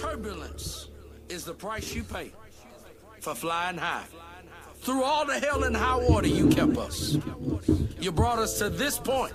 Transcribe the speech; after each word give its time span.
Turbulence 0.00 0.88
is 1.28 1.44
the 1.44 1.52
price 1.52 1.94
you 1.94 2.02
pay 2.02 2.32
for 3.20 3.34
flying 3.34 3.76
high. 3.76 4.06
Through 4.76 5.04
all 5.04 5.26
the 5.26 5.38
hell 5.38 5.64
and 5.64 5.76
high 5.76 5.96
water, 5.96 6.26
you 6.26 6.48
kept 6.48 6.78
us. 6.78 7.18
You 8.00 8.10
brought 8.10 8.38
us 8.38 8.58
to 8.60 8.70
this 8.70 8.98
point, 8.98 9.34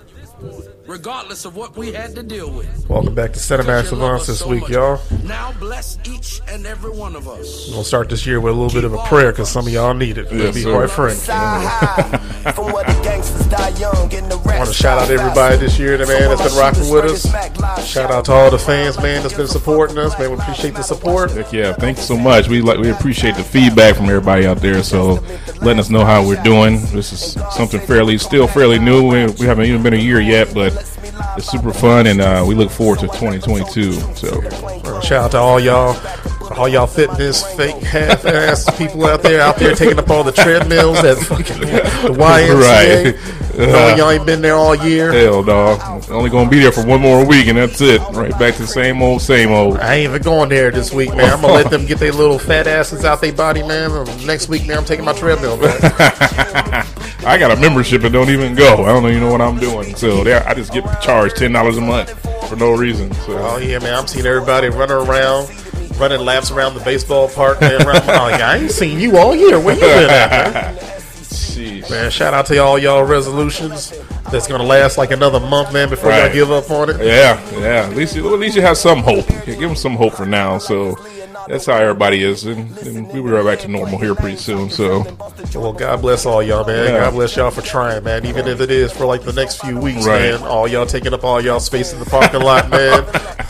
regardless 0.88 1.44
of 1.44 1.54
what 1.54 1.76
we 1.76 1.92
had 1.92 2.16
to 2.16 2.24
deal 2.24 2.50
with. 2.50 2.88
Welcome 2.88 3.14
back 3.14 3.32
to 3.34 3.38
Cinematic 3.38 3.90
Savants 3.90 4.26
this 4.26 4.44
week, 4.44 4.68
y'all. 4.68 5.00
Now 5.22 5.52
bless 5.60 5.98
each 6.04 6.40
and 6.48 6.66
every 6.66 6.90
one 6.90 7.14
of 7.14 7.28
us. 7.28 7.68
We're 7.68 7.74
gonna 7.74 7.84
start 7.84 8.08
this 8.08 8.26
year 8.26 8.40
with 8.40 8.52
a 8.52 8.56
little 8.56 8.74
bit 8.74 8.82
of 8.82 8.92
a 8.92 9.06
prayer 9.06 9.30
because 9.30 9.48
some 9.48 9.68
of 9.68 9.72
y'all 9.72 9.94
need 9.94 10.18
it. 10.18 10.28
To 10.30 10.52
be 10.52 10.62
sir. 10.62 10.72
quite 10.72 10.90
frank. 10.90 12.22
From 12.54 12.72
where 12.72 12.84
the 12.84 13.00
gangsters 13.02 13.46
die 13.46 13.70
young, 13.70 14.08
getting 14.08 14.28
the 14.28 14.36
I 14.36 14.58
want 14.58 14.68
to 14.68 14.74
shout 14.74 14.98
out 14.98 15.10
everybody 15.10 15.56
this 15.56 15.78
year, 15.78 15.96
the 15.98 16.06
man, 16.06 16.28
that's 16.28 16.48
been 16.48 16.58
rocking 16.58 16.88
with 16.90 17.04
us. 17.04 17.86
Shout 17.86 18.10
out 18.10 18.24
to 18.26 18.32
all 18.32 18.50
the 18.50 18.58
fans, 18.58 18.96
man, 18.98 19.22
that's 19.22 19.34
been 19.34 19.48
supporting 19.48 19.98
us. 19.98 20.18
Man, 20.18 20.30
we 20.30 20.36
appreciate 20.36 20.74
the 20.74 20.82
support. 20.82 21.32
Heck 21.32 21.52
yeah, 21.52 21.72
thank 21.72 21.98
you 21.98 22.02
so 22.02 22.16
much. 22.16 22.48
We 22.48 22.62
like 22.62 22.78
we 22.78 22.90
appreciate 22.90 23.36
the 23.36 23.44
feedback 23.44 23.96
from 23.96 24.06
everybody 24.06 24.46
out 24.46 24.58
there. 24.58 24.82
So 24.82 25.14
letting 25.60 25.80
us 25.80 25.90
know 25.90 26.04
how 26.04 26.26
we're 26.26 26.42
doing. 26.42 26.80
This 26.92 27.12
is 27.12 27.32
something 27.54 27.80
fairly 27.80 28.18
still 28.18 28.46
fairly 28.46 28.78
new. 28.78 29.02
We, 29.02 29.26
we 29.26 29.46
haven't 29.46 29.66
even 29.66 29.82
been 29.82 29.94
a 29.94 29.96
year 29.96 30.20
yet, 30.20 30.54
but 30.54 30.72
it's 31.36 31.50
super 31.50 31.72
fun, 31.72 32.06
and 32.06 32.20
uh, 32.20 32.44
we 32.46 32.54
look 32.54 32.70
forward 32.70 33.00
to 33.00 33.06
2022. 33.06 33.92
So 34.14 34.40
Shout 35.00 35.24
out 35.24 35.30
to 35.32 35.38
all 35.38 35.60
y'all, 35.60 35.94
all 36.56 36.68
y'all 36.68 36.86
fitness, 36.86 37.44
fake 37.56 37.76
half-ass 37.82 38.76
people 38.78 39.04
out 39.06 39.22
there, 39.22 39.40
out 39.40 39.56
there 39.56 39.74
taking 39.74 39.98
up 39.98 40.08
all 40.10 40.24
the 40.24 40.32
treadmills 40.32 40.98
at 40.98 41.18
fucking 41.18 41.60
the 41.60 41.66
YMCA. 42.16 43.14
Right. 43.14 43.36
Knowing 43.56 43.96
y'all 43.96 44.10
ain't 44.10 44.26
been 44.26 44.42
there 44.42 44.54
all 44.54 44.74
year. 44.74 45.12
hell, 45.12 45.42
dog, 45.42 46.10
only 46.10 46.28
gonna 46.28 46.50
be 46.50 46.58
there 46.60 46.72
for 46.72 46.84
one 46.84 47.00
more 47.00 47.24
week, 47.26 47.46
and 47.46 47.56
that's 47.56 47.80
it. 47.80 48.00
Right 48.12 48.30
back 48.38 48.54
to 48.56 48.62
the 48.62 48.66
same 48.66 49.00
old, 49.00 49.22
same 49.22 49.50
old. 49.50 49.78
I 49.78 49.94
ain't 49.94 50.10
even 50.10 50.22
going 50.22 50.50
there 50.50 50.70
this 50.70 50.92
week, 50.92 51.14
man. 51.14 51.32
I'm 51.32 51.40
gonna 51.40 51.54
let 51.54 51.70
them 51.70 51.86
get 51.86 51.98
their 51.98 52.12
little 52.12 52.38
fat 52.38 52.66
asses 52.66 53.04
out 53.04 53.22
their 53.22 53.32
body, 53.32 53.62
man. 53.62 54.04
Next 54.26 54.48
week, 54.48 54.66
man, 54.66 54.78
I'm 54.78 54.84
taking 54.84 55.06
my 55.06 55.14
treadmill 55.14 55.56
back. 55.58 55.80
I 57.26 57.38
got 57.38 57.50
a 57.50 57.56
membership 57.56 58.04
and 58.04 58.12
don't 58.12 58.28
even 58.28 58.54
go. 58.54 58.84
I 58.84 58.88
don't 58.92 59.08
even 59.08 59.20
know 59.20 59.32
what 59.32 59.40
I'm 59.40 59.58
doing. 59.58 59.96
So 59.96 60.22
there, 60.22 60.46
I 60.46 60.52
just 60.52 60.72
get 60.72 60.84
charged 61.00 61.36
ten 61.36 61.52
dollars 61.52 61.78
a 61.78 61.80
month 61.80 62.10
for 62.48 62.56
no 62.56 62.72
reason. 62.72 63.12
So 63.14 63.38
Oh 63.38 63.56
yeah, 63.56 63.78
man. 63.78 63.94
I'm 63.94 64.06
seeing 64.06 64.26
everybody 64.26 64.68
running 64.68 64.96
around, 64.96 65.48
running 65.98 66.20
laps 66.20 66.50
around 66.50 66.74
the 66.74 66.80
baseball 66.80 67.28
park. 67.28 67.60
Man, 67.60 67.74
around, 67.82 68.06
like, 68.06 68.40
I 68.40 68.56
ain't 68.58 68.70
seen 68.70 68.98
you 69.00 69.16
all 69.16 69.34
year. 69.34 69.58
Where 69.60 69.74
you 69.74 69.80
been 69.80 70.10
at, 70.10 70.30
man? 70.54 70.76
Jeez. 70.76 71.90
man? 71.90 72.10
Shout 72.10 72.34
out 72.34 72.46
to 72.46 72.58
all 72.58 72.78
y'all 72.78 73.02
resolutions. 73.04 73.92
That's 74.30 74.46
gonna 74.46 74.64
last 74.64 74.98
like 74.98 75.10
another 75.12 75.40
month, 75.40 75.72
man, 75.72 75.88
before 75.88 76.10
y'all 76.10 76.22
Right. 76.22 76.32
give 76.32 76.50
up 76.50 76.70
on 76.70 76.90
it. 76.90 76.96
Yeah, 77.00 77.40
yeah. 77.58 77.86
At 77.88 77.96
least, 77.96 78.14
you, 78.16 78.32
at 78.32 78.38
least 78.40 78.56
you 78.56 78.62
have 78.62 78.76
some 78.76 78.98
hope. 79.02 79.28
Yeah, 79.30 79.44
give 79.46 79.60
them 79.60 79.76
some 79.76 79.94
hope 79.96 80.14
for 80.14 80.26
now. 80.26 80.58
So 80.58 80.98
that's 81.48 81.64
how 81.66 81.76
everybody 81.76 82.24
is, 82.24 82.44
and, 82.44 82.76
and 82.78 83.06
we 83.12 83.20
will 83.20 83.30
be 83.30 83.36
right 83.36 83.44
back 83.44 83.60
to 83.60 83.68
normal 83.68 83.98
here 83.98 84.14
pretty 84.16 84.36
soon. 84.36 84.68
So 84.68 85.06
Well, 85.54 85.72
God 85.72 86.00
bless 86.02 86.26
all 86.26 86.42
y'all, 86.42 86.66
man. 86.66 86.86
Yeah. 86.92 87.00
God 87.04 87.12
bless 87.14 87.36
y'all 87.36 87.52
for 87.52 87.62
trying, 87.62 88.02
man. 88.02 88.26
Even 88.26 88.48
if 88.48 88.60
it 88.60 88.70
is 88.70 88.90
for 88.92 89.06
like 89.06 89.22
the 89.22 89.32
next 89.32 89.60
few 89.60 89.78
weeks, 89.78 90.04
Right. 90.06 90.32
man. 90.32 90.42
All 90.42 90.66
y'all 90.68 90.86
taking 90.86 91.14
up 91.14 91.22
all 91.24 91.40
y'all 91.40 91.60
space 91.60 91.92
in 91.92 92.00
the 92.00 92.06
parking 92.06 92.40
lot, 92.42 92.68
man. 92.68 93.04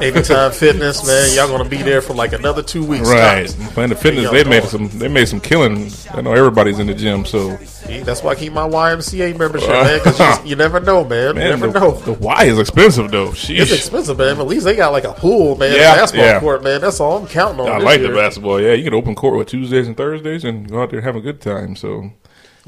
Anytime 0.00 0.52
Fitness, 0.52 1.06
man. 1.06 1.34
Y'all 1.34 1.48
gonna 1.48 1.68
be 1.68 1.82
there 1.82 2.00
for 2.00 2.14
like 2.14 2.32
another 2.32 2.62
two 2.62 2.84
weeks. 2.84 3.08
right, 3.08 3.46
tops. 3.46 3.72
Planet 3.74 3.98
Fitness, 3.98 4.30
they 4.30 4.44
made 4.44 4.64
some, 4.64 4.88
they 4.98 5.08
made 5.08 5.28
some 5.28 5.40
killing. 5.40 5.90
I 6.12 6.20
know 6.20 6.32
everybody's 6.32 6.78
in 6.78 6.86
the 6.86 6.94
gym, 6.94 7.24
so 7.24 7.58
See, 7.90 8.00
That's 8.00 8.22
why 8.22 8.32
I 8.32 8.34
keep 8.34 8.52
my 8.52 8.68
YMCA 8.68 9.38
membership, 9.38 9.68
man. 9.68 9.98
Because 9.98 10.44
you, 10.44 10.50
you 10.50 10.56
never 10.56 10.80
know, 10.80 11.02
man. 11.02 11.34
man, 11.34 11.44
you 11.44 11.50
never 11.50 11.66
the, 11.68 11.80
know. 11.80 11.90
the 12.00 12.12
Y 12.12 12.44
is 12.44 12.58
expensive 12.58 13.10
though. 13.10 13.28
Sheesh. 13.30 13.58
It's 13.58 13.72
expensive, 13.72 14.18
man. 14.18 14.36
But 14.36 14.42
at 14.42 14.48
least 14.48 14.64
they 14.64 14.76
got 14.76 14.92
like 14.92 15.04
a 15.04 15.12
pool, 15.12 15.56
man. 15.56 15.74
Yeah, 15.74 15.96
basketball 15.96 16.26
yeah. 16.26 16.40
court, 16.40 16.62
man. 16.62 16.80
That's 16.80 17.00
all 17.00 17.18
I'm 17.18 17.26
counting 17.26 17.60
on. 17.60 17.68
I 17.68 17.78
like 17.78 18.00
the 18.00 18.10
basketball. 18.10 18.60
Yeah, 18.60 18.74
you 18.74 18.84
can 18.84 18.94
open 18.94 19.14
court 19.14 19.36
with 19.36 19.48
Tuesdays 19.48 19.86
and 19.86 19.96
Thursdays 19.96 20.44
and 20.44 20.68
go 20.68 20.82
out 20.82 20.90
there 20.90 20.98
and 20.98 21.06
have 21.06 21.16
a 21.16 21.20
good 21.20 21.40
time. 21.40 21.74
So 21.74 22.10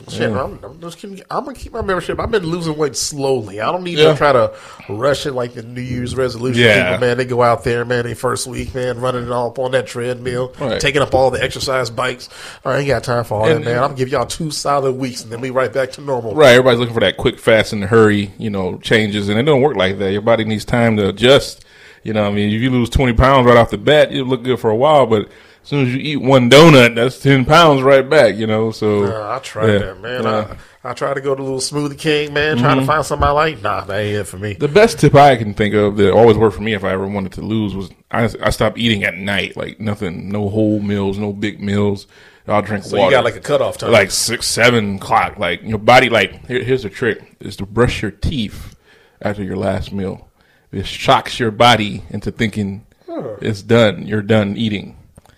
Shit, 0.08 0.30
I'm, 0.32 0.58
I'm 0.62 0.80
just. 0.80 1.02
I'm 1.04 1.18
gonna 1.30 1.54
keep 1.54 1.72
my 1.72 1.82
membership. 1.82 2.18
I've 2.20 2.30
been 2.30 2.44
losing 2.46 2.76
weight 2.76 2.96
slowly. 2.96 3.60
I 3.60 3.70
don't 3.70 3.82
need 3.84 3.98
Yeah. 3.98 4.12
to 4.12 4.16
try 4.16 4.32
to 4.32 4.52
rush 4.88 5.26
it 5.26 5.32
like 5.32 5.54
the 5.54 5.62
New 5.62 5.80
Year's 5.80 6.14
resolution 6.16 6.62
Yeah. 6.62 6.92
people. 6.92 7.06
Man, 7.06 7.16
they 7.18 7.24
go 7.24 7.42
out 7.42 7.64
there, 7.64 7.84
man. 7.84 8.04
They 8.04 8.14
first 8.14 8.46
week, 8.46 8.74
man, 8.74 9.00
running 9.00 9.24
it 9.24 9.30
all 9.30 9.48
up 9.48 9.58
on 9.58 9.70
that 9.72 9.86
treadmill, 9.86 10.52
Right. 10.58 10.80
taking 10.80 11.02
up 11.02 11.14
all 11.14 11.30
the 11.30 11.42
exercise 11.42 11.90
bikes. 11.90 12.28
I 12.64 12.78
ain't 12.78 12.88
got 12.88 13.04
time 13.04 13.24
for 13.24 13.34
all 13.40 13.46
And- 13.48 13.64
that, 13.64 13.64
man. 13.64 13.76
I'm 13.78 13.82
gonna 13.90 13.94
give 13.94 14.08
y'all 14.08 14.26
two 14.26 14.50
solid 14.50 14.92
weeks, 14.92 15.22
and 15.22 15.30
then 15.32 15.40
we 15.40 15.50
right 15.50 15.72
back 15.72 15.92
to 15.92 16.00
normal. 16.00 16.34
Right, 16.34 16.50
everybody's 16.52 16.80
looking 16.80 16.94
for 16.94 17.00
that 17.00 17.16
quick, 17.16 17.38
fast, 17.38 17.72
and 17.72 17.84
hurry, 17.84 18.32
you 18.38 18.50
know, 18.50 18.78
changes, 18.82 19.28
and 19.28 19.38
it 19.38 19.44
don't 19.44 19.60
work 19.62 19.76
like 19.76 19.98
that. 19.98 20.12
Your 20.12 20.22
body 20.22 20.44
needs 20.44 20.64
time 20.64 20.96
to 20.96 21.08
adjust. 21.08 21.64
You 22.04 22.12
know, 22.12 22.24
I 22.26 22.30
mean, 22.32 22.50
if 22.52 22.60
you 22.60 22.70
lose 22.70 22.90
twenty 22.90 23.12
pounds 23.12 23.46
right 23.46 23.56
off 23.56 23.70
the 23.70 23.78
bat, 23.78 24.10
you 24.10 24.24
look 24.24 24.42
good 24.42 24.58
for 24.58 24.70
a 24.70 24.76
while, 24.76 25.06
but 25.06 25.28
as 25.62 25.68
soon 25.68 25.86
as 25.86 25.94
you 25.94 26.00
eat 26.00 26.16
one 26.16 26.50
donut, 26.50 26.94
that's 26.94 27.20
ten 27.20 27.44
pounds 27.44 27.82
right 27.82 28.08
back. 28.08 28.36
You 28.36 28.46
know, 28.46 28.70
so 28.70 29.04
I 29.30 29.38
tried 29.38 29.72
yeah, 29.72 29.78
that, 29.78 30.00
man. 30.00 30.22
Mm-hmm. 30.22 30.52
I, 30.86 30.90
I 30.90 30.94
tried 30.94 31.14
to 31.14 31.20
go 31.20 31.34
to 31.34 31.42
Little 31.42 31.58
Smoothie 31.58 31.98
King, 31.98 32.34
man, 32.34 32.58
trying 32.58 32.80
to 32.80 32.84
find 32.84 33.04
something 33.06 33.26
I 33.26 33.30
like. 33.30 33.62
Nah, 33.62 33.84
that 33.84 33.96
ain't 33.96 34.16
it 34.16 34.24
for 34.24 34.38
me. 34.38 34.54
The 34.54 34.66
best 34.66 34.98
tip 34.98 35.14
I 35.14 35.36
can 35.36 35.54
think 35.54 35.74
of 35.74 35.96
that 35.96 36.12
always 36.12 36.36
worked 36.36 36.56
for 36.56 36.62
me 36.62 36.74
if 36.74 36.82
I 36.82 36.90
ever 36.90 37.06
wanted 37.06 37.32
to 37.32 37.42
lose 37.42 37.76
was 37.76 37.90
I, 38.10 38.24
I 38.42 38.50
stopped 38.50 38.78
eating 38.78 39.04
at 39.04 39.14
night, 39.14 39.56
like 39.56 39.78
nothing, 39.78 40.30
no 40.30 40.48
whole 40.48 40.80
meals, 40.80 41.18
no 41.18 41.32
big 41.32 41.60
meals. 41.60 42.08
I'll 42.48 42.62
drink 42.62 42.84
water. 42.84 42.90
So 42.90 42.98
water. 42.98 43.10
you 43.10 43.16
got 43.16 43.24
like 43.24 43.36
a 43.36 43.40
cutoff 43.40 43.78
time. 43.78 43.92
like 43.92 44.10
six, 44.10 44.48
seven 44.48 44.96
o'clock. 44.96 45.38
Like 45.38 45.62
your 45.62 45.78
body, 45.78 46.08
like 46.08 46.46
here, 46.46 46.64
here's 46.64 46.82
the 46.82 46.90
trick: 46.90 47.36
is 47.38 47.56
to 47.56 47.66
brush 47.66 48.02
your 48.02 48.10
teeth 48.10 48.76
after 49.20 49.44
your 49.44 49.56
last 49.56 49.92
meal. 49.92 50.28
It 50.72 50.86
shocks 50.86 51.38
your 51.38 51.50
body 51.50 52.02
into 52.10 52.32
thinking 52.32 52.86
it's 53.40 53.62
done. 53.62 54.06
You're 54.06 54.22
done 54.22 54.56
eating, 54.56 54.96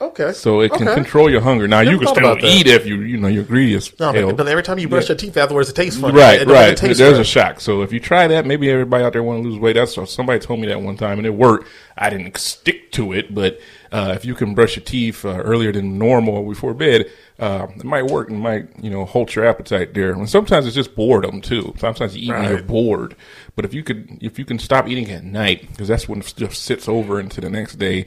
okay, 0.09 0.33
so 0.33 0.61
it 0.61 0.73
can 0.73 0.89
Okay. 0.89 0.95
control 0.95 1.31
your 1.31 1.41
hunger. 1.41 1.67
Now 1.69 1.81
you 1.81 1.99
can 1.99 2.09
still 2.09 2.37
eat 2.45 2.67
if 2.67 2.87
you 2.87 3.01
you 3.01 3.17
know 3.17 3.29
you're 3.29 3.45
greedy 3.45 3.75
as 3.75 3.93
No, 3.99 4.13
hell. 4.13 4.33
but, 4.33 4.47
every 4.49 4.63
time 4.63 4.79
you 4.79 4.89
brush 4.89 5.09
your 5.09 5.17
teeth 5.17 5.37
afterwards, 5.37 5.69
it 5.69 5.75
tastes 5.77 6.01
funny. 6.01 6.19
Right, 6.19 6.47
right. 6.47 6.77
There's 6.77 7.01
a 7.19 7.25
shock. 7.25 7.61
So 7.61 7.83
if 7.83 7.93
you 7.93 8.01
try 8.01 8.27
that, 8.29 8.47
maybe 8.47 8.71
everybody 8.71 9.05
out 9.05 9.13
there 9.13 9.23
want 9.23 9.43
to 9.43 9.49
lose 9.49 9.59
weight. 9.59 9.75
That's 9.75 9.95
somebody 10.11 10.39
told 10.39 10.61
me 10.61 10.67
that 10.69 10.81
one 10.81 10.97
time, 10.97 11.19
and 11.19 11.27
it 11.27 11.35
worked. 11.35 11.69
I 11.97 12.11
didn't 12.11 12.37
stick 12.39 12.91
to 12.93 13.13
it, 13.13 13.33
but 13.35 13.61
uh, 13.93 14.13
if 14.17 14.25
you 14.25 14.35
can 14.35 14.55
brush 14.55 14.75
your 14.77 14.85
teeth 14.85 15.25
uh, 15.25 15.29
earlier 15.39 15.71
than 15.71 15.97
normal 15.99 16.45
before 16.49 16.75
bed, 16.75 17.09
uh, 17.39 17.69
it 17.77 17.85
might 17.85 18.07
work 18.07 18.29
and 18.31 18.41
might 18.41 18.69
you 18.83 18.91
know 18.91 19.05
halt 19.05 19.35
your 19.37 19.45
appetite 19.47 19.95
there. 19.95 20.13
And 20.13 20.29
sometimes 20.29 20.67
it's 20.67 20.75
just 20.75 20.95
boredom 20.97 21.41
too. 21.41 21.75
Sometimes 21.79 22.17
you 22.17 22.23
eat 22.33 22.35
when 22.37 22.49
you're 22.51 22.63
bored. 22.63 23.15
But 23.57 23.65
if 23.65 23.73
you 23.73 23.85
could, 23.85 24.19
if 24.21 24.39
you 24.39 24.45
can 24.45 24.59
stop 24.59 24.89
eating 24.89 25.11
at 25.11 25.23
night, 25.25 25.69
because 25.71 25.87
that's 25.89 26.09
when 26.09 26.23
stuff 26.23 26.55
sits 26.55 26.89
over 26.89 27.21
into 27.21 27.41
the 27.41 27.49
next 27.51 27.77
day, 27.77 28.07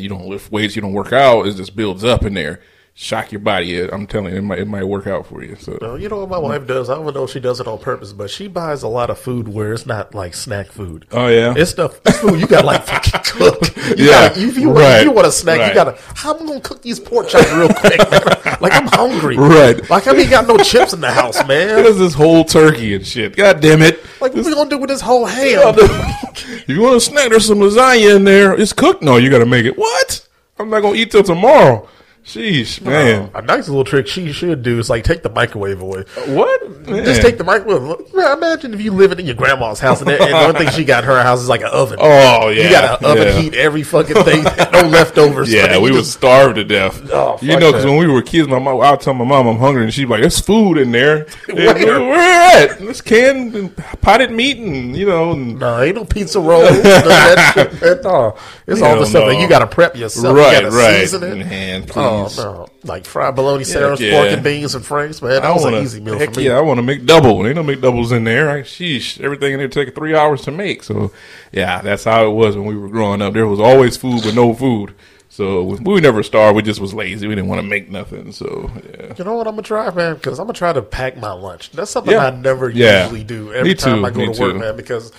you 0.00 0.08
don't 0.08 0.26
lift 0.26 0.50
weights, 0.52 0.76
you 0.76 0.82
don't 0.82 0.92
work 0.92 1.12
out, 1.12 1.46
it 1.46 1.54
just 1.54 1.74
builds 1.76 2.04
up 2.04 2.24
in 2.24 2.34
there. 2.34 2.60
Shock 2.96 3.32
your 3.32 3.40
body. 3.40 3.80
I'm 3.90 4.06
telling 4.06 4.32
you, 4.32 4.38
it 4.38 4.42
might 4.42 4.60
it 4.60 4.68
might 4.68 4.84
work 4.84 5.08
out 5.08 5.26
for 5.26 5.42
you. 5.42 5.56
So 5.56 5.96
you 5.96 6.08
know 6.08 6.18
what 6.18 6.28
my 6.28 6.38
wife 6.38 6.64
does? 6.68 6.88
I 6.88 6.94
don't 6.94 7.12
know 7.12 7.24
if 7.24 7.30
she 7.30 7.40
does 7.40 7.58
it 7.58 7.66
on 7.66 7.78
purpose, 7.80 8.12
but 8.12 8.30
she 8.30 8.46
buys 8.46 8.84
a 8.84 8.88
lot 8.88 9.10
of 9.10 9.18
food 9.18 9.48
where 9.48 9.72
it's 9.72 9.84
not 9.84 10.14
like 10.14 10.32
snack 10.32 10.68
food. 10.68 11.04
Oh, 11.10 11.26
yeah? 11.26 11.54
it's 11.56 11.72
stuff. 11.72 12.00
It's 12.06 12.20
food 12.20 12.38
you 12.38 12.46
got 12.46 12.64
like 12.64 12.84
fucking 12.84 13.20
cook. 13.24 13.76
You 13.98 14.04
Yeah, 14.06 14.28
gotta, 14.28 14.40
if 14.40 14.56
you, 14.56 14.70
right, 14.70 14.98
if 14.98 15.04
you 15.06 15.10
want 15.10 15.26
a 15.26 15.32
snack, 15.32 15.58
right. 15.58 15.68
you 15.70 15.74
gotta. 15.74 15.98
How 16.14 16.36
am 16.36 16.44
I 16.44 16.46
gonna 16.46 16.60
cook 16.60 16.82
these 16.82 17.00
pork 17.00 17.26
chops 17.26 17.50
real 17.54 17.68
quick? 17.68 17.98
Man? 17.98 18.22
like 18.60 18.72
I'm 18.74 18.86
hungry. 18.86 19.38
Right. 19.38 19.90
Like 19.90 20.06
I 20.06 20.14
ain't 20.16 20.30
got 20.30 20.46
no 20.46 20.56
chips 20.58 20.92
in 20.92 21.00
the 21.00 21.10
house, 21.10 21.38
What 21.38 21.48
man. 21.48 21.84
is 21.84 21.98
this 21.98 22.14
whole 22.14 22.44
turkey 22.44 22.94
and 22.94 23.04
shit? 23.04 23.34
God 23.34 23.58
damn 23.58 23.82
it! 23.82 24.03
Like 24.20 24.34
what 24.34 24.44
we 24.44 24.54
gonna 24.54 24.70
do 24.70 24.78
with 24.78 24.90
this 24.90 25.00
whole 25.00 25.26
ham? 25.26 25.74
if 25.76 26.68
you 26.68 26.80
want 26.82 26.96
a 26.96 27.00
snack, 27.00 27.30
there's 27.30 27.46
some 27.46 27.58
lasagna 27.58 28.16
in 28.16 28.24
there. 28.24 28.58
It's 28.58 28.72
cooked. 28.72 29.02
No, 29.02 29.16
you 29.16 29.30
got 29.30 29.38
to 29.40 29.46
make 29.46 29.66
it. 29.66 29.76
What? 29.76 30.26
I'm 30.58 30.70
not 30.70 30.80
gonna 30.80 30.96
eat 30.96 31.10
till 31.10 31.22
tomorrow. 31.22 31.88
Sheesh, 32.24 32.80
man. 32.80 33.30
a 33.34 33.42
nice 33.42 33.68
little 33.68 33.84
trick 33.84 34.06
she 34.06 34.32
should 34.32 34.62
do 34.62 34.78
is 34.78 34.88
like 34.88 35.04
take 35.04 35.22
the 35.22 35.28
microwave 35.28 35.82
away. 35.82 36.04
What? 36.28 36.86
Man. 36.88 37.04
Just 37.04 37.20
take 37.20 37.36
the 37.36 37.44
microwave. 37.44 38.14
Man, 38.14 38.38
imagine 38.38 38.72
if 38.72 38.80
you 38.80 38.92
living 38.92 39.18
in 39.20 39.26
your 39.26 39.34
grandma's 39.34 39.78
house 39.78 40.00
and, 40.00 40.08
that, 40.08 40.22
and 40.22 40.30
the 40.30 40.36
one 40.36 40.54
thing 40.54 40.70
she 40.74 40.86
got 40.86 41.04
in 41.04 41.10
her 41.10 41.22
house 41.22 41.42
is 41.42 41.50
like 41.50 41.60
an 41.60 41.66
oven. 41.70 41.98
Oh 42.00 42.48
yeah. 42.48 42.62
You 42.64 42.70
got 42.70 42.98
to 43.00 43.06
oven 43.06 43.26
yeah. 43.28 43.40
heat 43.40 43.54
every 43.54 43.82
fucking 43.82 44.16
thing. 44.24 44.42
no 44.72 44.88
leftovers. 44.88 45.52
Yeah, 45.52 45.78
we 45.78 45.90
would 45.92 46.06
starve 46.06 46.54
to 46.54 46.64
death. 46.64 46.98
Oh, 47.12 47.38
you 47.42 47.58
know, 47.60 47.70
because 47.70 47.84
when 47.84 47.98
we 47.98 48.06
were 48.06 48.22
kids, 48.22 48.48
my 48.48 48.58
mom, 48.58 48.80
I 48.80 48.92
would 48.92 49.00
tell 49.00 49.12
my 49.12 49.26
mom 49.26 49.46
I'm 49.46 49.58
hungry, 49.58 49.84
and 49.84 49.92
she'd 49.92 50.04
be 50.06 50.10
like, 50.12 50.20
"There's 50.22 50.40
food 50.40 50.78
in 50.78 50.92
there. 50.92 51.26
Where? 51.52 51.74
Where, 51.74 52.00
where 52.00 52.70
at? 52.70 52.78
This 52.78 53.02
canned 53.02 53.54
and 53.54 53.76
potted 54.00 54.30
meat, 54.30 54.56
and 54.56 54.96
you 54.96 55.04
know, 55.06 55.32
and 55.32 55.58
No, 55.58 55.82
ain't 55.82 55.96
no 55.96 56.06
pizza 56.06 56.40
rolls. 56.40 56.70
none 56.70 56.76
of 56.78 56.84
that 56.84 57.52
shit. 57.54 57.82
man. 57.82 58.00
No, 58.02 58.36
it's 58.66 58.80
all 58.80 58.98
the 58.98 59.04
stuff 59.04 59.24
no. 59.24 59.28
that 59.28 59.40
you 59.40 59.46
got 59.46 59.58
to 59.58 59.66
prep 59.66 59.94
yourself. 59.94 60.34
right, 60.34 60.56
you 60.56 60.62
gotta 60.70 60.74
right. 60.76 61.00
Season 61.00 61.22
In 61.24 61.40
it. 61.42 61.46
hand, 61.46 61.92
Oh 61.94 62.13
please. 62.22 62.38
no, 62.38 62.66
like 62.84 63.04
fried 63.04 63.34
bologna 63.34 63.64
sandwich, 63.64 64.00
yeah. 64.00 64.12
pork 64.12 64.28
and 64.28 64.42
beans 64.44 64.74
and 64.74 64.84
franks. 64.84 65.20
Man, 65.20 65.32
that 65.32 65.44
I 65.44 65.52
was 65.52 65.64
wanna, 65.64 65.78
an 65.78 65.82
easy 65.84 66.00
meal 66.00 66.18
heck 66.18 66.32
for 66.32 66.40
me. 66.40 66.46
Yeah, 66.46 66.58
I 66.58 66.60
want 66.60 66.78
to 66.78 66.82
make 66.82 67.04
double. 67.04 67.46
Ain't 67.46 67.56
no 67.56 67.62
make 67.62 67.80
doubles 67.80 68.12
in 68.12 68.24
there. 68.24 68.46
Like, 68.46 68.64
sheesh, 68.64 69.20
everything 69.20 69.52
in 69.52 69.58
there 69.58 69.68
take 69.68 69.94
three 69.94 70.14
hours 70.14 70.42
to 70.42 70.50
make. 70.50 70.82
So, 70.82 71.12
yeah, 71.52 71.82
that's 71.82 72.04
how 72.04 72.26
it 72.26 72.32
was 72.32 72.56
when 72.56 72.66
we 72.66 72.76
were 72.76 72.88
growing 72.88 73.20
up. 73.22 73.34
There 73.34 73.46
was 73.46 73.60
always 73.60 73.96
food, 73.96 74.22
but 74.24 74.34
no 74.34 74.54
food. 74.54 74.94
So 75.34 75.64
we 75.64 76.00
never 76.00 76.22
starved. 76.22 76.54
We 76.54 76.62
just 76.62 76.80
was 76.80 76.94
lazy. 76.94 77.26
We 77.26 77.34
didn't 77.34 77.48
want 77.48 77.60
to 77.60 77.66
make 77.66 77.90
nothing. 77.90 78.30
So 78.30 78.70
yeah, 78.76 79.14
You 79.18 79.24
know 79.24 79.34
what 79.34 79.48
I'm 79.48 79.54
gonna 79.54 79.62
try, 79.62 79.90
man? 79.90 80.14
Because 80.14 80.38
I'm 80.38 80.46
gonna 80.46 80.52
try 80.56 80.72
to 80.72 80.80
pack 80.80 81.16
my 81.16 81.32
lunch. 81.32 81.72
That's 81.72 81.90
something 81.90 82.12
Yeah. 82.12 82.26
I 82.26 82.30
never 82.30 82.70
Yeah. 82.70 83.02
usually 83.02 83.24
do 83.24 83.52
every 83.52 83.70
Me 83.70 83.74
time 83.74 83.98
too, 83.98 84.06
I 84.06 84.10
go 84.10 84.26
me 84.26 84.32
to 84.32 84.40
work, 84.40 84.56
man. 84.56 84.76
Because 84.76 85.10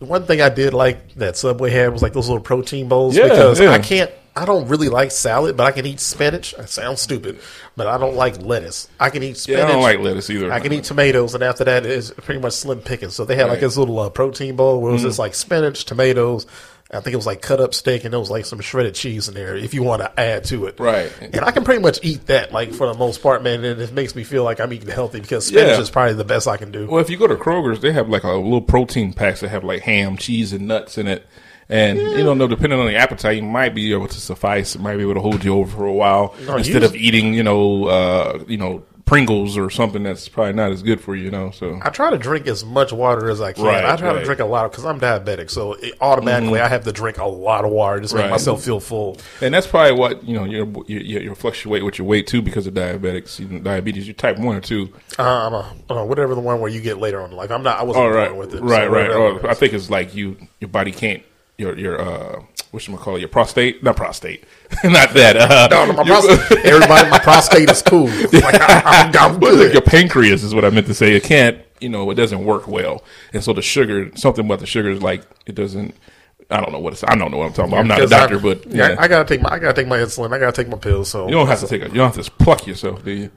The 0.00 0.06
one 0.06 0.24
thing 0.24 0.40
I 0.40 0.48
did 0.48 0.74
like 0.74 1.14
that 1.14 1.36
Subway 1.36 1.70
had 1.70 1.92
was 1.92 2.02
like 2.02 2.12
those 2.12 2.26
little 2.28 2.42
protein 2.42 2.88
bowls 2.88 3.16
Yeah, 3.16 3.28
because. 3.28 3.60
I 3.60 3.78
can't. 3.78 4.10
I 4.34 4.44
don't 4.46 4.66
really 4.68 4.88
like 4.88 5.10
salad, 5.10 5.56
but 5.58 5.64
I 5.64 5.72
can 5.72 5.84
eat 5.84 6.00
spinach. 6.00 6.54
That 6.56 6.70
sounds 6.70 7.00
stupid, 7.02 7.38
but 7.76 7.86
I 7.86 7.98
don't 7.98 8.16
like 8.16 8.40
lettuce. 8.40 8.88
I 8.98 9.10
can 9.10 9.22
eat 9.22 9.28
Yeah, 9.30 9.34
spinach. 9.34 9.64
I 9.64 9.68
don't 9.72 9.82
like 9.82 9.98
lettuce 9.98 10.30
either. 10.30 10.50
I 10.50 10.60
can 10.60 10.72
eat 10.72 10.84
tomatoes, 10.84 11.34
and 11.34 11.42
after 11.44 11.64
that 11.64 11.84
is 11.84 12.12
pretty 12.12 12.40
much 12.40 12.54
slim 12.54 12.80
pickings. 12.80 13.14
So 13.14 13.24
they 13.26 13.34
had 13.36 13.42
like 13.44 13.50
Right. 13.50 13.56
Mm-hmm. 13.58 13.66
this 13.66 13.76
little 13.76 13.98
uh, 13.98 14.08
protein 14.08 14.56
bowl 14.56 14.80
where 14.80 14.90
it 14.90 14.94
was 14.94 15.02
just 15.02 15.18
like 15.18 15.34
spinach, 15.34 15.84
tomatoes. 15.84 16.46
I 16.94 17.00
think 17.00 17.14
it 17.14 17.16
was 17.16 17.26
like 17.26 17.40
cut 17.40 17.58
up 17.60 17.72
steak, 17.74 18.04
and 18.04 18.12
there 18.12 18.20
was 18.20 18.30
like 18.30 18.44
some 18.46 18.60
shredded 18.60 18.94
cheese 18.94 19.26
in 19.28 19.34
there 19.34 19.56
if 19.56 19.72
you 19.74 19.82
want 19.82 20.02
to 20.02 20.20
add 20.20 20.44
to 20.44 20.66
it. 20.66 20.78
Right. 20.78 21.10
And 21.20 21.40
I 21.42 21.50
can 21.50 21.64
pretty 21.64 21.80
much 21.82 21.98
eat 22.02 22.26
that, 22.26 22.52
like 22.52 22.72
for 22.72 22.86
the 22.86 22.94
most 22.98 23.22
part, 23.22 23.42
man. 23.42 23.64
And 23.64 23.80
it 23.80 23.92
makes 23.92 24.14
me 24.14 24.24
feel 24.24 24.44
like 24.44 24.60
I'm 24.60 24.72
eating 24.72 24.88
healthy 24.90 25.20
because 25.20 25.46
spinach 25.46 25.76
Yeah. 25.76 25.80
is 25.80 25.88
probably 25.90 26.14
the 26.14 26.24
best 26.24 26.46
I 26.48 26.56
can 26.58 26.70
do. 26.70 26.86
Well, 26.86 27.00
if 27.00 27.08
you 27.08 27.16
go 27.18 27.26
to 27.26 27.34
Kroger's, 27.36 27.80
they 27.80 27.92
have 27.92 28.08
like 28.10 28.24
a 28.24 28.32
little 28.32 28.60
protein 28.62 29.12
packs 29.14 29.40
that 29.40 29.48
have 29.48 29.64
like 29.64 29.82
ham, 29.82 30.16
cheese, 30.18 30.52
and 30.52 30.66
nuts 30.68 30.96
in 30.98 31.06
it. 31.06 31.26
And 31.68 31.98
you 31.98 32.22
don't 32.24 32.38
know, 32.38 32.46
depending 32.48 32.78
on 32.78 32.86
the 32.86 32.96
appetite, 32.96 33.36
you 33.36 33.42
might 33.42 33.74
be 33.74 33.92
able 33.92 34.08
to 34.08 34.20
suffice. 34.20 34.76
Might 34.78 34.96
be 34.96 35.02
able 35.02 35.14
to 35.14 35.20
hold 35.20 35.44
you 35.44 35.54
over 35.56 35.74
for 35.76 35.86
a 35.86 35.92
while 35.92 36.34
No, 36.46 36.56
instead 36.56 36.82
you- 36.82 36.88
of 36.88 36.94
eating, 36.96 37.34
you 37.34 37.42
know, 37.42 37.86
uh, 37.86 38.38
you 38.46 38.56
know, 38.58 38.82
Pringles 39.04 39.58
or 39.58 39.68
something 39.68 40.04
that's 40.04 40.28
probably 40.28 40.54
not 40.54 40.70
as 40.70 40.82
good 40.82 40.98
for 41.00 41.14
you. 41.14 41.24
You 41.24 41.30
know, 41.32 41.50
so 41.50 41.78
I 41.82 41.90
try 41.90 42.10
to 42.10 42.16
drink 42.16 42.46
as 42.46 42.64
much 42.64 42.92
water 42.92 43.28
as 43.28 43.40
I 43.42 43.52
can. 43.52 43.64
Right, 43.64 43.84
I 43.84 43.96
try 43.96 44.12
to 44.14 44.24
drink 44.24 44.40
a 44.40 44.44
lot 44.46 44.70
because 44.70 44.86
I'm 44.86 44.98
diabetic, 45.00 45.50
so 45.50 45.74
it, 45.74 45.94
automatically 46.00 46.60
I 46.60 46.68
have 46.68 46.84
to 46.84 46.92
drink 46.92 47.18
a 47.18 47.26
lot 47.26 47.64
of 47.64 47.72
water 47.72 48.00
just 48.00 48.14
to 48.14 48.22
make 48.22 48.30
myself 48.30 48.64
feel 48.64 48.80
full. 48.80 49.18
and 49.42 49.52
that's 49.52 49.66
probably 49.66 49.92
what 49.98 50.24
you 50.24 50.34
know. 50.38 50.44
You're 50.44 50.66
you 50.86 51.18
you 51.20 51.34
fluctuate 51.34 51.84
with 51.84 51.98
your 51.98 52.06
weight 52.06 52.26
too 52.26 52.40
because 52.40 52.66
of 52.66 52.72
diabetics, 52.74 53.38
you 53.38 53.48
know, 53.48 53.58
diabetes. 53.58 54.06
You're 54.06 54.14
type 54.14 54.38
one 54.38 54.56
or 54.56 54.60
two. 54.60 54.90
Uh, 55.18 55.22
I'm 55.22 55.52
a, 55.52 55.74
uh, 55.90 56.04
whatever 56.04 56.34
the 56.34 56.40
one 56.40 56.60
where 56.60 56.70
you 56.70 56.80
get 56.80 56.98
later 56.98 57.20
on 57.20 57.30
in 57.32 57.36
life. 57.36 57.50
I'm 57.50 57.62
not. 57.64 57.80
I 57.80 57.82
wasn't 57.82 58.06
Oh, 58.06 58.08
right, 58.08 58.28
born 58.28 58.38
with 58.38 58.54
it. 58.54 58.62
right, 58.62 58.84
so 58.86 58.92
right. 58.92 59.10
Oh, 59.10 59.40
I 59.46 59.54
think 59.54 59.74
it's 59.74 59.90
like 59.90 60.14
you, 60.14 60.36
your 60.60 60.68
body 60.68 60.92
can't. 60.92 61.22
Your 61.62 61.78
your 61.78 62.00
uh, 62.00 62.42
what 62.72 62.88
you 62.88 62.96
call 62.96 63.14
it? 63.16 63.20
Your 63.20 63.28
prostate? 63.28 63.84
Not 63.84 63.94
prostate. 63.96 64.42
not 64.84 65.14
that. 65.14 65.36
Uh, 65.36 65.68
No, 65.70 65.86
no, 65.86 65.92
my 65.92 66.04
prostate, 66.04 66.64
everybody, 66.64 67.08
my 67.08 67.20
prostate 67.20 67.70
is 67.70 67.82
cool. 67.82 68.08
Like, 68.32 68.60
I, 68.60 68.82
I'm, 68.84 69.16
I'm 69.34 69.40
Well, 69.40 69.54
like 69.54 69.72
your 69.72 69.82
pancreas 69.82 70.42
is 70.42 70.54
what 70.56 70.64
I 70.64 70.70
meant 70.70 70.88
to 70.88 70.94
say. 70.94 71.14
It 71.14 71.22
can't, 71.22 71.58
you 71.80 71.88
know, 71.88 72.10
it 72.10 72.16
doesn't 72.16 72.44
work 72.44 72.66
well, 72.66 73.04
and 73.32 73.44
so 73.44 73.52
the 73.52 73.62
sugar, 73.62 74.10
something 74.16 74.44
about 74.44 74.58
the 74.58 74.66
sugar 74.66 74.90
is 74.90 75.02
like 75.02 75.22
it 75.46 75.54
doesn't. 75.54 75.94
I 76.50 76.60
don't 76.60 76.72
know 76.72 76.80
what 76.80 76.94
it's. 76.94 77.04
I 77.04 77.14
don't 77.14 77.30
know 77.30 77.38
what 77.38 77.46
I'm 77.46 77.52
talking 77.52 77.72
about. 77.72 77.80
I'm 77.82 77.88
not 77.88 78.02
a 78.02 78.06
doctor, 78.08 78.38
I- 78.38 78.42
but 78.42 78.66
yeah, 78.66 78.88
yeah. 78.90 78.96
I 78.98 79.06
gotta 79.06 79.24
take 79.28 79.40
my 79.40 79.50
I 79.50 79.58
gotta 79.60 79.74
take 79.74 79.86
my 79.86 79.98
insulin. 79.98 80.32
I 80.32 80.38
gotta 80.40 80.52
take 80.52 80.68
my 80.68 80.78
pills. 80.78 81.10
So 81.10 81.26
you 81.26 81.32
don't 81.34 81.46
have 81.46 81.60
to 81.60 81.68
take. 81.68 81.82
A, 81.82 81.86
you 81.88 81.94
don't 81.94 82.12
have 82.12 82.24
to 82.24 82.30
pluck 82.32 82.66
yourself, 82.66 83.04
do 83.04 83.12
you? 83.12 83.30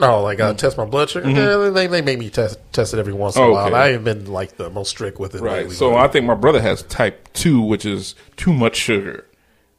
No, 0.00 0.22
like 0.22 0.40
uh, 0.40 0.54
test 0.54 0.76
my 0.78 0.84
blood 0.84 1.10
sugar. 1.10 1.28
Yeah, 1.30 1.70
they 1.70 1.86
they 1.86 2.02
make 2.02 2.18
me 2.18 2.30
test 2.30 2.58
test 2.72 2.94
it 2.94 2.98
every 2.98 3.12
once 3.12 3.36
in 3.36 3.42
a 3.42 3.46
Mm-hmm. 3.46 3.52
Oh, 3.52 3.70
while. 3.70 3.74
I 3.74 3.88
ain't 3.90 4.04
been 4.04 4.26
like 4.26 4.56
the 4.56 4.70
most 4.70 4.90
strict 4.90 5.18
with 5.18 5.34
it. 5.34 5.40
Right. 5.40 5.58
lately, 5.62 5.74
So 5.74 5.96
I 5.96 6.08
think 6.08 6.24
my 6.26 6.34
brother 6.34 6.60
has 6.60 6.82
type 6.84 7.28
two, 7.32 7.60
which 7.60 7.84
is 7.84 8.14
too 8.36 8.52
much 8.52 8.76
sugar. 8.76 9.24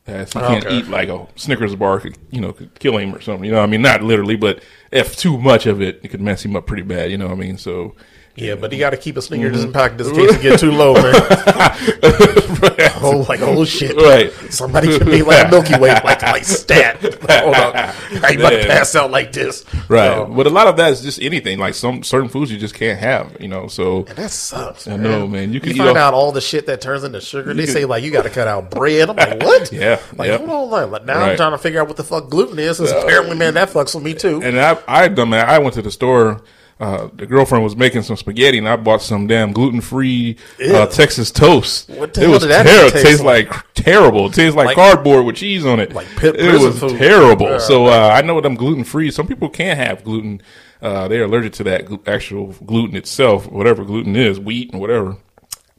That 0.06 0.28
he 0.34 0.40
can't 0.40 0.66
Okay. 0.66 0.78
eat 0.78 0.88
like 0.88 1.10
a 1.10 1.28
Snickers 1.36 1.76
bar, 1.76 2.00
could, 2.00 2.18
you 2.32 2.42
know, 2.42 2.52
could 2.52 2.80
kill 2.80 2.98
him 2.98 3.14
or 3.14 3.22
something. 3.22 3.44
You 3.46 3.52
know, 3.52 3.58
what 3.60 3.64
I 3.66 3.68
mean, 3.72 3.82
not 3.84 4.02
literally, 4.02 4.36
but 4.36 4.64
if 4.92 5.16
too 5.16 5.38
much 5.38 5.68
of 5.68 5.82
it, 5.84 6.00
it 6.02 6.08
could 6.08 6.22
mess 6.22 6.44
him 6.44 6.56
up 6.56 6.66
pretty 6.66 6.82
bad. 6.84 7.12
You 7.12 7.18
know 7.20 7.28
what 7.28 7.38
I 7.38 7.40
mean? 7.40 7.58
So 7.60 7.96
yeah, 8.40 8.56
but 8.56 8.72
you 8.72 8.80
got 8.80 8.92
to 8.92 8.98
keep 8.98 9.18
a 9.18 9.22
Snickers 9.22 9.58
Mm-hmm. 9.58 9.68
in 9.68 9.74
pocket 9.74 9.98
just 9.98 10.10
in 10.12 10.16
case 10.16 10.36
it 10.36 10.42
get 10.42 10.60
too 10.60 10.72
low, 10.72 10.94
man. 10.94 11.14
oh, 13.02 13.26
like 13.30 13.42
oh 13.42 13.64
shit! 13.66 13.96
Right. 13.96 14.32
Somebody 14.52 14.98
can 14.98 15.08
be 15.08 15.22
like 15.22 15.48
a 15.48 15.50
Milky 15.52 15.78
Way, 15.80 15.90
like 16.04 16.22
like 16.22 16.44
stat. 16.44 17.02
Like, 17.04 17.14
hold 17.44 17.56
on, 17.56 17.76
I 17.76 18.32
about 18.38 18.50
to 18.50 18.66
pass 18.68 18.96
out 18.96 19.12
like 19.12 19.32
this. 19.32 19.64
Right. 19.88 20.08
So, 20.16 20.26
but 20.26 20.46
a 20.48 20.50
lot 20.50 20.68
of 20.68 20.78
that 20.78 20.92
is 20.92 21.02
just 21.02 21.22
anything. 21.22 21.58
Like 21.60 21.74
some 21.74 22.04
certain 22.04 22.28
foods 22.30 22.52
you 22.52 22.58
just 22.58 22.76
can't 22.76 23.00
have, 23.00 23.38
you 23.40 23.48
know. 23.48 23.68
So 23.68 24.04
that 24.04 24.32
sucks. 24.32 24.88
I 24.88 24.92
man. 24.98 25.04
know, 25.04 25.28
man. 25.28 25.50
You 25.50 25.56
You, 25.56 25.60
can 25.62 25.72
eat 25.72 25.78
find 25.78 25.98
out 25.98 26.14
all 26.14 26.32
the 26.32 26.42
shit 26.42 26.66
that 26.68 26.82
turns 26.82 27.04
into 27.04 27.22
sugar. 27.22 27.54
They 27.54 27.66
can- 27.66 27.74
say 27.74 27.86
like 27.86 28.04
you 28.04 28.12
got 28.12 28.24
to 28.24 28.30
cut 28.30 28.48
out 28.48 28.72
bread. 28.72 29.10
I'm 29.10 29.16
like, 29.16 29.42
what? 29.42 29.72
Yeah, 29.72 30.00
Like, 30.16 30.28
yep. 30.28 30.46
hold 30.46 30.74
on, 30.74 30.92
like, 30.92 31.06
now 31.06 31.22
I'm 31.22 31.38
trying 31.38 31.52
to 31.52 31.58
figure 31.58 31.82
out 31.82 31.88
what 31.88 31.98
the 31.98 32.04
fuck 32.04 32.30
gluten 32.30 32.60
is. 32.60 32.78
'cause 32.80 32.92
apparently, 32.92 33.38
man, 33.38 33.54
that 33.56 33.70
fucks 33.70 33.96
with 33.96 34.04
me 34.04 34.14
too. 34.14 34.42
and 34.44 34.60
I 34.60 34.78
I 34.88 35.08
done 35.08 35.30
that. 35.32 35.48
I 35.50 35.60
went 35.60 35.76
to 35.76 35.82
the 35.82 35.92
store. 35.92 36.42
Uh, 36.80 37.10
the 37.14 37.26
girlfriend 37.26 37.62
was 37.64 37.76
making 37.76 38.02
some 38.04 38.16
spaghetti, 38.16 38.58
and 38.58 38.70
I 38.70 38.78
bought 38.78 39.02
some 39.02 39.28
damn 39.28 39.52
gluten 39.52 39.82
free 39.82 40.38
uh. 40.72 40.86
Texas 40.86 41.30
toast. 41.30 41.90
What 41.90 42.14
the 42.14 42.22
it 42.22 42.24
hell 42.24 42.32
was 42.32 42.42
did 42.44 42.52
that 42.52 42.66
terrible. 42.66 42.92
taste 42.92 43.06
Tastes 43.06 43.22
like? 43.22 43.74
terrible. 43.74 44.26
It 44.28 44.34
tastes 44.34 44.56
like, 44.56 44.68
Like- 44.68 44.76
cardboard 44.78 45.26
with 45.26 45.36
cheese 45.36 45.66
on 45.66 45.82
it. 45.82 45.94
Like 45.94 46.08
pit 46.16 46.38
it 46.38 46.62
was 46.62 46.80
food. 46.80 46.98
terrible. 46.98 47.48
Yeah. 47.50 47.58
so 47.58 47.88
uh, 47.88 48.12
I 48.14 48.22
know 48.22 48.40
them 48.40 48.56
gluten 48.56 48.86
free. 48.86 49.12
Some 49.12 49.28
people 49.28 49.50
can't 49.50 49.78
have 49.78 50.06
gluten. 50.06 50.42
Uh, 50.82 51.10
they're 51.10 51.26
allergic 51.26 51.52
to 51.54 51.64
that 51.66 51.86
glu- 51.86 52.02
actual 52.08 52.54
gluten 52.66 52.96
itself, 52.96 53.52
whatever 53.52 53.84
gluten 53.84 54.16
is, 54.16 54.40
wheat 54.40 54.72
and 54.72 54.80
whatever. 54.80 55.18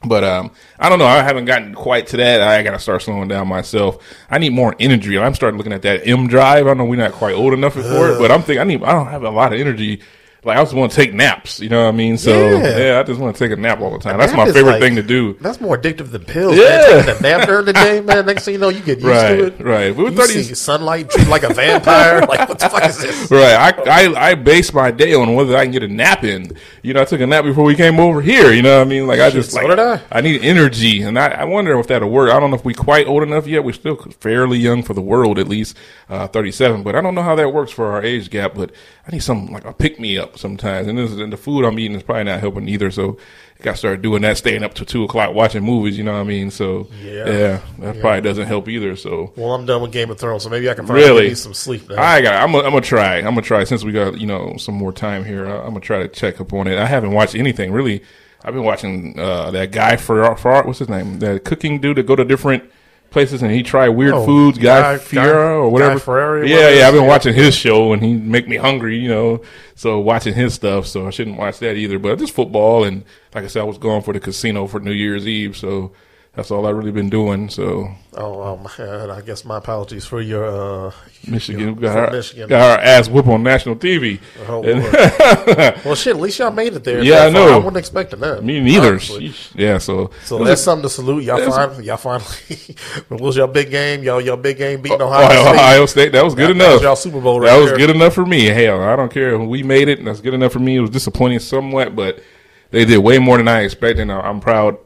But 0.06 0.22
um, 0.24 0.50
I 0.78 0.90
don't 0.90 0.98
know. 0.98 1.06
I 1.06 1.22
haven't 1.22 1.46
gotten 1.46 1.74
quite 1.74 2.08
to 2.08 2.18
that. 2.18 2.42
I 2.42 2.62
got 2.62 2.72
to 2.72 2.78
start 2.78 3.00
slowing 3.00 3.28
down 3.28 3.48
myself. 3.48 4.02
I 4.30 4.36
need 4.38 4.52
more 4.52 4.74
energy. 4.78 5.18
I'm 5.18 5.34
starting 5.34 5.56
looking 5.56 5.72
at 5.72 5.80
that 5.82 6.06
M 6.06 6.26
drive. 6.26 6.66
I 6.66 6.74
know 6.74 6.84
we're 6.84 6.96
not 6.96 7.12
quite 7.12 7.34
old 7.34 7.54
enough 7.54 7.72
for 7.74 7.80
it, 8.10 8.18
but 8.18 8.30
I'm 8.30 8.42
thinking 8.42 8.60
I 8.60 8.64
need. 8.64 8.82
I 8.82 8.92
don't 8.92 9.06
have 9.08 9.22
a 9.24 9.30
lot 9.30 9.54
of 9.54 9.60
energy. 9.60 10.00
Like 10.42 10.56
I 10.56 10.62
just 10.62 10.72
want 10.72 10.90
to 10.92 10.96
take 10.96 11.12
naps. 11.12 11.60
You 11.60 11.68
know 11.68 11.82
what 11.84 11.88
I 11.88 11.96
mean? 11.96 12.16
So 12.16 12.30
Yeah. 12.60 12.78
yeah, 12.78 13.00
I 13.00 13.02
just 13.02 13.20
want 13.20 13.36
to 13.36 13.38
take 13.44 13.56
a 13.56 13.60
nap 13.60 13.80
all 13.80 13.90
the 13.90 13.98
time. 13.98 14.16
That's 14.18 14.32
my 14.32 14.46
favorite 14.50 14.72
like- 14.72 14.80
thing 14.80 14.96
to 14.96 15.02
do. 15.02 15.34
That's 15.40 15.60
more 15.60 15.76
addictive 15.76 16.10
than 16.12 16.24
pills. 16.24 16.56
Yeah. 16.56 16.64
man. 16.64 17.04
Taking 17.04 17.16
a 17.18 17.20
nap 17.20 17.46
during 17.46 17.66
the 17.66 17.72
day, 17.74 18.00
man. 18.00 18.24
Next 18.24 18.44
thing 18.46 18.54
you 18.54 18.60
know, 18.60 18.70
you 18.70 18.80
get 18.80 18.98
used 19.00 19.06
Right, 19.06 19.36
to 19.36 19.44
it. 19.48 19.60
right. 19.60 19.94
We 19.94 20.04
were 20.04 20.10
You 20.10 20.16
30 20.16 20.42
see 20.42 20.54
sunlight, 20.54 21.10
treat 21.10 21.28
like 21.28 21.42
a 21.42 21.52
vampire. 21.52 22.20
like 22.28 22.48
what 22.48 22.58
the 22.58 22.68
fuck 22.70 22.86
is 22.86 22.98
this? 22.98 23.30
Right. 23.30 23.52
I, 23.86 24.06
I 24.08 24.30
I 24.30 24.34
base 24.34 24.72
my 24.72 24.90
day 24.90 25.12
on 25.14 25.34
whether 25.34 25.56
I 25.56 25.64
can 25.64 25.72
get 25.72 25.82
a 25.82 25.88
nap 25.88 26.24
in. 26.24 26.56
You 26.82 26.94
know, 26.94 27.02
I 27.02 27.04
took 27.04 27.20
a 27.20 27.26
nap 27.26 27.44
before 27.44 27.64
we 27.64 27.74
came 27.74 28.00
over 28.00 28.22
here. 28.22 28.52
You 28.52 28.62
know 28.62 28.78
what 28.78 28.86
I 28.86 28.88
mean? 28.88 29.06
Like 29.06 29.20
I 29.20 29.30
just 29.30 29.50
so 29.50 29.60
like 29.60 29.78
I. 29.78 30.00
I 30.10 30.20
need 30.20 30.42
energy, 30.42 31.02
and 31.02 31.18
I, 31.18 31.28
I 31.28 31.44
wonder 31.44 31.78
if 31.78 31.88
that'll 31.88 32.08
work. 32.08 32.30
I 32.30 32.40
don't 32.40 32.50
know 32.50 32.56
if 32.56 32.64
we're 32.64 32.74
quite 32.74 33.06
old 33.06 33.22
enough 33.22 33.46
yet. 33.46 33.64
We're 33.64 33.72
still 33.72 33.96
fairly 33.96 34.58
young 34.58 34.82
for 34.82 34.94
the 34.94 35.02
world, 35.02 35.38
at 35.38 35.46
least 35.46 35.76
uh, 36.08 36.26
thirty 36.28 36.50
seven. 36.52 36.82
But 36.82 36.96
I 36.96 37.00
don't 37.02 37.14
know 37.14 37.22
how 37.22 37.34
that 37.34 37.52
works 37.52 37.70
for 37.70 37.92
our 37.92 38.02
age 38.02 38.30
gap. 38.30 38.54
But 38.54 38.72
I 39.06 39.10
need 39.12 39.22
some 39.22 39.46
like 39.46 39.64
a 39.64 39.72
pick 39.74 40.00
me 40.00 40.16
up 40.16 40.38
sometimes, 40.38 40.88
and 40.88 40.96
this 40.96 41.12
and 41.12 41.32
the 41.32 41.36
food 41.36 41.64
I'm 41.64 41.78
eating 41.78 41.96
is 41.96 42.02
probably 42.02 42.24
not 42.24 42.40
helping 42.40 42.68
either. 42.68 42.90
So. 42.90 43.18
I 43.60 43.62
got 43.64 43.70
to 43.72 43.76
start 43.76 44.00
doing 44.02 44.22
that, 44.22 44.38
staying 44.38 44.62
up 44.64 44.74
to 44.74 44.84
two 44.84 45.04
o'clock 45.04 45.34
watching 45.34 45.62
movies. 45.62 45.98
You 45.98 46.04
know 46.04 46.14
what 46.14 46.20
I 46.20 46.24
mean? 46.24 46.50
So 46.50 46.88
Yeah. 47.02 47.12
yeah, 47.28 47.60
that 47.80 48.00
probably 48.00 48.22
doesn't 48.22 48.46
help 48.46 48.68
either. 48.68 48.96
So 48.96 49.32
Well, 49.36 49.52
I'm 49.54 49.66
done 49.66 49.82
with 49.82 49.92
Game 49.92 50.10
of 50.10 50.18
Thrones, 50.18 50.42
so 50.44 50.48
maybe 50.48 50.70
I 50.70 50.74
can 50.74 50.86
finally 50.86 51.04
Really? 51.04 51.28
get 51.28 51.38
some 51.38 51.52
sleep 51.54 51.88
now. 51.90 52.02
I 52.02 52.20
got. 52.22 52.42
I'm. 52.42 52.52
Gonna, 52.52 52.64
I'm 52.64 52.70
gonna 52.72 52.80
try. 52.80 53.16
I'm 53.18 53.24
gonna 53.24 53.42
try. 53.42 53.64
Since 53.64 53.84
we 53.84 53.92
got 53.92 54.18
you 54.18 54.26
know 54.26 54.56
some 54.56 54.74
more 54.74 54.92
time 54.92 55.24
here, 55.24 55.44
I'm 55.44 55.68
gonna 55.68 55.80
try 55.80 55.98
to 55.98 56.08
check 56.08 56.40
up 56.40 56.52
on 56.52 56.66
it. 56.66 56.78
I 56.78 56.86
haven't 56.86 57.12
watched 57.12 57.34
anything 57.34 57.70
really. 57.72 58.02
I've 58.42 58.54
been 58.54 58.64
watching 58.64 59.18
uh, 59.20 59.50
that 59.50 59.70
guy 59.70 59.96
for 59.96 60.34
for 60.36 60.62
what's 60.62 60.78
his 60.78 60.88
name? 60.88 61.18
That 61.18 61.44
cooking 61.44 61.78
dude 61.80 61.98
that 61.98 62.06
go 62.06 62.16
to 62.16 62.24
different 62.24 62.64
places 63.10 63.42
and 63.42 63.50
he 63.50 63.62
try 63.62 63.88
weird 63.88 64.14
Oh, 64.14 64.24
foods. 64.24 64.58
Guy, 64.58 64.96
Guy- 64.96 64.98
Fiera 64.98 65.58
or 65.58 65.68
whatever. 65.68 65.94
Guy 65.94 65.98
Fieri, 66.04 66.48
yeah, 66.50 66.56
whatever 66.56 66.76
yeah. 66.76 66.88
I've 66.88 66.94
been 66.94 67.06
watching 67.06 67.34
his 67.34 67.54
show 67.54 67.92
and 67.92 68.02
he 68.02 68.14
make 68.14 68.48
me 68.48 68.56
hungry. 68.56 68.96
You 68.96 69.08
know, 69.08 69.42
so 69.74 69.98
watching 69.98 70.34
his 70.34 70.54
stuff. 70.54 70.86
So 70.86 71.06
I 71.06 71.10
shouldn't 71.10 71.38
watch 71.38 71.58
that 71.58 71.74
either. 71.76 71.98
But 71.98 72.18
just 72.18 72.32
football 72.34 72.84
and 72.84 73.04
like 73.34 73.44
I 73.44 73.46
said, 73.48 73.60
I 73.60 73.64
was 73.64 73.78
going 73.78 74.02
for 74.02 74.12
the 74.14 74.20
casino 74.20 74.66
for 74.66 74.80
New 74.80 74.92
Year's 74.92 75.26
Eve. 75.26 75.56
So. 75.56 75.92
That's 76.32 76.52
all 76.52 76.64
I've 76.64 76.76
really 76.76 76.92
been 76.92 77.10
doing. 77.10 77.48
So 77.48 77.88
oh, 78.14 78.42
um, 78.42 78.68
and 78.78 79.10
I 79.10 79.20
guess 79.20 79.44
my 79.44 79.58
apologies 79.58 80.06
for 80.06 80.20
your 80.20 80.86
uh, 80.86 80.92
Michigan 81.26 81.60
your- 81.60 81.74
got 81.74 81.96
our, 81.98 82.10
Michigan. 82.12 82.48
got 82.48 82.78
our 82.78 82.84
ass 82.84 83.08
whoop 83.08 83.26
on 83.26 83.42
national 83.42 83.74
TV. 83.76 84.20
Oh, 84.48 84.60
well, 85.84 85.94
shit. 85.96 86.14
At 86.14 86.20
least 86.22 86.38
y'all 86.38 86.52
made 86.52 86.72
it 86.74 86.84
there. 86.84 87.02
Yeah, 87.02 87.28
that 87.28 87.30
I 87.30 87.32
far. 87.32 87.48
know. 87.48 87.52
I 87.54 87.56
wasn't 87.56 87.76
expecting 87.78 88.20
that. 88.20 88.44
Me 88.44 88.60
neither. 88.60 88.90
honestly. 88.90 89.34
Yeah, 89.56 89.78
so 89.78 90.12
So 90.24 90.42
that's 90.44 90.60
a- 90.60 90.64
something 90.64 90.84
to 90.84 90.88
salute. 90.88 91.24
Y'all 91.24 91.50
finally, 91.50 91.84
y'all 91.86 91.96
finally. 91.96 92.26
what 93.08 93.20
was 93.20 93.36
your 93.36 93.48
big 93.48 93.70
game? 93.72 94.04
Y'all, 94.04 94.20
your 94.20 94.36
big 94.36 94.56
game 94.58 94.82
beating 94.82 95.02
Ohio, 95.02 95.26
Ohio, 95.26 95.42
State. 95.42 95.54
Ohio 95.54 95.86
State. 95.86 96.12
That 96.12 96.24
was 96.24 96.34
good 96.36 96.50
That- 96.50 96.58
that 96.58 96.64
enough. 96.64 96.72
was 96.74 96.82
y'all 96.82 96.96
Super 96.96 97.20
Bowl 97.20 97.40
right 97.40 97.46
That 97.50 97.58
was 97.58 97.70
there. 97.70 97.78
good 97.78 97.90
enough 97.90 98.14
for 98.14 98.24
me. 98.24 98.44
Hell, 98.44 98.80
I 98.80 98.94
don't 98.94 99.12
care. 99.12 99.36
We 99.36 99.64
made 99.64 99.88
it, 99.88 99.98
and 99.98 100.06
that's 100.06 100.20
good 100.20 100.34
enough 100.34 100.52
for 100.52 100.60
me. 100.60 100.76
It 100.76 100.80
was 100.80 100.90
disappointing 100.90 101.40
somewhat, 101.40 101.96
but 101.96 102.22
they 102.70 102.84
did 102.84 102.98
way 102.98 103.18
more 103.18 103.36
than 103.36 103.48
I 103.48 103.62
expected. 103.62 104.02
And 104.02 104.12
I'm 104.12 104.38
proud, 104.40 104.78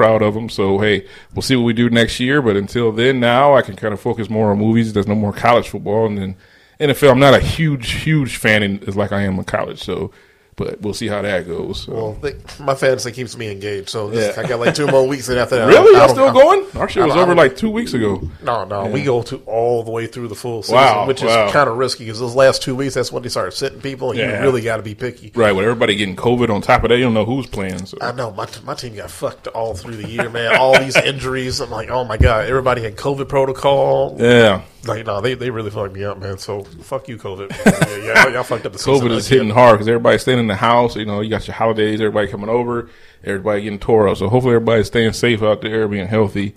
proud 0.00 0.22
of 0.22 0.32
them. 0.32 0.48
So 0.48 0.78
hey, 0.78 1.06
we'll 1.34 1.42
see 1.42 1.56
what 1.56 1.64
we 1.64 1.74
do 1.74 1.90
next 1.90 2.18
year. 2.20 2.40
But 2.40 2.56
until 2.56 2.90
then, 2.90 3.20
now 3.20 3.54
I 3.54 3.60
can 3.60 3.76
kind 3.76 3.92
of 3.92 4.00
focus 4.00 4.30
more 4.30 4.50
on 4.50 4.56
movies. 4.56 4.94
There's 4.94 5.06
no 5.06 5.14
more 5.14 5.34
college 5.34 5.68
football, 5.68 6.06
and 6.06 6.16
then 6.16 6.36
NFL. 6.80 7.10
I'm 7.10 7.18
not 7.18 7.34
a 7.34 7.38
huge, 7.38 7.90
huge 7.90 8.38
fan 8.38 8.62
in, 8.62 8.80
like 8.94 9.12
I 9.12 9.20
am 9.20 9.38
in 9.38 9.44
college. 9.44 9.82
So, 9.82 10.10
but 10.60 10.80
we'll 10.82 10.92
see 10.94 11.08
how 11.08 11.22
that 11.22 11.46
goes. 11.48 11.84
So. 11.84 11.92
Well, 11.94 12.12
they, 12.20 12.36
my 12.62 12.74
fantasy 12.74 13.10
keeps 13.12 13.34
me 13.36 13.50
engaged. 13.50 13.88
So 13.88 14.10
this, 14.10 14.36
Yeah. 14.36 14.42
I 14.42 14.46
got 14.46 14.60
like 14.60 14.74
two 14.74 14.86
more 14.86 15.08
weeks, 15.08 15.28
and 15.30 15.38
after 15.38 15.56
that, 15.58 15.66
really, 15.66 15.96
y'all 15.96 16.08
still 16.10 16.28
I- 16.28 16.32
going? 16.34 16.66
Our 16.76 16.88
shit 16.88 17.02
was 17.04 17.16
over 17.16 17.34
like 17.34 17.56
two 17.56 17.70
weeks 17.70 17.94
ago. 17.94 18.20
No, 18.42 18.64
no, 18.64 18.86
we 18.86 19.02
go 19.02 19.22
to 19.22 19.38
all 19.46 19.82
the 19.82 19.90
way 19.90 20.06
through 20.06 20.28
the 20.28 20.34
full 20.34 20.62
season, 20.62 20.76
Wow, 20.76 21.06
which 21.06 21.22
is 21.22 21.32
kind 21.52 21.68
of 21.68 21.78
risky 21.78 22.04
because 22.04 22.20
those 22.20 22.34
last 22.34 22.62
two 22.62 22.74
weeks, 22.76 22.94
that's 22.94 23.10
when 23.10 23.22
they 23.22 23.28
start 23.30 23.54
sitting 23.54 23.80
people, 23.80 24.10
and 24.10 24.18
Yeah. 24.18 24.36
you 24.38 24.42
really 24.42 24.60
got 24.60 24.76
to 24.76 24.82
be 24.82 24.94
picky. 24.94 25.32
Right, 25.34 25.52
with 25.52 25.64
everybody 25.64 25.96
getting 25.96 26.16
COVID 26.16 26.50
on 26.50 26.60
top 26.60 26.84
of 26.84 26.90
that, 26.90 26.98
you 26.98 27.04
don't 27.04 27.14
know 27.14 27.24
who's 27.24 27.46
playing. 27.46 27.86
So. 27.86 27.96
I 28.02 28.12
know 28.12 28.30
my 28.32 28.46
my 28.64 28.74
team 28.74 28.94
got 28.96 29.10
fucked 29.10 29.46
all 29.48 29.74
through 29.74 29.96
the 29.96 30.08
year, 30.08 30.28
man. 30.28 30.56
All 30.56 30.78
these 30.78 30.96
injuries, 31.10 31.60
I'm 31.60 31.70
like, 31.70 31.88
oh 31.90 32.04
my 32.04 32.18
god, 32.18 32.46
everybody 32.46 32.82
had 32.82 32.96
COVID 32.96 33.28
protocol. 33.28 34.16
Yeah, 34.18 34.62
Like, 34.84 35.04
no, 35.04 35.20
they, 35.20 35.34
they 35.34 35.50
really 35.50 35.70
fucked 35.70 35.94
me 35.94 36.04
up, 36.04 36.18
man. 36.18 36.38
So 36.38 36.62
fuck 36.62 37.08
you, 37.08 37.18
COVID. 37.18 37.50
yeah, 37.66 37.98
yeah, 37.98 38.24
y'all, 38.24 38.32
y'all 38.32 38.42
fucked 38.42 38.64
up 38.66 38.72
the 38.72 38.78
season 38.78 39.08
COVID 39.08 39.10
is 39.16 39.28
hitting 39.28 39.50
hard 39.50 39.74
because 39.74 39.88
everybody's 39.88 40.22
staying 40.22 40.38
in 40.38 40.46
the 40.46 40.56
house. 40.56 40.96
You 40.96 41.04
know, 41.04 41.20
you 41.20 41.28
got 41.28 41.46
your 41.46 41.54
holidays, 41.54 42.00
everybody 42.00 42.28
coming 42.28 42.48
over, 42.48 42.88
everybody 43.22 43.62
getting 43.62 43.78
tore 43.78 44.08
up. 44.08 44.16
So 44.16 44.28
hopefully 44.28 44.54
everybody's 44.54 44.86
staying 44.86 45.12
safe 45.12 45.42
out 45.42 45.60
there, 45.60 45.86
being 45.86 46.06
healthy. 46.06 46.54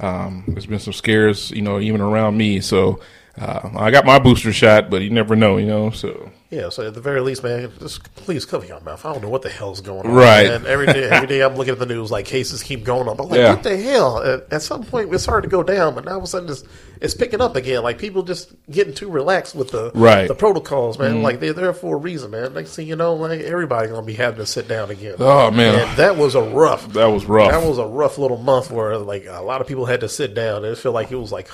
Um, 0.00 0.44
there's 0.48 0.66
been 0.66 0.78
some 0.78 0.92
scares, 0.92 1.50
you 1.50 1.62
know, 1.62 1.78
even 1.80 2.00
around 2.00 2.36
me. 2.36 2.60
So 2.60 3.00
uh, 3.38 3.70
I 3.76 3.90
got 3.90 4.06
my 4.06 4.18
booster 4.18 4.52
shot, 4.52 4.90
but 4.90 5.02
you 5.02 5.10
never 5.10 5.36
know, 5.36 5.56
you 5.58 5.66
know. 5.66 5.90
So 5.90 6.30
Yeah, 6.48 6.68
so 6.68 6.86
at 6.86 6.94
the 6.94 7.00
very 7.00 7.20
least, 7.20 7.42
man, 7.42 7.72
just 7.80 8.04
please 8.14 8.44
cover 8.44 8.64
your 8.64 8.78
mouth. 8.80 9.04
I 9.04 9.12
don't 9.12 9.20
know 9.20 9.28
what 9.28 9.42
the 9.42 9.48
hell's 9.48 9.80
going 9.80 10.06
on. 10.06 10.12
Right. 10.14 10.46
And 10.48 10.64
Every 10.64 10.86
day, 10.86 11.04
every 11.10 11.26
day 11.26 11.42
I'm 11.42 11.56
looking 11.56 11.72
at 11.72 11.80
the 11.80 11.86
news, 11.86 12.12
like 12.12 12.24
cases 12.24 12.62
keep 12.62 12.84
going 12.84 13.08
up. 13.08 13.18
I'm 13.20 13.28
like, 13.28 13.38
Yeah. 13.38 13.54
what 13.54 13.64
the 13.64 13.76
hell? 13.76 14.22
At, 14.22 14.52
at 14.52 14.62
some 14.62 14.84
point, 14.84 15.12
it 15.12 15.18
started 15.18 15.48
to 15.48 15.50
go 15.50 15.64
down, 15.64 15.96
but 15.96 16.04
now 16.04 16.12
all 16.12 16.18
of 16.18 16.22
a 16.24 16.26
sudden 16.28 16.48
it's, 16.48 16.62
it's 17.00 17.14
picking 17.14 17.40
up 17.40 17.56
again. 17.56 17.82
Like 17.82 17.98
people 17.98 18.22
just 18.22 18.54
getting 18.70 18.94
too 18.94 19.10
relaxed 19.10 19.56
with 19.56 19.72
the 19.72 19.90
Right. 19.92 20.18
Mm-hmm. 20.18 20.26
the 20.28 20.34
protocols, 20.36 21.00
man. 21.00 21.20
Like 21.20 21.40
they're 21.40 21.52
there 21.52 21.72
for 21.72 21.96
a 21.96 21.98
reason, 21.98 22.30
man. 22.30 22.54
Next 22.54 22.76
thing 22.76 22.86
you 22.86 22.94
know, 22.94 23.14
like 23.14 23.40
everybody's 23.40 23.90
gonna 23.90 24.06
be 24.06 24.14
having 24.14 24.38
to 24.38 24.46
sit 24.46 24.68
down 24.68 24.90
again. 24.90 25.16
Oh, 25.18 25.50
man. 25.50 25.80
and 25.80 25.98
that 25.98 26.16
was 26.16 26.36
a 26.36 26.42
rough. 26.42 26.92
that 26.92 27.06
was 27.06 27.24
rough. 27.26 27.50
That 27.50 27.66
was 27.66 27.78
a 27.78 27.86
rough 27.86 28.18
little 28.18 28.38
month 28.38 28.70
where 28.70 28.96
like 28.98 29.26
a 29.28 29.42
lot 29.42 29.60
of 29.60 29.66
people 29.66 29.86
had 29.86 30.00
to 30.02 30.08
sit 30.08 30.32
down. 30.34 30.64
It 30.64 30.78
felt 30.78 30.94
like 30.94 31.10
it 31.10 31.16
was 31.16 31.32
like. 31.32 31.48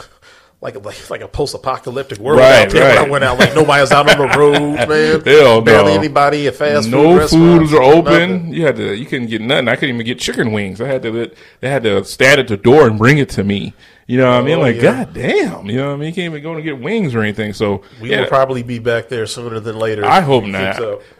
Like, 0.63 0.83
like 0.85 1.11
like 1.11 1.21
a 1.23 1.27
post 1.29 1.55
apocalyptic 1.57 2.19
world 2.21 2.39
Right, 2.39 2.67
out 2.67 2.71
there. 2.71 2.89
When 2.89 2.99
I 3.05 3.11
went 3.11 3.25
out 3.25 3.39
like 3.39 3.53
nobody 3.55 3.81
was 3.81 3.91
out 3.91 4.09
on 4.09 4.17
the 4.29 4.39
road, 4.39 4.61
man. 4.89 5.21
Hell 5.25 5.61
Barely 5.61 5.93
no. 5.95 5.99
anybody 5.99 6.47
at 6.47 6.55
fast 6.55 6.85
food 6.89 6.93
no 6.93 7.27
foods 7.27 7.73
are 7.75 7.83
open. 7.83 8.05
nothing. 8.05 8.55
You 8.55 8.65
had 8.67 8.77
to. 8.77 8.95
You 8.97 9.05
couldn't 9.05 9.27
get 9.27 9.41
nothing. 9.41 9.67
I 9.67 9.75
couldn't 9.75 9.97
even 9.97 10.07
get 10.07 10.21
chicken 10.21 10.53
wings. 10.53 10.81
I 10.81 10.87
had 10.87 11.03
to. 11.03 11.33
They 11.61 11.69
had 11.69 11.83
to 11.83 12.05
stand 12.05 12.39
at 12.39 12.47
the 12.47 12.57
door 12.57 12.87
and 12.87 12.97
bring 12.97 13.19
it 13.19 13.29
to 13.31 13.43
me. 13.43 13.75
You 14.07 14.19
know 14.19 14.31
what 14.31 14.41
I 14.41 14.43
mean? 14.43 14.59
Oh, 14.59 14.61
Like, 14.61 14.77
yeah. 14.77 14.83
god 15.05 15.15
damn. 15.15 15.67
You 15.67 15.77
know 15.79 15.89
what 15.89 15.95
I 15.95 15.97
mean? 15.97 16.09
You 16.09 16.15
can't 16.15 16.27
even 16.33 16.43
go 16.45 16.53
and 16.55 16.63
get 16.63 16.79
wings 16.81 17.13
or 17.15 17.23
anything. 17.23 17.53
So 17.55 17.83
We 18.01 18.11
yeah, 18.11 18.21
will 18.21 18.27
probably 18.29 18.63
be 18.63 18.79
back 18.79 19.09
there 19.09 19.27
sooner 19.27 19.59
than 19.59 19.79
later. 19.79 20.05
I 20.05 20.21
hope 20.21 20.45
not. 20.45 20.77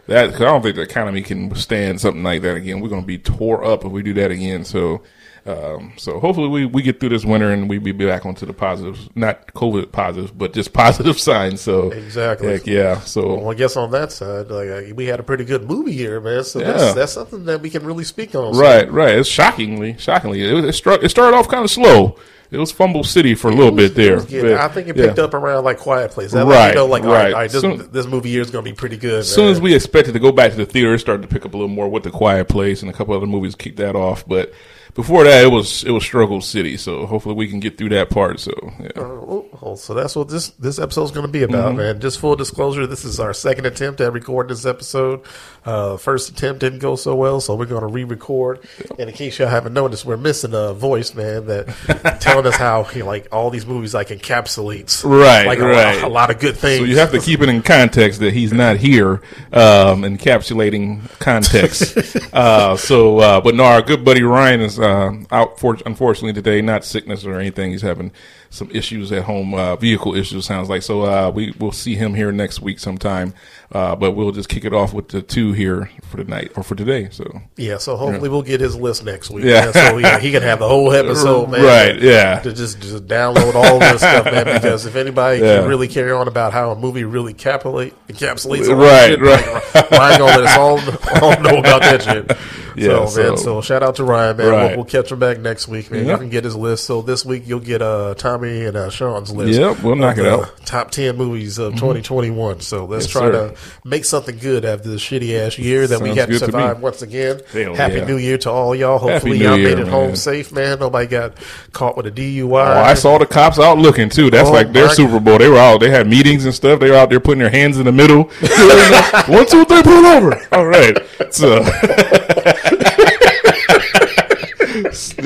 That 0.07 0.31
'cause 0.31 0.41
I 0.41 0.45
don't 0.45 0.61
think 0.61 0.75
the 0.77 0.81
economy 0.83 1.21
can 1.21 1.49
withstand 1.49 1.99
something 1.99 2.23
like 2.23 2.41
that 2.43 2.55
again. 2.55 2.79
We're 2.81 2.89
going 2.89 3.01
to 3.01 3.07
be 3.07 3.17
tore 3.17 3.63
up 3.65 3.83
if 3.83 3.91
we 3.91 4.03
do 4.03 4.13
that 4.15 4.31
again. 4.31 4.63
So, 4.63 5.01
um, 5.45 5.91
so 5.97 6.19
hopefully 6.19 6.47
we, 6.47 6.65
we 6.65 6.81
get 6.81 6.99
through 7.01 7.09
this 7.09 7.25
winter 7.25 7.51
and 7.51 7.69
we 7.69 7.77
be 7.77 7.91
back 7.91 8.25
onto 8.25 8.45
the 8.45 8.53
positives, 8.53 9.09
not 9.13 9.47
COVID 9.47 9.91
positives, 9.91 10.31
but 10.31 10.53
just 10.53 10.71
positive 10.73 11.19
signs. 11.19 11.59
So 11.59 11.91
Exactly. 11.91 12.47
heck 12.47 12.65
yeah. 12.65 12.99
So 13.01 13.35
Well, 13.35 13.51
I 13.51 13.53
guess 13.53 13.75
on 13.75 13.91
that 13.91 14.11
side, 14.13 14.49
like 14.49 14.69
uh, 14.69 14.95
we 14.95 15.05
had 15.05 15.19
a 15.19 15.23
pretty 15.23 15.43
good 15.43 15.67
movie 15.67 15.93
year, 15.93 16.21
man. 16.21 16.45
So 16.45 16.59
Yeah. 16.59 16.71
that's, 16.73 16.93
that's 16.93 17.11
something 17.13 17.43
that 17.45 17.61
we 17.61 17.69
can 17.69 17.85
really 17.85 18.05
speak 18.05 18.35
on. 18.35 18.53
So 18.53 18.59
right, 18.61 18.89
right. 18.89 19.17
It's 19.17 19.27
shockingly, 19.27 19.97
shockingly. 19.97 20.41
It, 20.43 20.63
it, 20.63 20.73
struck, 20.73 21.03
it 21.03 21.09
started 21.09 21.35
off 21.35 21.49
kind 21.49 21.63
of 21.65 21.69
slow. 21.71 22.17
It 22.49 22.59
was 22.59 22.71
Fumble 22.71 23.03
City 23.03 23.33
for 23.33 23.49
a 23.49 23.53
little 23.55 23.71
bit 23.71 23.95
there. 23.95 24.17
but, 24.17 24.31
I 24.53 24.67
think 24.67 24.87
it 24.87 24.95
yeah. 24.95 25.07
picked 25.07 25.17
up 25.17 25.33
around 25.33 25.63
like 25.63 25.79
Quiet 25.79 26.11
Place. 26.11 26.31
That 26.33 26.45
Right, 26.45 26.55
right, 26.55 26.67
you 26.69 26.75
know, 26.75 26.85
like 26.85 27.01
all 27.03 27.09
right, 27.09 27.23
right. 27.23 27.33
all 27.33 27.39
right, 27.39 27.51
this, 27.51 27.61
Soon- 27.61 27.91
this 27.91 28.05
movie 28.05 28.29
year 28.29 28.43
is 28.43 28.51
going 28.51 28.63
to 28.63 28.71
be 28.71 28.75
pretty 28.75 28.95
good. 28.95 29.21
As 29.21 29.33
soon 29.33 29.47
as 29.49 29.59
we 29.59 29.73
expected 29.73 30.11
to 30.13 30.19
go 30.19 30.31
back 30.31 30.51
to 30.51 30.57
the 30.57 30.65
theater, 30.65 30.93
it 30.93 30.99
started 30.99 31.23
to 31.23 31.27
pick 31.27 31.45
up 31.47 31.53
a 31.55 31.57
little 31.57 31.67
more 31.67 31.89
with 31.89 32.03
the 32.03 32.11
Quiet 32.11 32.47
Place 32.47 32.81
and 32.83 32.91
a 32.91 32.93
couple 32.93 33.15
other 33.15 33.25
movies 33.25 33.55
kicked 33.55 33.77
that 33.77 33.95
off. 33.95 34.25
But 34.27 34.53
before 34.95 35.23
that, 35.23 35.43
it 35.43 35.47
was 35.47 35.83
it 35.83 35.91
was 35.91 36.03
Struggle 36.03 36.41
City. 36.41 36.77
So 36.77 37.05
hopefully 37.05 37.35
we 37.35 37.47
can 37.47 37.59
get 37.59 37.77
through 37.77 37.89
that 37.89 38.09
part. 38.09 38.39
So 38.39 38.51
yeah. 38.79 38.89
Oh, 38.95 39.47
oh, 39.61 39.75
so 39.75 39.93
that's 39.93 40.15
what 40.15 40.27
this 40.29 40.49
this 40.51 40.77
episode 40.79 41.05
is 41.05 41.11
going 41.11 41.25
to 41.25 41.31
be 41.31 41.43
about, 41.43 41.69
Mm-hmm. 41.69 41.77
man. 41.77 41.99
Just 42.01 42.19
full 42.19 42.35
disclosure, 42.35 42.85
this 42.85 43.05
is 43.05 43.19
our 43.19 43.33
second 43.33 43.65
attempt 43.65 44.01
at 44.01 44.13
recording 44.13 44.49
this 44.49 44.65
episode. 44.65 45.21
Uh, 45.65 45.95
first 45.97 46.29
attempt 46.29 46.59
didn't 46.59 46.79
go 46.79 46.95
so 46.95 47.15
well, 47.15 47.39
so 47.39 47.55
we're 47.55 47.65
going 47.65 47.81
to 47.81 47.87
re-record. 47.87 48.59
And 48.99 49.09
in 49.09 49.15
case 49.15 49.39
y'all 49.39 49.47
haven't 49.47 49.73
noticed, 49.73 50.03
we're 50.05 50.17
missing 50.17 50.51
a 50.53 50.73
voice, 50.73 51.13
man, 51.15 51.45
that 51.47 52.17
telling 52.21 52.45
us 52.45 52.55
how 52.57 52.85
like 53.05 53.27
all 53.31 53.49
these 53.49 53.65
movies 53.65 53.93
like 53.93 54.09
encapsulates 54.09 55.03
Right, 55.03 55.45
like 55.47 55.59
a, 55.59 55.65
right. 55.65 55.95
lot, 56.01 56.03
a 56.03 56.13
lot 56.13 56.29
of 56.31 56.39
good 56.39 56.57
things. 56.57 56.79
So 56.79 56.85
you 56.85 56.97
have 56.97 57.11
to 57.11 57.19
keep 57.19 57.39
it 57.41 57.47
in 57.49 57.61
context 57.61 58.19
that 58.19 58.33
he's 58.33 58.51
not 58.53 58.75
here, 58.77 59.21
um, 59.53 60.03
encapsulating 60.03 60.99
context. 61.19 61.97
uh, 62.33 62.75
so, 62.75 63.19
uh, 63.19 63.41
but 63.41 63.55
no, 63.55 63.63
our 63.63 63.81
good 63.81 64.03
buddy 64.03 64.21
Ryan 64.23 64.61
is 64.61 64.79
uh, 64.83 65.13
out 65.31 65.59
for 65.59 65.77
unfortunately 65.85 66.33
today. 66.33 66.61
Not 66.61 66.85
sickness 66.85 67.25
or 67.25 67.39
anything. 67.39 67.71
He's 67.71 67.81
having 67.81 68.11
some 68.53 68.69
issues 68.71 69.11
at 69.11 69.23
home, 69.23 69.53
uh, 69.53 69.75
vehicle 69.75 70.15
issues. 70.15 70.45
Sounds 70.45 70.69
like 70.69 70.83
so. 70.83 71.01
Uh, 71.01 71.31
we 71.33 71.51
will 71.59 71.71
see 71.71 71.95
him 71.95 72.13
here 72.13 72.31
next 72.31 72.61
week 72.61 72.79
sometime. 72.79 73.33
Uh, 73.71 73.95
but 73.95 74.11
we'll 74.11 74.31
just 74.31 74.49
kick 74.49 74.65
it 74.65 74.73
off 74.73 74.93
with 74.93 75.07
the 75.07 75.19
two 75.23 75.51
here 75.51 75.89
for 76.03 76.17
tonight 76.17 76.51
or 76.55 76.61
for 76.61 76.75
today. 76.75 77.07
So 77.09 77.41
Yeah, 77.57 77.77
so 77.79 77.95
hopefully 77.95 78.29
we'll 78.29 78.43
get 78.43 78.61
his 78.61 78.75
list 78.75 79.03
next 79.03 79.31
week. 79.31 79.45
Yeah. 79.45 79.61
man. 79.65 79.73
So 79.73 79.97
yeah, 79.97 80.19
he 80.19 80.31
can 80.31 80.43
have 80.43 80.59
the 80.59 80.67
whole 80.67 80.93
episode, 80.93 81.49
man. 81.49 81.63
Right, 81.63 81.99
yeah. 81.99 82.39
To 82.41 82.53
just 82.53 82.79
just 82.81 83.07
download 83.07 83.55
all 83.55 83.79
this 83.79 83.97
stuff, 84.01 84.25
man. 84.25 84.45
Because 84.45 84.85
if 84.85 84.95
anybody 84.95 85.39
Yeah. 85.41 85.61
can 85.61 85.67
really 85.69 85.87
carry 85.87 86.11
on 86.11 86.27
about 86.27 86.53
how 86.53 86.69
a 86.69 86.75
movie 86.75 87.03
really 87.03 87.33
capulate, 87.33 87.95
encapsulates, 88.07 88.67
Right, 88.69 89.07
shit, 89.09 89.21
right. 89.21 89.73
like, 89.73 89.89
Ryan 89.91 90.19
gonna 90.19 90.37
let 90.39 90.43
us 90.45 90.55
all, 90.57 91.23
all 91.23 91.41
know 91.41 91.57
about 91.57 91.81
that 91.81 92.03
shit. 92.03 92.31
Yeah, 92.75 93.05
so, 93.05 93.21
man. 93.21 93.37
so- 93.37 93.43
So 93.43 93.61
shout 93.61 93.83
out 93.83 93.97
to 93.97 94.03
Ryan, 94.03 94.35
man. 94.37 94.47
Right. 94.49 94.67
We'll, 94.69 94.77
we'll 94.77 94.85
catch 94.85 95.11
him 95.11 95.19
back 95.19 95.37
next 95.39 95.67
week, 95.67 95.91
man. 95.91 96.07
Yeah. 96.07 96.13
You 96.13 96.17
can 96.17 96.29
get 96.29 96.43
his 96.43 96.55
list. 96.55 96.85
So 96.85 97.03
this 97.03 97.23
week 97.23 97.43
you'll 97.45 97.59
get 97.59 97.83
uh 97.83 98.15
And 98.43 98.75
uh, 98.75 98.89
Sean's 98.89 99.31
list. 99.31 99.57
Yep, 99.59 99.83
we'll 99.83 99.95
knock 99.95 100.17
it 100.17 100.25
out. 100.25 100.41
Mm-hmm. 100.43 100.63
Top 100.65 100.91
ten 100.91 101.15
movies 101.15 101.57
of 101.57 101.73
2021. 101.75 102.59
So 102.59 102.85
let's 102.85 103.05
Yes, 103.05 103.11
try 103.11 103.21
sir. 103.31 103.49
to 103.49 103.57
make 103.87 104.03
something 104.05 104.37
good 104.37 104.65
after 104.65 104.89
this 104.89 105.01
shitty 105.01 105.33
ass 105.39 105.57
year 105.57 105.87
that 105.87 106.01
we 106.01 106.09
had 106.09 106.25
to 106.27 106.33
good 106.33 106.39
to 106.39 106.45
survive 106.45 106.81
once 106.81 107.01
again. 107.01 107.39
Hell 107.51 107.73
Happy 107.75 107.95
yeah. 107.95 108.05
New 108.05 108.17
Year 108.17 108.37
to 108.39 108.49
all 108.51 108.75
y'all. 108.75 108.97
Hopefully 108.97 109.37
y'all 109.37 109.57
Year, 109.57 109.69
made 109.75 109.79
it 109.79 109.87
home 109.87 110.15
safe, 110.15 110.51
man. 110.51 110.79
Nobody 110.79 111.07
got 111.07 111.37
caught 111.71 111.95
with 111.95 112.05
a 112.07 112.11
DUI. 112.11 112.43
Oh, 112.51 112.81
I 112.81 112.93
saw 112.95 113.17
the 113.17 113.25
cops 113.25 113.59
out 113.59 113.77
looking 113.77 114.09
too. 114.09 114.29
That's 114.29 114.49
Oh, 114.49 114.53
like 114.53 114.73
their 114.73 114.87
my- 114.87 114.93
Super 114.93 115.19
Bowl. 115.19 115.37
They 115.37 115.47
were 115.47 115.57
out. 115.57 115.79
They 115.79 115.89
had 115.89 116.07
meetings 116.07 116.45
and 116.45 116.53
stuff. 116.53 116.79
They 116.79 116.89
were 116.89 116.97
out 116.97 117.09
there 117.09 117.19
putting 117.21 117.39
their 117.39 117.49
hands 117.49 117.77
in 117.77 117.85
the 117.85 117.91
middle. 117.91 118.23
One, 119.33 119.45
two, 119.47 119.63
three, 119.65 119.83
pull 119.83 120.05
over. 120.05 120.41
All 120.51 120.65
right. 120.65 120.97
So 121.31 121.63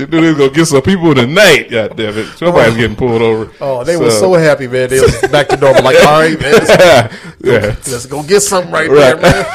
they 0.10 0.22
knew 0.22 0.34
they 0.34 0.38
gonna 0.40 0.54
get 0.54 0.66
some 0.66 0.82
people 0.82 1.14
tonight. 1.16 1.70
God 1.70 1.96
damn 1.98 2.18
it! 2.18 2.26
Somebody's 2.38 2.76
getting 2.76 2.96
pulled 2.96 3.22
over. 3.22 3.52
Oh, 3.62 3.84
they 3.84 3.98
were 3.98 4.12
so 4.12 4.34
happy, 4.34 4.68
man. 4.68 4.90
They 4.90 5.00
was 5.00 5.20
back 5.32 5.48
to 5.50 5.58
normal. 5.58 5.84
Like, 5.84 5.98
all 6.06 6.20
right, 6.20 6.40
man, 6.40 6.52
let's, 6.54 6.70
yeah. 7.42 7.76
let's 7.92 8.06
go 8.06 8.24
get 8.24 8.42
something 8.42 8.72
right, 8.72 8.90
Right. 8.90 9.20
there, 9.20 9.44
man. 9.44 9.46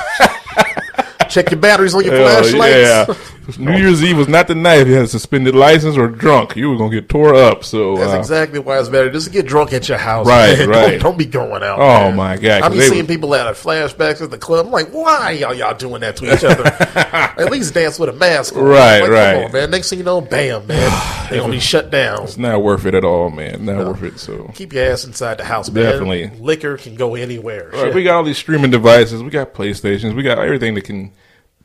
Check 1.30 1.50
your 1.50 1.60
batteries 1.60 1.94
on 1.94 2.04
your 2.04 2.14
flashlights. 2.16 2.76
yeah. 2.76 3.14
New 3.58 3.76
Year's 3.76 4.02
Eve 4.04 4.16
was 4.16 4.28
not 4.28 4.46
the 4.48 4.54
night 4.54 4.80
if 4.80 4.88
you 4.88 4.94
had 4.94 5.04
a 5.04 5.08
suspended 5.08 5.54
license 5.54 5.96
or 5.96 6.08
drunk. 6.08 6.56
You 6.56 6.70
were 6.70 6.76
gonna 6.76 6.90
get 6.92 7.08
tore 7.08 7.34
up. 7.34 7.64
So 7.64 7.96
That's 7.96 8.12
uh, 8.12 8.18
exactly 8.18 8.58
why 8.58 8.78
it's 8.78 8.88
better. 8.88 9.10
Just 9.10 9.32
get 9.32 9.46
drunk 9.46 9.72
at 9.72 9.88
your 9.88 9.98
house. 9.98 10.26
Right, 10.26 10.58
man. 10.58 10.68
right. 10.68 10.90
Don't, 10.92 11.00
don't 11.00 11.18
be 11.18 11.26
going 11.26 11.62
out. 11.62 11.78
Oh, 11.78 12.08
man. 12.08 12.16
my 12.16 12.36
God, 12.36 12.62
I 12.62 12.68
be 12.68 12.78
they 12.78 12.88
seeing 12.88 12.98
was- 12.98 13.06
people 13.08 13.34
out 13.34 13.48
of 13.48 13.56
flashbacks 13.60 14.22
at 14.22 14.30
the 14.30 14.38
club. 14.38 14.66
I'm 14.66 14.72
like, 14.72 14.90
why 14.90 15.32
y'all 15.32 15.54
y'all 15.54 15.74
doing 15.74 16.00
that 16.02 16.16
to 16.16 16.32
each 16.32 16.44
other? 16.44 16.64
at 16.96 17.50
least 17.50 17.74
dance 17.74 17.98
with 17.98 18.08
a 18.08 18.12
mask. 18.12 18.56
on. 18.56 18.62
Right, 18.62 19.00
like, 19.00 19.10
right. 19.10 19.34
Come 19.34 19.44
on, 19.44 19.52
man. 19.52 19.70
Next 19.70 19.90
thing 19.90 19.98
you 19.98 20.04
know, 20.04 20.20
bam, 20.20 20.66
man, 20.66 21.26
they 21.30 21.38
gonna 21.38 21.52
be 21.52 21.60
shut 21.60 21.90
down. 21.90 22.24
it's 22.24 22.36
not 22.36 22.62
worth 22.62 22.86
it 22.86 22.94
at 22.94 23.04
all, 23.04 23.30
man. 23.30 23.64
Not 23.64 23.86
worth 23.86 24.02
it. 24.02 24.18
So 24.18 24.50
Keep 24.54 24.72
your 24.72 24.84
ass 24.84 25.04
inside 25.04 25.38
the 25.38 25.44
house, 25.44 25.70
man. 25.70 25.84
Definitely. 25.84 26.30
Liquor 26.38 26.76
can 26.76 26.94
go 26.94 27.14
anywhere. 27.14 27.74
All 27.74 27.84
right, 27.84 27.94
we 27.94 28.04
got 28.04 28.16
all 28.16 28.24
these 28.24 28.38
streaming 28.38 28.70
devices. 28.70 29.22
We 29.22 29.30
got 29.30 29.54
PlayStations. 29.54 30.14
We 30.14 30.22
got 30.22 30.38
everything 30.38 30.74
that 30.74 30.84
can. 30.84 31.12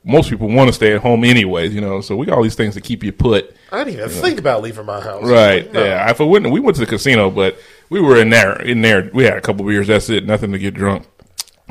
Most 0.07 0.29
people 0.29 0.47
want 0.47 0.69
to 0.69 0.73
stay 0.73 0.93
at 0.93 1.01
home 1.01 1.23
anyways, 1.25 1.75
you 1.75 1.81
know. 1.81 1.99
So 2.01 2.15
we 2.15 2.25
got 2.25 2.37
all 2.37 2.43
these 2.43 2.55
things 2.55 2.73
to 2.75 2.81
keep 2.81 3.03
you 3.03 3.11
put. 3.11 3.53
I 3.71 3.83
didn't 3.83 3.99
even 3.99 4.09
think 4.09 4.39
about 4.39 4.61
leaving 4.61 4.85
my 4.85 5.01
house. 5.01 5.23
Right. 5.23 5.71
No. 5.71 5.83
Yeah. 5.83 6.09
If 6.09 6.21
I 6.21 6.23
wouldn't, 6.23 6.53
we 6.53 6.59
went 6.61 6.75
to 6.77 6.81
the 6.85 6.89
casino, 6.89 7.29
but 7.29 7.57
we 7.89 7.99
were 7.99 8.15
in 8.19 8.29
there. 8.29 8.61
In 8.61 8.81
there, 8.81 9.09
we 9.13 9.25
had 9.25 9.37
a 9.37 9.41
couple 9.41 9.65
beers. 9.65 9.87
That's 9.87 10.09
it. 10.09 10.25
Nothing 10.25 10.53
to 10.53 10.59
get 10.59 10.73
drunk. 10.73 11.05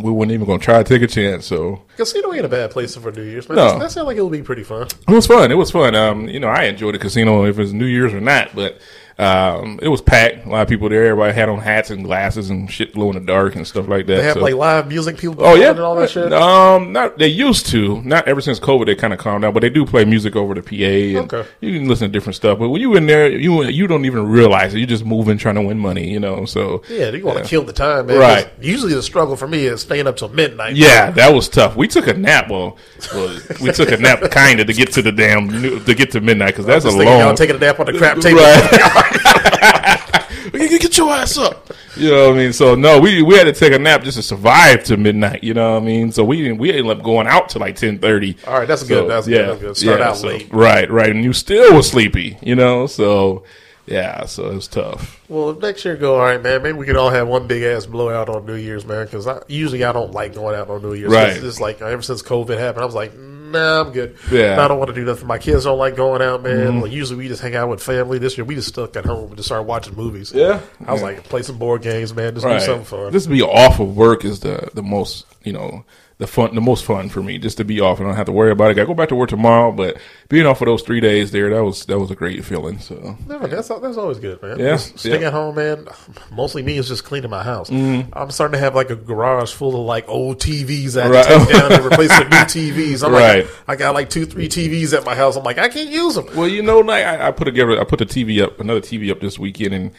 We 0.02 0.10
weren't 0.10 0.30
even 0.30 0.44
going 0.44 0.58
to 0.58 0.64
try 0.64 0.82
to 0.82 0.84
take 0.84 1.00
a 1.00 1.06
chance. 1.06 1.46
So 1.46 1.82
Casino 1.96 2.34
ain't 2.34 2.44
a 2.44 2.48
bad 2.48 2.70
place 2.70 2.94
for 2.94 3.10
New 3.10 3.22
Year's, 3.22 3.48
man. 3.48 3.56
No. 3.56 3.78
That 3.78 3.90
sounds 3.90 4.06
like 4.06 4.18
it 4.18 4.22
would 4.22 4.32
be 4.32 4.42
pretty 4.42 4.62
fun. 4.62 4.88
it 5.08 5.08
was 5.08 5.26
fun. 5.26 5.50
It 5.50 5.54
was 5.54 5.70
fun. 5.70 5.94
Um, 5.94 6.28
you 6.28 6.38
know, 6.38 6.48
I 6.48 6.64
enjoyed 6.64 6.94
the 6.94 6.98
casino 6.98 7.46
if 7.46 7.58
it's 7.58 7.72
New 7.72 7.86
Year's 7.86 8.12
or 8.12 8.20
not, 8.20 8.54
but 8.54 8.78
um, 9.18 9.78
it 9.80 9.88
was 9.88 10.02
packed. 10.02 10.44
A 10.44 10.48
lot 10.50 10.62
of 10.62 10.68
people 10.68 10.88
there. 10.90 11.06
Everybody 11.06 11.32
had 11.32 11.48
on 11.48 11.58
hats 11.60 11.90
and 11.90 12.04
glasses 12.04 12.50
and 12.50 12.70
shit 12.70 12.92
glow 12.92 13.08
in 13.08 13.14
the 13.14 13.20
dark 13.20 13.56
and 13.56 13.66
stuff 13.66 13.88
like 13.88 14.06
that. 14.06 14.16
They 14.16 14.22
have 14.22 14.34
So- 14.34 14.40
like 14.40 14.54
live 14.54 14.88
music, 14.88 15.16
people 15.16 15.42
Oh 15.44 15.54
yeah, 15.54 15.70
and 15.70 15.80
all 15.80 15.96
that 15.96 16.10
shit. 16.10 16.32
Um, 16.34 16.92
not 16.92 17.16
they 17.16 17.28
used 17.28 17.66
to. 17.68 18.02
Not 18.02 18.28
ever 18.28 18.40
since 18.42 18.60
COVID, 18.60 18.84
they 18.86 18.94
kind 18.94 19.14
of 19.14 19.18
calmed 19.18 19.42
down. 19.42 19.54
But 19.54 19.60
they 19.60 19.70
do 19.70 19.86
play 19.86 20.04
music 20.04 20.36
over 20.36 20.52
the 20.54 20.62
PA, 20.62 21.18
and 21.18 21.32
Okay. 21.32 21.48
you 21.60 21.78
can 21.78 21.88
listen 21.88 22.08
to 22.08 22.12
different 22.12 22.36
stuff. 22.36 22.58
But 22.58 22.68
when 22.68 22.80
you 22.82 22.94
in 22.96 23.06
there, 23.06 23.30
you 23.30 23.64
you 23.64 23.86
don't 23.86 24.04
even 24.04 24.28
realize 24.28 24.74
it. 24.74 24.78
You're 24.78 24.86
just 24.86 25.04
moving, 25.06 25.38
trying 25.38 25.54
to 25.54 25.62
win 25.62 25.78
money. 25.78 26.10
You 26.10 26.20
know, 26.20 26.44
so 26.44 26.82
Yeah, 26.90 27.10
you 27.10 27.24
want 27.24 27.38
to 27.38 27.44
kill 27.44 27.62
the 27.62 27.72
time, 27.72 28.06
man. 28.06 28.18
Right. 28.18 28.48
Usually, 28.60 28.92
the 28.92 29.02
struggle 29.02 29.36
for 29.36 29.48
me 29.48 29.64
is 29.64 29.80
staying 29.80 30.06
up 30.06 30.16
till 30.18 30.28
midnight. 30.28 30.76
Yeah, 30.76 31.10
that 31.12 31.32
was 31.34 31.48
tough. 31.48 31.74
We 31.74 31.88
took 31.88 32.06
a 32.06 32.14
nap. 32.14 32.50
Well, 32.50 32.76
well 33.14 33.38
we 33.62 33.72
took 33.72 33.90
a 33.92 33.96
nap 33.96 34.20
kind 34.30 34.60
of 34.60 34.66
to 34.66 34.74
get 34.74 34.92
to 34.92 35.00
the 35.02 35.12
damn 35.12 35.48
to 35.84 35.94
get 35.94 36.10
to 36.12 36.20
midnight 36.20 36.48
because 36.48 36.66
that's 36.66 36.84
a 36.84 36.88
thinking 36.90 37.08
y'all 37.08 37.26
long. 37.26 37.36
taking 37.36 37.56
a 37.56 37.58
nap 37.58 37.80
on 37.80 37.86
the 37.86 37.94
crap 37.96 38.18
table. 38.18 38.40
Right. 38.40 39.02
get, 40.52 40.80
get 40.80 40.98
your 40.98 41.10
ass 41.12 41.38
up. 41.38 41.70
You 41.96 42.10
know 42.10 42.28
what 42.28 42.34
I 42.34 42.38
mean? 42.38 42.52
So 42.52 42.74
no, 42.74 43.00
we 43.00 43.22
we 43.22 43.36
had 43.36 43.44
to 43.44 43.52
take 43.52 43.72
a 43.72 43.78
nap 43.78 44.02
just 44.02 44.16
to 44.16 44.22
survive 44.22 44.84
to 44.84 44.96
midnight. 44.96 45.42
You 45.42 45.54
know 45.54 45.74
what 45.74 45.82
I 45.82 45.86
mean? 45.86 46.12
So 46.12 46.24
we 46.24 46.42
didn't 46.42 46.58
we 46.58 46.70
ended 46.70 46.96
up 46.96 47.02
going 47.02 47.26
out 47.26 47.48
to 47.50 47.58
like 47.58 47.76
ten 47.76 47.98
thirty. 47.98 48.36
All 48.46 48.58
right, 48.58 48.68
that's 48.68 48.82
good. 48.82 49.08
That's 49.08 49.26
good. 49.26 49.48
That's 49.48 49.60
good. 49.60 49.76
Start 49.76 50.00
out 50.00 50.22
late. 50.22 50.52
Right, 50.52 50.90
right, 50.90 51.10
and 51.10 51.24
you 51.24 51.32
still 51.32 51.74
was 51.74 51.88
sleepy. 51.88 52.38
You 52.42 52.54
know, 52.54 52.86
so 52.86 53.44
Yeah, 53.86 54.26
so 54.26 54.50
it 54.50 54.54
was 54.54 54.68
tough. 54.68 55.22
Well, 55.28 55.54
next 55.54 55.84
year 55.84 55.96
go 55.96 56.16
all 56.16 56.22
right, 56.22 56.42
man. 56.42 56.62
Maybe 56.62 56.76
we 56.76 56.86
could 56.86 56.96
all 56.96 57.10
have 57.10 57.28
one 57.28 57.46
big 57.46 57.62
ass 57.62 57.86
blowout 57.86 58.28
on 58.28 58.44
New 58.44 58.56
Year's, 58.56 58.84
man. 58.84 59.04
Because 59.06 59.26
I, 59.26 59.40
usually 59.46 59.84
I 59.84 59.92
don't 59.92 60.12
like 60.12 60.34
going 60.34 60.56
out 60.56 60.68
on 60.68 60.82
New 60.82 60.94
Year's. 60.94 61.12
Right. 61.12 61.30
It's 61.30 61.40
just 61.40 61.60
like 61.60 61.80
ever 61.80 62.02
since 62.02 62.22
COVID 62.22 62.58
happened, 62.58 62.82
I 62.82 62.86
was 62.86 62.96
like, 62.96 63.12
nah, 63.52 63.80
I'm 63.82 63.92
good. 63.92 64.16
Yeah. 64.30 64.52
Mm-hmm. 64.52 64.60
I 64.60 64.68
don't 64.68 64.78
want 64.78 64.88
to 64.88 64.94
do 64.94 65.04
nothing. 65.04 65.26
My 65.26 65.38
kids 65.38 65.64
don't 65.64 65.78
like 65.78 65.96
going 65.96 66.22
out, 66.22 66.42
man. 66.42 66.80
Like, 66.80 66.92
usually 66.92 67.18
we 67.18 67.28
just 67.28 67.42
hang 67.42 67.54
out 67.56 67.68
with 67.68 67.82
family. 67.82 68.18
This 68.18 68.36
year 68.36 68.44
we 68.44 68.54
just 68.54 68.68
stuck 68.68 68.96
at 68.96 69.04
home 69.04 69.28
and 69.28 69.36
just 69.36 69.48
started 69.48 69.64
watching 69.64 69.94
movies. 69.96 70.32
Yeah. 70.34 70.60
I 70.86 70.92
was 70.92 71.00
Yeah. 71.00 71.06
like, 71.08 71.24
play 71.24 71.42
some 71.42 71.58
board 71.58 71.82
games, 71.82 72.14
man. 72.14 72.34
Just 72.34 72.46
do 72.46 72.60
something 72.60 72.84
fun. 72.84 73.12
Just 73.12 73.26
to 73.26 73.32
be 73.32 73.42
off 73.42 73.80
of 73.80 73.96
work 73.96 74.24
is 74.24 74.40
the 74.40 74.68
the 74.74 74.82
most 74.82 75.26
you 75.44 75.52
know 75.52 75.84
the 76.18 76.26
fun 76.26 76.54
the 76.54 76.60
most 76.62 76.84
fun 76.84 77.10
for 77.10 77.22
me. 77.22 77.36
Just 77.38 77.58
to 77.58 77.64
be 77.64 77.78
off 77.80 77.98
and 77.98 78.06
I 78.06 78.10
don't 78.10 78.16
have 78.16 78.26
to 78.26 78.32
worry 78.32 78.50
about 78.50 78.70
it. 78.70 78.78
I 78.78 78.84
go 78.86 78.94
back 78.94 79.10
to 79.10 79.14
work 79.14 79.28
tomorrow, 79.28 79.70
but 79.70 79.98
being 80.30 80.46
off 80.46 80.58
for 80.58 80.64
those 80.64 80.82
three 80.82 80.98
days 81.00 81.30
there, 81.30 81.50
that 81.50 81.62
was 81.62 81.84
that 81.86 81.98
was 81.98 82.10
a 82.10 82.14
great 82.14 82.42
feeling. 82.42 82.78
So 82.78 83.18
No, 83.26 83.38
that's 83.46 83.68
that's 83.68 83.96
always 83.98 84.18
good, 84.18 84.40
man. 84.40 84.58
Yeah, 84.58 84.70
Just 84.76 84.98
staying 84.98 85.20
yeah. 85.20 85.26
at 85.26 85.32
home, 85.34 85.56
man. 85.56 85.86
Mostly 86.32 86.62
me 86.62 86.78
is 86.78 86.88
just 86.88 87.04
cleaning 87.04 87.28
my 87.30 87.42
house. 87.42 87.68
Mm-hmm. 87.68 88.10
I'm 88.14 88.30
starting 88.30 88.52
to 88.52 88.58
have 88.58 88.74
like 88.74 88.88
a 88.88 88.96
garage 88.96 89.52
full 89.52 89.78
of 89.78 89.86
like 89.86 90.08
old 90.08 90.38
TVs 90.40 90.94
that 90.94 91.06
I 91.06 91.10
Right. 91.10 91.24
take 91.26 91.48
down 91.50 91.72
and 91.72 91.84
replace 91.84 92.18
with 92.18 92.30
new 92.30 92.36
TVs. 92.72 93.04
I'm 93.06 93.12
Right. 93.12 93.44
like, 93.44 93.54
I 93.68 93.76
got 93.76 93.92
like 93.94 94.08
two, 94.08 94.24
three 94.24 94.48
TVs 94.48 94.96
at 94.96 95.04
my 95.04 95.14
house. 95.14 95.36
I'm 95.36 95.44
like, 95.44 95.58
I 95.58 95.68
can't 95.68 95.90
use 95.90 96.14
them. 96.14 96.26
Well, 96.34 96.48
you 96.48 96.62
know, 96.62 96.78
like 96.78 97.04
I, 97.04 97.28
I 97.28 97.30
put 97.30 97.44
together, 97.44 97.78
I 97.78 97.84
put 97.84 97.98
the 97.98 98.06
TV 98.06 98.42
up, 98.42 98.58
another 98.58 98.80
TV 98.80 99.10
up 99.10 99.20
this 99.20 99.38
weekend, 99.38 99.74
and 99.74 99.90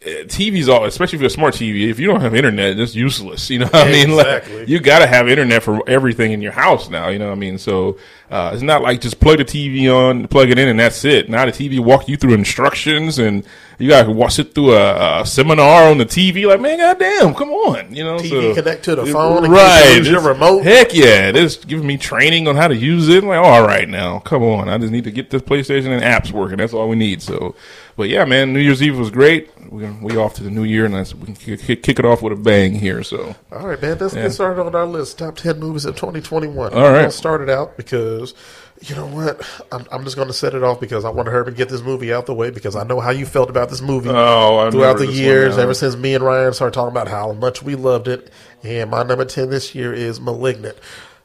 TV's 0.00 0.68
all, 0.68 0.84
especially 0.84 1.18
for 1.18 1.24
a 1.24 1.30
smart 1.30 1.54
TV. 1.54 1.90
If 1.90 1.98
you 1.98 2.06
don't 2.06 2.20
have 2.20 2.34
internet, 2.34 2.78
it's 2.78 2.94
useless. 2.94 3.50
You 3.50 3.60
know, 3.60 3.66
what 3.66 3.88
I 3.88 3.90
mean, 3.90 4.10
Exactly. 4.10 4.58
like 4.60 4.68
you 4.68 4.78
got 4.78 5.00
to 5.00 5.06
have 5.08 5.28
internet 5.28 5.62
for 5.62 5.82
everything 5.88 6.30
in 6.32 6.40
your 6.40 6.52
house 6.52 6.88
now. 6.88 7.08
You 7.08 7.18
know, 7.18 7.26
what 7.26 7.32
I 7.32 7.36
mean, 7.36 7.58
so 7.58 7.98
uh, 8.30 8.50
it's 8.54 8.62
not 8.62 8.82
like 8.82 9.00
just 9.00 9.18
plug 9.18 9.38
the 9.38 9.44
TV 9.44 9.92
on, 9.92 10.28
plug 10.28 10.50
it 10.50 10.58
in, 10.58 10.68
and 10.68 10.78
that's 10.78 11.04
it. 11.04 11.28
Now 11.28 11.44
the 11.46 11.52
TV 11.52 11.80
walk 11.80 12.08
you 12.08 12.16
through 12.16 12.34
instructions, 12.34 13.18
and 13.18 13.44
you 13.78 13.88
got 13.88 14.04
to 14.04 14.10
watch 14.10 14.34
sit 14.34 14.54
through 14.54 14.72
a, 14.74 15.20
a 15.20 15.26
seminar 15.26 15.84
on 15.84 15.98
the 15.98 16.04
TV. 16.06 16.46
Like, 16.46 16.60
man, 16.60 16.78
goddamn, 16.78 17.34
come 17.34 17.50
on, 17.50 17.94
you 17.94 18.02
know. 18.02 18.16
TV 18.18 18.28
so, 18.28 18.54
connect 18.54 18.84
to 18.84 18.96
the 18.96 19.06
phone 19.06 19.44
in 19.44 19.52
case 19.52 19.52
you 19.52 19.56
right? 19.56 20.04
your 20.06 20.20
remote. 20.20 20.62
Heck 20.64 20.92
yeah, 20.92 21.30
this 21.30 21.56
giving 21.56 21.86
me 21.86 21.96
training 21.96 22.48
on 22.48 22.56
how 22.56 22.68
to 22.68 22.74
use 22.76 23.08
it. 23.08 23.22
I'm 23.22 23.28
like, 23.28 23.38
all 23.38 23.66
right, 23.66 23.88
now, 23.88 24.18
come 24.20 24.42
on. 24.42 24.68
I 24.68 24.78
just 24.78 24.92
need 24.92 25.04
to 25.04 25.10
get 25.12 25.30
this 25.30 25.42
PlayStation 25.42 25.88
and 25.88 26.02
apps 26.02 26.32
working. 26.32 26.58
That's 26.58 26.72
all 26.72 26.88
we 26.88 26.96
need. 26.96 27.22
So, 27.22 27.54
but 27.96 28.08
yeah, 28.08 28.24
man, 28.24 28.52
New 28.52 28.60
Year's 28.60 28.82
Eve 28.82 28.98
was 28.98 29.10
great. 29.10 29.50
We 29.70 29.88
we 30.02 30.16
off 30.16 30.34
to 30.34 30.42
the 30.42 30.50
new 30.50 30.64
year, 30.64 30.84
and 30.84 30.94
that's, 30.94 31.14
we 31.14 31.26
can 31.26 31.34
kick, 31.56 31.82
kick 31.82 31.98
it 31.98 32.04
off 32.04 32.22
with 32.22 32.32
a 32.32 32.36
bang 32.36 32.72
here. 32.74 33.02
So, 33.02 33.34
All 33.52 33.66
right, 33.66 33.80
man. 33.80 33.98
Let's 33.98 34.14
Yeah. 34.14 34.22
get 34.22 34.32
started 34.32 34.60
on 34.62 34.74
our 34.74 34.86
list. 34.86 35.18
Top 35.18 35.36
10 35.36 35.60
movies 35.60 35.84
of 35.84 35.94
2021. 35.96 36.72
All 36.72 36.82
right. 36.90 37.04
I'll 37.04 37.10
start 37.10 37.42
it 37.42 37.50
out 37.50 37.76
because, 37.76 38.34
you 38.82 38.94
know 38.94 39.06
what? 39.06 39.40
I'm, 39.72 39.84
I'm 39.90 40.04
just 40.04 40.16
going 40.16 40.28
to 40.28 40.34
set 40.34 40.54
it 40.54 40.62
off 40.62 40.80
because 40.80 41.04
I 41.04 41.10
want 41.10 41.26
to 41.26 41.32
hurry 41.32 41.48
and 41.48 41.56
get 41.56 41.68
this 41.68 41.82
movie 41.82 42.12
out 42.12 42.26
the 42.26 42.34
way 42.34 42.50
because 42.50 42.76
I 42.76 42.84
know 42.84 43.00
how 43.00 43.10
you 43.10 43.26
felt 43.26 43.50
about 43.50 43.70
this 43.70 43.80
movie 43.80 44.10
Oh, 44.10 44.58
I 44.58 44.70
throughout 44.70 44.98
the 44.98 45.06
years, 45.06 45.58
ever 45.58 45.74
since 45.74 45.96
me 45.96 46.14
and 46.14 46.24
Ryan 46.24 46.52
started 46.52 46.74
talking 46.74 46.92
about 46.92 47.08
how 47.08 47.32
much 47.32 47.62
we 47.62 47.74
loved 47.74 48.08
it. 48.08 48.30
And 48.62 48.90
my 48.90 49.02
number 49.02 49.24
10 49.24 49.50
this 49.50 49.74
year 49.74 49.92
is 49.92 50.20
Malignant. 50.20 50.78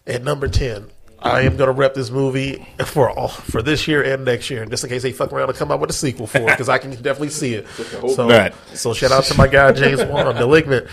At 0.07 0.24
number 0.24 0.48
10, 0.48 0.89
I 1.19 1.41
am 1.41 1.55
going 1.55 1.67
to 1.67 1.74
rep 1.74 1.93
this 1.93 2.10
movie 2.12 2.67
for 2.86 3.10
all, 3.10 3.29
for 3.29 3.62
this 3.62 3.88
year 3.88 4.03
and 4.03 4.25
next 4.25 4.50
year, 4.50 4.65
just 4.65 4.83
in 4.83 4.89
case 4.89 5.03
they 5.03 5.13
fuck 5.13 5.31
around 5.31 5.50
and 5.50 5.57
come 5.57 5.72
out 5.72 5.79
with 5.79 5.89
a 5.89 5.93
sequel 5.93 6.27
for 6.27 6.39
it, 6.39 6.48
because 6.48 6.69
I 6.69 6.77
can 6.77 6.91
definitely 7.01 7.29
see 7.29 7.53
it. 7.53 7.67
So, 7.67 8.27
not. 8.27 8.53
so 8.74 8.93
shout 8.93 9.12
out 9.12 9.24
to 9.25 9.38
my 9.38 9.48
guy 9.48 9.72
James 9.72 10.03
Wan, 10.03 10.25
Malignant. 10.36 10.88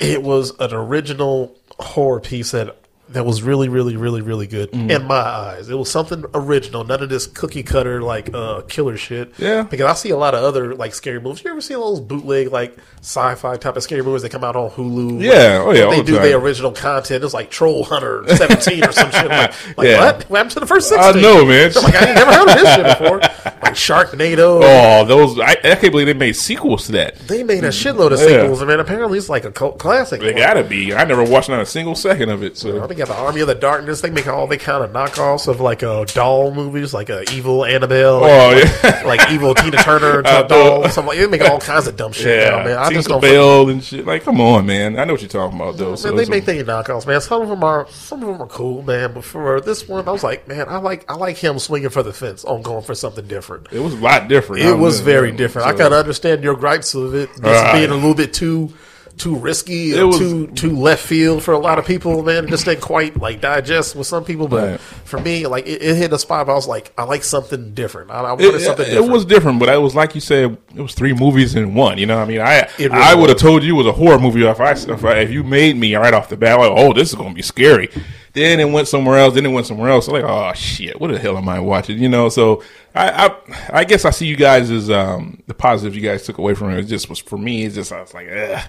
It 0.00 0.22
was 0.22 0.58
an 0.58 0.72
original 0.74 1.56
horror 1.78 2.20
piece 2.20 2.50
that 2.50 2.76
that 3.10 3.24
was 3.24 3.42
really, 3.42 3.68
really, 3.68 3.96
really, 3.96 4.20
really 4.22 4.46
good 4.46 4.70
Mm-hmm. 4.72 4.90
in 4.90 5.04
my 5.06 5.14
eyes. 5.16 5.70
It 5.70 5.76
was 5.78 5.90
something 5.90 6.24
original, 6.34 6.84
none 6.84 7.02
of 7.02 7.08
this 7.08 7.26
cookie 7.26 7.62
cutter 7.62 8.02
like 8.02 8.32
uh 8.34 8.62
killer 8.68 8.96
shit. 8.96 9.32
Yeah. 9.38 9.62
because 9.62 9.86
I 9.86 9.94
see 9.94 10.10
a 10.10 10.16
lot 10.16 10.34
of 10.34 10.42
other 10.44 10.74
like 10.74 10.94
scary 10.94 11.20
movies. 11.20 11.42
You 11.44 11.50
ever 11.50 11.60
see 11.60 11.74
those 11.74 12.00
bootleg 12.00 12.52
like 12.52 12.76
sci-fi 13.00 13.56
type 13.56 13.76
of 13.76 13.82
scary 13.82 14.02
movies 14.02 14.22
that 14.22 14.30
come 14.30 14.44
out 14.44 14.56
on 14.56 14.70
Hulu? 14.70 15.22
Yeah. 15.22 15.62
Oh, 15.64 15.70
yeah, 15.72 15.88
they 15.90 15.98
the 15.98 16.04
do 16.04 16.14
time. 16.14 16.22
their 16.24 16.38
original 16.38 16.72
content. 16.72 17.24
It's 17.24 17.32
like 17.34 17.50
Troll 17.50 17.84
Hunter 17.84 18.24
seventeen 18.36 18.84
or 18.84 18.92
some 18.92 19.10
shit. 19.10 19.26
Like, 19.28 19.54
like 19.78 19.86
Yeah. 19.88 20.04
what? 20.04 20.22
What 20.30 20.36
happened 20.38 20.50
to 20.52 20.60
the 20.60 20.66
first 20.66 20.92
I 20.92 21.12
know, 21.12 21.44
man. 21.46 21.72
I'm 21.76 21.82
like 21.84 21.94
I 21.94 22.06
ain't 22.06 22.14
never 22.14 22.32
heard 22.32 22.48
of 22.48 22.54
this 22.58 22.74
shit 22.74 22.98
before. 22.98 23.18
Like 23.18 23.74
Sharknado. 23.74 24.60
oh, 24.64 25.04
those 25.04 25.38
I, 25.40 25.52
I 25.52 25.54
can't 25.76 25.90
believe 25.92 26.06
they 26.06 26.14
made 26.14 26.36
sequels 26.36 26.86
to 26.86 26.92
that. 26.92 27.16
They 27.20 27.42
made 27.42 27.64
a 27.64 27.68
shitload 27.68 28.12
of 28.12 28.20
Yeah. 28.20 28.42
sequels, 28.42 28.60
and 28.60 28.68
man, 28.68 28.80
apparently 28.80 29.18
it's 29.18 29.28
like 29.28 29.44
a 29.44 29.52
cult 29.52 29.78
classic. 29.78 30.20
They 30.20 30.34
gotta 30.34 30.62
be. 30.64 30.94
I 30.94 31.04
never 31.04 31.24
watched 31.24 31.48
not 31.48 31.60
a 31.60 31.66
single 31.66 31.94
second 31.94 32.28
of 32.28 32.42
it. 32.42 32.56
So 32.58 32.86
got 32.98 33.08
the 33.08 33.14
Army 33.16 33.40
of 33.40 33.46
the 33.46 33.54
Darkness. 33.54 34.00
They 34.00 34.10
make 34.10 34.26
all 34.26 34.46
the 34.46 34.58
kind 34.58 34.84
of 34.84 34.90
knockoffs 34.92 35.48
of 35.48 35.60
like 35.60 35.82
uh, 35.82 36.04
doll 36.04 36.52
movies, 36.52 36.92
like 36.92 37.08
uh, 37.10 37.22
Evil 37.32 37.64
Annabelle, 37.64 38.16
Oh, 38.24 38.48
like, 38.54 38.64
yeah. 38.84 39.02
like 39.06 39.30
Evil 39.30 39.54
Tina 39.54 39.76
Turner 39.78 40.20
a 40.20 40.46
doll. 40.46 40.88
Something 40.88 41.06
like, 41.08 41.18
they 41.18 41.26
make 41.26 41.42
all 41.42 41.58
kinds 41.60 41.86
of 41.86 41.96
dumb 41.96 42.12
shit 42.12 42.42
yeah, 42.42 42.50
now, 42.50 42.64
man. 42.64 42.78
I 42.78 42.90
just 42.92 43.08
don't. 43.08 43.20
Bell 43.20 43.68
and 43.68 43.82
shit. 43.82 44.06
Like, 44.06 44.22
come 44.22 44.40
on, 44.40 44.66
man. 44.66 44.98
I 44.98 45.04
know 45.04 45.14
what 45.14 45.22
you're 45.22 45.28
talking 45.28 45.58
about, 45.58 45.76
though. 45.76 45.94
So 45.96 46.08
Man, 46.08 46.16
they 46.16 46.22
it's 46.22 46.28
a- 46.28 46.32
make 46.32 46.44
their 46.44 46.64
knockoffs, 46.64 47.06
man. 47.06 47.20
Some 47.20 47.42
of 47.42 47.48
them 47.48 47.64
are, 47.64 47.86
some 47.90 48.22
of 48.22 48.28
them 48.28 48.42
are 48.42 48.46
cool, 48.48 48.82
man. 48.82 49.12
But 49.14 49.24
for 49.24 49.60
this 49.60 49.88
one, 49.88 50.06
I 50.08 50.12
was 50.12 50.22
like, 50.24 50.46
man, 50.48 50.68
I 50.68 50.76
like, 50.78 51.10
I 51.10 51.14
like 51.14 51.36
him 51.36 51.58
swinging 51.58 51.90
for 51.90 52.02
the 52.02 52.12
fence 52.12 52.44
on 52.44 52.62
going 52.62 52.82
for 52.84 52.94
something 52.94 53.26
different. 53.26 53.68
it 53.72 53.80
was 53.80 53.94
a 53.94 53.98
lot 53.98 54.28
different. 54.28 54.62
It 54.62 54.74
was 54.76 55.00
very 55.00 55.32
different. 55.32 55.66
I 55.68 55.76
gotta 55.76 55.96
understand 55.96 56.42
your 56.42 56.56
gripes 56.56 56.94
of 56.94 57.14
it 57.14 57.28
just 57.30 57.42
Right. 57.42 57.72
being 57.78 57.90
a 57.90 57.94
little 57.94 58.14
bit 58.14 58.32
too 58.34 58.72
too 59.18 59.36
risky, 59.36 59.98
or 59.98 60.06
was- 60.06 60.18
too 60.18 60.46
too 60.48 60.70
left 60.76 61.04
field 61.04 61.42
for 61.42 61.52
a 61.52 61.58
lot 61.58 61.78
of 61.78 61.84
people. 61.86 62.22
Man, 62.22 62.44
it 62.44 62.50
just 62.50 62.64
didn't 62.64 62.80
quite 62.80 63.16
like 63.18 63.40
digest 63.40 63.94
with 63.96 64.06
some 64.06 64.24
people. 64.24 64.48
But 64.48 64.70
Right. 64.70 64.80
for 64.80 65.18
me, 65.20 65.46
like 65.46 65.66
it, 65.66 65.82
it 65.82 65.96
hit 65.96 66.12
a 66.12 66.18
spot. 66.18 66.46
Where 66.46 66.54
I 66.54 66.56
was 66.56 66.66
like, 66.68 66.92
I 66.96 67.04
like 67.04 67.24
something 67.24 67.74
different. 67.74 68.10
I, 68.10 68.20
I 68.20 68.32
wanted 68.32 68.54
It, 68.54 68.60
something 68.60 68.86
it 68.86 68.90
different. 68.90 69.12
was 69.12 69.24
different, 69.24 69.58
but 69.58 69.68
it 69.68 69.76
was 69.82 69.94
like 69.94 70.14
you 70.14 70.20
said, 70.20 70.56
it 70.74 70.80
was 70.80 70.94
three 70.94 71.12
movies 71.12 71.54
in 71.54 71.74
one. 71.74 71.98
You 71.98 72.06
know, 72.06 72.16
what 72.16 72.22
I 72.24 72.26
mean, 72.26 72.40
I 72.40 72.68
really 72.78 72.90
I 72.92 73.14
would 73.14 73.28
have 73.28 73.38
told 73.38 73.62
you 73.62 73.74
it 73.74 73.78
was 73.78 73.86
a 73.86 73.92
horror 73.92 74.18
movie 74.18 74.46
if 74.46 74.60
I, 74.60 74.70
if 74.72 75.04
I 75.04 75.18
if 75.18 75.30
you 75.30 75.42
made 75.44 75.76
me 75.76 75.94
right 75.96 76.14
off 76.14 76.28
the 76.28 76.36
bat, 76.36 76.58
like, 76.58 76.70
oh, 76.74 76.92
this 76.92 77.08
is 77.10 77.14
going 77.14 77.30
to 77.30 77.34
be 77.34 77.42
scary. 77.42 77.88
Then 78.34 78.60
it 78.60 78.70
went 78.70 78.86
somewhere 78.86 79.18
else. 79.18 79.34
Then 79.34 79.46
it 79.46 79.48
went 79.48 79.66
somewhere 79.66 79.88
else. 79.90 80.06
like, 80.06 80.22
oh 80.22 80.52
shit, 80.54 81.00
what 81.00 81.10
the 81.10 81.18
hell 81.18 81.36
am 81.36 81.48
I 81.48 81.58
watching? 81.60 81.98
You 81.98 82.08
know, 82.08 82.28
so 82.28 82.62
I 82.94 83.26
I, 83.26 83.80
I 83.80 83.84
guess 83.84 84.04
I 84.04 84.10
see 84.10 84.26
you 84.26 84.36
guys 84.36 84.70
as 84.70 84.90
um, 84.90 85.42
the 85.46 85.54
positive 85.54 85.94
you 85.96 86.02
guys 86.02 86.24
took 86.24 86.38
away 86.38 86.54
from 86.54 86.70
it. 86.70 86.78
It 86.78 86.84
just 86.84 87.08
was 87.08 87.18
for 87.18 87.38
me. 87.38 87.64
It's 87.64 87.74
just 87.74 87.90
I 87.90 88.00
was 88.02 88.14
like, 88.14 88.28
Ugh, 88.30 88.62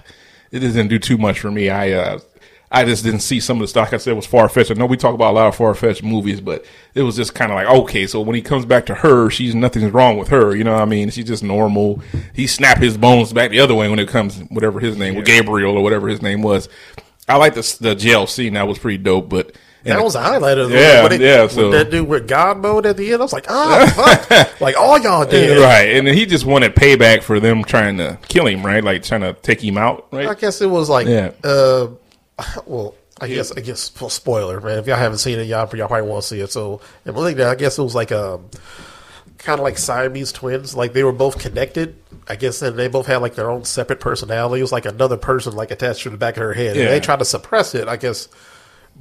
it 0.50 0.60
didn't 0.60 0.88
do 0.88 0.98
too 0.98 1.18
much 1.18 1.40
for 1.40 1.50
me. 1.50 1.70
I 1.70 1.92
uh, 1.92 2.20
I 2.72 2.84
just 2.84 3.02
didn't 3.02 3.20
see 3.20 3.40
some 3.40 3.56
of 3.56 3.62
the 3.62 3.68
stuff. 3.68 3.86
Like 3.86 3.94
I 3.94 3.96
said, 3.96 4.14
was 4.14 4.26
far 4.26 4.48
fetched. 4.48 4.70
I 4.70 4.74
know 4.74 4.86
we 4.86 4.96
talk 4.96 5.14
about 5.14 5.32
a 5.32 5.34
lot 5.36 5.48
of 5.48 5.56
far 5.56 5.74
fetched 5.74 6.04
movies, 6.04 6.40
but 6.40 6.64
it 6.94 7.02
was 7.02 7.16
just 7.16 7.34
kind 7.34 7.50
of 7.50 7.56
like, 7.56 7.66
okay, 7.66 8.06
so 8.06 8.20
when 8.20 8.36
he 8.36 8.42
comes 8.42 8.64
back 8.64 8.86
to 8.86 8.94
her, 8.94 9.28
she's 9.28 9.56
nothing's 9.56 9.92
wrong 9.92 10.18
with 10.18 10.28
her. 10.28 10.54
You 10.54 10.62
know 10.62 10.74
what 10.74 10.82
I 10.82 10.84
mean? 10.84 11.10
She's 11.10 11.24
just 11.24 11.42
normal. 11.42 12.00
He 12.32 12.46
snapped 12.46 12.80
his 12.80 12.96
bones 12.96 13.32
back 13.32 13.50
the 13.50 13.58
other 13.58 13.74
way 13.74 13.88
when 13.88 13.98
it 13.98 14.08
comes, 14.08 14.38
whatever 14.50 14.78
his 14.78 14.96
name 14.96 15.16
was, 15.16 15.26
Gabriel 15.26 15.76
or 15.76 15.82
whatever 15.82 16.06
his 16.08 16.22
name 16.22 16.42
was. 16.42 16.68
I 17.28 17.36
like 17.36 17.54
the, 17.54 17.76
the 17.80 17.94
jail 17.96 18.28
scene. 18.28 18.54
That 18.54 18.68
was 18.68 18.78
pretty 18.78 18.98
dope, 18.98 19.28
but. 19.28 19.56
That 19.84 20.02
was 20.02 20.14
a 20.14 20.20
highlight 20.22 20.58
of 20.58 20.70
the 20.70 20.76
Yeah, 20.78 21.02
when 21.02 21.12
it, 21.12 21.20
yeah, 21.20 21.46
so- 21.48 21.70
that 21.70 21.90
dude 21.90 22.06
with 22.08 22.28
God 22.28 22.58
mode 22.58 22.86
at 22.86 22.96
the 22.96 23.12
end, 23.12 23.20
I 23.22 23.24
was 23.24 23.32
like, 23.32 23.46
ah, 23.50 24.26
fuck. 24.28 24.60
like 24.60 24.76
all 24.76 24.98
y'all 24.98 25.24
did. 25.26 25.58
Right, 25.60 25.96
and 25.96 26.06
then 26.06 26.14
he 26.14 26.26
just 26.26 26.44
wanted 26.44 26.74
payback 26.74 27.22
for 27.22 27.40
them 27.40 27.64
trying 27.64 27.96
to 27.98 28.18
kill 28.28 28.46
him, 28.46 28.64
right? 28.64 28.82
Like 28.84 29.02
trying 29.02 29.22
to 29.22 29.32
take 29.34 29.62
him 29.62 29.78
out, 29.78 30.06
right? 30.12 30.28
I 30.28 30.34
guess 30.34 30.60
it 30.60 30.68
was 30.70 30.88
like, 30.88 31.06
Yeah. 31.06 31.32
uh, 31.44 31.88
well, 32.66 32.94
I 33.20 33.28
guess 33.28 33.52
I 33.52 33.60
guess 33.60 33.92
well, 34.00 34.08
spoiler, 34.08 34.60
man. 34.62 34.78
If 34.78 34.86
y'all 34.86 34.96
haven't 34.96 35.18
seen 35.18 35.38
it, 35.38 35.44
y'all, 35.44 35.68
y'all 35.76 35.88
probably 35.88 36.08
won't 36.08 36.24
see 36.24 36.40
it. 36.40 36.50
So, 36.50 36.80
and 37.04 37.14
Malignant, 37.14 37.48
I 37.50 37.54
guess 37.54 37.78
it 37.78 37.82
was 37.82 37.94
like 37.94 38.10
um, 38.12 38.48
kind 39.36 39.58
of 39.60 39.64
like 39.64 39.76
Siamese 39.76 40.32
twins. 40.32 40.74
Like 40.74 40.94
they 40.94 41.04
were 41.04 41.12
both 41.12 41.38
connected. 41.38 41.96
I 42.28 42.36
guess, 42.36 42.62
and 42.62 42.78
they 42.78 42.88
both 42.88 43.06
had 43.06 43.18
like 43.18 43.34
their 43.34 43.50
own 43.50 43.64
separate 43.64 44.00
personality. 44.00 44.60
It 44.60 44.62
was 44.62 44.72
like 44.72 44.86
another 44.86 45.16
person 45.18 45.54
like 45.54 45.70
attached 45.70 46.04
to 46.04 46.10
the 46.10 46.16
back 46.16 46.36
of 46.36 46.42
her 46.44 46.54
head. 46.54 46.76
Yeah. 46.76 46.84
And 46.84 46.92
they 46.92 47.00
tried 47.00 47.18
to 47.18 47.24
suppress 47.26 47.74
it, 47.74 47.88
I 47.88 47.96
guess, 47.96 48.28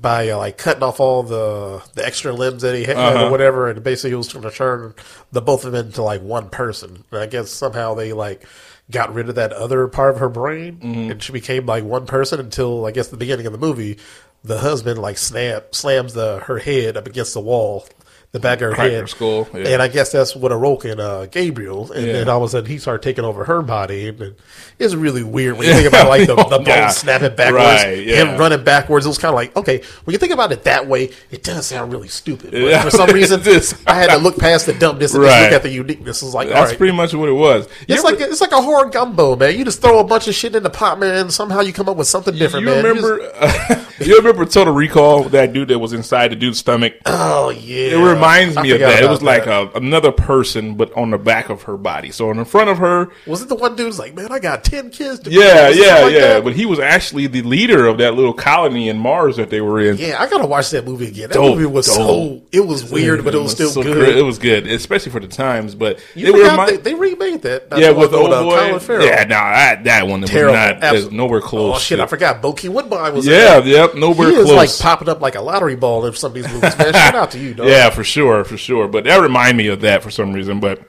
by 0.01 0.29
uh, 0.29 0.37
like 0.37 0.57
cutting 0.57 0.83
off 0.83 0.99
all 0.99 1.23
the 1.23 1.81
the 1.95 2.05
extra 2.05 2.31
limbs 2.31 2.61
that 2.61 2.75
he 2.75 2.83
had 2.85 2.97
Uh-huh. 2.97 3.25
or 3.27 3.31
whatever. 3.31 3.69
And 3.69 3.83
basically, 3.83 4.11
it 4.11 4.15
was 4.15 4.31
going 4.31 4.43
to 4.43 4.51
turn 4.51 4.93
the 5.31 5.41
both 5.41 5.65
of 5.65 5.71
them 5.71 5.85
into 5.87 6.01
like 6.03 6.21
one 6.21 6.49
person. 6.49 7.03
And 7.11 7.19
I 7.21 7.25
guess 7.25 7.49
somehow 7.51 7.93
they 7.95 8.13
like 8.13 8.45
got 8.91 9.13
rid 9.13 9.29
of 9.29 9.35
that 9.35 9.53
other 9.53 9.87
part 9.87 10.13
of 10.15 10.19
her 10.19 10.29
brain, 10.29 10.77
Mm-hmm. 10.77 11.11
and 11.11 11.23
she 11.23 11.31
became 11.31 11.65
like 11.65 11.83
one 11.83 12.05
person 12.05 12.39
until 12.39 12.85
I 12.85 12.91
guess 12.91 13.09
the 13.09 13.17
beginning 13.17 13.45
of 13.45 13.51
the 13.51 13.59
movie, 13.59 13.97
the 14.43 14.59
husband 14.59 14.99
like 14.99 15.17
snap 15.17 15.75
slams 15.75 16.13
the 16.13 16.39
her 16.45 16.59
head 16.59 16.97
up 16.97 17.05
against 17.07 17.33
the 17.33 17.41
wall. 17.41 17.85
The 18.31 18.39
back 18.39 18.57
of 18.61 18.69
her 18.69 18.75
Cracked 18.75 18.91
head, 18.93 19.09
skull, 19.09 19.47
yeah. 19.55 19.69
and 19.69 19.81
I 19.81 19.87
guess 19.87 20.11
that's 20.11 20.35
what 20.35 20.51
awoke 20.51 20.85
in 20.85 20.99
uh, 20.99 21.25
Gabriel. 21.31 21.91
And 21.91 22.05
Yeah. 22.05 22.13
then 22.13 22.29
all 22.29 22.37
of 22.37 22.43
a 22.43 22.49
sudden, 22.49 22.69
he 22.69 22.77
started 22.77 23.01
taking 23.01 23.25
over 23.25 23.43
her 23.45 23.63
body, 23.63 24.07
and 24.09 24.35
it's 24.77 24.93
really 24.93 25.23
weird 25.23 25.57
when 25.57 25.67
you 25.67 25.73
think 25.79 25.87
about 25.87 26.09
like 26.09 26.27
the, 26.27 26.35
the 26.35 26.43
bones 26.59 26.67
God. 26.67 26.89
snapping 26.89 27.35
backwards, 27.35 27.63
Right, 27.83 28.05
yeah. 28.05 28.17
him 28.25 28.39
running 28.39 28.63
backwards. 28.63 29.07
It 29.07 29.09
was 29.09 29.17
kind 29.17 29.31
of 29.31 29.35
like 29.35 29.55
okay, 29.57 29.81
when 30.03 30.13
you 30.13 30.19
think 30.19 30.31
about 30.31 30.51
it 30.51 30.63
that 30.65 30.85
way, 30.87 31.09
it 31.31 31.41
does 31.41 31.65
sound 31.65 31.91
really 31.91 32.07
stupid. 32.07 32.51
But 32.51 32.61
Yeah. 32.61 32.83
for 32.83 32.91
some 32.91 33.09
reason. 33.13 33.41
I 33.87 33.95
had 33.95 34.11
to 34.11 34.17
look 34.17 34.37
past 34.37 34.67
the 34.67 34.73
dumbness 34.73 35.15
and 35.15 35.23
just 35.23 35.33
Right. 35.35 35.45
look 35.45 35.53
at 35.53 35.63
the 35.63 35.71
uniqueness. 35.71 36.21
It 36.21 36.25
like, 36.27 36.49
That's 36.49 36.69
right, 36.69 36.77
pretty 36.77 36.95
much 36.95 37.15
what 37.15 37.29
it 37.29 37.33
was. 37.33 37.65
You 37.87 37.95
it's 37.95 38.05
ever- 38.05 38.15
like 38.15 38.21
it's 38.29 38.41
like 38.41 38.51
a 38.51 38.61
horror 38.61 38.91
gumbo, 38.91 39.37
man. 39.37 39.57
You 39.57 39.65
just 39.65 39.81
throw 39.81 39.97
a 39.97 40.03
bunch 40.03 40.27
of 40.27 40.35
shit 40.35 40.53
in 40.53 40.61
the 40.61 40.69
pot, 40.69 40.99
man. 40.99 41.15
And 41.15 41.33
somehow 41.33 41.61
you 41.61 41.73
come 41.73 41.89
up 41.89 41.97
with 41.97 42.07
something 42.07 42.35
different, 42.35 42.67
you 42.67 42.73
man. 42.75 42.83
remember? 42.85 43.85
you 44.01 44.17
remember 44.17 44.45
Total 44.45 44.71
Recall? 44.71 45.23
That 45.29 45.51
dude 45.51 45.69
that 45.69 45.79
was 45.79 45.93
inside 45.93 46.27
the 46.29 46.35
dude's 46.35 46.59
stomach. 46.59 46.93
oh 47.07 47.49
yeah, 47.49 48.18
reminds 48.19 48.55
me 48.57 48.71
of 48.71 48.79
that. 48.79 49.03
It 49.03 49.09
was 49.09 49.21
like 49.21 49.45
a, 49.47 49.69
another 49.75 50.11
person, 50.11 50.75
but 50.75 50.93
on 50.93 51.11
the 51.11 51.17
back 51.17 51.49
of 51.49 51.63
her 51.63 51.77
body. 51.77 52.11
So 52.11 52.31
in 52.31 52.37
the 52.37 52.45
front 52.45 52.69
of 52.69 52.77
her, 52.79 53.09
Was 53.27 53.41
it 53.41 53.49
the 53.49 53.55
one 53.55 53.75
dude's 53.75 53.99
like, 53.99 54.15
man, 54.15 54.31
I 54.31 54.39
got 54.39 54.63
ten 54.63 54.89
kids. 54.89 55.19
To 55.21 55.31
yeah, 55.31 55.69
yeah, 55.69 56.01
like 56.03 56.13
yeah. 56.13 56.19
that? 56.19 56.43
But 56.43 56.53
he 56.53 56.65
was 56.65 56.79
actually 56.79 57.27
the 57.27 57.41
leader 57.41 57.85
of 57.87 57.97
that 57.99 58.13
little 58.15 58.33
colony 58.33 58.89
in 58.89 58.97
Mars 58.97 59.37
that 59.37 59.49
they 59.49 59.61
were 59.61 59.79
in. 59.79 59.97
yeah, 59.97 60.21
I 60.21 60.29
gotta 60.29 60.47
watch 60.47 60.69
that 60.71 60.85
movie 60.85 61.07
again. 61.07 61.29
That 61.29 61.35
Dope, 61.35 61.55
movie 61.57 61.65
was 61.65 61.87
dope. 61.87 61.95
so 61.95 62.41
it 62.51 62.61
was 62.65 62.89
weird, 62.91 63.23
but 63.23 63.33
it 63.35 63.39
was 63.39 63.51
still 63.51 63.69
so 63.69 63.83
good. 63.83 64.17
It 64.17 64.23
was 64.23 64.37
good, 64.39 64.67
especially 64.67 65.11
for 65.11 65.19
the 65.19 65.27
times. 65.27 65.75
But 65.75 65.99
they 66.15 66.23
they, 66.31 66.77
they 66.77 66.93
remade 66.93 67.41
that. 67.43 67.67
Yeah, 67.77 67.91
the 67.91 67.99
with 67.99 68.13
old 68.13 68.31
uh, 68.33 68.43
boy. 68.43 68.57
Colin 68.57 68.79
Farrell. 68.79 69.05
Yeah, 69.05 69.23
no, 69.23 69.29
that 69.29 69.83
that 69.85 70.07
one 70.07 70.21
was 70.21 70.29
Terrible. 70.29 70.53
not. 70.53 70.75
Absolute- 70.83 71.01
There's 71.01 71.11
nowhere 71.11 71.41
close. 71.41 71.75
Oh 71.75 71.79
shit, 71.79 71.99
I 71.99 72.05
forgot. 72.07 72.41
Bokeem 72.41 72.69
Woodbine 72.73 73.13
was. 73.13 73.27
Yeah, 73.27 73.59
yep, 73.63 73.95
nowhere 73.95 74.29
he 74.29 74.35
is 74.35 74.49
like 74.49 74.69
popping 74.79 75.09
up 75.09 75.21
like 75.21 75.35
a 75.35 75.41
lottery 75.41 75.75
ball 75.75 76.05
in 76.05 76.13
some 76.13 76.29
of 76.31 76.35
these 76.35 76.47
movies. 76.51 76.77
Man, 76.77 76.93
shout 76.93 77.15
out 77.15 77.31
to 77.31 77.39
you, 77.39 77.53
dog. 77.53 77.67
Yeah, 77.67 77.89
for 77.89 78.03
sure, 78.09 78.43
for 78.43 78.57
sure. 78.57 78.87
But 78.87 79.03
that 79.05 79.17
remind 79.21 79.57
me 79.57 79.67
of 79.67 79.81
that 79.81 80.03
for 80.03 80.11
some 80.11 80.33
reason. 80.33 80.59
But 80.59 80.81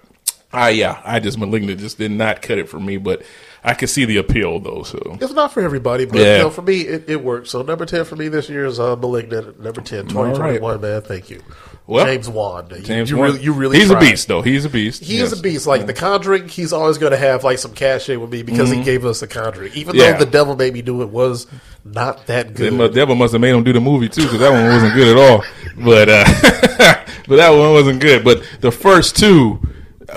I, 0.52 0.70
yeah, 0.70 1.00
I 1.04 1.20
just 1.20 1.38
malignant 1.38 1.78
just 1.80 1.98
did 1.98 2.10
not 2.10 2.42
cut 2.42 2.58
it 2.58 2.68
for 2.68 2.80
me. 2.80 2.96
But 2.96 3.22
I 3.62 3.74
could 3.74 3.90
see 3.90 4.04
the 4.06 4.16
appeal 4.16 4.58
though. 4.58 4.82
So 4.82 5.18
It's 5.20 5.32
not 5.32 5.52
for 5.52 5.62
everybody, 5.62 6.06
but 6.06 6.18
Yeah. 6.18 6.36
you 6.38 6.42
know, 6.44 6.50
for 6.50 6.62
me, 6.62 6.80
it, 6.80 7.08
it 7.08 7.22
worked. 7.22 7.46
So 7.48 7.62
number 7.62 7.86
ten 7.86 8.04
for 8.04 8.16
me 8.16 8.28
this 8.28 8.48
year 8.48 8.64
is 8.64 8.80
uh, 8.80 8.96
Malignant. 8.96 9.60
Number 9.60 9.80
10, 9.82 10.06
2021, 10.08 10.80
man. 10.80 11.02
Thank 11.02 11.28
you, 11.30 11.42
Well, 11.86 12.06
James 12.06 12.26
Wan. 12.28 12.68
You- 12.70 12.78
James 12.80 13.10
you, 13.10 13.18
Wan- 13.18 13.32
really, 13.32 13.42
you 13.42 13.52
really, 13.52 13.78
he's 13.78 13.90
tried. 13.90 14.02
a 14.02 14.10
beast 14.10 14.28
though. 14.28 14.40
He's 14.42 14.64
a 14.64 14.70
beast. 14.70 15.04
He 15.04 15.18
Yes. 15.18 15.32
is 15.32 15.38
a 15.38 15.42
beast. 15.42 15.66
Like 15.66 15.86
The 15.86 15.92
Conjuring, 15.92 16.48
he's 16.48 16.72
always 16.72 16.96
going 16.98 17.12
to 17.12 17.18
have 17.18 17.44
like 17.44 17.58
some 17.58 17.74
cachet 17.74 18.16
with 18.16 18.30
me 18.32 18.42
because 18.42 18.70
he 18.70 18.82
gave 18.82 19.04
us 19.04 19.20
The 19.20 19.26
Conjuring. 19.26 19.72
Even 19.74 19.92
Mm-hmm. 19.94 20.00
Yeah. 20.00 20.12
though 20.12 20.24
The 20.24 20.30
Devil 20.30 20.56
Made 20.56 20.72
Me 20.72 20.80
Do 20.82 21.02
It 21.02 21.10
was 21.10 21.46
not 21.84 22.26
that 22.28 22.54
good. 22.54 22.76
The 22.78 22.88
devil 22.88 23.14
must 23.14 23.32
have 23.32 23.40
made 23.42 23.50
him 23.54 23.62
do 23.62 23.72
the 23.74 23.80
movie 23.80 24.08
too, 24.08 24.22
because 24.22 24.40
that 24.40 24.50
one 24.52 24.64
wasn't 24.68 24.94
good 24.94 25.16
at 25.16 25.30
all. 25.30 25.44
But 25.76 26.08
uh, 26.08 26.24
but 27.28 27.36
that 27.36 27.50
one 27.50 27.72
wasn't 27.72 28.00
good. 28.00 28.24
But 28.24 28.42
the 28.60 28.70
first 28.70 29.16
two, 29.16 29.60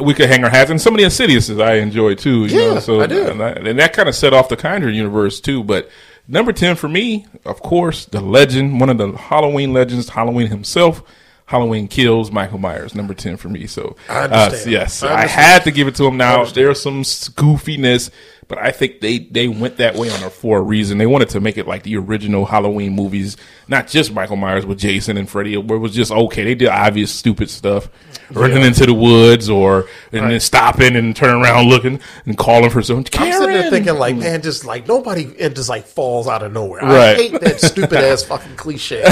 we 0.02 0.14
could 0.14 0.28
hang 0.30 0.44
our 0.44 0.50
hats, 0.50 0.70
and 0.72 0.82
some 0.82 0.94
of 0.94 0.98
the 1.00 1.04
Insidiouses 1.06 1.62
I 1.64 1.76
enjoy 1.76 2.16
too. 2.16 2.46
You 2.46 2.60
Yeah, 2.60 2.74
know? 2.76 2.80
so 2.80 3.02
I 3.02 3.08
did. 3.08 3.30
And, 3.30 3.42
I- 3.44 3.52
and 3.52 3.80
that 3.80 3.94
kind 3.94 4.10
of 4.10 4.16
set 4.16 4.34
off 4.34 4.50
the 4.50 4.58
Conjuring 4.58 4.96
universe 4.96 5.40
too. 5.40 5.64
But 5.64 5.90
number 6.28 6.52
ten 6.54 6.76
for 6.76 6.90
me, 6.90 7.26
of 7.46 7.62
course, 7.62 8.06
the 8.06 8.22
legend, 8.22 8.80
one 8.80 8.90
of 8.90 8.98
the 8.98 9.12
Halloween 9.14 9.74
legends, 9.74 10.10
Halloween 10.10 10.48
himself. 10.48 11.04
Halloween 11.46 11.90
kills 11.90 12.32
Michael 12.32 12.58
Myers, 12.58 12.96
number 12.96 13.14
ten 13.14 13.36
for 13.36 13.50
me. 13.50 13.68
So, 13.68 13.98
I 14.10 14.22
uh, 14.24 14.58
yes, 14.66 15.04
I 15.04 15.24
I, 15.24 15.28
had 15.28 15.64
to 15.66 15.72
give 15.72 15.88
it 15.90 15.96
to 15.96 16.06
him. 16.08 16.16
Now 16.16 16.46
there's 16.46 16.82
some 16.82 17.02
goofiness, 17.04 18.10
but 18.54 18.64
I 18.64 18.72
think 18.72 19.00
they 19.02 19.20
they 19.20 19.48
went 19.48 19.78
that 19.78 19.96
way 19.96 20.10
on 20.10 20.24
a 20.24 20.30
for 20.30 20.60
a 20.60 20.62
reason. 20.62 20.98
They 20.98 21.06
wanted 21.08 21.30
to 21.30 21.40
make 21.40 21.58
it 21.58 21.68
like 21.68 21.84
the 21.84 21.98
original 21.98 22.46
Halloween 22.46 22.94
movies, 22.94 23.36
not 23.68 23.88
just 23.88 24.14
Michael 24.14 24.36
Myers 24.36 24.66
with 24.66 24.78
Jason 24.80 25.18
and 25.18 25.30
Freddy, 25.30 25.58
where 25.58 25.78
it 25.78 25.82
was 25.82 25.94
just 25.94 26.12
okay. 26.12 26.44
They 26.44 26.56
did 26.56 26.68
obvious 26.70 27.12
stupid 27.12 27.50
stuff, 27.50 27.90
running 28.32 28.62
into 28.64 28.86
the 28.86 28.94
woods 28.94 29.50
or 29.50 29.88
and 30.12 30.30
then 30.30 30.40
stopping 30.40 30.96
and 30.96 31.16
turning 31.16 31.42
around 31.42 31.68
looking 31.70 32.00
and 32.26 32.38
calling 32.38 32.70
for 32.70 32.82
some. 32.82 32.98
I'm 32.98 33.06
sitting 33.32 33.48
there 33.48 33.70
thinking, 33.70 33.96
like, 33.96 34.16
man, 34.16 34.42
just 34.42 34.66
like 34.66 34.88
nobody, 34.88 35.24
it 35.24 35.56
just 35.56 35.70
like 35.70 35.86
falls 35.86 36.28
out 36.28 36.44
of 36.44 36.52
nowhere. 36.54 36.82
Right. 36.82 36.92
I 36.92 36.96
Right. 37.14 37.18
hate 37.32 37.42
that 37.42 37.60
stupid 37.62 37.94
ass 37.94 38.24
fucking 38.24 38.56
cliche. 38.56 39.04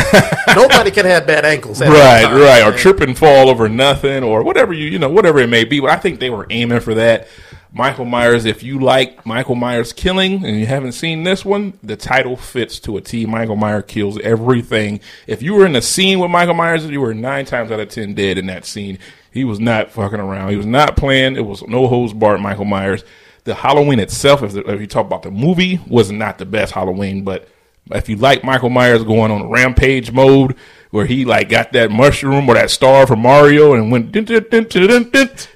nobody 0.55 0.91
can 0.91 1.05
have 1.05 1.25
bad 1.27 1.45
ankles. 1.45 1.81
Right, 1.81 2.23
time, 2.23 2.39
right, 2.39 2.61
or 2.63 2.71
man. 2.71 2.77
trip 2.79 3.01
and 3.01 3.17
fall 3.17 3.49
over 3.49 3.67
nothing, 3.67 4.23
or 4.23 4.43
whatever 4.43 4.73
you 4.73 4.85
you 4.85 4.99
know, 4.99 5.09
whatever 5.09 5.39
it 5.39 5.47
may 5.49 5.63
be. 5.63 5.79
But 5.79 5.89
I 5.89 5.97
think 5.97 6.19
they 6.19 6.29
were 6.29 6.45
aiming 6.49 6.79
for 6.81 6.93
that. 6.95 7.27
Michael 7.73 8.05
Myers. 8.05 8.45
If 8.45 8.63
you 8.63 8.79
like 8.79 9.25
Michael 9.25 9.55
Myers 9.55 9.93
killing 9.93 10.45
and 10.45 10.59
you 10.59 10.65
haven't 10.65 10.91
seen 10.91 11.23
this 11.23 11.45
one, 11.45 11.79
the 11.81 11.95
title 11.95 12.35
fits 12.35 12.79
to 12.81 12.97
a 12.97 13.01
T. 13.01 13.25
Michael 13.25 13.55
Myers 13.55 13.85
kills 13.87 14.19
everything. 14.19 14.99
If 15.27 15.41
you 15.41 15.53
were 15.53 15.65
in 15.65 15.75
a 15.75 15.81
scene 15.81 16.19
with 16.19 16.31
Michael 16.31 16.53
Myers, 16.53 16.85
you 16.85 16.99
were 16.99 17.13
nine 17.13 17.45
times 17.45 17.71
out 17.71 17.79
of 17.79 17.89
ten 17.89 18.13
dead 18.13 18.37
in 18.37 18.47
that 18.47 18.65
scene. 18.65 18.99
He 19.31 19.45
was 19.45 19.59
not 19.59 19.91
fucking 19.91 20.19
around. 20.19 20.49
He 20.49 20.57
was 20.57 20.65
not 20.65 20.97
playing. 20.97 21.37
It 21.37 21.45
was 21.45 21.65
no 21.67 21.87
hose 21.87 22.13
barred. 22.13 22.41
Michael 22.41 22.65
Myers. 22.65 23.03
The 23.45 23.55
Halloween 23.55 23.99
itself, 23.99 24.43
if, 24.43 24.55
if 24.55 24.81
you 24.81 24.87
talk 24.87 25.05
about 25.05 25.23
the 25.23 25.31
movie, 25.31 25.79
was 25.87 26.11
not 26.11 26.37
the 26.37 26.45
best 26.45 26.73
Halloween, 26.73 27.23
but 27.23 27.47
if 27.89 28.07
you 28.07 28.15
like 28.15 28.43
Michael 28.43 28.69
Myers 28.69 29.03
going 29.03 29.31
on 29.31 29.49
rampage 29.49 30.11
mode, 30.11 30.55
where 30.91 31.05
he 31.05 31.25
like 31.25 31.49
got 31.49 31.71
that 31.71 31.89
mushroom 31.89 32.47
or 32.49 32.53
that 32.53 32.69
star 32.69 33.07
from 33.07 33.19
Mario 33.19 33.73
and 33.73 33.91
went, 33.91 34.11
dun, 34.11 34.25
dun, 34.25 34.67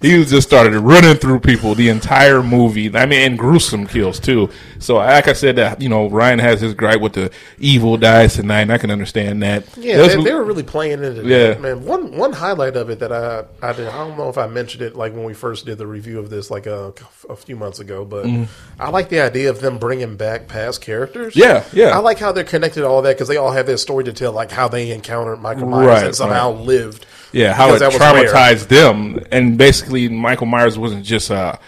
he 0.01 0.17
was 0.17 0.29
just 0.29 0.47
started 0.47 0.77
running 0.79 1.15
through 1.15 1.41
people 1.41 1.75
the 1.75 1.89
entire 1.89 2.41
movie. 2.41 2.95
I 2.95 3.05
mean, 3.05 3.19
and 3.19 3.37
gruesome 3.37 3.85
kills 3.85 4.19
too. 4.19 4.49
So, 4.79 4.95
like 4.95 5.27
I 5.27 5.33
said, 5.33 5.57
that 5.57 5.81
you 5.81 5.89
know, 5.89 6.09
Ryan 6.09 6.39
has 6.39 6.61
his 6.61 6.73
gripe 6.73 7.01
with 7.01 7.13
the 7.13 7.31
evil 7.59 7.97
dies 7.97 8.35
tonight, 8.35 8.61
and 8.61 8.71
I 8.71 8.77
can 8.77 8.91
understand 8.91 9.41
that. 9.43 9.65
Yeah, 9.77 9.97
they, 9.97 10.23
they 10.23 10.33
were 10.33 10.43
really 10.43 10.63
playing 10.63 11.03
it. 11.03 11.25
Yeah. 11.25 11.57
man. 11.57 11.85
One 11.85 12.15
one 12.15 12.33
highlight 12.33 12.75
of 12.77 12.89
it 12.89 12.99
that 12.99 13.11
I 13.11 13.45
I 13.61 13.73
did. 13.73 13.87
I 13.87 14.07
don't 14.07 14.17
know 14.17 14.29
if 14.29 14.37
I 14.37 14.47
mentioned 14.47 14.83
it 14.83 14.95
like 14.95 15.13
when 15.13 15.23
we 15.23 15.33
first 15.33 15.65
did 15.65 15.77
the 15.77 15.87
review 15.87 16.19
of 16.19 16.29
this 16.29 16.49
like 16.49 16.65
a, 16.65 16.93
a 17.29 17.35
few 17.35 17.55
months 17.55 17.79
ago, 17.79 18.05
but 18.05 18.25
mm-hmm. 18.25 18.81
I 18.81 18.89
like 18.89 19.09
the 19.09 19.21
idea 19.21 19.49
of 19.49 19.59
them 19.59 19.79
bringing 19.79 20.15
back 20.15 20.47
past 20.47 20.81
characters. 20.81 21.35
Yeah, 21.35 21.65
yeah. 21.73 21.89
I 21.89 21.97
like 21.97 22.19
how 22.19 22.31
they're 22.31 22.43
connected 22.43 22.81
to 22.81 22.87
all 22.87 23.01
that 23.01 23.15
because 23.15 23.27
they 23.27 23.37
all 23.37 23.51
have 23.51 23.65
their 23.65 23.77
story 23.77 24.03
to 24.05 24.13
tell, 24.13 24.31
like 24.31 24.51
how 24.51 24.67
they 24.67 24.91
encountered 25.25 25.41
Michael 25.41 25.67
Myers 25.67 25.87
Right, 25.87 26.05
and 26.05 26.15
somehow 26.15 26.51
lived. 26.51 27.05
Yeah, 27.31 27.53
how 27.53 27.73
it 27.73 27.81
rare. 27.81 27.89
traumatized 27.91 28.67
them, 28.69 29.19
and 29.31 29.57
basically 29.57 30.07
Michael 30.07 30.45
Myers 30.45 30.77
wasn't 30.77 31.03
just 31.03 31.29
a, 31.29 31.59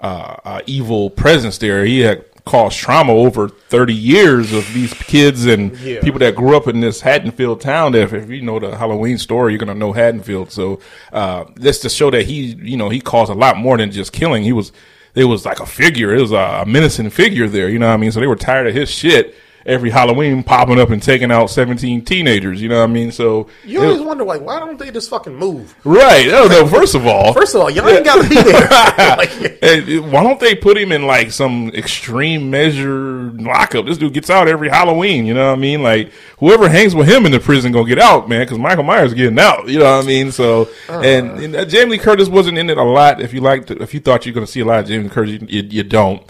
a, 0.00 0.06
a 0.06 0.62
evil 0.66 1.10
presence 1.10 1.58
there. 1.58 1.84
He 1.84 2.00
had 2.00 2.24
caused 2.44 2.78
trauma 2.78 3.12
over 3.12 3.48
thirty 3.48 3.94
years 3.94 4.52
of 4.52 4.72
these 4.72 4.94
kids 4.94 5.46
and 5.46 5.76
Yeah. 5.78 6.00
people 6.00 6.20
that 6.20 6.36
grew 6.36 6.56
up 6.56 6.68
in 6.68 6.78
this 6.80 7.00
Haddonfield 7.00 7.60
town. 7.60 7.96
If, 7.96 8.12
if 8.12 8.30
you 8.30 8.40
know 8.42 8.60
the 8.60 8.76
Halloween 8.76 9.18
story, 9.18 9.52
you're 9.52 9.58
gonna 9.58 9.74
know 9.74 9.92
Haddonfield. 9.92 10.52
So 10.52 10.78
uh, 11.12 11.46
that's 11.56 11.78
to 11.80 11.88
show 11.88 12.10
that 12.12 12.26
he, 12.26 12.54
you 12.62 12.76
know, 12.76 12.88
he 12.88 13.00
caused 13.00 13.32
a 13.32 13.34
lot 13.34 13.56
more 13.56 13.76
than 13.76 13.90
just 13.90 14.12
killing. 14.12 14.44
He 14.44 14.52
was, 14.52 14.70
it 15.16 15.24
was 15.24 15.44
like 15.44 15.58
a 15.58 15.66
figure. 15.66 16.14
It 16.14 16.20
was 16.20 16.30
a 16.30 16.62
menacing 16.64 17.10
figure 17.10 17.48
there. 17.48 17.68
You 17.68 17.80
know 17.80 17.88
what 17.88 17.94
I 17.94 17.96
mean? 17.96 18.12
So 18.12 18.20
they 18.20 18.28
were 18.28 18.36
tired 18.36 18.68
of 18.68 18.74
his 18.74 18.90
shit. 18.90 19.34
Every 19.66 19.90
Halloween, 19.90 20.42
popping 20.42 20.78
up 20.78 20.90
and 20.90 21.02
taking 21.02 21.30
out 21.32 21.50
seventeen 21.50 22.04
teenagers. 22.04 22.62
You 22.62 22.68
know 22.68 22.78
what 22.78 22.90
I 22.90 22.92
mean? 22.92 23.10
So 23.12 23.48
You 23.64 23.82
always 23.82 24.00
wonder 24.00 24.24
like 24.24 24.40
why 24.40 24.58
don't 24.60 24.78
they 24.78 24.90
just 24.90 25.10
fucking 25.10 25.34
move? 25.34 25.74
Right. 25.84 26.28
Oh 26.28 26.46
no. 26.46 26.66
First 26.66 26.94
of 26.94 27.06
all, 27.06 27.32
First 27.32 27.54
of 27.54 27.62
all, 27.62 27.70
y'all 27.70 27.88
ain't 27.88 28.04
got 28.04 28.22
to 28.22 28.28
be 28.28 28.34
there. 28.36 28.68
like, 29.16 29.30
Hey, 29.60 29.98
why 29.98 30.22
don't 30.22 30.38
they 30.40 30.54
put 30.54 30.76
him 30.78 30.92
in 30.92 31.06
like 31.06 31.32
some 31.32 31.70
extreme 31.70 32.50
measure 32.50 33.30
lockup? 33.32 33.86
This 33.86 33.98
dude 33.98 34.14
gets 34.14 34.30
out 34.30 34.48
every 34.48 34.68
Halloween. 34.68 35.26
You 35.26 35.34
know 35.34 35.48
what 35.48 35.58
I 35.58 35.60
mean? 35.60 35.82
Like 35.82 36.12
whoever 36.38 36.68
hangs 36.68 36.94
with 36.94 37.08
him 37.08 37.26
in 37.26 37.32
the 37.32 37.40
prison 37.40 37.72
gonna 37.72 37.88
get 37.88 37.98
out, 37.98 38.28
man. 38.28 38.42
Because 38.42 38.58
Michael 38.58 38.84
Myers 38.84 39.14
getting 39.14 39.38
out. 39.38 39.68
You 39.68 39.80
know 39.80 39.96
what 39.96 40.04
I 40.04 40.06
mean? 40.06 40.30
So 40.32 40.68
and, 40.88 41.30
and 41.40 41.56
uh, 41.56 41.64
Jamie 41.64 41.92
Lee 41.92 41.98
Curtis 41.98 42.28
wasn't 42.28 42.58
in 42.58 42.70
it 42.70 42.78
a 42.78 42.82
lot. 42.82 43.20
If 43.20 43.32
you 43.34 43.40
liked, 43.40 43.70
if 43.70 43.94
you 43.94 44.00
thought 44.00 44.26
you're 44.26 44.34
gonna 44.34 44.46
see 44.46 44.60
a 44.60 44.64
lot 44.64 44.80
of 44.80 44.86
Jamie 44.86 45.08
Curtis, 45.08 45.40
you, 45.40 45.46
you, 45.48 45.62
you 45.68 45.82
don't. 45.82 46.22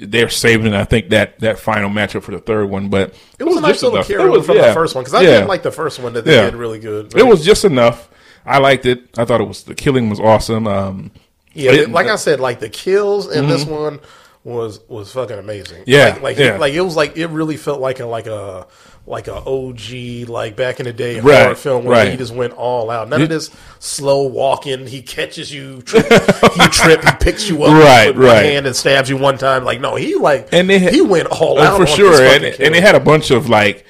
They're 0.00 0.28
saving, 0.28 0.74
I 0.74 0.84
think 0.84 1.10
that 1.10 1.38
that 1.40 1.58
final 1.58 1.88
matchup 1.90 2.22
for 2.22 2.32
the 2.32 2.38
third 2.38 2.66
one, 2.68 2.88
but 2.88 3.14
it 3.38 3.44
was 3.44 3.56
a 3.56 3.60
nice 3.60 3.72
just 3.72 3.82
little 3.84 3.96
enough. 3.98 4.08
carry 4.08 4.24
It 4.24 4.30
was- 4.30 4.46
from 4.46 4.56
yeah. 4.56 4.68
the 4.68 4.74
first 4.74 4.94
one 4.94 5.04
because 5.04 5.14
I 5.14 5.22
Yeah. 5.22 5.40
did 5.40 5.48
like 5.48 5.62
the 5.62 5.70
first 5.72 5.98
one 6.00 6.12
that 6.14 6.24
they 6.24 6.34
Yeah. 6.34 6.44
did 6.46 6.54
really 6.56 6.78
good. 6.78 7.14
It 7.16 7.26
was 7.26 7.44
just 7.44 7.64
enough. 7.64 8.08
I 8.44 8.58
liked 8.58 8.86
it. 8.86 9.00
I 9.16 9.24
thought 9.24 9.40
it 9.40 9.48
was 9.48 9.62
the 9.64 9.74
killing 9.74 10.08
was 10.10 10.20
awesome. 10.20 10.66
Um, 10.66 11.10
Yeah, 11.54 11.72
it- 11.72 11.90
like 11.90 12.08
I 12.08 12.16
said, 12.16 12.38
like 12.40 12.60
the 12.60 12.68
kills 12.68 13.30
in 13.34 13.48
this 13.48 13.64
one 13.64 14.00
was 14.44 14.80
was 14.88 15.10
fucking 15.12 15.38
amazing. 15.38 15.78
Mm-hmm. 15.80 15.90
Yeah, 15.90 16.04
like 16.14 16.22
like, 16.22 16.38
yeah. 16.38 16.58
like 16.58 16.74
it 16.74 16.80
was 16.82 16.94
like 16.96 17.16
it 17.16 17.26
really 17.28 17.56
felt 17.56 17.80
like 17.80 17.98
a 18.00 18.06
like 18.06 18.26
a 18.26 18.66
like 19.08 19.28
a 19.28 19.36
OG 19.36 20.28
like 20.28 20.56
back 20.56 20.80
in 20.80 20.86
the 20.86 20.92
day 20.92 21.20
Right, 21.20 21.44
horror 21.44 21.54
film 21.54 21.84
where 21.84 21.98
right. 21.98 22.10
he 22.10 22.16
just 22.16 22.34
went 22.34 22.54
all 22.54 22.90
out. 22.90 23.08
None 23.08 23.22
of 23.22 23.28
this 23.28 23.50
slow 23.78 24.24
walking. 24.26 24.86
He 24.86 25.00
catches 25.02 25.52
you, 25.54 25.80
trip, 25.82 26.06
you 26.10 26.68
trip, 26.70 27.04
he 27.04 27.10
picks 27.20 27.48
you 27.48 27.62
up, 27.62 27.70
Right, 27.72 28.08
with 28.16 28.24
right. 28.26 28.42
hand 28.44 28.66
and 28.66 28.74
stabs 28.74 29.08
you 29.08 29.16
one 29.16 29.38
time. 29.38 29.64
Like 29.64 29.80
no, 29.80 29.94
he 29.94 30.16
like 30.16 30.48
and 30.52 30.68
they 30.68 30.78
had, 30.80 30.92
he 30.92 31.00
went 31.02 31.28
all 31.28 31.58
Oh, 31.58 31.62
out 31.62 31.76
for 31.76 31.82
on 31.82 31.96
sure. 31.96 32.20
And, 32.20 32.44
and 32.44 32.74
they 32.74 32.80
had 32.80 32.94
a 32.96 33.00
bunch 33.00 33.30
of 33.30 33.48
like, 33.48 33.86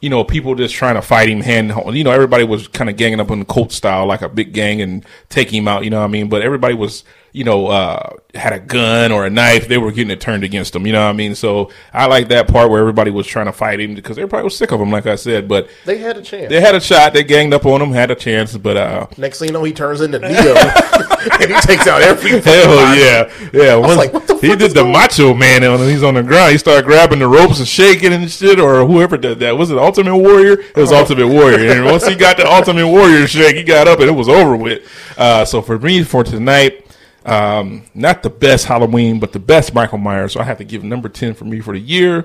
you 0.00 0.08
know, 0.08 0.24
people 0.24 0.54
just 0.54 0.74
trying 0.74 0.94
to 0.94 1.02
fight 1.02 1.28
him 1.28 1.42
hand. 1.42 1.70
You 1.94 2.02
know, 2.04 2.10
everybody 2.10 2.44
was 2.44 2.66
kind 2.68 2.88
of 2.88 2.96
ganging 2.96 3.20
up 3.20 3.30
on 3.30 3.40
the 3.40 3.44
Colt 3.44 3.70
style, 3.72 4.06
like 4.06 4.22
a 4.22 4.30
big 4.30 4.54
gang, 4.54 4.80
and 4.80 5.04
taking 5.28 5.58
him 5.62 5.68
out. 5.68 5.84
You 5.84 5.90
know 5.90 5.98
what 5.98 6.06
I 6.06 6.08
mean? 6.08 6.30
But 6.30 6.40
everybody 6.40 6.72
was, 6.74 7.04
you 7.32 7.44
know, 7.44 7.68
uh, 7.68 8.16
had 8.34 8.52
a 8.52 8.60
gun 8.60 9.12
or 9.12 9.26
a 9.26 9.30
knife. 9.30 9.68
They 9.68 9.78
were 9.78 9.92
getting 9.92 10.10
it 10.10 10.20
turned 10.20 10.44
against 10.44 10.72
them. 10.72 10.86
You 10.86 10.92
know 10.92 11.04
what 11.04 11.10
I 11.10 11.12
mean? 11.12 11.34
So 11.34 11.70
I 11.92 12.06
like 12.06 12.28
that 12.28 12.48
part 12.48 12.70
where 12.70 12.80
everybody 12.80 13.10
was 13.10 13.26
trying 13.26 13.46
to 13.46 13.52
fight 13.52 13.80
him 13.80 13.94
because 13.94 14.18
everybody 14.18 14.44
was 14.44 14.56
sick 14.56 14.72
of 14.72 14.80
him, 14.80 14.90
like 14.90 15.06
I 15.06 15.16
said. 15.16 15.48
But 15.48 15.68
they 15.84 15.98
had 15.98 16.16
a 16.16 16.22
chance. 16.22 16.48
they 16.48 16.60
had 16.60 16.74
a 16.74 16.80
shot. 16.80 17.12
They 17.12 17.24
ganged 17.24 17.54
up 17.54 17.66
on 17.66 17.80
him, 17.80 17.92
had 17.92 18.10
a 18.10 18.14
chance. 18.14 18.56
But 18.56 18.76
uh, 18.76 19.06
Next 19.16 19.38
thing 19.38 19.48
you 19.48 19.52
know, 19.52 19.64
he 19.64 19.72
turns 19.72 20.00
into 20.00 20.18
Neo 20.18 20.28
and 21.40 21.54
he 21.54 21.60
takes 21.60 21.86
out 21.86 22.02
every. 22.02 22.40
Hell 22.40 22.96
yeah, 22.96 23.32
yeah. 23.52 23.76
Once 23.76 23.96
like, 23.96 24.40
he 24.40 24.56
did 24.56 24.72
the 24.72 24.84
Macho 24.84 25.34
Man 25.34 25.62
on 25.64 25.80
him. 25.80 25.88
He's 25.88 26.02
on 26.02 26.14
the 26.14 26.22
ground. 26.22 26.52
He 26.52 26.58
started 26.58 26.84
grabbing 26.84 27.18
the 27.18 27.28
ropes 27.28 27.58
and 27.58 27.68
shaking 27.68 28.12
and 28.12 28.30
shit, 28.30 28.58
or 28.58 28.86
whoever 28.86 29.16
did 29.16 29.38
that. 29.40 29.56
Was 29.56 29.70
it 29.70 29.78
Ultimate 29.78 30.16
Warrior? 30.16 30.60
It 30.60 30.76
was 30.76 30.92
Ultimate 30.92 31.28
Warrior. 31.28 31.72
And 31.72 31.84
once 31.84 32.06
he 32.06 32.14
got 32.14 32.36
the 32.36 32.50
Ultimate 32.50 32.88
Warrior 32.88 33.26
shake, 33.26 33.56
he 33.56 33.62
got 33.62 33.88
up 33.88 34.00
and 34.00 34.08
it 34.08 34.12
was 34.12 34.28
over 34.28 34.56
with. 34.56 34.88
Uh, 35.16 35.44
so 35.44 35.60
for 35.62 35.78
me, 35.78 36.02
for 36.02 36.24
tonight, 36.24 36.86
um, 37.26 37.82
not 37.94 38.22
the 38.22 38.30
best 38.30 38.66
Halloween, 38.66 39.20
but 39.20 39.32
the 39.32 39.38
best 39.38 39.74
Michael 39.74 39.98
Myers. 39.98 40.32
So 40.32 40.40
I 40.40 40.44
have 40.44 40.58
to 40.58 40.64
give 40.64 40.82
number 40.84 41.08
ten 41.08 41.34
for 41.34 41.44
me 41.44 41.60
for 41.60 41.74
the 41.74 41.80
year. 41.80 42.24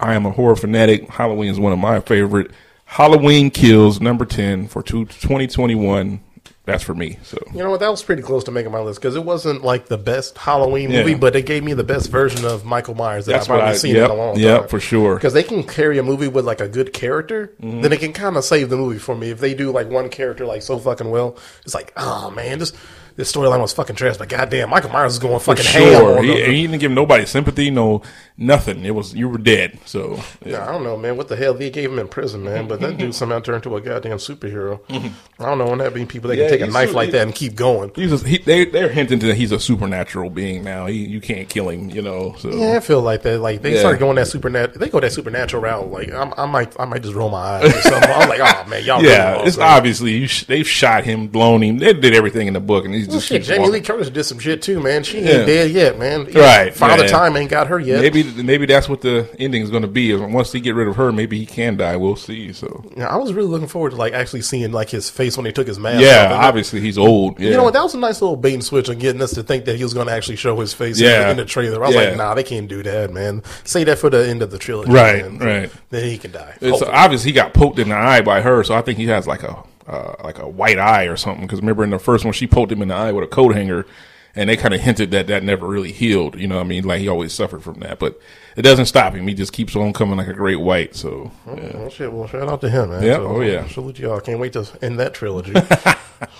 I 0.00 0.14
am 0.14 0.26
a 0.26 0.30
horror 0.30 0.56
fanatic. 0.56 1.08
Halloween 1.08 1.50
is 1.50 1.60
one 1.60 1.72
of 1.72 1.78
my 1.78 2.00
favorite 2.00 2.50
Halloween 2.86 3.50
Kills 3.50 4.00
number 4.00 4.24
ten 4.24 4.68
for 4.68 4.82
two, 4.82 5.04
2021. 5.06 6.20
That's 6.64 6.84
for 6.84 6.94
me. 6.94 7.18
So 7.24 7.38
You 7.52 7.58
know 7.64 7.70
what? 7.70 7.80
That 7.80 7.90
was 7.90 8.04
pretty 8.04 8.22
close 8.22 8.44
to 8.44 8.52
making 8.52 8.70
my 8.70 8.78
list 8.78 9.00
because 9.00 9.16
it 9.16 9.24
wasn't 9.24 9.64
like 9.64 9.86
the 9.86 9.98
best 9.98 10.38
Halloween 10.38 10.92
Yeah. 10.92 11.00
movie, 11.00 11.14
but 11.14 11.34
it 11.34 11.44
gave 11.44 11.64
me 11.64 11.72
the 11.74 11.82
best 11.82 12.08
version 12.08 12.44
of 12.44 12.64
Michael 12.64 12.94
Myers 12.94 13.26
that 13.26 13.32
That's 13.32 13.44
I've 13.46 13.48
probably 13.48 13.70
I- 13.70 13.74
seen 13.74 13.96
yep, 13.96 14.04
in 14.04 14.10
a 14.12 14.14
long 14.14 14.38
yep, 14.38 14.60
time. 14.60 14.68
for 14.68 14.78
sure. 14.78 15.16
Because 15.16 15.32
they 15.32 15.42
can 15.42 15.64
carry 15.64 15.98
a 15.98 16.04
movie 16.04 16.28
with 16.28 16.44
like 16.44 16.60
a 16.60 16.68
good 16.68 16.92
character, 16.92 17.52
Mm-hmm. 17.60 17.80
then 17.80 17.92
it 17.92 17.98
can 17.98 18.12
kind 18.12 18.36
of 18.36 18.44
save 18.44 18.70
the 18.70 18.76
movie 18.76 19.00
for 19.00 19.16
me. 19.16 19.30
If 19.30 19.40
they 19.40 19.54
do 19.54 19.72
like 19.72 19.90
one 19.90 20.08
character 20.08 20.46
like 20.46 20.62
so 20.62 20.78
fucking 20.78 21.10
well, 21.10 21.36
it's 21.64 21.74
like, 21.74 21.92
oh 21.96 22.30
man, 22.30 22.60
this 22.60 22.72
this 23.16 23.32
storyline 23.32 23.60
was 23.60 23.72
fucking 23.72 23.96
trash. 23.96 24.16
But 24.16 24.28
goddamn, 24.28 24.70
Michael 24.70 24.90
Myers 24.90 25.12
is 25.14 25.18
going 25.18 25.38
fucking 25.40 25.64
ham 25.64 25.82
sure, 25.82 26.18
on 26.18 26.24
he, 26.24 26.44
he 26.44 26.62
didn't 26.66 26.78
give 26.80 26.92
nobody 26.92 27.26
sympathy, 27.26 27.70
no 27.70 28.02
nothing. 28.36 28.84
It 28.84 28.94
was 28.94 29.14
you 29.14 29.28
were 29.28 29.38
dead. 29.38 29.78
So 29.86 30.20
yeah. 30.44 30.66
I 30.68 30.72
don't 30.72 30.84
know, 30.84 30.96
man. 30.96 31.16
What 31.16 31.28
the 31.28 31.36
hell 31.36 31.54
they 31.54 31.70
gave 31.70 31.90
him 31.92 31.98
in 31.98 32.08
prison, 32.08 32.44
man? 32.44 32.68
But 32.68 32.80
that 32.80 32.96
dude 32.98 33.14
somehow 33.22 33.40
turned 33.40 33.64
into 33.64 33.76
a 33.76 33.80
goddamn 33.80 34.18
superhero. 34.18 34.80
I 35.38 35.44
don't 35.46 35.58
know 35.58 35.66
when 35.66 35.78
that 35.78 35.94
be 35.94 36.06
people 36.06 36.28
that 36.30 36.36
Yeah, 36.36 36.48
can 36.48 36.58
take 36.58 36.68
a 36.68 36.72
knife 36.72 36.94
like 36.94 37.10
that 37.12 37.22
and 37.22 37.34
keep 37.34 37.54
going. 37.54 37.90
He's 37.94 38.12
a, 38.12 38.26
he, 38.26 38.38
they 38.38 38.64
they're 38.64 38.88
hinting 38.88 39.18
that 39.20 39.34
he's 39.36 39.52
a 39.52 39.60
supernatural 39.60 40.30
being 40.30 40.64
now. 40.64 40.86
He, 40.86 41.04
you 41.06 41.20
can't 41.20 41.48
kill 41.48 41.68
him, 41.68 41.90
you 41.90 42.02
know. 42.02 42.34
So 42.38 42.50
Yeah, 42.50 42.76
I 42.76 42.80
feel 42.80 43.00
like 43.02 43.22
that. 43.22 43.40
Like 43.40 43.62
they 43.62 43.74
Yeah. 43.74 43.80
started 43.80 43.98
going 43.98 44.16
that 44.16 44.28
supernatural. 44.28 44.78
They 44.78 44.88
go 44.88 45.00
that 45.00 45.12
supernatural 45.12 45.62
route. 45.62 45.90
Like 45.90 46.12
I'm, 46.12 46.32
I 46.36 46.46
might, 46.46 46.78
I 46.80 46.84
might 46.84 47.02
just 47.02 47.14
roll 47.14 47.30
my 47.30 47.38
eyes 47.38 47.64
or 47.64 47.80
something. 47.82 48.10
I'm 48.10 48.28
like, 48.28 48.40
oh 48.40 48.68
man, 48.68 48.84
y'all. 48.84 49.02
yeah, 49.04 49.32
really 49.32 49.46
it's 49.48 49.56
man. 49.58 49.68
obviously 49.68 50.12
you 50.12 50.26
sh- 50.26 50.44
they've 50.44 50.68
shot 50.68 51.04
him, 51.04 51.28
blown 51.28 51.62
him. 51.62 51.78
They 51.78 51.92
did 51.92 52.14
everything 52.14 52.46
in 52.46 52.54
the 52.54 52.60
book, 52.60 52.84
and 52.84 52.94
he's 53.02 53.08
Well, 53.08 53.16
just 53.18 53.28
shit, 53.28 53.42
Jamie 53.44 53.60
walking. 53.60 53.72
Lee 53.74 53.80
Curtis 53.82 54.10
did 54.10 54.24
some 54.24 54.38
shit 54.38 54.62
too, 54.62 54.80
man. 54.80 55.02
She 55.02 55.20
Yeah. 55.20 55.30
ain't 55.38 55.46
dead 55.46 55.70
yet, 55.70 55.98
man. 55.98 56.24
Right, 56.32 56.74
Father 56.74 57.02
yeah. 57.04 57.08
Time 57.10 57.36
ain't 57.36 57.50
got 57.50 57.66
her 57.68 57.78
yet. 57.78 58.00
Maybe 58.00 58.22
maybe 58.42 58.66
that's 58.66 58.88
what 58.88 59.00
the 59.00 59.28
ending 59.38 59.62
is 59.62 59.70
going 59.70 59.82
to 59.82 59.88
be. 59.88 60.14
Once 60.14 60.52
they 60.52 60.60
get 60.60 60.74
rid 60.74 60.88
of 60.88 60.96
her, 60.96 61.12
maybe 61.12 61.38
he 61.38 61.46
can 61.46 61.76
die. 61.76 61.96
We'll 61.96 62.16
see. 62.16 62.52
So 62.52 62.84
Yeah, 62.96 63.08
I 63.08 63.16
was 63.16 63.32
really 63.32 63.48
looking 63.48 63.68
forward 63.68 63.90
to 63.90 63.96
like 63.96 64.12
actually 64.12 64.42
seeing 64.42 64.72
like 64.72 64.90
his 64.90 65.10
face 65.10 65.36
when 65.36 65.44
they 65.44 65.52
took 65.52 65.66
his 65.66 65.78
mask. 65.78 66.00
yeah, 66.02 66.32
off. 66.32 66.44
Obviously 66.44 66.80
he's 66.80 66.98
old. 66.98 67.38
Yeah. 67.38 67.50
You 67.50 67.56
know 67.56 67.64
what? 67.64 67.74
That 67.74 67.82
was 67.82 67.94
a 67.94 67.98
nice 67.98 68.20
little 68.22 68.36
bait 68.36 68.54
and 68.54 68.64
switch 68.64 68.88
on 68.88 68.98
getting 68.98 69.20
us 69.22 69.32
to 69.34 69.42
think 69.42 69.64
that 69.66 69.76
he 69.76 69.82
was 69.84 69.94
going 69.94 70.06
to 70.06 70.12
actually 70.12 70.36
show 70.36 70.58
his 70.60 70.72
face 70.72 70.98
in, 71.00 71.06
Yeah. 71.06 71.24
the, 71.24 71.30
in 71.32 71.36
the 71.38 71.44
trailer. 71.44 71.82
I 71.82 71.86
was 71.88 71.96
Yeah. 71.96 72.02
like, 72.08 72.16
nah, 72.16 72.34
they 72.34 72.42
can't 72.44 72.68
do 72.68 72.82
that, 72.82 73.12
man. 73.12 73.42
Say 73.64 73.84
that 73.84 73.98
for 73.98 74.10
the 74.10 74.26
end 74.28 74.42
of 74.42 74.50
the 74.50 74.58
trilogy, 74.58 74.92
Right, 74.92 75.30
man. 75.30 75.38
right. 75.38 75.70
Then 75.90 76.04
he 76.04 76.18
can 76.18 76.32
die. 76.32 76.54
It's 76.60 76.82
obvious 76.82 77.22
he 77.24 77.32
got 77.32 77.54
poked 77.54 77.78
in 77.78 77.88
the 77.90 77.94
eye 77.96 78.20
by 78.22 78.40
her, 78.40 78.62
so 78.64 78.74
I 78.74 78.82
think 78.82 78.98
he 78.98 79.06
has 79.06 79.26
like 79.26 79.42
a 79.42 79.56
uh, 79.86 80.14
like 80.22 80.38
a 80.38 80.48
white 80.48 80.78
eye 80.78 81.04
or 81.04 81.16
something. 81.16 81.46
Because 81.46 81.60
remember 81.60 81.84
in 81.84 81.90
the 81.90 81.98
first 81.98 82.24
one, 82.24 82.32
she 82.32 82.46
poked 82.46 82.72
him 82.72 82.82
in 82.82 82.88
the 82.88 82.94
eye 82.94 83.12
with 83.12 83.24
a 83.24 83.28
coat 83.28 83.54
hanger, 83.54 83.86
and 84.34 84.48
they 84.48 84.56
kind 84.56 84.74
of 84.74 84.80
hinted 84.80 85.10
that 85.10 85.26
that 85.26 85.42
never 85.42 85.66
really 85.66 85.92
healed. 85.92 86.38
You 86.38 86.46
know, 86.48 86.56
what 86.56 86.64
I 86.64 86.68
mean, 86.68 86.84
like 86.84 87.00
he 87.00 87.08
always 87.08 87.32
suffered 87.32 87.62
from 87.62 87.80
that, 87.80 87.98
but 87.98 88.20
it 88.56 88.62
doesn't 88.62 88.86
stop 88.86 89.14
him. 89.14 89.26
He 89.26 89.34
just 89.34 89.52
keeps 89.52 89.74
on 89.76 89.92
coming 89.92 90.16
like 90.16 90.28
a 90.28 90.34
great 90.34 90.60
white. 90.60 90.94
So 90.94 91.30
yeah. 91.46 91.76
Well, 91.76 91.90
shit. 91.90 92.12
Well, 92.12 92.26
shout 92.28 92.48
out 92.48 92.60
to 92.62 92.70
him, 92.70 92.90
man. 92.90 93.02
Yeah, 93.02 93.18
oh, 93.18 93.40
yeah. 93.40 93.66
Salute 93.68 93.98
y'all. 93.98 94.20
Can't 94.20 94.38
wait 94.38 94.52
to 94.54 94.66
end 94.82 94.98
that 95.00 95.14
trilogy. 95.14 95.54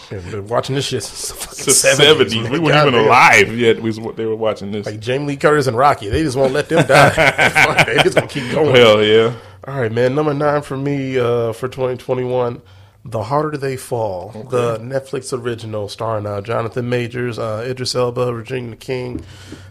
Shit, 0.08 0.30
been 0.30 0.46
watching 0.46 0.76
this 0.76 0.86
shit 0.86 1.02
since 1.02 1.32
the 1.64 1.70
It's 1.70 1.82
the 1.82 1.88
70s. 1.88 2.50
We 2.50 2.58
weren't 2.60 2.76
even 2.76 2.92
Goddamn. 2.92 3.04
alive 3.04 3.58
yet. 3.58 3.82
Was 3.82 3.98
they 4.14 4.26
were 4.26 4.36
watching 4.36 4.70
this. 4.70 4.86
Like 4.86 5.00
Jamie 5.00 5.26
Lee 5.26 5.36
Curtis 5.36 5.66
and 5.66 5.76
Rocky, 5.76 6.08
they 6.08 6.22
just 6.22 6.36
won't 6.36 6.52
let 6.52 6.68
them 6.68 6.86
die. 6.86 7.84
They 7.86 8.02
just 8.02 8.14
gonna 8.14 8.28
keep 8.28 8.50
going. 8.52 8.76
Hell 8.76 9.02
yeah. 9.02 9.34
All 9.66 9.80
right, 9.80 9.90
man. 9.90 10.14
Number 10.14 10.34
nine 10.34 10.62
for 10.62 10.76
me 10.76 11.18
uh, 11.18 11.52
for 11.52 11.68
2021. 11.68 12.62
The 13.04 13.24
Harder 13.24 13.56
They 13.58 13.76
Fall, 13.76 14.28
the 14.50 14.78
Netflix 14.78 15.36
original 15.36 15.88
starring 15.88 16.24
uh, 16.24 16.40
Jonathan 16.40 16.88
Majors, 16.88 17.36
uh, 17.38 17.64
Idris 17.66 17.96
Elba, 17.96 18.32
Regina 18.32 18.76
King. 18.76 19.24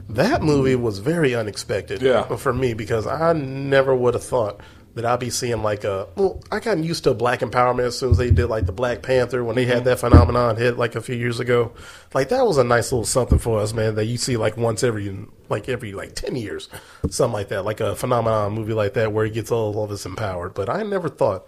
That 0.09 0.41
movie 0.41 0.75
was 0.75 0.99
very 0.99 1.33
unexpected 1.33 2.01
Yeah. 2.01 2.23
for 2.35 2.51
me 2.53 2.73
because 2.73 3.07
I 3.07 3.31
never 3.31 3.95
would 3.95 4.15
have 4.15 4.23
thought 4.23 4.59
that 4.95 5.05
I'd 5.05 5.21
be 5.21 5.29
seeing 5.29 5.63
like 5.63 5.85
a. 5.85 6.09
Well, 6.17 6.43
I 6.51 6.59
got 6.59 6.77
used 6.79 7.05
to 7.05 7.13
black 7.13 7.39
empowerment 7.39 7.85
as 7.85 7.97
soon 7.97 8.11
as 8.11 8.17
they 8.17 8.31
did 8.31 8.47
like 8.47 8.65
the 8.65 8.73
Black 8.73 9.01
Panther 9.01 9.41
when 9.45 9.55
they 9.55 9.63
had 9.65 9.85
that 9.85 9.99
phenomenon 10.01 10.57
hit 10.57 10.77
like 10.77 10.95
a 10.95 11.01
few 11.01 11.15
years 11.15 11.39
ago. 11.39 11.71
Like 12.13 12.27
that 12.27 12.45
was 12.45 12.57
a 12.57 12.65
nice 12.65 12.91
little 12.91 13.05
something 13.05 13.39
for 13.39 13.59
us, 13.61 13.71
man. 13.73 13.95
That 13.95 14.07
you 14.07 14.17
see 14.17 14.35
like 14.35 14.57
once 14.57 14.83
every 14.83 15.17
like 15.47 15.69
every 15.69 15.93
like 15.93 16.15
ten 16.15 16.35
years, 16.35 16.67
something 17.09 17.31
like 17.31 17.47
that, 17.47 17.63
like 17.63 17.79
a 17.79 17.95
phenomenon 17.95 18.51
movie 18.51 18.73
like 18.73 18.93
that 18.95 19.13
where 19.13 19.23
he 19.23 19.31
gets 19.31 19.49
all 19.53 19.81
of 19.81 19.89
us 19.91 20.05
empowered. 20.05 20.53
But 20.53 20.67
I 20.69 20.83
never 20.83 21.07
thought 21.07 21.47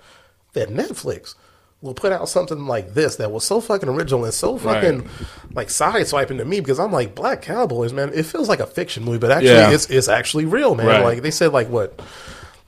that 0.54 0.70
Netflix 0.70 1.36
will 1.84 1.94
put 1.94 2.12
out 2.14 2.28
something 2.30 2.66
like 2.66 2.94
this 2.96 3.18
that 3.18 3.30
was 3.32 3.44
so 3.44 3.60
fucking 3.62 3.90
original 3.90 4.24
and 4.24 4.34
so 4.34 4.58
fucking 4.58 5.00
Right. 5.02 5.08
like 5.54 5.70
side 5.70 6.08
swiping 6.08 6.38
to 6.40 6.46
me 6.46 6.62
because 6.62 6.80
I'm 6.80 6.92
like 6.94 7.14
Black 7.14 7.42
Cowboys, 7.44 7.94
man. 7.94 8.12
It 8.16 8.26
feels 8.26 8.48
like 8.50 8.62
a 8.62 8.66
fiction 8.66 9.04
movie, 9.04 9.18
but 9.20 9.32
actually 9.32 9.50
Yeah. 9.50 9.70
it's 9.72 9.90
it's 9.90 10.08
actually 10.08 10.46
real, 10.46 10.74
man. 10.76 10.88
Right. 10.88 11.04
Like 11.04 11.22
they 11.22 11.30
said, 11.32 11.52
like 11.54 11.70
what. 11.70 12.02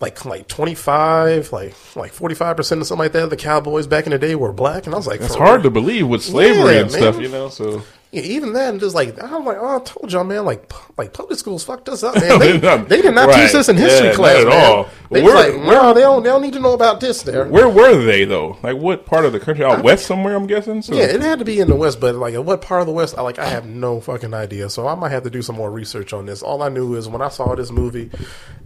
Like 0.02 0.26
like 0.26 0.50
twenty 0.50 0.76
five, 0.76 1.54
like 1.54 1.74
like 1.96 2.12
forty 2.12 2.36
five 2.36 2.58
percent 2.58 2.82
or 2.82 2.84
something 2.84 3.06
like 3.06 3.14
that. 3.14 3.30
The 3.30 3.38
Cowboys 3.38 3.88
back 3.88 4.06
in 4.06 4.12
the 4.12 4.20
day 4.20 4.36
were 4.36 4.52
black, 4.52 4.86
and 4.86 4.94
I 4.94 4.98
was 4.98 5.08
like, 5.08 5.22
It's 5.22 5.34
hard 5.36 5.64
to 5.64 5.70
believe 5.70 6.06
with 6.10 6.22
slavery 6.22 6.76
Yeah, 6.76 6.82
and 6.82 6.92
stuff, 6.92 7.18
you 7.18 7.30
know. 7.30 7.48
So 7.48 7.82
Yeah, 8.16 8.22
even 8.24 8.54
then, 8.54 8.80
just 8.80 8.96
like 8.96 9.22
I'm 9.22 9.44
like, 9.46 9.58
oh, 9.60 9.76
I 9.78 9.80
told 9.84 10.12
y'all, 10.12 10.24
man. 10.24 10.46
Like, 10.46 10.72
like 10.98 11.12
public 11.14 11.38
schools 11.38 11.64
fucked 11.64 11.90
us 11.90 12.02
up, 12.04 12.16
man. 12.16 12.40
They, 12.40 12.58
they 12.88 13.02
did 13.02 13.14
not 13.14 13.28
right. 13.28 13.44
teach 13.44 13.52
this 13.52 13.68
in 13.70 13.76
history 13.76 14.08
Yeah, 14.08 14.14
class 14.14 14.38
at 14.42 14.48
man. 14.48 14.72
all. 14.76 14.90
They 15.12 15.22
Where- 15.22 15.36
was 15.36 15.54
like, 15.56 15.62
no, 15.64 15.94
they 15.94 16.02
don't. 16.02 16.24
They 16.24 16.30
don't 16.30 16.42
need 16.42 16.54
to 16.54 16.60
know 16.60 16.74
about 16.74 17.00
this 17.02 17.24
there. 17.24 17.46
where 17.46 17.68
were 17.70 18.04
they 18.04 18.26
though? 18.26 18.58
Like 18.64 18.78
what 18.78 19.06
part 19.06 19.26
of 19.26 19.34
the 19.34 19.40
country? 19.40 19.66
Out 19.66 19.84
west 19.84 20.06
somewhere, 20.06 20.36
I'm 20.36 20.48
guessing. 20.48 20.82
So 20.82 20.96
Yeah, 20.96 21.04
it 21.06 21.22
had 21.22 21.40
to 21.40 21.46
be 21.46 21.60
in 21.60 21.68
the 21.68 21.76
West, 21.76 22.00
but 22.00 22.16
like 22.16 22.36
what 22.36 22.62
part 22.62 22.82
of 22.82 22.88
the 22.88 22.94
West? 22.94 23.18
I 23.18 23.22
like 23.22 23.38
I 23.38 23.46
have 23.48 23.66
no 23.66 24.00
fucking 24.02 24.34
idea. 24.34 24.70
So 24.70 24.88
I 24.88 24.96
might 24.96 25.10
have 25.12 25.24
to 25.24 25.30
do 25.30 25.42
some 25.42 25.56
more 25.58 25.70
research 25.70 26.14
on 26.14 26.26
this. 26.26 26.42
All 26.42 26.64
I 26.64 26.70
knew 26.70 26.96
is 26.96 27.08
when 27.10 27.22
I 27.22 27.30
saw 27.30 27.54
this 27.56 27.72
movie, 27.72 28.10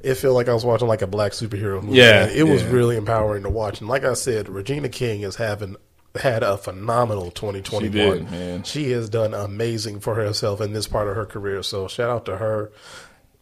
it 0.02 0.16
felt 0.16 0.36
like 0.36 0.48
I 0.48 0.54
was 0.54 0.64
watching 0.64 0.88
like 0.88 1.02
a 1.02 1.08
black 1.08 1.32
superhero 1.32 1.82
movie. 1.82 1.98
Yeah, 1.98 2.26
man. 2.28 2.30
it 2.36 2.44
was 2.44 2.64
really 2.64 2.96
empowering 2.98 3.44
to 3.44 3.50
watch. 3.50 3.80
And 3.82 3.90
like 3.90 4.04
I 4.06 4.14
said, 4.14 4.48
Regina 4.48 4.90
King 4.90 5.22
is 5.22 5.36
having 5.36 5.76
had 6.20 6.44
a 6.44 6.58
phenomenal 6.58 7.32
2021. 7.32 7.82
She 7.82 7.90
did, 8.20 8.32
man. 8.32 8.64
She 8.64 8.92
has 8.92 9.10
done 9.10 9.34
amazing 9.34 10.00
for 10.00 10.16
herself 10.16 10.62
in 10.62 10.74
this 10.74 10.88
part 10.88 11.08
of 11.08 11.16
her 11.16 11.26
career. 11.26 11.64
So 11.64 11.88
shout 11.88 12.10
out 12.10 12.26
to 12.26 12.38
her. 12.38 12.72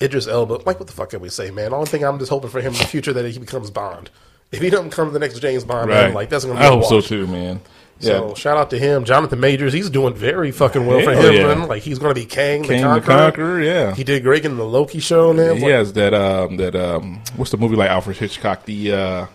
Idris 0.02 0.28
Elba, 0.28 0.54
like 0.66 0.80
what 0.80 0.86
the 0.88 0.94
fuck 0.94 1.10
can 1.10 1.22
we 1.22 1.30
say, 1.30 1.50
man? 1.50 1.74
Only 1.74 1.88
thing 1.88 2.04
I'm 2.04 2.20
just 2.20 2.30
hoping 2.30 2.52
for 2.52 2.62
him 2.62 2.74
in 2.74 2.80
the 2.80 2.86
future 2.86 3.13
that 3.13 3.28
he 3.28 3.40
becomes 3.40 3.72
Bond. 3.72 4.12
If 4.52 4.62
he 4.62 4.70
doesn't 4.70 4.92
come 4.92 5.08
to 5.08 5.12
the 5.12 5.20
next 5.20 5.40
James 5.40 5.63
Bond, 5.66 5.90
man, 5.90 6.13
like 6.13 6.30
that's 6.30 6.46
gonna 6.46 6.60
be 6.60 6.66
I 6.66 6.70
hope 6.70 6.86
so 6.86 7.02
too, 7.02 7.26
man. 7.28 7.60
Yeah. 8.00 8.20
So 8.20 8.36
shout 8.36 8.58
out 8.58 8.70
to 8.70 8.78
him, 8.80 9.06
Jonathan 9.06 9.40
Majors. 9.40 9.74
He's 9.74 9.90
doing 9.90 10.13
very 10.13 10.52
fucking 10.52 10.86
well 10.86 11.02
for 11.02 11.13
him. 11.13 11.34
yeah. 11.34 11.66
Like 11.66 11.82
he's 11.82 11.98
going 11.98 12.13
to 12.13 12.20
be 12.20 12.28
Kang, 12.28 12.62
King 12.62 12.84
the 12.84 12.94
the 12.94 13.02
Conqueror. 13.02 13.18
Conqueror. 13.18 13.62
Yeah, 13.63 13.96
He 13.96 14.04
did 14.04 14.22
great 14.22 14.46
in 14.46 14.56
the 14.56 14.63
Loki 14.66 15.00
show. 15.00 15.34
Man, 15.34 15.58
he 15.58 15.63
has 15.63 15.94
that. 15.94 16.13
Um, 16.13 16.58
that 16.58 16.76
um, 16.76 17.22
what's 17.38 17.50
the 17.50 17.58
movie 17.58 17.76
like 17.76 17.90
Alfred 17.90 18.18
Hitchcock? 18.18 18.66
The 18.66 18.94
uh, 18.94 19.26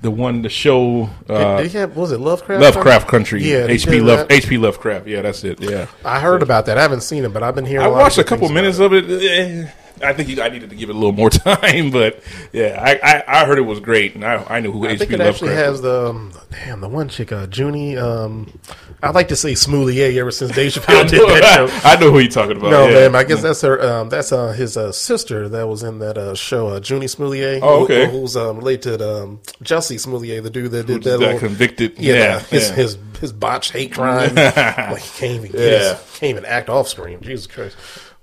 the 0.00 0.10
one, 0.10 0.42
the 0.42 0.48
show. 0.48 1.08
Uh, 1.28 1.58
did 1.58 1.70
he 1.70 1.78
have? 1.78 1.96
Was 1.96 2.12
it 2.12 2.20
Lovecraft? 2.20 2.62
Lovecraft 2.62 3.08
Country. 3.08 3.42
Yeah, 3.42 3.66
H.P. 3.66 4.00
Love. 4.00 4.30
H.P. 4.30 4.58
Lovecraft. 4.58 5.06
Yeah, 5.06 5.22
that's 5.22 5.42
it. 5.44 5.60
Yeah, 5.60 5.86
I 6.04 6.20
heard 6.20 6.42
about 6.42 6.66
that. 6.66 6.78
I 6.78 6.82
haven't 6.82 7.02
seen 7.02 7.24
it, 7.24 7.32
but 7.32 7.42
I've 7.42 7.54
been 7.54 7.66
hearing. 7.66 7.86
I 7.86 7.88
a 7.88 7.92
lot 7.92 8.00
watched 8.00 8.18
a 8.18 8.24
couple 8.24 8.48
minutes 8.48 8.78
of 8.78 8.92
it. 8.92 9.72
I 10.02 10.12
think 10.12 10.28
you, 10.28 10.40
I 10.42 10.48
needed 10.48 10.70
to 10.70 10.76
give 10.76 10.90
it 10.90 10.94
a 10.94 10.98
little 10.98 11.12
more 11.12 11.30
time, 11.30 11.90
but 11.90 12.22
yeah, 12.52 12.78
I, 12.82 13.00
I, 13.02 13.42
I 13.42 13.46
heard 13.46 13.58
it 13.58 13.62
was 13.62 13.80
great, 13.80 14.14
and 14.14 14.24
I, 14.24 14.44
I 14.48 14.60
knew 14.60 14.72
who. 14.72 14.86
I 14.86 14.90
H.P. 14.90 14.98
think 14.98 15.12
it 15.12 15.20
actually 15.20 15.48
Lovecraft. 15.50 15.68
has 15.70 15.82
the 15.82 16.06
um, 16.10 16.32
damn 16.50 16.80
the 16.80 16.88
one 16.88 17.08
chick, 17.08 17.32
uh, 17.32 17.46
Junie. 17.50 17.96
Um, 17.96 18.58
I 19.02 19.10
like 19.10 19.28
to 19.28 19.36
say 19.36 19.52
Smoulier 19.52 20.16
ever 20.16 20.30
since 20.30 20.52
Dave 20.54 20.72
Chappelle 20.72 21.06
did 21.08 21.20
that 21.20 21.54
show. 21.54 21.88
I 21.88 21.96
know 22.00 22.10
who 22.10 22.18
you're 22.18 22.30
talking 22.30 22.56
about. 22.56 22.70
No, 22.70 22.88
yeah. 22.88 23.08
man. 23.08 23.14
I 23.14 23.24
guess 23.24 23.42
that's 23.42 23.60
her. 23.60 23.80
Um, 23.82 24.08
that's 24.08 24.32
uh, 24.32 24.52
his 24.52 24.76
uh, 24.76 24.90
sister 24.92 25.48
that 25.50 25.68
was 25.68 25.82
in 25.82 25.98
that 25.98 26.16
uh, 26.18 26.34
show, 26.34 26.68
uh, 26.68 26.80
Junie 26.82 27.06
Smoulier. 27.06 27.60
Oh, 27.62 27.80
who- 27.80 27.84
okay. 27.84 28.10
who's 28.10 28.36
um, 28.36 28.56
related 28.58 28.98
to 28.98 29.22
um, 29.22 29.40
Jesse 29.62 29.96
Smoulier, 29.96 30.42
the 30.42 30.50
dude 30.50 30.70
that 30.72 30.86
did 30.86 31.02
That 31.04 31.20
that, 31.20 31.38
convicted. 31.40 31.98
Yeah, 31.98 32.14
Yeah, 32.14 32.38
his, 32.40 32.68
yeah. 32.70 32.74
his 32.74 32.98
his 33.20 33.32
botched 33.32 33.72
hate 33.72 33.92
crime. 33.92 34.34
like 34.34 34.98
he 34.98 35.18
can't 35.20 35.32
even 35.44 35.52
get 35.52 35.60
his- 35.60 36.18
can't 36.18 36.30
even 36.30 36.44
act 36.46 36.68
off 36.68 36.88
screen. 36.88 37.20
Jesus 37.20 37.46
Christ. 37.46 37.76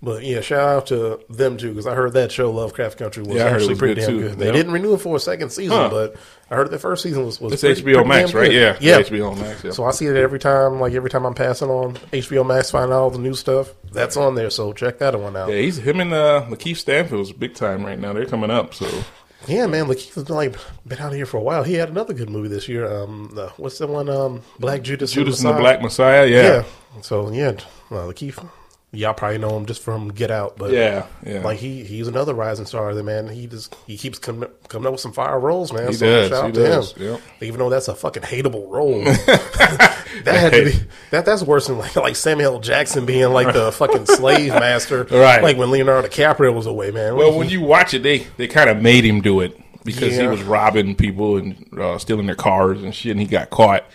But 0.05 0.23
yeah, 0.23 0.41
shout 0.41 0.67
out 0.67 0.87
to 0.87 1.21
them 1.29 1.55
too 1.55 1.69
because 1.69 1.87
I 1.87 1.95
heard 1.95 2.11
that 2.13 2.29
show 2.29 2.51
Lovecraft 2.51 2.97
Country 2.97 3.23
was 3.23 3.35
Yeah, 3.37 3.45
I 3.45 3.49
heard 3.51 3.51
it 3.51 3.55
actually 3.55 3.69
was 3.69 3.79
pretty 3.79 4.01
damn 4.01 4.09
too. 4.09 4.19
good. 4.19 4.37
They 4.37 4.45
Yep. 4.47 4.53
didn't 4.53 4.71
renew 4.73 4.93
it 4.95 4.97
for 4.97 5.15
a 5.15 5.19
second 5.19 5.51
season, 5.51 5.77
Huh. 5.77 5.87
but 5.89 6.15
I 6.51 6.55
heard 6.55 6.69
the 6.71 6.77
first 6.77 7.03
season 7.03 7.25
was 7.25 7.39
was 7.39 7.53
It's 7.53 7.61
pretty- 7.61 7.79
HBO 7.81 7.93
pretty 8.03 8.09
Max, 8.09 8.31
damn 8.31 8.41
right? 8.41 8.51
good. 8.51 8.53
Yeah, 8.53 8.75
yeah. 8.81 8.97
HBO 8.99 9.33
Max. 9.33 9.63
Yeah. 9.63 9.71
So 9.71 9.85
I 9.85 9.91
see 9.91 10.07
it 10.07 10.17
every 10.17 10.39
time, 10.39 10.81
like 10.81 10.93
every 10.93 11.09
time 11.09 11.25
I'm 11.25 11.33
passing 11.33 11.69
on 11.69 11.97
HBO 12.11 12.43
Max, 12.43 12.69
finding 12.69 12.91
out 12.93 12.99
all 12.99 13.09
the 13.11 13.17
new 13.17 13.33
stuff. 13.33 13.69
That's 13.93 14.17
on 14.17 14.35
there, 14.35 14.49
so 14.49 14.73
check 14.73 14.99
that 14.99 15.17
one 15.17 15.37
out. 15.37 15.47
yeah, 15.49 15.55
he's 15.55 15.77
him 15.77 16.01
and 16.01 16.13
uh, 16.13 16.43
Lakeith 16.49 16.77
Stanfield's 16.77 17.31
big 17.31 17.53
time 17.55 17.85
right 17.85 17.97
now. 17.97 18.11
They're 18.11 18.25
coming 18.25 18.51
up, 18.51 18.73
so 18.73 18.85
Yeah, 19.47 19.67
man, 19.67 19.85
Lakeith 19.85 20.15
has 20.15 20.25
been 20.25 20.35
like 20.35 20.55
been 20.85 20.99
out 20.99 21.13
here 21.13 21.25
for 21.25 21.37
a 21.37 21.41
while. 21.41 21.63
He 21.63 21.75
had 21.75 21.87
another 21.89 22.13
good 22.13 22.29
movie 22.29 22.49
this 22.49 22.67
year. 22.67 22.85
Um, 22.91 23.31
the, 23.33 23.47
what's 23.55 23.77
the 23.77 23.87
one? 23.87 24.09
Um, 24.09 24.41
Black 24.59 24.81
Judas. 24.81 25.13
Judas 25.13 25.39
and 25.39 25.47
the 25.47 25.53
Messiah? 25.53 25.61
Black 25.61 25.81
Messiah. 25.81 26.25
Yeah, 26.27 26.41
Yeah. 26.43 26.63
So 27.01 27.31
yeah, 27.31 27.53
uh, 27.89 28.07
Lakeith. 28.11 28.45
Y'all 28.95 29.13
probably 29.15 29.39
know 29.39 29.57
him 29.57 29.65
just 29.65 29.81
from 29.81 30.09
Get 30.09 30.29
Out, 30.29 30.55
but 30.55 30.71
Yeah, 30.71 31.07
yeah. 31.25 31.41
like 31.41 31.57
he 31.57 31.83
he's 31.83 32.07
another 32.07 32.35
rising 32.35 32.67
star. 32.67 32.93
The 32.93 33.01
man 33.01 33.27
he 33.27 33.47
just 33.47 33.75
he 33.87 33.97
keeps 33.97 34.19
coming 34.19 34.47
coming 34.67 34.85
up 34.85 34.91
with 34.91 35.01
some 35.01 35.13
fire 35.13 35.39
roles, 35.39 35.73
man. 35.73 35.87
He 35.87 35.93
so 35.95 36.05
does, 36.05 36.29
shout 36.29 36.55
he 36.55 36.63
out 36.65 36.83
to 36.95 37.03
him. 37.03 37.11
yep. 37.13 37.21
Even 37.41 37.57
though 37.59 37.69
that's 37.71 37.87
a 37.87 37.95
fucking 37.95 38.21
hateable 38.21 38.69
role, 38.69 39.03
that 39.03 40.05
had 40.25 40.53
to 40.53 40.65
be 40.65 40.71
that 41.11 41.25
that's 41.25 41.41
worse 41.43 41.67
than 41.67 41.77
like 41.79 41.95
like 41.95 42.15
Samuel 42.15 42.59
Jackson 42.59 43.05
being 43.05 43.31
like 43.31 43.53
the 43.53 43.71
fucking 43.71 44.05
slave 44.05 44.49
master, 44.53 45.03
Right. 45.05 45.41
Like 45.41 45.57
when 45.57 45.71
Leonardo 45.71 46.07
DiCaprio 46.07 46.53
was 46.53 46.65
away, 46.67 46.91
man. 46.91 47.15
Well, 47.15 47.37
when 47.37 47.49
you 47.49 47.61
watch 47.61 47.93
it, 47.93 48.03
they 48.03 48.19
they 48.37 48.47
kind 48.47 48.69
of 48.69 48.81
made 48.81 49.05
him 49.05 49.21
do 49.21 49.39
it. 49.41 49.57
because 49.83 50.15
he 50.15 50.27
was 50.27 50.41
robbing 50.43 50.95
people 50.95 51.37
and 51.37 51.67
uh, 51.79 51.97
stealing 51.97 52.25
their 52.25 52.35
cars 52.35 52.81
and 52.83 52.93
shit, 52.93 53.11
and 53.11 53.19
he 53.19 53.25
got 53.25 53.49
caught. 53.49 53.85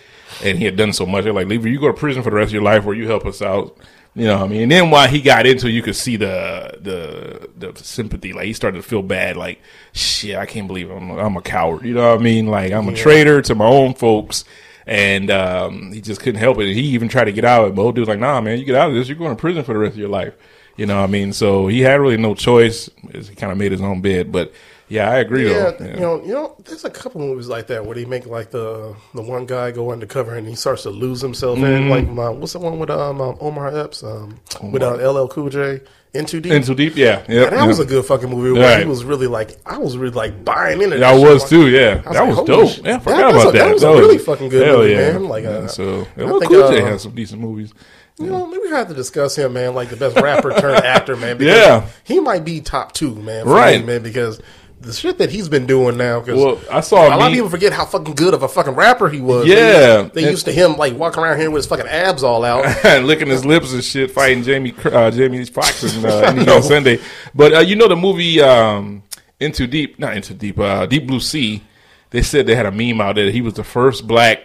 And 0.44 0.58
he 0.58 0.66
had 0.66 0.76
done 0.76 0.92
so 0.92 1.06
much. 1.06 1.24
They're 1.24 1.32
like, 1.32 1.46
"Leave 1.46 1.64
you 1.64 1.80
go 1.80 1.86
to 1.86 1.94
prison 1.94 2.22
for 2.22 2.28
the 2.30 2.36
rest 2.36 2.48
of 2.50 2.52
your 2.54 2.62
life, 2.62 2.84
or 2.84 2.94
you 2.94 3.06
help 3.08 3.24
us 3.24 3.40
out." 3.40 3.74
You 4.18 4.26
know, 4.26 4.38
what 4.38 4.46
I 4.46 4.48
mean, 4.48 4.62
and 4.62 4.72
then 4.72 4.90
while 4.90 5.06
he 5.06 5.20
got 5.20 5.46
into, 5.46 5.68
it, 5.68 5.72
you 5.72 5.80
could 5.80 5.94
see 5.94 6.16
the 6.16 6.76
the 6.80 7.48
the 7.56 7.84
sympathy. 7.84 8.32
Like 8.32 8.46
he 8.46 8.52
started 8.52 8.78
to 8.78 8.82
feel 8.82 9.02
bad. 9.02 9.36
Like, 9.36 9.60
shit, 9.92 10.36
I 10.36 10.44
can't 10.44 10.66
believe 10.66 10.90
I'm 10.90 11.10
I'm 11.12 11.36
a 11.36 11.40
coward. 11.40 11.84
You 11.84 11.94
know 11.94 12.10
what 12.10 12.20
I 12.20 12.22
mean? 12.22 12.48
Like 12.48 12.72
I'm 12.72 12.88
a 12.88 12.94
traitor 12.94 13.40
to 13.42 13.54
my 13.54 13.66
own 13.66 13.94
folks. 13.94 14.44
And 14.86 15.30
um, 15.30 15.92
he 15.92 16.00
just 16.00 16.22
couldn't 16.22 16.40
help 16.40 16.58
it. 16.58 16.66
And 16.66 16.74
he 16.74 16.80
even 16.80 17.08
tried 17.08 17.26
to 17.26 17.32
get 17.32 17.44
out. 17.44 17.64
Of 17.64 17.72
it. 17.72 17.74
But 17.76 17.82
old 17.82 17.94
dude's 17.94 18.08
like, 18.08 18.18
"Nah, 18.18 18.40
man, 18.40 18.58
you 18.58 18.64
get 18.64 18.74
out 18.74 18.88
of 18.88 18.94
this, 18.94 19.06
you're 19.06 19.18
going 19.18 19.36
to 19.36 19.40
prison 19.40 19.62
for 19.62 19.74
the 19.74 19.78
rest 19.78 19.92
of 19.92 19.98
your 19.98 20.08
life." 20.08 20.34
You 20.78 20.86
know, 20.86 20.96
what 20.96 21.08
I 21.08 21.12
mean, 21.12 21.32
so 21.32 21.66
he 21.66 21.80
had 21.80 22.00
really 22.00 22.16
no 22.16 22.34
choice. 22.34 22.88
He 23.12 23.34
kind 23.34 23.52
of 23.52 23.58
made 23.58 23.72
his 23.72 23.82
own 23.82 24.00
bed. 24.00 24.32
But 24.32 24.52
yeah, 24.88 25.10
I 25.10 25.16
agree. 25.18 25.50
Yeah, 25.50 25.70
though. 25.72 25.84
you 25.86 26.00
know, 26.00 26.22
you 26.24 26.34
know, 26.34 26.56
there's 26.64 26.84
a 26.84 26.90
couple 26.90 27.20
movies 27.20 27.48
like 27.48 27.66
that 27.68 27.84
where 27.84 27.94
they 27.94 28.04
make 28.04 28.26
like 28.26 28.50
the 28.50 28.94
the 29.14 29.22
one 29.22 29.46
guy 29.46 29.70
go 29.70 29.92
undercover 29.92 30.34
and 30.34 30.46
he 30.46 30.54
starts 30.54 30.82
to 30.84 30.90
lose 30.90 31.20
himself 31.20 31.58
Mm-hmm. 31.58 31.66
in. 31.66 31.88
Like, 31.88 32.08
my, 32.08 32.28
what's 32.30 32.52
the 32.54 32.58
one 32.58 32.78
with 32.78 32.90
um, 32.90 33.20
um, 33.20 33.36
Omar 33.40 33.76
Epps, 33.76 34.02
um, 34.02 34.38
with 34.62 34.82
uh, 34.82 34.94
LL 35.10 35.28
Cool 35.28 35.50
J, 35.50 35.80
In 36.14 36.24
Too 36.26 36.40
Deep. 36.40 36.52
In 36.52 36.62
too 36.62 36.74
deep, 36.74 36.96
yeah, 36.96 37.22
Yeah, 37.28 37.42
yeah. 37.42 37.50
that 37.50 37.66
was 37.66 37.78
a 37.80 37.84
good 37.84 38.04
fucking 38.04 38.30
movie. 38.30 38.52
Where 38.58 38.76
Right. 38.76 38.82
he 38.82 38.88
was 38.88 39.04
really 39.04 39.26
like, 39.26 39.58
I 39.66 39.78
was 39.78 39.96
really 39.98 40.14
like 40.14 40.44
buying 40.44 40.80
into. 40.82 40.98
Yeah, 40.98 41.10
I 41.10 41.14
that 41.16 41.22
was 41.22 41.40
Like, 41.42 41.50
too. 41.50 41.68
Yeah, 41.68 41.94
was 41.96 42.04
that 42.04 42.12
like, 42.14 42.28
was 42.36 42.46
dope. 42.46 42.70
shit. 42.70 42.84
Yeah, 42.86 42.96
I 42.96 42.98
forgot 43.00 43.34
was 43.34 43.42
about 43.44 43.54
a- 43.54 43.58
that. 43.58 43.64
that 43.66 43.74
was 43.74 43.82
a 43.82 43.90
really 43.92 44.18
fucking 44.18 44.48
good 44.48 44.76
movie, 44.78 44.92
yeah. 44.92 45.12
man. 45.12 45.24
Like, 45.28 45.44
uh, 45.44 45.66
so 45.66 46.06
LL 46.16 46.38
think, 46.40 46.50
Cool 46.52 46.70
J 46.70 46.82
uh, 46.82 46.86
has 46.86 47.02
some 47.02 47.14
decent 47.14 47.40
movies. 47.40 47.72
You 48.20 48.26
know, 48.26 48.46
maybe 48.48 48.62
we 48.64 48.70
have 48.70 48.88
to 48.88 48.94
discuss 48.94 49.36
him, 49.38 49.52
man, 49.52 49.76
like 49.76 49.90
the 49.90 49.96
best 49.96 50.16
rapper 50.16 50.50
turned 50.58 50.84
actor, 50.84 51.14
man. 51.14 51.36
Yeah. 51.40 51.86
he 52.02 52.18
might 52.18 52.44
be 52.44 52.60
top 52.60 52.90
two, 52.92 53.14
man. 53.14 53.44
for 53.44 53.50
Right. 53.52 53.78
me, 53.80 53.86
man, 53.86 54.02
because 54.02 54.40
the 54.80 54.92
shit 54.92 55.18
that 55.18 55.30
he's 55.30 55.48
been 55.48 55.66
doing 55.66 55.96
now. 55.96 56.20
Cause 56.20 56.36
Well, 56.36 56.60
I 56.70 56.80
saw 56.80 57.08
a 57.08 57.16
lot 57.16 57.28
of 57.28 57.32
people 57.32 57.50
forget 57.50 57.72
how 57.72 57.84
fucking 57.84 58.14
good 58.14 58.34
of 58.34 58.42
a 58.42 58.48
fucking 58.48 58.74
rapper 58.74 59.08
he 59.08 59.20
was. 59.20 59.46
Yeah. 59.46 60.02
they, 60.02 60.22
they 60.22 60.30
used 60.30 60.44
to 60.46 60.52
him 60.52 60.76
like 60.76 60.94
walking 60.94 61.22
around 61.22 61.38
here 61.38 61.50
with 61.50 61.60
his 61.60 61.66
fucking 61.66 61.88
abs 61.88 62.22
all 62.22 62.44
out. 62.44 62.64
and 62.84 63.06
licking 63.06 63.28
his 63.28 63.44
lips 63.44 63.72
and 63.72 63.82
shit, 63.82 64.10
fighting 64.10 64.42
Jamie 64.42 64.74
uh, 64.84 65.10
Jamie 65.10 65.44
Foxx 65.44 65.82
and 65.82 66.04
uh, 66.04 66.32
know, 66.44 66.60
Sunday. 66.60 67.00
But 67.34 67.54
uh, 67.54 67.60
you 67.60 67.76
know 67.76 67.88
the 67.88 67.96
movie 67.96 68.40
um, 68.40 69.02
In 69.40 69.52
Too 69.52 69.66
Deep, 69.66 69.98
not 69.98 70.16
In 70.16 70.22
Too 70.22 70.34
Deep, 70.34 70.58
uh, 70.58 70.86
Deep 70.86 71.06
Blue 71.06 71.20
Sea. 71.20 71.62
They 72.10 72.22
said 72.22 72.46
they 72.46 72.54
had 72.54 72.66
a 72.66 72.72
meme 72.72 73.00
out 73.00 73.16
there. 73.16 73.26
that 73.26 73.34
He 73.34 73.42
was 73.42 73.54
the 73.54 73.64
first 73.64 74.06
black 74.06 74.42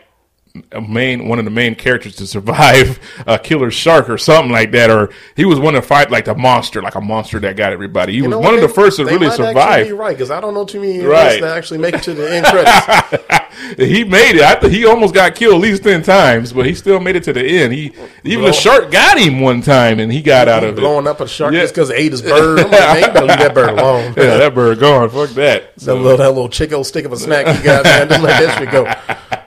main 0.87 1.27
one 1.27 1.39
of 1.39 1.45
the 1.45 1.51
main 1.51 1.73
characters 1.73 2.15
to 2.17 2.27
survive 2.27 2.99
a 3.27 3.39
killer 3.39 3.71
shark 3.71 4.07
or 4.07 4.19
something 4.19 4.51
like 4.51 4.71
that, 4.71 4.91
or 4.91 5.09
he 5.35 5.45
was 5.45 5.59
one 5.59 5.73
to 5.73 5.81
fight 5.81 6.11
like 6.11 6.25
the 6.25 6.35
monster, 6.35 6.79
like 6.81 6.93
a 6.93 7.01
monster 7.01 7.39
that 7.39 7.55
got 7.57 7.73
everybody. 7.73 8.13
He 8.13 8.17
You 8.19 8.25
was 8.25 8.35
one 8.35 8.43
what? 8.43 8.53
of 8.55 8.61
the 8.61 8.69
first 8.69 8.97
to 8.97 9.03
they 9.05 9.17
really 9.17 9.31
survive. 9.35 9.87
Be 9.87 9.93
right, 9.93 10.15
because 10.15 10.29
I 10.29 10.39
don't 10.39 10.53
know 10.53 10.63
too 10.63 10.79
many 10.79 10.99
Right. 10.99 11.41
that 11.41 11.57
actually 11.57 11.79
make 11.79 11.95
it 11.95 12.03
to 12.03 12.13
the 12.13 12.31
end 12.31 12.45
credits. 12.45 13.77
he 13.77 14.03
made 14.03 14.35
it. 14.35 14.41
I 14.43 14.53
think 14.55 14.73
he 14.73 14.85
almost 14.85 15.15
got 15.15 15.33
killed 15.33 15.55
at 15.55 15.61
least 15.61 15.83
ten 15.83 16.03
times, 16.03 16.53
but 16.53 16.67
he 16.67 16.75
still 16.75 16.99
made 16.99 17.15
it 17.15 17.23
to 17.23 17.33
the 17.33 17.43
end. 17.43 17.73
He 17.73 17.91
even 18.23 18.45
the 18.45 18.53
shark 18.53 18.91
got 18.91 19.17
him 19.17 19.39
one 19.39 19.61
time, 19.63 19.99
and 19.99 20.11
he 20.13 20.21
got 20.21 20.47
out 20.47 20.63
of 20.63 20.77
it. 20.77 20.81
blowing 20.81 21.07
up 21.07 21.19
a 21.19 21.27
shark 21.27 21.53
Yeah. 21.55 21.61
just 21.61 21.73
because 21.73 21.89
it 21.89 21.95
ate 21.97 22.11
his 22.11 22.21
bird. 22.21 22.59
I'm 22.59 22.69
like, 22.69 22.79
man, 22.79 22.95
you 23.01 23.07
better 23.07 23.25
leave 23.25 23.39
that 23.39 23.53
bird 23.55 23.69
alone. 23.69 24.13
Yeah, 24.23 24.37
that 24.37 24.53
bird 24.53 24.79
gone. 24.79 25.09
Fuck 25.09 25.31
that. 25.31 25.75
That 25.77 25.95
little 25.95 26.17
that 26.17 26.29
little 26.29 26.49
Chico 26.49 26.83
stick 26.83 27.05
of 27.05 27.11
a 27.11 27.17
snack 27.17 27.47
you 27.57 27.63
got, 27.63 27.83
man. 27.85 28.07
Just 28.07 28.21
let 28.21 28.45
that 28.45 28.59
shit 28.59 28.71
go. 28.71 28.83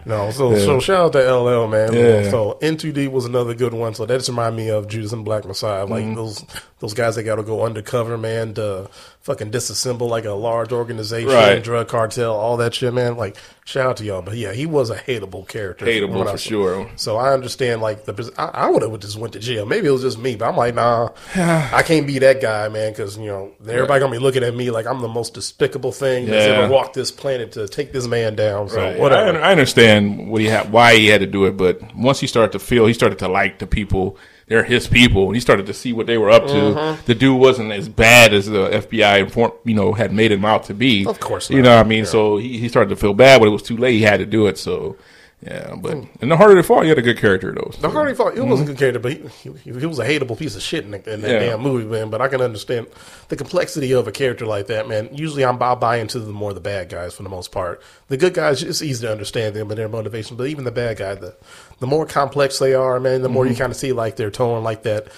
No, 0.07 0.31
so 0.31 0.57
so 0.57 0.79
shout 0.81 1.07
out 1.07 1.13
to 1.15 1.35
LL, 1.35 1.67
man. 1.67 1.93
Yeah. 1.93 2.31
So 2.31 2.59
In 2.63 2.77
Too 2.77 2.93
Deep 2.93 3.11
was 3.11 3.25
another 3.25 3.55
good 3.55 3.75
one. 3.75 3.93
So 3.93 4.07
that 4.07 4.17
just 4.17 4.29
remind 4.29 4.55
me 4.57 4.69
of 4.71 4.87
Judas 4.87 5.13
and 5.13 5.25
Black 5.25 5.45
Messiah, 5.45 5.85
like 5.85 6.05
Mm-hmm. 6.05 6.15
those 6.15 6.45
those 6.79 6.95
guys 6.95 7.17
that 7.17 7.25
got 7.25 7.37
to 7.37 7.43
go 7.43 7.65
undercover, 7.65 8.17
man, 8.17 8.55
to 8.55 8.89
fucking 9.27 9.51
disassemble 9.51 10.09
like 10.09 10.25
a 10.25 10.31
large 10.31 10.71
organization, 10.71 11.29
Right. 11.29 11.61
drug 11.63 11.89
cartel, 11.89 12.33
all 12.33 12.57
that 12.59 12.75
shit, 12.75 12.95
man. 12.95 13.17
Like 13.17 13.37
shout 13.65 13.87
out 13.91 13.97
to 13.97 14.05
y'all, 14.05 14.23
but 14.23 14.37
yeah, 14.37 14.53
he 14.53 14.67
was 14.67 14.89
a 14.89 14.95
hateable 14.95 15.47
character, 15.49 15.85
Hateable 15.85 16.25
I 16.25 16.31
for 16.31 16.39
sure. 16.39 16.89
So 16.95 17.17
I 17.17 17.33
understand, 17.35 17.83
like 17.83 18.05
the 18.05 18.33
I, 18.39 18.67
I 18.67 18.71
would 18.71 18.83
have 18.83 19.01
just 19.01 19.19
went 19.19 19.33
to 19.33 19.41
jail. 19.41 19.67
Maybe 19.67 19.89
it 19.89 19.91
was 19.91 20.03
just 20.03 20.17
me, 20.17 20.37
but 20.37 20.49
I'm 20.49 20.57
like, 20.57 20.77
nah, 20.77 21.09
I 21.35 21.83
can't 21.85 22.07
be 22.07 22.21
that 22.21 22.41
guy, 22.41 22.69
man, 22.69 22.93
because 22.93 23.19
you 23.19 23.27
know 23.27 23.51
everybody 23.69 23.99
gonna 23.99 24.13
be 24.13 24.19
looking 24.21 24.45
at 24.45 24.55
me 24.55 24.71
like 24.71 24.87
I'm 24.87 25.01
the 25.03 25.09
most 25.09 25.35
despicable 25.35 25.91
thing 25.91 26.27
that's 26.27 26.47
ever 26.47 26.73
walked 26.73 26.95
this 26.95 27.11
planet 27.11 27.51
to 27.53 27.67
take 27.67 27.91
this 27.93 28.07
man 28.07 28.37
down. 28.37 28.69
So 28.69 28.77
Right. 28.81 28.97
whatever. 28.97 29.41
I, 29.41 29.49
I 29.49 29.51
understand 29.51 30.31
what 30.31 30.41
he 30.41 30.47
had, 30.47 30.71
why 30.71 30.95
he 30.97 31.09
had 31.09 31.21
to 31.21 31.27
do 31.27 31.47
it, 31.47 31.57
but 31.57 31.83
once 31.97 32.21
he 32.21 32.29
started 32.29 32.53
to 32.53 32.61
feel, 32.61 32.87
he 32.87 32.93
started 32.95 33.19
to 33.19 33.29
like 33.29 33.59
the 33.59 33.67
people. 33.67 34.17
They're 34.49 34.63
his 34.63 34.87
people, 34.87 35.27
and 35.27 35.35
he 35.35 35.41
started 35.41 35.67
to 35.67 35.75
see 35.75 35.93
what 35.93 36.07
they 36.07 36.19
were 36.19 36.31
up 36.31 36.47
to. 36.47 36.53
Mm-hmm. 36.53 37.07
The 37.07 37.17
dude 37.17 37.41
wasn't 37.41 37.73
as 37.73 37.89
bad 37.89 38.33
as 38.33 38.47
the 38.47 38.69
FBI 38.69 39.21
inform, 39.21 39.53
you 39.65 39.75
know, 39.75 39.93
had 39.93 40.13
made 40.13 40.31
him 40.31 40.45
out 40.45 40.65
to 40.65 40.75
be. 40.75 41.05
Of 41.05 41.19
course 41.19 41.51
you 41.51 41.63
know. 41.63 41.77
what 41.77 41.85
I 41.85 41.89
mean, 41.89 42.07
so 42.07 42.37
he, 42.37 42.59
he 42.59 42.69
started 42.69 42.91
to 42.91 42.97
feel 42.97 43.13
bad, 43.13 43.41
but 43.41 43.49
it 43.49 43.51
was 43.51 43.63
too 43.63 43.77
late. 43.77 43.95
He 43.95 44.03
had 44.03 44.19
to 44.19 44.27
do 44.27 44.47
it. 44.47 44.57
So, 44.57 44.97
yeah. 45.43 45.75
But 45.77 45.99
and 46.21 46.31
the 46.31 46.37
harder 46.37 46.55
they 46.55 46.63
fall, 46.63 46.83
he 46.83 46.89
had 46.89 46.99
a 46.99 47.03
good 47.03 47.19
character 47.19 47.53
though. 47.53 47.71
The 47.79 47.91
Hardy 47.91 48.15
fought. 48.15 48.37
It 48.37 48.41
was 48.45 48.61
a 48.63 48.65
good 48.65 48.79
character, 48.79 48.99
but 48.99 49.13
he, 49.13 49.51
he, 49.53 49.73
he 49.73 49.87
was 49.87 49.99
a 49.99 50.05
hateable 50.07 50.37
piece 50.39 50.57
of 50.57 50.63
shit 50.63 50.85
in, 50.85 50.91
the, 50.93 51.13
in 51.13 51.21
that 51.21 51.31
Yeah. 51.31 51.39
damn 51.51 51.61
movie, 51.61 51.85
man. 51.85 52.09
But 52.11 52.21
I 52.23 52.29
can 52.29 52.41
understand 52.41 52.87
the 53.29 53.37
complexity 53.37 53.93
of 53.93 54.09
a 54.09 54.13
character 54.13 54.47
like 54.47 54.67
that, 54.69 54.89
man. 54.89 55.11
Usually, 55.13 55.45
I'm 55.45 55.63
I 55.63 55.75
buy 55.75 55.97
into 55.99 56.19
the 56.21 56.33
more 56.33 56.55
the 56.55 56.61
bad 56.61 56.89
guys 56.89 57.15
for 57.15 57.23
the 57.23 57.29
most 57.29 57.53
part. 57.53 57.83
The 58.09 58.17
good 58.17 58.35
guys, 58.35 58.63
it's 58.63 58.81
easy 58.83 59.05
to 59.07 59.13
understand 59.13 59.55
them 59.55 59.71
and 59.71 59.79
their 59.79 59.89
motivation, 59.89 60.37
but 60.37 60.47
even 60.47 60.65
the 60.65 60.71
bad 60.73 60.97
guy, 60.97 61.15
the 61.15 61.37
the 61.81 61.87
more 61.87 62.07
complex 62.07 62.59
they 62.59 62.73
are, 62.75 62.99
man, 62.99 63.21
the 63.23 63.29
more 63.29 63.45
Mm-hmm. 63.45 63.53
you 63.53 63.59
kind 63.59 63.71
of 63.71 63.77
see 63.77 63.93
like 63.93 64.17
they're 64.17 64.31
towing 64.31 64.65
like 64.65 64.85
that. 64.85 65.09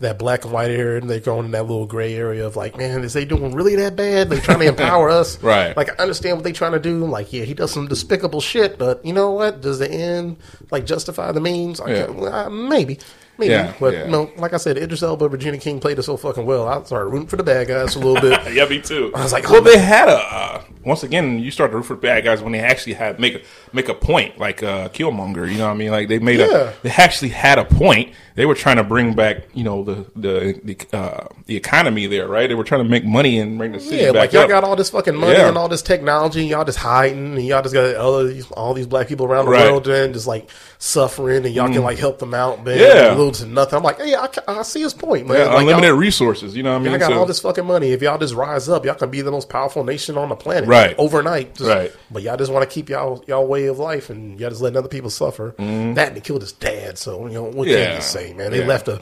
That 0.00 0.18
black 0.18 0.44
and 0.44 0.52
white 0.52 0.70
area, 0.70 1.00
and 1.00 1.10
they're 1.10 1.18
going 1.18 1.46
in 1.46 1.50
that 1.50 1.62
little 1.66 1.86
gray 1.86 2.14
area 2.14 2.46
of 2.46 2.54
like, 2.54 2.76
man, 2.76 3.02
is 3.02 3.14
they 3.14 3.24
doing 3.24 3.52
really 3.52 3.74
that 3.76 3.96
bad? 3.96 4.30
They 4.30 4.38
trying 4.38 4.60
to 4.60 4.66
empower 4.68 5.08
us, 5.10 5.42
Right. 5.42 5.76
Like, 5.76 5.90
I 5.90 6.02
understand 6.02 6.36
what 6.36 6.44
they 6.44 6.52
trying 6.52 6.72
to 6.72 6.78
do. 6.78 7.04
Like, 7.04 7.32
yeah, 7.32 7.44
he 7.44 7.52
does 7.52 7.72
some 7.72 7.88
despicable 7.88 8.40
shit, 8.40 8.78
but 8.78 9.04
you 9.04 9.12
know 9.12 9.32
what? 9.32 9.60
Does 9.60 9.80
the 9.80 9.90
end 9.90 10.36
like 10.70 10.86
justify 10.86 11.32
the 11.32 11.40
means? 11.40 11.80
Yeah. 11.84 12.04
uh, 12.04 12.48
maybe, 12.48 12.98
maybe. 13.38 13.52
Yeah, 13.52 13.72
but 13.80 13.94
yeah. 13.94 14.04
you 14.04 14.10
know, 14.10 14.30
like 14.36 14.52
I 14.52 14.56
said, 14.58 14.76
Idris 14.78 15.02
Elba, 15.02 15.28
Regina 15.28 15.58
King 15.58 15.80
played 15.80 15.98
it 15.98 16.02
so 16.02 16.16
fucking 16.16 16.44
well. 16.44 16.68
I 16.68 16.82
started 16.84 17.10
rooting 17.10 17.28
for 17.28 17.36
the 17.36 17.42
bad 17.44 17.68
guys 17.68 17.94
a 17.96 17.98
little 17.98 18.20
bit. 18.20 18.38
Yeah, 18.54 18.66
me 18.68 18.80
too. 18.80 19.12
I 19.14 19.22
was 19.22 19.32
like, 19.32 19.44
well, 19.48 19.56
oh, 19.58 19.60
they 19.64 19.78
had 19.78 20.08
a 20.08 20.16
uh, 20.16 20.64
once 20.84 21.02
again. 21.02 21.38
You 21.38 21.50
start 21.50 21.70
to 21.70 21.76
root 21.76 21.84
for 21.86 21.94
the 21.94 22.00
bad 22.00 22.24
guys 22.24 22.42
when 22.42 22.52
they 22.52 22.60
actually 22.60 22.94
had 22.94 23.20
make 23.20 23.34
a 23.36 23.40
make 23.72 23.88
a 23.88 23.94
point, 23.94 24.38
like 24.38 24.62
uh, 24.62 24.88
Killmonger. 24.88 25.50
You 25.50 25.58
know 25.58 25.66
what 25.66 25.74
I 25.74 25.76
mean? 25.76 25.90
Like 25.90 26.08
they 26.08 26.18
made 26.18 26.40
Yeah. 26.40 26.70
a 26.70 26.72
they 26.82 26.90
actually 26.90 27.28
had 27.30 27.58
a 27.58 27.64
point. 27.64 28.12
They 28.34 28.46
were 28.46 28.54
trying 28.54 28.76
to 28.76 28.84
bring 28.84 29.14
back, 29.14 29.48
you 29.54 29.64
know, 29.64 29.82
the 29.84 30.06
the 30.16 30.60
the, 30.64 30.96
uh, 30.96 31.26
the 31.46 31.56
economy 31.56 32.06
there, 32.06 32.28
right? 32.28 32.46
They 32.48 32.54
were 32.54 32.64
trying 32.64 32.84
to 32.84 32.88
make 32.88 33.04
money 33.04 33.38
and 33.40 33.58
bring 33.58 33.72
the 33.72 33.80
city 33.80 33.96
Yeah, 33.96 34.12
back 34.12 34.20
like 34.20 34.32
y'all 34.32 34.42
up. 34.44 34.48
got 34.48 34.64
all 34.64 34.76
this 34.76 34.90
fucking 34.90 35.16
money 35.16 35.32
Yeah. 35.38 35.48
and 35.48 35.58
all 35.58 35.68
this 35.68 35.82
technology, 35.82 36.40
and 36.40 36.48
y'all 36.48 36.64
just 36.64 36.78
hiding, 36.78 37.34
and 37.36 37.44
y'all 37.44 37.62
just 37.62 37.74
got 37.74 37.96
all 37.96 38.24
these, 38.24 38.48
all 38.52 38.74
these 38.74 38.86
black 38.86 39.08
people 39.08 39.26
around 39.26 39.46
the 39.46 39.50
Right. 39.50 39.62
Mm. 39.66 39.70
world, 39.72 39.88
and 39.88 40.14
just 40.14 40.26
like 40.28 40.48
suffering, 40.78 41.44
and 41.44 41.54
y'all 41.54 41.68
can 41.68 41.82
like 41.82 41.98
help 41.98 42.18
them 42.20 42.32
out, 42.34 42.64
man. 42.64 42.78
Yeah. 42.78 43.14
To 43.32 43.46
nothing. 43.46 43.76
I'm 43.76 43.82
like, 43.82 43.98
hey, 44.00 44.14
I, 44.14 44.28
I 44.46 44.62
see 44.62 44.80
his 44.82 44.94
point, 44.94 45.26
man. 45.26 45.36
yeah, 45.38 45.44
Like, 45.46 45.60
unlimited 45.60 45.94
resources. 45.94 46.56
You 46.56 46.62
know 46.62 46.72
what 46.72 46.80
I 46.80 46.84
mean? 46.84 46.94
I 46.94 46.98
got 46.98 47.10
So- 47.10 47.18
all 47.18 47.26
this 47.26 47.40
fucking 47.40 47.64
money. 47.66 47.92
If 47.92 48.02
y'all 48.02 48.18
just 48.18 48.34
rise 48.34 48.68
up, 48.68 48.84
y'all 48.84 48.94
can 48.94 49.10
be 49.10 49.20
the 49.20 49.30
most 49.30 49.48
powerful 49.48 49.84
nation 49.84 50.16
on 50.18 50.28
the 50.28 50.36
planet, 50.36 50.68
Right. 50.68 50.94
Overnight, 50.98 51.54
Just- 51.54 51.68
Right. 51.68 51.92
But 52.10 52.22
y'all 52.22 52.36
just 52.36 52.52
want 52.52 52.68
to 52.68 52.72
keep 52.74 52.88
y'all 52.88 53.22
y'all 53.26 53.46
way 53.46 53.66
of 53.66 53.78
life, 53.78 54.10
and 54.10 54.38
y'all 54.40 54.50
just 54.50 54.60
letting 54.62 54.76
other 54.78 54.88
people 54.88 55.10
suffer. 55.10 55.54
That 55.58 55.64
and 56.08 56.16
they 56.16 56.20
killed 56.20 56.42
his 56.42 56.52
dad. 56.52 56.98
So 56.98 57.26
you 57.26 57.34
know 57.34 57.42
what 57.44 57.54
Mm-hmm. 57.54 57.68
Yeah. 57.70 57.86
can 57.86 57.94
you 57.96 58.02
say, 58.02 58.32
man? 58.32 58.50
They 58.50 58.60
Yeah. 58.60 58.66
left 58.66 58.88
a, 58.88 59.00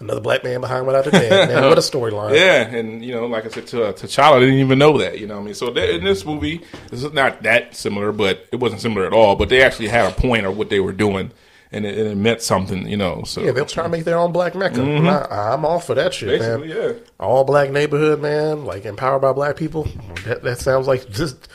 another 0.00 0.20
black 0.20 0.44
man 0.44 0.60
behind 0.60 0.86
without 0.86 1.06
a 1.06 1.10
dad. 1.12 1.48
Man, 1.50 1.62
what 1.68 1.78
a 1.78 1.80
storyline. 1.80 2.34
Yeah, 2.34 2.62
and 2.68 3.04
you 3.04 3.12
know, 3.14 3.26
like 3.26 3.44
I 3.44 3.48
said, 3.48 3.66
to 3.68 3.84
uh, 3.84 3.92
T'Challa 3.92 4.40
didn't 4.40 4.54
even 4.56 4.78
know 4.78 4.98
that. 4.98 5.18
You 5.18 5.26
know, 5.26 5.34
what 5.36 5.42
I 5.42 5.44
mean, 5.44 5.54
so 5.54 5.70
that, 5.70 5.90
in 5.94 6.04
this 6.04 6.24
movie, 6.24 6.62
this 6.90 7.02
is 7.02 7.12
not 7.12 7.42
that 7.42 7.76
similar, 7.76 8.12
but 8.12 8.46
it 8.52 8.56
wasn't 8.56 8.80
similar 8.80 9.06
at 9.06 9.12
all. 9.12 9.36
But 9.36 9.48
they 9.48 9.62
actually 9.62 9.88
had 9.88 10.10
a 10.10 10.14
point 10.14 10.46
of 10.46 10.56
what 10.56 10.70
they 10.70 10.80
were 10.80 10.92
doing, 10.92 11.32
and 11.72 11.84
it, 11.84 11.98
and 11.98 12.08
it 12.08 12.16
meant 12.16 12.42
something. 12.42 12.88
You 12.88 12.96
know, 12.96 13.22
so 13.24 13.42
Yeah, 13.42 13.52
they'll 13.52 13.66
try 13.66 13.82
to 13.82 13.88
make 13.88 14.04
their 14.04 14.18
own 14.18 14.32
black 14.32 14.54
mecca. 14.54 14.80
And 14.82 15.08
I, 15.08 15.52
I'm 15.52 15.64
all 15.64 15.80
for 15.80 15.94
that 15.94 16.14
shit, 16.14 16.40
Mm-hmm. 16.40 16.60
basically, 16.62 16.68
man. 16.84 16.94
yeah. 16.98 17.04
All 17.20 17.44
black 17.44 17.70
neighborhood, 17.70 18.20
man. 18.20 18.64
Like 18.64 18.84
empowered 18.84 19.22
by 19.22 19.32
black 19.32 19.56
people. 19.56 19.88
That 20.24 20.42
that 20.42 20.58
sounds 20.60 20.86
like 20.86 21.08
just 21.10 21.48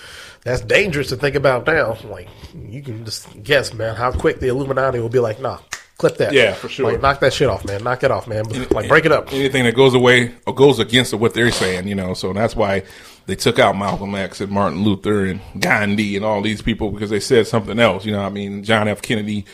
that's 0.43 0.61
dangerous 0.61 1.09
to 1.09 1.15
think 1.15 1.35
about 1.35 1.65
now. 1.67 1.97
Like 2.03 2.27
you 2.69 2.81
can 2.81 3.05
just 3.05 3.27
guess, 3.43 3.73
man, 3.73 3.95
how 3.95 4.11
quick 4.11 4.39
the 4.39 4.47
Illuminati 4.49 4.99
will 4.99 5.09
be 5.09 5.19
like, 5.19 5.39
nah, 5.39 5.59
clip 5.97 6.17
that. 6.17 6.33
Yeah, 6.33 6.53
for 6.53 6.67
sure. 6.69 6.91
Like 6.91 7.01
knock 7.01 7.19
that 7.21 7.33
shit 7.33 7.47
off, 7.49 7.65
man. 7.65 7.83
Knock 7.83 8.03
it 8.03 8.11
off, 8.11 8.27
man. 8.27 8.43
Like 8.71 8.89
break 8.89 9.05
it 9.05 9.11
up. 9.11 9.31
anything 9.33 9.63
that 9.63 9.73
goes 9.75 9.93
away 9.93 10.33
or 10.45 10.53
goes 10.53 10.79
against 10.79 11.13
what 11.13 11.33
they're 11.33 11.51
saying, 11.51 11.87
you 11.87 11.95
know. 11.95 12.13
So 12.13 12.33
that's 12.33 12.55
why 12.55 12.83
they 13.25 13.35
took 13.35 13.57
out 13.57 13.77
Malcolm 13.77 14.13
X 14.15 14.41
and 14.41 14.51
Martin 14.51 14.83
Luther 14.83 15.25
and 15.25 15.39
Gandhi 15.57 16.17
and 16.17 16.25
all 16.25 16.41
these 16.41 16.61
people 16.61 16.91
because 16.91 17.09
they 17.09 17.21
said 17.21 17.47
something 17.47 17.79
else. 17.79 18.03
You 18.05 18.11
know, 18.11 18.19
what 18.21 18.27
I 18.27 18.31
mean, 18.31 18.63
John 18.65 18.87
F. 18.89 19.01
Kennedy. 19.01 19.45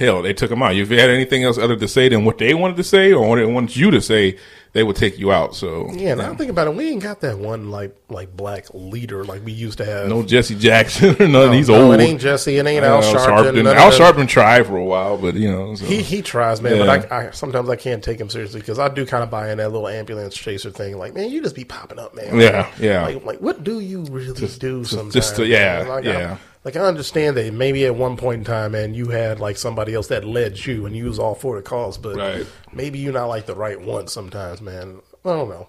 Hell, 0.00 0.22
they 0.22 0.32
took 0.32 0.50
him 0.50 0.62
out. 0.62 0.74
If 0.74 0.90
you 0.90 0.98
had 0.98 1.10
anything 1.10 1.44
else 1.44 1.58
other 1.58 1.76
to 1.76 1.86
say 1.86 2.08
than 2.08 2.24
what 2.24 2.38
they 2.38 2.54
wanted 2.54 2.76
to 2.78 2.84
say 2.84 3.12
or 3.12 3.28
what 3.28 3.36
they 3.36 3.44
wanted 3.44 3.76
you 3.76 3.90
to 3.92 4.00
say, 4.00 4.38
they 4.72 4.82
would 4.82 4.96
take 4.96 5.18
you 5.18 5.30
out. 5.30 5.54
So 5.54 5.90
Yeah, 5.92 6.14
now 6.14 6.24
I'm 6.30 6.36
thinking 6.36 6.50
about 6.50 6.68
it. 6.68 6.74
We 6.74 6.88
ain't 6.88 7.02
got 7.02 7.20
that 7.20 7.38
one 7.38 7.70
like 7.70 7.94
like 8.08 8.34
black 8.36 8.66
leader 8.72 9.24
like 9.24 9.44
we 9.44 9.52
used 9.52 9.78
to 9.78 9.84
have. 9.84 10.08
no 10.08 10.22
Jesse 10.22 10.54
Jackson 10.54 11.16
or 11.20 11.28
none. 11.28 11.52
He's 11.52 11.68
No, 11.68 11.82
old. 11.90 11.94
It 11.96 12.00
ain't 12.00 12.20
Jesse. 12.20 12.56
It 12.56 12.66
ain't 12.66 12.82
Uh, 12.84 12.88
Al 12.88 13.02
Sharpton. 13.02 13.60
of 13.60 13.66
Al. 13.76 13.90
Sharpton 13.90 14.26
tried 14.28 14.66
for 14.66 14.76
a 14.76 14.84
while, 14.84 15.18
but 15.18 15.34
you 15.34 15.50
know, 15.50 15.74
so. 15.74 15.84
He 15.84 16.00
he 16.02 16.22
tries, 16.22 16.62
man, 16.62 16.76
Yeah. 16.76 16.86
but 16.86 17.12
I, 17.12 17.26
I 17.26 17.30
sometimes 17.32 17.68
I 17.68 17.76
can't 17.76 18.02
take 18.02 18.18
him 18.18 18.30
seriously 18.30 18.60
because 18.60 18.78
I 18.78 18.88
do 18.88 19.04
kind 19.04 19.22
of 19.22 19.30
buy 19.30 19.50
in 19.50 19.58
that 19.58 19.70
little 19.70 19.86
ambulance 19.88 20.34
chaser 20.34 20.70
thing. 20.70 20.96
Like, 20.96 21.14
man, 21.14 21.30
you 21.30 21.42
just 21.42 21.56
be 21.56 21.64
popping 21.64 21.98
up, 21.98 22.14
man. 22.14 22.40
Yeah, 22.40 22.70
yeah. 22.80 23.04
Like, 23.06 23.24
like 23.24 23.38
what 23.40 23.62
do 23.64 23.80
you 23.80 24.04
really 24.04 24.32
do? 24.32 24.46
just- 24.46 24.60
Sometimes, 24.90 25.12
just 25.14 25.36
to- 25.36 25.46
yeah. 25.46 25.84
Like, 25.86 26.04
yeah. 26.04 26.38
I, 26.40 26.49
like 26.64 26.76
I 26.76 26.80
understand 26.80 27.36
that 27.36 27.52
maybe 27.54 27.86
at 27.86 27.94
one 27.94 28.16
point 28.16 28.40
in 28.40 28.44
time, 28.44 28.72
man, 28.72 28.94
you 28.94 29.08
had 29.08 29.40
like 29.40 29.56
somebody 29.56 29.94
else 29.94 30.08
that 30.08 30.24
led 30.24 30.64
you, 30.66 30.86
and 30.86 30.94
you 30.96 31.06
was 31.06 31.18
all 31.18 31.34
for 31.34 31.56
the 31.56 31.62
cause, 31.62 31.96
but 31.98 32.16
Right. 32.16 32.46
maybe 32.72 32.98
you're 32.98 33.12
not 33.12 33.26
like 33.26 33.46
the 33.46 33.54
right 33.54 33.80
one 33.80 34.08
sometimes, 34.08 34.60
man. 34.60 35.00
I 35.24 35.28
don't 35.30 35.48
know. 35.48 35.68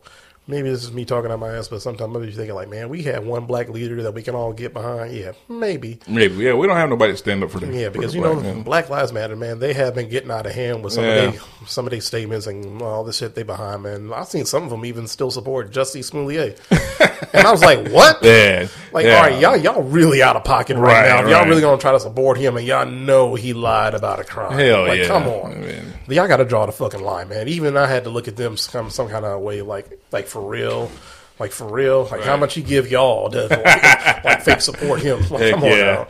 Maybe 0.51 0.69
this 0.69 0.83
is 0.83 0.91
me 0.91 1.05
talking 1.05 1.31
out 1.31 1.39
my 1.39 1.55
ass, 1.55 1.69
but 1.69 1.81
sometimes 1.81 2.13
maybe 2.13 2.25
you're 2.25 2.35
thinking 2.35 2.55
like, 2.55 2.67
man, 2.69 2.89
we 2.89 3.01
had 3.03 3.25
one 3.25 3.45
black 3.45 3.69
leader 3.69 4.03
that 4.03 4.13
we 4.13 4.21
can 4.21 4.35
all 4.35 4.51
get 4.51 4.73
behind. 4.73 5.13
Yeah, 5.15 5.31
maybe. 5.47 5.99
Maybe, 6.09 6.35
yeah, 6.35 6.53
we 6.53 6.67
don't 6.67 6.75
have 6.75 6.89
nobody 6.89 7.13
to 7.13 7.17
stand 7.17 7.41
up 7.41 7.51
for 7.51 7.59
them. 7.61 7.71
Yeah, 7.73 7.87
because 7.87 8.11
the 8.11 8.17
you 8.17 8.23
know, 8.23 8.33
black 8.33 8.43
man. 8.43 8.63
Black 8.63 8.89
Lives 8.89 9.13
Matter, 9.13 9.35
man. 9.37 9.59
They 9.59 9.71
have 9.73 9.95
been 9.95 10.09
getting 10.09 10.29
out 10.29 10.45
of 10.45 10.51
hand 10.51 10.83
with 10.83 10.91
some 10.93 11.05
Yeah. 11.05 11.09
of 11.29 11.33
they 11.33 11.39
some 11.67 11.85
of 11.87 11.91
their 11.91 12.01
statements 12.01 12.47
and 12.47 12.81
all 12.81 13.03
the 13.05 13.13
shit 13.13 13.33
they 13.33 13.43
behind, 13.43 13.83
man. 13.83 14.11
I've 14.13 14.27
seen 14.27 14.43
some 14.45 14.63
of 14.63 14.69
them 14.69 14.83
even 14.85 15.07
still 15.07 15.31
support 15.31 15.71
Jussie 15.71 16.03
Smollett, 16.03 16.59
and 17.33 17.47
I 17.47 17.51
was 17.51 17.61
like, 17.61 17.87
what? 17.89 18.21
Yeah, 18.21 18.67
Like, 18.91 19.05
yeah. 19.05 19.15
all 19.15 19.21
right, 19.23 19.39
y'all, 19.39 19.55
y'all 19.55 19.81
really 19.83 20.21
out 20.21 20.35
of 20.35 20.43
pocket 20.43 20.75
right, 20.75 20.91
Right, 21.01 21.07
now. 21.07 21.23
If 21.23 21.29
y'all 21.29 21.47
really 21.47 21.61
gonna 21.61 21.79
try 21.79 21.93
to 21.93 21.99
support 22.01 22.37
him, 22.37 22.57
and 22.57 22.65
y'all 22.67 22.85
know 22.85 23.35
he 23.35 23.53
lied 23.53 23.93
about 23.93 24.19
a 24.19 24.23
crime. 24.25 24.57
Hell 24.57 24.87
like, 24.87 24.99
yeah, 24.99 25.07
come 25.07 25.27
on, 25.27 25.61
man. 25.61 25.93
y'all 26.09 26.27
got 26.27 26.37
to 26.37 26.45
draw 26.45 26.65
the 26.65 26.71
fucking 26.73 27.01
line, 27.01 27.29
man. 27.29 27.47
Even 27.47 27.77
I 27.77 27.87
had 27.87 28.03
to 28.03 28.09
look 28.09 28.27
at 28.27 28.35
them 28.35 28.57
some 28.57 28.89
some 28.89 29.07
kind 29.07 29.23
of 29.23 29.39
way, 29.41 29.61
like 29.61 29.99
like 30.11 30.27
for 30.27 30.40
real. 30.41 30.91
Like 31.39 31.51
for 31.51 31.71
real, 31.71 32.07
like 32.11 32.21
how 32.21 32.37
much 32.37 32.53
he 32.53 32.61
give 32.61 32.91
y'all 32.91 33.29
to 33.31 33.47
like, 33.47 34.23
like 34.23 34.41
fake 34.41 34.61
support 34.61 35.01
him? 35.01 35.19
Like, 35.29 35.51
come 35.51 35.63
on 35.63 35.69
yeah. 35.69 35.77
now. 35.77 36.07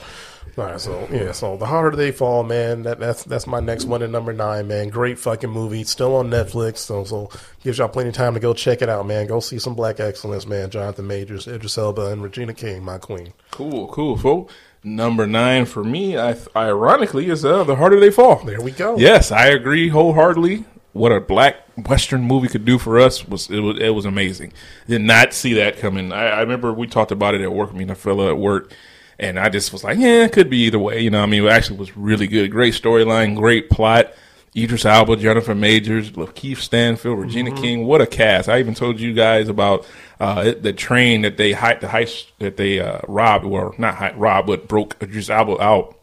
All 0.58 0.66
right, 0.66 0.82
so 0.82 1.08
yeah, 1.10 1.32
so 1.32 1.56
the 1.56 1.66
harder 1.66 1.96
they 1.96 2.12
fall, 2.12 2.44
man. 2.44 2.84
That 2.84 3.00
that's 3.00 3.24
that's 3.24 3.48
my 3.48 3.62
next 3.62 3.86
one 3.86 4.04
at 4.04 4.10
number 4.10 4.34
nine, 4.34 4.68
man. 4.68 4.90
Great 4.90 5.18
fucking 5.18 5.50
movie, 5.50 5.86
still 5.86 6.16
on 6.16 6.30
Netflix. 6.30 6.80
So 6.80 7.06
so 7.06 7.30
gives 7.64 7.78
y'all 7.78 7.88
plenty 7.88 8.10
of 8.10 8.16
time 8.16 8.34
to 8.34 8.40
go 8.42 8.54
check 8.54 8.82
it 8.82 8.90
out, 8.90 9.08
man. 9.08 9.28
Go 9.28 9.40
see 9.40 9.60
some 9.60 9.76
black 9.76 10.02
excellence, 10.02 10.46
man. 10.46 10.70
Jonathan 10.70 11.08
Majors, 11.08 11.48
Idris 11.48 11.78
Elba, 11.78 12.12
and 12.12 12.22
Regina 12.22 12.54
King, 12.54 12.84
my 12.84 12.98
queen. 12.98 13.32
Cool, 13.52 13.88
cool. 13.88 14.18
So 14.18 14.50
number 14.84 15.26
nine 15.26 15.66
for 15.66 15.86
me, 15.86 16.18
I 16.18 16.36
ironically 16.56 17.30
is 17.30 17.46
uh, 17.46 17.64
the 17.64 17.78
harder 17.78 18.02
they 18.02 18.12
fall. 18.12 18.44
There 18.44 18.62
we 18.62 18.72
go. 18.72 18.98
Yes, 18.98 19.32
I 19.32 19.48
agree 19.48 19.88
wholeheartedly. 19.88 20.66
What 20.94 21.12
a 21.12 21.22
black 21.22 21.56
Western 21.88 22.24
movie 22.24 22.50
could 22.50 22.66
do 22.66 22.78
for 22.78 23.00
us 23.00 23.26
was 23.26 23.50
it 23.50 23.60
was 23.60 23.80
it 23.80 23.90
was 23.90 24.06
amazing. 24.06 24.52
Did 24.88 25.02
not 25.02 25.34
see 25.34 25.54
that 25.54 25.78
coming. 25.78 26.12
I, 26.12 26.28
I 26.28 26.42
remember 26.42 26.74
we 26.74 26.88
talked 26.88 27.12
about 27.12 27.34
it 27.34 27.42
at 27.42 27.54
work. 27.54 27.70
I 27.72 27.78
mean, 27.78 27.90
a 27.90 27.96
fellow 27.96 28.30
at 28.30 28.38
work, 28.38 28.74
and 29.18 29.40
I 29.40 29.48
just 29.50 29.72
was 29.72 29.84
like, 29.84 29.98
yeah, 29.98 30.26
it 30.26 30.34
could 30.34 30.50
be 30.50 30.58
either 30.66 30.80
way. 30.80 31.00
You 31.00 31.10
know, 31.10 31.24
I 31.24 31.28
mean, 31.28 31.46
it 31.46 31.50
actually 31.50 31.78
was 31.80 31.96
really 31.96 32.28
good. 32.28 32.52
Great 32.52 32.74
storyline, 32.74 33.36
great 33.38 33.70
plot. 33.70 34.14
Idris 34.54 34.84
Elba, 34.84 35.16
Jennifer 35.16 35.56
Majors, 35.56 36.12
Lakeith 36.12 36.58
Stanfield, 36.58 37.20
Regina 37.20 37.52
King. 37.56 37.86
What 37.86 38.02
a 38.02 38.06
cast! 38.08 38.50
I 38.50 38.60
even 38.60 38.74
told 38.74 39.00
you 39.00 39.14
guys 39.14 39.48
about 39.48 39.88
uh, 40.20 40.54
the 40.60 40.74
train 40.74 41.22
that 41.22 41.38
they 41.38 41.54
hi- 41.54 41.76
the 41.76 41.88
heist 41.88 42.26
that 42.40 42.58
they 42.58 42.82
uh, 42.82 43.00
robbed, 43.08 43.46
or 43.46 43.74
not 43.78 43.96
hi- 43.96 44.14
robbed, 44.18 44.48
but 44.48 44.68
broke 44.68 45.02
Idris 45.02 45.30
Elba 45.30 45.62
out. 45.64 45.98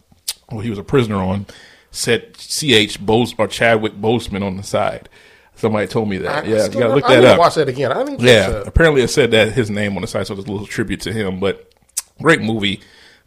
Well, 0.50 0.60
he 0.60 0.70
was 0.70 0.78
a 0.78 0.82
prisoner 0.82 1.16
on. 1.16 1.44
Said 1.90 2.36
C.H. 2.36 3.00
Bose 3.04 3.34
or 3.38 3.48
Chadwick 3.48 3.94
Boseman 3.94 4.42
on 4.44 4.56
the 4.56 4.62
side. 4.62 5.08
Somebody 5.56 5.86
told 5.88 6.08
me 6.08 6.18
that. 6.18 6.44
I- 6.44 6.46
I 6.48 6.50
yeah, 6.50 6.58
still- 6.64 6.74
you 6.74 6.80
gotta 6.80 6.94
look 6.94 7.04
I 7.06 7.14
that 7.16 7.24
up. 7.24 7.38
Watch 7.38 7.54
that 7.56 7.68
again. 7.68 7.90
I 7.92 8.04
catch 8.04 8.20
Yeah, 8.20 8.50
that. 8.50 8.66
apparently 8.68 9.02
it 9.02 9.08
said 9.08 9.30
that 9.32 9.52
his 9.52 9.70
name 9.70 9.96
on 9.96 10.02
the 10.02 10.06
side, 10.06 10.26
so 10.26 10.34
there's 10.34 10.46
a 10.46 10.52
little 10.52 10.66
tribute 10.66 11.00
to 11.02 11.12
him. 11.12 11.40
But 11.40 11.72
great 12.22 12.40
movie, 12.40 12.80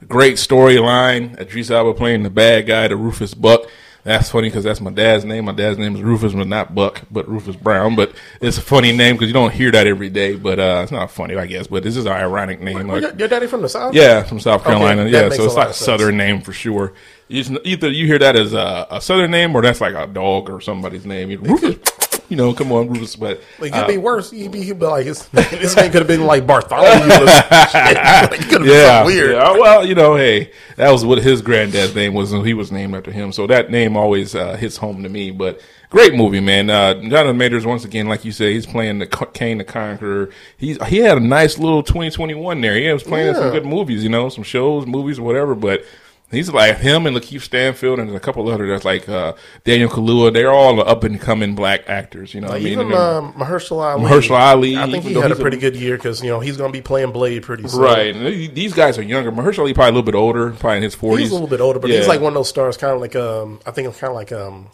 great 0.08 0.36
storyline. 0.36 1.40
Idris 1.40 1.70
Elba 1.72 1.94
playing 1.94 2.24
the 2.24 2.30
bad 2.30 2.68
guy, 2.68 2.88
the 2.88 2.96
Rufus 2.96 3.34
Buck. 3.34 3.64
That's 4.04 4.32
funny 4.32 4.48
because 4.50 4.64
that's 4.64 4.82
my 4.82 4.90
dad's 4.90 5.26
name. 5.26 5.46
My 5.46 5.52
dad's 5.52 5.78
name 5.78 5.94
is 5.96 6.02
Rufus, 6.02 6.34
but 6.34 6.48
not 6.48 6.74
Buck, 6.74 7.02
but 7.12 7.28
Rufus 7.30 7.56
Brown. 7.56 7.96
But 7.96 8.14
it's 8.40 8.58
a 8.58 8.62
funny 8.62 8.92
name 8.96 9.16
because 9.16 9.28
you 9.28 9.34
don't 9.34 9.54
hear 9.54 9.70
that 9.70 9.86
every 9.86 10.10
day. 10.10 10.36
But 10.36 10.58
uh, 10.60 10.80
it's 10.84 10.92
not 10.92 11.12
funny, 11.12 11.36
I 11.36 11.46
guess. 11.46 11.68
But 11.68 11.84
this 11.84 11.96
is 11.98 12.06
an 12.06 12.12
ironic 12.14 12.62
name. 12.62 12.88
Like- 12.88 13.02
your, 13.04 13.14
your 13.14 13.28
daddy 13.28 13.46
from 13.46 13.62
the 13.62 13.70
south? 13.70 13.94
yeah, 13.94 14.24
from 14.24 14.40
South 14.40 14.64
Carolina. 14.64 15.04
that 15.04 15.10
yeah, 15.12 15.30
so 15.30 15.46
it's 15.46 15.54
like 15.56 15.70
a 15.70 15.74
southern 15.74 16.18
name 16.18 16.42
for 16.42 16.52
sure. 16.54 16.94
Just- 17.32 17.52
either 17.64 17.90
you 17.90 18.06
hear 18.08 18.20
that 18.20 18.36
as 18.36 18.54
a, 18.54 18.88
a 18.92 19.02
southern 19.02 19.32
name 19.32 19.56
or 19.56 19.62
that's 19.62 19.82
like 19.82 19.96
a 19.96 20.06
dog 20.08 20.50
or 20.50 20.62
somebody's 20.62 21.06
name. 21.06 21.32
You 21.32 21.38
know, 21.38 21.52
Rufus, 21.56 22.22
you 22.30 22.38
know, 22.38 22.54
come 22.54 22.72
on, 22.72 22.90
Rufus. 22.90 23.16
But 23.16 23.42
Like, 23.60 23.74
uh, 23.74 23.78
it'd 23.78 23.88
be 23.88 23.98
worse. 23.98 24.32
You'd 24.34 24.52
be, 24.52 24.60
you'd 24.60 24.80
be 24.80 24.86
like, 24.86 25.06
his, 25.06 25.28
this 25.30 25.76
name 25.76 25.92
could 25.92 26.02
have 26.02 26.08
been 26.08 26.26
like 26.26 26.46
Bartholomew. 26.46 27.26
Like, 27.74 28.40
it 28.40 28.44
could 28.44 28.52
have 28.52 28.62
been 28.62 28.64
yeah, 28.66 29.00
something 29.00 29.16
weird. 29.16 29.32
yeah. 29.36 29.52
Well, 29.52 29.86
you 29.86 29.96
know, 29.96 30.16
hey, 30.16 30.52
that 30.76 30.90
was 30.92 31.04
what 31.06 31.20
his 31.20 31.42
granddad's 31.42 31.96
name 31.96 32.14
was, 32.14 32.32
and 32.32 32.46
he 32.46 32.54
was 32.54 32.72
named 32.72 32.96
after 32.96 33.12
him. 33.12 33.32
So 33.32 33.48
that 33.48 33.70
name 33.72 33.96
always 33.98 34.36
uh, 34.36 34.56
hits 34.58 34.78
home 34.78 35.04
to 35.04 35.10
me. 35.10 35.32
But 35.32 35.62
great 35.90 36.14
movie, 36.14 36.40
man. 36.40 36.70
Uh, 36.70 36.96
Jonathan 36.96 37.38
Majors, 37.38 37.66
once 37.66 37.86
again, 37.86 38.08
like 38.08 38.24
you 38.26 38.32
say, 38.32 38.54
he's 38.54 38.66
playing 38.66 39.00
the 39.00 39.08
Kang 39.08 39.58
the 39.58 39.64
Conqueror. 39.64 40.30
He's 40.58 40.82
he 40.88 40.98
had 40.98 41.18
a 41.18 41.22
nice 41.22 41.58
little 41.58 41.84
2021 41.84 42.62
there. 42.62 42.76
He 42.76 42.92
was 42.92 43.04
playing 43.04 43.30
in 43.30 43.36
some 43.36 43.52
good 43.52 43.66
movies, 43.66 44.04
you 44.04 44.10
know, 44.10 44.30
some 44.30 44.44
shows, 44.44 44.86
movies, 44.86 45.20
whatever. 45.20 45.56
But 45.56 45.84
he's 46.32 46.50
like 46.50 46.78
him 46.78 47.06
and 47.06 47.16
Lakeith 47.16 47.42
Stanfield 47.42 48.00
and 48.00 48.16
a 48.16 48.20
couple 48.20 48.48
other 48.50 48.68
that's 48.68 48.86
like 48.86 49.08
uh, 49.10 49.34
Daniel 49.64 49.90
Kaluuya. 49.90 50.34
They're 50.34 50.52
all 50.52 50.82
up 50.88 51.04
and 51.04 51.20
coming 51.20 51.54
black 51.56 51.88
actors. 51.88 52.34
You 52.34 52.42
know, 52.42 52.48
what 52.48 52.54
I 52.54 52.58
Like, 52.58 52.64
mean, 52.64 52.74
even 52.74 52.94
um, 52.94 53.34
Mahershala 53.34 53.94
Ali. 53.94 54.04
Mahershala 54.04 54.40
Ali, 54.40 54.78
I 54.78 54.90
think 54.90 55.04
he 55.04 55.14
had 55.14 55.26
a 55.26 55.28
he's 55.30 55.40
a- 55.40 55.42
pretty 55.42 55.58
good 55.58 55.76
year 55.76 55.98
because 55.98 56.24
you 56.24 56.30
know 56.30 56.40
he's 56.40 56.58
going 56.58 56.72
to 56.72 56.78
be 56.78 56.82
playing 56.82 57.12
Blade 57.12 57.44
pretty 57.44 57.68
soon. 57.68 57.82
Right, 57.82 58.16
and 58.16 58.56
these 58.56 58.74
guys 58.74 58.98
are 58.98 59.04
younger. 59.04 59.32
Mahershala 59.32 59.60
Ali 59.60 59.74
probably 59.74 59.90
a 59.90 59.94
little 59.94 60.04
bit 60.04 60.16
older, 60.16 60.52
probably 60.52 60.78
in 60.78 60.84
his 60.84 60.96
forties. 60.96 61.26
He's 61.26 61.32
a 61.32 61.34
little 61.36 61.48
bit 61.50 61.62
older, 61.62 61.80
but 61.80 61.90
Yeah. 61.90 61.98
he's 61.98 62.08
like 62.08 62.22
one 62.22 62.32
of 62.34 62.36
those 62.36 62.50
stars, 62.50 62.78
kind 62.78 62.94
of 62.94 63.02
like 63.02 63.16
um, 63.16 63.60
I 63.66 63.72
think 63.72 63.88
it's 63.88 64.00
kind 64.00 64.10
of 64.12 64.16
like 64.16 64.32
um, 64.32 64.68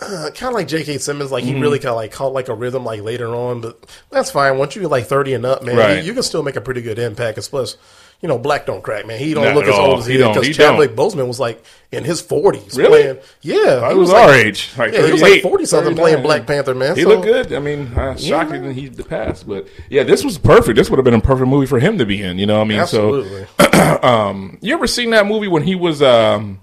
uh, 0.00 0.30
kind 0.34 0.48
of 0.50 0.54
like 0.54 0.68
J.K. 0.68 0.98
Simmons. 0.98 1.30
Like 1.30 1.44
Mm-hmm. 1.44 1.54
he 1.56 1.60
really 1.60 1.78
kind 1.78 1.90
of 1.90 1.96
like 1.96 2.12
caught 2.12 2.32
like 2.32 2.48
a 2.48 2.54
rhythm 2.54 2.84
like 2.84 3.02
later 3.02 3.28
on, 3.34 3.60
but 3.60 3.78
that's 4.10 4.30
fine. 4.30 4.58
Once 4.58 4.74
you 4.74 4.82
get 4.82 4.90
like 4.90 5.06
thirty 5.06 5.34
and 5.34 5.44
up, 5.44 5.62
man, 5.62 5.76
Right. 5.76 5.96
you, 5.98 6.02
you 6.04 6.14
can 6.14 6.22
still 6.22 6.42
make 6.42 6.56
a 6.56 6.60
pretty 6.60 6.80
good 6.82 6.98
impact. 6.98 7.38
Plus, 7.50 7.76
you 8.22 8.28
know, 8.28 8.38
black 8.38 8.64
don't 8.66 8.82
crack, 8.82 9.04
man. 9.06 9.18
He 9.18 9.34
don't 9.34 9.44
Not 9.44 9.56
look 9.56 9.64
as 9.66 9.74
all. 9.74 9.90
old 9.90 9.98
as 10.00 10.06
he, 10.06 10.14
He 10.14 10.18
is 10.22 10.28
because 10.28 10.56
Chadwick 10.56 10.94
Boseman 10.94 11.26
was 11.26 11.40
like 11.40 11.62
in 11.90 12.04
his 12.04 12.20
forties 12.20 12.76
Really? 12.76 13.02
playing. 13.02 13.18
Yeah, 13.42 13.90
He 13.90 13.96
was 13.98 14.10
like, 14.10 14.22
our 14.28 14.34
age, 14.34 14.70
like 14.78 14.92
yeah, 14.92 15.04
he 15.06 15.12
was 15.12 15.20
like 15.22 15.42
forty 15.42 15.64
something 15.66 15.94
playing 15.96 16.22
Black 16.22 16.46
Panther, 16.46 16.74
man. 16.74 16.94
He 16.96 17.02
So- 17.02 17.08
looked 17.08 17.24
good. 17.24 17.52
I 17.52 17.58
mean, 17.58 17.88
uh, 17.94 18.16
shocking 18.16 18.62
that 18.62 18.72
he 18.74 18.88
passed, 18.90 19.46
but 19.46 19.66
yeah, 19.90 20.04
this 20.04 20.24
was 20.24 20.38
perfect. 20.38 20.76
This 20.76 20.88
would 20.88 20.98
have 20.98 21.04
been 21.04 21.14
a 21.14 21.20
perfect 21.20 21.48
movie 21.48 21.66
for 21.66 21.78
him 21.80 21.98
to 21.98 22.06
be 22.06 22.22
in. 22.22 22.38
You 22.38 22.46
know, 22.46 22.58
what 22.58 22.64
I 22.64 22.68
mean, 22.68 22.78
Absolutely. 22.80 23.46
so 23.58 24.58
you 24.62 24.72
ever 24.72 24.86
seen 24.86 25.10
that 25.10 25.26
movie 25.26 25.48
when 25.48 25.64
he 25.64 25.74
was 25.74 26.00
um, 26.00 26.60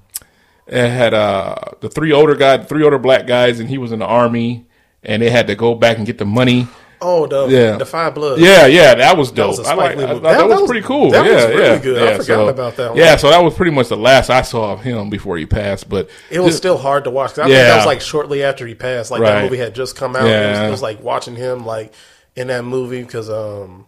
it 0.67 0.89
had 0.89 1.13
uh 1.13 1.55
the 1.81 1.89
three 1.89 2.11
older 2.13 2.35
guys, 2.35 2.65
three 2.67 2.83
older 2.83 2.97
black 2.99 3.27
guys, 3.27 3.59
and 3.59 3.67
he 3.69 3.77
was 3.77 3.91
in 3.91 3.99
the 3.99 4.05
army, 4.05 4.65
and 5.03 5.21
they 5.21 5.29
had 5.29 5.47
to 5.47 5.55
go 5.55 5.75
back 5.75 5.97
and 5.97 6.05
get 6.05 6.17
the 6.19 6.25
money. 6.25 6.67
Oh, 7.01 7.27
the 7.27 7.47
Yeah. 7.47 7.77
the 7.77 7.85
Five 7.85 8.15
Blood. 8.15 8.39
Yeah, 8.39 8.65
yeah, 8.67 8.95
that 8.95 9.17
was 9.17 9.31
dope. 9.31 9.57
was 9.57 9.59
a 9.59 9.69
I 9.69 9.73
like. 9.73 9.95
Lee 9.97 10.03
I 10.03 10.13
that, 10.15 10.21
That- 10.23 10.47
was, 10.47 10.61
was- 10.61 10.69
pretty 10.69 10.85
cool. 10.85 11.11
that 11.11 11.25
yeah, 11.25 11.33
was 11.35 11.45
really 11.45 11.63
yeah, 11.63 11.77
good. 11.79 12.03
I 12.03 12.11
forgot 12.13 12.25
so, 12.25 12.47
about 12.47 12.75
that 12.77 12.89
one. 12.89 12.97
Yeah, 12.97 13.15
so 13.15 13.29
that 13.29 13.43
was 13.43 13.53
pretty 13.53 13.71
much 13.71 13.87
the 13.89 13.97
last 13.97 14.29
I 14.29 14.41
saw 14.41 14.73
of 14.73 14.81
him 14.81 15.09
before 15.09 15.37
he 15.37 15.45
passed. 15.45 15.87
But 15.89 16.09
It 16.29 16.39
was 16.39 16.55
still 16.57 16.77
hard 16.77 17.03
to 17.05 17.09
watch. 17.09 17.29
'cause 17.31 17.39
I 17.39 17.43
think 17.43 17.55
Yeah. 17.55 17.63
that 17.69 17.77
was 17.77 17.85
like 17.85 18.01
shortly 18.01 18.43
after 18.43 18.65
he 18.67 18.75
passed. 18.75 19.11
Like 19.11 19.21
Right. 19.21 19.35
that 19.35 19.43
movie 19.43 19.57
had 19.57 19.73
just 19.75 19.95
come 19.95 20.15
out. 20.15 20.21
It, 20.23 20.25
was, 20.25 20.31
Yeah. 20.31 20.67
it 20.67 20.71
was 20.71 20.81
like 20.81 21.03
watching 21.03 21.35
him 21.35 21.65
like 21.65 21.93
in 22.35 22.47
that 22.47 22.63
movie 22.63 23.01
because 23.01 23.29
um, 23.29 23.85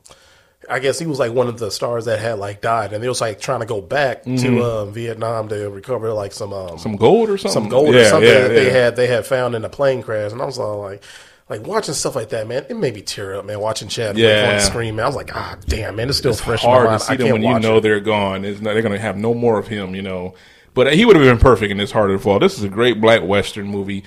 I 0.70 0.80
guess 0.80 1.00
he 1.00 1.06
was 1.08 1.20
like 1.20 1.34
one 1.34 1.48
of 1.48 1.58
the 1.60 1.72
stars 1.72 2.06
that 2.06 2.20
had 2.20 2.38
like 2.40 2.62
died, 2.62 2.94
and 2.94 3.04
they 3.04 3.10
was 3.10 3.20
like 3.20 3.40
trying 3.42 3.60
to 3.62 3.66
go 3.66 3.82
back 3.82 4.24
to 4.24 4.64
uh, 4.64 4.86
Vietnam 4.86 5.50
to 5.50 5.70
recover 5.70 6.14
like 6.14 6.32
some 6.34 6.54
um, 6.54 6.68
Mm-hmm. 6.70 6.78
some 6.78 6.96
gold 6.96 7.30
or 7.30 7.38
something. 7.38 7.64
some 7.64 7.70
gold 7.70 7.94
or 7.96 7.98
Yeah, 8.00 8.10
something 8.10 8.30
yeah, 8.30 8.42
that 8.42 8.50
they 8.50 8.70
had 8.70 8.96
they 8.96 9.08
had 9.08 9.26
found 9.26 9.56
in 9.56 9.66
a 9.66 9.70
plane 9.70 10.02
crash, 10.04 10.32
and 10.32 10.42
I 10.42 10.46
was 10.46 10.58
all 10.60 10.80
like. 10.82 11.04
Like 11.52 11.68
watching 11.68 11.94
stuff 11.94 12.16
like 12.16 12.30
that, 12.30 12.48
man, 12.48 12.66
it 12.70 12.78
made 12.78 12.96
me 12.96 13.02
tear 13.02 13.36
up, 13.36 13.44
man. 13.46 13.60
Watching 13.60 13.90
Chad 13.90 14.18
Yeah. 14.18 14.48
on 14.50 14.56
the 14.56 14.60
screen, 14.62 14.96
man, 14.96 15.04
I 15.04 15.08
was 15.10 15.18
like, 15.18 15.36
ah, 15.36 15.58
damn, 15.68 15.98
man, 15.98 16.08
it's 16.08 16.18
still 16.18 16.32
it's 16.32 16.40
fresh 16.40 16.64
in 16.64 16.70
my 16.70 16.76
hard 16.78 16.88
mind. 16.88 17.00
to 17.02 17.06
see 17.06 17.14
I 17.14 17.18
them 17.18 17.32
when 17.34 17.42
you 17.44 17.60
know 17.60 17.78
it. 17.78 17.82
they're 17.82 18.00
gone. 18.00 18.46
It's 18.46 18.62
not, 18.62 18.74
they're 18.74 18.82
to 18.84 18.98
have 18.98 19.18
no 19.18 19.34
more 19.34 19.60
of 19.60 19.68
him, 19.68 19.94
you 19.94 20.02
know. 20.02 20.34
But 20.74 20.94
he 20.94 21.04
would 21.04 21.18
have 21.18 21.26
been 21.26 21.38
perfect 21.38 21.70
in 21.70 21.78
this 21.78 21.92
harder 21.92 22.16
to 22.16 22.20
fall. 22.24 22.40
This 22.40 22.58
is 22.58 22.64
a 22.64 22.70
great 22.70 23.02
black 23.02 23.22
western 23.24 23.68
movie. 23.68 24.06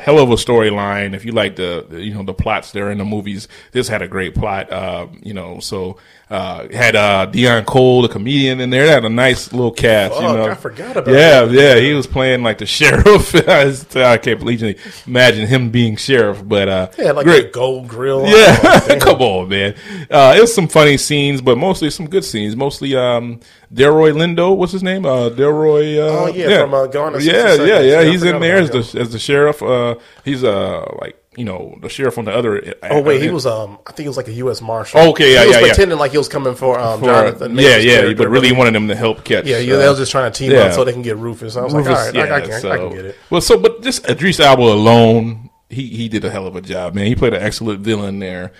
Hell 0.00 0.18
of 0.18 0.30
a 0.30 0.34
storyline. 0.34 1.14
If 1.14 1.24
you 1.24 1.32
like 1.32 1.56
the, 1.56 1.86
the, 1.88 2.02
you 2.02 2.14
know, 2.14 2.22
the 2.22 2.34
plots 2.34 2.72
there 2.72 2.90
in 2.90 2.98
the 2.98 3.04
movies, 3.04 3.48
this 3.72 3.88
had 3.88 4.02
a 4.02 4.08
great 4.08 4.34
plot. 4.34 4.72
Uh, 4.72 5.06
you 5.22 5.34
know, 5.34 5.60
so 5.60 5.98
uh, 6.30 6.68
had 6.72 6.96
uh, 6.96 7.26
Deon 7.30 7.66
Cole, 7.66 8.02
the 8.02 8.08
comedian, 8.08 8.60
in 8.60 8.70
there. 8.70 8.84
It 8.84 8.88
had 8.90 9.04
a 9.04 9.08
nice 9.08 9.52
little 9.52 9.72
cast. 9.72 10.14
you 10.14 10.22
know, 10.22 10.46
I 10.50 10.54
forgot 10.54 10.96
about 10.96 11.12
Yeah, 11.12 11.42
that. 11.44 11.50
yeah, 11.52 11.74
he 11.80 11.92
was 11.92 12.06
playing 12.06 12.42
like 12.42 12.58
the 12.58 12.66
sheriff. 12.66 13.34
I 13.96 14.16
can't 14.18 14.38
believe 14.38 14.62
imagine 15.06 15.46
him 15.46 15.70
being 15.70 15.96
sheriff. 15.96 16.42
But 16.46 16.68
uh, 16.68 16.88
Yeah, 16.98 17.12
like 17.12 17.24
great. 17.26 17.46
a 17.46 17.50
gold 17.50 17.88
grill. 17.88 18.26
Yeah, 18.26 18.58
Oh, 18.62 18.96
come 19.00 19.20
on, 19.20 19.48
man. 19.48 19.74
Uh, 20.10 20.34
it 20.36 20.40
was 20.40 20.54
some 20.54 20.68
funny 20.68 20.96
scenes, 20.96 21.40
but 21.40 21.58
mostly 21.58 21.90
some 21.90 22.08
good 22.08 22.24
scenes. 22.24 22.56
Mostly, 22.56 22.94
um, 22.96 23.40
Delroy 23.72 24.12
Lindo, 24.12 24.56
what's 24.56 24.72
his 24.72 24.82
name? 24.82 25.06
Uh, 25.06 25.30
Delroy. 25.30 25.98
Uh, 25.98 26.24
Oh, 26.24 26.26
yeah, 26.26 26.62
from, 26.62 26.74
uh, 26.74 26.84
60 27.12 27.30
yeah, 27.30 27.54
yeah, 27.54 27.64
yeah. 27.64 27.80
Yeah, 27.80 28.10
He's 28.10 28.22
in 28.22 28.40
there 28.40 28.56
as 28.58 28.70
the 28.70 29.00
as 29.00 29.12
the 29.12 29.18
sheriff. 29.18 29.62
Uh, 29.62 29.96
he's 30.24 30.42
uh 30.42 30.84
like 31.00 31.16
you 31.36 31.44
know, 31.44 31.78
the 31.80 31.88
sheriff 31.88 32.18
on 32.18 32.24
the 32.24 32.32
other. 32.32 32.74
Oh 32.82 33.00
wait, 33.02 33.22
he 33.22 33.28
uh, 33.28 33.32
was 33.32 33.46
um, 33.46 33.78
I 33.86 33.92
think 33.92 34.00
he 34.00 34.08
was 34.08 34.16
like 34.16 34.26
a 34.26 34.32
U.S. 34.32 34.60
Marshal. 34.60 35.00
Okay, 35.10 35.34
yeah, 35.34 35.42
he 35.42 35.46
was 35.46 35.56
yeah, 35.56 35.60
yeah. 35.60 35.66
pretending 35.68 35.98
like 35.98 36.10
he 36.10 36.18
was 36.18 36.28
coming 36.28 36.56
for 36.56 36.78
um, 36.78 36.98
for- 36.98 37.06
Jonathan. 37.06 37.56
yeah, 37.56 37.76
yeah, 37.76 38.12
but 38.14 38.28
really 38.28 38.48
he 38.48 38.52
wanted 38.52 38.74
them 38.74 38.88
to 38.88 38.96
help 38.96 39.24
catch. 39.24 39.46
yeah, 39.46 39.58
yeah, 39.58 39.74
uh, 39.74 39.78
they 39.78 39.88
was 39.88 39.98
just 39.98 40.10
trying 40.10 40.30
to 40.30 40.36
team 40.36 40.50
yeah. 40.50 40.62
up 40.62 40.72
so 40.72 40.84
they 40.84 40.92
can 40.92 41.02
get 41.02 41.16
Rufus. 41.16 41.56
I 41.56 41.62
was 41.62 41.72
like, 41.72 41.86
all 41.86 41.92
Rufus, 41.92 42.06
I, 42.06 42.08
I, 42.08 42.12
yeah, 42.12 42.40
can, 42.40 42.70
I 42.72 42.76
can 42.78 42.90
get 42.90 43.04
it. 43.06 43.16
Well, 43.30 43.40
so 43.40 43.58
but 43.58 43.80
just 43.82 44.08
Idris 44.08 44.40
Elba 44.40 44.62
alone, 44.62 45.50
he 45.68 45.86
he 45.86 46.08
did 46.08 46.24
a 46.24 46.30
hell 46.30 46.48
of 46.48 46.56
a 46.56 46.60
job, 46.60 46.94
man. 46.94 47.06
He 47.06 47.14
played 47.14 47.32
an 47.32 47.42
excellent 47.42 47.80
villain 47.80 48.18
there. 48.18 48.52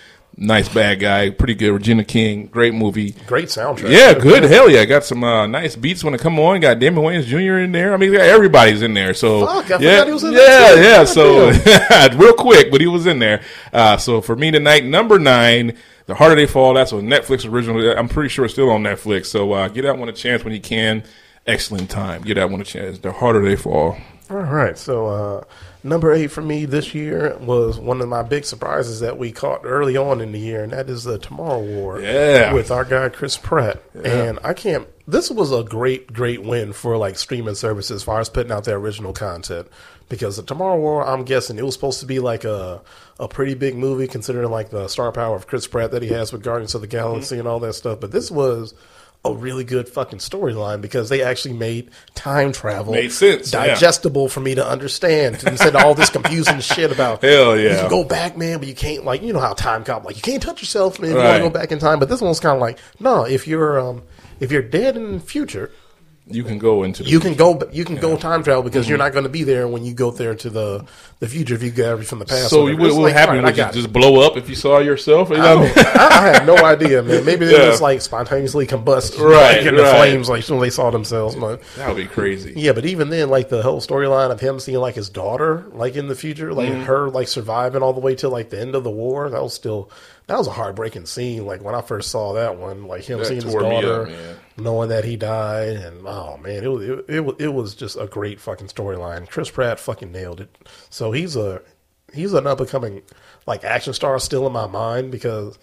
Nice 0.42 0.70
bad 0.70 1.00
guy, 1.00 1.28
pretty 1.28 1.54
good. 1.54 1.70
Regina 1.70 2.02
King, 2.02 2.46
great 2.46 2.72
movie. 2.72 3.10
Great 3.26 3.48
soundtrack. 3.48 3.90
Yeah, 3.90 4.14
good. 4.14 4.42
Hell 4.44 4.70
yeah, 4.70 4.86
got 4.86 5.04
some 5.04 5.22
uh, 5.22 5.46
nice 5.46 5.76
beats 5.76 6.02
when 6.02 6.14
it 6.14 6.20
come 6.22 6.38
on. 6.40 6.60
Got 6.60 6.78
Damon 6.78 7.04
Wayans 7.04 7.24
Jr. 7.24 7.58
in 7.58 7.72
there. 7.72 7.92
I 7.92 7.98
mean, 7.98 8.14
everybody's 8.14 8.80
in 8.80 8.94
there. 8.94 9.12
So 9.12 9.44
Fuck, 9.44 9.70
I 9.70 9.76
yeah, 9.82 10.00
forgot 10.00 10.06
he 10.06 10.12
was 10.14 10.24
in 10.24 10.32
yeah, 10.32 10.38
there, 10.38 10.82
yeah. 10.82 11.04
So 11.04 11.50
real 12.16 12.32
quick, 12.32 12.70
but 12.70 12.80
he 12.80 12.86
was 12.86 13.04
in 13.04 13.18
there. 13.18 13.42
Uh, 13.70 13.98
so 13.98 14.22
for 14.22 14.34
me 14.34 14.50
tonight, 14.50 14.82
number 14.82 15.18
nine, 15.18 15.76
The 16.06 16.14
Harder 16.14 16.36
They 16.36 16.46
Fall. 16.46 16.72
That's 16.72 16.92
a 16.92 16.94
Netflix 16.94 17.46
original. 17.46 17.98
I'm 17.98 18.08
pretty 18.08 18.30
sure 18.30 18.46
it's 18.46 18.54
still 18.54 18.70
on 18.70 18.82
Netflix. 18.82 19.26
So 19.26 19.52
uh, 19.52 19.68
get 19.68 19.82
that 19.82 19.98
one 19.98 20.08
a 20.08 20.12
chance 20.12 20.42
when 20.42 20.54
you 20.54 20.60
can. 20.62 21.04
Excellent 21.46 21.90
time. 21.90 22.22
Get 22.22 22.36
that 22.36 22.48
one 22.48 22.62
a 22.62 22.64
chance. 22.64 22.98
The 22.98 23.12
Harder 23.12 23.44
They 23.44 23.56
Fall. 23.56 23.98
All 24.30 24.36
right. 24.38 24.78
So 24.78 25.06
uh, 25.06 25.44
number 25.82 26.12
eight 26.12 26.28
for 26.28 26.42
me 26.42 26.64
this 26.64 26.94
year 26.94 27.36
was 27.38 27.78
one 27.78 28.00
of 28.00 28.08
my 28.08 28.22
big 28.22 28.44
surprises 28.44 29.00
that 29.00 29.18
we 29.18 29.32
caught 29.32 29.60
early 29.64 29.96
on 29.96 30.20
in 30.20 30.32
the 30.32 30.38
year, 30.38 30.62
and 30.62 30.72
that 30.72 30.88
is 30.88 31.04
the 31.04 31.18
Tomorrow 31.18 31.62
War. 31.62 32.00
Yeah. 32.00 32.52
With 32.52 32.70
our 32.70 32.84
guy 32.84 33.08
Chris 33.08 33.36
Pratt, 33.36 33.82
and 34.04 34.38
I 34.44 34.54
can't. 34.54 34.86
This 35.06 35.30
was 35.30 35.50
a 35.52 35.64
great, 35.64 36.12
great 36.12 36.42
win 36.42 36.72
for 36.72 36.96
like 36.96 37.18
streaming 37.18 37.56
services 37.56 37.96
as 37.96 38.02
far 38.02 38.20
as 38.20 38.28
putting 38.28 38.52
out 38.52 38.64
their 38.64 38.76
original 38.76 39.12
content. 39.12 39.68
Because 40.08 40.36
the 40.36 40.42
Tomorrow 40.42 40.78
War, 40.78 41.06
I'm 41.06 41.24
guessing 41.24 41.58
it 41.58 41.64
was 41.64 41.74
supposed 41.74 42.00
to 42.00 42.06
be 42.06 42.18
like 42.18 42.44
a 42.44 42.82
a 43.18 43.28
pretty 43.28 43.54
big 43.54 43.76
movie, 43.76 44.08
considering 44.08 44.50
like 44.50 44.70
the 44.70 44.88
star 44.88 45.12
power 45.12 45.36
of 45.36 45.46
Chris 45.46 45.66
Pratt 45.66 45.90
that 45.92 46.02
he 46.02 46.08
has 46.08 46.32
with 46.32 46.42
Guardians 46.42 46.74
of 46.74 46.80
the 46.80 46.86
Galaxy 46.86 47.38
and 47.38 47.46
all 47.46 47.60
that 47.60 47.74
stuff. 47.74 48.00
But 48.00 48.10
this 48.10 48.30
was 48.30 48.74
a 49.24 49.34
really 49.34 49.64
good 49.64 49.86
fucking 49.86 50.18
storyline 50.18 50.80
because 50.80 51.10
they 51.10 51.22
actually 51.22 51.52
made 51.52 51.90
time 52.14 52.52
travel 52.52 52.94
Made 52.94 53.12
sense, 53.12 53.52
yeah. 53.52 53.66
digestible 53.66 54.28
for 54.30 54.40
me 54.40 54.54
to 54.54 54.66
understand 54.66 55.42
instead 55.46 55.76
of 55.76 55.84
all 55.84 55.94
this 55.94 56.08
confusing 56.08 56.60
shit 56.60 56.90
about 56.90 57.20
Hell 57.22 57.54
yeah 57.56 57.62
you 57.62 57.68
yeah. 57.68 57.80
can 57.82 57.90
go 57.90 58.02
back 58.02 58.38
man 58.38 58.58
but 58.58 58.66
you 58.68 58.74
can't 58.74 59.04
like 59.04 59.20
you 59.22 59.32
know 59.34 59.38
how 59.40 59.52
Timecop 59.52 60.04
like 60.04 60.16
you 60.16 60.22
can't 60.22 60.42
touch 60.42 60.62
yourself 60.62 60.98
man 60.98 61.10
if 61.10 61.16
you 61.16 61.18
want 61.18 61.28
Right. 61.28 61.38
to 61.38 61.44
go 61.44 61.50
back 61.50 61.70
in 61.70 61.78
time 61.78 61.98
but 61.98 62.08
this 62.08 62.22
one's 62.22 62.40
kind 62.40 62.54
of 62.56 62.62
like 62.62 62.78
no 62.98 63.24
if 63.26 63.46
you're 63.46 63.78
um 63.78 64.02
if 64.40 64.50
you're 64.50 64.62
dead 64.62 64.96
in 64.96 65.12
the 65.12 65.20
future 65.20 65.70
You 66.30 66.44
can 66.44 66.58
go 66.58 66.82
into 66.84 67.02
the 67.02 67.10
you 67.10 67.20
can 67.20 67.34
go 67.34 67.60
you 67.72 67.84
can 67.84 67.96
go 67.96 68.16
time 68.16 68.42
travel 68.42 68.62
because 68.62 68.88
you're 68.88 68.98
not 68.98 69.12
going 69.12 69.24
to 69.24 69.30
be 69.30 69.42
there 69.44 69.66
when 69.68 69.84
you 69.84 69.92
go 69.94 70.10
there 70.10 70.34
to 70.34 70.50
the 70.50 70.84
the 71.18 71.28
future 71.28 71.54
if 71.54 71.62
you 71.62 71.70
go 71.70 71.96
back 71.96 72.06
from 72.06 72.18
the 72.18 72.24
past 72.24 72.48
So 72.50 72.64
what 72.64 72.78
would 72.78 72.92
like, 72.94 73.12
happen? 73.12 73.36
right, 73.36 73.44
Would 73.44 73.56
you 73.58 73.64
it. 73.64 73.72
just 73.72 73.92
blow 73.92 74.26
up 74.26 74.36
if 74.36 74.48
you 74.48 74.54
saw 74.54 74.78
yourself? 74.78 75.30
You 75.30 75.36
know 75.36 75.62
I? 75.76 76.08
I, 76.10 76.28
have 76.32 76.46
no 76.46 76.56
idea, 76.56 77.02
man. 77.02 77.24
Maybe 77.30 77.44
they 77.46 77.52
Yeah. 77.52 77.66
just 77.66 77.82
like 77.82 78.00
spontaneously 78.00 78.66
combust, 78.66 79.18
Right, 79.18 79.58
like, 79.58 79.66
in 79.66 79.74
the 79.76 79.84
flames, 79.84 80.28
like 80.30 80.46
when 80.48 80.60
they 80.60 80.70
saw 80.70 80.90
themselves. 80.90 81.34
But 81.36 81.60
That 81.76 81.88
would 81.88 81.96
be 81.96 82.06
crazy. 82.06 82.54
yeah, 82.56 82.72
but 82.72 82.86
even 82.86 83.10
then, 83.10 83.28
like 83.28 83.48
the 83.50 83.62
whole 83.62 83.80
storyline 83.80 84.30
of 84.30 84.40
him 84.40 84.60
seeing 84.60 84.78
like 84.78 84.94
his 84.94 85.10
daughter, 85.10 85.66
like 85.72 85.96
in 85.96 86.08
the 86.08 86.14
future, 86.14 86.54
like 86.54 86.70
Mm-hmm. 86.70 86.82
her 86.84 87.10
like 87.10 87.28
surviving 87.28 87.82
all 87.82 87.92
the 87.92 88.00
way 88.00 88.14
to 88.16 88.28
like 88.28 88.50
the 88.50 88.60
end 88.60 88.74
of 88.74 88.84
the 88.84 88.90
war. 88.90 89.28
That 89.28 89.42
was 89.42 89.52
still 89.52 89.90
that 90.26 90.38
was 90.38 90.46
a 90.46 90.52
heartbreaking 90.52 91.06
scene. 91.06 91.44
Like 91.44 91.62
when 91.62 91.74
I 91.74 91.82
first 91.82 92.10
saw 92.10 92.34
that 92.34 92.56
one, 92.56 92.86
like 92.86 93.02
him 93.04 93.18
That 93.18 93.26
seeing 93.26 93.42
his 93.42 93.54
up, 93.54 93.60
daughter, 93.62 94.06
man. 94.06 94.36
Knowing 94.62 94.88
that 94.90 95.04
he 95.04 95.16
died, 95.16 95.76
and 95.76 96.06
oh 96.06 96.36
man, 96.38 96.62
it 96.64 96.68
was 96.68 96.88
it, 96.88 97.04
it, 97.08 97.20
was- 97.20 97.36
it 97.38 97.48
was 97.48 97.74
just 97.74 97.96
a 97.96 98.06
great 98.06 98.40
fucking 98.40 98.68
storyline. 98.68 99.28
Chris 99.28 99.50
Pratt 99.50 99.80
fucking 99.80 100.12
nailed 100.12 100.40
it. 100.40 100.56
So 100.90 101.12
he's 101.12 101.36
a 101.36 101.62
he's 102.12 102.32
an 102.32 102.46
up 102.46 102.60
and 102.60 102.68
coming 102.68 103.02
like 103.46 103.64
action 103.64 103.92
star 103.94 104.18
still 104.18 104.46
in 104.46 104.52
my 104.52 104.66
mind 104.66 105.10
because 105.12 105.58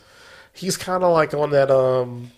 he's 0.54 0.78
kind 0.78 1.04
of 1.04 1.14
like 1.14 1.34
on 1.34 1.52
that 1.52 1.70
um 1.72 2.32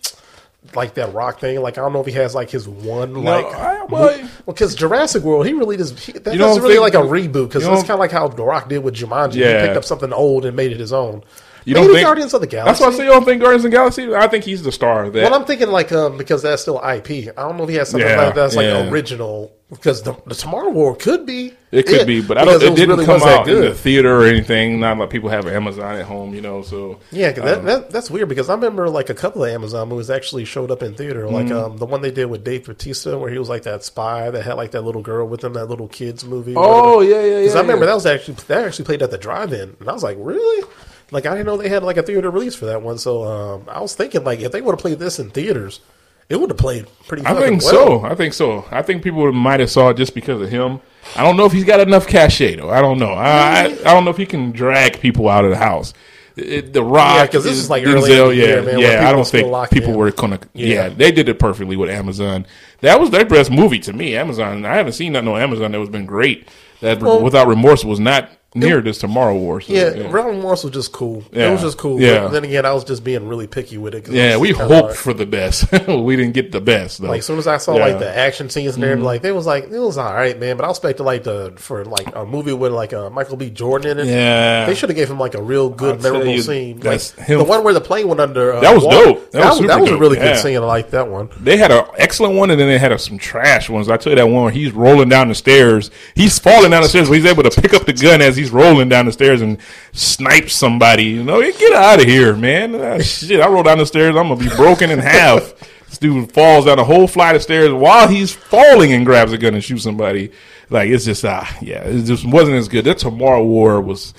like 0.74 0.94
that 0.94 1.12
rock 1.14 1.40
thing. 1.40 1.60
Like 1.60 1.78
I 1.78 1.80
don't 1.80 1.92
know 1.92 2.00
if 2.00 2.06
he 2.06 2.12
has 2.12 2.34
like 2.34 2.50
his 2.50 2.68
one 2.68 3.14
like 3.24 3.46
I- 3.46 3.84
well, 3.86 4.28
because 4.46 4.74
Jurassic 4.74 5.22
World 5.24 5.46
he 5.46 5.52
really 5.52 5.76
does 5.76 5.98
he, 5.98 6.12
that, 6.12 6.24
that's 6.24 6.58
really 6.60 6.78
like 6.78 6.94
a 6.94 6.98
reboot 6.98 7.48
because 7.48 7.64
that's 7.64 7.82
kind 7.82 7.92
of 7.92 7.98
like 8.00 8.12
how 8.12 8.28
The 8.28 8.44
Rock 8.44 8.68
did 8.68 8.84
with 8.84 8.94
Jumanji. 8.94 9.36
Yeah. 9.36 9.60
He 9.62 9.66
picked 9.66 9.78
up 9.78 9.84
something 9.84 10.12
old 10.12 10.44
and 10.44 10.54
made 10.56 10.70
it 10.72 10.78
his 10.80 10.92
own. 10.92 11.22
You 11.70 11.76
Maybe 11.76 11.86
don't 11.86 11.94
think 11.94 12.06
Guardians 12.06 12.34
of 12.34 12.40
the 12.40 12.46
Galaxy. 12.48 12.68
That's 12.68 12.80
why 12.80 12.88
I 12.88 12.98
say 12.98 13.04
you 13.04 13.10
don't 13.10 13.24
think 13.24 13.40
Guardians 13.40 13.64
of 13.64 13.70
the 13.70 13.76
Galaxy. 13.76 14.12
I 14.14 14.26
think 14.26 14.44
he's 14.44 14.62
the 14.62 14.72
star 14.72 15.04
of 15.04 15.12
that. 15.12 15.22
Well, 15.30 15.34
I'm 15.40 15.44
thinking 15.46 15.68
like 15.68 15.92
um 15.92 16.18
because 16.18 16.42
that's 16.42 16.62
still 16.62 16.78
IP. 16.78 17.10
I 17.10 17.42
don't 17.42 17.56
know 17.56 17.62
if 17.62 17.68
he 17.70 17.76
has 17.76 17.88
something 17.90 18.08
Yeah, 18.08 18.24
like 18.26 18.34
that's 18.34 18.56
like 18.56 18.66
original 18.90 19.52
because 19.70 20.02
the, 20.02 20.14
the 20.26 20.34
Tomorrow 20.34 20.70
War 20.70 20.96
could 20.96 21.24
be 21.26 21.54
it 21.70 21.86
could 21.86 22.04
be, 22.04 22.20
but 22.20 22.36
I 22.38 22.44
don't. 22.44 22.54
because 22.58 22.72
It, 22.72 22.74
didn't 22.74 22.90
really 22.96 23.06
come 23.06 23.22
out 23.22 23.48
in 23.48 23.60
the 23.60 23.72
theater 23.72 24.20
or 24.20 24.24
anything. 24.26 24.80
Not 24.80 24.98
like 24.98 25.10
people 25.10 25.28
have 25.28 25.46
Amazon 25.46 25.94
at 25.94 26.04
home, 26.06 26.34
you 26.34 26.40
know. 26.40 26.62
So 26.62 26.98
Yeah, 27.12 27.30
that, 27.30 27.58
Um, 27.58 27.64
that 27.66 27.90
that's 27.90 28.10
weird 28.10 28.28
because 28.28 28.50
I 28.50 28.54
remember 28.54 28.88
like 28.90 29.08
a 29.08 29.14
couple 29.14 29.44
of 29.44 29.50
Amazon 29.50 29.88
movies 29.88 30.10
actually 30.10 30.44
showed 30.46 30.72
up 30.72 30.82
in 30.82 30.94
theater, 30.94 31.28
like 31.30 31.46
Mm-hmm. 31.46 31.72
um 31.72 31.76
the 31.76 31.86
one 31.86 32.00
they 32.02 32.10
did 32.10 32.24
with 32.26 32.42
Dave 32.42 32.66
Bautista 32.66 33.16
where 33.16 33.30
he 33.30 33.38
was 33.38 33.48
like 33.48 33.62
that 33.62 33.84
spy 33.84 34.28
that 34.30 34.42
had 34.44 34.54
like 34.54 34.72
that 34.72 34.82
little 34.82 35.02
girl 35.02 35.28
with 35.28 35.44
him, 35.44 35.52
that 35.52 35.66
little 35.66 35.86
kids 35.86 36.24
movie. 36.24 36.54
Oh, 36.56 36.96
whatever. 36.96 37.04
yeah, 37.04 37.24
yeah, 37.24 37.38
Because 37.38 37.54
yeah, 37.54 37.58
I 37.60 37.62
remember 37.62 37.86
that 37.86 37.94
was 37.94 38.06
actually 38.06 38.34
that 38.48 38.66
actually 38.66 38.86
played 38.86 39.02
at 39.02 39.12
the 39.12 39.18
drive-in, 39.18 39.76
and 39.78 39.88
I 39.88 39.92
was 39.92 40.02
like, 40.02 40.16
really? 40.18 40.66
Like 41.10 41.26
I 41.26 41.30
didn't 41.30 41.46
know 41.46 41.56
they 41.56 41.68
had 41.68 41.82
like 41.82 41.96
a 41.96 42.02
theater 42.02 42.30
release 42.30 42.54
for 42.54 42.66
that 42.66 42.82
one. 42.82 42.98
So 42.98 43.24
um 43.24 43.64
I 43.68 43.80
was 43.80 43.94
thinking 43.94 44.24
like 44.24 44.40
if 44.40 44.52
they 44.52 44.60
would 44.60 44.72
have 44.72 44.80
played 44.80 44.98
this 44.98 45.18
in 45.18 45.30
theaters, 45.30 45.80
it 46.28 46.40
would 46.40 46.50
have 46.50 46.58
played 46.58 46.86
pretty. 47.08 47.22
Good. 47.24 47.36
I 47.36 47.40
think 47.40 47.62
well. 47.62 47.70
so. 47.70 48.04
I 48.04 48.14
think 48.14 48.34
so. 48.34 48.64
I 48.70 48.82
think 48.82 49.02
people 49.02 49.30
might 49.32 49.60
have 49.60 49.70
saw 49.70 49.88
it 49.90 49.96
just 49.96 50.14
because 50.14 50.40
of 50.40 50.48
him. 50.48 50.80
I 51.16 51.22
don't 51.24 51.36
know 51.36 51.46
if 51.46 51.52
he's 51.52 51.64
got 51.64 51.80
enough 51.80 52.06
cachet 52.06 52.56
though. 52.56 52.70
I 52.70 52.80
don't 52.80 52.98
know. 52.98 53.12
I 53.12 53.30
I, 53.30 53.64
I 53.64 53.94
don't 53.94 54.04
know 54.04 54.10
if 54.10 54.16
he 54.16 54.26
can 54.26 54.52
drag 54.52 55.00
people 55.00 55.28
out 55.28 55.44
of 55.44 55.50
the 55.50 55.56
house. 55.56 55.92
It, 56.36 56.72
the 56.72 56.82
Rock, 56.82 57.16
Yeah, 57.16 57.26
'cause 57.26 57.44
this 57.44 57.56
is 57.58 57.68
like 57.68 57.84
early 57.84 58.12
in 58.12 58.18
Denzel, 58.18 58.28
the 58.28 58.36
yeah, 58.36 58.44
year, 58.46 58.62
man, 58.62 58.78
yeah. 58.78 59.08
I 59.08 59.12
don't 59.12 59.26
think 59.26 59.48
people 59.72 59.90
in. 59.90 59.96
were 59.98 60.10
gonna. 60.12 60.38
Yeah. 60.54 60.66
Yeah. 60.74 60.88
they 60.90 61.10
did 61.10 61.28
it 61.28 61.38
perfectly 61.40 61.76
with 61.76 61.90
Amazon. 61.90 62.46
That 62.82 63.00
was 63.00 63.10
their 63.10 63.24
best 63.24 63.50
movie 63.50 63.80
to 63.80 63.92
me. 63.92 64.14
Amazon. 64.16 64.64
I 64.64 64.76
haven't 64.76 64.92
seen 64.92 65.12
nothing 65.14 65.28
on 65.28 65.40
Amazon 65.40 65.72
that 65.72 65.80
was 65.80 65.88
been 65.90 66.06
great. 66.06 66.46
That 66.80 67.00
Well- 67.02 67.20
without 67.20 67.48
remorse 67.48 67.84
was 67.84 67.98
not 67.98 68.30
near 68.54 68.80
this 68.80 68.98
Tomorrow 68.98 69.36
War. 69.36 69.60
So, 69.60 69.72
Yeah, 69.72 69.94
yeah. 69.94 70.10
Realm 70.10 70.26
Remorse 70.26 70.64
was 70.64 70.72
just 70.72 70.90
cool. 70.92 71.22
Yeah. 71.32 71.48
It 71.48 71.52
was 71.52 71.60
just 71.60 71.78
cool. 71.78 72.00
Yeah. 72.00 72.22
But 72.24 72.28
then 72.30 72.44
again, 72.44 72.66
I 72.66 72.72
was 72.72 72.82
just 72.84 73.04
being 73.04 73.28
really 73.28 73.46
picky 73.46 73.78
with 73.78 73.94
it 73.94 74.08
Yeah, 74.08 74.38
we 74.38 74.50
hoped 74.50 74.70
like- 74.88 74.94
for 74.96 75.14
the 75.14 75.26
best. 75.26 75.70
we 75.88 76.16
didn't 76.16 76.32
get 76.34 76.50
the 76.52 76.60
best 76.60 77.00
though. 77.00 77.08
Like 77.08 77.20
as 77.20 77.26
soon 77.26 77.38
as 77.38 77.46
I 77.46 77.58
saw 77.58 77.74
Yeah. 77.76 77.80
Mm-hmm. 77.82 77.90
like 77.92 77.98
the 78.00 78.16
action 78.16 78.50
scenes 78.50 78.74
in 78.74 78.80
there, 78.80 78.96
like 78.96 79.22
it 79.24 79.32
was 79.32 79.46
like 79.46 79.64
it 79.70 79.78
was 79.78 79.96
all 79.98 80.12
right, 80.12 80.38
man. 80.38 80.56
But 80.56 80.66
I 80.66 80.70
expected 80.70 81.04
like 81.04 81.22
the 81.24 81.52
for 81.56 81.84
like 81.84 82.14
a 82.16 82.26
movie 82.26 82.52
with 82.52 82.72
like 82.72 82.92
uh, 82.92 83.08
Michael 83.10 83.36
B. 83.36 83.50
Jordan 83.50 83.98
in 83.98 84.08
it. 84.08 84.10
Yeah. 84.10 84.66
they 84.66 84.74
should 84.74 84.88
have 84.88 84.96
gave 84.96 85.08
him 85.10 85.18
like 85.20 85.34
a 85.34 85.42
real 85.42 85.68
good, 85.70 85.96
I'll 85.96 86.02
memorable 86.02 86.32
you, 86.32 86.42
scene. 86.42 86.80
Like 86.80 87.00
him- 87.18 87.38
the 87.38 87.44
one 87.44 87.62
where 87.62 87.74
the 87.74 87.80
plane 87.80 88.08
went 88.08 88.20
under. 88.20 88.52
Uh, 88.54 88.60
That 88.60 88.74
was 88.74 88.84
water. 88.84 89.04
dope. 89.04 89.30
That 89.30 89.40
That, 89.42 89.50
was 89.50 89.58
was, 89.60 89.68
that 89.68 89.80
was 89.80 89.90
a 89.90 89.96
really 89.98 90.16
good 90.16 90.36
scene. 90.36 90.56
I 90.56 90.60
like 90.60 90.90
that 90.90 91.06
one. 91.08 91.28
They 91.40 91.56
had 91.56 91.70
an 91.70 91.84
excellent 91.98 92.34
one, 92.34 92.50
and 92.50 92.60
then 92.60 92.66
they 92.68 92.78
had 92.78 92.90
a, 92.92 92.98
some 92.98 93.16
trash 93.18 93.70
ones. 93.70 93.88
I 93.88 93.96
tell 93.96 94.10
you 94.10 94.16
that 94.16 94.26
one 94.26 94.42
where 94.44 94.52
he's 94.52 94.72
rolling 94.72 95.08
down 95.08 95.28
the 95.28 95.34
stairs. 95.36 95.90
He's 96.16 96.38
falling 96.38 96.70
down 96.72 96.82
the 96.82 96.88
stairs, 96.88 97.08
but 97.08 97.14
he's 97.14 97.26
able 97.26 97.44
to 97.44 97.60
pick 97.60 97.74
up 97.74 97.86
the 97.86 97.92
gun 97.92 98.20
as 98.20 98.36
he's 98.40 98.50
rolling 98.50 98.88
down 98.88 99.06
the 99.06 99.12
stairs 99.12 99.40
and 99.42 99.58
snipes 99.92 100.54
somebody. 100.54 101.04
You 101.04 101.22
know, 101.24 101.40
get 101.40 101.72
out 101.72 102.00
of 102.00 102.06
here, 102.06 102.34
man. 102.34 102.74
Ah, 102.74 102.98
shit, 102.98 103.40
I 103.40 103.48
roll 103.48 103.62
down 103.62 103.78
the 103.78 103.86
stairs, 103.86 104.16
I'm 104.16 104.28
gonna 104.28 104.36
be 104.36 104.48
broken 104.56 104.90
in 104.90 104.98
half. 104.98 105.52
This 105.90 105.98
dude 105.98 106.30
falls 106.32 106.66
down 106.66 106.78
a 106.78 106.84
whole 106.84 107.08
flight 107.08 107.34
of 107.34 107.42
stairs 107.42 107.72
while 107.72 108.06
he's 108.06 108.32
falling 108.32 108.92
and 108.92 109.04
grabs 109.04 109.32
a 109.32 109.38
gun 109.38 109.54
and 109.54 109.64
shoots 109.64 109.82
somebody. 109.82 110.30
Like 110.68 110.88
it's 110.88 111.04
just 111.04 111.24
ah, 111.24 111.52
yeah, 111.60 111.82
it 111.82 112.04
just 112.04 112.24
wasn't 112.24 112.58
as 112.58 112.68
good. 112.68 112.84
That 112.84 112.98
Tomorrow 112.98 113.44
War 113.44 113.80
was 113.80 114.14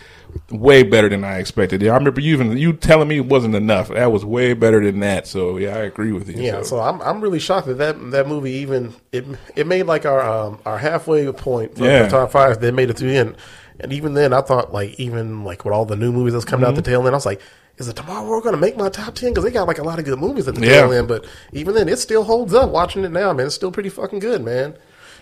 way 0.50 0.84
better 0.84 1.08
than 1.08 1.24
I 1.24 1.38
expected. 1.40 1.82
I 1.88 1.96
remember 1.96 2.20
you 2.20 2.34
even 2.34 2.58
you 2.58 2.74
telling 2.74 3.08
me 3.08 3.16
it 3.20 3.26
wasn't 3.26 3.56
enough. 3.56 3.88
That 3.88 4.12
was 4.12 4.26
way 4.26 4.54
better 4.54 4.84
than 4.84 5.00
that. 5.00 5.28
So 5.28 5.56
yeah, 5.56 5.76
I 5.78 5.84
agree 5.84 6.12
with 6.12 6.28
you. 6.28 6.44
Yeah, 6.44 6.62
so 6.64 6.82
I'm 6.82 7.02
I'm 7.04 7.22
really 7.22 7.40
shocked 7.40 7.68
that 7.68 7.78
that, 7.78 8.12
that 8.12 8.28
movie 8.28 8.52
even 8.52 8.94
it 9.14 9.24
it 9.56 9.66
made 9.66 9.84
like 9.84 10.06
our 10.06 10.20
um, 10.20 10.60
our 10.66 10.78
halfway 10.78 11.32
point 11.32 11.78
for 11.78 11.86
Yeah. 11.86 12.04
the 12.04 12.10
top 12.10 12.32
five. 12.32 12.60
They 12.60 12.72
made 12.72 12.90
it 12.90 12.98
to 12.98 13.06
the 13.06 13.16
end, 13.16 13.38
and 13.82 13.92
even 13.94 14.14
then, 14.14 14.34
I 14.34 14.42
thought 14.42 14.72
like 14.74 15.00
even 15.00 15.44
like 15.44 15.66
with 15.66 15.74
all 15.74 15.86
the 15.86 15.96
new 15.96 16.12
movies 16.12 16.34
that's 16.34 16.46
coming 16.46 16.66
out 16.66 16.76
the 16.76 16.82
Mm-hmm. 16.82 16.92
tail 16.92 17.00
end, 17.02 17.10
I 17.10 17.18
was 17.18 17.26
like, 17.26 17.42
is 17.78 17.88
it 17.88 17.96
Tomorrow 17.96 18.26
War 18.26 18.42
going 18.42 18.54
to 18.56 18.62
make 18.62 18.78
my 18.78 18.90
top 18.90 19.16
ten? 19.16 19.30
Because 19.32 19.44
they 19.44 19.52
got 19.52 19.68
like 19.68 19.80
a 19.80 19.84
lot 19.84 19.98
of 20.00 20.06
good 20.06 20.20
movies 20.20 20.48
at 20.48 20.56
the 20.56 20.62
Yeah. 20.62 20.82
tail 20.82 20.94
end. 20.94 21.08
But 21.08 21.26
even 21.54 21.74
then, 21.76 21.90
it 21.90 21.98
still 22.00 22.24
holds 22.24 22.54
up. 22.54 22.70
Watching 22.70 23.04
it 23.04 23.12
now, 23.12 23.34
man, 23.34 23.48
it's 23.48 23.56
still 23.56 23.72
pretty 23.72 23.90
fucking 23.90 24.20
good, 24.20 24.44
man. 24.44 24.76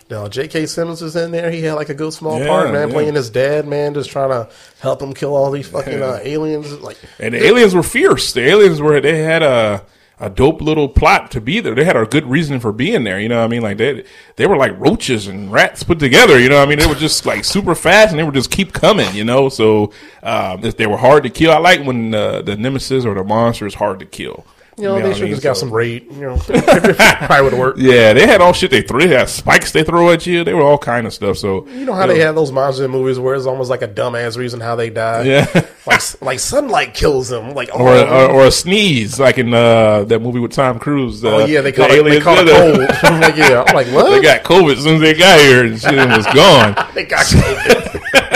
Now, 0.10 0.28
J.K. 0.28 0.66
Simmons 0.66 1.03
was 1.03 1.16
in 1.16 1.30
there. 1.30 1.51
He 1.51 1.62
had 1.62 1.74
like 1.76 1.89
a 1.89 1.93
good 1.93 2.12
small 2.14 2.39
Yeah, 2.39 2.47
part, 2.47 2.72
man, 2.72 2.88
yeah. 2.88 2.93
playing 2.95 3.14
his 3.14 3.30
dad, 3.30 3.68
man, 3.68 3.93
just 3.93 4.10
trying 4.10 4.32
to 4.32 4.49
help 4.80 5.01
him 5.03 5.14
kill 5.14 5.36
all 5.36 5.51
these 5.51 5.68
fucking 5.68 6.01
uh, 6.01 6.20
aliens. 6.24 6.72
Like, 6.80 6.97
And 7.20 7.36
the 7.36 7.45
aliens 7.45 7.76
were 7.76 7.84
fierce. 7.84 8.34
The 8.34 8.41
aliens 8.41 8.82
were 8.82 8.99
they 8.99 9.20
had 9.20 9.43
a 9.43 9.84
a 10.20 10.30
dope 10.30 10.61
little 10.61 10.89
plot 10.89 11.32
to 11.32 11.41
be 11.41 11.59
there. 11.59 11.74
They 11.74 11.86
had 11.86 11.95
a 11.95 12.05
good 12.05 12.26
reason 12.26 12.59
for 12.59 12.72
being 12.72 13.03
there. 13.03 13.20
You 13.20 13.30
know 13.30 13.38
what 13.39 13.45
I 13.45 13.47
mean? 13.47 13.61
Like 13.61 13.78
they 13.78 14.03
they 14.36 14.47
were 14.47 14.57
like 14.57 14.78
roaches 14.78 15.28
and 15.28 15.51
rats 15.51 15.84
put 15.84 15.99
together. 15.99 16.39
You 16.39 16.49
know 16.49 16.57
what 16.57 16.67
I 16.67 16.70
mean? 16.70 16.80
They 16.80 16.88
were 16.88 16.95
just 16.95 17.26
like 17.26 17.45
super 17.45 17.76
fast 17.76 18.11
and 18.11 18.20
they 18.20 18.24
would 18.24 18.34
just 18.34 18.51
keep 18.51 18.74
coming. 18.74 19.13
You 19.15 19.24
know, 19.24 19.49
so 19.49 19.91
um, 20.24 20.63
if 20.65 20.78
they 20.78 20.88
were 20.88 20.97
hard 20.97 21.24
to 21.24 21.30
kill. 21.30 21.51
I 21.51 21.57
like 21.57 21.84
when 21.84 22.13
uh, 22.13 22.41
the 22.41 22.57
nemesis 22.57 23.05
or 23.05 23.13
the 23.13 23.24
monster 23.24 23.65
is 23.65 23.76
hard 23.76 23.99
to 23.99 24.05
kill. 24.05 24.45
You 24.80 24.86
know, 24.86 24.95
You 24.95 25.03
know 25.03 25.09
they 25.09 25.13
should 25.19 25.30
just 25.30 25.43
got 25.43 25.57
So- 25.57 25.61
some 25.61 25.71
raid. 25.73 26.05
You 26.11 26.21
know, 26.21 26.38
probably 26.38 27.41
would 27.43 27.53
worked. 27.53 27.80
Yeah, 27.80 28.13
they 28.13 28.25
had 28.25 28.39
all 28.39 28.53
shit 28.53 28.71
they 28.71 28.82
threw. 28.82 29.07
They 29.07 29.15
had 29.15 29.27
spikes 29.30 29.71
they 29.73 29.84
throw 29.84 30.09
at 30.11 30.25
you. 30.25 30.43
They 30.45 30.53
were 30.53 30.63
all 30.63 30.77
kind 30.77 31.05
of 31.05 31.13
stuff. 31.13 31.38
So 31.38 31.67
You 31.67 31.86
know 31.86 31.93
how 31.93 32.07
they 32.07 32.19
have 32.19 32.36
those 32.36 32.51
monster 32.51 32.88
movies 32.88 33.19
where 33.19 33.36
it's 33.36 33.45
almost 33.45 33.69
like 33.69 33.82
a 33.82 33.88
dumbass 33.88 34.38
reason 34.38 34.59
how 34.61 34.75
they 34.75 34.89
die. 34.89 35.23
Yeah. 35.23 35.45
like 35.86 36.01
like 36.21 36.39
sunlight 36.39 36.93
kills 36.93 37.27
them. 37.27 37.53
Like 37.53 37.69
or, 37.73 37.89
or 37.93 38.30
or 38.32 38.45
a 38.45 38.51
sneeze 38.51 39.19
like 39.19 39.38
in 39.38 39.53
uh, 39.53 40.03
that 40.05 40.19
movie 40.21 40.39
with 40.39 40.53
Tom 40.53 40.80
Cruise. 40.80 41.23
Uh, 41.23 41.36
oh 41.36 41.45
yeah, 41.45 41.59
they 41.61 41.71
the 41.71 41.77
caught 41.77 41.91
it. 41.91 42.03
They 42.05 42.19
caught 42.21 42.47
a 42.47 42.51
cold. 42.51 42.89
I'm 43.03 43.19
like 43.21 43.36
yeah, 43.36 43.63
I'm 43.67 43.75
like 43.75 43.88
what? 43.93 44.09
They 44.11 44.21
got 44.21 44.43
COVID 44.43 44.77
as 44.77 44.84
soon 44.84 44.95
as 44.95 45.01
they 45.01 45.13
got 45.13 45.39
here 45.39 45.65
and 45.65 45.80
shit 45.80 46.09
was 46.15 46.25
gone. 46.27 46.75
They 46.93 47.03
got 47.05 47.25
COVID. 47.25 48.28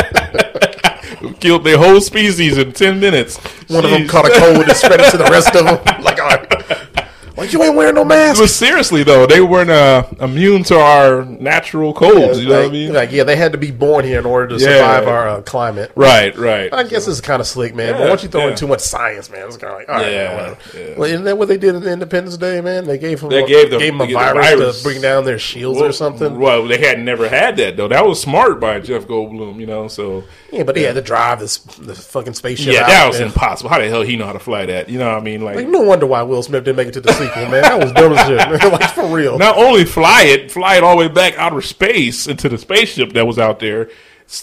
Killed 1.43 1.65
their 1.65 1.77
whole 1.77 1.99
species 1.99 2.57
in 2.57 2.71
ten 2.71 3.01
minutes. 3.01 3.35
One 3.67 3.83
of 3.83 3.91
them 3.91 4.07
caught 4.07 4.25
a 4.25 4.39
cold 4.39 4.63
and 4.65 4.71
spread 4.77 5.01
it 5.01 5.11
to 5.11 5.17
the 5.17 5.25
rest 5.25 5.53
of 5.55 5.65
them. 5.65 5.79
Like, 6.03 6.19
all 6.21 6.27
right. 6.29 7.37
like 7.37 7.51
you 7.51 7.61
ain't 7.63 7.75
wearing 7.75 7.95
no 7.95 8.05
mask. 8.05 8.39
But 8.39 8.47
seriously 8.49 9.03
though, 9.03 9.25
they 9.25 9.41
weren't 9.41 9.69
uh, 9.69 10.05
immune 10.21 10.63
to 10.65 10.77
our 10.79 11.25
natural 11.25 11.93
colds. 11.93 12.39
you 12.39 12.47
know 12.47 12.53
like, 12.55 12.63
what 12.63 12.69
I 12.69 12.71
mean? 12.71 12.93
like, 12.93 13.11
yeah, 13.11 13.23
they 13.25 13.35
had 13.35 13.51
to 13.53 13.57
be 13.57 13.71
born 13.71 14.05
here 14.05 14.19
in 14.19 14.25
order 14.25 14.55
to 14.57 14.63
Yeah. 14.63 14.77
survive 14.77 15.07
our 15.07 15.27
uh, 15.27 15.41
climate. 15.41 15.91
right, 15.95 16.33
right. 16.37 16.73
I 16.73 16.83
guess 16.83 17.07
it's 17.09 17.19
kind 17.21 17.41
of 17.41 17.47
slick, 17.47 17.73
man. 17.75 17.93
but 17.93 17.99
Yeah, 18.03 18.09
once 18.09 18.23
you 18.23 18.29
throw 18.29 18.41
yeah. 18.45 18.49
in 18.51 18.55
too 18.55 18.67
much 18.67 18.79
science, 18.81 19.29
man, 19.29 19.47
it's 19.47 19.57
kind 19.57 19.73
of 19.73 19.79
like, 19.79 19.89
all 19.89 19.95
right, 19.95 20.11
Yeah, 20.13 20.35
man, 20.35 20.57
yeah. 20.75 20.97
Well, 20.97 21.09
isn't 21.09 21.25
that 21.25 21.37
what 21.37 21.47
they 21.49 21.57
did 21.57 21.75
in 21.75 21.83
Independence 21.83 22.37
Day, 22.37 22.61
man? 22.61 22.85
They 22.85 22.97
gave 22.97 23.19
them, 23.21 23.29
They 23.31 23.43
a, 23.43 23.47
gave 23.47 23.69
them- 23.69 23.79
gave 23.79 23.93
them 23.93 24.01
a 24.01 24.05
gave 24.07 24.13
the 24.13 24.19
virus, 24.19 24.49
virus. 24.59 24.77
to 24.77 24.83
bring 24.83 25.01
down 25.01 25.25
their 25.25 25.39
shields 25.39 25.81
or 25.81 25.91
something. 25.91 26.39
Well, 26.39 26.65
they 26.67 26.77
had 26.79 26.99
never 26.99 27.27
had 27.27 27.57
that 27.57 27.75
though. 27.77 27.87
That 27.89 28.05
was 28.05 28.21
smart 28.21 28.59
by 28.61 28.79
Jeff 28.79 29.05
Goldblum, 29.05 29.59
you 29.59 29.65
know. 29.65 29.87
So 29.87 30.23
Yeah, 30.53 30.63
but 30.63 30.75
they 30.75 30.83
had 30.83 30.93
to 30.95 31.01
drive 31.01 31.39
this 31.39 31.57
the 31.57 31.95
fucking 31.95 32.33
spaceship. 32.35 32.73
yeah, 32.73 32.81
out, 32.81 32.87
that 32.87 33.07
was 33.07 33.19
man. 33.19 33.27
impossible. 33.29 33.69
How 33.71 33.79
the 33.79 33.89
hell 33.89 34.03
he 34.03 34.15
know 34.15 34.25
how 34.27 34.33
to 34.33 34.39
fly 34.39 34.65
that? 34.67 34.87
You 34.87 34.99
know 34.99 35.09
what 35.11 35.17
I 35.17 35.21
mean? 35.23 35.41
Like, 35.41 35.55
Like, 35.55 35.67
no 35.67 35.81
wonder 35.81 36.05
why 36.05 36.21
Will 36.21 36.43
Smith 36.43 36.63
didn't 36.63 36.77
make 36.77 36.87
it 36.89 36.93
to 36.93 37.01
the 37.01 37.11
sequel, 37.13 37.47
man. 37.49 37.63
That 37.63 37.79
was 37.79 37.91
dumb 37.93 38.13
as 38.13 38.27
shit. 38.27 38.37
Man. 38.37 38.71
like 38.79 38.91
for 38.91 39.07
real. 39.07 39.37
not 39.39 39.57
only 39.57 39.83
fly 39.83 40.23
it, 40.23 40.51
fly 40.51 40.75
it 40.77 40.83
all 40.83 40.95
the 40.97 41.07
way 41.07 41.13
back 41.13 41.35
outer 41.37 41.61
space 41.61 42.27
into 42.27 42.49
the 42.49 42.57
spaceship 42.57 43.13
that 43.13 43.25
was 43.25 43.39
out 43.39 43.59
there. 43.59 43.89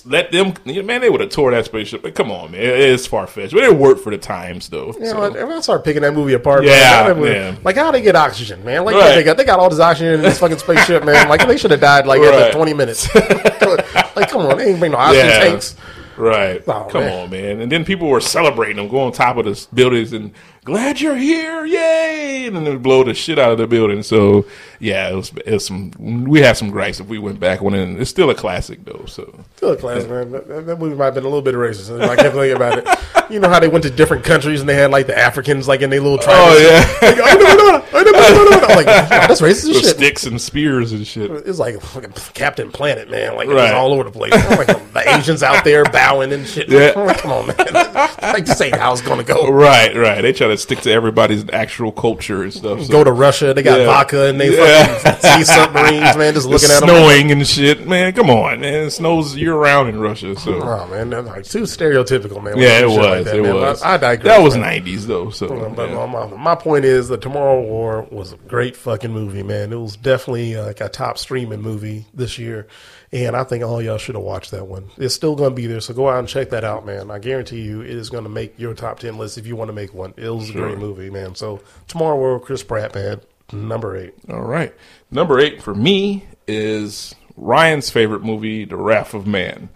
Let 0.04 0.30
them, 0.30 0.52
man, 0.66 1.00
they 1.00 1.08
would 1.08 1.20
have 1.22 1.30
tore 1.30 1.50
that 1.52 1.64
spaceship. 1.64 2.02
But 2.02 2.14
come 2.14 2.30
on, 2.30 2.52
man, 2.52 2.61
it 2.61 2.78
is 2.78 3.06
far 3.06 3.26
fetched, 3.26 3.54
but 3.54 3.64
it 3.64 3.74
worked 3.74 4.02
for 4.02 4.11
the 4.11 4.18
times 4.18 4.68
though. 4.68 4.94
Yeah, 5.00 5.11
so. 5.12 5.30
when 5.32 5.50
I 5.52 5.61
started 5.62 5.82
picking 5.84 6.02
that 6.02 6.12
movie 6.12 6.34
apart, 6.34 6.64
Yeah, 6.64 7.04
man, 7.08 7.16
movie- 7.16 7.30
yeah. 7.30 7.56
like 7.64 7.76
how 7.76 7.90
they 7.90 8.02
get 8.02 8.14
oxygen, 8.14 8.62
man. 8.62 8.84
Like 8.84 8.94
Right. 8.94 9.14
they 9.16 9.22
got 9.24 9.36
they 9.38 9.44
got 9.44 9.58
all 9.58 9.70
this 9.70 9.80
oxygen 9.80 10.14
in 10.14 10.22
this 10.22 10.38
fucking 10.38 10.58
spaceship, 10.58 11.02
man. 11.04 11.28
Like 11.28 11.44
they 11.46 11.56
should 11.56 11.70
have 11.70 11.80
died 11.80 12.06
like 12.06 12.20
Right. 12.20 12.34
after 12.34 12.52
twenty 12.58 12.74
minutes. 12.74 13.12
like 13.14 14.28
come 14.30 14.42
on, 14.42 14.58
they 14.58 14.68
ain't 14.70 14.78
bring 14.78 14.92
no 14.92 14.98
oxygen 14.98 15.26
Yeah. 15.26 15.38
tanks. 15.38 15.74
Right. 16.21 16.62
Oh, 16.66 16.89
Come 16.91 17.03
man. 17.03 17.25
on, 17.25 17.31
man. 17.31 17.61
And 17.61 17.73
then 17.73 17.85
people 17.85 18.09
were 18.09 18.21
celebrating 18.21 18.77
them, 18.77 18.89
go 18.89 19.01
on 19.01 19.12
top 19.12 19.37
of 19.37 19.45
the 19.45 19.66
buildings 19.75 20.12
and 20.12 20.33
glad 20.64 21.01
you're 21.01 21.16
here, 21.16 21.64
yay! 21.64 22.47
And 22.47 22.55
then 22.57 22.64
they 22.64 22.77
blow 22.77 23.03
the 23.05 23.14
shit 23.14 23.39
out 23.39 23.53
of 23.53 23.59
the 23.59 23.66
building. 23.66 24.03
So 24.03 24.47
yeah, 24.79 25.09
it 25.09 25.14
was, 25.14 25.33
it 25.45 25.53
was 25.53 25.66
some. 25.66 25.91
We 26.29 26.41
had 26.41 26.57
some 26.57 26.71
gripes 26.71 27.01
if 27.01 27.07
we 27.07 27.18
went 27.18 27.41
back 27.41 27.62
on 27.62 27.75
it. 27.75 27.83
And 27.83 27.99
it's 27.99 28.11
still 28.11 28.31
a 28.31 28.35
classic 28.35 28.85
though. 28.85 29.05
So 29.07 29.45
Still 29.57 29.73
a 29.73 29.77
class, 29.77 30.07
man. 30.07 30.31
That, 30.33 30.66
that 30.66 30.79
movie 30.79 30.95
might 30.97 31.07
have 31.07 31.14
been 31.14 31.25
a 31.25 31.29
little 31.29 31.43
bit 31.43 31.55
racist. 31.55 32.01
I 32.01 32.16
kept 32.16 32.35
thinking 32.35 32.57
about 32.57 32.79
it. 32.79 32.89
You 33.31 33.39
know 33.41 33.49
how 33.49 33.61
they 33.61 33.68
went 33.68 33.85
to 33.85 33.91
different 33.91 34.24
countries 34.24 34.61
and 34.61 34.68
they 34.68 34.74
had 34.74 34.91
like 34.91 35.07
the 35.07 35.16
Africans 35.18 35.68
like 35.68 35.83
in 35.83 35.91
their 35.91 36.01
little 36.01 36.18
oh, 36.20 36.22
tribes. 36.22 36.57
oh 36.57 36.59
yeah, 37.03 37.09
Like, 37.09 37.18
oh, 37.18 37.24
"I 37.24 37.35
know, 37.35 37.47
I 37.47 37.55
know, 37.55 37.62
I 37.62 37.83
oh, 37.93 38.03
know, 38.03 38.18
I 38.18 38.33
know, 38.33 38.57
I 38.57 38.61
know." 38.61 38.66
I'm 38.66 38.76
like, 38.76 38.87
"Nah, 38.87 39.26
that's 39.26 39.41
racist 39.41 39.72
shit. 39.74 39.85
sticks 39.97 40.24
and 40.26 40.41
spears 40.41 40.93
and 40.93 41.07
shit. 41.07 41.31
It's 41.31 41.59
like 41.59 41.81
fucking 41.81 42.12
Captain 42.35 42.70
Planet, 42.70 43.11
man. 43.11 43.37
Like 43.37 43.49
it 43.49 43.55
was 43.55 43.70
all 43.72 43.93
over 43.93 44.05
the 44.05 44.11
place. 44.11 44.33
I'm 44.35 44.59
like 44.59 44.66
the 44.66 45.03
Asians 45.18 45.43
out 45.43 45.64
there 45.64 45.85
bowing 45.85 46.33
and 46.33 46.47
shit. 46.47 46.68
Yeah. 46.68 46.93
I'm 46.97 47.07
like, 47.07 47.18
come 47.18 47.33
on, 47.33 47.47
man. 47.49 47.57
like 48.22 48.47
this 48.47 48.61
ain't 48.61 48.74
how 48.76 48.93
it's 48.93 49.03
gonna 49.03 49.22
go. 49.24 49.49
Right, 49.51 49.95
right. 49.97 50.20
They 50.22 50.33
try 50.33 50.49
to 50.49 50.57
stick 50.57 50.81
to 50.81 50.91
everybody's 50.93 51.49
actual 51.51 51.93
culture 51.93 52.43
and 52.43 52.53
stuff. 52.53 52.83
So. 52.83 52.93
Go 52.93 53.05
to 53.05 53.12
Russia, 53.12 53.55
they 53.55 53.62
got 53.62 53.78
Yeah. 53.81 53.87
vodka 53.87 54.26
and 54.26 54.41
they 54.41 54.57
Yeah. 54.57 54.87
fucking 54.99 55.20
sea 55.39 55.45
submarines, 55.53 56.16
man. 56.16 56.35
Just 56.35 56.49
It's 56.49 56.62
looking 56.64 56.70
at 56.76 56.81
them. 56.81 56.89
snowing 56.89 57.31
and 57.33 57.47
shit, 57.47 57.87
man. 57.87 58.12
Come 58.12 58.31
on, 58.31 58.61
man. 58.61 58.74
It 58.87 58.91
snows 58.91 59.37
year 59.37 59.55
round 59.55 59.89
in 59.89 60.01
Russia. 60.01 60.37
So 60.39 60.61
Oh 60.62 60.87
man, 60.89 61.11
that's 61.11 61.26
like 61.26 61.45
too 61.45 61.62
stereotypical, 61.62 62.43
man. 62.43 62.59
yeah, 62.59 62.81
it 62.81 62.89
was. 62.89 62.97
like 62.99 63.20
that, 63.25 63.37
it 63.37 63.43
man. 63.43 63.55
was. 63.55 63.83
I, 63.83 63.95
I 63.95 63.97
digress. 63.97 64.37
That 64.37 64.43
was 64.43 64.57
nineties 64.57 65.07
though. 65.07 65.31
So 65.31 65.71
But 65.71 65.91
yeah. 65.91 66.07
my, 66.07 66.27
my 66.27 66.55
point 66.55 66.85
is, 66.85 67.09
the 67.09 67.16
Tomorrow 67.16 67.62
War 67.62 68.03
was 68.11 68.33
a 68.33 68.37
great 68.37 68.77
fucking 68.77 69.12
movie, 69.12 69.43
man. 69.43 69.73
It 69.73 69.77
was 69.77 69.97
definitely 69.97 70.57
uh, 70.57 70.66
like 70.66 70.81
a 70.81 70.89
top 70.89 71.18
streaming 71.18 71.61
movie 71.61 72.07
this 72.14 72.39
year, 72.39 72.66
and 73.12 73.37
I 73.37 73.45
think 73.45 73.64
all 73.64 73.81
y'all 73.83 73.99
should 73.99 74.14
have 74.14 74.25
watched 74.25 74.51
that 74.53 74.66
one. 74.66 74.91
It's 74.97 75.14
still 75.14 75.37
going 75.37 75.51
to 75.51 75.57
be 75.57 75.66
there, 75.66 75.81
so 75.81 75.95
go 75.95 76.09
out 76.09 76.18
and 76.18 76.29
check 76.29 76.51
that 76.51 76.64
out, 76.64 76.85
man. 76.87 77.11
I 77.11 77.18
guarantee 77.18 77.62
you, 77.62 77.81
it 77.81 77.91
is 77.91 78.11
going 78.11 78.25
to 78.25 78.31
make 78.31 78.59
your 78.59 78.75
top 78.75 79.01
ten 79.01 79.18
list 79.18 79.39
if 79.39 79.47
you 79.47 79.57
want 79.57 79.68
to 79.68 79.75
make 79.75 79.95
one. 79.95 80.14
It 80.16 80.29
was 80.29 80.51
a 80.51 80.53
great 80.53 80.79
movie, 80.79 81.11
man. 81.11 81.35
So 81.35 81.61
Tomorrow 81.89 82.16
War, 82.18 82.41
Chris 82.41 82.62
Pratt, 82.62 82.95
man, 82.95 83.21
number 83.53 83.97
eight. 83.97 84.14
All 84.29 84.43
right. 84.43 84.75
Number 85.11 85.39
eight 85.39 85.62
for 85.62 85.75
me 85.75 86.25
is 86.47 87.14
Ryan's 87.37 87.91
favorite 87.91 88.23
movie, 88.23 88.64
The 88.64 88.77
Wrath 88.77 89.14
of 89.14 89.27
Man. 89.27 89.71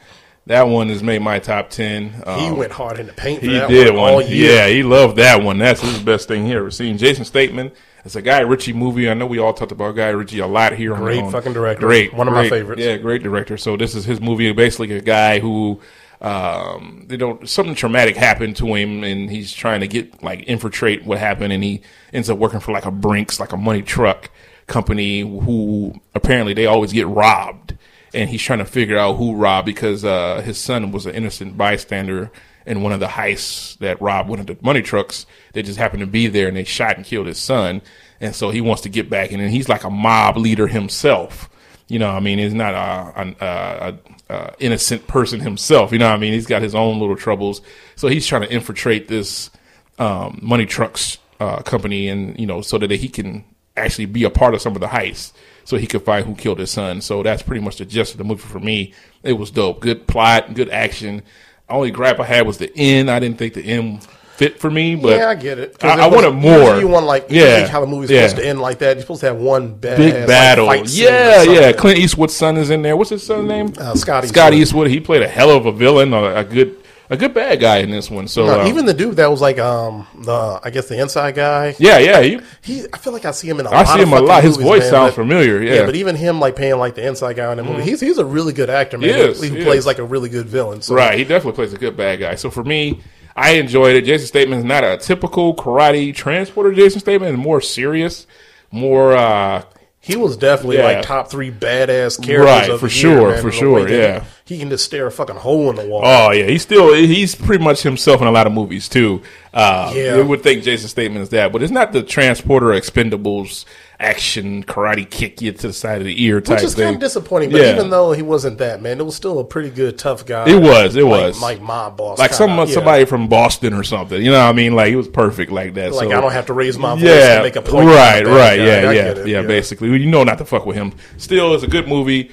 That 0.47 0.69
one 0.69 0.91
has 0.91 1.03
made 1.03 1.23
my 1.23 1.39
top 1.39 1.71
ten. 1.71 2.11
He 2.13 2.23
Um, 2.25 2.57
went 2.59 2.73
hard 2.73 2.99
in 2.99 3.07
the 3.07 3.13
paint. 3.15 3.41
For 3.41 3.47
He 3.47 3.53
that 3.55 3.69
did 3.69 3.95
one, 3.95 4.15
one. 4.15 4.25
Yeah, 4.29 4.69
he 4.69 4.83
loved 4.83 5.17
that 5.17 5.43
one. 5.43 5.57
That's 5.59 5.81
his 5.81 5.99
best 6.01 6.29
thing 6.29 6.47
he 6.47 6.53
ever 6.53 6.71
seen. 6.71 6.99
Jason 6.99 7.25
Statham. 7.25 7.71
It's 8.05 8.17
a 8.17 8.21
Guy 8.21 8.41
Ritchie 8.41 8.75
movie. 8.75 9.09
I 9.09 9.15
know 9.15 9.25
we 9.25 9.39
all 9.39 9.55
talked 9.55 9.73
about 9.73 9.97
Guy 9.97 10.09
Ritchie 10.11 10.41
a 10.41 10.47
lot 10.47 10.75
here. 10.75 10.95
Great 10.95 11.23
on, 11.23 11.33
fucking 11.33 11.55
director. 11.55 11.87
Great, 11.87 12.13
One 12.13 12.29
of 12.29 12.35
my 12.35 12.51
favorites. 12.51 12.83
Yeah, 12.83 12.99
great 12.99 13.23
director. 13.23 13.57
So 13.57 13.79
this 13.79 13.95
is 13.95 14.05
his 14.05 14.21
movie. 14.21 14.53
Basically, 14.53 14.95
a 14.95 15.01
guy 15.01 15.39
who, 15.39 15.81
um, 16.21 17.07
you 17.09 17.17
know, 17.17 17.39
something 17.45 17.75
traumatic 17.75 18.15
happened 18.15 18.57
to 18.57 18.75
him, 18.75 19.05
and 19.05 19.31
he's 19.31 19.51
trying 19.53 19.81
to 19.81 19.89
get 19.89 20.23
like 20.23 20.45
infiltrate 20.47 21.07
what 21.07 21.19
happened, 21.19 21.55
and 21.55 21.65
he 21.65 21.81
ends 22.13 22.29
up 22.29 22.37
working 22.37 22.61
for 22.61 22.73
like 22.73 22.85
a 22.85 22.91
Brinks, 22.91 23.41
like 23.41 23.53
a 23.53 23.57
money 23.57 23.81
truck 23.81 24.31
company, 24.67 25.21
who 25.21 25.95
apparently 26.15 26.53
they 26.53 26.67
always 26.67 26.93
get 26.93 27.07
robbed 27.07 27.79
and 28.15 28.31
he's 28.31 28.43
trying 28.43 28.61
to 28.61 28.65
figure 28.65 28.99
out 28.99 29.17
who 29.17 29.35
robbed 29.35 29.67
because 29.67 30.05
uh, 30.05 30.43
his 30.43 30.59
son 30.59 30.93
was 30.93 31.07
an 31.07 31.15
innocent 31.15 31.57
bystander 31.57 32.31
in 32.67 32.83
one 32.83 32.93
of 32.93 33.01
the 33.01 33.07
heists 33.07 33.77
that 33.79 34.01
robbed 34.01 34.29
one 34.29 34.41
of 34.41 34.47
the 34.47 34.57
money 34.63 34.83
trucks. 34.83 35.27
They 35.53 35.63
just 35.63 35.79
happened 35.79 36.01
to 36.01 36.07
be 36.07 36.27
there 36.29 36.49
and 36.49 36.57
they 36.57 36.65
shot 36.65 36.97
and 36.97 37.05
killed 37.05 37.27
his 37.27 37.39
son. 37.39 37.83
And 38.21 38.35
so 38.35 38.51
he 38.51 38.61
wants 38.61 38.83
to 38.83 38.89
get 38.89 39.11
back, 39.11 39.33
in, 39.33 39.41
and 39.41 39.51
he's 39.51 39.69
like 39.69 39.85
a 39.85 39.91
mob 39.91 40.37
leader 40.37 40.67
himself. 40.67 41.51
You 41.89 41.99
know, 41.99 42.11
I 42.11 42.21
mean, 42.21 42.39
he's 42.39 42.55
not 42.55 42.73
a, 42.73 43.21
a, 43.21 43.95
a, 44.31 44.35
a 44.35 44.55
innocent 44.59 45.07
person 45.07 45.41
himself. 45.41 45.93
You 45.93 45.99
know, 45.99 46.09
what 46.09 46.15
I 46.15 46.19
mean, 46.19 46.33
he's 46.33 46.47
got 46.47 46.63
his 46.63 46.75
own 46.75 46.99
little 47.01 47.17
troubles. 47.17 47.61
So 47.97 48.09
he's 48.09 48.27
trying 48.27 48.43
to 48.43 48.51
infiltrate 48.51 49.09
this 49.09 49.51
um, 49.99 50.39
money 50.41 50.65
trucks 50.65 51.19
uh, 51.41 51.61
company, 51.63 52.09
and 52.09 52.39
you 52.39 52.47
know, 52.47 52.63
so 52.63 52.79
that 52.79 52.91
he 52.91 53.09
can 53.09 53.45
actually 53.77 54.07
be 54.07 54.25
a 54.25 54.31
part 54.31 54.55
of 54.55 54.63
some 54.63 54.75
of 54.75 54.81
the 54.81 54.87
heists, 54.87 55.33
so 55.65 55.77
he 55.77 55.87
could 55.87 56.03
find 56.03 56.27
who 56.27 56.35
killed 56.35 56.59
his 56.59 56.71
son. 56.71 57.01
So 57.01 57.23
that's 57.23 57.43
pretty 57.43 57.65
much 57.65 57.79
the 57.79 57.85
gist 57.85 58.13
of 58.13 58.19
the 58.19 58.25
movie 58.25 58.43
for 58.43 58.61
me. 58.61 58.95
It 59.23 59.35
was 59.35 59.51
dope, 59.51 59.81
good 59.81 60.07
plot, 60.07 60.55
good 60.55 60.71
action. 60.71 61.23
Only 61.69 61.91
gripe 61.91 62.21
I 62.21 62.25
had 62.25 62.47
was 62.47 62.59
the 62.59 62.71
end. 62.77 63.11
I 63.11 63.19
didn't 63.19 63.39
think 63.39 63.55
the 63.55 63.65
end 63.65 64.07
fit 64.37 64.61
for 64.61 64.71
me, 64.71 64.97
but 64.97 65.17
yeah, 65.19 65.29
I 65.29 65.35
get 65.35 65.59
it. 65.59 65.77
I, 65.83 65.95
it 65.95 66.01
I 66.01 66.07
wanted 66.09 66.33
more. 66.33 66.79
You 66.79 66.89
want 66.89 67.07
like 67.07 67.27
yeah, 67.31 67.67
how 67.69 67.81
the 67.81 67.87
movie's 67.87 68.11
yeah. 68.11 68.27
supposed 68.27 68.43
to 68.43 68.49
end 68.49 68.61
like 68.61 68.79
that. 68.81 68.97
You're 68.97 69.03
supposed 69.03 69.21
to 69.21 69.27
have 69.27 69.37
one 69.37 69.75
bad 69.75 69.97
Big 69.97 70.27
battle, 70.27 70.67
Like, 70.67 70.85
yeah, 70.89 71.43
yeah. 71.43 71.73
Clint 71.73 71.99
Eastwood's 71.99 72.35
son 72.35 72.57
is 72.57 72.71
in 72.71 72.83
there. 72.83 72.97
What's 72.97 73.11
his 73.11 73.25
son's 73.25 73.49
name? 73.49 73.73
Uh, 73.79 73.95
Scott 73.95 74.25
Scott 74.25 74.53
Eastwood. 74.53 74.89
Eastwood. 74.89 74.91
He 74.91 75.01
played 75.01 75.23
a 75.23 75.29
hell 75.29 75.51
of 75.51 75.67
a 75.67 75.73
villain, 75.73 76.13
a, 76.13 76.37
a 76.37 76.45
good, 76.45 76.77
a 77.11 77.17
good 77.17 77.35
bad 77.35 77.61
guy 77.61 77.79
in 77.79 77.91
this 77.91 78.11
one. 78.11 78.27
So 78.29 78.47
uh, 78.47 78.67
even 78.67 78.87
the 78.87 78.95
dude 78.95 79.17
that 79.17 79.31
was 79.31 79.41
like 79.41 79.59
um 79.59 80.07
the 80.21 80.61
I 80.63 80.71
guess 80.71 80.89
the 80.89 80.99
inside 81.01 81.35
guy. 81.35 81.75
yeah, 81.79 81.99
yeah. 81.99 82.23
He, 82.23 82.41
He 82.63 82.85
I 82.93 82.99
feel 82.99 83.13
like 83.13 83.25
I 83.25 83.31
see 83.31 83.49
him 83.49 83.61
in 83.61 83.67
a 83.67 83.71
I 83.71 83.85
see 83.85 84.01
him 84.01 84.13
a 84.13 84.21
lot. 84.21 84.43
His 84.43 84.57
movies, 84.57 84.67
voice 84.71 84.81
man, 84.83 84.91
sounds 84.91 85.15
familiar. 85.15 85.63
Yeah, 85.63 85.73
Mm-hmm. 85.77 85.87
but 85.87 85.97
even 85.97 86.17
him 86.17 86.41
like 86.41 86.57
paying 86.57 86.79
like 86.79 86.95
the 86.95 87.07
inside 87.07 87.37
guy 87.37 87.51
in 87.51 87.59
the 87.59 87.65
movie, 87.65 87.83
he's 87.83 88.01
he's 88.01 88.19
a 88.19 88.25
really 88.25 88.53
good 88.53 88.71
actor, 88.71 88.97
man. 88.99 89.09
He 89.11 89.15
is, 89.15 89.43
who 89.43 89.55
he 89.55 89.63
plays 89.65 89.81
is. 89.81 89.87
like 89.87 89.99
a 89.99 90.05
really 90.05 90.29
good 90.29 90.47
villain. 90.47 90.81
So 90.83 90.95
Right, 90.95 91.19
he 91.19 91.25
definitely 91.25 91.57
plays 91.57 91.73
a 91.73 91.79
good 91.79 91.97
bad 91.97 92.21
guy. 92.21 92.35
So 92.37 92.51
for 92.51 92.65
me, 92.65 93.01
I 93.37 93.53
enjoyed 93.53 93.97
it. 93.97 94.05
Jason 94.05 94.27
Statham 94.29 94.53
is 94.55 94.65
not 94.65 94.85
a 94.85 94.97
typical 94.97 95.55
karate 95.57 96.15
transporter. 96.15 96.73
Jason 96.73 97.01
Statham 97.01 97.25
is 97.25 97.37
more 97.37 97.61
serious, 97.61 98.27
more 98.71 99.13
uh, 99.15 99.65
he 100.05 100.17
was 100.17 100.37
definitely 100.37 100.77
Yeah. 100.77 100.85
like 100.85 101.03
top 101.03 101.31
three 101.31 101.51
badass 101.51 102.23
characters. 102.23 102.45
Right, 102.47 102.71
of 102.71 102.81
for 102.81 102.87
the 102.87 102.91
sure, 102.91 103.21
year, 103.21 103.31
man, 103.31 103.43
for 103.43 103.51
sure, 103.51 103.89
yeah. 103.89 104.25
He, 104.45 104.55
he 104.55 104.61
can 104.61 104.69
just 104.69 104.85
stare 104.85 105.07
a 105.07 105.11
fucking 105.11 105.37
hole 105.37 105.71
in 105.71 105.77
the 105.77 105.87
wall. 105.87 106.03
Oh 106.05 106.31
yeah, 106.31 106.47
he's 106.47 106.63
still 106.63 106.93
he's 106.95 107.35
pretty 107.35 107.65
much 107.65 107.83
himself 107.83 108.21
in 108.21 108.27
a 108.27 108.31
lot 108.31 108.47
of 108.47 108.53
movies 108.53 108.89
too. 108.89 109.23
Uh, 109.55 109.93
Yeah. 109.95 110.17
you 110.17 110.25
would 110.27 110.43
think 110.43 110.65
Jason 110.65 110.89
Statham 110.89 111.17
is 111.17 111.29
that, 111.29 111.53
but 111.53 111.63
it's 111.63 111.71
not 111.71 111.93
the 111.93 112.03
transporter 112.03 112.67
Expendables 112.67 113.65
action 114.01 114.65
karate 114.65 115.09
kick 115.09 115.41
you 115.41 115.53
to 115.53 115.69
the 115.69 115.73
side 115.73 115.99
of 115.99 116.05
the 116.05 116.23
ear 116.25 116.41
type 116.41 116.57
Which 116.57 116.65
is 116.65 116.75
thing. 116.75 116.85
kind 116.85 116.97
of 116.97 117.01
disappointing, 117.01 117.51
but 117.51 117.61
Yeah. 117.61 117.75
even 117.75 117.91
though 117.91 118.11
he 118.11 118.23
wasn't 118.23 118.59
that 118.59 118.83
man, 118.83 118.99
it 118.99 119.07
was 119.07 119.15
still 119.15 119.39
a 119.39 119.45
pretty 119.45 119.71
good 119.71 119.97
tough 119.97 120.27
guy. 120.27 120.49
It 120.49 120.61
was, 120.61 120.97
it 120.97 121.05
like, 121.05 121.27
was. 121.27 121.41
like 121.41 121.63
mob 121.63 121.97
boss, 121.97 122.19
like 122.19 122.33
some 122.35 122.51
yeah. 122.59 122.65
somebody 122.67 123.05
from 123.05 123.29
Boston 123.29 123.73
or 123.75 123.85
something, 123.85 124.21
you 124.21 124.33
know 124.33 124.39
what 124.43 124.49
I 124.49 124.53
mean? 124.53 124.75
Like 124.75 124.89
he 124.89 124.97
was 124.97 125.07
perfect 125.07 125.53
like 125.53 125.75
that. 125.75 125.93
Like 125.93 126.09
so, 126.11 126.19
I 126.19 126.21
don't 126.21 126.33
have 126.33 126.47
to 126.47 126.53
raise 126.53 126.77
my 126.77 126.95
voice 126.97 127.05
yeah, 127.05 127.37
to 127.37 127.43
make 127.45 127.55
a 127.55 127.63
point. 127.63 127.87
right, 127.87 128.27
right, 128.27 128.57
guy. 128.59 128.65
yeah, 128.65 128.91
yeah, 128.91 129.05
it, 129.11 129.27
yeah, 129.29 129.43
Basically, 129.43 129.89
you 129.89 130.07
know 130.07 130.25
not 130.25 130.39
to 130.39 130.45
fuck 130.45 130.67
with 130.67 130.77
him. 130.77 130.93
Still, 131.17 131.55
it's 131.55 131.63
a 131.63 131.69
good 131.69 131.87
movie. 131.87 132.33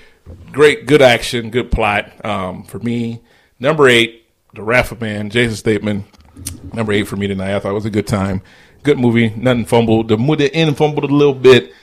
Great, 0.52 0.88
good 0.88 1.02
action, 1.04 1.52
good 1.52 1.72
plot. 1.72 2.12
Um, 2.26 2.64
for 2.64 2.80
me, 2.80 3.22
number 3.60 3.88
eight, 3.88 4.26
The 4.56 4.64
of 4.64 5.00
Man, 5.02 5.30
Jason 5.30 5.56
Statham. 5.56 6.06
Number 6.74 6.94
eight 6.94 7.04
for 7.08 7.16
me 7.18 7.28
tonight. 7.28 7.56
I 7.56 7.60
thought 7.60 7.72
it 7.72 7.76
was 7.76 7.86
a 7.86 7.90
good 7.90 8.08
time. 8.08 8.42
good 8.84 8.98
movie. 9.00 9.30
Nothing 9.30 9.66
fumbled. 9.66 10.08
The, 10.08 10.16
the 10.18 10.54
end 10.54 10.78
fumbled 10.78 11.04
a 11.10 11.14
little 11.14 11.34
bit. 11.34 11.74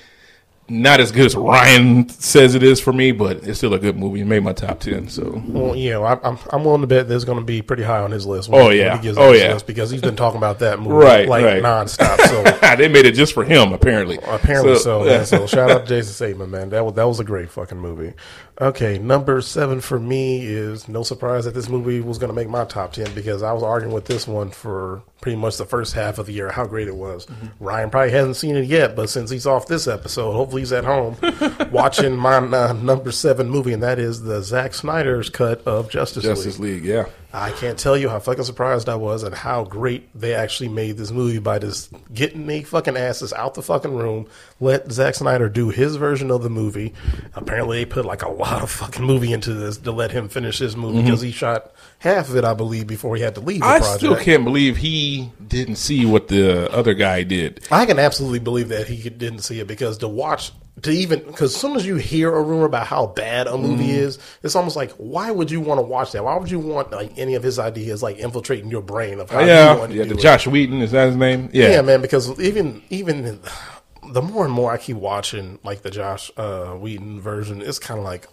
Not 0.70 1.01
as 1.01 1.11
good 1.12 1.24
as 1.24 1.34
Ryan 1.34 2.07
says 2.11 2.55
it 2.55 2.62
is 2.62 2.78
for 2.78 2.92
me, 2.92 3.11
but 3.12 3.38
it's 3.49 3.57
still 3.57 3.72
a 3.72 3.78
good 3.78 3.96
movie. 3.96 4.20
It 4.20 4.26
made 4.26 4.42
my 4.42 4.53
top 4.53 4.80
ten. 4.80 5.09
So 5.09 5.42
Well, 5.46 5.74
you 5.74 5.88
know, 5.92 6.05
I, 6.05 6.18
I'm 6.22 6.38
I'm 6.51 6.62
willing 6.62 6.82
to 6.82 6.86
bet 6.86 7.09
there's 7.09 7.24
going 7.24 7.38
to 7.38 7.44
be 7.44 7.62
pretty 7.62 7.82
high 7.82 8.01
on 8.01 8.11
his 8.11 8.26
list. 8.26 8.51
Oh, 8.53 8.68
yeah. 8.68 8.94
he 8.99 9.03
gives 9.03 9.16
Oh, 9.16 9.32
yeah. 9.32 9.59
because 9.66 9.90
he's 9.90 10.03
been 10.03 10.14
talking 10.16 10.36
about 10.36 10.59
that 10.59 10.78
movie 10.78 10.92
Right, 10.92 11.26
like 11.26 11.42
right. 11.42 11.62
nonstop. 11.62 12.20
So 12.20 12.42
they 12.76 12.86
made 12.86 13.07
it 13.07 13.12
just 13.14 13.32
for 13.32 13.44
him, 13.44 13.72
apparently. 13.72 14.18
apparently, 14.26 14.76
so 14.76 15.07
yeah. 15.07 15.12
yeah, 15.12 15.24
so 15.24 15.46
shout 15.46 15.70
out 15.70 15.86
to 15.86 15.88
Jason 15.88 16.12
Statham, 16.12 16.51
man. 16.51 16.68
That 16.68 16.84
was 16.84 16.92
that 16.96 17.05
was 17.09 17.18
a 17.18 17.24
great 17.24 17.51
fucking 17.51 17.78
movie. 17.78 18.12
Okay, 18.61 18.98
number 18.98 19.40
seven 19.40 19.80
for 19.80 20.00
me 20.00 20.44
is 20.44 20.88
no 20.88 21.04
surprise 21.04 21.44
that 21.44 21.54
this 21.54 21.68
movie 21.68 22.00
was 22.00 22.18
going 22.18 22.28
to 22.28 22.34
make 22.34 22.48
my 22.48 22.64
top 22.64 22.92
ten 22.92 23.12
because 23.14 23.40
I 23.40 23.52
was 23.52 23.62
arguing 23.62 23.94
with 23.94 24.06
this 24.06 24.26
one 24.26 24.50
for 24.50 25.02
pretty 25.20 25.36
much 25.36 25.59
the 25.59 25.64
first 25.64 25.94
half 25.94 26.18
of 26.18 26.26
the 26.26 26.32
year 26.32 26.50
how 26.50 26.66
great 26.66 26.88
it 26.88 26.96
was. 26.96 27.26
Mm-hmm. 27.26 27.64
Ryan 27.64 27.90
probably 27.90 28.11
hasn't 28.11 28.34
seen 28.34 28.56
it 28.56 28.64
yet, 28.64 28.96
but 28.96 29.11
since 29.11 29.30
he's 29.30 29.46
off 29.46 29.68
this 29.68 29.86
episode, 29.86 30.32
hopefully 30.32 30.62
he's 30.62 30.72
at 30.72 30.84
home 30.84 31.16
watching 31.70 32.16
my 32.16 32.38
uh, 32.38 32.72
number 32.72 33.12
seven 33.12 33.48
movie, 33.48 33.72
and 33.72 33.82
that 33.82 34.00
is 34.00 34.22
the 34.22 34.42
Zack 34.42 34.74
Snyder's 34.74 35.30
cut 35.30 35.64
of 35.64 35.88
Justice, 35.88 36.24
League. 36.24 36.34
Justice 36.34 36.59
League. 36.59 36.82
League, 36.82 36.84
yeah. 36.84 37.04
I 37.31 37.51
can't 37.53 37.79
tell 37.79 37.95
you 37.97 38.09
how 38.09 38.18
fucking 38.20 38.45
surprised 38.45 38.89
I 38.89 38.95
was 38.95 39.22
at 39.22 39.35
how 39.35 39.62
great 39.64 40.09
they 40.18 40.33
actually 40.35 40.70
made 40.70 40.97
this 40.97 41.11
movie 41.11 41.39
by 41.39 41.59
just 41.59 41.93
getting 42.14 42.47
the 42.47 42.62
fucking 42.62 42.97
asses 42.97 43.35
out 43.35 43.53
the 43.55 43.61
fucking 43.62 43.95
room, 43.95 44.26
let 44.61 44.91
Zack 44.91 45.14
Snyder 45.14 45.51
do 45.51 45.68
his 45.68 45.97
version 45.97 46.31
of 46.31 46.43
the 46.43 46.49
movie. 46.49 46.95
Apparently, 47.35 47.79
they 47.79 47.85
put 47.85 48.07
like 48.07 48.22
a 48.22 48.31
lot 48.31 48.62
of 48.62 48.70
fucking 48.70 49.05
movie 49.05 49.33
into 49.35 49.53
this 49.53 49.76
to 49.76 49.93
let 49.93 50.11
him 50.11 50.31
finish 50.31 50.59
his 50.59 50.74
movie 50.74 51.03
because 51.03 51.20
he 51.20 51.31
shot 51.31 51.70
half 51.99 52.31
of 52.31 52.37
it, 52.37 52.45
I 52.45 52.55
believe, 52.55 52.87
before 52.87 53.14
he 53.14 53.22
had 53.22 53.35
to 53.35 53.41
leave 53.43 53.61
the 53.61 53.66
Mm-hmm. 53.66 53.74
I 53.74 53.79
project. 53.81 53.99
still 53.99 54.16
can't 54.16 54.45
believe 54.45 54.79
he 54.79 55.31
didn't 55.47 55.76
see 55.76 56.07
what 56.07 56.29
the 56.29 56.72
other 56.72 56.95
guy 56.95 57.24
did. 57.24 57.61
I 57.70 57.85
can 57.85 57.99
absolutely 57.99 58.39
believe 58.39 58.70
that 58.70 58.87
he 58.89 59.11
didn't 59.11 59.41
see 59.41 59.61
it 59.61 59.66
because 59.66 59.99
to 59.99 60.09
watch, 60.09 60.53
to 60.83 60.91
even, 60.91 61.20
because 61.24 61.55
as 61.55 61.61
soon 61.61 61.76
as 61.76 61.87
you 61.87 61.97
hear 61.97 62.35
a 62.35 62.43
rumor 62.43 62.66
about 62.66 62.87
how 62.87 63.07
bad 63.07 63.47
a 63.47 63.57
movie 63.59 63.89
Mm-hmm. 63.89 63.93
is, 64.07 64.18
it's 64.43 64.55
almost 64.57 64.76
like, 64.76 64.91
why 64.93 65.31
would 65.31 65.51
you 65.51 65.61
want 65.61 65.79
to 65.79 65.83
watch 65.83 66.12
that? 66.12 66.24
Why 66.24 66.37
would 66.37 66.51
you 66.51 66.59
want 66.59 66.91
like 66.91 67.12
any 67.16 67.35
of 67.35 67.43
his 67.43 67.59
ideas 67.59 68.03
like 68.03 68.18
infiltrating 68.18 68.70
your 68.70 68.83
brain 68.83 69.20
of 69.20 69.31
how 69.31 69.41
you 69.41 69.47
yeah, 69.47 69.74
want 69.74 69.93
to 69.93 69.99
yeah. 69.99 70.05
do 70.05 70.11
The 70.11 70.14
it? 70.14 70.20
Josh 70.20 70.47
Whedon 70.47 70.83
is 70.83 70.91
that 70.93 71.07
his 71.07 71.16
name? 71.16 71.51
Yeah, 71.53 71.70
Yeah. 71.70 71.83
man, 71.83 72.01
because 72.03 72.39
even 72.41 72.83
even 72.91 73.41
the 74.12 74.22
more 74.22 74.45
and 74.45 74.53
more 74.55 74.72
I 74.72 74.79
keep 74.79 74.97
watching 74.97 75.59
like 75.64 75.83
the 75.83 75.91
Josh 75.91 76.31
uh, 76.37 76.72
Whedon 76.74 77.20
version, 77.20 77.62
it's 77.62 77.79
kind 77.79 77.99
of 77.99 78.05
like. 78.05 78.26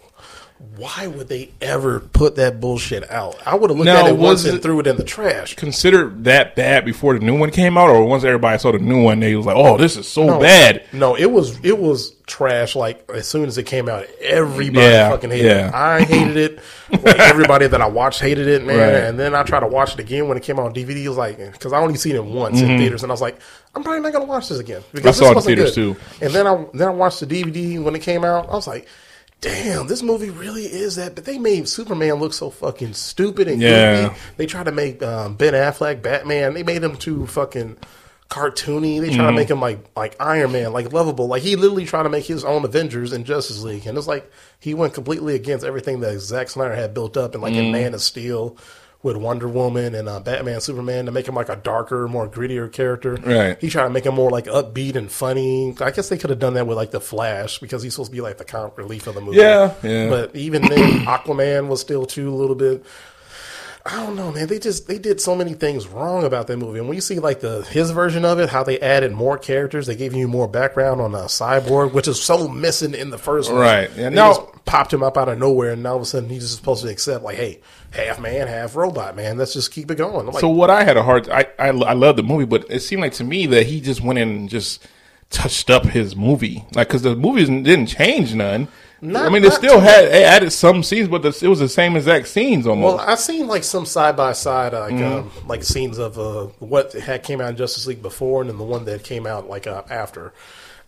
Why 0.76 1.06
would 1.06 1.28
they 1.28 1.50
ever 1.60 2.00
put 2.00 2.36
that 2.36 2.60
bullshit 2.60 3.10
out? 3.10 3.36
I 3.46 3.54
would 3.54 3.70
have 3.70 3.78
looked 3.78 3.86
Now, 3.86 4.06
at 4.06 4.10
it 4.10 4.16
once 4.16 4.44
and 4.44 4.60
threw 4.62 4.80
it 4.80 4.86
in 4.86 4.96
the 4.96 5.04
trash. 5.04 5.54
Considered 5.54 6.24
that 6.24 6.54
bad 6.56 6.84
before 6.84 7.18
the 7.18 7.24
new 7.24 7.38
one 7.38 7.50
came 7.50 7.76
out, 7.76 7.90
or 7.90 8.04
once 8.04 8.24
everybody 8.24 8.58
saw 8.58 8.72
the 8.72 8.78
new 8.78 9.02
one, 9.02 9.20
they 9.20 9.34
was 9.36 9.44
like, 9.46 9.56
"Oh, 9.56 9.76
this 9.76 9.96
is 9.96 10.08
so 10.08 10.38
bad." 10.40 10.82
No, 10.92 11.14
it 11.14 11.30
was 11.30 11.58
it 11.62 11.78
was 11.78 12.12
trash. 12.26 12.74
Like 12.74 13.08
as 13.10 13.26
soon 13.28 13.44
as 13.46 13.58
it 13.58 13.64
came 13.64 13.88
out, 13.88 14.06
everybody 14.20 14.86
Yeah, 14.86 15.10
fucking 15.10 15.30
hated 15.30 15.46
yeah. 15.46 15.68
it. 15.68 15.74
I 15.74 16.02
hated 16.02 16.36
it. 16.36 16.58
Like, 16.90 17.18
everybody 17.18 17.66
that 17.66 17.80
I 17.82 17.88
watched 17.88 18.20
hated 18.20 18.46
it, 18.48 18.64
man. 18.64 18.78
Right. 18.78 18.94
And 19.04 19.18
then 19.18 19.34
I 19.34 19.42
tried 19.42 19.60
to 19.60 19.66
watch 19.66 19.94
it 19.94 20.00
again 20.00 20.28
when 20.28 20.36
it 20.36 20.42
came 20.42 20.58
out 20.58 20.66
on 20.66 20.74
DVD. 20.74 21.04
It 21.04 21.08
was 21.08 21.18
like 21.18 21.36
because 21.52 21.72
I 21.72 21.80
only 21.80 21.96
seen 21.96 22.16
it 22.16 22.24
once 22.24 22.60
in 22.60 22.78
theaters, 22.78 23.02
and 23.02 23.10
I 23.10 23.14
was 23.14 23.20
like, 23.22 23.38
I'm 23.74 23.82
probably 23.82 24.00
not 24.00 24.12
gonna 24.12 24.24
watch 24.24 24.48
this 24.48 24.58
again 24.58 24.82
because 24.92 25.16
Mm-hmm. 25.20 25.24
I 25.24 25.26
saw 25.26 25.26
it 25.26 25.30
in 25.30 25.34
this 25.36 25.44
theaters, 25.46 25.74
good. 25.74 25.96
too. 26.20 26.24
And 26.24 26.32
then 26.34 26.46
I 26.46 26.66
then 26.72 26.88
I 26.88 26.92
watched 26.92 27.20
the 27.20 27.26
DVD 27.26 27.82
when 27.82 27.94
it 27.94 28.00
came 28.02 28.24
out. 28.24 28.48
I 28.48 28.52
was 28.52 28.66
like. 28.66 28.86
Damn, 29.40 29.86
this 29.86 30.02
movie 30.02 30.30
really 30.30 30.64
is 30.64 30.96
that. 30.96 31.14
But 31.14 31.24
they 31.24 31.38
made 31.38 31.68
Superman 31.68 32.14
look 32.14 32.32
so 32.32 32.50
fucking 32.50 32.94
stupid 32.94 33.48
and 33.48 33.60
Yeah. 33.60 34.08
goofy. 34.08 34.16
They 34.38 34.46
tried 34.46 34.64
to 34.64 34.72
make 34.72 35.02
um, 35.02 35.34
Ben 35.34 35.52
Affleck 35.54 36.02
Batman. 36.02 36.54
They 36.54 36.62
made 36.62 36.82
him 36.82 36.96
too 36.96 37.26
fucking 37.26 37.76
cartoony. 38.30 39.00
They 39.00 39.14
try 39.14 39.26
to 39.26 39.32
make 39.32 39.48
him 39.50 39.60
like 39.60 39.78
like 39.94 40.16
Iron 40.18 40.52
Man, 40.52 40.72
like 40.72 40.92
lovable. 40.92 41.28
Like 41.28 41.42
he 41.42 41.54
literally 41.54 41.84
tried 41.84 42.04
to 42.04 42.08
make 42.08 42.24
his 42.24 42.44
own 42.44 42.64
Avengers 42.64 43.12
in 43.12 43.24
Justice 43.24 43.62
League, 43.62 43.86
and 43.86 43.96
it's 43.96 44.06
like 44.08 44.28
he 44.58 44.74
went 44.74 44.94
completely 44.94 45.34
against 45.34 45.64
everything 45.64 46.00
that 46.00 46.18
Zack 46.18 46.48
Snyder 46.48 46.74
had 46.74 46.94
built 46.94 47.16
up, 47.16 47.34
and 47.34 47.42
like 47.42 47.54
in 47.54 47.70
Man 47.72 47.94
of 47.94 48.00
Steel 48.02 48.56
with 49.02 49.16
Wonder 49.16 49.48
Woman 49.48 49.94
and 49.94 50.08
uh, 50.08 50.20
Batman, 50.20 50.60
Superman 50.60 51.06
to 51.06 51.12
make 51.12 51.28
him 51.28 51.34
like 51.34 51.48
a 51.48 51.56
darker, 51.56 52.08
more 52.08 52.28
grittier 52.28 52.70
character. 52.72 53.14
Right. 53.14 53.58
He 53.60 53.68
tried 53.70 53.84
to 53.84 53.90
make 53.90 54.04
him 54.04 54.14
more 54.14 54.30
like 54.30 54.46
upbeat 54.46 54.96
and 54.96 55.10
funny. 55.10 55.74
I 55.80 55.90
guess 55.90 56.08
they 56.08 56.18
could 56.18 56.30
have 56.30 56.38
done 56.38 56.54
that 56.54 56.66
with 56.66 56.76
like 56.76 56.90
the 56.90 57.00
Flash 57.00 57.58
because 57.58 57.82
he's 57.82 57.94
supposed 57.94 58.10
to 58.10 58.16
be 58.16 58.20
like 58.20 58.38
the 58.38 58.44
comic 58.44 58.76
relief 58.78 59.06
of 59.06 59.14
the 59.14 59.20
movie. 59.20 59.38
Yeah, 59.38 59.74
yeah. 59.82 60.08
But 60.08 60.34
even 60.34 60.62
then, 60.62 61.00
Aquaman 61.06 61.68
was 61.68 61.80
still 61.80 62.06
too 62.06 62.32
a 62.32 62.34
little 62.34 62.56
bit. 62.56 62.84
I 63.86 64.04
don't 64.04 64.16
know, 64.16 64.32
man. 64.32 64.46
They 64.48 64.58
just 64.58 64.88
they 64.88 64.98
did 64.98 65.20
so 65.20 65.34
many 65.36 65.54
things 65.54 65.86
wrong 65.86 66.24
about 66.24 66.46
that 66.48 66.56
movie. 66.56 66.78
And 66.78 66.88
when 66.88 66.96
you 66.96 67.00
see 67.00 67.18
like 67.18 67.40
the 67.40 67.62
his 67.62 67.90
version 67.92 68.24
of 68.24 68.38
it, 68.38 68.48
how 68.48 68.62
they 68.62 68.78
added 68.80 69.12
more 69.12 69.38
characters, 69.38 69.86
they 69.86 69.96
gave 69.96 70.12
you 70.14 70.26
more 70.28 70.48
background 70.48 71.00
on 71.00 71.14
a 71.14 71.24
Cyborg, 71.24 71.92
which 71.92 72.08
is 72.08 72.20
so 72.22 72.48
missing 72.48 72.94
in 72.94 73.10
the 73.10 73.18
first 73.18 73.50
one. 73.50 73.60
Right. 73.60 73.90
Yeah, 73.96 74.10
They 74.10 74.16
now- 74.16 74.50
popped 74.64 74.92
him 74.92 75.02
up 75.02 75.16
out 75.16 75.28
of 75.28 75.38
nowhere, 75.38 75.72
and 75.72 75.82
now 75.84 75.90
all 75.90 75.96
of 75.96 76.02
a 76.02 76.06
sudden 76.06 76.28
he's 76.28 76.42
just 76.42 76.56
supposed 76.56 76.82
to 76.82 76.90
accept 76.90 77.22
like, 77.22 77.36
hey, 77.36 77.60
half 77.92 78.18
man, 78.18 78.48
half 78.48 78.74
robot, 78.74 79.14
man. 79.14 79.38
Let's 79.38 79.52
just 79.52 79.70
keep 79.70 79.90
it 79.92 79.94
going. 79.96 80.26
Like, 80.26 80.40
So 80.40 80.48
what 80.48 80.70
I 80.70 80.82
had 80.82 80.96
a 80.96 81.04
hard, 81.04 81.28
I, 81.28 81.46
I 81.58 81.68
I 81.68 81.92
love 81.92 82.16
the 82.16 82.24
movie, 82.24 82.46
but 82.46 82.66
it 82.68 82.80
seemed 82.80 83.02
like 83.02 83.12
to 83.14 83.24
me 83.24 83.46
that 83.46 83.66
he 83.66 83.80
just 83.80 84.00
went 84.02 84.18
in 84.18 84.28
and 84.28 84.48
just 84.48 84.84
touched 85.30 85.70
up 85.70 85.84
his 85.86 86.16
movie, 86.16 86.64
like 86.74 86.88
because 86.88 87.02
the 87.02 87.14
movies 87.16 87.48
didn't 87.48 87.86
change 87.86 88.34
none. 88.34 88.66
Not- 89.02 89.26
I 89.26 89.28
mean, 89.28 89.44
it 89.44 89.52
still 89.52 89.78
had 89.80 90.06
they 90.10 90.24
added 90.24 90.50
some 90.52 90.82
scenes, 90.82 91.08
but 91.08 91.22
the, 91.22 91.38
it 91.42 91.48
was 91.48 91.58
the 91.58 91.68
same 91.68 91.96
exact 91.96 92.28
scenes 92.28 92.66
almost. 92.66 92.96
Well, 92.96 93.06
I've 93.08 93.20
seen 93.20 93.46
like 93.46 93.62
some 93.64 93.84
side 93.86 94.16
by 94.16 94.32
side, 94.32 94.72
like 94.72 94.92
Mm-hmm. 94.94 95.40
um, 95.40 95.46
like 95.48 95.62
scenes 95.64 95.98
of 95.98 96.18
uh, 96.18 96.44
what 96.60 96.92
had 96.92 97.22
came 97.22 97.40
out 97.40 97.50
in 97.50 97.56
Justice 97.56 97.86
League 97.86 98.00
before, 98.02 98.40
and 98.40 98.48
then 98.50 98.56
the 98.58 98.64
one 98.64 98.84
that 98.86 99.04
came 99.04 99.26
out 99.26 99.48
like 99.48 99.66
uh, 99.66 99.82
after. 99.90 100.32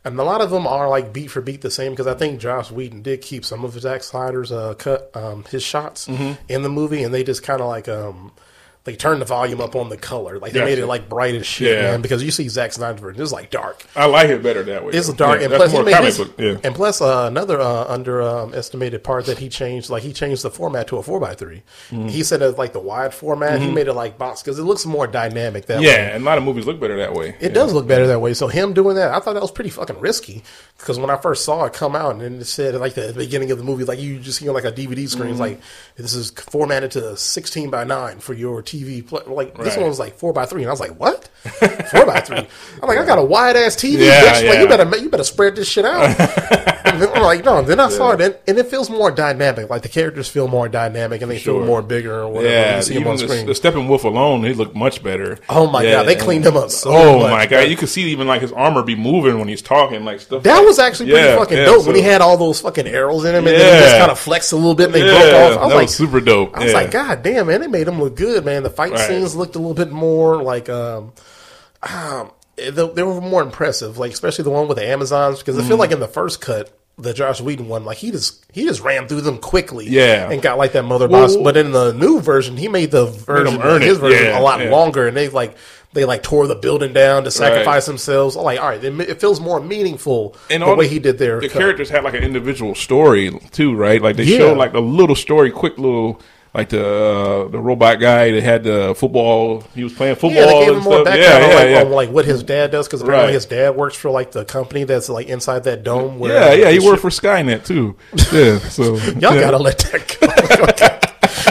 And 0.05 0.19
a 0.19 0.23
lot 0.25 0.41
of 0.41 0.51
them 0.51 0.67
are 0.67 0.89
like 0.89 1.13
beat 1.13 1.27
for 1.31 1.43
beat 1.43 1.61
the 1.61 1.71
same 1.71 1.93
because 1.93 2.07
I 2.07 2.15
think 2.15 2.41
Josh 2.41 2.71
Whedon 2.71 3.03
did 3.03 3.21
keep 3.21 3.45
some 3.45 3.65
of 3.65 3.73
Zack 3.79 4.03
Snyder's 4.03 4.51
uh, 4.53 4.75
cut 4.75 5.11
um, 5.15 5.45
his 5.51 5.63
shots 5.63 6.07
Mm-hmm. 6.09 6.33
in 6.49 6.63
the 6.63 6.69
movie, 6.71 7.03
and 7.03 7.13
they 7.13 7.25
just 7.25 7.43
kind 7.43 7.61
of 7.61 7.67
like 7.67 7.89
um, 7.89 8.33
they 8.89 8.97
turned 8.97 9.21
the 9.21 9.27
volume 9.27 9.61
up 9.61 9.77
on 9.77 9.91
the 9.91 9.97
color, 9.99 10.39
like 10.39 10.53
they 10.53 10.65
made 10.65 10.79
it 10.79 10.87
like 10.87 11.09
bright 11.11 11.35
as 11.35 11.47
shit, 11.47 11.77
Yeah. 11.77 11.91
man. 11.91 12.01
Because 12.01 12.23
you 12.23 12.31
see 12.31 12.49
Zack 12.49 12.73
Snyder's 12.73 13.01
version, 13.01 13.21
it's 13.23 13.33
like 13.33 13.51
dark. 13.51 13.85
I 13.95 14.07
like 14.07 14.31
it 14.31 14.43
better 14.43 14.63
that 14.63 14.85
way. 14.85 14.93
It's 14.95 15.09
though. 15.09 15.15
dark, 15.15 15.41
Yeah, 15.41 15.47
and 15.49 15.55
plus, 15.55 15.73
more 15.73 15.83
made 15.85 15.95
his. 16.05 16.19
Yeah. 16.39 16.57
and 16.65 16.75
plus 16.75 17.01
uh, 17.03 17.27
another 17.31 17.61
uh, 17.61 17.85
underestimated 17.85 19.05
part 19.05 19.27
that 19.27 19.39
he 19.39 19.49
changed, 19.49 19.91
like 19.91 20.03
he 20.03 20.13
changed 20.13 20.43
the 20.43 20.51
format 20.51 20.89
to 20.89 20.97
a 20.97 21.03
four 21.03 21.23
x 21.29 21.37
3 21.39 21.63
Mm-hmm. 21.91 22.09
He 22.09 22.23
said 22.23 22.41
it 22.43 22.57
like 22.59 22.73
the 22.73 22.81
wide 22.81 23.13
format. 23.15 23.61
He 23.61 23.71
made 23.71 23.89
it 23.89 23.93
like 23.93 24.17
box 24.19 24.43
because 24.43 24.59
it 24.59 24.63
looks 24.65 24.87
more 24.87 25.07
dynamic 25.07 25.67
that 25.67 25.81
way. 25.81 25.87
yeah, 25.87 26.15
and 26.15 26.23
a 26.23 26.27
lot 26.27 26.39
of 26.39 26.45
movies 26.45 26.67
look 26.67 26.81
better 26.81 26.97
that 26.97 27.13
way. 27.13 27.37
It 27.41 27.53
does 27.55 27.73
look 27.73 27.87
better 27.87 28.07
that 28.07 28.21
way. 28.21 28.35
So 28.35 28.49
him 28.49 28.73
doing 28.73 28.97
that, 28.97 29.13
I 29.13 29.21
thought 29.21 29.35
that 29.35 29.43
was 29.43 29.51
pretty 29.51 29.71
fucking 29.71 30.01
risky. 30.01 30.43
Because 30.79 30.99
when 30.99 31.11
I 31.11 31.17
first 31.17 31.45
saw 31.45 31.65
it 31.65 31.73
come 31.73 31.95
out, 31.97 32.17
and 32.17 32.41
it 32.41 32.45
said 32.47 32.75
like 32.77 32.95
the 32.95 33.13
beginning 33.17 33.51
of 33.51 33.59
the 33.59 33.65
movie, 33.65 33.85
like 33.85 33.99
you 33.99 34.19
just 34.19 34.39
hear 34.41 34.53
like 34.53 34.65
a 34.65 34.73
DVD 34.73 35.09
screen, 35.09 35.29
Mm-hmm. 35.33 35.41
like 35.41 35.61
this 35.97 36.15
is 36.15 36.31
formatted 36.31 36.93
to 36.93 37.17
sixteen 37.17 37.69
by 37.71 37.85
nine 37.85 38.21
for 38.21 38.33
your 38.35 38.63
TV. 38.63 38.78
Play. 39.07 39.23
Like 39.27 39.57
this 39.59 39.69
Right. 39.75 39.81
one 39.81 39.89
was 39.89 39.99
like 39.99 40.17
four 40.19 40.33
by 40.33 40.47
three, 40.47 40.63
and 40.63 40.69
I 40.69 40.73
was 40.73 40.81
like, 40.81 40.99
what? 40.99 41.29
four 41.91 42.07
by 42.07 42.21
three? 42.21 42.37
I'm 42.83 42.89
like, 42.89 42.99
I 42.99 43.05
got 43.05 43.19
a 43.19 43.25
wide 43.25 43.57
ass 43.57 43.77
TV, 43.77 44.07
Yeah, 44.07 44.23
bitch. 44.23 44.49
Like 44.49 44.59
you 44.61 44.69
better 44.69 44.97
you 44.99 45.09
better 45.11 45.25
spread 45.25 45.57
this 45.57 45.69
shit 45.69 45.85
out. 45.85 46.17
then 46.89 47.09
I'm 47.15 47.23
like, 47.23 47.45
no. 47.45 47.63
Then 47.63 47.81
I 47.81 47.89
saw 47.91 48.13
it, 48.13 48.21
and, 48.21 48.37
and 48.47 48.59
it 48.59 48.67
feels 48.67 48.91
more 48.91 49.11
dynamic. 49.11 49.69
Like 49.71 49.83
the 49.83 49.89
characters 49.89 50.29
feel 50.29 50.49
more 50.49 50.69
dynamic, 50.69 51.23
and 51.23 51.31
they 51.31 51.39
feel 51.39 51.65
more 51.65 51.83
bigger 51.83 52.21
or 52.23 52.29
whatever. 52.29 52.53
Yeah, 52.55 52.77
you 52.77 52.83
see 52.83 52.95
them 52.95 53.03
even 53.03 53.13
on 53.13 53.19
the, 53.19 53.29
screen. 53.29 53.47
the 53.47 53.53
Steppenwolf 53.53 54.05
alone, 54.05 54.45
he 54.45 54.55
looked 54.55 54.75
much 54.75 55.03
better. 55.03 55.39
Oh 55.49 55.67
my 55.71 55.83
Yeah, 55.83 55.93
God, 55.93 56.03
they 56.05 56.17
cleaned 56.17 56.45
him 56.47 56.57
up 56.57 56.71
so 56.71 56.91
oh 56.91 57.19
much, 57.21 57.31
my 57.31 57.47
god, 57.47 57.69
you 57.69 57.77
could 57.77 57.89
see 57.89 58.03
even 58.11 58.27
like 58.27 58.41
his 58.43 58.53
armor 58.53 58.83
be 58.83 58.95
moving 58.97 59.39
when 59.39 59.49
he's 59.49 59.63
talking, 59.63 60.05
like 60.05 60.21
stuff. 60.21 60.43
That 60.43 60.57
like- 60.59 60.67
was 60.67 60.79
actually 60.79 61.11
pretty 61.11 61.29
Yeah, 61.29 61.37
fucking 61.39 61.57
yeah, 61.59 61.65
dope 61.67 61.87
when 61.87 61.95
he 61.97 62.03
had 62.03 62.21
all 62.21 62.37
those 62.37 62.61
fucking 62.61 62.87
arrows 62.87 63.25
in 63.25 63.35
him 63.35 63.47
and 63.47 63.57
then 63.57 63.75
he 63.75 63.85
just 63.85 63.97
kind 63.99 64.11
of 64.11 64.19
flexed 64.19 64.53
a 64.53 64.57
little 64.57 64.75
bit 64.75 64.87
and 64.87 64.95
they 64.95 65.05
Yeah, 65.07 65.13
broke 65.13 65.35
off. 65.35 65.59
I 65.59 65.65
was 65.65 65.69
that 65.71 65.75
like, 65.77 65.83
was 65.87 65.95
super 65.97 66.21
dope. 66.21 66.57
I 66.57 66.65
was 66.65 66.73
Yeah. 66.73 66.79
like, 66.79 66.91
God 66.91 67.23
damn, 67.23 67.47
man, 67.47 67.61
they 67.61 67.67
made 67.67 67.87
him 67.89 68.01
look 68.01 68.17
good, 68.17 68.45
man. 68.45 68.58
And 68.59 68.67
the 68.67 68.71
fight 68.71 68.93
Right. 68.93 69.01
scenes 69.09 69.35
looked 69.35 69.57
a 69.57 69.59
little 69.59 69.75
bit 69.75 69.91
more 69.91 70.43
like, 70.43 70.69
um, 70.69 71.13
um, 71.83 72.31
they, 72.57 72.71
they 72.71 73.03
were 73.03 73.21
more 73.21 73.43
impressive, 73.43 73.99
like 73.99 74.13
especially 74.13 74.45
the 74.45 74.51
one 74.51 74.69
with 74.69 74.79
the 74.79 74.87
Amazons 74.87 75.39
because 75.39 75.57
I 75.57 75.61
Mm-hmm. 75.61 75.69
feel 75.69 75.77
like 75.79 75.93
in 75.93 76.01
the 76.01 76.09
first 76.09 76.41
cut. 76.41 76.75
The 77.01 77.15
Josh 77.15 77.41
Whedon 77.41 77.69
one, 77.69 77.85
like 77.85 77.99
he 77.99 78.11
just 78.11 78.45
he 78.51 78.65
just 78.65 78.81
ran 78.81 79.07
through 79.07 79.21
them 79.21 79.39
quickly, 79.39 79.87
Yeah. 79.87 80.29
and 80.33 80.43
got 80.43 80.59
like 80.59 80.73
that 80.73 80.83
mother 80.83 81.07
Well, 81.07 81.29
boss. 81.29 81.37
But 81.37 81.57
in 81.57 81.71
the 81.71 81.93
new 81.93 82.21
version, 82.21 82.57
he 82.57 82.67
made 82.67 82.91
the 82.91 83.07
version 83.07 83.63
earn 83.63 83.83
his 83.83 83.99
it. 83.99 84.01
version 84.01 84.25
Yeah, 84.25 84.41
a 84.41 84.43
lot 84.43 84.59
yeah. 84.59 84.71
longer, 84.71 85.07
and 85.07 85.17
they 85.17 85.29
like 85.29 85.55
they 85.93 86.05
like 86.05 86.25
tore 86.25 86.49
the 86.49 86.57
building 86.57 86.93
down 86.93 87.23
to 87.23 87.31
sacrifice 87.31 87.87
themselves. 87.87 88.35
I'm 88.35 88.43
like, 88.43 88.59
all 88.61 88.67
right, 88.71 88.83
it, 88.83 88.99
it 88.99 89.21
feels 89.21 89.41
more 89.41 89.61
meaningful 89.61 90.35
and 90.51 90.61
the 90.61 90.75
way 90.75 90.89
he 90.89 90.99
did 90.99 91.19
there. 91.19 91.41
the 91.41 91.49
cut. 91.49 91.59
characters 91.61 91.89
had 91.89 92.03
like 92.03 92.15
an 92.15 92.25
individual 92.25 92.75
story 92.75 93.31
too, 93.53 93.77
right? 93.77 94.03
Like 94.03 94.17
they 94.17 94.25
Yeah. 94.25 94.39
showed 94.39 94.59
like 94.59 94.75
a 94.75 94.81
little 94.81 95.15
story, 95.15 95.53
quick 95.53 95.79
little. 95.79 96.21
Like 96.55 96.71
the 96.71 96.81
uh, 96.85 97.49
the 97.49 97.59
robot 97.59 98.01
guy 98.01 98.31
that 98.33 98.43
had 98.43 98.65
the 98.65 98.95
football, 98.97 99.61
he 99.75 99.85
was 99.85 99.93
playing 99.93 100.15
football. 100.17 100.33
Yeah, 100.33 100.47
they 100.47 100.59
gave 100.61 100.69
and 100.69 100.77
him 100.79 100.83
more 100.83 100.95
stuff. 100.95 101.05
background 101.05 101.23
yeah, 101.23 101.35
on, 101.45 101.51
yeah, 101.51 101.57
like, 101.57 101.69
yeah. 101.71 101.81
on 101.83 101.91
like 101.91 102.11
what 102.11 102.25
his 102.25 102.43
dad 102.43 102.71
does 102.71 102.87
because 102.89 103.03
apparently 103.03 103.27
Right. 103.29 103.35
his 103.35 103.47
dad 103.47 103.77
works 103.77 103.97
for 103.97 104.11
like 104.11 104.33
the 104.33 104.45
company 104.45 104.85
that's 104.85 105.09
like 105.09 105.27
inside 105.29 105.65
that 105.65 105.85
dome. 105.85 106.19
Where 106.19 106.33
yeah, 106.33 106.69
yeah, 106.69 106.71
he 106.71 106.79
worked 106.85 107.03
for 107.03 107.11
Skynet 107.11 107.65
too. 107.67 107.97
Yeah, 108.33 108.59
so 108.71 108.97
Y'all 109.19 109.39
gotta 109.39 109.59
let 109.59 109.79
that 109.79 110.17
go. 110.21 110.87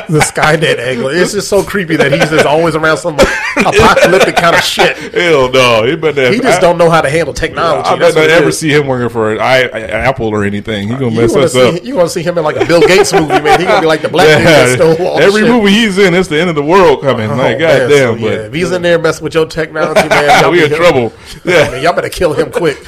the 0.09 0.19
Skynet 0.19 0.79
angle. 0.79 1.09
It's 1.09 1.33
just 1.33 1.47
so 1.49 1.63
creepy 1.63 1.95
that 1.97 2.11
he's 2.11 2.29
just 2.29 2.45
always 2.45 2.75
around 2.75 2.97
some 2.97 3.15
apocalyptic 3.57 4.35
kind 4.35 4.55
of 4.55 4.63
shit. 4.63 4.97
Hell 5.13 5.51
no, 5.51 5.83
he 5.85 5.95
better. 5.95 6.31
He 6.31 6.39
just 6.39 6.61
don't 6.61 6.77
know 6.77 6.89
how 6.89 7.01
to 7.01 7.09
handle 7.09 7.33
technology. 7.33 7.89
I 7.89 7.97
bet 7.97 8.15
not 8.15 8.29
ever 8.29 8.51
see 8.51 8.69
him 8.71 8.87
working 8.87 9.09
for 9.09 9.33
an 9.33 9.39
I, 9.39 9.67
I, 9.67 9.79
Apple 9.81 10.27
or 10.27 10.43
anything. 10.43 10.87
He 10.87 10.95
gonna 10.95 11.11
mess 11.11 11.35
us 11.35 11.55
up. 11.55 11.83
You 11.83 11.95
to 11.95 12.09
see 12.09 12.23
him 12.23 12.37
in 12.37 12.43
like 12.43 12.55
a 12.55 12.65
Bill 12.65 12.81
Gates 12.81 13.13
movie, 13.13 13.27
man? 13.27 13.59
He 13.59 13.65
gonna 13.65 13.81
be 13.81 13.87
like 13.87 14.01
the 14.01 14.09
black 14.09 14.37
dude 14.37 14.47
that 14.47 14.75
stole 14.75 15.07
all 15.07 15.19
every 15.19 15.41
shit. 15.41 15.51
movie 15.51 15.71
he's 15.71 15.97
in, 15.97 16.13
it's 16.13 16.27
the 16.27 16.39
end 16.39 16.49
of 16.49 16.55
the 16.55 16.63
world 16.63 17.01
coming. 17.01 17.29
Oh, 17.29 17.35
like, 17.35 17.59
goddamn, 17.59 17.89
so, 17.89 18.15
yeah, 18.15 18.21
but 18.21 18.33
if 18.45 18.53
he's 18.53 18.71
in 18.71 18.81
there 18.81 18.99
messing 18.99 19.23
with 19.23 19.33
your 19.33 19.45
technology, 19.45 20.07
man, 20.07 20.41
y'all 20.43 20.51
we 20.51 20.63
in 20.63 20.71
trouble. 20.71 21.13
Yeah. 21.43 21.69
Man, 21.71 21.83
y'all 21.83 21.93
better 21.93 22.09
kill 22.09 22.33
him 22.33 22.51
quick. 22.51 22.77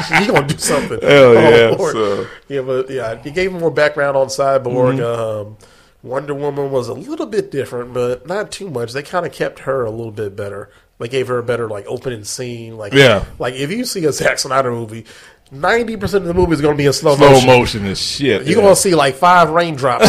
he 0.18 0.26
gonna 0.26 0.46
do 0.46 0.58
something. 0.58 1.00
Hell 1.00 1.10
Oh, 1.10 1.32
yeah, 1.32 1.76
so- 1.76 2.26
Yeah, 2.48 2.60
but 2.62 2.90
yeah, 2.90 3.22
he 3.22 3.30
gave 3.30 3.52
him 3.52 3.60
more 3.60 3.70
background 3.70 4.16
on 4.16 4.26
Cyborg. 4.28 4.98
Mm-hmm. 4.98 5.48
Um, 5.48 5.56
Wonder 6.02 6.34
Woman 6.34 6.70
was 6.70 6.88
a 6.88 6.94
little 6.94 7.26
bit 7.26 7.50
different, 7.50 7.92
but 7.92 8.26
not 8.26 8.50
too 8.50 8.70
much. 8.70 8.92
They 8.92 9.02
kind 9.02 9.26
of 9.26 9.32
kept 9.32 9.60
her 9.60 9.84
a 9.84 9.90
little 9.90 10.12
bit 10.12 10.34
better. 10.34 10.70
They 10.98 11.08
gave 11.08 11.28
her 11.28 11.38
a 11.38 11.42
better 11.42 11.68
like 11.68 11.86
opening 11.86 12.24
scene. 12.24 12.76
Like 12.76 12.92
Yeah. 12.92 13.24
like 13.38 13.54
if 13.54 13.70
you 13.70 13.84
see 13.84 14.04
a 14.06 14.12
Zack 14.12 14.38
Snyder 14.38 14.70
movie, 14.70 15.04
ninety 15.50 15.96
percent 15.96 16.22
of 16.22 16.28
the 16.28 16.34
movie 16.34 16.52
is 16.52 16.60
going 16.60 16.74
to 16.74 16.78
be 16.78 16.86
in 16.86 16.92
slow, 16.92 17.16
Slow 17.16 17.30
motion. 17.30 17.46
motion 17.48 17.86
is 17.86 18.00
shit. 18.00 18.46
You're 18.46 18.56
yeah. 18.58 18.62
gonna 18.64 18.76
see 18.76 18.94
like 18.94 19.14
five 19.16 19.50
raindrops 19.50 20.04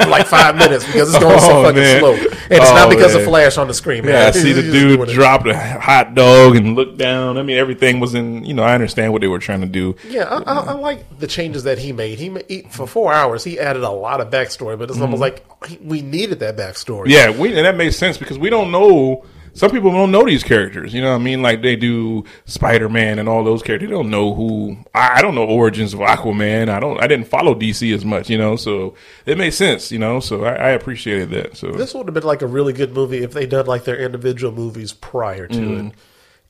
in 0.00 0.08
like 0.10 0.26
five 0.26 0.56
minutes 0.58 0.84
because 0.86 1.12
it's 1.14 1.22
going 1.22 1.40
so 1.40 1.58
Oh, 1.58 1.62
fucking 1.64 1.80
man. 1.80 2.00
slow, 2.00 2.12
and 2.14 2.22
it's 2.50 2.70
Oh, 2.70 2.74
not 2.74 2.90
because 2.90 3.14
of. 3.14 3.24
Flash 3.24 3.56
on 3.56 3.68
the 3.68 3.74
screen, 3.74 4.04
man. 4.04 4.14
Yeah, 4.14 4.26
I 4.28 4.30
see 4.32 4.52
the 4.52 4.62
dude 4.62 5.08
drop 5.08 5.46
a 5.46 5.56
hot 5.80 6.14
dog 6.14 6.56
and 6.56 6.74
look 6.76 6.96
down. 6.98 7.38
I 7.38 7.42
mean, 7.42 7.56
everything 7.56 7.98
was 8.00 8.14
in. 8.14 8.44
You 8.44 8.52
know, 8.54 8.62
I 8.62 8.74
understand 8.74 9.12
what 9.12 9.22
they 9.22 9.28
were 9.28 9.38
trying 9.38 9.62
to 9.62 9.66
do. 9.66 9.96
Yeah, 10.08 10.24
I, 10.24 10.42
I, 10.42 10.58
I 10.66 10.72
like 10.74 11.18
the 11.18 11.26
changes 11.26 11.64
that 11.64 11.78
he 11.78 11.92
made. 11.92 12.18
He, 12.18 12.36
he 12.48 12.62
for 12.70 12.86
four 12.86 13.12
hours 13.12 13.42
he 13.44 13.58
added 13.58 13.82
a 13.82 13.90
lot 13.90 14.20
of 14.20 14.28
backstory, 14.30 14.78
but 14.78 14.90
it's 14.90 15.00
almost 15.00 15.20
like 15.20 15.42
we 15.82 16.02
needed 16.02 16.40
that 16.40 16.56
backstory. 16.56 17.06
Mm-hmm. 17.06 17.10
Yeah, 17.10 17.30
we 17.30 17.56
and 17.56 17.64
that 17.64 17.76
makes 17.76 17.96
sense 17.96 18.18
because 18.18 18.38
we 18.38 18.50
don't 18.50 18.70
know. 18.70 19.24
Some 19.54 19.70
people 19.70 19.92
don't 19.92 20.10
know 20.10 20.24
these 20.24 20.42
characters. 20.42 20.92
You 20.92 21.00
know 21.00 21.10
what 21.12 21.20
I 21.20 21.24
mean? 21.24 21.40
Like 21.40 21.62
they 21.62 21.76
do 21.76 22.24
Spider 22.44 22.88
Man 22.88 23.18
and 23.20 23.28
all 23.28 23.44
those 23.44 23.62
characters. 23.62 23.88
They 23.88 23.94
don't 23.94 24.10
know 24.10 24.34
who. 24.34 24.76
I, 24.94 25.18
I 25.18 25.22
don't 25.22 25.34
know 25.36 25.44
origins 25.44 25.94
of 25.94 26.00
Aquaman. 26.00 26.68
I 26.68 26.80
don't. 26.80 27.00
I 27.00 27.06
didn't 27.06 27.28
follow 27.28 27.54
DC 27.54 27.94
as 27.94 28.04
much. 28.04 28.28
You 28.28 28.36
know, 28.36 28.56
so 28.56 28.94
it 29.26 29.38
made 29.38 29.50
sense. 29.50 29.92
You 29.92 30.00
know, 30.00 30.18
so 30.20 30.44
I, 30.44 30.54
I 30.54 30.68
appreciated 30.70 31.30
that. 31.30 31.56
So 31.56 31.70
this 31.70 31.94
would 31.94 32.06
have 32.06 32.14
been 32.14 32.24
like 32.24 32.42
a 32.42 32.46
really 32.48 32.72
good 32.72 32.92
movie 32.92 33.18
if 33.22 33.32
they 33.32 33.46
done 33.46 33.66
like 33.66 33.84
their 33.84 33.98
individual 33.98 34.52
movies 34.52 34.92
prior 34.92 35.46
to 35.46 35.54
Mm-hmm. 35.58 35.86
it. 35.88 35.94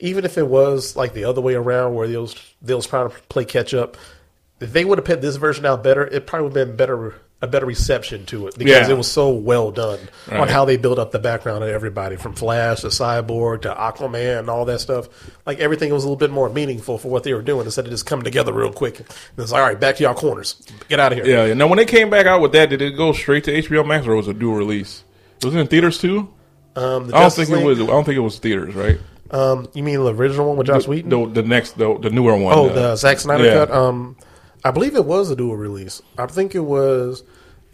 Even 0.00 0.24
if 0.24 0.36
it 0.38 0.48
was 0.48 0.96
like 0.96 1.12
the 1.14 1.24
other 1.24 1.40
way 1.40 1.54
around, 1.54 1.94
where 1.94 2.08
they 2.08 2.16
was 2.16 2.34
they 2.62 2.74
was 2.74 2.86
trying 2.86 3.10
to 3.10 3.16
play 3.28 3.44
catch 3.44 3.74
up. 3.74 3.96
If 4.60 4.72
they 4.72 4.84
would 4.84 4.98
have 4.98 5.04
put 5.04 5.20
this 5.20 5.36
version 5.36 5.66
out 5.66 5.84
better, 5.84 6.06
it 6.06 6.26
probably 6.26 6.48
would 6.48 6.56
have 6.56 6.68
been 6.68 6.76
better 6.76 7.14
a 7.44 7.46
better 7.46 7.66
reception 7.66 8.26
to 8.26 8.48
it 8.48 8.58
because 8.58 8.88
Yeah. 8.88 8.94
it 8.94 8.96
was 8.96 9.10
so 9.10 9.30
well 9.30 9.70
done 9.70 9.98
on 10.30 10.48
how 10.48 10.64
they 10.64 10.76
built 10.76 10.98
up 10.98 11.12
the 11.12 11.18
background 11.18 11.62
of 11.62 11.70
everybody 11.70 12.16
from 12.16 12.32
Flash 12.34 12.80
to 12.80 12.88
Cyborg 12.88 13.62
to 13.62 13.72
Aquaman 13.72 14.40
and 14.40 14.50
all 14.50 14.64
that 14.64 14.80
stuff. 14.80 15.08
Like 15.46 15.60
everything 15.60 15.92
was 15.92 16.04
a 16.04 16.06
little 16.08 16.16
bit 16.18 16.30
more 16.30 16.48
meaningful 16.48 16.98
for 16.98 17.08
what 17.08 17.22
they 17.22 17.34
were 17.34 17.42
doing 17.42 17.66
instead 17.66 17.84
of 17.84 17.90
just 17.90 18.06
coming 18.06 18.24
together 18.24 18.52
real 18.52 18.72
quick. 18.72 18.98
And 18.98 19.08
it's 19.38 19.52
like, 19.52 19.60
all 19.60 19.66
right, 19.68 19.78
back 19.78 19.96
to 19.96 20.02
y'all 20.02 20.14
corners, 20.14 20.60
get 20.88 20.98
out 20.98 21.12
of 21.12 21.18
here. 21.24 21.46
yeah. 21.46 21.54
Now 21.54 21.66
when 21.68 21.76
they 21.76 21.84
came 21.84 22.10
back 22.10 22.26
out 22.26 22.40
with 22.40 22.52
that, 22.52 22.70
did 22.70 22.82
it 22.82 22.96
go 22.96 23.12
straight 23.12 23.44
to 23.44 23.52
HBO 23.52 23.86
Max 23.86 24.06
or 24.06 24.16
was 24.16 24.26
it 24.26 24.36
a 24.36 24.38
dual 24.38 24.56
release? 24.56 25.04
Was 25.42 25.54
it 25.54 25.58
in 25.58 25.66
theaters 25.66 25.98
too? 25.98 26.28
Um, 26.76 27.08
the 27.08 27.16
I 27.16 27.20
don't 27.20 27.32
think 27.32 27.50
it 27.50 27.64
was. 27.64 27.80
I 27.80 27.86
don't 27.86 28.04
think 28.04 28.16
it 28.16 28.20
was 28.20 28.38
theaters, 28.38 28.74
right? 28.74 28.98
Um, 29.30 29.68
you 29.74 29.82
mean 29.82 30.02
the 30.02 30.14
original 30.14 30.48
one 30.48 30.56
with 30.56 30.66
Josh 30.66 30.86
Whedon? 30.86 31.10
The, 31.10 31.42
the 31.42 31.42
next, 31.42 31.76
the, 31.78 31.98
the 31.98 32.10
newer 32.10 32.36
one. 32.36 32.52
Oh, 32.56 32.68
uh, 32.68 32.72
the 32.72 32.96
Zack 32.96 33.18
Snyder 33.18 33.44
yeah. 33.44 33.54
cut. 33.54 33.70
Um, 33.70 34.16
I 34.64 34.70
believe 34.70 34.94
it 34.96 35.04
was 35.04 35.30
a 35.30 35.36
dual 35.36 35.56
release. 35.56 36.00
I 36.18 36.26
think 36.26 36.54
it 36.54 36.60
was. 36.60 37.22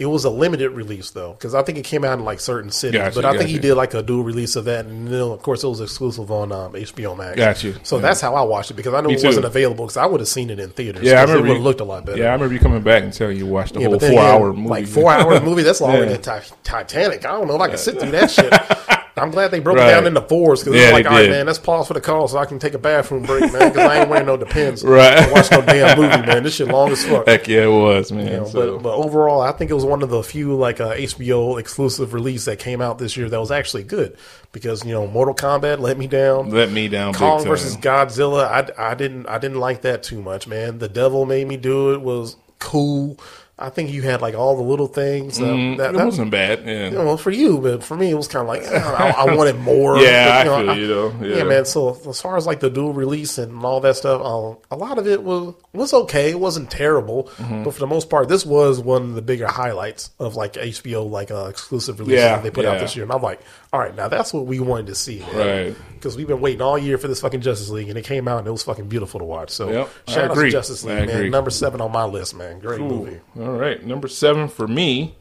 It 0.01 0.07
was 0.07 0.25
a 0.25 0.31
limited 0.31 0.71
release 0.71 1.11
though, 1.11 1.33
because 1.35 1.55
I 1.55 1.63
think 1.63 1.77
it 1.77 1.85
came 1.85 2.05
out 2.05 2.19
in 2.19 2.25
like 2.25 2.41
certain 2.41 2.71
cities. 2.71 2.99
Gotcha, 3.01 3.15
but 3.17 3.25
I 3.27 3.37
think 3.37 3.51
he 3.51 3.59
did 3.59 3.75
like 3.75 3.93
a 3.93 4.03
dual 4.03 4.25
release 4.25 4.57
of 4.57 4.65
that, 4.65 4.87
and 4.87 5.07
then 5.09 5.21
of 5.21 5.43
course 5.43 5.63
it 5.63 5.69
was 5.69 5.83
exclusive 5.83 6.31
on 6.33 6.51
um, 6.53 6.73
HBO 6.73 7.15
Max. 7.17 7.37
Got 7.37 7.57
Gotcha. 7.57 7.85
So 7.85 7.97
Yeah. 7.97 8.03
that's 8.03 8.21
how 8.23 8.35
I 8.35 8.41
watched 8.41 8.71
it 8.71 8.75
because 8.75 8.95
I 8.95 9.03
knew 9.03 9.09
Me 9.09 9.15
it 9.17 9.23
wasn't 9.25 9.45
available 9.45 9.85
because 9.85 9.99
I 9.99 10.07
would 10.07 10.21
have 10.21 10.29
seen 10.29 10.49
it 10.49 10.59
in 10.59 10.71
theaters. 10.71 11.03
Yeah, 11.03 11.19
I 11.19 11.23
remember. 11.25 11.45
it 11.45 11.49
would 11.51 11.57
have 11.59 11.65
looked 11.65 11.81
a 11.83 11.85
lot 11.85 12.07
better. 12.07 12.19
Yeah, 12.19 12.31
I 12.31 12.33
remember 12.33 12.55
you 12.55 12.61
coming 12.61 12.81
back 12.83 13.03
and 13.03 13.13
telling 13.13 13.37
you 13.37 13.45
you 13.45 13.53
watched 13.53 13.75
the 13.75 13.81
Yeah, 13.81 13.89
whole 13.89 13.99
four 14.01 14.21
hour 14.21 14.53
movie. 14.55 14.69
like 14.69 14.87
four 14.87 15.13
hour 15.13 15.39
movie. 15.43 15.63
That's 15.65 15.83
longer 15.83 16.05
Yeah. 16.07 16.17
than 16.17 16.23
Ti- 16.41 16.55
Titanic. 16.65 17.27
I 17.27 17.33
don't 17.33 17.47
know 17.47 17.57
if 17.57 17.61
I 17.61 17.69
can 17.69 17.77
sit 17.79 18.01
through 18.01 18.13
that 18.13 18.31
shit. 18.31 18.51
I'm 19.17 19.31
glad 19.31 19.51
they 19.51 19.59
broke 19.61 19.77
Right. 19.77 19.89
it 19.89 19.91
down 19.93 20.07
into 20.07 20.21
fours 20.23 20.61
because 20.61 20.75
Yeah, 20.79 20.85
it's 20.89 20.93
like, 20.93 21.07
all 21.07 21.13
right, 21.13 21.23
did. 21.23 21.31
man, 21.31 21.47
let's 21.47 21.59
pause 21.59 21.89
for 21.89 21.95
the 21.95 22.01
call 22.01 22.29
so 22.29 22.39
I 22.39 22.47
can 22.47 22.59
take 22.59 22.75
a 22.75 22.79
bathroom 22.79 23.25
break, 23.25 23.53
man, 23.53 23.71
because 23.73 23.77
I 23.89 24.01
ain't 24.01 24.09
wearing 24.09 24.27
no 24.27 24.37
Depends. 24.37 24.83
Right. 24.85 25.31
watch 25.33 25.51
no 25.51 25.61
damn 25.63 25.99
movie, 25.99 26.27
man. 26.27 26.43
This 26.45 26.55
shit 26.55 26.69
long 26.69 26.91
as 26.93 27.05
fuck. 27.05 27.27
Heck 27.27 27.47
yeah, 27.49 27.65
it 27.65 27.67
was, 27.71 28.13
man. 28.13 28.27
You 28.27 28.37
know, 28.39 28.45
So- 28.47 28.75
but, 28.77 28.83
but 28.85 28.95
overall, 28.95 29.41
I 29.41 29.53
think 29.53 29.71
it 29.71 29.75
was 29.75 29.85
one 29.85 30.03
of 30.03 30.11
the 30.11 30.23
few 30.23 30.55
like 30.55 30.81
uh, 30.81 30.95
HBO 30.95 31.59
exclusive 31.59 32.15
release 32.15 32.45
that 32.47 32.59
came 32.59 32.81
out 32.81 32.99
this 32.99 33.17
year 33.17 33.29
that 33.29 33.41
was 33.41 33.51
actually 33.51 33.83
good 33.83 34.17
because 34.53 34.85
you 34.85 34.93
know 34.93 35.07
Mortal 35.07 35.35
Kombat 35.35 35.81
let 35.81 35.99
me 35.99 36.07
down. 36.07 36.51
let 36.51 36.71
me 36.71 36.89
down. 36.89 37.13
Kong 37.15 37.45
versus 37.45 37.77
Godzilla, 37.77 38.45
I, 38.47 38.91
I 38.91 38.95
didn't 38.95 39.27
I 39.29 39.39
didn't 39.39 39.59
like 39.61 39.83
that 39.83 40.03
too 40.03 40.23
much, 40.23 40.47
man. 40.47 40.79
The 40.79 40.89
Devil 40.89 41.27
made 41.27 41.47
me 41.47 41.57
do 41.57 41.93
it 41.95 42.01
was 42.01 42.37
cool. 42.59 43.19
I 43.61 43.69
think 43.71 43.91
you 43.91 44.03
had 44.03 44.21
like 44.23 44.35
all 44.35 44.57
the 44.57 44.63
little 44.63 44.87
things. 44.87 45.41
Uh, 45.41 45.45
Mm, 45.45 45.77
that, 45.79 45.91
it 45.95 45.99
that- 45.99 46.05
wasn't 46.07 46.31
bad. 46.31 46.65
Yeah. 46.67 46.85
you 46.87 46.91
know, 46.93 47.17
for 47.17 47.31
you, 47.31 47.59
but 47.59 47.83
for 47.85 47.97
me, 47.97 48.11
it 48.11 48.15
was 48.15 48.27
kind 48.29 48.43
of 48.43 48.49
like 48.49 48.65
I, 48.67 49.11
I 49.11 49.35
wanted 49.37 49.57
more. 49.59 49.99
Yeah, 50.01 50.45
But, 50.45 50.69
I 50.69 50.75
feel 50.75 50.77
you, 50.79 50.87
though. 50.87 51.13
Yeah. 51.23 51.45
man. 51.45 51.65
So 51.65 51.99
as 52.09 52.21
far 52.21 52.37
as 52.37 52.47
like 52.47 52.61
the 52.61 52.71
dual 52.71 52.93
release 52.93 53.39
and 53.39 53.65
all 53.65 53.81
that 53.81 53.97
stuff, 53.97 54.21
uh, 54.23 54.55
a 54.75 54.77
lot 54.77 54.99
of 54.99 55.07
it 55.07 55.23
was 55.23 55.55
was 55.73 55.93
okay. 55.93 56.31
It 56.31 56.41
wasn't 56.41 56.71
terrible, 56.71 57.25
Mm-hmm. 57.37 57.65
but 57.65 57.75
for 57.75 57.81
the 57.81 57.87
most 57.87 58.09
part, 58.11 58.29
this 58.29 58.45
was 58.47 58.81
one 58.81 59.03
of 59.03 59.15
the 59.15 59.23
bigger 59.23 59.47
highlights 59.47 60.11
of 60.19 60.37
like 60.37 60.55
HBO 60.55 61.09
like 61.11 61.31
uh, 61.31 61.47
exclusive 61.47 61.99
releases 62.01 62.23
Yeah, 62.23 62.37
that 62.37 62.43
they 62.43 62.51
put 62.51 62.65
out 62.65 62.79
this 62.81 62.97
year. 62.97 63.05
And 63.05 63.13
I'm 63.13 63.23
like, 63.23 63.41
all 63.73 63.79
right, 63.81 63.95
now 63.95 64.09
that's 64.09 64.33
what 64.33 64.47
we 64.47 64.59
wanted 64.61 64.87
to 64.89 64.95
see, 64.95 65.21
man. 65.21 65.37
Right. 65.69 65.77
Because 65.95 66.17
we've 66.17 66.27
been 66.27 66.41
waiting 66.41 66.61
all 66.63 66.77
year 66.79 66.99
for 66.99 67.07
this 67.09 67.21
fucking 67.21 67.41
Justice 67.41 67.71
League, 67.71 67.89
and 67.89 67.97
it 67.99 68.05
came 68.05 68.27
out 68.27 68.39
and 68.39 68.49
it 68.49 68.51
was 68.51 68.63
fucking 68.65 68.89
beautiful 68.89 69.21
to 69.21 69.25
watch. 69.25 69.51
So 69.51 69.71
Yep, 69.71 69.89
I 70.09 70.11
shout 70.13 70.25
out 70.25 70.31
agree. 70.33 70.51
to 70.51 70.53
Justice 70.57 70.85
I 70.85 70.89
League, 71.01 71.09
agree. 71.11 71.23
man. 71.23 71.31
Number 71.31 71.51
seven 71.51 71.81
on 71.81 71.93
my 71.93 72.05
list, 72.05 72.35
man. 72.37 72.59
Great 72.59 72.81
movie. 72.81 73.21
All 73.39 73.53
right, 73.53 73.85
number 73.85 74.09
seven 74.09 74.49
for 74.49 74.67
me 74.67 75.15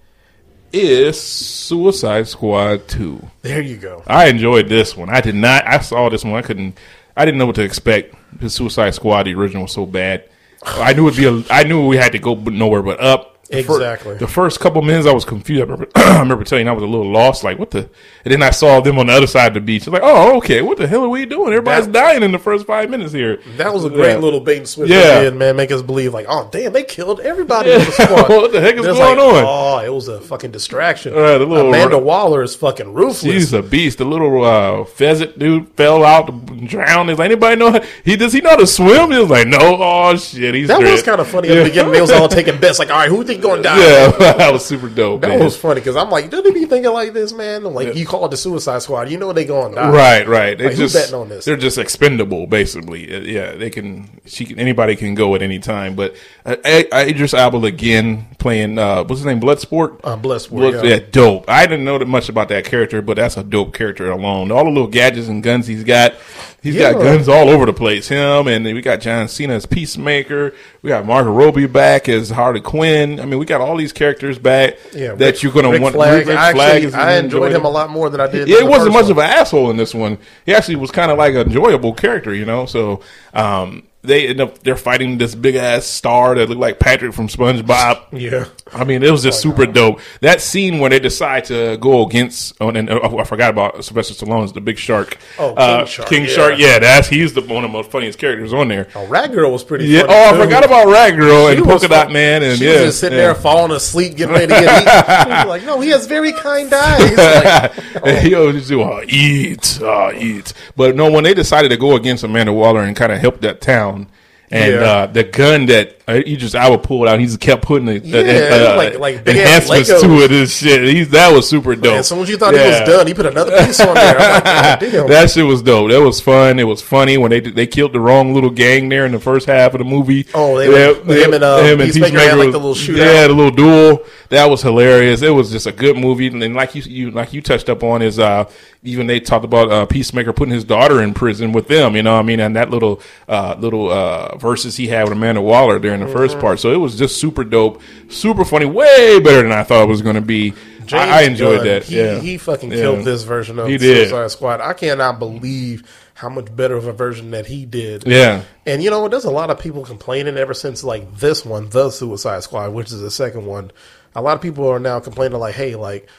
is 0.73 1.19
Suicide 1.19 2.27
Squad 2.27 2.87
Two. 2.87 3.21
There 3.41 3.61
you 3.61 3.77
go. 3.77 4.03
I 4.07 4.27
enjoyed 4.27 4.67
this 4.69 4.95
one. 4.95 5.09
I 5.09 5.21
did 5.21 5.35
not. 5.35 5.67
I 5.67 5.79
saw 5.79 6.09
this 6.09 6.23
one. 6.23 6.35
I 6.35 6.41
couldn't. 6.41 6.77
I 7.17 7.25
didn't 7.25 7.37
know 7.37 7.45
what 7.47 7.55
to 7.55 7.63
expect. 7.63 8.15
The 8.39 8.49
Suicide 8.49 8.91
Squad, 8.95 9.23
the 9.23 9.33
original, 9.33 9.63
was 9.63 9.71
so 9.73 9.85
bad. 9.85 10.23
I 10.63 10.93
knew 10.93 11.07
it'd 11.07 11.17
be. 11.17 11.25
A, 11.25 11.53
I 11.53 11.63
knew 11.63 11.87
we 11.87 11.97
had 11.97 12.11
to 12.13 12.19
go 12.19 12.35
nowhere 12.35 12.81
but 12.81 12.99
up. 12.99 13.28
The 13.49 13.57
Exactly. 13.59 14.15
the 14.17 14.27
first 14.27 14.59
couple 14.59 14.81
minutes, 14.83 15.07
I 15.07 15.11
was 15.13 15.25
confused. 15.25 15.61
I 15.61 15.63
remember, 15.65 15.87
I 15.95 16.19
remember 16.19 16.43
telling 16.43 16.65
you 16.65 16.71
I 16.71 16.75
was 16.75 16.83
a 16.83 16.87
little 16.87 17.11
lost. 17.11 17.43
Like 17.43 17.57
what 17.57 17.71
the? 17.71 17.89
And 18.23 18.31
then 18.33 18.43
I 18.43 18.51
saw 18.51 18.79
them 18.79 18.99
on 18.99 19.07
the 19.07 19.13
other 19.13 19.25
side 19.27 19.47
of 19.47 19.53
the 19.55 19.61
beach. 19.61 19.87
I'm 19.87 19.93
like, 19.93 20.03
oh, 20.05 20.37
okay. 20.37 20.61
What 20.61 20.77
the 20.77 20.87
hell 20.87 21.03
are 21.03 21.09
we 21.09 21.25
doing? 21.25 21.47
Everybody's 21.53 21.85
That- 21.87 21.93
dying 21.93 22.21
in 22.23 22.31
the 22.31 22.37
first 22.37 22.67
five 22.67 22.89
minutes 22.91 23.11
here. 23.11 23.39
That 23.57 23.73
was 23.73 23.85
a 23.85 23.89
great 23.89 24.11
Yeah. 24.13 24.17
little 24.17 24.39
bait 24.39 24.57
and 24.57 24.67
switch. 24.67 24.89
Yeah. 24.91 25.21
Yeah, 25.21 25.29
man, 25.31 25.55
make 25.55 25.71
us 25.71 25.81
believe 25.81 26.13
like, 26.13 26.27
oh 26.29 26.47
damn, 26.51 26.73
they 26.73 26.83
killed 26.83 27.21
everybody 27.21 27.71
in 27.71 27.79
the 27.79 27.91
squad. 27.91 28.29
What 28.29 28.51
the 28.51 28.61
heck 28.61 28.75
is 28.75 28.85
going 28.85 28.99
like, 28.99 29.17
on? 29.17 29.43
Oh, 29.47 29.79
it 29.83 29.91
was 29.93 30.07
a 30.07 30.21
fucking 30.21 30.51
distraction. 30.51 31.13
Right, 31.13 31.37
the 31.39 31.45
little- 31.45 31.69
Amanda 31.69 31.97
Waller 31.97 32.43
is 32.43 32.55
fucking 32.55 32.93
ruthless. 32.93 33.21
He's 33.23 33.53
a 33.53 33.63
beast. 33.63 33.97
The 33.97 34.05
little 34.05 34.43
uh, 34.45 34.85
pheasant 34.85 35.39
dude 35.39 35.69
fell 35.69 36.03
out, 36.05 36.45
drowned. 36.67 37.09
Is 37.09 37.19
anybody 37.19 37.55
know? 37.55 37.81
He 38.05 38.15
does 38.15 38.33
he 38.33 38.41
know 38.41 38.51
how 38.51 38.55
to 38.57 38.67
swim? 38.67 39.11
He 39.11 39.17
was 39.17 39.29
like, 39.29 39.47
no. 39.47 39.57
Oh 39.81 40.15
shit, 40.17 40.53
he's 40.53 40.67
that 40.67 40.79
was 40.81 41.01
kind 41.03 41.19
of 41.19 41.27
funny 41.27 41.49
at 41.49 41.55
the 41.55 41.63
beginning. 41.63 41.91
They 41.93 42.01
was 42.01 42.11
all 42.11 42.27
taking 42.27 42.59
bets 42.59 42.77
like, 42.77 42.91
all 42.91 42.97
right, 42.97 43.09
who 43.09 43.23
think 43.23 43.38
going 43.39 43.57
to 43.57 43.63
die? 43.63 43.77
Yeah, 43.79 44.11
that 44.37 44.53
was 44.53 44.65
super 44.65 44.89
dope. 44.89 45.21
That 45.21 45.29
man. 45.29 45.39
was 45.43 45.57
funny 45.57 45.81
because 45.81 45.95
I'm 45.95 46.09
like, 46.09 46.29
do 46.29 46.41
they 46.41 46.51
be 46.51 46.65
thinking 46.65 46.91
like 46.93 47.13
this, 47.13 47.33
man? 47.33 47.63
Like 47.63 47.95
you 47.95 48.05
call 48.05 48.25
it 48.25 48.31
the 48.31 48.37
Suicide 48.37 48.81
Squad, 48.81 49.09
you 49.09 49.17
know 49.17 49.33
they 49.33 49.45
going 49.45 49.71
to 49.71 49.75
die. 49.75 49.89
Right, 49.91 50.27
right. 50.27 50.57
They 50.57 50.67
Like, 50.67 50.75
just 50.75 50.93
betting 50.95 51.15
on 51.15 51.29
this? 51.29 51.45
they're 51.45 51.57
just 51.57 51.77
expendable, 51.77 52.47
basically. 52.47 53.13
Uh, 53.15 53.19
Yeah, 53.19 53.51
they 53.55 53.69
can. 53.69 54.09
She 54.25 54.45
can. 54.45 54.59
Anybody 54.59 54.95
can 54.95 55.15
go 55.15 55.35
at 55.35 55.41
any 55.41 55.59
time. 55.59 55.95
But 55.95 56.15
uh, 56.45 56.55
Idris 56.65 57.33
Elba 57.33 57.65
again 57.65 58.27
playing. 58.39 58.77
Uh, 58.77 59.03
what's 59.03 59.19
his 59.19 59.25
name? 59.25 59.39
Bloodsport. 59.39 59.99
Uh, 60.03 60.17
Bloodsport, 60.17 60.49
Blood- 60.49 60.85
yeah. 60.85 60.95
yeah, 60.95 60.99
dope. 61.11 61.49
I 61.49 61.65
didn't 61.65 61.85
know 61.85 61.97
that 61.97 62.07
much 62.07 62.29
about 62.29 62.49
that 62.49 62.65
character, 62.65 63.01
but 63.01 63.17
that's 63.17 63.37
a 63.37 63.43
dope 63.43 63.73
character 63.73 64.09
alone. 64.11 64.51
All 64.51 64.63
the 64.63 64.69
little 64.69 64.87
gadgets 64.87 65.27
and 65.27 65.41
guns 65.43 65.67
he's 65.67 65.83
got. 65.83 66.13
He's 66.61 66.77
got 66.77 66.93
guns 66.95 67.29
all 67.29 67.49
over 67.49 67.65
the 67.65 67.73
place. 67.73 68.07
Him 68.09 68.47
and 68.47 68.65
we 68.65 68.81
got 68.81 68.99
John 68.99 69.27
Cena 69.27 69.53
as 69.53 69.65
Peacemaker. 69.65 70.53
We 70.81 70.89
got 70.89 71.05
Margot 71.05 71.31
Robbie 71.31 71.67
back 71.67 72.09
as 72.09 72.29
Harley 72.29 72.59
Quinn. 72.61 73.19
I 73.19 73.25
mean, 73.25 73.39
we 73.39 73.45
got 73.45 73.61
all 73.61 73.77
these 73.77 73.93
characters 73.93 74.37
back 74.37 74.75
Yeah, 74.93 75.13
that 75.15 75.19
Rick- 75.19 75.43
you're 75.43 75.51
going 75.53 75.71
to 75.71 75.79
want. 75.79 75.95
Flag. 75.95 76.27
Rick 76.27 76.37
I, 76.37 76.51
Flag 76.53 76.69
actually, 76.69 76.87
is 76.87 76.93
I 76.93 77.17
enjoyed 77.17 77.51
him 77.53 77.65
a 77.65 77.69
lot 77.69 77.89
more 77.89 78.09
than 78.09 78.19
I 78.21 78.27
did. 78.27 78.47
yeah, 78.47 78.57
it 78.57 78.67
wasn't 78.67 78.93
much 78.93 79.09
of 79.09 79.17
an 79.17 79.23
asshole 79.29 79.69
in 79.71 79.77
this 79.77 79.93
one. 79.93 80.17
He 80.45 80.53
actually 80.53 80.75
was 80.75 80.91
kind 80.91 81.11
of 81.11 81.17
like 81.17 81.33
an 81.35 81.47
enjoyable 81.47 81.93
character, 81.93 82.33
you 82.33 82.45
know. 82.45 82.65
So 82.65 83.01
um, 83.33 83.83
they 84.01 84.27
end 84.29 84.39
up 84.39 84.59
they're 84.59 84.77
fighting 84.77 85.17
this 85.17 85.35
big 85.35 85.55
ass 85.55 85.85
star 85.85 86.33
that 86.35 86.47
looked 86.47 86.61
like 86.61 86.79
Patrick 86.79 87.13
from 87.13 87.27
SpongeBob. 87.27 88.05
Yeah. 88.13 88.45
I 88.71 88.83
mean, 88.83 89.03
it 89.03 89.11
was 89.11 89.23
just 89.23 89.41
super 89.41 89.65
dope. 89.65 89.99
That 90.21 90.41
scene 90.41 90.79
where 90.79 90.89
they 90.89 90.99
decide 90.99 91.45
to 91.45 91.75
go 91.77 92.05
against, 92.05 92.53
oh, 92.61 92.69
and 92.69 92.89
oh, 92.89 93.17
I 93.17 93.23
forgot 93.23 93.49
about 93.49 93.83
Sylvester 93.83 94.13
Stallone's 94.13 94.53
the 94.53 94.61
Big 94.61 94.77
Shark. 94.77 95.17
Oh, 95.39 95.49
King 95.49 95.57
Uh, 95.57 95.85
Shark, 95.85 96.09
King 96.09 96.21
yeah. 96.25 96.29
Shark. 96.29 96.53
Yeah, 96.59 96.79
that's 96.79 97.07
he's 97.09 97.33
the 97.33 97.41
one 97.41 97.63
of 97.65 97.71
the 97.71 97.77
most 97.77 97.89
funniest 97.91 98.19
characters 98.19 98.53
on 98.53 98.67
there. 98.67 98.87
Oh, 98.95 99.07
Rat 99.07 99.31
Girl 99.31 99.51
was 99.51 99.63
pretty. 99.63 99.85
Yeah. 99.85 100.01
funny, 100.01 100.13
Oh, 100.13 100.29
I 100.29 100.31
too. 100.33 100.43
forgot 100.43 100.65
about 100.65 100.87
Rat 100.87 101.15
Girl 101.17 101.49
She 101.49 101.55
and 101.57 101.65
Polka 101.65 101.87
Dot. 101.87 102.11
Man, 102.11 102.43
and 102.43 102.57
she 102.59 102.65
yeah, 102.65 102.71
was 102.73 102.81
just 102.81 102.99
sitting 102.99 103.17
yeah. 103.17 103.25
there 103.25 103.35
falling 103.35 103.71
asleep, 103.71 104.15
getting 104.15 104.33
ready 104.35 104.47
to 104.47 104.53
get 104.53 104.81
eaten. 104.81 105.29
Like, 105.49 105.63
no, 105.65 105.79
he 105.81 105.89
has 105.89 106.05
very 106.05 106.31
kind 106.31 106.71
eyes. 106.71 107.17
Like, 107.17 107.71
And 108.05 108.17
he 108.27 108.35
always 108.35 108.55
just 108.55 108.67
do 108.69 108.81
uh, 108.83 109.01
eat, 109.07 109.79
uh, 109.81 110.11
eat. 110.15 110.53
But 110.75 110.95
no, 110.95 111.11
when 111.11 111.23
they 111.23 111.33
decided 111.33 111.69
to 111.69 111.77
go 111.77 111.95
against 111.95 112.23
Amanda 112.23 112.53
Waller 112.53 112.81
and 112.83 112.95
kind 112.95 113.11
of 113.11 113.19
help 113.19 113.41
that 113.41 113.61
town, 113.61 113.88
down 113.89 114.07
and 114.51 114.73
Yeah. 114.73 114.79
uh, 114.81 115.05
the 115.07 115.23
gun 115.23 115.65
that 115.67 115.95
uh, 116.07 116.21
he 116.25 116.35
just 116.37 116.55
I 116.55 116.67
would 116.69 116.81
pull 116.81 117.03
it 117.05 117.09
out, 117.09 117.19
he 117.19 117.25
just 117.27 117.39
kept 117.39 117.61
putting 117.63 117.85
the 117.85 117.97
uh, 117.97 118.01
Yeah, 118.23 118.71
uh, 118.73 118.77
like- 118.77 118.97
like 118.99 119.27
enhancements 119.27 119.89
to 120.01 120.11
it 120.23 120.31
and 120.31 120.49
shit. 120.49 120.81
He's, 120.83 121.09
that 121.09 121.31
was 121.31 121.47
super 121.47 121.75
dope. 121.75 121.99
as 121.99 122.07
soon 122.07 122.19
as 122.19 122.29
you 122.29 122.37
thought 122.37 122.53
he 122.55 122.59
Yeah. 122.59 122.79
was 122.81 122.89
done, 122.89 123.05
he 123.07 123.13
put 123.13 123.27
another 123.27 123.51
piece 123.65 123.79
on 123.79 123.93
there. 123.93 124.17
I'm 124.19 124.43
like. 124.43 125.07
That 125.09 125.29
shit 125.29 125.45
was 125.45 125.61
dope. 125.61 125.91
That 125.91 126.01
was 126.01 126.19
fun. 126.19 126.57
It 126.59 126.63
was 126.63 126.81
funny 126.81 127.17
when 127.17 127.29
they 127.29 127.39
they 127.41 127.67
killed 127.67 127.93
the 127.93 127.99
wrong 127.99 128.33
little 128.33 128.49
gang 128.49 128.89
there 128.89 129.05
in 129.05 129.11
the 129.11 129.19
first 129.19 129.45
half 129.45 129.73
of 129.75 129.79
the 129.79 129.83
movie. 129.85 130.25
Oh, 130.33 130.57
they 130.57 130.67
were- 130.67 130.95
him 131.13 131.33
and, 131.33 131.43
uh, 131.43 131.75
Peacemaker 131.77 132.17
had, 132.19 132.37
like, 132.37 132.51
the 132.51 132.57
little 132.57 132.73
shootout. 132.73 132.97
Yeah, 132.97 133.27
the 133.27 133.33
little 133.33 133.51
duel. 133.51 134.03
That 134.29 134.49
was 134.49 134.61
hilarious. 134.61 135.21
It 135.21 135.29
was 135.31 135.51
just 135.51 135.67
a 135.67 135.71
good 135.71 135.95
movie. 135.97 136.27
And 136.27 136.41
then 136.41 136.53
like 136.53 136.73
you, 136.75 136.81
you 136.83 137.11
like 137.11 137.33
you 137.33 137.41
touched 137.41 137.67
up 137.69 137.83
on 137.83 138.01
is 138.01 138.19
uh 138.19 138.45
even 138.83 139.07
they 139.07 139.19
talked 139.19 139.43
about 139.43 139.71
uh, 139.71 139.85
Peacemaker 139.87 140.31
putting 140.33 140.53
his 140.53 140.63
daughter 140.63 141.01
in 141.01 141.13
prison 141.13 141.51
with 141.51 141.67
them. 141.67 141.95
You 141.95 142.03
know, 142.03 142.13
what 142.13 142.19
I 142.19 142.23
mean, 142.23 142.39
and 142.39 142.55
that 142.55 142.69
little 142.69 143.01
uh 143.27 143.55
little 143.59 143.89
uh 143.91 144.37
verses 144.39 144.77
he 144.77 144.87
had 144.87 145.03
with 145.03 145.13
Amanda 145.13 145.41
Waller 145.41 145.79
during 145.79 145.99
the 145.99 146.07
first 146.07 146.33
Mm-hmm. 146.33 146.41
part. 146.41 146.59
So 146.59 146.71
it 146.71 146.77
was 146.77 146.97
just 146.97 147.19
super 147.19 147.43
dope, 147.43 147.81
super 148.09 148.43
funny, 148.45 148.65
way 148.65 149.19
better 149.19 149.43
than 149.43 149.51
I 149.51 149.63
thought 149.63 149.83
it 149.83 149.89
was 149.89 150.01
going 150.01 150.15
to 150.15 150.21
be. 150.21 150.53
I, 150.91 151.19
I 151.19 151.21
enjoyed 151.23 151.57
Gunn, 151.59 151.67
that. 151.67 151.83
He, 151.83 151.97
yeah, 151.97 152.19
he 152.19 152.37
fucking 152.39 152.71
Yeah. 152.71 152.77
killed 152.77 153.05
this 153.05 153.21
version 153.23 153.59
of 153.59 153.67
He 153.67 153.77
did. 153.77 154.09
Suicide 154.09 154.31
Squad. 154.31 154.59
I 154.61 154.73
cannot 154.73 155.19
believe 155.19 155.83
how 156.15 156.29
much 156.29 156.53
better 156.55 156.75
of 156.75 156.87
a 156.87 156.93
version 156.93 157.31
that 157.31 157.45
he 157.45 157.65
did. 157.65 158.05
Yeah. 158.07 158.41
And 158.65 158.81
you 158.83 158.89
know 158.89 158.99
what? 159.01 159.11
There's 159.11 159.23
a 159.25 159.29
lot 159.31 159.51
of 159.51 159.59
people 159.59 159.85
complaining 159.85 160.35
ever 160.37 160.53
since 160.55 160.83
like 160.83 161.17
this 161.17 161.45
one, 161.45 161.69
the 161.69 161.91
Suicide 161.91 162.41
Squad, 162.43 162.73
which 162.73 162.91
is 162.91 162.99
the 163.01 163.11
second 163.11 163.45
one. 163.45 163.71
A 164.15 164.21
lot 164.21 164.33
of 164.35 164.41
people 164.41 164.67
are 164.67 164.79
now 164.79 164.99
complaining 164.99 165.39
like, 165.39 165.53
hey, 165.53 165.75
like 165.75 166.09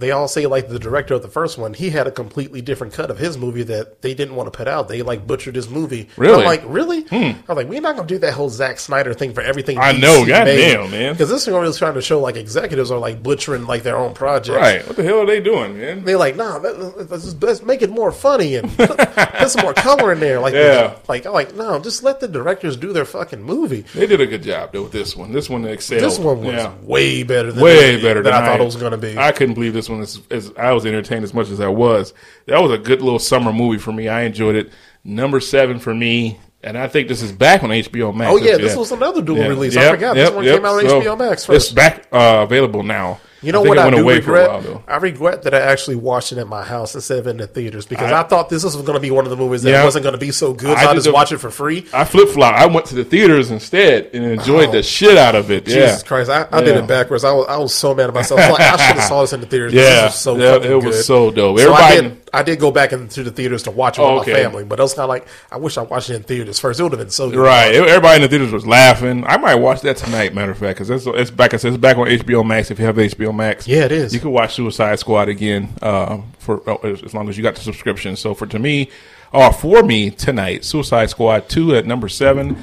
they 0.00 0.10
all 0.10 0.26
say 0.28 0.46
like 0.46 0.68
the 0.68 0.78
director 0.78 1.14
of 1.14 1.22
the 1.22 1.28
first 1.28 1.58
one, 1.58 1.74
he 1.74 1.90
had 1.90 2.06
a 2.06 2.10
completely 2.10 2.60
different 2.60 2.92
cut 2.92 3.10
of 3.10 3.18
his 3.18 3.38
movie 3.38 3.62
that 3.64 4.02
they 4.02 4.14
didn't 4.14 4.34
want 4.34 4.52
to 4.52 4.56
put 4.56 4.66
out. 4.66 4.88
They 4.88 5.02
like 5.02 5.26
butchered 5.26 5.54
his 5.54 5.68
movie. 5.68 6.08
Really? 6.16 6.34
Hmm. 6.34 6.40
I'm 6.40 6.46
like, 6.46 6.62
really? 6.66 7.06
I 7.10 7.36
was 7.48 7.56
like, 7.56 7.68
we're 7.68 7.80
not 7.80 7.96
gonna 7.96 8.08
do 8.08 8.18
that 8.18 8.32
whole 8.34 8.48
Zack 8.50 8.80
Snyder 8.80 9.14
thing 9.14 9.32
for 9.34 9.40
everything. 9.42 9.78
I 9.78 9.92
know, 9.92 10.24
goddamn, 10.26 10.90
man. 10.90 11.12
Because 11.14 11.28
this 11.28 11.46
one 11.46 11.60
was 11.62 11.78
trying 11.78 11.94
to 11.94 12.02
show 12.02 12.20
like 12.20 12.36
executives 12.36 12.90
are 12.90 12.98
like 12.98 13.22
butchering 13.22 13.66
like 13.66 13.82
their 13.82 13.96
own 13.96 14.14
projects. 14.14 14.56
Right. 14.56 14.86
What 14.86 14.96
the 14.96 15.02
hell 15.04 15.20
are 15.20 15.26
they 15.26 15.40
doing, 15.40 15.78
man? 15.78 16.04
They're 16.04 16.16
like, 16.18 16.36
nah, 16.36 16.56
let- 16.56 16.78
let's, 17.10 17.24
just- 17.24 17.42
let's 17.42 17.62
make 17.62 17.82
it 17.82 17.90
more 17.90 18.10
funny 18.12 18.56
and 18.56 18.70
put, 18.76 18.96
put 18.96 19.50
some 19.50 19.62
more 19.62 19.74
color 19.74 20.12
in 20.12 20.20
there. 20.20 20.40
Like, 20.40 20.54
Yeah. 20.54 20.96
like, 21.08 21.26
I'm 21.26 21.32
like, 21.32 21.54
no, 21.54 21.78
just 21.78 22.02
let 22.02 22.20
the 22.20 22.28
directors 22.28 22.76
do 22.76 22.92
their 22.92 23.04
fucking 23.04 23.42
movie. 23.42 23.82
They 23.94 24.06
did 24.06 24.20
a 24.20 24.26
good 24.26 24.42
job 24.42 24.72
though 24.72 24.84
with 24.84 24.92
this 24.92 25.14
one. 25.16 25.32
This 25.32 25.50
one 25.50 25.64
excelled. 25.66 26.00
This 26.02 26.18
one 26.18 26.38
was 26.42 26.54
Yeah. 26.54 26.72
way 26.82 27.22
better 27.22 27.52
than 27.52 27.62
way 27.62 27.96
better 28.00 28.22
than, 28.22 28.32
than 28.32 28.42
I 28.42 28.46
thought 28.46 28.60
it 28.60 28.64
was 28.64 28.76
going 28.76 28.92
to 28.92 28.98
be. 28.98 29.18
I 29.18 29.32
couldn't 29.32 29.54
believe 29.54 29.74
this 29.74 29.88
one. 29.90 30.00
As, 30.00 30.20
as 30.30 30.52
I 30.56 30.72
was 30.72 30.86
entertained 30.86 31.24
as 31.24 31.34
much 31.34 31.50
as 31.50 31.60
I 31.60 31.68
was. 31.68 32.14
That 32.46 32.60
was 32.60 32.72
a 32.72 32.78
good 32.78 33.02
little 33.02 33.18
summer 33.18 33.52
movie 33.52 33.78
for 33.78 33.92
me. 33.92 34.08
I 34.08 34.22
enjoyed 34.22 34.56
it. 34.56 34.72
Number 35.02 35.40
seven 35.40 35.78
for 35.78 35.94
me, 35.94 36.38
and 36.62 36.76
I 36.76 36.88
think 36.88 37.08
this 37.08 37.22
is 37.22 37.32
back 37.32 37.62
on 37.62 37.70
HBO 37.70 38.14
Max. 38.14 38.30
oh 38.32 38.36
yeah, 38.36 38.56
this 38.56 38.76
was 38.76 38.92
another 38.92 39.22
dual 39.22 39.48
release. 39.48 39.76
I 39.76 39.90
forgot 39.90 40.14
yep, 40.14 40.26
this 40.26 40.34
one 40.34 40.44
yep. 40.44 40.56
came 40.56 40.64
out 40.66 40.74
on 40.74 40.88
So, 40.88 41.00
HBO 41.00 41.18
Max 41.18 41.48
It's 41.48 41.72
back 41.72 42.06
uh, 42.12 42.40
available 42.42 42.82
now. 42.82 43.20
You 43.42 43.52
know 43.52 43.62
think 43.62 43.76
what 43.76 43.78
I 43.78 43.90
do 43.90 44.08
regret? 44.08 44.50
while. 44.50 44.84
I 44.86 44.96
regret 44.96 45.42
that 45.44 45.54
I 45.54 45.60
actually 45.60 45.96
watched 45.96 46.32
it 46.32 46.38
at 46.38 46.46
my 46.46 46.62
house 46.62 46.94
instead 46.94 47.18
of 47.20 47.26
in 47.26 47.38
the 47.38 47.46
theaters 47.46 47.86
because 47.86 48.12
I- 48.12 48.20
I, 48.20 48.22
thought 48.24 48.50
this 48.50 48.62
was 48.64 48.76
going 48.76 48.94
to 48.94 49.00
be 49.00 49.10
one 49.10 49.24
of 49.24 49.30
the 49.30 49.36
movies 49.36 49.62
that 49.62 49.70
Yeah. 49.70 49.84
wasn't 49.84 50.02
going 50.02 50.12
to 50.12 50.18
be 50.18 50.30
so 50.30 50.52
good. 50.52 50.76
I 50.76 50.82
So 50.84 50.88
I 50.88 50.92
did 50.92 50.94
just 50.96 51.06
the- 51.06 51.12
watch 51.12 51.32
it 51.32 51.38
for 51.38 51.50
free. 51.50 51.86
I 51.92 52.04
flip 52.04 52.28
flop. 52.28 52.54
I 52.54 52.66
went 52.66 52.86
to 52.86 52.94
the 52.94 53.04
theaters 53.04 53.50
instead 53.50 54.10
and 54.12 54.24
enjoyed 54.24 54.72
the 54.72 54.78
oh. 54.78 54.82
shit 54.82 55.16
out 55.16 55.34
of 55.34 55.50
it. 55.50 55.66
Yeah. 55.66 55.76
Oh, 55.76 55.86
Jesus 55.86 56.02
Christ, 56.02 56.30
I, 56.30 56.46
I 56.52 56.60
did 56.62 56.76
it 56.76 56.86
backwards. 56.86 57.24
I 57.24 57.32
was, 57.32 57.46
I 57.48 57.56
was 57.56 57.72
so 57.74 57.94
mad 57.94 58.08
at 58.08 58.14
myself. 58.14 58.40
Like, 58.40 58.60
I 58.60 58.70
should 58.76 58.96
have 58.96 59.04
saw 59.04 59.22
this 59.22 59.32
in 59.32 59.40
the 59.40 59.46
theaters. 59.46 59.72
Yeah, 59.72 60.04
was 60.06 60.14
so 60.16 60.36
yeah, 60.36 60.56
it 60.56 60.74
was 60.76 60.84
good. 60.96 61.04
so 61.04 61.30
dope. 61.30 61.58
So 61.58 61.72
I 61.72 61.88
Everybody- 61.92 62.08
did. 62.08 62.20
I 62.32 62.44
did 62.44 62.60
go 62.60 62.70
back 62.70 62.92
into 62.92 63.24
the 63.24 63.32
theaters 63.32 63.64
to 63.64 63.72
watch 63.72 63.98
it 63.98 64.02
Oh, 64.02 64.14
with 64.14 64.22
okay. 64.22 64.34
my 64.34 64.38
family, 64.38 64.62
but 64.62 64.78
I 64.78 64.84
was 64.84 64.94
kind 64.94 65.02
of 65.02 65.08
like, 65.08 65.26
I 65.50 65.56
wish 65.56 65.76
I 65.76 65.82
watched 65.82 66.10
it 66.10 66.14
in 66.14 66.22
theaters 66.22 66.60
first. 66.60 66.78
It 66.78 66.84
would 66.84 66.92
have 66.92 67.00
been 67.00 67.10
so 67.10 67.28
good. 67.28 67.40
Right. 67.40 67.74
Everybody 67.74 68.16
in 68.16 68.22
the 68.22 68.28
theaters 68.28 68.52
was 68.52 68.64
laughing. 68.64 69.24
I 69.26 69.36
might 69.36 69.56
watch 69.56 69.80
that 69.80 69.96
tonight, 69.96 70.32
matter 70.32 70.52
of 70.52 70.58
fact, 70.58 70.78
because 70.78 70.90
it's, 70.90 71.06
it's 71.06 71.30
back. 71.32 71.54
It's 71.54 71.64
back 71.78 71.96
on 71.98 72.06
HBO 72.06 72.46
Max. 72.46 72.70
If 72.70 72.78
you 72.78 72.84
have 72.84 72.94
HBO 72.94 73.29
Max, 73.32 73.66
Yeah, 73.68 73.84
it 73.84 73.92
is. 73.92 74.14
You 74.14 74.20
can 74.20 74.30
watch 74.30 74.54
Suicide 74.54 74.98
Squad 74.98 75.28
again 75.28 75.68
uh, 75.82 76.20
for 76.38 76.62
oh, 76.68 76.76
as 76.82 77.02
as 77.02 77.14
long 77.14 77.28
as 77.28 77.36
you 77.36 77.42
got 77.42 77.54
the 77.54 77.60
subscription. 77.60 78.16
So 78.16 78.34
for 78.34 78.46
to 78.46 78.58
me, 78.58 78.90
or 79.32 79.52
for 79.52 79.82
me 79.82 80.10
tonight, 80.10 80.64
Suicide 80.64 81.10
Squad 81.10 81.48
two 81.48 81.74
at 81.76 81.86
number 81.86 82.08
seven, 82.08 82.56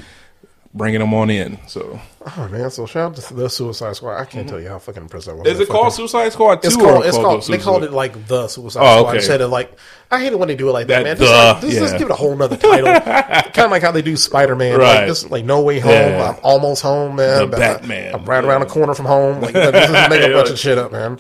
bringing 0.78 1.00
them 1.00 1.14
on 1.14 1.30
in. 1.30 1.60
So 1.68 2.00
Oh 2.36 2.48
man, 2.50 2.70
so 2.70 2.86
shout 2.86 3.12
out 3.12 3.16
to 3.16 3.34
the 3.34 3.50
Suicide 3.50 3.96
Squad. 3.96 4.18
I 4.18 4.26
can't 4.26 4.50
tell 4.50 4.60
you 4.60 4.68
how 4.68 4.80
fucking 4.80 5.04
impressed 5.04 5.30
I 5.30 5.34
was. 5.34 5.44
Mm-hmm. 5.44 5.52
is 5.52 5.60
it 5.62 5.70
called 5.70 5.86
fucking- 5.86 5.96
Suicide 5.96 6.34
Squad 6.34 6.62
two? 6.62 6.68
It's 6.68 6.76
called. 6.76 7.06
It's 7.06 7.18
called. 7.18 7.44
the 7.44 7.52
They 7.52 7.58
called 7.58 7.84
it 7.84 7.92
like 7.92 8.28
the 8.28 8.48
Suicide 8.48 8.82
Oh, 8.82 9.00
Squad 9.00 9.10
okay. 9.10 9.18
instead 9.18 9.42
of 9.42 9.50
like. 9.50 9.78
I 10.12 10.20
hate 10.22 10.34
it 10.34 10.40
when 10.40 10.48
they 10.48 10.56
do 10.56 10.70
it 10.70 10.74
like 10.74 10.88
that, 10.88 11.04
That 11.04 11.04
man. 11.04 11.18
Just, 11.18 11.32
like, 11.32 11.62
just, 11.62 11.78
just 11.80 11.98
give 11.98 12.10
it 12.10 12.12
a 12.12 12.16
whole 12.16 12.36
nother 12.36 12.58
title, 12.58 12.86
kind 13.52 13.60
of 13.66 13.72
like 13.72 13.82
how 13.82 13.92
they 13.92 14.02
do 14.02 14.16
Spider 14.16 14.56
Man. 14.56 14.78
Right. 14.78 15.00
Like 15.00 15.08
this, 15.08 15.30
like 15.30 15.46
No 15.46 15.62
Way 15.62 15.80
Home. 15.80 15.92
Yeah. 15.92 16.30
I'm 16.32 16.40
almost 16.44 16.82
home, 16.82 17.16
man. 17.16 17.50
The 17.50 17.58
Batman. 17.58 18.16
I, 18.16 18.18
am 18.18 18.26
right 18.26 18.44
around 18.44 18.62
the 18.62 18.68
corner 18.68 18.94
from 18.94 19.06
home. 19.06 19.42
Like 19.42 19.54
just 19.54 20.10
make 20.10 20.22
a 20.22 20.34
bunch 20.34 20.50
of 20.50 20.60
shit 20.60 20.78
up, 20.78 20.92
man. 20.92 21.20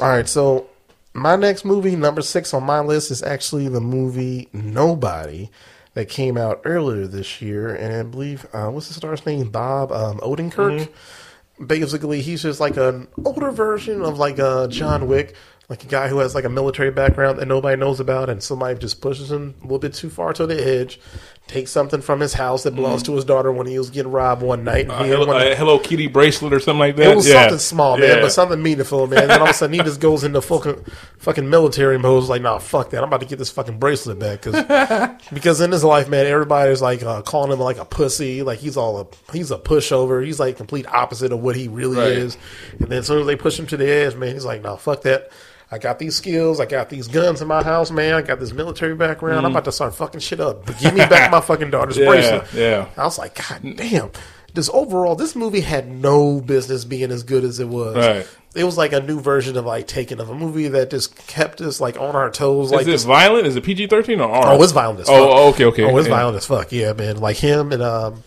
All 0.00 0.08
right, 0.08 0.28
so 0.28 0.68
my 1.14 1.34
next 1.36 1.64
movie, 1.64 1.96
number 1.96 2.22
six 2.22 2.52
on 2.54 2.62
my 2.64 2.80
list, 2.80 3.10
is 3.10 3.22
actually 3.22 3.68
the 3.68 3.80
movie 3.80 4.48
Nobody 4.52 5.50
that 5.98 6.08
came 6.08 6.36
out 6.36 6.60
earlier 6.64 7.08
this 7.08 7.42
year, 7.42 7.74
and 7.74 7.92
I 7.92 8.04
believe 8.04 8.46
uh, 8.52 8.68
what's 8.68 8.86
the 8.86 8.94
star's 8.94 9.26
name? 9.26 9.50
Bob 9.50 9.90
um, 9.90 10.20
Odenkirk. 10.20 10.86
Mm-hmm. 10.86 11.66
Basically, 11.66 12.22
he's 12.22 12.42
just 12.42 12.60
like 12.60 12.76
an 12.76 13.08
older 13.24 13.50
version 13.50 14.02
of 14.02 14.16
like 14.16 14.38
a 14.38 14.68
John 14.70 15.08
Wick, 15.08 15.34
like 15.68 15.84
a 15.84 15.86
guy 15.86 16.08
who 16.08 16.18
has 16.20 16.34
like 16.34 16.44
a 16.44 16.48
military 16.48 16.90
background 16.90 17.38
that 17.38 17.46
nobody 17.46 17.76
knows 17.78 18.00
about, 18.00 18.30
and 18.30 18.42
somebody 18.42 18.78
just 18.78 19.00
pushes 19.02 19.30
him 19.30 19.54
a 19.60 19.62
little 19.64 19.78
bit 19.78 19.92
too 19.92 20.08
far 20.08 20.32
to 20.32 20.46
the 20.46 20.54
edge, 20.66 20.98
takes 21.46 21.70
something 21.70 22.00
from 22.00 22.20
his 22.20 22.32
house 22.32 22.62
that 22.62 22.74
belongs 22.74 23.02
to 23.02 23.14
his 23.14 23.24
daughter 23.26 23.52
when 23.52 23.66
he 23.66 23.78
was 23.78 23.90
getting 23.90 24.10
robbed 24.10 24.40
one 24.40 24.64
night. 24.64 24.88
Mm-hmm. 24.88 25.00
Uh, 25.00 25.04
he 25.04 25.10
Hello, 25.10 25.26
wanna- 25.26 25.44
uh, 25.50 25.54
Hello 25.56 25.78
Kitty 25.78 26.06
bracelet 26.06 26.54
or 26.54 26.60
something 26.60 26.78
like 26.78 26.96
that. 26.96 27.10
it 27.12 27.14
was 27.16 27.28
Yeah. 27.28 27.42
something 27.42 27.58
small, 27.58 27.98
man, 27.98 28.08
Yeah. 28.16 28.20
but 28.22 28.32
something 28.32 28.62
meaningful, 28.62 29.06
man. 29.08 29.28
Then 29.28 29.40
all 29.40 29.44
of 29.44 29.50
a 29.50 29.52
sudden 29.54 29.74
he 29.74 29.80
just 29.80 30.00
goes 30.00 30.24
into 30.24 30.40
fucking 30.40 30.86
fucking 31.18 31.50
military 31.50 31.98
mode. 31.98 32.24
Like, 32.24 32.40
nah, 32.40 32.56
fuck 32.58 32.88
that. 32.90 32.98
I'm 33.02 33.08
about 33.08 33.20
to 33.20 33.26
get 33.26 33.38
this 33.38 33.50
fucking 33.50 33.78
bracelet 33.78 34.18
back 34.18 34.40
because 34.42 35.18
because 35.34 35.60
in 35.60 35.70
his 35.70 35.84
life, 35.84 36.08
man, 36.08 36.24
everybody's 36.24 36.80
like 36.80 37.02
uh, 37.02 37.20
calling 37.20 37.52
him 37.52 37.60
like 37.60 37.76
a 37.76 37.84
pussy. 37.84 38.42
Like 38.42 38.58
he's 38.58 38.78
all 38.78 39.00
a 39.00 39.32
he's 39.34 39.50
a 39.50 39.58
pushover. 39.58 40.24
He's 40.24 40.40
like 40.40 40.56
complete 40.56 40.86
opposite 40.86 41.30
of 41.30 41.40
what 41.40 41.56
he 41.56 41.68
really 41.68 41.98
Right. 41.98 42.08
is. 42.12 42.38
And 42.78 42.88
then 42.88 43.00
as 43.00 43.06
soon 43.06 43.20
as 43.20 43.26
they 43.26 43.36
push 43.36 43.58
him 43.58 43.66
to 43.66 43.76
the 43.76 43.86
edge, 43.86 44.14
man, 44.16 44.32
he's 44.32 44.46
like, 44.46 44.62
nah, 44.62 44.76
fuck 44.76 45.02
that. 45.02 45.30
I 45.70 45.78
got 45.78 45.98
these 45.98 46.16
skills. 46.16 46.60
I 46.60 46.66
got 46.66 46.88
these 46.88 47.08
guns 47.08 47.42
in 47.42 47.48
my 47.48 47.62
house, 47.62 47.90
man. 47.90 48.14
I 48.14 48.22
got 48.22 48.40
this 48.40 48.52
military 48.52 48.94
background. 48.94 49.44
I'm 49.44 49.52
about 49.52 49.64
to 49.66 49.72
start 49.72 49.94
fucking 49.94 50.20
shit 50.20 50.40
up. 50.40 50.64
But 50.64 50.78
give 50.78 50.94
me 50.94 51.00
back 51.00 51.30
my 51.30 51.40
fucking 51.40 51.70
daughter's. 51.70 51.96
Yeah, 51.98 52.06
bracelet. 52.08 52.46
yeah. 52.54 52.88
I 52.96 53.04
was 53.04 53.18
like, 53.18 53.34
God 53.34 53.76
damn. 53.76 54.10
This 54.54 54.70
overall, 54.72 55.14
this 55.14 55.36
movie 55.36 55.60
had 55.60 55.86
no 55.88 56.40
business 56.40 56.84
being 56.86 57.10
as 57.10 57.22
good 57.22 57.44
as 57.44 57.60
it 57.60 57.68
was. 57.68 57.96
Right. 57.96 58.26
It 58.56 58.64
was 58.64 58.78
like 58.78 58.92
a 58.94 59.00
new 59.00 59.20
version 59.20 59.58
of 59.58 59.66
like 59.66 59.86
Taken 59.86 60.20
of 60.20 60.30
a 60.30 60.34
movie 60.34 60.68
that 60.68 60.88
just 60.90 61.14
kept 61.26 61.60
us 61.60 61.82
like 61.82 62.00
on 62.00 62.16
our 62.16 62.30
toes. 62.30 62.72
Like 62.72 62.82
Is 62.82 62.88
it 62.88 62.90
this. 62.92 63.04
violent? 63.04 63.46
Is 63.46 63.56
it 63.56 63.62
PG 63.62 63.88
thirteen 63.88 64.20
or 64.22 64.30
R? 64.30 64.54
Oh, 64.54 64.62
it's 64.62 64.72
violent 64.72 65.00
as 65.00 65.06
fuck. 65.06 65.16
Oh, 65.16 65.30
oh, 65.30 65.48
okay, 65.50 65.66
okay. 65.66 65.84
Oh, 65.84 65.96
it's 65.98 66.08
Yeah. 66.08 66.14
violent 66.14 66.38
as 66.38 66.46
fuck. 66.46 66.72
Yeah, 66.72 66.94
man. 66.94 67.18
Like 67.18 67.36
him 67.36 67.72
and 67.72 67.82
um, 67.82 68.24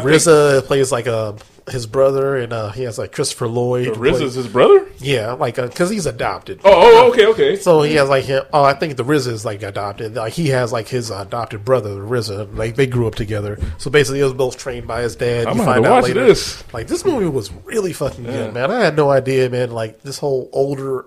Think- 0.00 0.04
RZA 0.04 0.64
plays 0.64 0.90
like 0.92 1.06
uh, 1.06 1.34
his 1.70 1.86
brother, 1.86 2.36
and 2.36 2.52
uh, 2.52 2.70
he 2.70 2.82
has 2.84 2.98
like 2.98 3.12
Christopher 3.12 3.46
Lloyd. 3.46 3.86
who 3.86 3.92
RZA's 3.94 4.34
his 4.34 4.48
brother? 4.48 4.86
yeah, 4.98 5.32
like 5.32 5.56
because 5.56 5.90
he's 5.90 6.06
adopted. 6.06 6.60
Oh, 6.64 6.70
oh, 6.72 7.10
okay, 7.10 7.26
okay. 7.26 7.56
So 7.56 7.82
he 7.82 7.94
has 7.94 8.08
like 8.08 8.24
him. 8.24 8.42
Oh, 8.52 8.64
I 8.64 8.74
think 8.74 8.96
the 8.96 9.04
RZA 9.04 9.28
is 9.28 9.44
like 9.44 9.62
adopted. 9.62 10.14
Like 10.14 10.32
he 10.32 10.48
has 10.48 10.72
like 10.72 10.88
his 10.88 11.10
adopted 11.10 11.64
brother, 11.64 11.90
RZA. 11.90 12.56
Like 12.56 12.76
they 12.76 12.86
grew 12.86 13.06
up 13.06 13.14
together. 13.14 13.58
So 13.78 13.90
basically, 13.90 14.18
they 14.18 14.24
was 14.24 14.32
both 14.34 14.56
trained 14.58 14.86
by 14.88 15.02
his 15.02 15.14
dad. 15.16 15.46
I'm 15.46 15.58
you 15.58 15.64
find 15.64 15.84
out 15.86 15.90
watch 15.92 16.04
later. 16.04 16.24
this. 16.26 16.64
Like 16.72 16.88
this 16.88 17.04
movie 17.04 17.26
was 17.28 17.52
really 17.64 17.92
fucking 17.92 18.24
good, 18.24 18.54
man. 18.54 18.70
I 18.70 18.80
had 18.84 18.96
no 18.96 19.10
idea, 19.10 19.48
man. 19.50 19.70
Like 19.70 20.02
this 20.02 20.18
whole 20.18 20.48
older, 20.52 21.06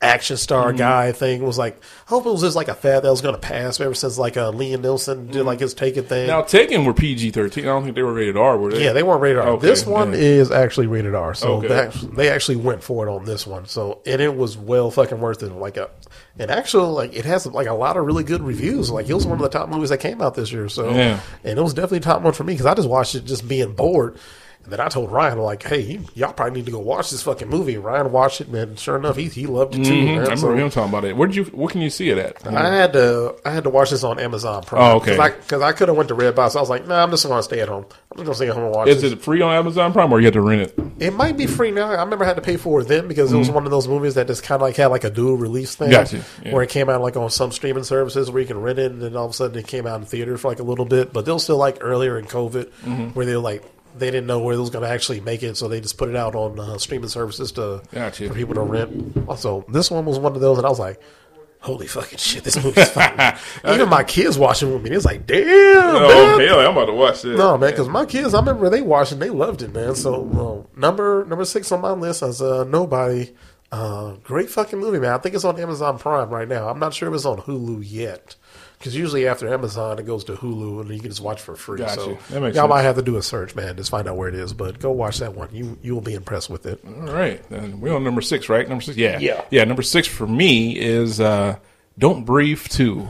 action 0.00 0.36
star 0.36 0.68
Mm-hmm. 0.68 0.76
guy 0.78 1.12
thing. 1.12 1.42
Was 1.44 1.58
like, 1.58 1.76
I 2.06 2.10
hope 2.10 2.24
it 2.24 2.30
was 2.30 2.42
just 2.42 2.54
like 2.54 2.68
a 2.68 2.74
fad 2.74 3.02
that 3.02 3.10
was 3.10 3.20
going 3.20 3.34
to 3.34 3.40
pass 3.40 3.80
ever 3.80 3.94
since 3.94 4.16
like 4.16 4.36
uh, 4.36 4.52
Liam 4.52 4.78
Neeson 4.78 5.30
did 5.32 5.44
like 5.44 5.58
his 5.60 5.74
Taken 5.74 6.04
thing. 6.04 6.28
Now, 6.28 6.42
Taken 6.42 6.84
were 6.84 6.94
PG 6.94 7.30
thirteen. 7.32 7.64
I 7.64 7.68
don't 7.68 7.82
think 7.82 7.96
they 7.96 8.02
were 8.02 8.12
rated 8.12 8.36
R. 8.36 8.56
Were 8.56 8.70
they? 8.70 8.84
yeah, 8.84 8.92
they 8.92 9.02
weren't 9.02 9.20
rated 9.20 9.38
R. 9.38 9.48
Okay, 9.48 9.66
this 9.66 9.84
one 9.86 10.12
yeah. 10.12 10.18
is 10.18 10.50
actually 10.52 10.86
rated 10.86 11.14
R. 11.16 11.34
So 11.34 11.54
Okay. 11.54 11.68
they, 11.68 11.78
actually, 11.78 12.12
they 12.16 12.28
actually 12.30 12.56
went 12.56 12.82
for 12.82 13.06
it 13.06 13.10
on 13.10 13.24
this 13.24 13.46
one. 13.46 13.66
So 13.66 14.00
and 14.06 14.20
it 14.20 14.36
was 14.36 14.56
well 14.56 14.90
fucking 14.90 15.18
worth 15.20 15.42
it. 15.42 15.52
Like 15.52 15.76
a, 15.76 15.90
and 16.38 16.50
actually 16.50 16.86
like 16.92 17.14
it 17.14 17.24
has 17.24 17.46
like 17.46 17.66
a 17.66 17.74
lot 17.74 17.96
of 17.96 18.04
really 18.06 18.24
good 18.24 18.42
reviews. 18.42 18.90
Like 18.90 19.08
it 19.08 19.14
was 19.14 19.26
one 19.26 19.38
of 19.38 19.42
the 19.42 19.48
top 19.58 19.68
movies 19.68 19.88
that 19.90 19.98
came 19.98 20.20
out 20.22 20.34
this 20.36 20.52
year. 20.52 20.68
So 20.68 20.90
Yeah. 20.90 21.20
and 21.42 21.58
it 21.58 21.62
was 21.62 21.74
definitely 21.74 22.00
top 22.00 22.22
one 22.22 22.32
for 22.34 22.44
me 22.44 22.52
because 22.52 22.66
I 22.66 22.74
just 22.74 22.88
watched 22.88 23.14
it 23.16 23.24
just 23.24 23.48
being 23.48 23.72
bored. 23.72 24.16
And 24.68 24.74
then 24.74 24.80
I 24.80 24.88
told 24.88 25.10
Ryan, 25.10 25.38
like, 25.38 25.62
hey, 25.62 25.98
y'all 26.14 26.34
probably 26.34 26.58
need 26.58 26.66
to 26.66 26.72
go 26.72 26.78
watch 26.78 27.10
this 27.10 27.22
fucking 27.22 27.48
movie. 27.48 27.78
Ryan 27.78 28.12
watched 28.12 28.42
it, 28.42 28.50
man. 28.50 28.76
Sure 28.76 28.96
enough, 28.98 29.16
he, 29.16 29.28
he 29.28 29.46
loved 29.46 29.74
it 29.74 29.84
too. 29.84 29.92
Mhm. 29.94 30.04
Man. 30.04 30.08
I 30.18 30.20
remember 30.24 30.36
So- 30.36 30.54
him 30.56 30.68
talking 30.68 30.90
about 30.90 31.04
it. 31.06 31.16
Where 31.16 31.26
did 31.26 31.36
you? 31.36 31.44
What 31.44 31.72
can 31.72 31.80
you 31.80 31.88
see 31.88 32.10
it 32.10 32.18
at? 32.18 32.46
I 32.46 32.68
had 32.74 32.92
to 32.92 33.34
I 33.46 33.50
had 33.50 33.64
to 33.64 33.70
watch 33.70 33.88
this 33.88 34.04
on 34.04 34.18
Amazon 34.18 34.62
Prime. 34.64 34.82
Oh, 34.82 34.96
okay. 34.96 35.12
Because 35.16 35.62
I, 35.62 35.72
could 35.72 35.88
have 35.88 35.96
went 35.96 36.10
to 36.10 36.14
Redbox. 36.14 36.54
I 36.54 36.60
was 36.60 36.68
like, 36.68 36.86
nah, 36.86 37.02
I'm 37.02 37.10
just 37.10 37.24
going 37.24 37.38
to 37.38 37.42
stay 37.42 37.60
at 37.60 37.68
home. 37.68 37.86
I'm 38.12 38.18
just 38.18 38.24
going 38.26 38.28
to 38.28 38.34
stay 38.34 38.48
at 38.48 38.54
home 38.54 38.64
and 38.64 38.74
watch 38.74 38.88
Is 38.88 39.00
this. 39.00 39.12
it 39.12 39.22
free 39.22 39.40
on 39.40 39.54
Amazon 39.54 39.94
Prime, 39.94 40.12
or 40.12 40.20
you 40.20 40.26
had 40.26 40.34
to 40.34 40.42
rent 40.42 40.60
it? 40.60 40.78
It 40.98 41.14
might 41.14 41.38
be 41.38 41.46
free 41.46 41.70
now. 41.70 41.88
I 41.90 42.02
remember 42.02 42.24
I 42.24 42.28
had 42.28 42.36
to 42.36 42.42
pay 42.42 42.58
for 42.58 42.82
it 42.82 42.88
then 42.88 43.08
because 43.08 43.32
it 43.32 43.38
was 43.38 43.50
one 43.50 43.64
of 43.64 43.70
those 43.70 43.88
movies 43.88 44.16
that 44.16 44.26
just 44.26 44.42
kind 44.42 44.56
of 44.60 44.62
like 44.66 44.76
had 44.76 44.88
like 44.88 45.04
a 45.04 45.10
dual 45.10 45.36
release 45.38 45.74
thing. 45.76 45.88
Mm-hmm. 45.90 46.16
Gotcha, 46.16 46.24
yeah. 46.44 46.52
Where 46.52 46.62
it 46.62 46.68
came 46.68 46.90
out 46.90 47.00
like 47.00 47.16
on 47.16 47.30
some 47.30 47.52
streaming 47.52 47.84
services 47.84 48.30
where 48.30 48.42
you 48.42 48.46
can 48.46 48.60
rent 48.60 48.78
it, 48.78 48.90
and 48.92 49.00
then 49.00 49.16
all 49.16 49.24
of 49.24 49.30
a 49.30 49.34
sudden 49.34 49.56
it 49.58 49.66
came 49.66 49.86
out 49.86 50.00
in 50.00 50.06
theater 50.06 50.36
for 50.36 50.48
like 50.48 50.58
a 50.60 50.64
little 50.64 50.84
bit. 50.84 51.12
But 51.14 51.24
they 51.24 51.32
was 51.32 51.44
still 51.44 51.56
like 51.56 51.78
earlier 51.80 52.18
in 52.18 52.26
COVID 52.26 52.58
Mm-hmm. 52.58 53.04
where 53.10 53.24
they 53.24 53.34
were 53.34 53.42
like 53.42 53.62
they 53.98 54.10
didn't 54.10 54.26
know 54.26 54.38
where 54.38 54.54
it 54.54 54.58
was 54.58 54.70
going 54.70 54.84
to 54.84 54.90
actually 54.90 55.20
make 55.20 55.42
it, 55.42 55.56
so 55.56 55.68
they 55.68 55.80
just 55.80 55.98
put 55.98 56.08
it 56.08 56.16
out 56.16 56.34
on 56.34 56.58
uh, 56.58 56.78
streaming 56.78 57.08
services 57.08 57.52
to 57.52 57.82
Gotcha. 57.92 58.28
for 58.28 58.34
people 58.34 58.54
to 58.54 58.62
rent. 58.62 59.16
Also, 59.28 59.64
this 59.68 59.90
one 59.90 60.04
was 60.04 60.18
one 60.18 60.34
of 60.34 60.40
those, 60.40 60.58
and 60.58 60.66
I 60.66 60.70
was 60.70 60.78
like. 60.80 61.00
Holy 61.60 61.88
fucking 61.88 62.18
shit! 62.18 62.44
This 62.44 62.54
movie's 62.62 62.88
fine. 62.88 63.36
Even 63.68 63.88
my 63.88 64.04
kids 64.04 64.38
watching 64.38 64.72
with 64.72 64.80
me, 64.80 64.92
it's 64.92 65.04
like, 65.04 65.26
damn, 65.26 65.42
Oh 65.44 66.38
man. 66.38 66.46
hell, 66.46 66.60
I'm 66.60 66.70
about 66.70 66.84
to 66.86 66.92
watch 66.92 67.22
this. 67.22 67.36
No, 67.36 67.58
man, 67.58 67.70
because 67.72 67.88
my 67.88 68.06
kids, 68.06 68.32
I 68.32 68.38
remember 68.38 68.70
they 68.70 68.80
watched 68.80 69.10
and 69.10 69.20
they 69.20 69.28
loved 69.30 69.62
it, 69.62 69.74
man. 69.74 69.96
So 69.96 70.64
uh, 70.76 70.78
number 70.78 71.24
number 71.24 71.44
six 71.44 71.72
on 71.72 71.80
my 71.80 71.90
list 71.90 72.22
is 72.22 72.40
uh, 72.40 72.62
Nobody. 72.62 73.34
Uh, 73.72 74.12
great 74.22 74.48
fucking 74.50 74.78
movie, 74.78 75.00
man. 75.00 75.10
I 75.10 75.18
think 75.18 75.34
it's 75.34 75.44
on 75.44 75.58
Amazon 75.58 75.98
Prime 75.98 76.30
right 76.30 76.46
now. 76.46 76.68
I'm 76.68 76.78
not 76.78 76.94
sure 76.94 77.08
if 77.08 77.14
it's 77.16 77.24
on 77.24 77.38
Hulu 77.38 77.82
yet. 77.84 78.36
Because 78.78 78.96
usually 78.96 79.26
after 79.26 79.52
Amazon, 79.52 79.98
it 79.98 80.06
goes 80.06 80.22
to 80.24 80.34
Hulu 80.34 80.82
and 80.82 80.90
you 80.90 81.00
can 81.00 81.10
just 81.10 81.20
watch 81.20 81.40
for 81.40 81.56
free. 81.56 81.78
Gotcha. 81.78 81.94
So 81.96 82.18
That 82.30 82.40
makes 82.40 82.54
y'all 82.54 82.64
sense. 82.64 82.68
might 82.70 82.82
have 82.82 82.94
to 82.96 83.02
do 83.02 83.16
a 83.16 83.22
search, 83.22 83.56
man, 83.56 83.76
just 83.76 83.90
find 83.90 84.06
out 84.06 84.16
where 84.16 84.28
it 84.28 84.36
is. 84.36 84.52
But 84.52 84.78
go 84.78 84.92
watch 84.92 85.18
that 85.18 85.34
one. 85.34 85.48
You 85.52 85.76
you 85.82 85.94
will 85.94 86.00
be 86.00 86.14
impressed 86.14 86.48
with 86.48 86.64
it. 86.64 86.80
All 86.86 87.12
right, 87.12 87.42
then 87.50 87.80
we're 87.80 87.94
on 87.94 88.04
number 88.04 88.20
six, 88.20 88.48
right? 88.48 88.68
Number 88.68 88.82
six, 88.82 88.96
yeah, 88.96 89.18
Yeah. 89.18 89.44
yeah. 89.50 89.64
Number 89.64 89.82
six 89.82 90.06
for 90.06 90.26
me 90.28 90.78
is 90.78 91.20
uh, 91.20 91.56
"Don't 91.98 92.24
Breathe" 92.24 92.62
two 92.68 93.06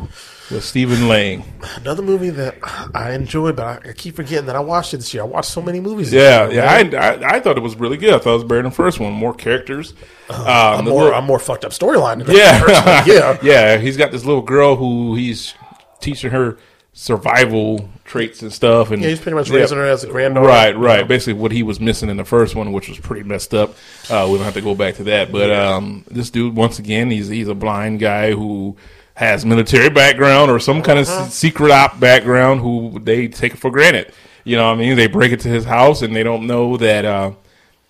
with 0.51 0.65
Stephen 0.65 1.09
Lang. 1.09 1.45
Another 1.77 2.03
movie 2.03 2.31
that 2.31 2.57
I 2.95 3.13
enjoyed, 3.13 3.57
but 3.57 3.87
I, 3.87 3.93
keep 3.93 4.17
forgetting 4.17 4.47
that 4.47 4.57
I 4.57 4.61
watched 4.61 4.95
it 4.95 4.99
this 4.99 5.13
year. 5.13 5.23
I 5.23 5.27
watched 5.27 5.51
so 5.51 5.61
many 5.63 5.81
movies. 5.81 6.11
This 6.11 6.23
Yeah, 6.23 6.49
year, 6.49 6.91
yeah. 6.93 6.99
I, 7.01 7.07
I 7.27 7.37
I 7.37 7.41
thought 7.41 7.57
it 7.57 7.63
was 7.63 7.77
really 7.77 7.97
good. 7.97 8.15
I 8.15 8.19
thought 8.19 8.31
it 8.31 8.35
was 8.37 8.45
better 8.45 8.63
than 8.63 8.71
the 8.71 8.77
first 8.77 8.99
one. 9.01 9.13
More 9.13 9.35
characters. 9.35 9.93
Um, 10.31 10.37
I'm 10.47 10.85
more 10.85 11.03
little- 11.05 11.15
I'm 11.19 11.25
more 11.25 11.39
fucked 11.39 11.65
up 11.65 11.73
storyline. 11.73 12.19
Yeah, 12.29 12.59
the 12.61 12.65
first 12.67 12.87
one. 12.87 13.07
yeah. 13.07 13.39
yeah. 13.43 13.77
He's 13.79 13.97
got 13.97 14.11
this 14.13 14.25
little 14.25 14.43
girl 14.43 14.77
who 14.77 15.15
he's 15.17 15.55
teaching 16.01 16.31
her 16.31 16.57
survival 17.13 17.89
traits 18.05 18.43
and 18.43 18.53
stuff, 18.53 18.91
and 18.91 19.01
Yeah, 19.03 19.09
he's 19.11 19.21
pretty 19.21 19.37
much 19.37 19.51
raising 19.51 19.79
her 19.79 19.85
as 19.85 20.03
a 20.05 20.09
granddaughter. 20.09 20.49
Right, 20.49 20.77
right. 20.77 21.07
Basically, 21.07 21.35
what 21.35 21.53
he 21.53 21.63
was 21.63 21.79
missing 21.81 22.09
in 22.11 22.17
the 22.17 22.25
first 22.25 22.55
one, 22.55 22.73
which 22.73 22.89
was 22.89 22.99
pretty 22.99 23.23
messed 23.23 23.55
up. 23.55 23.71
Uh, 24.11 24.27
we 24.31 24.37
don't 24.37 24.45
have 24.45 24.55
to 24.55 24.61
go 24.61 24.75
back 24.75 24.97
to 24.97 25.05
that, 25.05 25.31
but 25.33 25.51
um, 25.51 26.05
this 26.11 26.31
dude, 26.31 26.57
once 26.57 26.79
again, 26.79 27.11
he's 27.11 27.29
he's 27.29 27.49
a 27.49 27.55
blind 27.55 28.01
guy 28.01 28.33
who 28.33 28.77
has 29.19 29.45
military 29.45 29.91
background 29.91 30.51
or 30.51 30.59
some 30.61 30.81
kind 30.83 30.99
of 30.99 31.09
Uh-huh. 31.09 31.25
s- 31.25 31.35
secret 31.35 31.71
op 31.73 31.99
background. 31.99 32.61
Who 32.61 33.01
they 33.03 33.27
take 33.29 33.57
for 33.57 33.71
granted. 33.71 34.13
You 34.45 34.57
know, 34.57 34.67
what 34.69 34.77
I 34.77 34.81
mean, 34.81 34.97
they 34.97 35.09
break 35.09 35.33
it 35.33 35.41
to 35.41 35.49
his 35.49 35.65
house 35.65 36.03
and 36.03 36.15
they 36.15 36.23
don't 36.23 36.47
know 36.47 36.77
that. 36.79 37.05
Uh, 37.05 37.33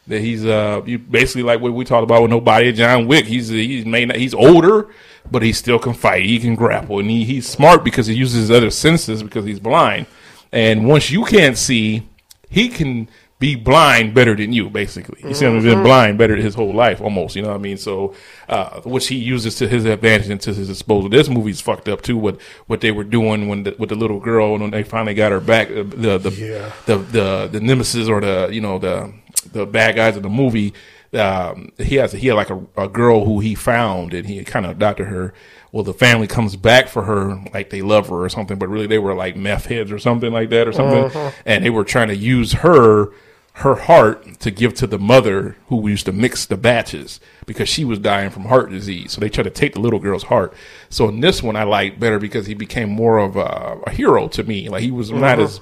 that 0.07 0.23
he's 0.23 0.43
uh 0.47 0.81
you 0.87 0.99
basically 0.99 1.43
like 1.43 1.61
what 1.61 1.75
we 1.75 1.85
talked 1.85 2.03
about 2.03 2.23
with 2.23 2.31
nobody 2.31 2.73
John 2.73 3.07
Wick. 3.07 3.27
He's 3.27 3.49
he's 3.49 3.85
may 3.85 4.07
not, 4.07 4.17
he's 4.17 4.33
older, 4.33 4.89
but 5.31 5.43
he 5.43 5.53
still 5.53 5.79
can 5.79 5.93
fight. 5.93 6.25
He 6.25 6.39
can 6.39 6.55
grapple, 6.55 6.99
and 6.99 7.11
he, 7.11 7.25
he's 7.25 7.47
smart 7.47 7.85
because 7.85 8.07
he 8.07 8.15
uses 8.15 8.49
his 8.49 8.51
other 8.51 8.71
senses 8.71 9.23
because 9.23 9.45
he's 9.45 9.61
blind. 9.61 10.07
And 10.51 10.87
once 10.89 11.11
you 11.11 11.27
can't 11.27 11.59
see, 11.59 12.05
he 12.49 12.71
can 12.71 13.11
be 13.39 13.55
blind 13.55 14.15
better 14.15 14.35
than 14.35 14.53
you. 14.53 14.69
Basically, 14.69 15.21
you 15.23 15.33
see 15.35 15.47
him 15.47 15.63
been 15.63 15.83
blind 15.85 16.19
better 16.19 16.35
his 16.37 16.55
whole 16.57 16.75
life 16.75 17.01
almost. 17.01 17.37
You 17.37 17.43
know 17.43 17.49
what 17.49 17.55
I 17.55 17.59
mean? 17.59 17.77
So, 17.77 18.15
uh, 18.49 18.81
which 18.81 19.07
he 19.09 19.15
uses 19.17 19.55
to 19.57 19.69
his 19.69 19.85
advantage 19.85 20.29
and 20.29 20.41
to 20.41 20.53
his 20.53 20.67
disposal. 20.67 21.09
This 21.09 21.29
movie's 21.29 21.61
fucked 21.61 21.89
up 21.89 22.03
too. 22.03 22.17
What 22.19 22.41
what 22.67 22.81
they 22.81 22.91
were 22.91 23.05
doing 23.05 23.47
when 23.49 23.63
the, 23.63 23.77
with 23.79 23.91
the 23.91 23.95
little 23.95 24.19
girl 24.21 24.55
and 24.55 24.63
when 24.63 24.71
they 24.73 24.83
finally 24.83 25.15
got 25.15 25.31
her 25.33 25.41
back. 25.41 25.71
uh, 25.71 25.85
The 25.85 26.19
the 26.19 26.31
Yeah. 26.31 26.73
the 26.87 26.97
the 26.99 27.49
the 27.53 27.61
nemesis 27.61 28.09
or 28.09 28.21
the 28.21 28.49
you 28.53 28.61
know 28.61 28.79
the 28.79 29.13
the 29.53 29.67
bad 29.67 29.95
guys 29.97 30.17
of 30.17 30.23
the 30.25 30.29
movie. 30.29 30.75
Um, 31.15 31.73
he 31.79 31.95
has 31.95 32.13
he 32.13 32.27
had 32.27 32.35
like 32.35 32.51
a, 32.51 32.61
a 32.77 32.87
girl 32.89 33.25
who 33.25 33.41
he 33.41 33.55
found 33.55 34.13
and 34.13 34.27
he 34.27 34.43
kind 34.45 34.67
of 34.67 34.73
adopted 34.73 35.07
her. 35.07 35.33
Well, 35.73 35.83
the 35.85 35.95
family 35.95 36.27
comes 36.27 36.57
back 36.57 36.89
for 36.89 37.05
her 37.05 37.43
like 37.55 37.71
they 37.71 37.83
love 37.83 38.09
her 38.09 38.25
or 38.25 38.29
something, 38.29 38.59
but 38.59 38.69
really 38.69 38.87
they 38.87 38.99
were 38.99 39.15
like 39.15 39.37
meth 39.37 39.67
heads 39.67 39.91
or 39.93 39.99
something 39.99 40.33
like 40.33 40.51
that 40.51 40.67
or 40.69 40.73
something, 40.73 41.33
and 41.47 41.65
they 41.65 41.71
were 41.71 41.85
trying 41.85 42.09
to 42.09 42.17
use 42.17 42.53
her 42.53 43.13
her 43.59 43.75
heart 43.75 44.39
to 44.41 44.51
give 44.51 44.73
to 44.75 44.87
the 44.87 44.99
mother 44.99 45.57
who 45.69 45.89
used 45.89 46.07
to 46.07 46.13
mix 46.13 46.47
the 46.47 46.57
batches 46.57 47.19
because 47.47 47.69
she 47.69 47.85
was 47.85 47.99
dying 47.99 48.31
from 48.31 48.45
heart 48.45 48.71
disease. 48.71 49.13
So 49.13 49.21
they 49.21 49.29
tried 49.29 49.45
to 49.45 49.51
take 49.51 49.75
the 49.75 49.81
little 49.81 49.99
girl's 49.99 50.23
heart. 50.25 50.55
So 50.91 51.09
in 51.09 51.21
this 51.21 51.43
one, 51.43 51.57
I 51.57 51.65
liked 51.65 51.99
better 51.99 52.19
because 52.21 52.47
he 52.47 52.55
became 52.55 52.89
more 52.89 53.19
of 53.19 53.37
a, 53.37 53.79
a 53.87 53.91
hero 53.91 54.29
to 54.29 54.45
me. 54.45 54.69
Like 54.69 54.83
he 54.83 54.93
was 54.93 55.11
not 55.11 55.41
as 55.41 55.61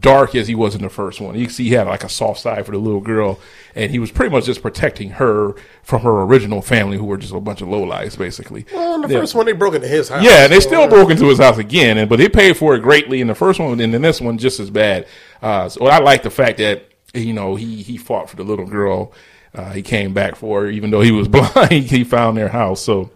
dark 0.00 0.34
as 0.34 0.48
he 0.48 0.54
was 0.54 0.74
in 0.74 0.80
the 0.80 0.88
first 0.88 1.20
one. 1.20 1.34
You 1.38 1.46
see, 1.50 1.64
he 1.64 1.74
had 1.74 1.86
like 1.86 2.02
a 2.04 2.08
soft 2.08 2.40
side 2.40 2.64
for 2.64 2.72
the 2.72 2.78
little 2.78 3.02
girl, 3.02 3.38
and 3.74 3.90
he 3.90 3.98
was 3.98 4.10
pretty 4.10 4.32
much 4.32 4.46
just 4.46 4.62
protecting 4.62 5.10
her 5.10 5.54
from 5.82 6.00
her 6.00 6.22
original 6.22 6.62
family, 6.62 6.96
who 6.96 7.04
were 7.04 7.18
just 7.18 7.34
a 7.34 7.40
bunch 7.40 7.60
of 7.60 7.68
lowlifes, 7.68 8.16
basically. 8.16 8.64
Well, 8.72 8.94
in 8.94 9.00
the 9.02 9.08
Yeah. 9.08 9.20
first 9.20 9.34
one, 9.34 9.44
they 9.44 9.52
broke 9.52 9.74
into 9.74 9.86
his 9.88 10.08
house. 10.08 10.24
Yeah, 10.24 10.44
and 10.44 10.50
they 10.52 10.60
So, 10.60 10.68
still 10.68 10.88
broke 10.88 11.10
into 11.10 11.26
his 11.26 11.38
house 11.38 11.58
again, 11.58 11.98
and 11.98 12.08
but 12.08 12.16
they 12.18 12.30
paid 12.30 12.56
for 12.56 12.74
it 12.74 12.80
greatly 12.80 13.20
in 13.20 13.26
the 13.26 13.34
first 13.34 13.60
one, 13.60 13.78
and 13.78 13.94
in 13.94 14.00
this 14.00 14.18
one 14.22 14.38
just 14.38 14.58
as 14.60 14.70
bad. 14.70 15.06
Uh, 15.42 15.68
so 15.68 15.84
I 15.86 15.98
like 15.98 16.22
the 16.22 16.30
fact 16.30 16.56
that 16.56 16.86
you 17.14 17.32
know 17.32 17.56
he 17.56 17.82
he 17.82 17.96
fought 17.96 18.28
for 18.30 18.36
the 18.36 18.44
little 18.44 18.66
girl. 18.66 19.12
Uh, 19.54 19.70
he 19.70 19.82
came 19.82 20.12
back 20.12 20.34
for 20.34 20.62
her, 20.62 20.68
even 20.68 20.90
though 20.90 21.00
he 21.00 21.12
was 21.12 21.28
blind. 21.36 21.72
he 21.84 22.04
found 22.04 22.36
their 22.36 22.48
house, 22.48 22.82
so 22.82 23.10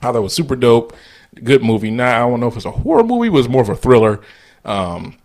thought 0.00 0.16
it 0.16 0.20
was 0.20 0.34
super 0.34 0.56
dope. 0.56 0.94
Good 1.42 1.62
movie. 1.62 1.90
Now 1.90 2.26
I 2.26 2.30
don't 2.30 2.40
know 2.40 2.48
if 2.48 2.56
it's 2.56 2.64
a 2.64 2.70
horror 2.70 3.04
movie, 3.04 3.28
it 3.28 3.32
was 3.32 3.48
more 3.48 3.62
of 3.62 3.68
a 3.68 3.76
thriller. 3.76 4.20
Um, 4.64 5.16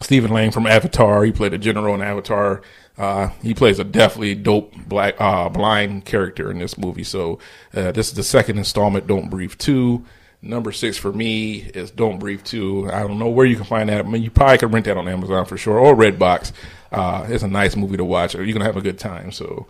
Stephen 0.00 0.32
Lang 0.32 0.50
from 0.50 0.66
Avatar. 0.66 1.24
He 1.24 1.32
played 1.32 1.52
a 1.52 1.58
general 1.58 1.94
in 1.94 2.00
Avatar. 2.02 2.62
Uh, 2.96 3.28
he 3.42 3.54
plays 3.54 3.78
a 3.78 3.84
definitely 3.84 4.34
dope 4.34 4.74
black 4.86 5.14
uh, 5.20 5.48
blind 5.48 6.04
character 6.04 6.50
in 6.50 6.58
this 6.58 6.76
movie. 6.76 7.04
So 7.04 7.38
uh, 7.74 7.92
this 7.92 8.08
is 8.08 8.14
the 8.14 8.22
second 8.22 8.58
installment. 8.58 9.06
Don't 9.06 9.30
Breathe 9.30 9.54
two. 9.58 10.04
Number 10.42 10.72
six 10.72 10.96
for 10.96 11.12
me 11.12 11.70
is 11.74 11.90
Don't 11.90 12.18
Breathe 12.18 12.42
two. 12.44 12.90
I 12.90 13.00
don't 13.00 13.18
know 13.18 13.28
where 13.28 13.46
you 13.46 13.56
can 13.56 13.64
find 13.66 13.88
that. 13.90 14.04
I 14.04 14.08
mean, 14.08 14.22
you 14.22 14.30
probably 14.30 14.58
can 14.58 14.70
rent 14.70 14.86
that 14.86 14.96
on 14.96 15.06
Amazon 15.06 15.44
for 15.44 15.58
sure 15.58 15.78
or 15.78 15.94
Redbox. 15.94 16.52
Uh, 16.92 17.26
it's 17.28 17.42
a 17.42 17.48
nice 17.48 17.76
movie 17.76 17.96
to 17.96 18.04
watch. 18.04 18.34
Or 18.34 18.44
you're 18.44 18.52
gonna 18.52 18.64
have 18.64 18.76
a 18.76 18.82
good 18.82 18.98
time. 18.98 19.32
So 19.32 19.66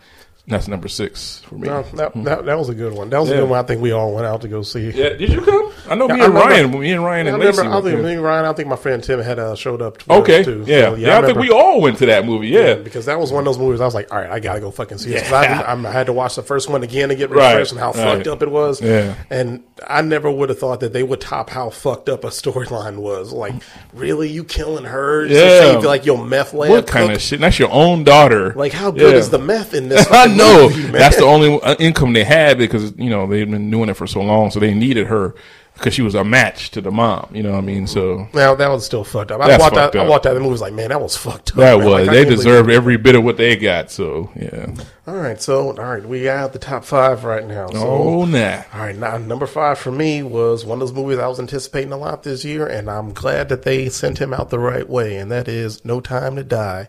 that's 0.51 0.68
number 0.68 0.88
six 0.88 1.40
for 1.40 1.55
me. 1.57 1.68
No, 1.68 1.82
that, 1.94 2.12
that, 2.24 2.44
that 2.44 2.59
was 2.59 2.68
a 2.68 2.74
good 2.74 2.92
one. 2.92 3.09
That 3.11 3.18
was 3.20 3.30
a 3.30 3.36
good 3.36 3.48
one. 3.48 3.59
I 3.59 3.62
think 3.62 3.80
we 3.80 3.92
all 3.92 4.12
went 4.14 4.26
out 4.26 4.42
to 4.42 4.48
go 4.48 4.62
see. 4.62 4.90
Yeah, 4.90 5.11
did 5.11 5.30
you 5.30 5.40
come? 5.40 5.72
I 5.88 5.94
know 5.94 6.07
me 6.09 6.20
I 6.20 6.24
and 6.26 6.34
remember- 6.34 6.38
Ryan. 6.40 6.80
Me 6.80 6.92
and 6.92 7.05
Ryan 7.05 7.26
I 7.26 7.30
and 7.30 7.38
remember. 7.38 7.62
Lacey. 7.64 7.76
I 7.76 7.80
think 7.92 8.05
me, 8.05 8.16
Ryan. 8.16 8.44
I 8.44 8.53
think 8.53 8.68
my 8.68 8.76
friend 8.76 9.03
Tim 9.03 9.20
had 9.20 9.38
uh, 9.38 9.55
showed 9.55 9.80
up. 9.82 9.98
to 9.98 10.12
Okay, 10.12 10.42
too. 10.44 10.64
yeah, 10.66 10.90
So, 10.90 10.94
yeah. 10.96 11.18
I, 11.18 11.22
think 11.26 11.38
we 11.38 11.51
all 11.51 11.80
went 11.80 11.98
to 11.98 12.07
that 12.07 12.24
movie. 12.26 12.48
Yeah, 12.48 12.74
because 12.74 13.07
that 13.07 13.18
was 13.18 13.32
one 13.32 13.40
of 13.40 13.44
those 13.46 13.59
movies. 13.59 13.80
I 13.80 13.84
was 13.84 13.94
like, 13.94 14.12
all 14.12 14.18
right, 14.20 14.30
I 14.30 14.40
gotta 14.40 14.61
go 14.61 14.70
fucking 14.70 14.98
see 14.98 15.11
this. 15.11 15.30
I, 15.32 15.44
Yeah. 15.44 15.64
I 15.86 15.90
had 15.92 16.07
to 16.07 16.12
watch 16.12 16.36
the 16.36 16.42
first 16.42 16.68
one 16.68 16.82
again 16.82 17.09
to 17.09 17.14
get 17.14 17.30
Right, 17.30 17.53
refreshed 17.53 17.72
and 17.72 17.80
how 17.80 17.88
right. 17.92 17.96
fucked 18.16 18.26
up 18.26 18.42
it 18.42 18.51
was. 18.51 18.80
Yeah. 18.80 19.14
and 19.30 19.62
I 19.88 20.03
never 20.03 20.30
would 20.30 20.48
have 20.51 20.59
thought 20.59 20.80
that 20.80 20.92
they 20.92 21.03
would 21.03 21.20
top 21.20 21.51
how 21.51 21.70
fucked 21.70 22.09
up 22.09 22.24
a 22.24 22.28
storyline 22.30 22.96
was. 22.98 23.32
Like, 23.32 23.55
really, 23.92 24.28
you 24.28 24.44
killing 24.44 24.84
her? 24.84 25.24
Yeah. 25.26 25.78
like 25.84 26.05
your 26.07 26.24
meth 26.24 26.53
lab. 26.55 26.70
what 26.70 26.86
kind 26.86 27.12
of 27.12 27.20
shit? 27.22 27.40
That's 27.40 27.59
your 27.59 27.70
own 27.72 28.05
daughter. 28.05 28.53
Like, 28.55 28.72
how 28.72 28.90
good 28.90 29.12
Yeah. 29.12 29.18
is 29.18 29.30
the 29.30 29.38
meth 29.38 29.74
in 29.74 29.88
this? 29.88 30.07
Know 30.41 30.68
movie, 30.68 30.82
that's 30.93 31.16
the 31.16 31.24
only 31.24 31.61
uh, 31.62 31.76
income 31.78 32.12
they 32.12 32.24
had 32.24 32.59
because 32.59 32.93
you 32.97 33.11
know 33.11 33.26
they'd 33.26 33.51
been 33.51 33.70
doing 33.70 33.88
it 33.88 33.95
for 33.95 34.07
so 34.07 34.20
long, 34.20 34.51
so 34.51 34.61
they 34.61 34.74
needed 34.74 35.07
her 35.07 35.34
because 35.74 35.95
she 35.95 36.03
was 36.03 36.14
a 36.14 36.22
match 36.22 36.70
to 36.72 36.80
the 36.82 36.91
mom. 36.91 37.30
You 37.32 37.43
know 37.43 37.53
what 37.53 37.59
I 37.59 37.62
mean? 37.62 37.86
So 37.86 38.28
Now 38.34 38.55
that 38.55 38.68
was 38.68 38.84
still 38.84 39.03
fucked 39.05 39.30
up. 39.30 39.41
I 39.41 39.49
watched 39.49 39.62
fucked 39.74 39.93
that. 39.95 39.97
I 39.97 40.03
up. 40.03 40.09
watched 40.11 40.24
that. 40.24 40.34
The 40.34 40.41
movie 40.41 40.53
was 40.53 40.61
like, 40.61 40.74
man, 40.74 40.91
that 40.91 41.01
was 41.01 41.16
fucked 41.16 41.53
up. 41.53 41.57
that 41.57 41.78
man. 41.78 41.84
was 41.86 41.86
Like, 41.86 42.11
they 42.11 42.24
believe 42.24 42.38
deserved 42.38 42.70
every 42.70 42.97
bit 42.99 43.14
of 43.14 43.24
what 43.24 43.36
they 43.38 43.57
got. 43.57 43.91
So 43.91 44.30
yeah, 44.36 44.74
All 45.07 45.14
right, 45.16 45.41
so 45.41 45.68
all 45.68 45.72
right, 45.74 46.05
we 46.05 46.24
got 46.24 46.53
the 46.53 46.59
top 46.59 46.84
five 46.84 47.24
right 47.24 47.47
now. 47.47 47.68
So, 47.68 47.78
Oh, 47.78 48.24
nah. 48.26 48.62
All 48.74 48.80
right, 48.80 48.97
now 48.97 49.16
number 49.16 49.47
five 49.47 49.78
for 49.78 49.91
me 49.93 50.22
was 50.22 50.66
one 50.66 50.76
of 50.76 50.80
those 50.88 50.95
movies 50.95 51.18
I 51.18 51.28
was 51.28 51.41
anticipating 51.41 51.93
a 51.93 51.97
lot 51.97 52.24
this 52.24 52.45
year, 52.45 52.66
and 52.66 52.91
I'm 52.91 53.14
glad 53.14 53.49
that 53.49 53.62
they 53.62 53.88
sent 53.88 54.18
him 54.18 54.34
out 54.34 54.51
the 54.51 54.59
right 54.59 54.88
way, 54.88 55.16
and 55.16 55.30
that 55.30 55.49
is 55.49 55.82
No 55.84 56.01
Time 56.03 56.36
to 56.36 56.45
Die, 56.45 56.88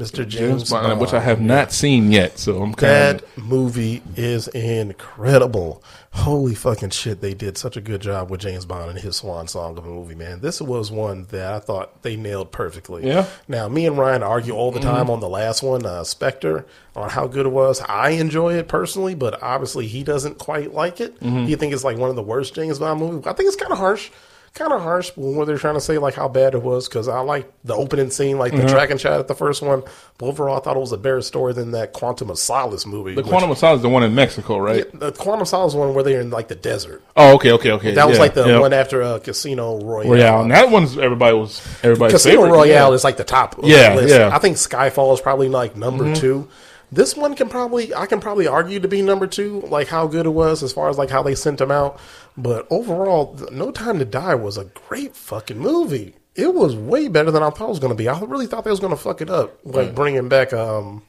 Mr. 0.00 0.26
James, 0.26 0.62
James 0.62 0.70
Bond, 0.70 0.98
which 1.00 1.12
I 1.12 1.20
have 1.20 1.40
not 1.40 1.72
seen 1.72 2.10
yet, 2.10 2.38
so 2.38 2.62
I'm 2.62 2.74
kind 2.74 3.16
of 3.16 3.20
That 3.22 3.36
of. 3.36 3.44
movie 3.44 4.02
is 4.16 4.48
incredible. 4.48 5.82
Holy 6.12 6.54
fucking 6.56 6.90
shit, 6.90 7.20
they 7.20 7.34
did 7.34 7.56
such 7.56 7.76
a 7.76 7.80
good 7.80 8.00
job 8.00 8.30
with 8.30 8.40
James 8.40 8.64
Bond 8.64 8.90
and 8.90 8.98
his 8.98 9.16
swan 9.16 9.46
song 9.46 9.78
of 9.78 9.84
a 9.84 9.88
movie, 9.88 10.16
man. 10.16 10.40
This 10.40 10.60
was 10.60 10.90
one 10.90 11.26
that 11.30 11.52
I 11.52 11.58
thought 11.60 12.02
they 12.02 12.16
nailed 12.16 12.50
perfectly. 12.50 13.06
Yeah. 13.06 13.26
Now, 13.46 13.68
me 13.68 13.86
and 13.86 13.96
Ryan 13.96 14.22
argue 14.24 14.52
all 14.54 14.72
the 14.72 14.80
time 14.80 15.08
on 15.08 15.20
the 15.20 15.28
last 15.28 15.62
one, 15.62 15.86
uh, 15.86 16.02
Spectre, 16.02 16.66
on 16.96 17.10
how 17.10 17.28
good 17.28 17.46
it 17.46 17.50
was. 17.50 17.80
I 17.82 18.10
enjoy 18.10 18.54
it 18.54 18.66
personally, 18.66 19.14
but 19.14 19.40
obviously 19.42 19.86
he 19.86 20.02
doesn't 20.02 20.38
quite 20.38 20.74
like 20.74 21.00
it. 21.00 21.18
Mm-hmm. 21.20 21.44
He 21.44 21.54
thinks 21.54 21.74
it's 21.74 21.84
like 21.84 21.96
one 21.98 22.10
of 22.10 22.16
the 22.16 22.22
worst 22.22 22.54
James 22.54 22.78
Bond 22.80 22.98
movies. 23.00 23.26
I 23.26 23.32
think 23.32 23.46
it's 23.46 23.56
kind 23.56 23.70
of 23.72 23.78
harsh. 23.78 24.10
Kind 24.52 24.72
of 24.72 24.82
harsh 24.82 25.12
when 25.16 25.46
they're 25.46 25.58
trying 25.58 25.74
to 25.74 25.80
say 25.80 25.96
like 25.98 26.14
how 26.14 26.26
bad 26.28 26.54
it 26.54 26.62
was 26.62 26.88
because 26.88 27.06
I 27.06 27.20
like 27.20 27.50
the 27.62 27.74
opening 27.74 28.10
scene, 28.10 28.36
like 28.36 28.52
Mm-hmm. 28.52 28.66
the 28.66 28.72
tracking 28.72 28.98
shot 28.98 29.20
at 29.20 29.28
the 29.28 29.34
first 29.34 29.62
one. 29.62 29.84
But 30.18 30.26
overall, 30.26 30.56
I 30.56 30.60
thought 30.60 30.76
it 30.76 30.80
was 30.80 30.90
a 30.90 30.98
better 30.98 31.22
story 31.22 31.52
than 31.52 31.70
that 31.70 31.92
Quantum 31.92 32.30
of 32.30 32.38
Solace 32.38 32.84
movie. 32.84 33.14
The 33.14 33.22
which- 33.22 33.30
Quantum 33.30 33.50
of 33.52 33.58
Solace 33.58 33.76
is 33.78 33.82
the 33.82 33.88
one 33.88 34.02
in 34.02 34.12
Mexico, 34.14 34.58
right? 34.58 34.90
the 34.98 35.12
Quantum 35.12 35.42
of 35.42 35.48
Solace 35.48 35.74
one 35.74 35.94
where 35.94 36.02
they're 36.02 36.20
in 36.20 36.30
like 36.30 36.48
the 36.48 36.56
desert. 36.56 37.00
Oh, 37.16 37.36
okay, 37.36 37.52
okay, 37.52 37.70
okay. 37.72 37.94
That 37.94 38.08
was 38.08 38.18
like 38.18 38.34
the 38.34 38.44
yeah. 38.46 38.58
one 38.58 38.72
after 38.72 39.02
uh, 39.02 39.18
Casino 39.20 39.80
Royale. 39.80 40.10
Royale. 40.10 40.42
And 40.42 40.50
that 40.50 40.68
one's 40.70 40.98
everybody 40.98 41.36
was 41.36 41.60
everybody's 41.84 42.14
Casino 42.14 42.42
favorite. 42.42 42.50
Royale 42.56 42.88
yeah. 42.90 42.94
is 42.94 43.04
like 43.04 43.18
the 43.18 43.24
top. 43.24 43.54
Yeah, 43.62 43.94
list. 43.94 44.08
yeah. 44.12 44.26
Mm-hmm. 44.26 44.34
I 44.34 44.38
think 44.40 44.56
Skyfall 44.56 45.14
is 45.14 45.20
probably 45.20 45.48
like 45.48 45.76
number 45.76 46.12
two. 46.14 46.48
This 46.92 47.16
one 47.16 47.36
can 47.36 47.48
probably 47.48 47.94
I 47.94 48.06
can 48.06 48.20
probably 48.20 48.46
argue 48.46 48.80
to 48.80 48.88
be 48.88 49.02
number 49.02 49.26
two, 49.26 49.60
like 49.62 49.88
how 49.88 50.06
good 50.06 50.26
it 50.26 50.30
was 50.30 50.62
as 50.62 50.72
far 50.72 50.88
as 50.88 50.98
like 50.98 51.10
how 51.10 51.22
they 51.22 51.34
sent 51.34 51.60
him 51.60 51.70
out. 51.70 52.00
But 52.36 52.66
overall, 52.70 53.38
No 53.52 53.70
Time 53.70 53.98
to 53.98 54.04
Die 54.04 54.34
was 54.34 54.56
a 54.56 54.64
great 54.64 55.14
fucking 55.14 55.58
movie. 55.58 56.14
It 56.34 56.54
was 56.54 56.74
way 56.74 57.08
better 57.08 57.30
than 57.30 57.42
I 57.42 57.50
thought 57.50 57.66
it 57.66 57.70
was 57.70 57.78
going 57.80 57.92
to 57.92 57.96
be. 57.96 58.08
I 58.08 58.18
really 58.20 58.46
thought 58.46 58.64
they 58.64 58.70
was 58.70 58.80
going 58.80 58.94
to 58.94 59.00
fuck 59.00 59.20
it 59.20 59.30
up, 59.30 59.58
like 59.64 59.94
bringing 59.94 60.28
back 60.28 60.52
um, 60.52 61.02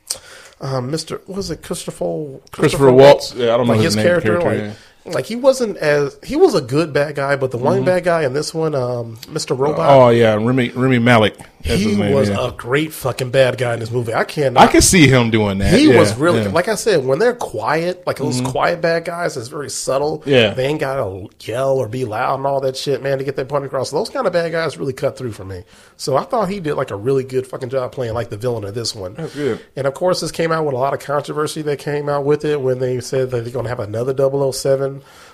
um, 0.60 0.92
Mr. 0.92 1.26
Was 1.28 1.50
it 1.50 1.64
Christopher 1.64 2.40
Christopher 2.52 2.92
Waltz. 2.92 3.34
Yeah, 3.34 3.54
I 3.54 3.58
don't 3.58 3.68
know 3.68 3.74
like 3.74 3.82
his 3.82 3.94
his, 3.94 3.96
name, 3.98 4.06
character, 4.06 4.40
character, 4.40 4.68
like. 4.68 4.78
Like 5.04 5.26
he 5.26 5.36
wasn't 5.36 5.78
as 5.78 6.18
he 6.24 6.36
was 6.36 6.54
a 6.54 6.62
good 6.62 6.94
bad 6.94 7.16
guy, 7.16 7.36
but 7.36 7.50
the 7.52 7.58
Mm-hmm. 7.58 7.66
one 7.66 7.86
bad 7.86 8.04
guy 8.04 8.24
in 8.24 8.34
this 8.34 8.54
one, 8.54 8.76
um, 8.76 9.18
Mr. 9.28 9.58
Robot, 9.58 9.90
Oh 9.90 10.10
yeah, 10.10 10.34
Remy 10.36 10.70
Remy 10.70 11.00
Malek. 11.00 11.36
He 11.64 11.78
his 11.78 11.98
name. 11.98 12.12
was 12.16 12.28
yeah. 12.30 12.48
a 12.48 12.52
great 12.54 12.92
fucking 12.92 13.30
bad 13.30 13.56
guy 13.60 13.76
in 13.76 13.80
this 13.80 13.92
movie. 13.92 14.16
I 14.16 14.24
can't. 14.24 14.58
I 14.58 14.66
can 14.66 14.82
see 14.82 15.08
him 15.08 15.30
doing 15.30 15.60
that. 15.60 15.72
He 15.78 15.92
yeah, 15.92 16.00
was 16.00 16.16
really 16.18 16.40
yeah. 16.40 16.46
Mm-hmm. 16.46 16.56
like 16.56 16.68
I 16.68 16.74
said 16.76 17.06
when 17.06 17.20
they're 17.20 17.36
quiet, 17.36 18.06
like 18.08 18.18
those 18.18 18.42
quiet 18.42 18.82
bad 18.82 19.06
guys. 19.06 19.38
It's 19.38 19.48
very 19.48 19.70
subtle. 19.70 20.24
Yeah. 20.26 20.54
they 20.56 20.66
ain't 20.66 20.80
gotta 20.80 21.28
yell 21.42 21.78
or 21.78 21.88
be 21.88 22.04
loud 22.06 22.36
and 22.40 22.48
all 22.48 22.62
that 22.62 22.76
shit, 22.78 23.02
man, 23.04 23.20
to 23.20 23.24
get 23.24 23.36
their 23.36 23.46
point 23.46 23.66
across. 23.66 23.92
Those 23.92 24.10
kind 24.10 24.26
of 24.26 24.34
bad 24.34 24.52
guys 24.52 24.78
really 24.78 24.94
cut 24.94 25.18
through 25.18 25.34
for 25.34 25.46
me. 25.46 25.64
So 25.98 26.18
I 26.18 26.24
thought 26.24 26.50
he 26.50 26.60
did 26.60 26.74
like 26.76 26.90
a 26.92 26.96
really 26.96 27.24
good 27.24 27.46
fucking 27.46 27.70
job 27.70 27.92
playing 27.92 28.14
like 28.16 28.30
the 28.30 28.38
villain 28.38 28.64
of 28.64 28.74
this 28.74 28.96
one. 28.96 29.14
That's 29.16 29.36
good. 29.36 29.64
And 29.76 29.86
of 29.86 29.94
course, 29.94 30.22
this 30.22 30.32
came 30.32 30.52
out 30.52 30.66
with 30.66 30.74
a 30.74 30.78
lot 30.80 30.94
of 30.96 31.00
controversy 31.00 31.62
that 31.64 31.78
came 31.78 32.10
out 32.10 32.26
with 32.26 32.44
it 32.44 32.60
when 32.60 32.80
they 32.80 33.00
said 33.02 33.30
that 33.32 33.42
they're 33.44 33.54
gonna 33.54 33.70
have 33.70 33.80
another 33.80 34.16
007. 34.52 34.91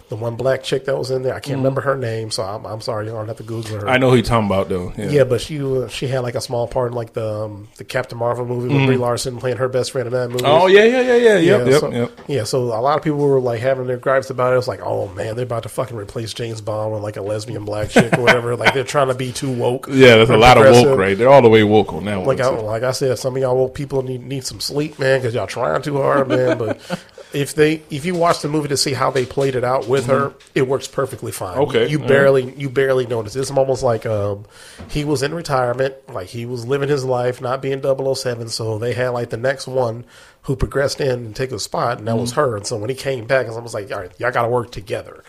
The 0.10 0.16
one 0.16 0.38
black 0.38 0.64
chick 0.64 0.86
that 0.86 0.98
was 0.98 1.12
in 1.12 1.24
there, 1.24 1.34
I 1.34 1.42
can't 1.42 1.58
remember 1.58 1.82
her 1.82 1.98
name, 1.98 2.32
so 2.32 2.42
I'm, 2.42 2.66
I'm 2.66 2.80
sorry, 2.80 3.08
you 3.08 3.12
don't 3.12 3.28
have 3.28 3.36
to 3.38 3.44
Google 3.44 3.82
her. 3.82 3.90
I 3.90 3.98
know 3.98 4.10
who 4.10 4.16
you're 4.16 4.24
talking 4.24 4.46
about 4.46 4.70
though. 4.70 4.94
Yeah. 4.98 5.10
Yeah, 5.10 5.24
but 5.26 5.42
she 5.42 5.60
she 5.90 6.08
had 6.08 6.20
like 6.20 6.36
a 6.36 6.40
small 6.40 6.66
part 6.66 6.92
in 6.92 6.96
like 6.96 7.12
the 7.12 7.44
um, 7.44 7.68
the 7.76 7.84
Captain 7.84 8.18
Marvel 8.18 8.46
movie 8.46 8.74
with 8.74 8.86
Brie 8.86 8.96
Larson 8.96 9.38
playing 9.38 9.58
her 9.58 9.68
best 9.68 9.92
friend 9.92 10.08
in 10.08 10.14
that 10.14 10.30
movie. 10.30 10.46
Oh 10.46 10.68
yeah, 10.68 10.86
yeah, 10.86 11.02
yeah, 11.02 11.16
yeah. 11.16 11.38
Yeah, 11.40 11.66
yep, 11.66 11.80
so, 11.82 11.92
yep. 11.92 12.12
yeah. 12.28 12.44
So 12.46 12.64
a 12.64 12.80
lot 12.80 12.98
of 12.98 13.04
people 13.04 13.18
were 13.18 13.42
like 13.42 13.60
having 13.60 13.86
their 13.86 13.98
gripes 13.98 14.30
about 14.30 14.52
it. 14.52 14.54
It 14.54 14.58
was 14.60 14.68
like, 14.70 14.80
oh 14.82 15.10
man, 15.10 15.36
they're 15.36 15.44
about 15.44 15.64
to 15.64 15.70
fucking 15.70 15.98
replace 15.98 16.34
James 16.34 16.62
Bond 16.62 16.94
with 16.94 17.04
like 17.04 17.18
a 17.18 17.22
lesbian 17.22 17.66
black 17.66 17.90
chick 17.90 18.18
or 18.18 18.22
whatever. 18.22 18.56
like 18.56 18.74
they're 18.74 18.86
trying 18.86 19.10
to 19.10 19.16
be 19.16 19.34
too 19.34 19.52
woke. 19.52 19.90
Yeah, 19.98 20.16
there's 20.16 20.30
a 20.30 20.38
lot 20.38 20.58
of 20.58 20.72
woke, 20.72 20.98
right? 20.98 21.18
They're 21.18 21.28
all 21.28 21.42
the 21.42 21.50
way 21.50 21.64
woke 21.64 21.92
on 21.92 22.06
that 22.06 22.18
one. 22.18 22.28
Like 22.28 22.40
I, 22.40 22.44
so. 22.44 22.64
like 22.64 22.84
I 22.84 22.92
said, 22.92 23.18
some 23.18 23.36
of 23.36 23.42
y'all 23.42 23.58
woke 23.58 23.74
people 23.74 24.04
need 24.04 24.24
need 24.24 24.46
some 24.46 24.60
sleep, 24.60 25.00
man, 25.00 25.20
because 25.20 25.34
y'all 25.34 25.48
trying 25.48 25.82
too 25.82 25.98
hard, 25.98 26.28
man. 26.28 26.58
But 26.58 26.80
if 27.34 27.54
they 27.54 27.84
if 27.90 28.06
you 28.06 28.16
watch 28.16 28.42
the 28.42 28.48
movie 28.48 28.70
to 28.70 28.78
see 28.78 28.94
how 28.94 29.12
they 29.12 29.26
played 29.26 29.56
it 29.56 29.64
out 29.64 29.88
with 29.88 30.06
her, 30.08 30.34
it 30.56 30.68
works 30.68 30.88
perfectly 30.88 31.32
fine. 31.32 31.58
Mm-hmm. 31.58 31.70
Okay, 31.70 31.88
you 31.88 32.00
barely 32.00 32.54
you 32.54 32.70
barely 32.70 33.06
notice. 33.06 33.36
It's 33.36 33.52
almost 33.52 33.84
like 33.84 34.06
um, 34.06 34.46
he 34.90 35.04
was 35.04 35.24
in 35.24 35.34
retirement, 35.34 35.96
like 36.08 36.28
he 36.28 36.46
was 36.46 36.66
living 36.66 36.90
his 36.90 37.04
life, 37.04 37.42
not 37.42 37.62
being 37.62 37.82
007. 37.82 38.50
So 38.50 38.78
they 38.78 38.94
had 38.94 39.10
like 39.10 39.30
the 39.30 39.38
next 39.38 39.68
one 39.68 40.06
who 40.44 40.56
progressed 40.56 41.02
in 41.02 41.26
and 41.26 41.36
take 41.36 41.52
a 41.52 41.60
spot, 41.60 42.00
and 42.00 42.08
that 42.08 42.16
was 42.18 42.32
Mm-hmm. 42.32 42.40
her. 42.40 42.58
And 42.58 42.66
so 42.66 42.78
when 42.78 42.90
he 42.90 42.96
came 42.96 43.26
back, 43.28 43.48
it's 43.48 43.56
almost 43.56 43.74
like, 43.74 43.92
all 43.92 44.00
right, 44.00 44.12
y'all 44.20 44.32
got 44.32 44.44
to 44.44 44.50
work 44.50 44.72
together. 44.72 45.24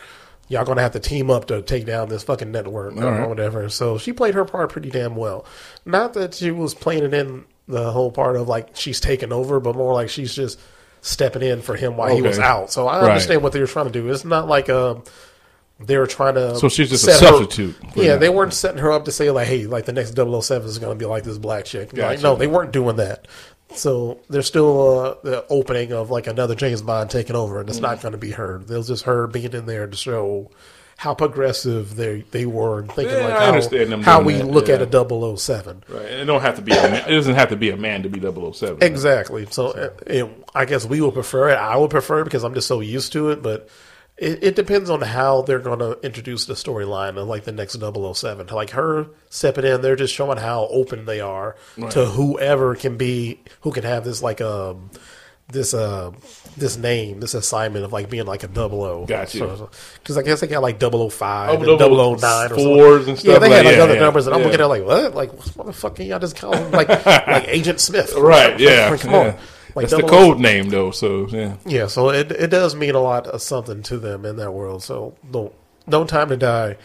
Y'all 0.47 0.65
gonna 0.65 0.81
have 0.81 0.93
to 0.93 0.99
team 0.99 1.29
up 1.29 1.45
to 1.45 1.61
take 1.61 1.85
down 1.85 2.09
this 2.09 2.23
fucking 2.23 2.51
network 2.51 2.95
or 2.97 3.03
right. 3.11 3.29
whatever. 3.29 3.69
So 3.69 3.99
she 3.99 4.13
played 4.13 4.33
her 4.33 4.45
part 4.45 4.71
pretty 4.71 4.89
damn 4.89 5.15
well. 5.15 5.45
Not 5.85 6.13
that 6.13 6.33
she 6.33 6.49
was 6.49 6.73
playing 6.73 7.03
it 7.03 7.13
in 7.13 7.45
the 7.67 7.91
whole 7.91 8.11
part 8.11 8.35
of 8.35 8.47
like 8.47 8.75
she's 8.75 8.99
taking 8.99 9.31
over, 9.31 9.59
but 9.59 9.75
more 9.75 9.93
like 9.93 10.09
she's 10.09 10.33
just 10.33 10.59
stepping 11.01 11.41
in 11.41 11.61
for 11.61 11.75
him 11.75 11.95
while 11.97 12.13
he 12.15 12.21
was 12.21 12.39
out. 12.39 12.71
So 12.71 12.87
I 12.87 13.01
Right. 13.01 13.09
understand 13.11 13.41
what 13.43 13.53
they 13.53 13.59
were 13.61 13.67
trying 13.67 13.85
to 13.87 13.91
do. 13.91 14.09
It's 14.09 14.25
not 14.25 14.47
like 14.47 14.69
um 14.69 15.03
they 15.79 15.97
were 15.97 16.07
trying 16.07 16.35
to. 16.35 16.57
So 16.57 16.67
she's 16.67 16.89
just 16.89 17.07
a 17.07 17.11
her- 17.11 17.17
substitute 17.17 17.75
Yeah, 17.95 18.11
that. 18.13 18.19
they 18.19 18.27
weren't 18.29 18.53
setting 18.53 18.79
her 18.79 18.91
up 18.91 19.05
to 19.05 19.11
say 19.13 19.31
like, 19.31 19.47
"Hey, 19.47 19.65
like 19.65 19.85
the 19.85 19.93
next 19.93 20.13
007 20.13 20.67
is 20.67 20.77
going 20.77 20.91
to 20.97 20.99
be 21.01 21.05
like 21.09 21.23
this 21.23 21.37
black 21.37 21.63
chick." 21.65 21.95
Like, 21.95 22.21
no, 22.21 22.35
they 22.35 22.47
weren't 22.47 22.73
doing 22.73 22.97
that. 22.97 23.27
So 23.75 24.17
there's 24.29 24.47
still 24.47 24.99
uh, 24.99 25.15
the 25.23 25.45
opening 25.49 25.93
of 25.93 26.09
like 26.11 26.27
another 26.27 26.55
James 26.55 26.81
Bond 26.81 27.09
taking 27.09 27.35
over, 27.35 27.59
and 27.61 27.69
it's 27.69 27.79
Mm. 27.79 27.83
not 27.83 28.01
going 28.01 28.11
to 28.11 28.17
be 28.17 28.31
her. 28.31 28.61
There's 28.65 28.87
just 28.87 29.03
her 29.05 29.27
being 29.27 29.53
in 29.53 29.67
there 29.67 29.87
to 29.87 29.95
show 29.95 30.49
how 30.99 31.15
progressive 31.15 31.95
they 31.95 32.25
they 32.31 32.45
were 32.45 32.79
and 32.79 32.91
thinking 32.91 33.15
Yeah, 33.15 33.23
like 33.23 33.33
I 33.35 33.39
how, 33.45 33.47
understand 33.53 33.89
them 33.89 34.03
how 34.03 34.21
we 34.21 34.33
that, 34.33 34.47
look 34.47 34.67
yeah. 34.67 34.75
at 34.75 34.81
a 34.81 35.37
007. 35.37 35.85
Right. 35.87 36.01
It 36.01 36.25
don't 36.25 36.41
have 36.41 36.57
to 36.57 36.61
be. 36.61 36.73
A 36.73 36.75
man, 36.75 37.09
it 37.09 37.15
doesn't 37.15 37.35
have 37.35 37.47
to 37.49 37.55
be 37.55 37.69
a 37.69 37.77
man 37.77 38.03
to 38.03 38.09
be 38.09 38.19
007. 38.19 38.83
Exactly. 38.83 39.47
So 39.49 39.67
uh, 39.67 39.91
it, 40.05 40.45
I 40.53 40.65
guess 40.65 40.85
we 40.85 40.99
would 40.99 41.13
prefer 41.13 41.51
it. 41.51 41.55
I 41.55 41.77
would 41.77 41.89
prefer 41.89 42.19
it 42.19 42.25
because 42.25 42.43
I'm 42.43 42.53
just 42.53 42.67
so 42.67 42.81
used 42.81 43.13
to 43.13 43.29
it. 43.29 43.41
But 43.41 43.69
it, 44.17 44.43
it 44.43 44.55
depends 44.57 44.89
on 44.89 44.99
how 44.99 45.43
they're 45.43 45.59
going 45.59 45.79
to 45.79 45.97
introduce 46.01 46.43
the 46.47 46.53
storyline 46.55 47.17
of 47.17 47.29
like 47.29 47.45
the 47.45 47.53
next 47.53 47.79
007. 47.79 48.47
Like 48.47 48.71
her 48.71 49.07
stepping 49.29 49.63
in, 49.63 49.79
they're 49.79 49.95
just 49.95 50.13
showing 50.13 50.37
how 50.37 50.67
open 50.67 51.05
they 51.05 51.21
are 51.21 51.55
to 51.91 52.07
whoever 52.07 52.75
can 52.75 52.97
be 52.97 53.39
who 53.61 53.71
can 53.71 53.85
have 53.85 54.03
this 54.03 54.21
like 54.21 54.41
um 54.41 54.91
this 55.51 55.73
uh 55.73 56.11
this 56.57 56.77
name 56.77 57.19
this 57.19 57.33
assignment 57.33 57.83
of 57.85 57.91
like 57.91 58.09
being 58.09 58.25
like 58.25 58.43
a 58.43 58.47
double 58.47 58.83
O. 58.83 59.05
Gotcha. 59.05 59.67
Because 60.01 60.17
I 60.17 60.21
guess 60.21 60.41
they 60.41 60.47
got 60.47 60.61
like 60.61 60.79
005 60.79 61.49
Oh, 61.49 61.53
and 61.53 61.79
double 61.79 62.15
009 62.17 62.51
or 62.51 62.55
fours 62.55 63.05
something. 63.05 63.07
and 63.07 63.07
Yeah, 63.07 63.15
stuff 63.15 63.23
they 63.25 63.49
like- 63.49 63.51
had 63.51 63.65
like 63.65 63.75
yeah, 63.77 63.83
other 63.83 63.93
yeah, 63.95 63.99
numbers, 63.99 64.27
and 64.27 64.35
I'm 64.35 64.43
looking 64.43 64.61
at 64.61 64.65
like 64.67 64.83
what? 64.83 65.15
Like 65.15 65.31
what 65.55 65.67
the 65.67 65.73
fuck 65.73 65.95
can 65.95 66.05
y'all 66.05 66.19
just 66.19 66.35
call 66.35 66.55
him 66.55 66.71
like 66.71 66.87
like 67.05 67.47
Agent 67.47 67.79
Smith? 67.79 68.13
Right. 68.15 68.59
Yeah. 68.59 68.95
Come 68.97 69.11
yeah. 69.11 69.17
on. 69.19 69.25
Like 69.75 69.87
That's 69.89 70.01
the 70.01 70.07
code 70.07 70.39
name 70.39 70.69
though. 70.69 70.91
So 70.91 71.27
yeah. 71.29 71.55
Yeah, 71.65 71.87
so 71.87 72.09
it 72.09 72.31
it 72.31 72.47
does 72.49 72.75
mean 72.75 72.95
a 72.95 72.99
lot 73.01 73.27
of 73.27 73.41
something 73.41 73.83
to 73.83 73.97
them 73.97 74.25
in 74.25 74.35
that 74.37 74.51
world. 74.51 74.83
So 74.83 75.15
no, 75.31 75.53
no 75.87 76.05
time 76.05 76.29
to 76.29 76.37
die. 76.37 76.77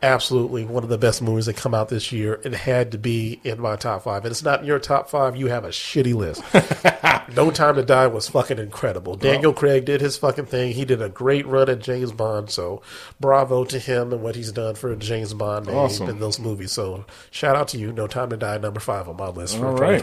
Absolutely, 0.00 0.64
one 0.64 0.84
of 0.84 0.88
the 0.88 0.98
best 0.98 1.20
movies 1.20 1.46
that 1.46 1.56
come 1.56 1.74
out 1.74 1.88
this 1.88 2.12
year. 2.12 2.40
It 2.44 2.54
had 2.54 2.92
to 2.92 2.98
be 2.98 3.40
in 3.42 3.60
my 3.60 3.74
top 3.74 4.04
five. 4.04 4.24
And 4.24 4.30
it's 4.30 4.44
not 4.44 4.60
in 4.60 4.66
your 4.66 4.78
top 4.78 5.10
five. 5.10 5.34
You 5.34 5.48
have 5.48 5.64
a 5.64 5.70
shitty 5.70 6.14
list. 6.14 6.42
no 7.36 7.50
Time 7.50 7.74
to 7.74 7.82
Die 7.82 8.06
was 8.06 8.28
fucking 8.28 8.58
incredible. 8.58 9.16
Daniel 9.16 9.52
Craig 9.52 9.84
did 9.84 10.00
his 10.00 10.16
fucking 10.16 10.46
thing. 10.46 10.72
He 10.72 10.84
did 10.84 11.02
a 11.02 11.08
great 11.08 11.46
run 11.46 11.68
at 11.68 11.80
James 11.80 12.12
Bond. 12.12 12.50
So 12.50 12.80
bravo 13.18 13.64
to 13.64 13.78
him 13.80 14.12
and 14.12 14.22
what 14.22 14.36
he's 14.36 14.52
done 14.52 14.76
for 14.76 14.94
James 14.94 15.34
Bond 15.34 15.68
Awesome. 15.68 16.08
in 16.08 16.20
those 16.20 16.38
movies. 16.38 16.70
So 16.70 17.04
shout 17.32 17.56
out 17.56 17.66
to 17.68 17.78
you. 17.78 17.90
No 17.92 18.06
Time 18.06 18.30
to 18.30 18.36
Die, 18.36 18.58
number 18.58 18.80
five 18.80 19.08
on 19.08 19.16
my 19.16 19.28
list 19.28 19.58
for 19.58 19.66
All 19.66 19.74
right. 19.76 20.02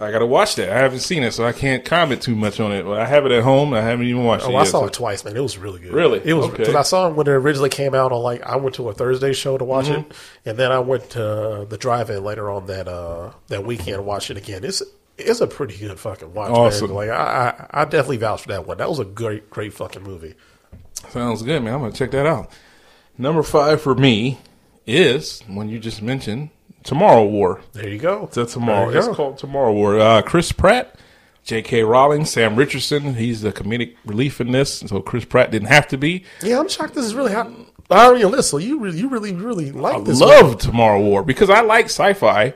2021. 0.00 0.08
I 0.08 0.12
gotta 0.12 0.26
watch 0.26 0.54
that. 0.56 0.70
I 0.70 0.78
haven't 0.78 1.00
seen 1.00 1.22
it, 1.22 1.32
so 1.32 1.44
I 1.44 1.52
can't 1.52 1.84
comment 1.84 2.22
too 2.22 2.34
much 2.34 2.58
on 2.60 2.72
it. 2.72 2.84
But 2.84 2.98
I 3.00 3.06
have 3.06 3.26
it 3.26 3.32
at 3.32 3.42
home. 3.42 3.74
I 3.74 3.80
haven't 3.82 4.06
even 4.06 4.24
watched 4.24 4.46
Oh, 4.46 4.50
it. 4.50 4.54
I 4.54 4.58
yet, 4.60 4.68
saw 4.68 4.80
so- 4.80 4.86
it 4.86 4.92
twice, 4.92 5.24
man. 5.24 5.36
It 5.36 5.40
was 5.40 5.58
really 5.58 5.80
good. 5.80 5.92
Really? 5.92 6.20
It 6.24 6.34
was 6.34 6.46
Okay. 6.46 6.56
because 6.58 6.74
I 6.74 6.82
saw 6.82 7.08
it 7.08 7.14
when 7.14 7.26
it 7.26 7.30
originally 7.30 7.68
came 7.70 7.94
out 7.94 8.12
on 8.12 8.22
like 8.22 8.42
I 8.42 8.56
went 8.56 8.74
to 8.76 8.88
a 8.88 8.94
Thursday 8.94 9.32
show 9.32 9.58
to 9.58 9.64
watch 9.64 9.86
Mm-hmm. 9.86 10.10
it, 10.10 10.16
and 10.46 10.58
then 10.58 10.72
I 10.72 10.78
went 10.80 11.10
to 11.10 11.66
the 11.68 11.76
drive-in 11.78 12.24
later 12.24 12.50
on 12.50 12.66
that 12.66 12.88
uh 12.88 13.30
that 13.48 13.64
weekend 13.64 13.96
to 13.96 14.02
watch 14.02 14.30
it 14.30 14.36
again. 14.36 14.64
It's 14.64 14.82
it's 15.18 15.40
a 15.42 15.46
pretty 15.46 15.76
good 15.76 15.98
fucking 15.98 16.32
watch. 16.32 16.50
Awesome. 16.50 16.88
Man. 16.88 16.96
Like 16.96 17.10
I, 17.10 17.66
I 17.70 17.82
I 17.82 17.84
definitely 17.84 18.16
vouch 18.18 18.42
for 18.42 18.48
that 18.48 18.66
one. 18.66 18.78
That 18.78 18.88
was 18.88 18.98
a 19.00 19.04
great 19.04 19.50
great 19.50 19.74
fucking 19.74 20.02
movie. 20.02 20.34
Sounds 21.10 21.42
good, 21.42 21.62
man. 21.62 21.74
I'm 21.74 21.80
gonna 21.80 21.92
check 21.92 22.10
that 22.12 22.26
out. 22.26 22.50
Number 23.18 23.42
five 23.42 23.82
for 23.82 23.94
me 23.94 24.38
is 24.86 25.42
one 25.46 25.68
you 25.68 25.78
just 25.78 26.00
mentioned, 26.00 26.48
Tomorrow 26.82 27.24
War. 27.24 27.60
There 27.72 27.88
you 27.88 27.98
go. 27.98 28.24
It's 28.24 28.36
a 28.36 28.46
tomorrow. 28.46 28.90
It's 28.90 29.06
go. 29.06 29.14
called 29.14 29.38
Tomorrow 29.38 29.72
War. 29.72 29.98
Uh, 29.98 30.22
Chris 30.22 30.50
Pratt, 30.52 30.96
J.K. 31.44 31.82
Rowling, 31.84 32.24
Sam 32.24 32.56
Richardson. 32.56 33.14
He's 33.14 33.42
the 33.42 33.52
comedic 33.52 33.96
relief 34.04 34.40
in 34.40 34.52
this, 34.52 34.78
so 34.80 35.00
Chris 35.00 35.24
Pratt 35.24 35.50
didn't 35.50 35.68
have 35.68 35.88
to 35.88 35.98
be. 35.98 36.24
Yeah, 36.42 36.58
I'm 36.58 36.68
shocked. 36.68 36.94
This 36.94 37.04
is 37.04 37.14
really 37.14 37.32
hot. 37.32 37.50
I 37.90 38.06
on 38.06 38.18
list, 38.28 38.50
so 38.50 38.58
you 38.58 38.78
really 38.78 38.98
you 38.98 39.08
really 39.08 39.32
really 39.34 39.72
like 39.72 39.96
I 39.96 40.00
this. 40.00 40.20
love 40.20 40.58
Tomorrow 40.58 41.00
War 41.00 41.22
because 41.24 41.50
I 41.50 41.60
like 41.62 41.86
sci-fi, 41.86 42.54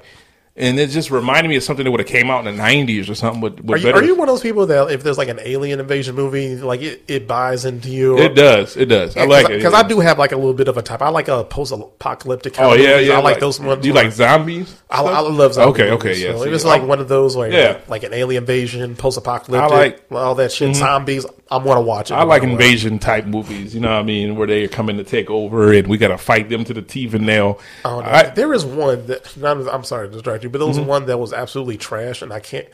and 0.57 0.79
it 0.79 0.91
just 0.91 1.11
reminded 1.11 1.49
me 1.49 1.57
of 1.57 1.63
something 1.65 1.85
that 1.85 1.91
would 1.91 2.01
have 2.01 2.09
came 2.09 2.31
out 2.31 2.47
in 2.47 2.57
the 2.57 2.63
'90s 2.63 3.09
or 3.11 3.15
something. 3.15 3.41
With, 3.41 3.61
with 3.61 3.71
Are 3.85 3.89
you, 3.89 3.93
are 3.95 4.05
you 4.05 4.15
one 4.15 4.29
of 4.29 4.33
those 4.35 4.43
people 4.43 4.67
that 4.67 4.91
if 4.93 5.03
there's 5.03 5.19
like 5.19 5.29
an 5.29 5.41
alien 5.43 5.81
invasion 5.81 6.15
movie, 6.15 6.55
like 6.57 6.81
it, 6.81 7.03
it 7.09 7.27
buys 7.27 7.65
into 7.65 7.89
you? 7.91 8.19
It 8.19 8.35
does. 8.35 8.77
It 8.77 8.87
does. 8.87 9.17
I 9.17 9.25
like 9.25 9.47
it 9.51 9.57
because 9.57 9.75
I 9.75 9.83
do 9.87 10.01
have 10.01 10.19
like 10.19 10.33
a 10.33 10.37
little 10.37 10.55
bit 10.55 10.69
of 10.69 10.77
a 10.77 10.83
type. 10.83 11.03
I 11.03 11.09
like 11.09 11.29
a 11.29 11.43
post-apocalyptic. 11.45 12.55
Kind 12.55 12.71
Oh 12.71 12.75
of 12.75 12.81
yeah, 12.81 12.99
yeah. 12.99 13.19
I 13.19 13.21
like, 13.21 13.41
those 13.41 13.59
ones. 13.61 13.83
Do 13.83 13.89
you 13.89 13.95
like 13.95 14.13
zombies? 14.13 14.81
I, 14.91 15.03
I 15.03 15.21
love 15.21 15.55
zombies. 15.55 15.73
Okay, 15.81 15.91
okay, 15.93 16.17
yeah, 16.17 16.33
So 16.33 16.43
see, 16.45 16.49
if 16.51 16.55
it's 16.55 16.65
I- 16.65 16.69
like 16.79 16.83
one 16.89 17.01
of 17.01 17.09
those 17.09 17.37
where 17.37 17.51
Yeah. 17.51 17.81
like 17.89 18.05
an 18.05 18.15
alien 18.15 18.43
invasion, 18.45 18.95
post-apocalyptic, 18.97 19.71
like- 19.71 19.95
Mm-hmm. 20.05 20.17
all 20.17 20.35
that 20.37 20.53
shit, 20.53 20.77
zombies. 20.77 21.27
I 21.51 21.59
want 21.59 21.77
to 21.79 21.83
watch 21.83 22.11
it. 22.11 22.15
I 22.15 22.23
like 22.25 22.43
invasion 22.43 22.99
type 22.99 23.27
movies. 23.27 23.75
You 23.75 23.81
know 23.81 23.89
what 23.93 23.99
I 24.01 24.03
mean? 24.03 24.37
Where 24.37 24.47
they 24.47 24.65
are 24.65 24.69
coming 24.69 24.97
to 24.97 25.05
take 25.05 25.31
over, 25.31 25.73
and 25.73 25.87
we 25.89 25.99
got 25.99 26.09
to 26.09 26.19
fight 26.19 26.49
them 26.49 26.65
to 26.65 26.75
the 26.75 26.83
teeth 26.83 27.15
and 27.15 27.27
nail. 27.27 27.61
Oh, 27.85 28.01
no. 28.01 28.07
I- 28.07 28.31
there 28.31 28.53
is 28.55 28.65
one 28.65 29.07
that 29.07 29.37
not, 29.37 29.69
I'm 29.73 29.85
sorry 29.85 30.09
to 30.09 30.13
distract 30.13 30.44
but 30.49 30.59
there 30.59 30.67
was 30.69 30.79
Mm-hmm. 30.79 30.87
one 30.87 31.07
that 31.07 31.19
was 31.19 31.33
absolutely 31.33 31.77
trash, 31.79 32.23
and 32.23 32.33
I 32.33 32.41
can't 32.41 32.69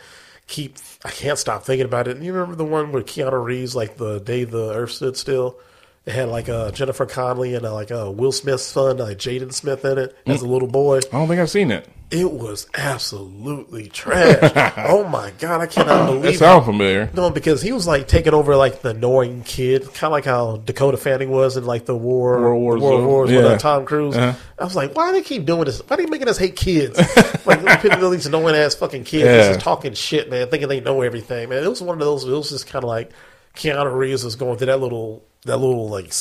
keep 0.46 0.76
I 1.04 1.10
can't 1.10 1.38
stop 1.38 1.64
thinking 1.64 1.86
about 1.86 2.08
it. 2.08 2.16
And 2.16 2.24
You 2.24 2.32
remember 2.32 2.56
the 2.56 2.64
one 2.64 2.92
with 2.92 3.06
Keanu 3.06 3.42
Reeves, 3.44 3.74
like 3.76 3.96
the 3.96 4.18
day 4.20 4.44
the 4.44 4.72
Earth 4.74 4.92
stood 4.92 5.16
still? 5.16 5.58
It 6.06 6.12
had 6.14 6.28
like 6.30 6.48
uh, 6.48 6.70
Jennifer 6.70 7.04
Connelly 7.06 7.54
and 7.54 7.64
uh, 7.66 7.74
like 7.74 7.90
uh, 7.90 8.10
Will 8.10 8.32
Smith's 8.32 8.62
son, 8.64 8.96
like 8.96 9.18
Jaden 9.18 9.52
Smith, 9.52 9.84
in 9.84 9.98
it 9.98 10.16
as 10.26 10.40
a 10.42 10.46
little 10.48 10.66
boy. 10.68 10.98
I 10.98 11.00
don't 11.12 11.28
think 11.28 11.40
I've 11.40 11.50
seen 11.50 11.70
it. 11.70 11.86
It 12.10 12.32
was 12.32 12.66
absolutely 12.74 13.88
trash. 13.88 14.50
oh 14.78 15.04
my 15.06 15.30
god, 15.38 15.60
I 15.60 15.66
cannot 15.66 15.86
That 15.86 16.06
believe 16.06 16.34
it. 16.34 16.38
sounds 16.38 16.64
familiar. 16.64 17.08
No, 17.14 17.30
because 17.30 17.62
he 17.62 17.70
was 17.70 17.86
like 17.86 18.08
taking 18.08 18.34
over 18.34 18.56
like 18.56 18.82
the 18.82 18.90
annoying 18.90 19.42
kid, 19.44 19.82
kind 19.94 20.04
of 20.04 20.12
like 20.12 20.24
how 20.24 20.56
Dakota 20.56 20.96
Fanning 20.96 21.30
was 21.30 21.56
in 21.56 21.64
like 21.66 21.84
the 21.84 21.94
War 21.96 22.40
World 22.40 22.60
War 22.62 22.78
World 22.78 23.00
Z. 23.02 23.06
Wars 23.06 23.30
with 23.30 23.44
Yeah. 23.44 23.50
uh, 23.52 23.58
Tom 23.58 23.84
Cruise. 23.84 24.16
Uh-huh. 24.16 24.36
I 24.58 24.64
was 24.64 24.74
like, 24.74 24.96
why 24.96 25.08
do 25.12 25.18
they 25.18 25.22
keep 25.22 25.44
doing 25.44 25.64
this? 25.66 25.80
Why 25.86 25.94
are 25.94 25.96
they 25.98 26.06
making 26.06 26.28
us 26.28 26.38
hate 26.38 26.56
kids? 26.56 26.98
like 27.46 27.64
picking 27.80 28.02
all 28.02 28.10
these 28.10 28.26
annoying 28.26 28.56
ass 28.56 28.74
fucking 28.74 29.04
kids, 29.04 29.24
Yeah. 29.26 29.48
just 29.52 29.60
talking 29.60 29.94
shit, 29.94 30.28
man, 30.30 30.48
thinking 30.48 30.68
they 30.68 30.80
know 30.80 31.02
everything, 31.02 31.48
man. 31.50 31.62
It 31.62 31.68
was 31.68 31.80
one 31.82 31.94
of 31.94 32.00
those. 32.00 32.24
It 32.24 32.30
was 32.30 32.50
just 32.50 32.66
kind 32.66 32.84
of 32.84 32.88
like 32.88 33.12
Keanu 33.54 33.94
Reeves 33.94 34.24
was 34.24 34.36
going 34.36 34.56
through 34.58 34.66
that 34.68 34.80
little 34.80 35.24
that 35.46 35.56
little 35.58 35.88
like. 35.88 36.12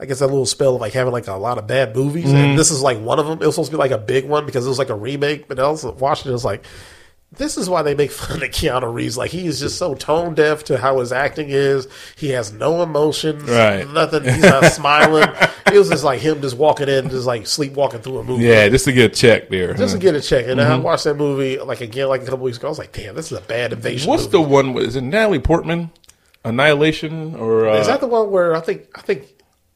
I 0.00 0.06
guess 0.06 0.18
that 0.18 0.26
little 0.26 0.44
spell 0.44 0.74
of 0.74 0.80
like 0.80 0.92
having 0.92 1.12
like 1.12 1.28
a 1.28 1.34
lot 1.34 1.56
of 1.56 1.66
bad 1.68 1.94
movies, 1.94 2.26
Mm-hmm. 2.26 2.34
and 2.36 2.58
this 2.58 2.70
is 2.72 2.82
like 2.82 2.98
one 2.98 3.18
of 3.20 3.26
them. 3.26 3.40
It 3.40 3.46
was 3.46 3.54
supposed 3.54 3.70
to 3.70 3.76
be 3.76 3.78
like 3.78 3.92
a 3.92 3.98
big 3.98 4.26
one 4.26 4.44
because 4.44 4.66
it 4.66 4.68
was 4.68 4.78
like 4.78 4.90
a 4.90 4.94
remake, 4.94 5.46
but 5.46 5.58
I 5.60 5.68
was 5.68 5.84
watching 5.84 6.26
it. 6.28 6.30
it 6.30 6.32
was 6.32 6.44
like, 6.44 6.64
this 7.30 7.56
is 7.56 7.70
why 7.70 7.82
they 7.82 7.94
make 7.94 8.10
fun 8.10 8.42
of 8.42 8.48
Keanu 8.50 8.92
Reeves. 8.92 9.16
Like 9.16 9.30
he 9.30 9.46
is 9.46 9.60
just 9.60 9.78
so 9.78 9.94
tone 9.94 10.34
deaf 10.34 10.64
to 10.64 10.78
how 10.78 10.98
his 10.98 11.12
acting 11.12 11.46
is. 11.48 11.86
He 12.16 12.30
has 12.30 12.52
no 12.52 12.82
emotions, 12.82 13.44
Right. 13.44 13.88
Nothing. 13.88 14.24
He's 14.24 14.42
not 14.42 14.64
smiling. 14.72 15.28
It 15.72 15.78
was 15.78 15.88
just 15.90 16.02
like 16.04 16.20
him 16.20 16.42
just 16.42 16.56
walking 16.56 16.88
in, 16.88 17.08
just 17.08 17.26
like 17.26 17.46
sleepwalking 17.46 18.00
through 18.00 18.18
a 18.18 18.24
movie. 18.24 18.44
Yeah, 18.44 18.68
just 18.68 18.86
to 18.86 18.92
get 18.92 19.12
a 19.12 19.14
check 19.14 19.48
there. 19.48 19.74
Just 19.74 19.94
to 19.94 20.00
get 20.00 20.16
a 20.16 20.20
check. 20.20 20.46
And 20.48 20.60
I 20.60 20.76
watched 20.76 21.04
that 21.04 21.14
movie 21.14 21.60
like 21.60 21.80
again 21.82 22.08
like 22.08 22.22
a 22.22 22.24
couple 22.24 22.40
weeks 22.44 22.58
ago. 22.58 22.66
I 22.66 22.70
was 22.70 22.78
like, 22.80 22.92
damn, 22.92 23.14
this 23.14 23.30
is 23.30 23.38
a 23.38 23.42
bad 23.42 23.72
invasion. 23.72 24.10
What's 24.10 24.24
movie. 24.24 24.32
the 24.32 24.40
one? 24.42 24.76
Is 24.78 24.96
it 24.96 25.02
Natalie 25.02 25.38
Portman? 25.38 25.90
Annihilation 26.44 27.34
or 27.36 27.68
uh, 27.68 27.78
Is 27.78 27.86
that 27.86 28.00
the 28.00 28.06
one 28.06 28.30
where 28.30 28.54
I 28.54 28.60
think 28.60 28.86
I 28.94 29.00
think 29.00 29.24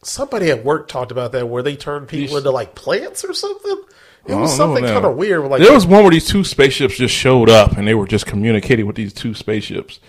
somebody 0.03 0.51
at 0.51 0.65
work 0.65 0.89
talked 0.89 1.11
about 1.11 1.33
that 1.33 1.49
where 1.49 1.63
they 1.63 1.77
turned 1.77 2.09
people 2.09 2.37
into 2.37 2.51
like 2.51 2.75
plants 2.75 3.25
or 3.25 3.33
something? 3.33 3.83
It 4.27 4.35
was 4.35 4.55
something 4.55 4.85
kind 4.85 5.07
of 5.07 5.17
weird. 5.17 5.45
Like 5.45 5.63
there 5.63 5.73
was 5.73 5.87
one 5.87 6.03
where 6.03 6.11
these 6.11 6.29
two 6.29 6.45
spaceships 6.45 6.97
just 6.97 7.15
showed 7.15 7.49
up 7.49 7.79
and 7.79 7.89
they 7.89 7.95
were 7.95 8.07
just 8.07 8.27
communicating 8.27 8.87
with 8.87 8.97
these 8.97 9.13
two 9.13 9.33
spaceships. 9.33 10.01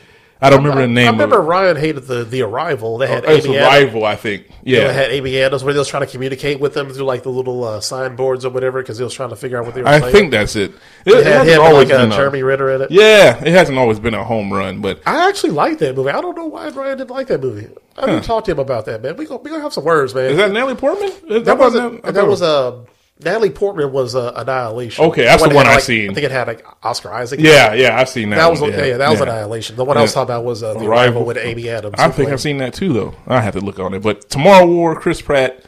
I 0.41 0.49
don't 0.49 0.63
remember 0.63 0.83
the 0.83 0.87
name. 0.87 1.07
I 1.07 1.11
remember 1.11 1.41
Ryan 1.41 1.75
hated 1.75 2.07
the 2.07 2.23
the 2.23 2.43
arrival. 2.43 2.97
They 2.97 3.07
had 3.07 3.25
Amy 3.25 3.57
Adams. 3.57 3.57
Arrival, 3.57 4.05
I 4.05 4.15
think. 4.15 4.47
Yeah. 4.63 4.79
Yeah, 4.79 4.87
They 4.87 4.93
had 4.93 5.11
Amy 5.11 5.37
Adams 5.41 5.65
where 5.65 5.73
they 5.73 5.79
was 5.79 5.89
trying 5.89 6.05
to 6.05 6.11
communicate 6.11 6.61
with 6.61 6.73
them 6.73 6.89
through 6.89 7.03
like 7.03 7.23
the 7.23 7.29
little 7.29 7.61
uh, 7.65 7.81
signboards 7.81 8.45
or 8.45 8.49
whatever 8.51 8.81
because 8.81 8.97
they 8.97 9.03
was 9.03 9.13
trying 9.13 9.31
to 9.31 9.35
figure 9.35 9.57
out 9.59 9.65
what 9.65 9.75
they 9.75 9.81
were 9.81 9.89
I 9.89 9.99
saying. 9.99 10.13
think 10.13 10.31
that's 10.31 10.55
it. 10.55 10.71
It, 11.05 11.13
it 11.13 11.25
had 11.25 11.45
him 11.45 11.59
always 11.61 11.89
like 11.89 11.97
been 11.99 12.11
a- 12.11 12.15
Jeremy 12.15 12.41
Ritter 12.43 12.69
in 12.71 12.81
it. 12.83 12.91
Yeah, 12.91 13.37
it 13.43 13.51
hasn't 13.51 13.77
always 13.77 13.99
been 13.99 14.13
a 14.13 14.23
home 14.23 14.53
run, 14.53 14.79
but 14.79 15.01
I 15.05 15.27
actually 15.27 15.51
like 15.51 15.79
that 15.79 15.97
movie. 15.97 16.09
I 16.11 16.21
don't 16.21 16.37
know 16.37 16.45
why 16.45 16.69
Ryan 16.69 16.99
didn't 16.99 17.09
like 17.09 17.27
that 17.27 17.41
movie. 17.41 17.67
I 17.97 18.05
didn't 18.05 18.23
talk 18.23 18.45
to 18.45 18.51
him 18.51 18.59
about 18.59 18.85
that, 18.85 19.01
man. 19.03 19.17
We 19.17 19.25
gonna 19.25 19.41
we 19.41 19.49
gonna 19.49 19.61
have 19.61 19.73
some 19.73 19.83
words, 19.83 20.15
man. 20.15 20.31
is 20.31 20.37
that 20.37 20.51
Natalie 20.53 20.75
Portman? 20.75 21.11
Is 21.27 21.43
that 21.43 21.57
wasn't- 21.57 22.01
that 22.03 22.15
thought- 22.15 22.27
was 22.29 22.41
uh, 22.41 22.79
Natalie 23.21 23.49
Portman 23.49 23.91
was 23.91 24.15
uh, 24.15 24.31
Annihilation. 24.35 25.03
Okay, 25.05 25.25
that's 25.25 25.43
the 25.43 25.49
one 25.49 25.65
had, 25.65 25.71
I 25.71 25.75
like, 25.75 25.83
seen. 25.83 26.11
I 26.11 26.13
think 26.13 26.25
it 26.25 26.31
had 26.31 26.47
like 26.47 26.65
Oscar 26.83 27.11
Isaac. 27.11 27.41
Yeah, 27.41 27.73
yeah, 27.73 27.99
I've 27.99 28.07
seen 28.07 28.29
that. 28.29 28.37
That 28.37 28.49
was 28.49 28.61
one, 28.61 28.71
yeah, 28.71 28.95
that 28.97 29.09
was 29.09 29.19
Annihilation. 29.19 29.75
The 29.75 29.83
one 29.83 29.97
I 29.97 30.01
was 30.01 30.13
talking 30.13 30.31
about 30.31 30.45
was 30.45 30.63
uh, 30.63 30.73
the 30.73 30.87
Arrival. 30.87 31.25
with 31.25 31.37
Amy 31.37 31.69
Adams. 31.69 31.95
I 31.97 32.03
think 32.03 32.15
played- 32.15 32.29
I've 32.29 32.41
seen 32.41 32.57
that 32.59 32.73
too, 32.73 32.93
though. 32.93 33.15
I 33.27 33.41
have 33.41 33.55
to 33.55 33.61
look 33.61 33.77
on 33.79 33.93
it. 33.93 34.01
But 34.01 34.29
Tomorrow 34.29 34.65
War, 34.67 34.99
Chris 34.99 35.21
Pratt. 35.21 35.65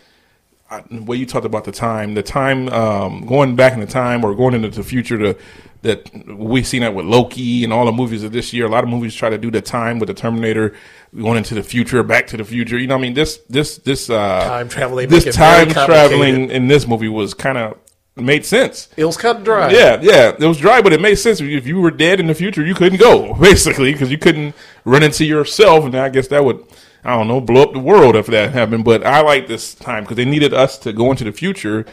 I, 0.69 0.81
the 0.89 1.01
way 1.03 1.17
you 1.17 1.25
talked 1.25 1.45
about 1.45 1.65
the 1.65 1.73
time, 1.73 2.13
the 2.13 2.23
time 2.23 2.69
um, 2.69 3.25
going 3.25 3.57
back 3.57 3.73
in 3.73 3.81
the 3.81 3.85
time 3.85 4.23
or 4.23 4.33
going 4.33 4.53
into 4.53 4.69
the 4.69 4.83
future, 4.83 5.17
to 5.17 5.37
that 5.81 6.09
we've 6.27 6.67
seen 6.67 6.81
that 6.81 6.93
with 6.93 7.05
Loki 7.05 7.63
and 7.63 7.73
all 7.73 7.85
the 7.85 7.91
movies 7.91 8.23
of 8.23 8.31
this 8.31 8.53
year. 8.53 8.65
A 8.65 8.69
lot 8.69 8.83
of 8.83 8.89
movies 8.89 9.15
try 9.15 9.29
to 9.29 9.37
do 9.37 9.49
the 9.49 9.61
time 9.61 9.99
with 9.99 10.07
the 10.07 10.13
Terminator, 10.13 10.73
going 11.15 11.38
into 11.38 11.55
the 11.55 11.63
future, 11.63 12.03
Back 12.03 12.27
to 12.27 12.38
the 12.38 12.45
Future. 12.45 12.77
You 12.77 12.88
know, 12.88 12.95
what 12.95 12.99
I 12.99 13.01
mean, 13.03 13.13
this 13.13 13.38
this 13.49 13.77
this 13.77 14.09
uh, 14.09 14.45
Time 14.47 14.69
travel, 14.69 14.97
they 14.97 15.05
this 15.05 15.25
make 15.25 15.33
it 15.33 15.38
very 15.38 15.65
time 15.65 15.85
traveling 15.85 16.51
in 16.51 16.67
this 16.67 16.88
movie 16.88 17.07
was 17.09 17.33
kind 17.33 17.57
of 17.57 17.77
made 18.15 18.45
sense. 18.45 18.89
It 18.97 19.05
was 19.05 19.17
cut 19.17 19.38
and 19.38 19.45
dry. 19.45 19.71
Yeah, 19.71 19.99
yeah, 20.01 20.35
it 20.38 20.45
was 20.45 20.57
dry, 20.57 20.81
but 20.81 20.93
it 20.93 21.01
made 21.01 21.15
sense. 21.15 21.41
If 21.41 21.67
you 21.67 21.79
were 21.79 21.91
dead 21.91 22.19
in 22.19 22.27
the 22.27 22.35
future, 22.35 22.65
you 22.65 22.75
couldn't 22.75 22.99
go 22.99 23.33
basically 23.41 23.91
because 23.91 24.11
you 24.11 24.17
couldn't 24.17 24.55
run 24.85 25.03
into 25.03 25.25
yourself, 25.25 25.85
and 25.85 25.95
I 25.95 26.09
guess 26.09 26.27
that 26.29 26.43
would, 26.43 26.65
I 27.03 27.15
don't 27.15 27.27
know, 27.27 27.41
blow 27.41 27.63
up 27.63 27.73
the 27.73 27.79
world 27.79 28.15
if 28.15 28.27
that 28.27 28.53
happened. 28.53 28.85
But 28.85 29.05
I 29.05 29.21
like 29.21 29.47
this 29.47 29.73
time 29.73 30.03
because 30.03 30.17
they 30.17 30.25
needed 30.25 30.53
us 30.53 30.77
to 30.79 30.93
go 30.93 31.11
into 31.11 31.23
the 31.23 31.31
future 31.31 31.85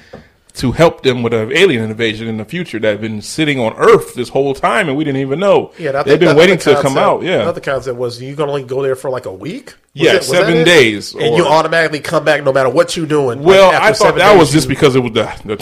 to 0.59 0.73
help 0.73 1.03
them 1.03 1.23
with 1.23 1.33
an 1.33 1.53
alien 1.53 1.85
invasion 1.91 2.29
in 2.29 2.37
the 2.37 2.45
future 2.45 2.79
that 2.79 2.89
have 2.89 3.01
been 3.01 3.23
sitting 3.23 3.59
on 3.59 3.73
Earth 3.77 4.15
this 4.15 4.29
whole 4.29 4.55
time, 4.55 4.89
and 4.89 4.97
we 4.97 5.05
didn't 5.05 5.21
even 5.21 5.41
know. 5.41 5.73
Yeah, 5.79 6.03
they've 6.03 6.21
been 6.21 6.37
waiting 6.37 6.59
to 6.59 6.81
come 6.83 6.99
out. 6.99 7.23
Yeah, 7.23 7.43
another 7.43 7.61
concept 7.61 7.97
was 7.99 8.21
you 8.21 8.37
can 8.37 8.49
only 8.49 8.65
go 8.65 8.83
there 8.83 8.97
for 8.97 9.11
like 9.11 9.27
a 9.27 9.33
week. 9.33 9.67
Was 9.95 10.05
Yeah, 10.05 10.21
seven 10.21 10.65
days, 10.65 11.15
and 11.15 11.37
you 11.37 11.45
automatically 11.47 12.01
come 12.01 12.25
back 12.25 12.45
no 12.45 12.53
matter 12.53 12.69
what 12.69 12.97
you're 12.97 13.07
doing. 13.07 13.39
Like, 13.39 13.47
Well, 13.47 13.73
after 13.73 13.85
I 13.87 13.93
thought 13.93 14.19
that 14.19 14.31
days, 14.33 14.39
was 14.39 14.53
just 14.53 14.69
because 14.69 14.95
it 14.95 15.01
was 15.01 15.13
the 15.13 15.27
the 15.45 15.57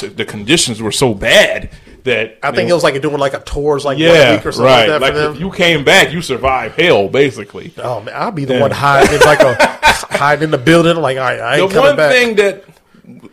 the, 0.00 0.08
the 0.14 0.24
conditions 0.24 0.80
were 0.82 0.92
so 0.92 1.14
bad 1.14 1.70
that 2.04 2.38
I 2.42 2.48
think 2.50 2.66
they- 2.66 2.70
it 2.70 2.74
was 2.74 2.82
like 2.84 3.00
doing 3.00 3.16
like 3.18 3.34
a 3.34 3.40
tours 3.40 3.84
like 3.84 3.98
yeah, 3.98 4.34
week 4.36 4.44
or 4.46 4.52
something 4.52 4.66
right. 4.66 4.88
like 4.88 5.00
that 5.14 5.14
Like 5.14 5.34
if 5.36 5.40
you 5.40 5.50
came 5.50 5.84
back, 5.84 6.12
you 6.12 6.20
survived 6.22 6.78
hell 6.78 7.08
basically. 7.08 7.72
oh 7.82 8.00
man, 8.02 8.14
I'll 8.16 8.30
be 8.30 8.44
the 8.44 8.58
one 8.60 8.70
hiding 8.70 9.20
like 9.20 9.40
a 9.40 9.54
hiding 10.16 10.44
in 10.44 10.50
the 10.50 10.58
building. 10.58 10.96
Like 10.96 11.16
I, 11.18 11.54
I 11.54 11.56
The 11.56 11.62
ain't 11.64 11.72
coming 11.72 11.86
one 11.88 11.96
back. 11.96 12.12
thing 12.12 12.36
that 12.36 12.64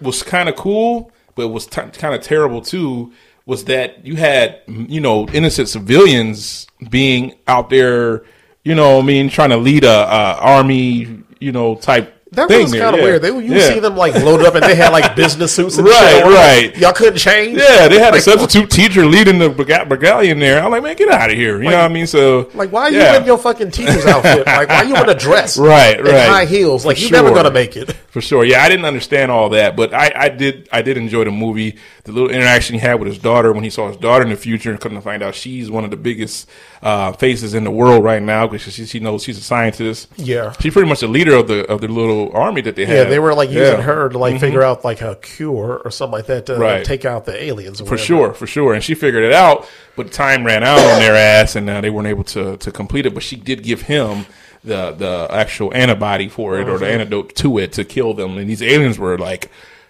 was 0.01 0.23
kind 0.23 0.49
of 0.49 0.55
cool, 0.55 1.11
but 1.35 1.47
was 1.49 1.65
t- 1.65 1.81
kind 1.81 2.15
of 2.15 2.21
terrible 2.21 2.61
too, 2.61 3.11
was 3.45 3.65
that 3.65 4.05
you 4.05 4.15
had 4.15 4.61
you 4.67 5.01
know 5.01 5.27
innocent 5.29 5.69
civilians 5.69 6.67
being 6.89 7.35
out 7.47 7.69
there, 7.69 8.23
you 8.63 8.75
know, 8.75 8.99
I 8.99 9.01
mean, 9.01 9.29
trying 9.29 9.49
to 9.49 9.57
lead 9.57 9.83
a, 9.83 9.87
a 9.89 10.37
army, 10.39 11.23
you 11.39 11.51
know, 11.51 11.75
type. 11.75 12.15
That 12.31 12.49
was 12.49 12.71
kind 12.71 12.95
of 12.95 12.99
yeah. 12.99 13.03
weird. 13.03 13.21
They 13.21 13.27
you 13.27 13.41
yeah. 13.41 13.67
see 13.67 13.79
them 13.79 13.97
like 13.97 14.13
loaded 14.15 14.45
up 14.45 14.55
and 14.55 14.63
they 14.63 14.73
had 14.73 14.93
like 14.93 15.15
business 15.17 15.53
suits 15.53 15.77
and 15.77 15.85
Right, 15.85 16.23
right. 16.23 16.77
Y'all 16.77 16.93
couldn't 16.93 17.17
change. 17.17 17.57
Yeah, 17.57 17.89
they 17.89 17.99
had 17.99 18.13
a 18.13 18.17
Like, 18.17 18.21
substitute 18.21 18.69
teacher 18.69 19.05
leading 19.05 19.37
the 19.37 19.49
battalion 19.49 20.39
there. 20.39 20.63
I'm 20.63 20.71
like, 20.71 20.81
man, 20.81 20.95
get 20.95 21.09
out 21.09 21.29
of 21.29 21.35
here. 21.35 21.61
You 21.61 21.69
know 21.69 21.77
what 21.77 21.91
I 21.91 21.93
mean? 21.93 22.07
So, 22.07 22.49
Like, 22.53 22.71
why 22.71 22.83
are 22.83 22.91
you 22.91 22.99
yeah. 22.99 23.19
in 23.19 23.25
your 23.25 23.37
fucking 23.37 23.71
teacher's 23.71 24.05
outfit? 24.05 24.45
Like, 24.45 24.69
why 24.69 24.75
are 24.75 24.85
you 24.85 24.95
in 24.95 25.09
a 25.09 25.15
dress? 25.15 25.57
Right, 25.71 26.01
right. 26.01 26.27
high 26.27 26.45
heels. 26.45 26.85
Like, 26.85 26.97
For 26.97 27.03
you're 27.03 27.11
never 27.11 27.33
gonna 27.33 27.51
make 27.51 27.75
it. 27.77 27.91
For 27.91 28.19
sure, 28.19 28.43
yeah, 28.43 28.63
I 28.63 28.69
didn't 28.69 28.85
understand 28.85 29.31
all 29.31 29.49
that, 29.49 29.75
but 29.75 29.93
I, 29.93 30.11
I 30.15 30.29
did. 30.29 30.67
I 30.71 30.81
did 30.81 30.97
enjoy 30.97 31.23
the 31.23 31.31
movie. 31.31 31.77
The 32.03 32.11
little 32.11 32.29
interaction 32.29 32.73
he 32.73 32.79
had 32.79 32.95
with 32.95 33.07
his 33.07 33.17
daughter 33.17 33.53
when 33.53 33.63
he 33.63 33.69
saw 33.69 33.87
his 33.87 33.97
daughter 33.97 34.23
in 34.23 34.31
the 34.31 34.35
future, 34.35 34.69
and 34.71 34.79
come 34.79 34.95
to 34.95 35.01
find 35.01 35.23
out 35.23 35.33
she's 35.35 35.69
one 35.71 35.85
of 35.85 35.91
the 35.91 35.97
biggest 35.97 36.49
uh, 36.81 37.13
faces 37.13 37.53
in 37.53 37.63
the 37.63 37.71
world 37.71 38.03
right 38.03 38.21
now 38.21 38.47
because 38.47 38.73
she, 38.73 38.85
she 38.85 38.99
knows 38.99 39.23
she's 39.23 39.37
a 39.37 39.41
scientist. 39.41 40.09
Yeah. 40.17 40.51
she's 40.59 40.73
pretty 40.73 40.89
much 40.89 41.01
the 41.01 41.07
leader 41.07 41.35
of 41.35 41.47
the 41.47 41.65
of 41.71 41.79
the 41.81 41.87
little 41.87 42.20
army 42.29 42.61
that 42.61 42.75
they 42.75 42.85
have. 42.85 42.95
Yeah, 42.95 43.03
they 43.05 43.19
were 43.19 43.33
like 43.33 43.49
using 43.49 43.63
Yeah. 43.63 43.71
Mm-hmm. 43.73 43.81
her 43.81 44.09
to 44.09 44.17
like 44.17 44.39
figure 44.39 44.61
out 44.61 44.85
like 44.85 45.01
a 45.01 45.15
cure 45.15 45.81
or 45.83 45.89
something 45.89 46.17
like 46.19 46.27
that 46.27 46.45
to 46.45 46.57
Right. 46.57 46.85
take 46.85 47.03
out 47.05 47.25
the 47.25 47.41
aliens. 47.43 47.81
Or 47.81 47.85
for 47.85 47.97
sure, 47.97 48.33
for 48.33 48.45
sure. 48.45 48.73
And 48.73 48.83
she 48.83 48.93
figured 48.93 49.23
it 49.23 49.33
out, 49.33 49.67
but 49.95 50.11
time 50.11 50.45
ran 50.45 50.63
out 50.63 50.79
on 50.79 50.99
their 50.99 51.15
ass, 51.15 51.55
and 51.55 51.69
uh, 51.69 51.81
they 51.81 51.89
weren't 51.89 52.07
able 52.07 52.23
to 52.25 52.57
to 52.57 52.71
complete 52.71 53.05
it. 53.05 53.13
But 53.13 53.23
she 53.23 53.35
did 53.35 53.63
give 53.63 53.81
him 53.83 54.25
the 54.63 54.91
the 54.91 55.27
actual 55.31 55.73
antibody 55.73 56.29
for 56.29 56.59
it 56.59 56.69
or 56.69 56.77
the 56.77 56.87
antidote 56.87 57.33
to 57.37 57.57
it 57.57 57.71
to 57.73 57.83
kill 57.83 58.13
them. 58.13 58.37
And 58.37 58.47
these 58.49 58.61
aliens 58.61 58.99
were 58.99 59.17
like 59.17 59.49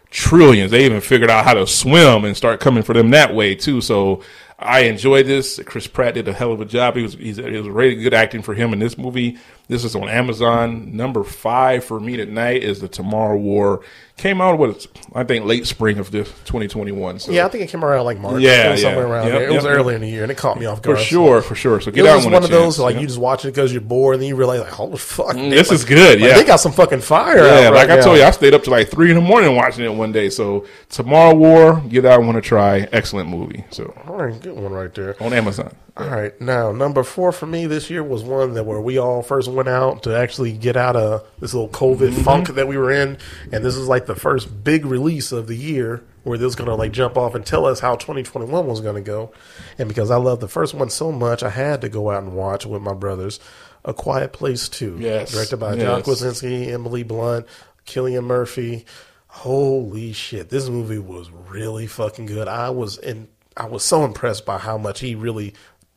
trillions. 0.09 0.71
They 0.71 0.85
even 0.85 1.01
figured 1.01 1.29
out 1.29 1.45
how 1.45 1.53
to 1.53 1.65
swim 1.67 2.25
and 2.25 2.35
start 2.35 2.59
coming 2.59 2.83
for 2.83 2.93
them 2.93 3.11
that 3.11 3.33
way 3.33 3.55
too. 3.55 3.81
So 3.81 4.21
I 4.61 4.81
enjoyed 4.81 5.25
this. 5.25 5.59
Chris 5.65 5.87
Pratt 5.87 6.13
did 6.13 6.27
a 6.27 6.33
hell 6.33 6.51
of 6.51 6.61
a 6.61 6.65
job. 6.65 6.95
He 6.95 7.01
was 7.01 7.13
he's, 7.15 7.37
it 7.39 7.51
was 7.51 7.67
really 7.67 7.95
good 7.95 8.13
acting 8.13 8.41
for 8.41 8.53
him 8.53 8.73
in 8.73 8.79
this 8.79 8.97
movie. 8.97 9.37
This 9.67 9.85
is 9.85 9.95
on 9.95 10.09
Amazon. 10.09 10.97
Number 10.97 11.23
five 11.23 11.85
for 11.85 11.99
me 11.99 12.17
tonight 12.17 12.61
is 12.61 12.81
the 12.81 12.87
Tomorrow 12.89 13.37
War. 13.37 13.81
Came 14.17 14.41
out 14.41 14.59
what 14.59 14.85
I 15.15 15.23
think 15.23 15.45
late 15.45 15.65
spring 15.65 15.97
of 15.97 16.11
this 16.11 16.27
2021. 16.45 17.19
So 17.19 17.31
Yeah, 17.31 17.45
I 17.45 17.49
think 17.49 17.63
it 17.63 17.69
came 17.69 17.83
around 17.83 18.03
like 18.05 18.19
March. 18.19 18.41
Yeah, 18.41 18.73
or 18.73 18.77
somewhere 18.77 19.05
yeah. 19.07 19.11
around 19.11 19.27
Yep, 19.27 19.33
there. 19.39 19.47
It 19.49 19.53
was 19.55 19.63
yep. 19.63 19.73
early 19.73 19.95
in 19.95 20.01
the 20.01 20.09
year, 20.09 20.23
and 20.23 20.31
it 20.31 20.37
caught 20.37 20.59
me 20.59 20.65
off 20.65 20.81
guard. 20.81 20.97
for 20.97 21.03
sure, 21.03 21.41
for 21.41 21.55
sure. 21.55 21.79
So 21.79 21.89
It 21.89 21.95
get 21.95 22.01
was 22.03 22.09
out 22.11 22.15
just 22.17 22.25
one 22.31 22.43
of 22.43 22.49
those 22.49 22.77
like 22.77 22.97
you 22.97 23.07
just 23.07 23.17
watch 23.17 23.45
it 23.45 23.49
because 23.49 23.71
you're 23.71 23.81
bored, 23.81 24.15
and 24.15 24.21
then 24.21 24.27
you 24.29 24.35
realize 24.35 24.59
like, 24.59 24.69
holy 24.71 24.97
fuck, 24.97 25.27
mm, 25.27 25.35
man, 25.37 25.49
this 25.51 25.69
like- 25.69 25.75
is 25.75 25.85
good, 25.85 26.19
like, 26.19 26.29
yeah. 26.29 26.37
they 26.37 26.43
got 26.43 26.57
some 26.57 26.73
fucking 26.73 26.99
fire. 27.01 27.37
Yeah, 27.37 27.67
out 27.67 27.73
like 27.73 27.87
right 27.87 27.99
I 27.99 28.01
told 28.01 28.17
you, 28.17 28.23
I 28.23 28.31
stayed 28.31 28.53
up 28.53 28.63
to 28.65 28.69
like 28.69 28.89
three 28.89 29.09
in 29.09 29.15
the 29.15 29.21
morning 29.21 29.55
watching 29.55 29.85
it 29.85 29.93
one 29.93 30.11
day. 30.11 30.29
So 30.29 30.65
Tomorrow 30.89 31.33
War, 31.33 31.81
give 31.87 32.03
that 32.03 32.21
one 32.21 32.35
a 32.35 32.41
try. 32.41 32.89
Excellent 32.91 33.29
movie. 33.29 33.63
So 33.71 33.91
All 34.05 34.17
right, 34.17 34.39
good 34.39 34.50
one 34.55 34.71
right 34.73 34.93
there. 34.93 35.15
on 35.21 35.33
Amazon. 35.33 35.75
All 35.97 36.07
right, 36.07 36.39
now 36.39 36.71
number 36.71 37.03
four 37.03 37.31
for 37.31 37.45
me 37.45 37.65
this 37.67 37.89
year 37.89 38.01
was 38.03 38.23
one 38.23 38.53
that 38.53 38.63
where 38.65 38.79
we 38.79 38.97
all 38.97 39.21
first 39.21 39.49
went 39.49 39.67
out 39.67 40.03
to 40.03 40.15
actually 40.17 40.53
get 40.53 40.77
out 40.77 40.95
of 40.95 41.27
this 41.39 41.53
little 41.53 41.69
COVID 41.69 42.11
Mm-hmm. 42.11 42.21
funk 42.23 42.47
that 42.55 42.67
we 42.67 42.77
were 42.77 42.91
in, 42.91 43.17
and 43.51 43.63
this 43.65 43.75
is 43.75 43.87
like 43.87 44.05
the 44.05 44.15
first 44.15 44.63
big 44.63 44.85
release 44.85 45.31
of 45.33 45.47
the 45.47 45.55
year 45.55 46.03
where 46.23 46.37
this 46.37 46.45
was 46.45 46.55
gonna 46.55 46.75
like 46.75 46.91
jump 46.93 47.17
off 47.17 47.35
and 47.35 47.45
tell 47.45 47.65
us 47.65 47.79
how 47.81 47.95
2021 47.95 48.65
was 48.67 48.79
gonna 48.79 49.01
go, 49.01 49.31
and 49.77 49.89
because 49.89 50.09
I 50.11 50.15
love 50.17 50.39
the 50.39 50.47
first 50.47 50.73
one 50.73 50.89
so 50.89 51.11
much, 51.11 51.43
I 51.43 51.49
had 51.49 51.81
to 51.81 51.89
go 51.89 52.09
out 52.09 52.23
and 52.23 52.33
watch 52.33 52.65
with 52.65 52.81
my 52.81 52.93
brothers, 52.93 53.39
A 53.83 53.93
Quiet 53.93 54.31
Place 54.31 54.69
Two, 54.69 54.97
Yes, 54.99 55.31
directed 55.33 55.57
by 55.57 55.71
John 55.75 55.97
yes. 55.97 56.03
Krasinski, 56.05 56.71
Emily 56.71 57.03
Blunt, 57.03 57.45
Cillian 57.85 58.23
Murphy. 58.23 58.85
Holy 59.27 60.11
shit, 60.11 60.49
this 60.49 60.67
movie 60.67 60.99
was 60.99 61.29
really 61.31 61.87
fucking 61.87 62.25
good. 62.25 62.47
I 62.49 62.69
was 62.69 62.97
in 62.97 63.29
I 63.57 63.65
was 63.65 63.83
so 63.83 64.05
impressed 64.05 64.45
by 64.45 64.57
how 64.57 64.77
much 64.77 64.99
he 64.99 65.15
really 65.15 65.53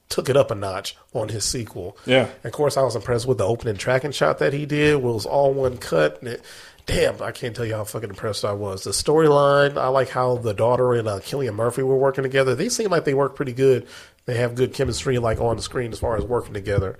took 0.08 0.28
it 0.28 0.36
up 0.36 0.50
a 0.50 0.54
notch 0.54 0.96
on 1.12 1.28
his 1.28 1.44
sequel. 1.44 1.96
Yeah. 2.06 2.28
Of 2.44 2.52
course 2.52 2.76
I 2.76 2.82
was 2.82 2.96
impressed 2.96 3.26
with 3.26 3.38
the 3.38 3.46
opening 3.46 3.76
tracking 3.76 4.12
shot 4.12 4.38
that 4.38 4.52
he 4.52 4.66
did. 4.66 4.94
It 4.94 5.02
was 5.02 5.26
all 5.26 5.52
one 5.52 5.78
cut 5.78 6.20
and 6.20 6.28
it 6.28 6.44
Damn, 6.86 7.22
I 7.22 7.32
can't 7.32 7.56
tell 7.56 7.64
you 7.64 7.76
how 7.76 7.84
fucking 7.84 8.10
impressed 8.10 8.44
I 8.44 8.52
was. 8.52 8.84
The 8.84 8.90
storyline, 8.90 9.78
I 9.78 9.88
like 9.88 10.10
how 10.10 10.36
the 10.36 10.52
daughter 10.52 10.92
and 10.92 11.08
uh, 11.08 11.18
Cillian 11.20 11.54
Murphy 11.54 11.82
were 11.82 11.96
working 11.96 12.24
together. 12.24 12.54
They 12.54 12.68
seem 12.68 12.90
like 12.90 13.04
they 13.04 13.14
work 13.14 13.36
pretty 13.36 13.54
good. 13.54 13.86
They 14.26 14.36
have 14.36 14.54
good 14.54 14.74
chemistry, 14.74 15.18
like 15.18 15.40
on 15.40 15.56
the 15.56 15.62
screen, 15.62 15.92
as 15.92 15.98
far 15.98 16.16
as 16.18 16.24
working 16.24 16.52
together. 16.52 16.98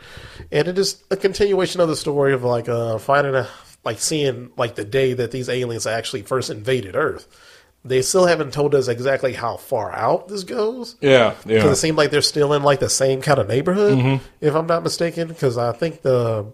And 0.51 0.69
it 0.69 0.79
is 0.79 1.05
a 1.11 1.19
continuation 1.19 1.83
of 1.83 1.89
the 1.89 1.97
story 1.97 2.33
of 2.33 2.43
like 2.43 2.67
uh, 2.67 2.97
finding 2.97 3.35
a 3.35 3.47
like 3.85 3.99
seeing 3.99 4.51
like 4.57 4.75
the 4.75 4.85
day 4.87 5.13
that 5.13 5.31
these 5.31 5.51
aliens 5.51 5.87
actually 5.87 6.23
first 6.23 6.49
invaded 6.49 6.97
Earth. 6.97 7.29
They 7.87 8.01
still 8.01 8.25
haven't 8.27 8.53
told 8.55 8.75
us 8.75 8.89
exactly 8.89 9.35
how 9.35 9.59
far 9.59 9.93
out 9.93 10.29
this 10.29 10.43
goes. 10.45 10.97
Yeah, 11.03 11.35
yeah. 11.45 11.57
Because 11.57 11.73
it 11.79 11.81
seemed 11.81 11.99
like 11.99 12.11
they're 12.11 12.23
still 12.23 12.55
in 12.55 12.63
like 12.63 12.81
the 12.81 12.89
same 12.89 13.21
kind 13.21 13.39
of 13.39 13.47
neighborhood, 13.47 13.99
Mm-hmm. 13.99 14.25
if 14.41 14.55
I'm 14.55 14.67
not 14.67 14.83
mistaken. 14.83 15.29
Because 15.29 15.59
I 15.59 15.73
think 15.73 16.01
the 16.01 16.47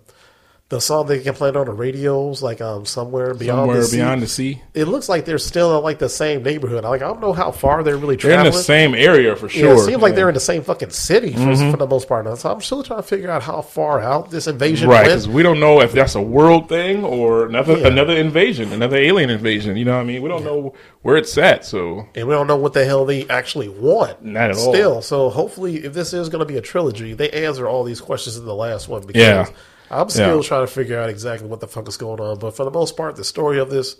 the 0.70 0.80
song 0.80 1.04
they 1.06 1.18
can 1.18 1.34
play 1.34 1.48
on 1.50 1.66
the 1.66 1.72
radios, 1.72 2.42
like 2.42 2.60
um 2.60 2.86
somewhere 2.86 3.34
beyond 3.34 3.58
Somewhere 3.62 3.76
the 3.78 3.84
sea, 3.84 3.96
beyond 3.96 4.22
the 4.22 4.26
sea. 4.28 4.62
it 4.72 4.84
looks 4.86 5.08
like 5.08 5.24
they're 5.24 5.36
still 5.36 5.76
in 5.76 5.82
like 5.82 5.98
the 5.98 6.08
same 6.08 6.44
neighborhood. 6.44 6.84
Like 6.84 7.02
I 7.02 7.08
don't 7.08 7.20
know 7.20 7.32
how 7.32 7.50
far 7.50 7.82
they're 7.82 7.96
really 7.96 8.14
They're 8.14 8.30
in 8.30 8.36
traveling. 8.36 8.52
the 8.52 8.62
same 8.62 8.94
area 8.94 9.34
for 9.34 9.46
Yeah, 9.46 9.60
sure. 9.62 9.74
it 9.74 9.80
seems 9.80 10.00
like 10.00 10.14
they're 10.14 10.28
in 10.28 10.34
the 10.34 10.40
same 10.40 10.62
fucking 10.62 10.90
city 10.90 11.32
for, 11.32 11.56
for 11.72 11.76
the 11.76 11.88
most 11.88 12.06
part. 12.06 12.24
So 12.38 12.52
I'm 12.52 12.60
still 12.60 12.84
trying 12.84 13.00
to 13.00 13.06
figure 13.06 13.28
out 13.30 13.42
how 13.42 13.62
far 13.62 13.98
out 14.00 14.30
this 14.30 14.46
invasion 14.46 14.88
right 14.88 14.98
went. 15.02 15.06
because 15.08 15.28
we 15.28 15.42
don't 15.42 15.58
know 15.58 15.80
if 15.80 15.90
that's 15.92 16.14
a 16.14 16.22
world 16.22 16.68
thing 16.68 17.02
or 17.04 17.46
another 17.46 17.76
Yeah. 17.76 17.88
another 17.88 18.14
invasion, 18.16 18.72
another 18.72 18.96
alien 18.96 19.28
invasion. 19.28 19.76
You 19.76 19.84
know 19.86 19.94
what 19.96 20.02
I 20.02 20.04
mean? 20.04 20.22
We 20.22 20.28
don't 20.28 20.44
know 20.44 20.72
where 21.02 21.16
it's 21.16 21.36
at. 21.36 21.64
So 21.64 22.06
and 22.14 22.28
we 22.28 22.32
don't 22.32 22.46
know 22.46 22.56
what 22.56 22.74
the 22.74 22.84
hell 22.84 23.04
they 23.04 23.26
actually 23.28 23.68
want. 23.68 24.24
Not 24.24 24.50
at 24.50 24.56
all. 24.56 24.72
Still, 24.72 25.02
so 25.02 25.30
hopefully, 25.30 25.84
if 25.84 25.94
this 25.94 26.12
is 26.12 26.28
going 26.28 26.40
to 26.40 26.46
be 26.46 26.56
a 26.58 26.62
trilogy, 26.62 27.12
they 27.12 27.28
answer 27.30 27.66
all 27.68 27.82
these 27.82 28.00
questions 28.00 28.36
in 28.36 28.44
the 28.44 28.54
last 28.54 28.86
one. 28.88 29.04
Because 29.04 29.20
Yeah. 29.20 29.46
I'm 29.90 30.08
still 30.08 30.36
Yeah. 30.36 30.42
trying 30.42 30.66
to 30.66 30.72
figure 30.72 30.98
out 31.00 31.08
exactly 31.10 31.48
what 31.48 31.60
the 31.60 31.66
fuck 31.66 31.88
is 31.88 31.96
going 31.96 32.20
on. 32.20 32.38
But 32.38 32.54
for 32.56 32.64
the 32.64 32.70
most 32.70 32.96
part, 32.96 33.16
the 33.16 33.24
story 33.24 33.58
of 33.58 33.70
this 33.70 33.96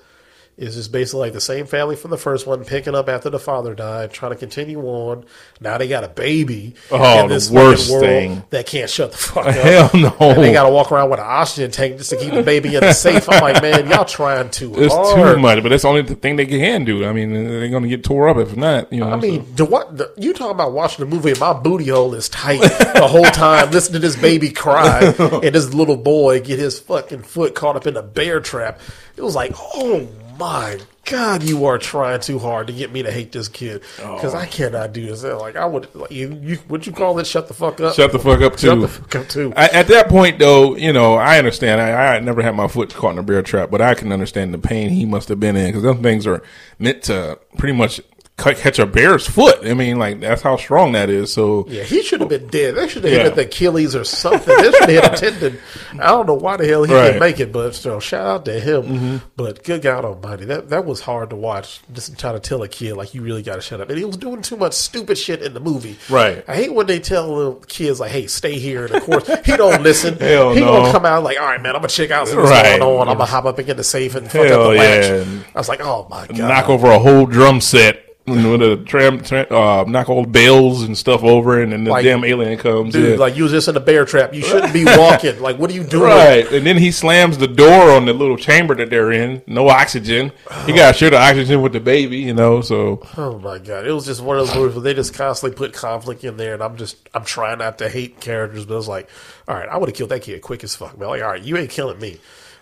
is 0.57 0.75
just 0.75 0.93
basically 0.93 1.21
like 1.21 1.33
the 1.33 1.41
same 1.41 1.65
family 1.67 1.97
from 1.97 2.11
the 2.11 2.19
first 2.19 2.47
one, 2.47 2.65
picking 2.65 2.95
up 2.95 3.09
after 3.09 3.31
the 3.31 3.39
father 3.39 3.75
died, 3.75 4.13
trying 4.13 4.33
to 4.33 4.37
continue 4.37 4.83
on. 4.83 5.25
Now 5.61 5.79
they 5.79 5.89
got 5.89 6.05
a 6.05 6.09
baby 6.09 6.75
Oh, 6.91 7.21
in 7.23 7.29
the 7.29 7.35
this 7.35 7.51
worst 7.51 7.91
world 7.91 8.03
thing. 8.05 8.43
that 8.51 8.67
can't 8.67 8.91
shut 8.91 9.13
the 9.13 9.17
fuck 9.17 9.47
up. 9.47 9.55
Hell 9.55 9.91
no. 9.95 10.15
And 10.21 10.43
they 10.43 10.53
got 10.53 10.65
to 10.65 10.71
walk 10.71 10.93
around 10.93 11.09
with 11.09 11.19
an 11.19 11.25
oxygen 11.27 11.71
tank 11.71 11.97
just 11.97 12.11
to 12.11 12.17
keep 12.17 12.35
the 12.35 12.43
baby 12.43 12.75
in 12.75 12.81
the 12.83 12.93
safe. 12.93 13.27
I'm 13.31 13.41
like, 13.41 13.63
man, 13.63 13.89
y'all 13.89 14.05
trying 14.05 14.51
too 14.51 14.75
it's 14.77 14.93
hard. 14.93 15.37
too 15.37 15.41
much, 15.41 15.63
but 15.63 15.71
that's 15.71 15.85
only 15.85 16.03
the 16.03 16.09
only 16.11 16.21
thing 16.21 16.37
they 16.37 16.45
can 16.47 16.85
do. 16.85 17.07
I 17.07 17.13
mean, 17.15 17.33
they're 17.33 17.69
going 17.71 17.83
to 17.85 17.89
get 17.89 18.05
tore 18.05 18.29
up 18.29 18.37
if 18.37 18.55
not. 18.57 18.93
You 18.93 19.01
know, 19.01 19.11
I 19.11 19.17
mean, 19.17 19.47
so- 19.47 19.53
the 19.53 19.65
what 19.65 19.97
the, 19.97 20.13
you 20.19 20.35
talking 20.35 20.51
about 20.55 20.73
watching 20.73 21.09
the 21.09 21.15
movie? 21.15 21.31
and 21.31 21.41
My 21.41 21.53
booty 21.55 21.89
hole 21.89 22.13
is 22.15 22.29
tight 22.29 22.61
the 22.61 23.09
whole 23.09 23.25
time. 23.25 23.71
Listen 23.73 23.95
to 23.95 23.99
this 23.99 24.17
baby 24.17 24.51
cry 24.51 25.05
and 25.19 25.55
this 25.55 25.73
little 25.73 25.97
boy 25.97 26.41
get 26.41 26.59
his 26.59 26.79
fucking 26.81 27.23
foot 27.23 27.55
caught 27.55 27.77
up 27.77 27.87
in 27.87 27.97
a 27.97 28.03
bear 28.03 28.41
trap. 28.41 28.79
It 29.17 29.23
was 29.23 29.35
like, 29.35 29.53
oh 29.57 30.07
my 30.41 30.79
god, 31.05 31.43
you 31.43 31.67
are 31.67 31.77
trying 31.77 32.19
too 32.19 32.39
hard 32.39 32.67
to 32.69 32.73
get 32.73 32.91
me 32.91 33.03
to 33.03 33.13
hate 33.13 33.31
this 33.31 33.47
kid 33.47 33.83
because 33.97 34.35
I 34.35 34.47
oh. 34.47 34.51
cannot 34.51 34.95
do 34.95 35.05
this. 35.07 35.23
Like 35.23 35.55
I 35.55 35.67
would, 35.67 35.95
like, 35.95 36.11
you, 36.11 36.41
you 36.43 36.59
would 36.69 36.87
you 36.87 36.93
call 36.93 37.19
it? 37.19 37.27
Shut 37.27 37.47
the 37.47 37.53
fuck 37.53 37.79
up. 37.81 37.95
shut 37.95 38.11
the 38.11 38.19
fuck 38.19 38.41
up 38.41 38.57
too. 38.57 38.69
Shut 38.69 38.81
the 38.81 38.89
fuck 38.89 39.17
up 39.17 39.29
too. 39.29 39.53
I, 39.55 39.69
at 39.69 39.89
that 39.89 40.09
point, 40.09 40.39
though, 40.39 40.77
you 40.77 40.95
know, 40.95 41.15
I 41.15 41.39
understand. 41.39 41.81
I, 41.81 42.17
I 42.17 42.21
never 42.21 42.41
had 42.41 42.57
my 42.57 42.69
foot 42.69 42.95
caught 42.95 43.13
in 43.13 43.19
a 43.19 43.23
bear 43.23 43.43
trap, 43.43 43.71
but 43.71 43.83
I 43.83 43.95
can 43.95 44.13
understand 44.13 44.55
the 44.55 44.59
pain 44.59 44.89
he 44.89 45.05
must 45.05 45.29
have 45.29 45.39
been 45.39 45.57
in 45.57 45.67
because 45.67 45.83
those 45.83 45.99
things 45.99 46.27
are 46.27 46.43
meant 46.79 47.03
to 47.05 47.39
pretty 47.59 47.77
much 47.77 48.01
cut, 48.41 48.57
catch 48.57 48.79
a 48.79 48.87
bear's 48.87 49.27
foot. 49.27 49.59
I 49.65 49.75
mean, 49.75 49.99
like 49.99 50.21
that's 50.21 50.43
how 50.43 50.57
strong 50.57 50.93
that 50.93 51.09
is. 51.11 51.33
So 51.33 51.67
Yeah, 51.69 51.83
he 51.85 52.03
should 52.03 52.21
have 52.21 52.29
been 52.29 52.49
dead. 52.49 52.75
They 52.75 52.89
should 52.89 53.05
have 53.05 53.13
Yeah. 53.13 53.23
hit 53.25 53.35
the 53.37 53.43
Achilles 53.43 53.95
or 53.95 54.05
something. 54.05 54.57
They 54.57 54.73
should 54.73 54.81
have 54.81 54.89
hit 54.89 55.05
a 55.05 55.17
tendon. 55.17 55.59
I 56.01 56.09
don't 56.09 56.27
know 56.27 56.35
why 56.35 56.57
the 56.57 56.67
hell 56.67 56.85
he 56.85 56.93
Right. 56.95 57.05
didn't 57.09 57.21
make 57.21 57.39
it, 57.41 57.53
but 57.53 57.75
so 57.75 58.01
shout 58.01 58.27
out 58.27 58.45
to 58.47 58.59
him. 58.59 58.83
Mm-hmm. 58.83 59.17
But 59.37 59.63
good 59.65 59.83
God 59.83 60.05
Almighty, 60.05 60.47
that 60.47 60.71
that 60.71 60.85
was 60.85 61.01
hard 61.01 61.31
to 61.31 61.37
watch. 61.37 61.81
Just 61.93 62.19
trying 62.19 62.35
to 62.35 62.41
tell 62.41 62.63
a 62.63 62.69
kid 62.69 62.95
like 62.97 63.15
you 63.15 63.23
really 63.23 63.43
got 63.43 63.57
to 63.57 63.61
shut 63.61 63.81
up, 63.81 63.89
and 63.91 63.99
he 63.99 64.05
was 64.05 64.17
doing 64.17 64.43
too 64.43 64.57
much 64.57 64.73
stupid 64.73 65.19
shit 65.19 65.43
in 65.43 65.55
the 65.55 65.61
movie. 65.61 65.97
Right. 66.09 66.43
I 66.49 66.55
hate 66.57 66.73
when 66.75 66.87
they 66.87 66.99
tell 66.99 67.29
little 67.29 67.55
kids 67.69 68.01
like, 68.01 68.11
"Hey, 68.11 68.27
stay 68.27 68.59
here," 68.59 68.87
and 68.87 68.95
of 68.95 69.03
course 69.05 69.29
he 69.45 69.57
don't 69.57 69.83
listen. 69.83 70.19
Hell 70.19 70.55
he 70.55 70.61
no. 70.61 70.67
gonna 70.81 70.93
come 70.93 71.05
out 71.07 71.23
like, 71.23 71.39
"All 71.39 71.47
right, 71.47 71.61
man, 71.61 71.75
I'm 71.75 71.81
gonna 71.83 71.89
check 71.89 72.11
out 72.11 72.23
what's 72.27 72.35
Right. 72.35 72.79
going 72.79 72.83
on. 73.01 73.09
I'm 73.09 73.15
gonna 73.19 73.27
hop 73.31 73.45
up 73.45 73.59
and 73.59 73.67
get 73.67 73.77
the 73.77 73.85
safe 73.85 74.15
and 74.15 74.31
fuck 74.31 74.47
Hell 74.47 74.63
up 74.63 74.71
the 74.73 74.79
latch." 74.79 75.05
yeah. 75.07 75.25
I 75.55 75.59
was 75.59 75.69
like, 75.69 75.81
"Oh 75.85 76.07
my 76.11 76.27
god!" 76.27 76.39
knock 76.39 76.69
over 76.69 76.89
a 76.91 76.99
whole 76.99 77.27
drum 77.27 77.61
set. 77.61 78.05
With 78.31 78.63
a 78.63 78.77
tram, 78.85 79.21
tram 79.23 79.47
uh, 79.51 79.85
knock 79.87 80.09
all 80.09 80.23
the 80.23 80.29
bells 80.29 80.83
and 80.83 80.97
stuff 80.97 81.23
over, 81.23 81.61
and 81.61 81.73
then 81.73 81.85
the 81.85 81.91
Like, 81.91 82.05
damn 82.05 82.25
alien 82.25 82.59
comes. 82.59 82.93
Dude, 82.95 83.11
yeah. 83.11 83.17
like 83.17 83.37
you 83.37 83.43
was 83.43 83.53
just 83.53 83.69
in 83.69 83.77
a 83.77 83.81
bear 83.81 84.05
trap. 84.05 84.33
You 84.35 84.43
shouldn't 84.43 84.73
be 84.73 84.85
walking. 84.87 85.41
like, 85.41 85.59
what 85.59 85.71
are 85.71 85.75
you 85.75 85.85
doing? 85.85 86.05
Right, 86.11 86.51
and 86.53 86.67
then 86.67 86.77
he 86.77 86.91
slams 86.93 87.39
the 87.39 87.49
door 87.49 87.91
on 87.91 88.07
the 88.07 88.13
little 88.13 88.37
chamber 88.37 88.75
that 88.77 88.91
they're 88.91 89.13
in. 89.13 89.43
No 89.47 89.69
oxygen. 89.69 90.33
He 90.67 90.73
got 90.73 90.93
to 90.93 90.99
share 90.99 91.11
the 91.11 91.19
oxygen 91.19 91.63
with 91.63 91.73
the 91.73 91.81
baby, 91.81 92.19
you 92.19 92.35
know. 92.35 92.61
So 92.61 93.07
Oh 93.17 93.39
my 93.39 93.59
god! 93.59 93.87
It 93.87 93.93
was 93.93 94.07
just 94.07 94.21
one 94.23 94.39
of 94.39 94.47
those 94.47 94.57
movies 94.57 94.75
where 94.77 94.83
they 94.83 94.95
just 94.95 95.15
constantly 95.15 95.57
put 95.57 95.73
conflict 95.73 96.25
in 96.25 96.37
there, 96.37 96.55
and 96.55 96.63
I'm 96.63 96.77
just 96.77 96.97
I'm 97.15 97.25
trying 97.25 97.59
not 97.59 97.79
to 97.79 97.89
hate 97.89 98.21
characters, 98.21 98.65
but 98.67 98.77
it's 98.77 98.89
like, 98.89 99.09
all 99.49 99.55
right, 99.57 99.69
I 99.69 99.77
would 99.77 99.89
have 99.89 99.97
killed 99.97 100.11
that 100.11 100.23
kid 100.23 100.41
quick 100.43 100.63
as 100.65 100.75
fuck, 100.75 100.99
man. 100.99 101.09
Like, 101.09 101.23
all 101.23 101.31
right, 101.31 101.43
you 101.43 101.57
ain't 101.57 101.71
killing 101.71 101.99
me. 101.99 102.19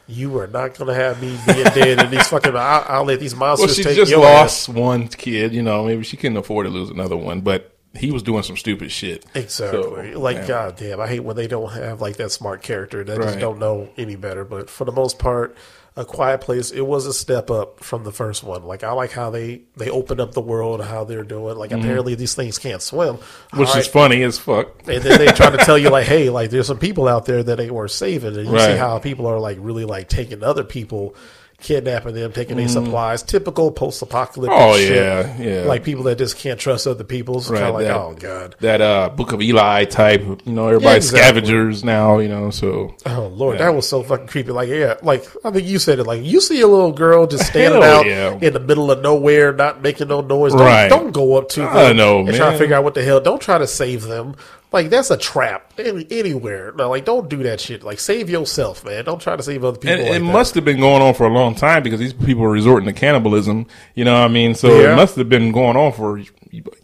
You 0.09 0.39
are 0.39 0.47
not 0.47 0.75
gonna 0.75 0.95
have 0.95 1.21
me 1.21 1.39
being 1.47 1.65
dead, 1.65 2.01
and 2.01 2.11
these 2.11 2.27
fucking 2.29 2.57
I'll, 2.57 2.85
I'll 2.89 3.05
let 3.05 3.21
these 3.21 3.35
monsters 3.35 3.69
well, 3.69 3.75
she 3.75 3.85
take 3.85 3.97
just 3.97 4.11
your 4.11 4.25
ass. 4.25 4.67
lost 4.67 4.69
one 4.71 5.09
kid. 5.09 5.53
You 5.53 5.63
know, 5.63 5.85
maybe 5.85 6.03
she 6.03 6.17
couldn't 6.17 6.39
afford 6.39 6.67
to 6.67 6.73
lose 6.73 6.89
another 6.89 7.17
one, 7.17 7.43
but 7.43 7.77
he 7.95 8.11
was 8.11 8.23
doing 8.23 8.43
some 8.43 8.57
stupid 8.57 8.91
shit. 8.91 9.25
Exactly. 9.35 10.13
So, 10.13 10.19
like, 10.19 10.39
yeah. 10.39 10.47
god 10.47 10.77
damn, 10.77 11.01
I 11.01 11.07
hate 11.07 11.21
when 11.21 11.37
they 11.37 11.47
don't 11.47 11.73
have 11.73 12.01
like 12.01 12.17
that 12.17 12.33
smart 12.33 12.63
character 12.63 13.05
that 13.05 13.21
just 13.21 13.39
don't 13.39 13.59
know 13.59 13.91
any 13.97 14.17
better. 14.17 14.45
But 14.45 14.71
for 14.71 14.85
the 14.85 14.93
most 14.93 15.19
part, 15.19 15.57
A 15.99 16.05
Quiet 16.05 16.41
Place, 16.41 16.71
it 16.71 16.83
was 16.83 17.07
a 17.07 17.13
step 17.13 17.51
up 17.51 17.83
from 17.83 18.05
the 18.05 18.13
first 18.13 18.45
one. 18.45 18.63
Like, 18.63 18.85
I 18.85 18.93
like 18.93 19.11
how 19.11 19.31
they 19.31 19.63
they 19.77 19.91
open 19.91 20.21
up 20.21 20.33
the 20.33 20.41
world, 20.41 20.81
how 20.81 21.03
they're 21.03 21.25
doing. 21.25 21.57
Like, 21.59 21.73
apparently 21.73 22.15
these 22.15 22.35
things 22.35 22.57
can't 22.57 22.81
swim, 22.81 23.17
Mm-hmm. 23.17 23.59
Which 23.59 23.69
All 23.71 23.77
is 23.79 23.87
funny 23.89 24.23
as 24.23 24.39
fuck. 24.39 24.69
And 24.87 25.03
then 25.03 25.19
they 25.19 25.27
try 25.33 25.51
to 25.51 25.57
tell 25.59 25.77
you 25.77 25.91
like, 25.91 26.07
hey, 26.07 26.31
like 26.31 26.51
there's 26.51 26.69
some 26.69 26.79
people 26.79 27.09
out 27.09 27.27
there 27.27 27.43
that 27.43 27.59
ain't 27.59 27.73
worth 27.73 27.91
saving, 27.91 28.37
and 28.37 28.47
you 28.49 28.59
see 28.61 28.77
how 28.77 28.99
people 28.99 29.27
are 29.27 29.41
like 29.41 29.59
really 29.61 29.85
like 29.85 30.09
taking 30.09 30.45
other 30.45 30.63
people, 30.63 31.17
kidnapping 31.61 32.15
them, 32.15 32.33
taking 32.33 32.57
their 32.57 32.69
supplies, 32.69 33.23
typical 33.23 33.73
post-apocalyptic. 33.73 34.57
Oh, 34.57 34.77
shit. 34.77 34.95
yeah, 34.95 35.37
yeah. 35.41 35.63
Like 35.63 35.83
people 35.83 36.05
that 36.05 36.17
just 36.17 36.39
can't 36.39 36.59
trust 36.59 36.87
other 36.87 37.03
people. 37.03 37.41
So 37.41 37.55
kind 37.55 37.63
Right, 37.63 37.69
of 37.69 37.75
like, 37.75 37.87
that- 37.87 37.97
oh 37.97 38.15
god, 38.15 38.55
That 38.61 38.81
uh, 38.81 39.09
Book 39.11 39.33
of 39.33 39.43
Eli 39.43 39.85
type. 39.87 40.23
You 40.23 40.53
know, 40.53 40.69
everybody's 40.69 41.07
exactly. 41.07 41.41
scavengers 41.43 41.83
now. 41.85 42.19
You 42.19 42.29
know, 42.29 42.51
so 42.51 42.95
oh 43.07 43.27
lord, 43.35 43.59
that 43.59 43.75
was 43.75 43.89
so 43.89 44.03
fucking 44.05 44.29
creepy. 44.29 44.53
Like 44.53 44.69
yeah, 44.69 44.95
like 45.03 45.25
I 45.45 45.51
think 45.51 45.67
you 45.67 45.79
said 45.81 45.99
it. 45.99 46.05
Like 46.05 46.23
you 46.23 46.41
see 46.41 46.61
a 46.61 46.67
little 46.69 46.93
girl 46.93 47.27
just 47.27 47.47
standing 47.51 47.83
Hell 47.83 47.99
out 48.01 48.07
yeah. 48.07 48.39
in 48.41 48.53
the 48.53 48.61
middle 48.61 48.91
of 48.93 49.03
nowhere, 49.03 49.53
not 49.53 49.83
making 49.83 50.09
no 50.09 50.21
noise. 50.21 50.53
Don't, 50.53 50.61
Right. 50.63 50.89
don't 50.89 51.11
go 51.13 51.37
up 51.37 51.49
to 51.51 51.61
them 51.61 51.77
I 51.77 51.93
know, 51.93 52.21
and 52.21 52.35
try 52.37 52.53
to 52.53 52.59
figure 52.59 52.77
out 52.77 52.85
what 52.85 52.95
the 52.95 53.03
hell. 53.03 53.21
Don't 53.21 53.41
try 53.43 53.59
to 53.59 53.67
save 53.67 54.03
them. 54.05 54.37
Like 54.71 54.91
that's 54.91 55.11
a 55.11 55.17
trap 55.17 55.73
any, 55.79 56.07
anywhere. 56.11 56.73
No, 56.77 56.91
like 56.91 57.05
don't 57.07 57.29
do 57.31 57.43
that 57.45 57.59
shit. 57.61 57.83
Like 57.83 57.99
save 57.99 58.29
yourself, 58.29 58.85
man. 58.85 59.05
Don't 59.05 59.21
try 59.21 59.35
to 59.35 59.43
save 59.43 59.65
other 59.65 59.79
people. 59.79 59.95
And 59.95 60.03
like 60.03 60.11
it 60.17 60.19
that. 60.25 60.33
must 60.33 60.55
have 60.57 60.65
been 60.65 60.79
going 60.81 61.01
on 61.03 61.15
for 61.15 61.27
a 61.27 61.33
long 61.33 61.55
time 61.55 61.83
because 61.83 61.99
these 62.01 62.13
people 62.13 62.45
are 62.45 62.51
resorting 62.51 62.87
to 62.87 62.93
cannibalism. 62.93 63.67
You 63.95 64.05
know 64.05 64.13
what 64.13 64.25
I 64.27 64.29
mean? 64.29 64.55
So 64.55 64.69
Yeah. 64.81 64.93
it 64.93 64.97
must 64.97 65.17
have 65.17 65.29
been 65.29 65.53
going 65.53 65.77
on 65.79 65.93
for 65.93 66.21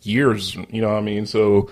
years. 0.03 0.55
You 0.71 0.81
know 0.81 0.89
what 0.89 0.99
I 0.99 1.03
mean? 1.03 1.27
So 1.27 1.69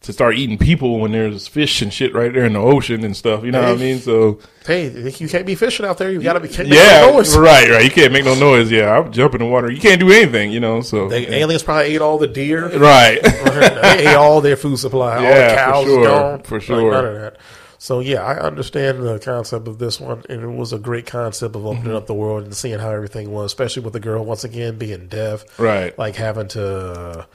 to 0.00 0.12
start 0.12 0.36
eating 0.36 0.56
people 0.56 1.00
when 1.00 1.10
there's 1.10 1.48
fish 1.48 1.82
and 1.82 1.92
shit 1.92 2.14
right 2.14 2.32
there 2.32 2.44
in 2.44 2.52
the 2.52 2.60
ocean 2.60 3.02
and 3.04 3.16
stuff. 3.16 3.42
You 3.44 3.50
know 3.50 3.60
what 3.62 3.70
I 3.72 3.76
mean? 3.76 3.98
So 3.98 4.38
Hey, 4.64 4.88
you 4.88 5.28
can't 5.28 5.44
be 5.44 5.54
fishing 5.56 5.84
out 5.84 5.98
there. 5.98 6.10
You 6.10 6.22
gotta 6.22 6.38
be. 6.40 6.48
Yeah, 6.48 7.00
no 7.10 7.16
right, 7.40 7.68
right. 7.68 7.84
You 7.84 7.90
can't 7.90 8.12
make 8.12 8.24
no 8.24 8.34
noise. 8.36 8.70
Yeah, 8.70 8.96
I'm 8.98 9.10
jumping 9.12 9.40
in 9.40 9.48
the 9.48 9.52
water. 9.52 9.70
You 9.70 9.80
can't 9.80 9.98
do 10.00 10.10
anything. 10.10 10.52
You 10.52 10.60
know. 10.60 10.82
So 10.82 11.08
The 11.08 11.34
aliens 11.34 11.62
probably 11.64 11.94
ate 11.94 12.00
all 12.00 12.16
the 12.18 12.28
deer. 12.28 12.68
right. 12.78 13.20
they 13.82 14.06
ate 14.06 14.14
all 14.14 14.40
their 14.40 14.56
food 14.56 14.78
supply. 14.78 15.16
all 15.16 15.22
the 15.22 15.28
Yeah, 15.28 15.72
for 15.82 15.84
sure, 15.86 16.04
gone. 16.06 16.42
for 16.42 16.54
Like, 16.56 16.62
sure. 16.62 16.92
none 16.92 17.04
of 17.06 17.14
that. 17.14 17.36
So 17.80 18.00
yeah, 18.00 18.22
I 18.24 18.38
understand 18.40 19.02
the 19.02 19.18
concept 19.20 19.66
of 19.68 19.78
this 19.78 20.00
one, 20.00 20.22
and 20.28 20.42
it 20.42 20.46
was 20.48 20.72
a 20.72 20.78
great 20.78 21.06
concept 21.06 21.54
of 21.56 21.64
opening 21.64 21.84
Mm-hmm. 21.86 21.96
up 21.96 22.06
the 22.06 22.14
world 22.14 22.44
and 22.44 22.54
seeing 22.54 22.78
how 22.80 22.90
everything 22.90 23.30
was, 23.30 23.46
especially 23.46 23.82
with 23.82 23.92
the 23.92 24.00
girl 24.00 24.24
once 24.24 24.42
again 24.44 24.78
being 24.78 25.06
deaf, 25.08 25.44
Right. 25.58 25.96
Like 25.98 26.16
having 26.16 26.48
to 26.48 27.26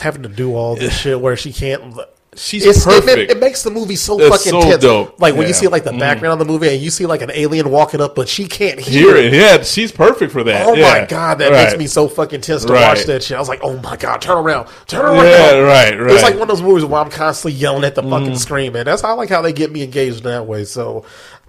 having 0.00 0.22
to 0.22 0.28
do 0.28 0.54
all 0.54 0.76
this 0.76 0.96
shit 0.96 1.20
where 1.20 1.36
she 1.36 1.52
can't. 1.52 1.98
She's 2.36 2.64
It's, 2.64 2.86
it, 2.86 3.04
perfect. 3.04 3.32
it 3.32 3.40
makes 3.40 3.64
the 3.64 3.70
movie 3.70 3.96
so 3.96 4.20
It's 4.20 4.28
fucking 4.28 4.60
so 4.62 4.70
tense. 4.70 4.82
dope. 4.82 5.20
Like 5.20 5.34
when 5.34 5.48
you 5.48 5.54
see 5.54 5.66
like 5.66 5.82
the 5.82 5.90
mm. 5.90 5.98
background 5.98 6.40
of 6.40 6.46
the 6.46 6.52
movie 6.52 6.68
and 6.68 6.80
you 6.80 6.88
see 6.90 7.04
like 7.04 7.20
an 7.20 7.32
alien 7.34 7.68
walking 7.70 8.00
up, 8.00 8.14
but 8.14 8.28
she 8.28 8.46
can't 8.46 8.78
Hear 8.78 9.16
it. 9.16 9.32
Yeah, 9.32 9.62
she's 9.62 9.90
perfect 9.90 10.30
for 10.30 10.44
that. 10.44 10.66
Oh 10.66 10.74
Yeah. 10.74 11.00
my 11.00 11.06
god, 11.06 11.38
that 11.38 11.50
Right. 11.50 11.64
makes 11.64 11.76
me 11.76 11.88
so 11.88 12.06
fucking 12.06 12.42
tense 12.42 12.64
to 12.66 12.72
Right. 12.72 12.82
watch 12.82 13.06
that 13.06 13.24
shit. 13.24 13.36
I 13.36 13.40
was 13.40 13.48
like, 13.48 13.60
oh 13.64 13.78
my 13.78 13.96
god, 13.96 14.22
turn 14.22 14.36
around, 14.36 14.68
turn 14.86 15.04
around. 15.04 15.24
Yeah, 15.24 15.58
right, 15.58 15.98
right. 15.98 16.12
It's 16.12 16.22
like 16.22 16.34
one 16.34 16.42
of 16.42 16.48
those 16.48 16.62
movies 16.62 16.84
where 16.84 17.00
I'm 17.00 17.10
constantly 17.10 17.58
yelling 17.58 17.82
at 17.82 17.96
the 17.96 18.02
fucking 18.02 18.32
mm. 18.32 18.38
screen, 18.38 18.72
man. 18.72 18.84
That's 18.84 19.02
how 19.02 19.08
I 19.08 19.12
like 19.14 19.30
how 19.30 19.42
they 19.42 19.52
get 19.52 19.72
me 19.72 19.82
engaged 19.82 20.22
that 20.22 20.46
way. 20.46 20.64
So. 20.64 21.04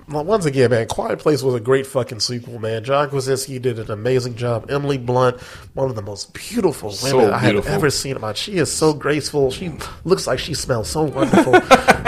Well, 0.09 0.23
Once 0.23 0.45
again, 0.45 0.69
man, 0.71 0.87
Quiet 0.87 1.19
Place 1.19 1.41
was 1.43 1.55
a 1.55 1.59
great 1.59 1.85
fucking 1.87 2.19
sequel, 2.19 2.59
man. 2.59 2.83
John 2.83 3.09
Krasinski 3.09 3.59
did 3.59 3.79
an 3.79 3.91
amazing 3.91 4.35
job. 4.35 4.69
Emily 4.71 4.97
Blunt, 4.97 5.39
one 5.73 5.89
of 5.89 5.95
the 5.95 6.01
most 6.01 6.33
beautiful 6.33 6.91
So 6.91 7.17
women 7.17 7.33
I 7.33 7.37
have 7.39 7.67
ever 7.67 7.89
seen. 7.89 8.15
About 8.17 8.37
she 8.37 8.57
is 8.57 8.71
so 8.71 8.93
graceful. 8.93 9.51
She 9.51 9.71
looks 10.03 10.27
like 10.27 10.39
she 10.39 10.53
smells 10.53 10.89
so 10.89 11.03
wonderful. 11.03 11.53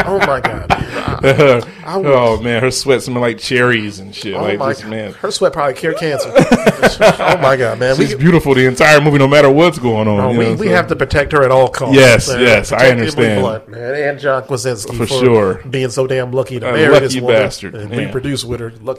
oh 0.05 0.17
my 0.25 0.39
god. 0.41 0.67
I, 0.71 1.61
I 1.85 1.97
would- 1.97 2.05
oh 2.07 2.41
man, 2.41 2.61
her 2.63 2.71
sweat 2.71 3.03
smell 3.03 3.21
like 3.21 3.37
cherries 3.37 3.99
and 3.99 4.13
shit. 4.15 4.33
oh 4.33 4.41
like 4.41 4.59
my 4.59 4.73
god, 4.73 4.89
man, 4.89 5.13
her 5.13 5.29
sweat 5.31 5.53
probably 5.53 5.75
cured 5.75 5.97
cancer. 5.97 6.31
oh 6.35 7.37
my 7.41 7.55
god, 7.55 7.79
man. 7.79 7.95
she's 7.95 8.15
We, 8.15 8.15
beautiful 8.21 8.53
the 8.55 8.65
entire 8.65 8.99
movie, 9.01 9.17
no 9.19 9.27
matter 9.27 9.49
what's 9.49 9.77
going 9.79 10.07
on. 10.07 10.33
You 10.33 10.39
we, 10.39 10.45
know, 10.45 10.53
we 10.55 10.67
so- 10.67 10.73
have 10.73 10.87
to 10.87 10.95
protect 10.95 11.31
her 11.33 11.43
at 11.43 11.51
all 11.51 11.69
costs. 11.69 11.95
Yes, 11.95 12.29
man. 12.29 12.41
yes, 12.41 12.71
I 12.71 12.75
Protect 12.77 12.91
Emily 12.91 13.01
understand. 13.01 13.41
Blunt, 13.41 13.69
man, 13.69 13.95
and 14.09 14.19
John 14.19 14.43
Krasinski 14.47 14.97
For 14.97 15.05
for, 15.05 15.19
sure. 15.19 15.53
being 15.69 15.89
so 15.89 16.07
damn 16.07 16.31
lucky 16.31 16.59
to 16.59 16.69
A 16.69 16.73
marry 16.73 16.99
this 16.99 17.15
woman 17.15 17.35
bastard, 17.41 17.75
and 17.75 17.90
man. 17.91 18.05
reproduce 18.07 18.43
with 18.43 18.59
her. 18.59 18.67
Of 18.67 18.75
a 18.87 18.89
Oh 18.89 18.93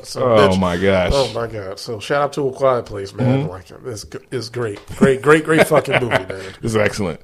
bitch. 0.50 0.60
my 0.60 0.76
gosh. 0.76 1.12
Oh 1.14 1.32
my 1.34 1.46
god! 1.46 1.78
So 1.78 1.98
shout 2.00 2.22
out 2.22 2.32
to 2.34 2.48
a 2.48 2.52
quiet 2.52 2.86
place, 2.86 3.12
man. 3.14 3.40
Mm-hmm. 3.42 3.48
Like 3.50 3.70
it's 3.86 4.06
it's 4.30 4.48
great, 4.48 4.80
great, 4.96 5.22
great, 5.22 5.44
great 5.44 5.66
fucking 5.66 5.94
movie, 6.00 6.08
man. 6.08 6.42
It's 6.62 6.74
excellent. 6.76 7.20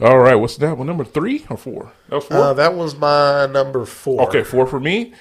All 0.00 0.18
right, 0.18 0.34
what's 0.34 0.56
that 0.56 0.76
one? 0.76 0.86
Number 0.86 1.04
three 1.04 1.44
or 1.48 1.56
four? 1.56 1.92
That 2.08 2.16
was. 2.16 2.30
Uh, 2.30 2.54
that 2.54 2.74
was 2.74 2.96
my 2.96 3.46
number 3.46 3.84
four. 3.84 4.22
okay, 4.28 4.42
four 4.42 4.66
for 4.66 4.80
me. 4.80 5.12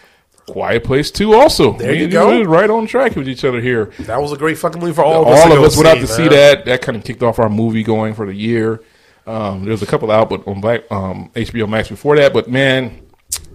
Quiet 0.48 0.84
Place 0.84 1.12
Two. 1.12 1.34
Also, 1.34 1.74
There 1.74 1.94
you 1.94 2.08
go. 2.08 2.40
was 2.40 2.48
right 2.48 2.70
on 2.70 2.88
track 2.88 3.16
with 3.16 3.30
each 3.30 3.46
other 3.46 3.62
here. 3.62 3.92
that 4.00 4.20
was 4.22 4.32
a 4.32 4.38
great 4.38 4.58
fucking 4.58 4.82
movie 4.82 4.92
for 4.94 5.04
all 5.04 5.22
of 5.22 5.28
us. 5.28 5.46
all 5.46 5.54
of 5.56 5.64
us 5.64 5.76
went 5.78 5.88
out 5.88 5.98
to 6.00 6.08
see 6.08 6.28
that. 6.28 6.66
That 6.66 6.82
kind 6.82 6.98
of 6.98 7.04
kicked 7.04 7.22
off 7.22 7.38
our 7.38 7.48
movie 7.50 7.84
going 7.84 8.16
for 8.16 8.26
the 8.26 8.34
year. 8.34 8.82
Um, 9.28 9.66
there's 9.66 9.84
a 9.84 9.86
couple 9.86 10.10
out, 10.10 10.30
but 10.30 10.46
on 10.48 10.60
Black 10.60 10.92
um, 10.92 11.30
HBO 11.36 11.70
Max 11.70 11.90
before 11.90 12.16
that. 12.16 12.34
But 12.34 12.50
man, 12.50 13.02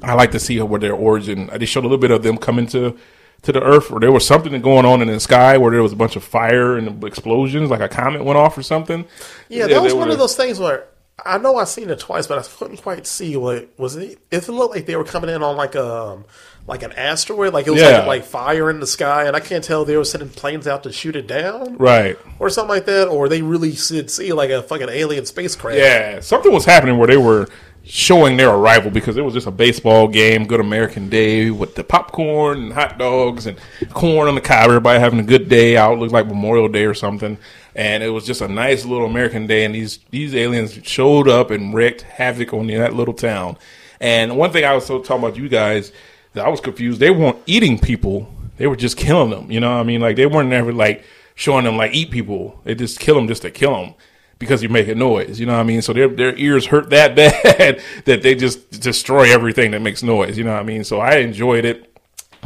I 0.06 0.14
like 0.14 0.30
to 0.32 0.40
see 0.40 0.60
where 0.60 0.80
their 0.80 0.94
origin. 0.94 1.50
Uh, 1.50 1.58
they 1.58 1.66
showed 1.66 1.80
a 1.80 1.88
little 1.88 1.98
bit 1.98 2.10
of 2.10 2.22
them 2.22 2.36
coming 2.38 2.66
to 2.68 2.96
to 3.42 3.52
the 3.52 3.62
Earth, 3.62 3.90
where 3.90 4.00
there 4.00 4.10
was 4.12 4.26
something 4.26 4.60
going 4.62 4.86
on 4.86 5.02
in 5.02 5.08
the 5.08 5.20
sky, 5.20 5.56
where 5.58 5.70
there 5.70 5.82
was 5.82 5.92
a 5.92 5.96
bunch 5.96 6.16
of 6.16 6.24
fire 6.24 6.76
and 6.76 7.04
explosions, 7.04 7.70
like 7.70 7.80
a 7.80 7.88
comet 7.88 8.24
went 8.24 8.38
off 8.38 8.56
or 8.58 8.62
something. 8.62 9.04
Yeah, 9.48 9.66
that 9.66 9.82
was 9.82 9.94
one 9.94 10.08
were- 10.08 10.12
of 10.14 10.18
those 10.18 10.34
things 10.36 10.58
where 10.58 10.84
I 11.24 11.38
know 11.38 11.56
I've 11.56 11.68
seen 11.68 11.88
it 11.90 11.98
twice, 11.98 12.26
but 12.26 12.38
I 12.38 12.42
couldn't 12.42 12.78
quite 12.82 13.06
see 13.06 13.36
what 13.36 13.68
was 13.78 13.96
it. 13.96 14.18
It 14.30 14.48
looked 14.48 14.74
like 14.74 14.86
they 14.86 14.96
were 14.96 15.04
coming 15.04 15.30
in 15.30 15.42
on 15.42 15.56
like 15.56 15.74
a 15.74 16.18
like 16.66 16.82
an 16.82 16.90
asteroid, 16.92 17.52
like 17.54 17.68
it 17.68 17.70
was 17.70 17.80
Yeah. 17.80 17.98
like, 17.98 18.06
like 18.06 18.24
fire 18.24 18.68
in 18.70 18.80
the 18.80 18.86
sky, 18.88 19.24
and 19.26 19.36
I 19.36 19.40
can't 19.40 19.62
tell 19.62 19.84
they 19.84 19.96
were 19.96 20.04
sending 20.04 20.28
planes 20.30 20.66
out 20.66 20.82
to 20.82 20.92
shoot 20.92 21.14
it 21.14 21.28
down, 21.28 21.76
Right. 21.78 22.18
or 22.40 22.50
something 22.50 22.70
like 22.74 22.86
that, 22.86 23.06
or 23.06 23.28
they 23.28 23.40
really 23.42 23.70
did 23.70 24.10
see 24.10 24.32
like 24.32 24.50
a 24.50 24.62
fucking 24.62 24.88
alien 24.88 25.24
spacecraft. 25.26 25.78
Yeah, 25.78 26.18
something 26.20 26.52
was 26.52 26.64
happening 26.64 26.98
where 26.98 27.06
they 27.06 27.16
were 27.16 27.46
showing 27.88 28.36
their 28.36 28.50
arrival 28.50 28.90
because 28.90 29.16
it 29.16 29.24
was 29.24 29.32
just 29.32 29.46
a 29.46 29.50
baseball 29.50 30.08
game, 30.08 30.44
good 30.46 30.58
American 30.58 31.08
day 31.08 31.50
with 31.50 31.76
the 31.76 31.84
popcorn 31.84 32.58
and 32.58 32.72
hot 32.72 32.98
dogs 32.98 33.46
and 33.46 33.56
corn 33.90 34.28
on 34.28 34.34
the 34.34 34.40
cob. 34.40 34.66
Everybody 34.66 34.98
having 34.98 35.20
a 35.20 35.24
good 35.24 35.48
day 35.48 35.76
out. 35.76 35.98
Looked 35.98 36.12
like 36.12 36.26
Memorial 36.26 36.68
Day 36.68 36.84
or 36.84 36.94
something, 36.94 37.38
and 37.74 38.02
it 38.02 38.10
was 38.10 38.26
just 38.26 38.40
a 38.40 38.48
nice 38.48 38.84
little 38.84 39.06
American 39.06 39.46
day. 39.46 39.64
And 39.64 39.74
these 39.74 40.00
these 40.10 40.34
aliens 40.34 40.78
showed 40.82 41.28
up 41.28 41.50
and 41.50 41.72
wreaked 41.72 42.02
havoc 42.02 42.52
on 42.52 42.66
that 42.66 42.94
little 42.94 43.14
town. 43.14 43.56
And 44.00 44.36
one 44.36 44.50
thing 44.50 44.64
I 44.64 44.74
was 44.74 44.84
so 44.84 45.00
talking 45.00 45.24
about 45.24 45.36
you 45.36 45.48
guys 45.48 45.92
that 46.32 46.44
I 46.44 46.48
was 46.48 46.60
confused. 46.60 47.00
They 47.00 47.10
weren't 47.10 47.38
eating 47.46 47.78
people; 47.78 48.28
they 48.56 48.66
were 48.66 48.76
just 48.76 48.96
killing 48.96 49.30
them. 49.30 49.50
You 49.50 49.60
know 49.60 49.70
what 49.70 49.80
I 49.80 49.84
mean? 49.84 50.00
Like 50.00 50.16
they 50.16 50.26
weren't 50.26 50.52
ever 50.52 50.72
like 50.72 51.04
showing 51.36 51.64
them 51.64 51.76
like 51.76 51.94
eat 51.94 52.10
people. 52.10 52.60
They 52.64 52.74
just 52.74 52.98
kill 52.98 53.14
them 53.14 53.28
just 53.28 53.42
to 53.42 53.50
kill 53.50 53.74
them 53.80 53.94
because 54.38 54.62
you're 54.62 54.70
making 54.70 54.98
noise. 54.98 55.40
You 55.40 55.46
know 55.46 55.54
what 55.54 55.60
I 55.60 55.64
mean? 55.64 55.82
So 55.82 55.92
their 55.92 56.08
their 56.08 56.36
ears 56.36 56.66
hurt 56.66 56.90
that 56.90 57.16
bad 57.16 57.82
that 58.04 58.22
they 58.22 58.34
just 58.34 58.80
destroy 58.80 59.32
everything 59.32 59.70
that 59.72 59.82
makes 59.82 60.02
noise. 60.02 60.36
You 60.36 60.44
know 60.44 60.52
what 60.52 60.60
I 60.60 60.64
mean? 60.64 60.84
So 60.84 61.00
I 61.00 61.16
enjoyed 61.16 61.64
it. 61.64 61.92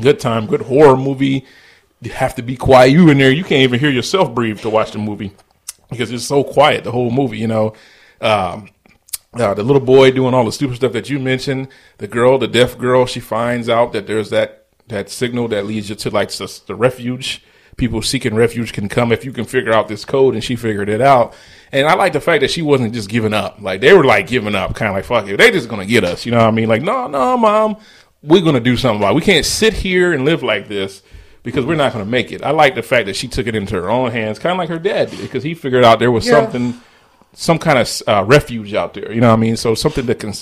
Good 0.00 0.20
time, 0.20 0.46
good 0.46 0.62
horror 0.62 0.96
movie. 0.96 1.44
You 2.00 2.12
have 2.12 2.34
to 2.36 2.42
be 2.42 2.56
quiet. 2.56 2.92
You 2.92 3.10
in 3.10 3.18
there, 3.18 3.30
you 3.30 3.44
can't 3.44 3.62
even 3.62 3.78
hear 3.78 3.90
yourself 3.90 4.34
breathe 4.34 4.60
to 4.60 4.70
watch 4.70 4.92
the 4.92 4.98
movie 4.98 5.32
because 5.90 6.10
it's 6.10 6.24
so 6.24 6.42
quiet 6.42 6.84
the 6.84 6.92
whole 6.92 7.10
movie. 7.10 7.38
You 7.38 7.48
know. 7.48 7.74
Um, 8.20 8.68
uh, 9.32 9.54
the 9.54 9.62
little 9.62 9.80
boy 9.80 10.10
doing 10.10 10.34
all 10.34 10.44
the 10.44 10.50
stupid 10.50 10.76
stuff 10.76 10.92
that 10.92 11.08
you 11.08 11.20
mentioned. 11.20 11.68
The 11.98 12.08
girl, 12.08 12.36
the 12.36 12.48
deaf 12.48 12.76
girl, 12.76 13.06
she 13.06 13.20
finds 13.20 13.68
out 13.68 13.92
that 13.92 14.08
there's 14.08 14.30
that 14.30 14.66
that 14.88 15.08
signal 15.08 15.46
that 15.48 15.66
leads 15.66 15.88
you 15.88 15.94
to 15.94 16.10
like 16.10 16.30
the, 16.30 16.60
the 16.66 16.74
refuge. 16.74 17.42
People 17.80 18.02
seeking 18.02 18.34
refuge 18.34 18.72
can 18.74 18.88
come 18.90 19.10
if 19.10 19.24
you 19.24 19.32
can 19.32 19.46
figure 19.46 19.72
out 19.72 19.88
this 19.88 20.04
code, 20.04 20.34
and 20.34 20.44
she 20.44 20.54
figured 20.54 20.90
it 20.90 21.00
out. 21.00 21.34
And 21.72 21.86
I 21.88 21.94
like 21.94 22.12
the 22.12 22.20
fact 22.20 22.42
that 22.42 22.50
she 22.50 22.60
wasn't 22.62 22.92
just 22.92 23.08
giving 23.08 23.32
up. 23.32 23.60
Like 23.60 23.80
they 23.80 23.94
were 23.94 24.04
like 24.04 24.26
giving 24.26 24.54
up, 24.54 24.74
kind 24.74 24.90
of 24.90 24.94
like 24.94 25.04
fuck 25.06 25.26
it, 25.28 25.38
they 25.38 25.50
just 25.50 25.68
gonna 25.68 25.86
get 25.86 26.04
us. 26.04 26.26
You 26.26 26.32
know 26.32 26.38
what 26.38 26.48
I 26.48 26.50
mean? 26.50 26.68
Like 26.68 26.82
no, 26.82 27.06
no, 27.06 27.36
mom, 27.38 27.78
we're 28.22 28.42
gonna 28.42 28.60
do 28.60 28.76
something 28.76 29.00
about. 29.00 29.12
it. 29.12 29.14
We 29.16 29.22
can't 29.22 29.46
sit 29.46 29.72
here 29.72 30.12
and 30.12 30.24
live 30.26 30.42
like 30.42 30.68
this 30.68 31.02
because 31.42 31.64
we're 31.64 31.74
not 31.74 31.92
gonna 31.94 32.04
make 32.04 32.32
it. 32.32 32.42
I 32.42 32.50
like 32.50 32.74
the 32.74 32.82
fact 32.82 33.06
that 33.06 33.16
she 33.16 33.28
took 33.28 33.46
it 33.46 33.54
into 33.56 33.74
her 33.76 33.88
own 33.90 34.10
hands, 34.10 34.38
kind 34.38 34.52
of 34.52 34.58
like 34.58 34.68
her 34.68 34.78
dad 34.78 35.10
did, 35.10 35.20
because 35.20 35.42
he 35.42 35.54
figured 35.54 35.82
out 35.84 35.98
there 35.98 36.10
was 36.12 36.26
Yeah. 36.26 36.32
something 36.42 36.74
some 37.32 37.58
kind 37.58 37.78
of 37.78 38.02
uh, 38.08 38.24
refuge 38.24 38.74
out 38.74 38.92
there. 38.92 39.10
You 39.12 39.20
know 39.22 39.28
what 39.28 39.38
I 39.38 39.40
mean? 39.40 39.56
So 39.56 39.74
something 39.74 40.04
that 40.06 40.18
can 40.18 40.34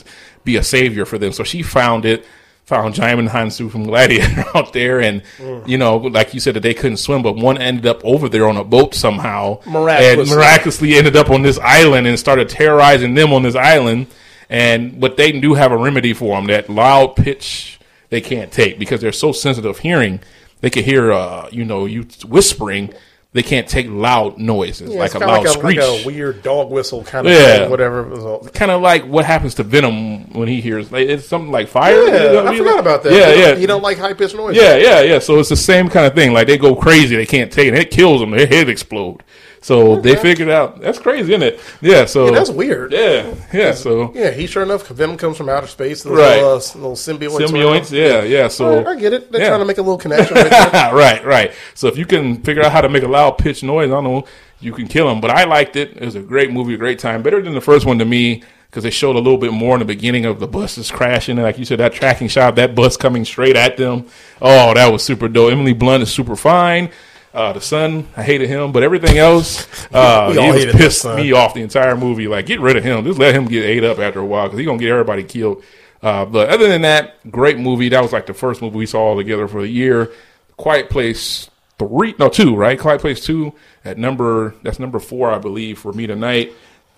be 0.42 0.56
a 0.56 0.64
savior 0.64 1.04
for 1.04 1.18
them. 1.18 1.32
So 1.32 1.44
she 1.44 1.62
found 1.62 2.04
it, 2.04 2.24
found 2.68 2.94
Djimon 2.94 3.28
Hounsou 3.30 3.70
from 3.70 3.84
Gladiator 3.84 4.44
out 4.54 4.72
there, 4.74 5.00
and 5.00 5.22
Mm. 5.38 5.66
you 5.66 5.78
know, 5.78 5.96
like 5.96 6.34
you 6.34 6.40
said, 6.40 6.54
that 6.54 6.60
they 6.62 6.74
couldn't 6.74 6.98
swim, 6.98 7.22
but 7.22 7.34
one 7.36 7.56
ended 7.58 7.86
up 7.86 8.00
over 8.04 8.28
there 8.28 8.46
on 8.46 8.56
a 8.58 8.64
boat 8.64 8.94
somehow, 8.94 9.60
Miraculously. 9.66 10.20
and 10.20 10.30
miraculously 10.30 10.94
ended 10.94 11.16
up 11.16 11.30
on 11.30 11.40
this 11.42 11.58
island 11.60 12.06
and 12.06 12.18
started 12.18 12.48
terrorizing 12.50 13.14
them 13.14 13.32
on 13.32 13.42
this 13.42 13.56
island. 13.56 14.06
And 14.50 15.00
but 15.00 15.16
they 15.16 15.32
do 15.32 15.54
have 15.54 15.72
a 15.72 15.76
remedy 15.76 16.12
for 16.12 16.36
them 16.36 16.46
that 16.48 16.68
loud 16.68 17.16
pitch 17.16 17.78
they 18.10 18.20
can't 18.20 18.50
take 18.52 18.78
because 18.78 19.00
they're 19.00 19.12
so 19.12 19.32
sensitive 19.32 19.70
of 19.70 19.78
hearing. 19.78 20.20
They 20.60 20.70
can 20.70 20.84
hear, 20.84 21.12
uh, 21.12 21.48
you 21.52 21.64
know, 21.64 21.86
you 21.86 22.06
whispering. 22.26 22.92
They 23.38 23.42
can't 23.44 23.68
take 23.68 23.86
loud 23.88 24.36
noises 24.38 24.92
Yeah, 24.92 24.98
like 24.98 25.14
a 25.14 25.20
loud 25.20 25.28
like 25.28 25.46
a, 25.46 25.50
screech 25.50 25.78
like 25.78 26.02
a 26.02 26.06
weird 26.06 26.42
dog 26.42 26.70
whistle 26.72 27.04
kind 27.04 27.24
of 27.24 27.32
Yeah. 27.32 27.58
thing, 27.58 27.70
whatever. 27.70 28.40
Kind 28.52 28.72
of 28.72 28.82
like 28.82 29.04
what 29.04 29.24
happens 29.24 29.54
to 29.54 29.62
Venom 29.62 30.32
when 30.32 30.48
he 30.48 30.60
hears 30.60 30.90
like, 30.90 31.08
it's 31.08 31.24
something 31.24 31.52
like 31.52 31.68
fire. 31.68 31.94
You 31.94 32.10
know 32.10 32.32
Yeah, 32.32 32.40
I 32.40 32.50
mean? 32.50 32.58
forgot 32.58 32.80
about 32.80 33.04
that. 33.04 33.12
Yeah, 33.12 33.32
He 33.32 33.40
yeah, 33.40 33.54
He 33.54 33.66
don't 33.66 33.82
like 33.82 33.96
high 33.96 34.12
pitched 34.12 34.34
noise. 34.34 34.56
yeah, 34.56 34.74
yeah, 34.74 35.02
yeah. 35.02 35.18
So 35.20 35.38
it's 35.38 35.50
the 35.50 35.56
same 35.56 35.88
kind 35.88 36.04
of 36.04 36.14
thing. 36.14 36.32
Like 36.32 36.48
they 36.48 36.58
go 36.58 36.74
crazy, 36.74 37.14
they 37.14 37.26
can't 37.26 37.52
take 37.52 37.68
it. 37.68 37.74
It 37.74 37.90
kills 37.92 38.20
them. 38.20 38.32
Their 38.32 38.48
head 38.48 38.68
explode. 38.68 39.22
So 39.60 40.00
they 40.00 40.16
figured 40.16 40.48
out 40.48 40.80
that's 40.80 40.98
crazy, 40.98 41.32
isn't 41.32 41.42
it? 41.42 41.60
Yeah. 41.80 42.04
So 42.04 42.26
Yeah, 42.26 42.30
that's 42.32 42.50
weird. 42.50 42.92
Yeah, 42.92 43.34
yeah. 43.52 43.72
So 43.72 44.12
Yeah, 44.14 44.30
he 44.30 44.46
sure 44.46 44.62
enough. 44.62 44.86
Venom 44.88 45.16
comes 45.16 45.36
from 45.36 45.48
outer 45.48 45.66
space. 45.66 46.04
and 46.04 46.14
Right. 46.14 46.36
Little, 46.36 46.50
uh, 46.50 46.54
little 46.54 46.92
symbiotes. 46.92 47.48
symbiotes. 47.48 47.90
Yeah, 47.90 48.22
yeah. 48.22 48.48
So 48.48 48.86
I 48.86 48.96
get 48.96 49.12
it. 49.12 49.32
They're 49.32 49.42
yeah. 49.42 49.48
trying 49.48 49.60
to 49.60 49.66
make 49.66 49.78
a 49.78 49.82
little 49.82 49.98
connection. 49.98 50.36
right 50.36 50.92
right, 50.92 51.24
right. 51.24 51.52
So 51.74 51.88
if 51.88 51.96
you 51.96 52.06
can 52.06 52.42
figure 52.42 52.62
out 52.62 52.72
how 52.72 52.80
to 52.80 52.88
make 52.88 53.02
a 53.02 53.08
loud 53.08 53.38
pitch 53.38 53.62
noise, 53.62 53.86
I 53.86 53.94
don't 53.94 54.04
know, 54.04 54.24
you 54.60 54.72
can 54.72 54.86
kill 54.88 55.10
him. 55.10 55.20
But 55.20 55.30
I 55.30 55.44
liked 55.44 55.76
it. 55.76 55.96
It 55.96 56.04
was 56.04 56.14
a 56.14 56.20
great 56.20 56.50
movie, 56.50 56.74
a 56.74 56.78
great 56.78 56.98
time. 56.98 57.22
Better 57.22 57.42
than 57.42 57.54
the 57.54 57.60
first 57.60 57.86
one 57.86 57.98
to 57.98 58.04
me 58.04 58.42
because 58.70 58.84
they 58.84 58.90
showed 58.90 59.16
a 59.16 59.18
little 59.18 59.38
bit 59.38 59.52
more 59.52 59.74
in 59.74 59.78
the 59.78 59.86
beginning 59.86 60.26
of 60.26 60.40
the 60.40 60.46
buses 60.46 60.90
crashing. 60.90 61.38
And 61.38 61.44
like 61.44 61.58
you 61.58 61.64
said, 61.64 61.78
that 61.78 61.94
tracking 61.94 62.28
shot, 62.28 62.56
that 62.56 62.74
bus 62.74 62.96
coming 62.96 63.24
straight 63.24 63.56
at 63.56 63.76
them. 63.76 64.06
Oh, 64.42 64.74
that 64.74 64.92
was 64.92 65.02
super 65.02 65.28
dope. 65.28 65.52
Emily 65.52 65.72
Blunt 65.72 66.02
is 66.02 66.12
super 66.12 66.36
fine. 66.36 66.90
Uh, 67.38 67.52
the 67.52 67.60
son, 67.60 68.04
I 68.16 68.24
hated 68.24 68.48
him, 68.48 68.72
but 68.72 68.82
everything 68.82 69.16
else, 69.16 69.68
uh, 69.94 70.32
he 70.32 70.50
was 70.50 70.74
pissed 70.74 71.04
me 71.04 71.30
off 71.30 71.54
the 71.54 71.62
entire 71.62 71.96
movie. 71.96 72.26
Like, 72.26 72.46
get 72.46 72.58
rid 72.58 72.76
of 72.76 72.82
him. 72.82 73.04
Just 73.04 73.16
let 73.16 73.32
him 73.32 73.44
get 73.44 73.64
ate 73.64 73.84
up 73.84 74.00
after 74.00 74.18
a 74.18 74.26
while 74.26 74.48
because 74.48 74.58
he's 74.58 74.66
gonna 74.66 74.80
get 74.80 74.90
everybody 74.90 75.22
killed. 75.22 75.62
Uh, 76.02 76.24
but 76.24 76.48
other 76.48 76.66
than 76.66 76.82
that, 76.82 77.30
great 77.30 77.56
movie. 77.56 77.90
That 77.90 78.02
was 78.02 78.12
like 78.12 78.26
the 78.26 78.34
first 78.34 78.60
movie 78.60 78.78
we 78.78 78.86
saw 78.86 79.10
all 79.10 79.16
together 79.16 79.46
for 79.46 79.62
the 79.62 79.68
year. 79.68 80.10
Quiet 80.56 80.90
Place 80.90 81.48
three, 81.78 82.16
no 82.18 82.28
two, 82.28 82.56
right? 82.56 82.76
Quiet 82.76 83.00
Place 83.00 83.24
two 83.24 83.52
at 83.84 83.98
number 83.98 84.56
that's 84.64 84.80
number 84.80 84.98
four, 84.98 85.30
I 85.30 85.38
believe, 85.38 85.78
for 85.78 85.92
me 85.92 86.08
tonight. 86.08 86.52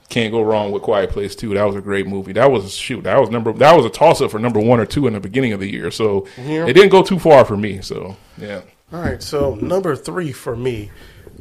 Can't 0.09 0.33
go 0.33 0.41
wrong 0.41 0.73
with 0.73 0.83
Quiet 0.83 1.11
Place 1.11 1.37
two. 1.37 1.53
That 1.53 1.65
was 1.65 1.77
a 1.77 1.83
great 1.83 2.07
movie. 2.07 2.33
That 2.33 2.51
was 2.51 2.73
shoot. 2.73 3.05
That 3.05 3.21
was 3.21 3.29
number. 3.29 3.53
That 3.53 3.77
was 3.77 3.85
a 3.85 3.91
toss 3.91 4.23
up 4.23 4.31
for 4.31 4.39
number 4.39 4.59
one 4.59 4.81
or 4.81 4.87
two 4.87 5.07
in 5.07 5.12
the 5.12 5.21
beginning 5.21 5.53
of 5.53 5.61
the 5.61 5.71
year. 5.71 5.91
So 5.91 6.27
it 6.39 6.73
didn't 6.73 6.89
go 6.89 7.03
too 7.03 7.19
far 7.19 7.45
for 7.45 7.59
me. 7.59 7.83
So 7.83 8.17
yeah. 8.39 8.62
All 8.93 9.01
right, 9.01 9.23
so 9.23 9.55
number 9.55 9.95
three 9.95 10.33
for 10.33 10.57
me 10.57 10.91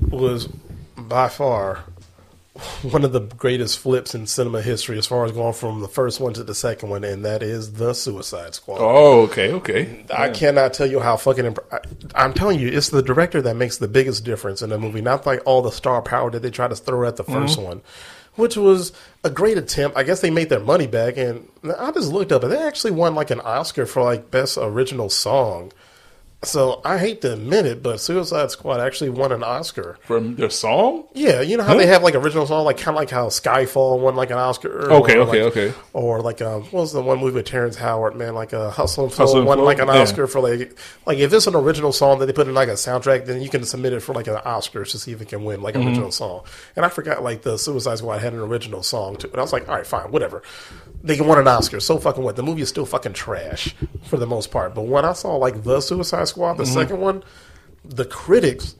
was 0.09 0.47
by 0.95 1.29
far 1.29 1.83
one 2.81 3.03
of 3.05 3.11
the 3.11 3.21
greatest 3.21 3.79
flips 3.79 4.13
in 4.13 4.27
cinema 4.27 4.61
history 4.61 4.97
as 4.97 5.05
far 5.05 5.25
as 5.25 5.31
going 5.31 5.53
from 5.53 5.81
the 5.81 5.87
first 5.87 6.19
one 6.19 6.33
to 6.33 6.43
the 6.43 6.55
second 6.55 6.89
one, 6.89 7.03
and 7.03 7.23
that 7.25 7.41
is 7.41 7.73
The 7.73 7.93
Suicide 7.93 8.53
Squad. 8.55 8.79
Oh, 8.79 9.21
okay, 9.21 9.51
okay. 9.53 10.05
I 10.13 10.29
cannot 10.29 10.73
tell 10.73 10.87
you 10.87 10.99
how 10.99 11.17
fucking. 11.17 11.45
Imp- 11.45 11.59
I, 11.71 11.79
I'm 12.15 12.33
telling 12.33 12.59
you, 12.59 12.67
it's 12.67 12.89
the 12.89 13.01
director 13.01 13.41
that 13.41 13.55
makes 13.55 13.77
the 13.77 13.87
biggest 13.87 14.25
difference 14.25 14.61
in 14.61 14.69
the 14.69 14.77
movie, 14.77 15.01
not 15.01 15.25
like 15.25 15.41
all 15.45 15.61
the 15.61 15.71
star 15.71 16.01
power 16.01 16.29
that 16.31 16.41
they 16.41 16.51
try 16.51 16.67
to 16.67 16.75
throw 16.75 17.07
at 17.07 17.15
the 17.15 17.23
mm-hmm. 17.23 17.45
1st 17.45 17.63
one, 17.63 17.81
which 18.35 18.57
was 18.57 18.91
a 19.23 19.29
great 19.29 19.57
attempt. 19.57 19.97
I 19.97 20.03
guess 20.03 20.21
they 20.21 20.31
made 20.31 20.49
their 20.49 20.59
money 20.59 20.87
back, 20.87 21.17
and 21.17 21.47
I 21.77 21.91
just 21.91 22.11
looked 22.11 22.31
up, 22.31 22.43
and 22.43 22.51
they 22.51 22.61
actually 22.61 22.91
won 22.91 23.15
like 23.15 23.31
an 23.31 23.41
Oscar 23.41 23.85
for 23.85 24.03
like 24.03 24.31
best 24.31 24.57
original 24.57 25.09
song. 25.09 25.71
So 26.41 26.79
I 26.85 26.97
hate 26.97 27.19
to 27.21 27.33
admit 27.33 27.65
it, 27.65 27.83
but 27.83 27.99
Suicide 27.99 28.49
Squad 28.49 28.79
actually 28.79 29.09
won 29.09 29.33
an 29.33 29.43
Oscar. 29.43 29.97
From 30.03 30.37
their 30.37 30.49
song. 30.49 31.03
Yeah, 31.13 31.41
you 31.41 31.57
know 31.57 31.63
how 31.65 31.75
they 31.75 31.85
have 31.87 32.01
like 32.01 32.15
original 32.15 32.47
song, 32.47 32.63
like 32.63 32.77
kind 32.77 32.95
of 32.95 33.01
like 33.01 33.09
how 33.09 33.27
Skyfall 33.27 33.99
won 33.99 34.15
like 34.15 34.29
an 34.31 34.37
Oscar. 34.37 34.89
Okay, 34.89 35.17
or, 35.17 35.21
okay, 35.23 35.43
like- 35.43 35.51
okay. 35.57 35.73
Or 35.91 36.21
like 36.21 36.41
uh, 36.41 36.59
what 36.59 36.73
was 36.73 36.93
the 36.93 37.01
one 37.01 37.19
movie 37.19 37.33
with 37.35 37.45
Terrence 37.45 37.75
Howard? 37.75 38.15
Man, 38.15 38.35
like 38.35 38.53
uh, 38.53 38.69
Hustle 38.69 39.03
and 39.03 39.13
Flow 39.13 39.25
Hustle 39.25 39.43
won 39.43 39.57
Flow? 39.57 39.65
like 39.65 39.79
an 39.79 39.87
Yeah. 39.89 40.01
Oscar 40.01 40.27
for 40.27 40.39
like 40.39 40.77
like 41.05 41.17
if 41.17 41.33
it's 41.33 41.45
an 41.45 41.55
original 41.55 41.91
song 41.91 42.19
that 42.19 42.27
they 42.27 42.33
put 42.33 42.47
in 42.47 42.53
like 42.53 42.69
a 42.69 42.73
soundtrack, 42.73 43.25
then 43.25 43.41
you 43.41 43.49
can 43.49 43.65
submit 43.65 43.91
it 43.91 43.99
for 43.99 44.13
like 44.15 44.27
an 44.27 44.37
Oscar 44.45 44.85
to 44.85 44.97
see 44.97 45.11
if 45.11 45.21
it 45.21 45.27
can 45.27 45.43
win 45.43 45.61
like 45.61 45.75
an 45.75 45.81
Mm-hmm. 45.81 45.89
original 45.89 46.11
song. 46.13 46.43
And 46.77 46.85
I 46.85 46.89
forgot 46.89 47.21
like 47.21 47.41
the 47.41 47.57
Suicide 47.57 47.97
Squad 47.97 48.19
had 48.21 48.31
an 48.31 48.39
original 48.39 48.81
song 48.81 49.17
too, 49.17 49.27
and 49.27 49.35
I 49.37 49.41
was 49.41 49.51
like, 49.51 49.67
all 49.67 49.75
right, 49.75 49.85
fine, 49.85 50.09
whatever. 50.09 50.41
They 51.03 51.15
can 51.17 51.27
win 51.27 51.39
an 51.39 51.47
Oscar. 51.47 51.79
So 51.81 51.97
fucking 51.97 52.23
what? 52.23 52.35
The 52.37 52.43
movie 52.43 52.61
is 52.61 52.69
still 52.69 52.85
fucking 52.85 53.13
trash 53.13 53.73
for 54.03 54.15
the 54.17 54.27
most 54.27 54.51
part. 54.51 54.73
But 54.75 54.83
when 54.83 55.03
I 55.05 55.11
saw 55.13 55.35
like 55.35 55.63
the 55.63 55.79
Suicide 55.81 56.27
Squad, 56.29 56.53
the 56.53 56.63
Mm-hmm. 56.63 56.73
second 56.73 56.99
one, 57.01 57.23
the 57.83 58.05
critics 58.05 58.75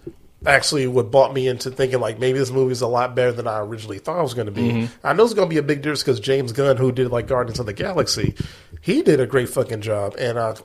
actually 0.46 0.88
what 0.88 1.12
bought 1.12 1.34
me 1.34 1.48
into 1.50 1.70
thinking 1.70 2.00
like 2.00 2.18
maybe 2.18 2.40
this 2.40 2.50
movie's 2.50 2.80
a 2.82 2.88
lot 2.88 3.14
better 3.14 3.34
than 3.34 3.46
I 3.46 3.60
originally 3.60 4.00
thought 4.00 4.20
it 4.20 4.24
was 4.24 4.34
going 4.34 4.46
to 4.46 4.52
be. 4.54 4.70
Mm-hmm. 4.72 5.06
I 5.08 5.12
know 5.14 5.26
it's 5.26 5.34
going 5.34 5.50
to 5.50 5.54
be 5.54 5.58
a 5.60 5.64
big 5.64 5.82
difference 5.82 6.02
because 6.02 6.20
James 6.22 6.54
Gunn, 6.54 6.78
who 6.78 6.92
did 6.94 7.12
like 7.12 7.28
Guardians 7.28 7.60
of 7.60 7.66
the 7.66 7.74
Galaxy, 7.74 8.36
he 8.82 9.02
did 9.02 9.20
a 9.20 9.28
great 9.28 9.50
fucking 9.50 9.82
job, 9.82 10.16
and 10.18 10.38
uh, 10.38 10.56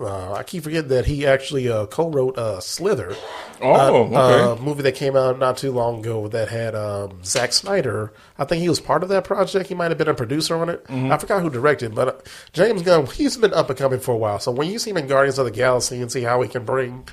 uh, 0.00 0.32
I 0.32 0.42
keep 0.42 0.64
forgetting 0.64 0.88
that 0.88 1.06
he 1.06 1.24
actually 1.26 1.68
uh, 1.68 1.86
co-wrote 1.86 2.36
uh, 2.36 2.58
Slither. 2.60 3.14
Oh, 3.62 3.72
uh, 4.12 4.18
uh, 4.18 4.48
okay. 4.52 4.62
movie 4.64 4.82
that 4.82 4.96
came 4.96 5.14
out 5.16 5.38
not 5.38 5.56
too 5.56 5.70
long 5.70 6.00
ago 6.00 6.26
that 6.28 6.48
had 6.48 6.74
um, 6.74 7.22
Zack 7.24 7.52
Snyder. 7.52 8.12
I 8.36 8.44
think 8.44 8.60
he 8.60 8.68
was 8.68 8.80
part 8.80 9.02
of 9.04 9.08
that 9.10 9.22
project. 9.24 9.68
He 9.68 9.74
might 9.74 9.90
have 9.92 9.98
been 9.98 10.08
a 10.08 10.14
producer 10.14 10.56
on 10.56 10.68
it. 10.68 10.84
Mm-hmm. 10.86 11.12
I 11.12 11.18
forgot 11.18 11.42
who 11.42 11.48
directed, 11.50 11.94
but 11.94 12.08
uh, 12.08 12.14
James 12.52 12.82
Gunn, 12.82 13.06
he's 13.06 13.36
been 13.36 13.54
up 13.54 13.70
and 13.70 13.78
coming 13.78 14.00
for 14.00 14.12
a 14.12 14.16
while. 14.16 14.40
So 14.40 14.50
when 14.50 14.68
you 14.68 14.78
see 14.80 14.90
him 14.90 14.96
in 14.96 15.06
Guardians 15.06 15.38
of 15.38 15.44
the 15.44 15.52
Galaxy 15.52 16.00
and 16.02 16.10
see 16.10 16.22
how 16.22 16.42
he 16.42 16.48
can 16.48 16.64
bring 16.64 17.06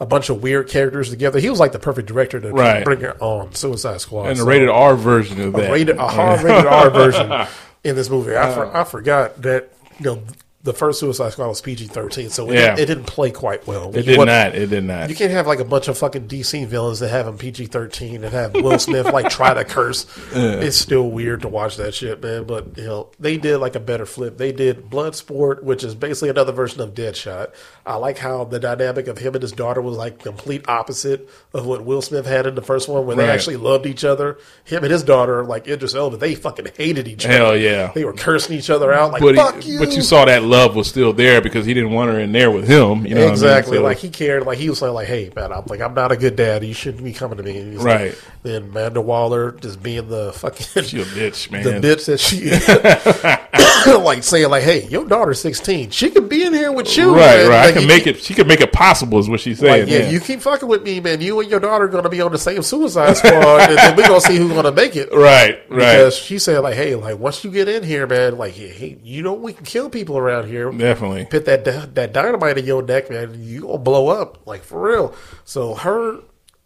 a 0.00 0.06
bunch 0.06 0.30
of 0.30 0.40
weird 0.40 0.68
characters 0.68 1.10
together, 1.10 1.40
he 1.40 1.50
was 1.50 1.58
like 1.58 1.72
the 1.72 1.80
perfect 1.80 2.06
director 2.06 2.38
to 2.40 2.52
Right. 2.52 2.84
bring 2.84 3.00
it 3.02 3.20
on 3.20 3.52
Suicide 3.56 4.00
Squad. 4.00 4.28
And 4.28 4.36
the 4.36 4.42
So- 4.42 4.46
rated 4.46 4.68
R 4.68 4.94
version 4.94 5.40
of 5.40 5.52
that. 5.54 5.68
a 5.68 5.72
rated, 5.72 5.96
a 5.96 6.06
hard 6.06 6.40
rated 6.44 6.66
R 6.66 6.88
version 6.90 7.32
in 7.82 7.96
this 7.96 8.08
movie. 8.08 8.36
I, 8.36 8.54
for, 8.54 8.76
I 8.76 8.84
forgot 8.84 9.42
that 9.42 9.72
you 9.98 10.04
know 10.06 10.22
the 10.64 10.72
first 10.72 10.98
Suicide 10.98 11.30
Squad 11.32 11.46
was 11.48 11.60
PG 11.60 11.86
thirteen, 11.86 12.30
so 12.30 12.50
it, 12.50 12.54
Yeah. 12.54 12.60
didn't, 12.74 12.78
it 12.80 12.86
didn't 12.86 13.06
play 13.06 13.30
quite 13.30 13.64
well. 13.66 13.90
It 13.96 14.02
did 14.02 14.18
not. 14.18 14.54
It 14.56 14.66
did 14.70 14.84
not. 14.84 15.08
You 15.08 15.14
can't 15.14 15.30
have 15.30 15.46
like 15.46 15.60
a 15.60 15.64
bunch 15.64 15.86
of 15.86 15.96
fucking 15.96 16.26
DC 16.26 16.66
villains 16.66 16.98
that 16.98 17.08
have 17.10 17.26
them 17.26 17.38
PG 17.38 17.66
thirteen 17.66 18.24
and 18.24 18.32
have 18.32 18.54
Will 18.54 18.78
Smith 18.78 19.06
like 19.06 19.28
try 19.30 19.54
to 19.54 19.64
curse. 19.64 20.04
It's 20.34 20.76
still 20.76 21.10
weird 21.10 21.42
to 21.42 21.48
watch 21.48 21.76
that 21.76 21.94
shit, 21.94 22.20
man. 22.22 22.44
But 22.44 22.76
you 22.76 22.84
know 22.84 23.10
they 23.20 23.36
did 23.36 23.58
like 23.58 23.76
a 23.76 23.80
better 23.80 24.04
flip. 24.04 24.36
They 24.36 24.50
did 24.52 24.90
Bloodsport, 24.90 25.62
which 25.62 25.84
is 25.84 25.94
basically 25.94 26.28
another 26.30 26.52
version 26.52 26.80
of 26.80 26.92
Deadshot. 26.92 27.52
I 27.86 27.94
like 27.94 28.18
how 28.18 28.44
the 28.44 28.58
dynamic 28.58 29.06
of 29.06 29.18
him 29.18 29.34
and 29.34 29.42
his 29.42 29.52
daughter 29.52 29.80
was 29.80 29.96
like 29.96 30.18
complete 30.18 30.68
opposite 30.68 31.28
of 31.54 31.66
what 31.66 31.84
Will 31.84 32.02
Smith 32.02 32.26
had 32.26 32.46
in 32.46 32.54
the 32.56 32.62
first 32.62 32.88
one, 32.88 33.06
where 33.06 33.16
they 33.16 33.30
actually 33.30 33.56
loved 33.56 33.86
each 33.86 34.04
other. 34.04 34.38
Him 34.64 34.82
and 34.82 34.92
his 34.92 35.04
daughter, 35.04 35.44
like 35.44 35.68
Idris 35.68 35.94
Elba, 35.94 36.16
they 36.16 36.34
fucking 36.34 36.66
hated 36.76 37.06
each 37.08 37.24
other. 37.24 37.34
Hell 37.34 37.56
yeah. 37.56 37.92
They 37.94 38.04
were 38.04 38.12
cursing 38.12 38.58
each 38.58 38.68
other 38.70 38.92
out 38.92 39.12
like 39.12 39.22
But, 39.22 39.36
"fuck 39.36 39.60
he, 39.62 39.72
you." 39.72 39.78
but 39.78 39.92
you 39.92 40.02
saw 40.02 40.24
that 40.26 40.42
love 40.48 40.74
was 40.74 40.88
still 40.88 41.12
there 41.12 41.40
because 41.40 41.64
he 41.66 41.74
didn't 41.74 41.92
want 41.92 42.10
her 42.10 42.18
in 42.18 42.32
there 42.32 42.50
with 42.50 42.66
him. 42.66 43.06
You 43.06 43.14
know 43.14 43.20
what 43.20 43.24
I 43.24 43.24
mean? 43.26 43.30
exactly. 43.30 43.76
So- 43.76 43.82
Like 43.84 43.98
he 43.98 44.08
cared. 44.10 44.44
Like 44.46 44.58
he 44.58 44.68
was 44.68 44.78
saying, 44.78 44.92
like, 44.94 45.06
"Hey, 45.06 45.30
man, 45.36 45.52
I'm 45.52 45.64
like, 45.66 45.80
I'm 45.80 45.94
not 45.94 46.10
a 46.12 46.16
good 46.16 46.34
dad. 46.36 46.64
You 46.64 46.74
shouldn't 46.74 47.04
be 47.04 47.12
coming 47.12 47.36
to 47.36 47.42
me." 47.44 47.52
He's 47.52 47.76
like- 47.78 47.84
Right. 48.00 48.14
then 48.42 48.62
Amanda 48.64 49.00
Waller 49.00 49.52
just 49.52 49.82
being 49.82 50.08
the 50.08 50.32
fucking 50.32 50.82
She 50.84 51.00
a 51.00 51.04
bitch, 51.04 51.50
man. 51.52 51.62
the 51.62 51.70
bitch 51.72 52.06
that 52.06 52.18
she 52.18 52.48
like 54.00 54.22
saying 54.22 54.50
like, 54.50 54.62
"Hey, 54.62 54.86
your 54.88 55.04
daughter's 55.04 55.40
16. 55.40 55.90
She 55.90 56.10
could 56.10 56.28
be 56.28 56.44
in 56.44 56.54
here 56.54 56.72
with 56.72 56.96
you, 56.96 57.14
right, 57.14 57.38
man. 57.38 57.48
right. 57.48 57.68
I 57.68 57.72
can 57.72 57.86
make 57.86 58.06
it. 58.06 58.20
She 58.22 58.34
can 58.34 58.46
make 58.46 58.60
it 58.60 58.72
possible, 58.72 59.18
is 59.18 59.28
what 59.28 59.40
she's 59.40 59.58
saying. 59.58 59.82
Like, 59.82 59.90
yeah, 59.90 60.00
yeah. 60.00 60.10
you 60.10 60.20
keep 60.20 60.40
fucking 60.40 60.68
with 60.68 60.82
me, 60.82 61.00
man. 61.00 61.20
You 61.20 61.40
and 61.40 61.50
your 61.50 61.60
daughter 61.60 61.84
are 61.84 61.88
going 61.88 62.04
to 62.04 62.10
be 62.10 62.20
on 62.20 62.32
the 62.32 62.38
same 62.38 62.62
Suicide 62.62 63.16
Squad, 63.16 63.70
and 63.70 63.78
then 63.78 63.96
we're 63.96 64.08
going 64.08 64.20
to 64.20 64.26
see 64.26 64.36
who's 64.36 64.52
going 64.52 64.64
to 64.64 64.72
make 64.72 64.96
it. 64.96 65.08
right, 65.12 65.62
right. 65.68 65.78
Because 65.78 66.16
she 66.16 66.38
said, 66.38 66.60
like, 66.60 66.74
hey, 66.74 66.94
like 66.94 67.18
once 67.18 67.44
you 67.44 67.50
get 67.50 67.68
in 67.68 67.82
here, 67.82 68.06
man, 68.06 68.36
like, 68.36 68.54
hey, 68.54 68.98
you 69.02 69.22
know 69.22 69.34
we 69.34 69.52
can 69.52 69.64
kill 69.64 69.90
people 69.90 70.18
around 70.18 70.48
here. 70.48 70.70
Definitely. 70.70 71.26
put 71.26 71.44
that 71.46 71.64
that 71.94 72.12
dynamite 72.12 72.58
in 72.58 72.64
your 72.64 72.82
neck, 72.82 73.10
man, 73.10 73.34
you 73.42 73.62
gonna 73.62 73.78
blow 73.78 74.08
up, 74.08 74.46
like 74.46 74.62
for 74.62 74.80
real. 74.80 75.14
So 75.44 75.74
her 75.74 76.20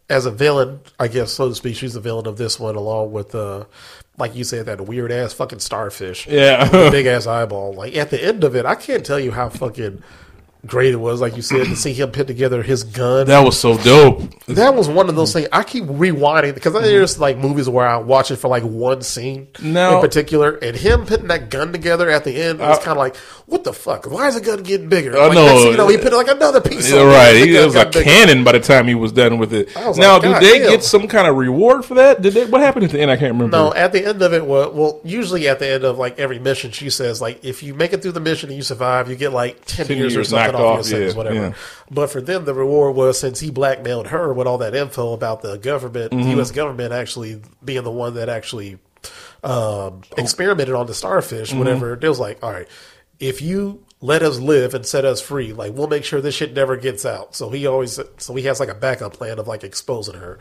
as 0.09 0.25
a 0.25 0.31
villain, 0.31 0.81
I 0.99 1.07
guess 1.07 1.31
so 1.31 1.49
to 1.49 1.55
speak, 1.55 1.75
she's 1.75 1.93
the 1.93 1.99
villain 1.99 2.27
of 2.27 2.37
this 2.37 2.59
one, 2.59 2.75
along 2.75 3.11
with 3.11 3.33
uh, 3.33 3.65
like 4.17 4.35
you 4.35 4.43
said, 4.43 4.65
that 4.67 4.81
weird 4.81 5.11
ass 5.11 5.33
fucking 5.33 5.59
starfish, 5.59 6.27
Yeah. 6.27 6.69
big 6.91 7.05
ass 7.05 7.25
eyeball. 7.27 7.73
Like 7.73 7.95
at 7.95 8.09
the 8.11 8.23
end 8.23 8.43
of 8.43 8.55
it, 8.55 8.65
I 8.65 8.75
can't 8.75 9.05
tell 9.05 9.19
you 9.19 9.31
how 9.31 9.49
fucking 9.49 10.03
great 10.65 10.93
it 10.93 10.97
was. 10.97 11.21
Like 11.21 11.35
you 11.35 11.41
said, 11.41 11.65
to 11.65 11.75
see 11.75 11.93
him 11.93 12.11
put 12.11 12.27
together 12.27 12.63
his 12.63 12.83
gun. 12.83 13.27
That 13.27 13.43
was 13.43 13.59
so 13.59 13.77
dope. 13.77 14.21
That 14.45 14.75
was 14.75 14.87
one 14.89 15.09
of 15.09 15.15
those 15.15 15.33
things. 15.33 15.47
I 15.51 15.63
keep 15.63 15.83
rewinding 15.85 16.53
because 16.55 16.73
there's 16.73 17.19
like 17.19 17.37
movies 17.37 17.67
where 17.69 17.87
I 17.87 17.97
watch 17.97 18.31
it 18.31 18.37
for 18.37 18.47
like 18.47 18.63
one 18.63 19.01
scene 19.01 19.47
No. 19.61 19.95
in 19.95 20.01
particular, 20.01 20.51
and 20.55 20.75
him 20.75 21.05
putting 21.05 21.27
that 21.27 21.49
gun 21.49 21.71
together 21.71 22.09
at 22.09 22.23
the 22.23 22.41
end 22.41 22.59
was 22.59 22.77
kind 22.79 22.91
of 22.91 22.97
like, 22.97 23.15
what 23.45 23.63
the 23.63 23.73
fuck? 23.73 24.05
Why 24.09 24.27
is 24.27 24.35
the 24.35 24.41
gun 24.41 24.63
getting 24.63 24.89
bigger? 24.89 25.17
I 25.17 25.25
like, 25.27 25.33
know. 25.35 25.45
next 25.45 25.63
you 25.65 25.77
know, 25.77 25.87
he 25.87 25.97
put 25.97 26.13
like 26.13 26.27
another 26.29 26.61
piece. 26.61 26.91
Yeah, 26.91 26.99
on 27.01 27.07
it, 27.07 27.11
right. 27.11 27.35
and 27.35 27.41
the 27.43 27.45
He 27.47 27.53
gun 27.53 27.65
was 27.65 27.75
a 27.75 27.85
bigger. 27.85 28.03
cannon 28.03 28.43
by 28.43 28.51
the 28.53 28.59
time 28.59 28.87
he 28.87 28.95
was 28.95 29.11
done 29.11 29.37
with 29.37 29.53
it. 29.53 29.69
Now, 29.75 30.17
like, 30.19 30.21
do 30.21 30.39
they 30.39 30.59
get 30.59 30.83
some 30.83 31.07
kind 31.07 31.27
of 31.27 31.35
reward 31.35 31.83
for 31.85 31.95
that? 31.95 32.21
Did 32.21 32.33
they? 32.33 32.45
What 32.45 32.61
happened 32.61 32.85
at 32.85 32.91
the 32.91 32.99
end? 33.01 33.11
I 33.11 33.17
can't 33.17 33.33
remember. 33.33 33.55
No, 33.57 33.73
at 33.73 33.91
the 33.91 34.05
end 34.05 34.21
of 34.21 34.33
it, 34.33 34.45
well, 34.45 34.71
well, 34.71 35.01
usually 35.03 35.47
at 35.47 35.59
the 35.59 35.67
end 35.67 35.83
of 35.83 35.97
like 35.97 36.19
every 36.19 36.39
mission, 36.39 36.71
she 36.71 36.89
says 36.89 37.21
like, 37.21 37.43
if 37.43 37.63
you 37.63 37.73
make 37.73 37.93
it 37.93 38.01
through 38.01 38.11
the 38.13 38.19
mission 38.19 38.49
and 38.49 38.57
you 38.57 38.63
survive, 38.63 39.09
you 39.09 39.15
get 39.15 39.33
like 39.33 39.63
ten, 39.65 39.85
10 39.87 39.97
years, 39.97 40.15
or 40.15 40.23
something 40.23 40.52
off, 40.55 40.61
your 40.61 40.79
off, 40.79 40.85
sentence, 40.85 41.13
yeah, 41.13 41.17
whatever. 41.17 41.35
yeah. 41.35 41.53
But 41.91 42.09
for 42.11 42.21
them, 42.21 42.45
the 42.45 42.53
reward 42.53 42.95
was 42.95 43.19
since 43.19 43.39
he 43.39 43.51
blackmailed 43.51 44.07
her 44.07 44.33
with 44.33 44.47
all 44.47 44.57
that 44.59 44.75
info 44.75 45.13
about 45.13 45.41
the 45.41 45.57
government, 45.57 46.11
Mm-hmm. 46.11 46.23
the 46.23 46.29
U.S. 46.37 46.51
government 46.51 46.93
actually 46.93 47.41
being 47.63 47.83
the 47.83 47.91
one 47.91 48.13
that 48.15 48.29
actually 48.29 48.79
um, 49.43 50.01
experimented 50.17 50.75
on 50.75 50.87
the 50.87 50.93
starfish, 50.93 51.49
Mm-hmm. 51.49 51.59
whatever. 51.59 51.93
It 51.93 52.03
was 52.03 52.19
like, 52.19 52.41
all 52.43 52.51
right, 52.51 52.67
if 53.19 53.41
you 53.41 53.83
let 54.01 54.21
us 54.21 54.37
live 54.39 54.73
and 54.73 54.85
set 54.85 55.05
us 55.05 55.21
free, 55.21 55.53
like 55.53 55.73
we'll 55.73 55.87
make 55.87 56.03
sure 56.03 56.19
this 56.19 56.35
shit 56.35 56.53
never 56.53 56.75
gets 56.75 57.05
out. 57.05 57.35
So 57.35 57.49
he 57.49 57.65
always, 57.67 57.99
so 58.17 58.35
he 58.35 58.43
has 58.43 58.59
like 58.59 58.69
a 58.69 58.75
backup 58.75 59.13
plan 59.13 59.39
of 59.39 59.47
like 59.47 59.63
exposing 59.63 60.15
her. 60.15 60.39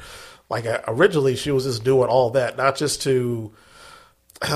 Like 0.50 0.66
uh, 0.66 0.80
originally, 0.88 1.36
she 1.36 1.50
was 1.52 1.64
just 1.64 1.84
doing 1.84 2.08
all 2.08 2.30
that, 2.30 2.56
not 2.56 2.76
just 2.76 3.02
to 3.02 3.52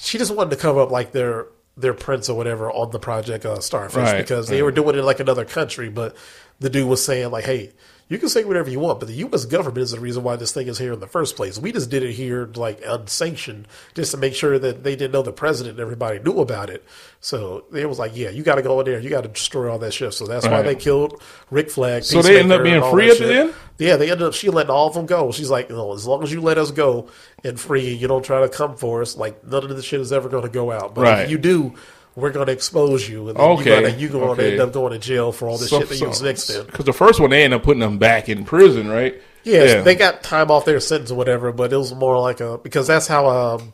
she 0.00 0.18
just 0.18 0.34
wanted 0.34 0.50
to 0.50 0.56
cover 0.56 0.80
up 0.80 0.90
like 0.90 1.12
their 1.12 1.46
their 1.80 1.94
prints 1.94 2.28
or 2.28 2.36
whatever 2.36 2.70
on 2.70 2.90
the 2.90 2.98
project 2.98 3.46
uh, 3.46 3.60
Starfish 3.60 3.96
Right, 3.96 4.18
because 4.18 4.48
they 4.48 4.62
were 4.62 4.72
doing 4.72 4.96
it 4.96 5.02
like 5.02 5.20
another 5.20 5.44
country, 5.44 5.88
but 5.88 6.16
the 6.60 6.68
dude 6.68 6.88
was 6.88 7.04
saying 7.04 7.30
like, 7.30 7.44
"Hey, 7.44 7.72
you 8.08 8.18
can 8.18 8.28
say 8.30 8.42
whatever 8.44 8.70
you 8.70 8.80
want, 8.80 9.00
but 9.00 9.06
the 9.08 9.14
U.S. 9.14 9.44
government 9.44 9.78
is 9.78 9.90
the 9.90 10.00
reason 10.00 10.22
why 10.22 10.36
this 10.36 10.52
thing 10.52 10.66
is 10.66 10.78
here 10.78 10.92
in 10.94 11.00
the 11.00 11.06
first 11.06 11.36
place. 11.36 11.58
We 11.58 11.72
just 11.72 11.90
did 11.90 12.02
it 12.02 12.12
here 12.12 12.48
like 12.54 12.80
unsanctioned, 12.86 13.68
just 13.94 14.12
to 14.12 14.16
make 14.16 14.34
sure 14.34 14.58
that 14.58 14.82
they 14.82 14.96
didn't 14.96 15.12
know 15.12 15.22
the 15.22 15.32
president 15.32 15.72
and 15.78 15.80
everybody 15.80 16.18
knew 16.18 16.40
about 16.40 16.70
it. 16.70 16.84
So 17.20 17.64
it 17.74 17.86
was 17.88 17.98
like, 17.98 18.16
yeah, 18.16 18.30
you 18.30 18.42
got 18.42 18.54
to 18.54 18.62
go 18.62 18.80
in 18.80 18.86
there, 18.86 18.98
you 19.00 19.10
got 19.10 19.22
to 19.22 19.28
destroy 19.28 19.70
all 19.70 19.78
that 19.80 19.92
shit. 19.92 20.14
So 20.14 20.26
that's 20.26 20.46
why 20.46 20.62
they 20.62 20.74
killed 20.74 21.22
Rick 21.50 21.70
Flag. 21.70 22.04
So 22.04 22.22
they 22.22 22.38
ended 22.40 22.58
up 22.58 22.64
being 22.64 22.82
free 22.90 23.10
at 23.10 23.18
the 23.18 23.34
end? 23.40 23.54
Yeah, 23.78 23.96
they 23.96 24.10
ended 24.10 24.26
up. 24.26 24.34
She 24.34 24.48
letting 24.50 24.70
all 24.70 24.88
of 24.88 24.94
them 24.94 25.06
go. 25.06 25.30
She's 25.30 25.50
like, 25.50 25.68
no, 25.70 25.92
as 25.92 26.06
long 26.06 26.22
as 26.22 26.32
you 26.32 26.40
let 26.40 26.58
us 26.58 26.70
go 26.70 27.08
and 27.44 27.60
free, 27.60 27.92
you 27.92 28.08
don't 28.08 28.24
try 28.24 28.40
to 28.40 28.48
come 28.48 28.76
for 28.76 29.02
us. 29.02 29.16
Like 29.16 29.44
none 29.46 29.64
of 29.64 29.68
this 29.76 29.84
shit 29.84 30.00
is 30.00 30.12
ever 30.12 30.28
going 30.28 30.42
to 30.44 30.48
go 30.48 30.72
out. 30.72 30.94
But 30.94 31.02
Right. 31.02 31.24
if 31.24 31.30
you 31.30 31.38
do, 31.38 31.74
we're 32.18 32.30
going 32.32 32.46
to 32.46 32.52
expose 32.52 33.08
you, 33.08 33.28
and 33.28 33.36
then 33.38 33.44
Okay, 33.44 33.96
you're 33.96 34.10
gonna, 34.10 34.36
to 34.36 34.50
end 34.50 34.60
up 34.60 34.72
going 34.72 34.92
to 34.92 34.98
jail 34.98 35.32
for 35.32 35.48
all 35.48 35.56
the 35.58 35.66
shit 35.68 35.88
that 35.88 36.00
you 36.00 36.08
was 36.08 36.22
mixed 36.22 36.50
in. 36.50 36.66
Because 36.66 36.84
the 36.84 36.92
first 36.92 37.20
one, 37.20 37.30
they 37.30 37.44
end 37.44 37.54
up 37.54 37.62
putting 37.62 37.80
them 37.80 37.98
back 37.98 38.28
in 38.28 38.44
prison, 38.44 38.88
right? 38.88 39.20
Yes, 39.44 39.84
they 39.84 39.94
got 39.94 40.22
time 40.22 40.50
off 40.50 40.64
their 40.64 40.80
sentence 40.80 41.10
or 41.10 41.14
whatever, 41.14 41.52
but 41.52 41.72
it 41.72 41.76
was 41.76 41.94
more 41.94 42.18
like 42.20 42.40
a 42.40 42.58
because 42.58 42.86
that's 42.86 43.06
how 43.06 43.28
um, 43.28 43.72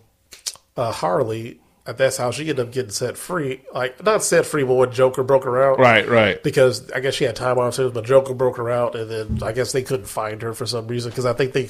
uh, 0.77 0.93
Harley. 0.93 1.59
uh, 1.87 1.93
That's 1.93 2.17
how 2.17 2.31
she 2.31 2.43
ended 2.49 2.61
up 2.61 2.73
getting 2.73 2.91
set 2.93 3.17
free. 3.17 3.61
Like 3.75 4.03
not 4.05 4.23
set 4.23 4.47
free, 4.47 4.63
but 4.63 4.75
when 4.75 4.93
Joker 4.93 5.23
broke 5.25 5.45
her 5.45 5.63
out. 5.63 5.79
Right, 5.81 6.09
right. 6.09 6.41
Because 6.43 6.91
I 6.93 7.01
guess 7.01 7.15
she 7.15 7.25
had 7.25 7.35
time 7.35 7.59
off 7.59 7.75
sentence, 7.75 7.95
but 7.95 8.05
Joker 8.05 8.35
broke 8.35 8.57
her 8.59 8.71
out, 8.71 8.95
and 8.95 9.11
then 9.11 9.43
I 9.43 9.53
guess 9.53 9.73
they 9.73 9.83
couldn't 9.83 10.07
find 10.07 10.41
her 10.43 10.55
for 10.55 10.67
some 10.67 10.87
reason 10.87 11.11
because 11.11 11.27
I 11.27 11.33
think 11.33 11.53
they 11.55 11.69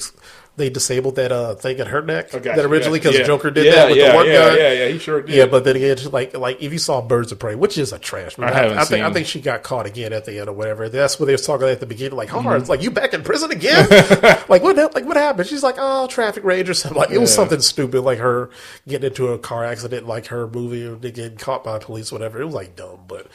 they 0.56 0.70
disabled 0.70 1.16
that 1.16 1.32
uh, 1.32 1.54
thing 1.56 1.78
in 1.78 1.86
her 1.86 2.00
neck 2.00 2.32
I 2.34 2.38
got 2.38 2.56
that 2.56 2.64
originally 2.64 3.00
because 3.00 3.18
Yeah. 3.18 3.24
Joker 3.24 3.50
did 3.50 3.66
Yeah, 3.66 3.72
that 3.74 3.88
with 3.88 3.96
yeah, 3.98 4.10
the 4.10 4.14
one 4.16 4.26
yeah, 4.26 4.32
guy. 4.32 4.56
Yeah, 4.56 4.72
yeah, 4.72 4.88
he 4.88 4.98
sure 4.98 5.20
did. 5.22 5.34
Yeah, 5.34 5.46
but 5.46 5.64
then 5.64 5.74
again, 5.76 5.98
like 6.12 6.36
like 6.36 6.62
if 6.62 6.72
you 6.72 6.78
saw 6.78 7.00
Birds 7.02 7.32
of 7.32 7.38
Prey, 7.40 7.54
which 7.54 7.76
is 7.76 7.92
a 7.92 7.98
trash 7.98 8.38
movie, 8.38 8.52
I 8.52 8.54
haven't 8.56 8.78
I, 8.78 8.84
think 8.84 9.02
I 9.02 9.06
seen. 9.08 9.14
think 9.14 9.26
she 9.26 9.40
got 9.40 9.62
caught 9.62 9.86
again 9.86 10.12
at 10.12 10.24
the 10.26 10.38
end 10.38 10.48
or 10.48 10.52
whatever. 10.52 10.88
That's 10.88 11.18
what 11.18 11.26
they 11.26 11.32
were 11.32 11.38
talking 11.38 11.66
at 11.68 11.80
the 11.80 11.86
beginning, 11.86 12.16
like, 12.16 12.28
Mm-hmm. 12.28 12.60
It's 12.60 12.68
like 12.68 12.82
you 12.82 12.90
back 12.90 13.14
in 13.14 13.22
prison 13.22 13.50
again? 13.50 13.88
like 14.48 14.62
what? 14.62 14.76
Like 14.76 15.04
what 15.04 15.16
happened? 15.16 15.48
She's 15.48 15.62
like, 15.62 15.76
oh, 15.78 16.06
traffic 16.06 16.44
rage 16.44 16.68
or 16.68 16.74
something. 16.74 16.98
Like 16.98 17.10
it 17.10 17.18
was 17.18 17.34
something 17.34 17.60
stupid, 17.60 18.02
like 18.02 18.18
her 18.18 18.50
getting 18.86 19.08
into 19.08 19.28
a 19.28 19.38
car 19.38 19.64
accident, 19.64 20.06
like 20.06 20.26
her 20.26 20.46
movie 20.46 20.84
or 20.86 20.96
getting 20.96 21.36
caught 21.36 21.64
by 21.64 21.78
police, 21.78 22.12
whatever. 22.12 22.40
It 22.40 22.44
was 22.46 22.54
like 22.54 22.76
dumb, 22.76 23.00
but. 23.08 23.26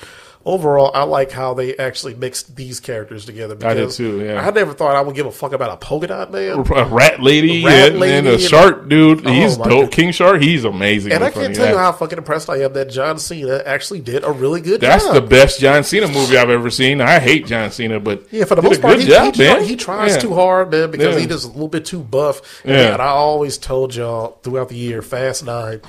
Overall, 0.46 0.90
I 0.94 1.04
like 1.04 1.32
how 1.32 1.54
they 1.54 1.76
actually 1.76 2.16
mixed 2.16 2.56
these 2.56 2.80
characters 2.80 3.26
together. 3.26 3.56
I 3.62 3.74
did 3.74 3.82
because 3.82 3.98
too, 3.98 4.24
yeah. 4.24 4.40
I 4.42 4.50
never 4.52 4.74
thought 4.74 4.96
I 4.96 5.02
would 5.02 5.14
give 5.14 5.26
a 5.26 5.32
fuck 5.32 5.52
about 5.52 5.70
a 5.72 5.78
polka 5.78 6.08
dot 6.08 6.32
man. 6.32 6.60
a 6.60 6.86
rat 6.86 7.22
lady, 7.22 7.64
Rat 7.66 7.90
and, 7.92 8.00
lady 8.00 8.14
and 8.16 8.28
a 8.28 8.34
and- 8.34 8.42
shark 8.42 8.88
dude. 8.88 9.28
Oh, 9.28 9.32
He's 9.32 9.58
dope. 9.58 9.68
God. 9.68 9.92
King 9.92 10.12
Shark, 10.14 10.42
he's 10.42 10.64
amazing. 10.64 11.12
And 11.12 11.26
I 11.26 11.30
can't 11.30 11.54
tell 11.54 11.70
you 11.70 11.78
how 11.78 11.92
fucking 11.92 12.18
impressed 12.18 12.50
I 12.50 12.62
am 12.62 12.72
that 12.74 12.90
John 12.90 13.20
Cena 13.20 13.62
actually 13.66 14.00
did 14.00 14.24
a 14.24 14.32
really 14.32 14.62
good 14.62 14.80
job. 14.80 14.90
That's 14.90 15.06
job. 15.06 15.16
the 15.16 15.22
best 15.22 15.60
John 15.60 15.84
Cena 15.84 16.08
movie 16.08 16.38
I've 16.38 16.50
ever 16.50 16.70
seen. 16.70 17.02
I 17.02 17.20
hate 17.20 17.46
John 17.46 17.70
Cena, 17.70 18.00
but 18.00 18.24
Yeah, 18.32 18.46
for 18.46 18.56
the 18.56 18.62
most 18.62 18.82
part, 18.82 18.96
good 18.96 19.04
he, 19.08 19.10
job, 19.12 19.36
he, 19.36 19.44
man. 19.44 19.64
he 19.66 19.76
tries 19.76 20.14
Yeah. 20.16 20.20
too 20.22 20.34
hard, 20.36 20.72
man, 20.72 20.90
because 20.90 21.16
Yeah. 21.16 21.22
he 21.22 21.28
just 21.28 21.44
a 21.46 21.50
little 21.50 21.68
bit 21.68 21.84
too 21.84 22.00
buff. 22.00 22.62
And, 22.64 22.74
Yeah. 22.76 22.92
man, 22.92 23.02
I 23.02 23.08
always 23.08 23.58
told 23.58 23.94
y'all 23.94 24.38
throughout 24.42 24.70
the 24.70 24.78
year, 24.78 25.02
Fast 25.02 25.44
Nine 25.46 25.82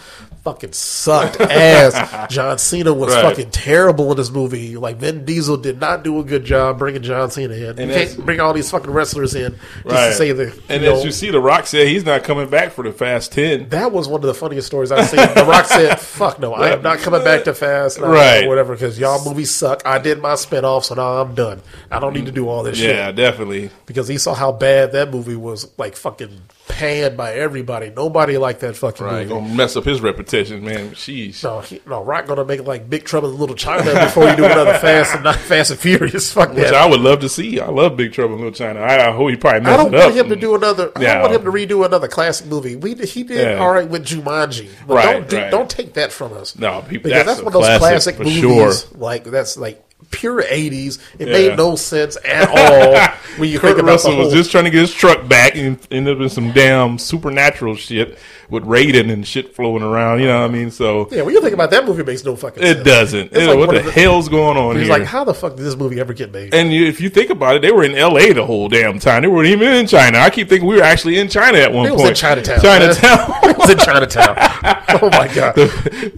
fucking 0.42 0.72
sucked 0.72 1.38
ass. 1.40 2.28
John 2.34 2.58
Cena 2.58 2.92
was 2.92 3.14
Right. 3.14 3.22
fucking 3.22 3.50
terrible 3.52 4.10
in 4.10 4.16
this 4.16 4.30
movie. 4.30 4.49
Like 4.50 4.96
Vin 4.96 5.24
Diesel 5.24 5.56
did 5.56 5.80
not 5.80 6.02
do 6.04 6.18
a 6.18 6.24
good 6.24 6.44
job 6.44 6.78
bringing 6.78 7.02
John 7.02 7.30
Cena 7.30 7.54
in. 7.54 7.78
And 7.78 7.90
you 7.90 7.94
can't 7.96 8.24
bring 8.26 8.40
all 8.40 8.52
these 8.52 8.70
fucking 8.70 8.90
wrestlers 8.90 9.34
in 9.34 9.52
just 9.52 9.84
Right. 9.84 10.06
to 10.08 10.14
say 10.14 10.32
the. 10.32 10.52
And 10.68 10.82
know, 10.82 10.96
as 10.96 11.04
you 11.04 11.10
see, 11.10 11.30
The 11.30 11.40
Rock 11.40 11.66
said 11.66 11.86
he's 11.88 12.04
not 12.04 12.24
coming 12.24 12.48
back 12.48 12.72
for 12.72 12.84
the 12.84 12.92
Fast 12.92 13.32
Ten. 13.32 13.68
that 13.70 13.92
was 13.92 14.08
one 14.08 14.20
of 14.20 14.26
the 14.26 14.34
funniest 14.34 14.66
stories 14.66 14.90
I've 14.92 15.06
seen. 15.08 15.20
The 15.34 15.44
Rock 15.46 15.66
said, 15.66 15.98
"Fuck 16.00 16.38
no, 16.40 16.52
I 16.54 16.70
am 16.70 16.82
not 16.82 16.98
coming 16.98 17.22
back 17.24 17.44
to 17.44 17.54
Fast 17.54 18.00
Nine 18.00 18.10
Right. 18.10 18.44
or 18.44 18.48
whatever 18.48 18.74
because 18.74 18.98
y'all 18.98 19.24
movies 19.24 19.50
suck. 19.50 19.82
I 19.86 19.98
did 19.98 20.20
my 20.20 20.32
spinoff, 20.34 20.84
so 20.84 20.94
now 20.94 21.20
I'm 21.22 21.34
done. 21.34 21.60
I 21.90 21.98
don't 21.98 22.14
need 22.14 22.26
to 22.26 22.32
do 22.32 22.48
all 22.48 22.62
this 22.62 22.78
shit." 22.78 22.94
Yeah, 22.96 23.10
definitely. 23.12 23.70
because 23.86 24.08
he 24.08 24.18
saw 24.18 24.34
how 24.34 24.52
bad 24.52 24.92
that 24.92 25.10
movie 25.10 25.36
was 25.36 25.68
like 25.78 25.96
fucking 25.96 26.40
panned 26.70 27.16
by 27.16 27.34
everybody. 27.34 27.90
Nobody 27.94 28.38
liked 28.38 28.60
that 28.60 28.76
fucking 28.76 29.04
Right, 29.04 29.26
movie. 29.28 29.40
gonna 29.40 29.54
mess 29.54 29.76
up 29.76 29.84
his 29.84 30.00
reputation, 30.00 30.64
man. 30.64 30.90
Sheesh. 30.92 31.42
No, 31.44 31.60
he, 31.60 31.80
no, 31.86 32.02
Rock 32.02 32.26
gonna 32.26 32.44
make 32.44 32.64
like 32.66 32.88
Big 32.88 33.04
Trouble 33.04 33.30
in 33.30 33.38
Little 33.38 33.54
China 33.56 33.84
before 34.04 34.28
you 34.28 34.36
do 34.36 34.44
another 34.44 34.78
Fast 34.78 35.14
and 35.14 35.24
not 35.24 35.36
Fast 35.36 35.70
and 35.70 35.80
Furious. 35.80 36.32
Fuck 36.34 36.50
Which 36.54 36.58
that. 36.64 36.74
I 36.74 36.86
would 36.86 37.00
love 37.00 37.20
to 37.20 37.28
see. 37.28 37.60
I 37.60 37.68
love 37.68 37.96
Big 37.96 38.12
Trouble 38.12 38.34
in 38.34 38.40
Little 38.40 38.54
China. 38.54 38.80
I, 38.80 39.08
I 39.08 39.12
hope 39.12 39.30
he 39.30 39.36
probably 39.36 39.60
messed 39.60 39.72
I 39.80 39.82
don't 39.82 39.94
it 39.94 39.98
up. 40.00 40.04
want 40.06 40.16
him 40.16 40.28
to 40.30 40.36
do 40.36 40.54
another. 40.54 40.92
I 40.96 41.00
Yeah. 41.02 41.12
don't 41.14 41.22
want 41.22 41.34
him 41.34 41.44
to 41.44 41.50
redo 41.50 41.84
another 41.84 42.08
classic 42.08 42.46
movie. 42.46 42.76
We 42.76 42.94
he 42.94 43.22
did 43.22 43.38
Yeah. 43.38 43.58
all 43.58 43.72
right 43.72 43.88
with 43.88 44.04
Jumanji, 44.06 44.68
but 44.86 44.94
Right, 44.94 45.12
don't 45.12 45.28
do, 45.28 45.36
right. 45.36 45.50
don't 45.50 45.70
take 45.70 45.94
that 45.94 46.12
from 46.12 46.32
us. 46.34 46.56
No, 46.58 46.82
pe- 46.82 46.96
because 46.98 47.10
that's 47.12 47.26
that's, 47.26 47.38
one 47.40 47.48
of 47.48 47.52
those 47.54 47.78
classic 47.78 48.16
classic 48.16 48.18
movies. 48.18 48.38
sure. 48.40 48.72
Like 48.98 49.24
that's 49.24 49.56
like 49.56 49.82
pure 50.10 50.42
'80s. 50.42 50.98
It 51.18 51.28
Yeah. 51.28 51.32
made 51.32 51.56
no 51.56 51.76
sense 51.76 52.16
at 52.24 52.48
all 52.48 52.98
when 53.38 53.48
you 53.48 53.58
Kurt 53.60 53.70
think 53.70 53.82
about 53.82 53.92
Russell 53.92 54.10
the 54.12 54.16
whole. 54.16 54.24
was 54.26 54.34
just 54.34 54.50
trying 54.50 54.64
to 54.64 54.70
get 54.70 54.80
his 54.80 54.92
truck 54.92 55.28
back 55.28 55.56
and 55.56 55.78
ended 55.90 56.16
up 56.16 56.22
in 56.22 56.28
some 56.28 56.52
damn 56.52 56.98
supernatural 56.98 57.76
shit 57.76 58.18
with 58.48 58.64
Raiden 58.64 59.12
and 59.12 59.24
shit 59.26 59.54
flowing 59.54 59.82
around. 59.84 60.20
You 60.20 60.26
know 60.26 60.40
what 60.40 60.50
I 60.50 60.52
mean? 60.52 60.70
So 60.72 61.08
yeah, 61.12 61.22
when 61.22 61.34
you 61.34 61.40
think 61.40 61.54
about 61.54 61.70
that 61.70 61.84
movie, 61.86 62.00
it 62.00 62.06
makes 62.06 62.24
no 62.24 62.34
fucking 62.34 62.62
sense. 62.62 62.80
it 62.80 62.82
doesn't. 62.84 63.32
It's 63.32 63.46
like 63.46 63.56
what 63.58 63.70
the 63.70 63.80
the- 63.80 63.92
hell's 63.92 64.28
going 64.28 64.56
on 64.56 64.76
He's 64.76 64.86
here? 64.88 64.98
like, 64.98 65.06
how 65.06 65.22
the 65.24 65.34
fuck 65.34 65.54
did 65.56 65.64
this 65.64 65.76
movie 65.76 66.00
ever 66.00 66.12
get 66.12 66.32
made? 66.32 66.52
and 66.54 66.72
you, 66.72 66.86
if 66.86 67.00
you 67.00 67.08
think 67.10 67.30
about 67.30 67.54
it, 67.56 67.62
they 67.62 67.70
were 67.70 67.84
in 67.84 67.94
L.A. 67.94 68.32
the 68.32 68.44
whole 68.44 68.68
damn 68.68 68.98
time. 68.98 69.22
They 69.22 69.28
weren't 69.28 69.46
even 69.48 69.68
in 69.72 69.86
China. 69.86 70.18
I 70.18 70.30
keep 70.30 70.48
thinking 70.48 70.68
we 70.68 70.76
were 70.76 70.82
actually 70.82 71.18
in 71.18 71.28
China 71.28 71.58
at 71.58 71.72
one 71.72 71.88
point. 71.88 71.88
It 71.88 71.92
was 71.92 72.02
point. 72.02 72.10
in 72.10 72.44
Chinatown. 72.44 72.60
Chinatown. 72.60 73.40
it 73.70 73.76
was 73.76 73.86
in 73.88 73.92
Chinatown. 73.92 74.36
oh 75.02 75.10
my 75.12 75.28
god. 75.34 75.54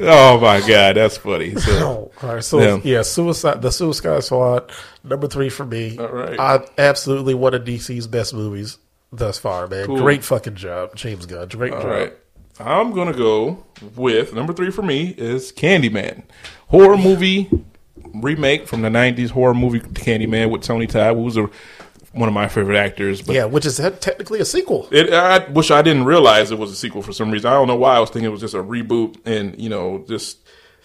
oh 0.00 0.40
my 0.40 0.60
god, 0.66 0.96
that's 0.96 1.16
funny. 1.16 1.54
So, 1.54 1.70
Oh, 2.22 2.26
all 2.26 2.34
right. 2.34 2.44
So 2.44 2.60
Yeah. 2.60 2.80
yeah. 2.82 3.02
Suicide, 3.02 3.62
the 3.62 3.70
Suicide 3.70 4.24
Squad, 4.24 4.70
number 5.04 5.26
three 5.28 5.48
for 5.48 5.64
me. 5.64 5.98
All 5.98 6.08
right. 6.08 6.38
I 6.38 6.64
absolutely 6.78 7.34
one 7.34 7.54
of 7.54 7.62
DC's 7.64 8.06
best 8.06 8.34
movies 8.34 8.78
thus 9.12 9.38
far, 9.38 9.66
man. 9.66 9.86
Cool. 9.86 9.98
Great 9.98 10.24
fucking 10.24 10.54
job, 10.54 10.94
James 10.96 11.26
Gunn. 11.26 11.48
Great 11.48 11.72
all 11.72 11.82
job. 11.82 11.90
right, 11.90 12.12
I'm 12.60 12.92
gonna 12.92 13.12
go 13.12 13.64
with 13.94 14.32
number 14.34 14.52
three 14.52 14.70
for 14.70 14.82
me 14.82 15.14
is 15.18 15.52
Candyman, 15.52 16.22
horror 16.68 16.96
movie 16.96 17.50
remake 18.14 18.66
from 18.66 18.82
the 18.82 18.88
'90s 18.88 19.30
horror 19.30 19.54
movie 19.54 19.80
Candyman 19.80 20.50
with 20.50 20.62
Tony 20.62 20.86
Todd, 20.86 21.16
who 21.16 21.22
was 21.22 21.36
a, 21.36 21.48
one 22.12 22.28
of 22.28 22.34
my 22.34 22.48
favorite 22.48 22.76
actors. 22.78 23.22
But 23.22 23.34
Yeah, 23.34 23.44
which 23.46 23.66
is 23.66 23.76
technically 24.00 24.40
a 24.40 24.44
sequel. 24.44 24.88
It, 24.90 25.12
I 25.12 25.48
wish 25.50 25.70
I 25.70 25.82
didn't 25.82 26.04
realize 26.04 26.50
it 26.50 26.58
was 26.58 26.70
a 26.70 26.76
sequel 26.76 27.02
for 27.02 27.12
some 27.12 27.30
reason. 27.30 27.50
I 27.50 27.54
don't 27.54 27.66
know 27.68 27.76
why 27.76 27.96
I 27.96 28.00
was 28.00 28.10
thinking 28.10 28.26
it 28.26 28.32
was 28.32 28.40
just 28.40 28.54
a 28.54 28.62
reboot 28.62 29.16
and 29.24 29.58
you 29.60 29.68
know 29.68 30.04
just 30.08 30.38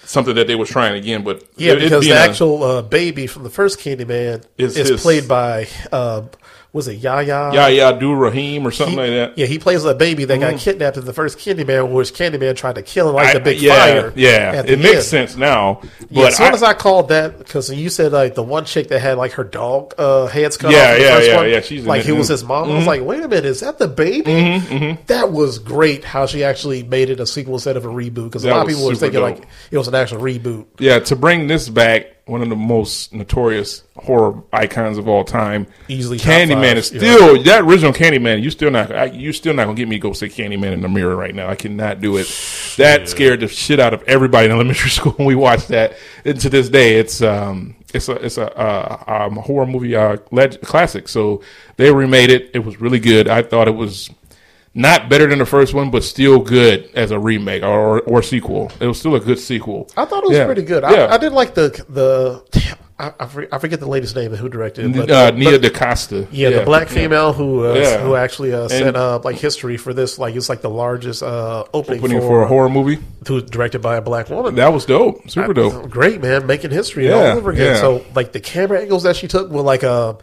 something 0.03 0.35
that 0.35 0.47
they 0.47 0.55
were 0.55 0.65
trying 0.65 0.95
again. 0.95 1.23
But 1.23 1.43
Yeah, 1.57 1.73
it- 1.73 1.75
because 1.81 1.91
the 2.03 2.11
being 2.11 2.13
a- 2.13 2.19
actual 2.19 2.63
uh, 2.63 2.81
baby 2.81 3.27
from 3.27 3.43
the 3.43 3.49
first 3.49 3.79
Candyman 3.79 4.43
Is 4.57 4.77
is, 4.77 4.89
his- 4.89 5.01
played 5.01 5.27
by 5.27 5.67
um, 5.91 6.29
was 6.73 6.87
it 6.87 6.95
Yahya? 6.95 7.51
Yahya 7.53 7.89
Abdul 7.89 8.15
Rahim 8.15 8.67
or 8.67 8.71
something 8.71 8.93
He- 8.95 8.99
like 9.01 9.09
that. 9.09 9.29
Mm-hmm. 9.31 9.39
Yeah, 9.39 9.45
he 9.47 9.57
plays 9.59 9.83
a 9.85 9.95
baby 9.95 10.25
that 10.25 10.39
got 10.39 10.57
kidnapped 10.59 10.97
in 10.97 11.05
the 11.05 11.13
first 11.13 11.37
Candyman, 11.39 11.91
which 11.91 12.13
Candyman 12.13 12.55
tried 12.55 12.75
to 12.75 12.81
kill 12.81 13.09
him 13.09 13.15
like 13.15 13.29
I- 13.29 13.33
the 13.33 13.39
big 13.39 13.61
yeah, 13.61 13.73
fire. 13.85 14.13
Yeah, 14.15 14.63
it 14.65 14.77
makes 14.79 14.95
end. 14.95 15.03
sense 15.03 15.35
now. 15.37 15.79
But 15.81 16.07
Yeah, 16.11 16.25
as 16.27 16.37
soon 16.37 16.47
I- 16.47 16.53
as 16.53 16.63
I 16.63 16.73
called 16.73 17.09
that, 17.09 17.37
because 17.39 17.73
you 17.73 17.89
said 17.89 18.11
like 18.11 18.35
the 18.35 18.43
one 18.43 18.65
chick 18.65 18.89
that 18.89 18.99
had 18.99 19.17
like 19.17 19.31
her 19.33 19.43
dog 19.43 19.93
uh, 19.97 20.27
heads 20.27 20.57
cut 20.57 20.71
Yeah, 20.71 20.91
off. 20.93 20.99
yeah, 20.99 21.15
first 21.15 21.27
yeah, 21.29 21.35
one, 21.37 21.49
yeah, 21.49 21.61
she's 21.61 21.85
like 21.85 21.99
it, 22.01 22.05
he 22.07 22.11
was 22.11 22.27
his 22.27 22.43
mom. 22.43 22.69
I 22.69 22.75
was 22.75 22.85
like, 22.87 23.01
wait 23.01 23.23
a 23.23 23.27
minute, 23.27 23.45
is 23.45 23.61
that 23.61 23.79
the 23.79 23.87
baby? 23.87 24.31
Mm-hmm, 24.31 25.01
That 25.07 25.31
was 25.31 25.59
great. 25.59 26.03
How 26.03 26.25
she 26.25 26.43
actually 26.43 26.83
made 26.83 27.09
it 27.09 27.19
a 27.19 27.25
sequel 27.25 27.55
instead 27.55 27.77
of 27.77 27.85
a 27.85 27.89
reboot. 27.89 28.25
Because 28.25 28.43
a 28.45 28.49
lot 28.49 28.61
of 28.61 28.67
people 28.67 28.85
were 28.85 28.95
thinking 28.95 29.19
dope. 29.21 29.39
like 29.39 29.47
it 29.71 29.77
was 29.77 29.87
an 29.87 29.95
actual 29.95 30.19
reboot. 30.19 30.65
yeah, 30.79 30.99
to 30.99 31.15
bring 31.15 31.47
this 31.47 31.69
back, 31.69 32.16
one 32.27 32.41
of 32.41 32.49
the 32.49 32.55
most 32.55 33.13
notorious 33.13 33.83
horror 33.95 34.43
icons 34.51 34.97
of 34.97 35.07
all 35.07 35.23
time, 35.23 35.65
Easily 35.87 36.17
Candyman 36.17 36.69
five, 36.69 36.77
is 36.77 36.91
yeah. 36.91 36.99
still 36.99 37.43
that 37.43 37.63
original 37.63 37.93
Candyman. 37.93 38.43
You 38.43 38.49
still 38.49 38.69
not, 38.69 38.91
I, 38.91 39.05
you 39.05 39.33
still 39.33 39.53
not 39.53 39.65
gonna 39.65 39.77
get 39.77 39.87
me 39.87 39.95
to 39.95 39.99
go 39.99 40.13
see 40.13 40.27
Candyman 40.27 40.73
in 40.73 40.81
the 40.81 40.89
mirror 40.89 41.15
right 41.15 41.33
now. 41.33 41.49
I 41.49 41.55
cannot 41.55 42.01
do 42.01 42.17
it. 42.17 42.27
That 42.77 43.07
scared 43.07 43.39
the 43.39 43.47
shit 43.47 43.79
out 43.79 43.93
of 43.93 44.03
everybody 44.03 44.45
in 44.45 44.51
elementary 44.51 44.89
school 44.91 45.13
when 45.13 45.27
we 45.27 45.35
watched 45.35 45.69
that. 45.69 45.97
And 46.25 46.39
to 46.41 46.49
this 46.49 46.69
day, 46.69 46.99
it's 46.99 47.21
um, 47.21 47.75
it's 47.93 48.09
a 48.09 48.13
it's 48.13 48.37
a 48.37 48.55
uh, 48.57 49.27
um, 49.27 49.37
horror 49.37 49.65
movie 49.65 49.95
uh, 49.95 50.17
leg- 50.31 50.61
classic. 50.61 51.07
So 51.07 51.41
they 51.77 51.91
remade 51.91 52.29
it. 52.29 52.51
It 52.53 52.59
was 52.59 52.81
really 52.81 52.99
good. 52.99 53.27
I 53.27 53.41
thought 53.41 53.67
it 53.67 53.75
was 53.75 54.09
not 54.73 55.09
better 55.09 55.27
than 55.27 55.39
the 55.39 55.45
first 55.45 55.73
one, 55.73 55.89
but 55.91 56.03
still 56.03 56.39
good 56.39 56.89
as 56.93 57.11
a 57.11 57.19
remake 57.19 57.63
or 57.63 58.01
or 58.01 58.21
sequel. 58.21 58.71
It 58.79 58.87
was 58.87 58.99
still 58.99 59.15
a 59.15 59.19
good 59.19 59.39
sequel. 59.39 59.89
I 59.97 60.05
thought 60.05 60.23
it 60.23 60.29
was 60.29 60.37
Yeah. 60.37 60.45
pretty 60.45 60.63
good. 60.63 60.83
Yeah. 60.83 61.05
I, 61.05 61.15
I 61.15 61.17
did 61.17 61.33
like 61.33 61.53
the 61.55 61.69
the. 61.89 62.43
I, 62.99 63.13
I 63.51 63.59
forget- 63.59 63.79
the 63.79 63.87
latest 63.87 64.15
name 64.15 64.33
of 64.33 64.39
who 64.39 64.49
directed 64.49 64.85
it. 64.87 64.97
But, 64.97 65.11
uh, 65.11 65.29
Nia 65.29 65.59
DaCosta. 65.59 66.27
Yeah, 66.31 66.49
the 66.49 66.65
black 66.65 66.87
female 66.89 67.31
who 67.31 67.63
uh, 67.67 67.73
Yeah. 67.75 67.99
who 67.99 68.15
actually 68.15 68.51
uh, 68.55 68.67
set 68.69 68.95
up 68.95 69.23
like 69.23 69.35
history 69.35 69.77
for 69.77 69.93
this. 69.93 70.17
Like 70.17 70.33
it's 70.35 70.49
like 70.49 70.61
the 70.61 70.69
largest 70.71 71.21
uh, 71.21 71.65
opening, 71.75 71.99
opening 71.99 72.21
for, 72.21 72.27
for 72.27 72.41
a 72.43 72.47
horror 72.47 72.69
movie. 72.69 72.97
who 73.27 73.39
directed 73.41 73.83
by 73.83 73.97
a 73.97 74.01
black 74.01 74.31
woman. 74.31 74.55
That 74.55 74.73
was 74.73 74.85
dope. 74.87 75.29
Super 75.29 75.53
dope. 75.53 75.91
Great 75.91 76.21
man, 76.23 76.47
making 76.47 76.71
history 76.71 77.05
Yeah, 77.07 77.13
all 77.13 77.37
over 77.37 77.51
again. 77.51 77.75
yeah. 77.75 77.81
So 77.81 78.03
like 78.15 78.31
the 78.31 78.39
camera 78.39 78.81
angles 78.81 79.03
that 79.03 79.15
she 79.15 79.27
took 79.27 79.51
were 79.51 79.61
like 79.61 79.83
uh 79.83 80.15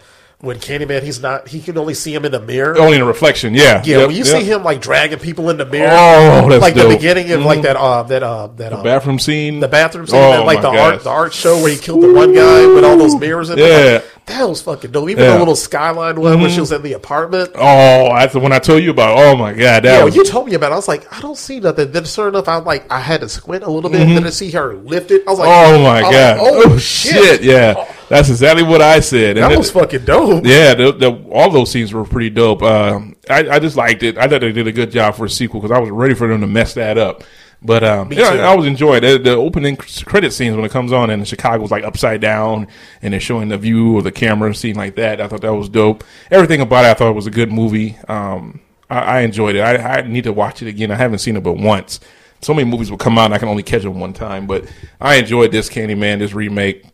when 0.45 0.59
Candyman 0.59 1.03
he's 1.03 1.21
not 1.21 1.49
he 1.49 1.61
can 1.61 1.77
only 1.79 1.95
see 1.95 2.15
him 2.15 2.25
in 2.25 2.33
the 2.33 2.41
mirror. 2.41 2.79
Only 2.79 2.97
in 2.97 3.03
a 3.03 3.07
reflection. 3.07 3.55
Yeah. 3.55 3.83
yeah, 3.85 3.99
Yep, 3.99 4.07
when 4.09 4.17
you 4.17 4.25
yep. 4.25 4.27
see 4.27 4.45
him 4.45 4.63
like 4.63 4.81
dragging 4.81 5.19
people 5.19 5.51
in 5.51 5.57
the 5.57 5.67
mirror. 5.67 5.91
Oh, 5.91 6.49
that's 6.49 6.61
like 6.63 6.75
dope. 6.75 6.89
the 6.91 6.97
beginning 6.97 7.31
of 7.33 7.43
like 7.43 7.63
that 7.63 7.77
uh 7.77 8.03
that 8.05 8.23
uh 8.23 8.47
that 8.57 8.73
uh, 8.73 8.83
bathroom 8.83 9.19
scene. 9.19 9.61
the 9.61 9.69
bathroom 9.69 10.07
scene, 10.07 10.21
Oh, 10.21 10.45
like 10.45 10.61
the 10.63 10.71
gosh. 10.71 10.79
art 10.95 11.03
the 11.05 11.11
art 11.11 11.33
show 11.35 11.57
where 11.63 11.71
he 11.73 11.79
killed 11.79 12.03
the 12.03 12.13
one 12.13 12.33
guy 12.35 12.67
with 12.67 12.85
all 12.85 12.97
those 12.97 13.17
mirrors 13.17 13.51
in 13.51 13.59
Yeah. 13.59 13.67
there. 13.69 13.95
Like, 14.01 14.14
that 14.27 14.49
was 14.49 14.63
fucking 14.63 14.91
dope. 14.91 15.11
Even 15.11 15.23
Yeah. 15.25 15.33
the 15.35 15.39
little 15.39 15.55
skyline 15.57 16.19
one 16.21 16.41
where 16.41 16.49
she 16.49 16.61
was 16.61 16.73
in 16.73 16.81
the 16.83 16.95
apartment. 16.95 17.51
Oh, 17.55 18.09
that's 18.15 18.33
the 18.33 18.41
one 18.41 18.53
I 18.53 18.59
told 18.59 18.83
you 18.83 18.91
about. 18.91 19.19
Oh 19.19 19.37
my 19.37 19.53
god, 19.53 19.83
that 19.83 19.85
Yeah, 19.85 19.97
when 19.99 20.07
was 20.07 20.17
you 20.17 20.25
told 20.25 20.47
me 20.49 20.55
about 20.55 20.71
it, 20.71 20.73
I 20.73 20.77
was 20.77 20.89
like, 20.89 21.13
I 21.13 21.21
don't 21.21 21.37
see 21.37 21.61
nothing. 21.61 21.93
Then 21.93 22.05
sure 22.05 22.29
enough, 22.29 22.49
I 22.49 22.57
like 22.57 22.91
I 22.91 23.01
had 23.01 23.21
to 23.21 23.29
squint 23.29 23.65
a 23.65 23.71
little 23.71 23.91
bit, 23.91 23.99
then 24.07 24.27
I 24.27 24.31
see 24.31 24.51
her 24.53 24.75
lift 24.77 25.11
it. 25.11 25.25
I 25.27 25.31
was 25.31 25.39
like, 25.41 25.49
Oh 25.51 25.83
my 25.83 26.01
god! 26.01 26.39
like, 26.39 26.67
oh, 26.67 26.79
shit! 26.79 27.43
Yeah, 27.43 27.75
that's 28.09 28.31
exactly 28.31 28.63
what 28.63 28.81
I 28.81 29.01
said. 29.01 29.37
And 29.37 29.45
that 29.45 29.53
it- 29.53 29.59
was 29.59 29.71
fucking 29.71 30.05
dope. 30.07 30.45
yeah, 30.47 30.75
the, 30.75 30.93
the, 30.93 31.11
all 31.31 31.51
those 31.51 31.71
scenes 31.71 31.93
were 31.93 32.05
pretty 32.05 32.31
dope. 32.31 32.63
Um, 32.63 33.17
I, 33.29 33.49
I 33.49 33.59
just 33.59 33.77
liked 33.77 34.03
it. 34.03 34.17
I 34.17 34.27
thought 34.27 34.41
they 34.41 34.53
did 34.53 34.67
a 34.67 34.73
good 34.73 34.91
job 34.91 35.17
for 35.17 35.27
a 35.27 35.31
sequel 35.31 35.61
because 35.61 35.75
I 35.77 35.79
was 35.81 35.91
ready 35.91 36.15
for 36.15 36.29
them 36.29 36.41
to 36.41 36.47
mess 36.47 36.75
that 36.75 36.97
up. 36.99 37.25
But 37.65 37.83
um, 37.83 38.13
yeah. 38.13 38.51
I 38.51 38.55
was 38.55 38.67
enjoying 38.67 39.03
it. 39.03 39.19
The, 39.25 39.31
the 39.31 39.37
opening 39.37 39.77
credit 39.77 40.33
scenes 40.33 40.55
when 40.55 40.67
it 40.67 40.71
comes 40.71 40.93
on 40.93 41.09
and 41.09 41.27
Chicago's 41.27 41.71
like 41.71 41.83
upside 41.83 42.21
down 42.21 42.69
and 43.01 43.15
they're 43.15 43.21
showing 43.21 43.49
the 43.49 43.57
view 43.57 43.97
of 43.97 44.05
the 44.05 44.13
camera 44.13 44.55
scene 44.55 44.77
like 44.77 44.97
that. 44.97 45.19
I 45.21 45.29
thought 45.29 45.41
that 45.41 45.55
was 45.55 45.71
dope. 45.71 46.05
Everything 46.31 46.61
about 46.61 46.85
it, 46.85 46.89
I 46.89 46.95
thought 46.95 47.11
it 47.11 47.15
was 47.15 47.27
a 47.27 47.31
good 47.31 47.51
movie. 47.51 47.97
Um, 48.07 48.61
I, 48.91 48.99
I 48.99 49.21
enjoyed 49.21 49.57
it. 49.57 49.61
I, 49.61 49.77
I 49.77 50.03
need 50.03 50.25
to 50.25 50.33
watch 50.33 50.61
it 50.61 50.69
again. 50.69 50.91
I 50.91 50.97
haven't 50.97 51.21
seen 51.21 51.37
it 51.37 51.43
but 51.43 51.55
once. 51.55 52.01
So 52.43 52.53
many 52.53 52.69
movies 52.71 52.91
will 52.91 52.99
come 52.99 53.17
out 53.17 53.27
and 53.27 53.35
I 53.35 53.39
can 53.39 53.49
only 53.49 53.63
catch 53.63 53.83
them 53.83 53.99
one 53.99 54.13
time. 54.13 54.47
But 54.47 54.71
I 55.01 55.15
enjoyed 55.15 55.51
this 55.51 55.71
Candyman, 55.71 56.19
this 56.19 56.35
remake. 56.35 56.85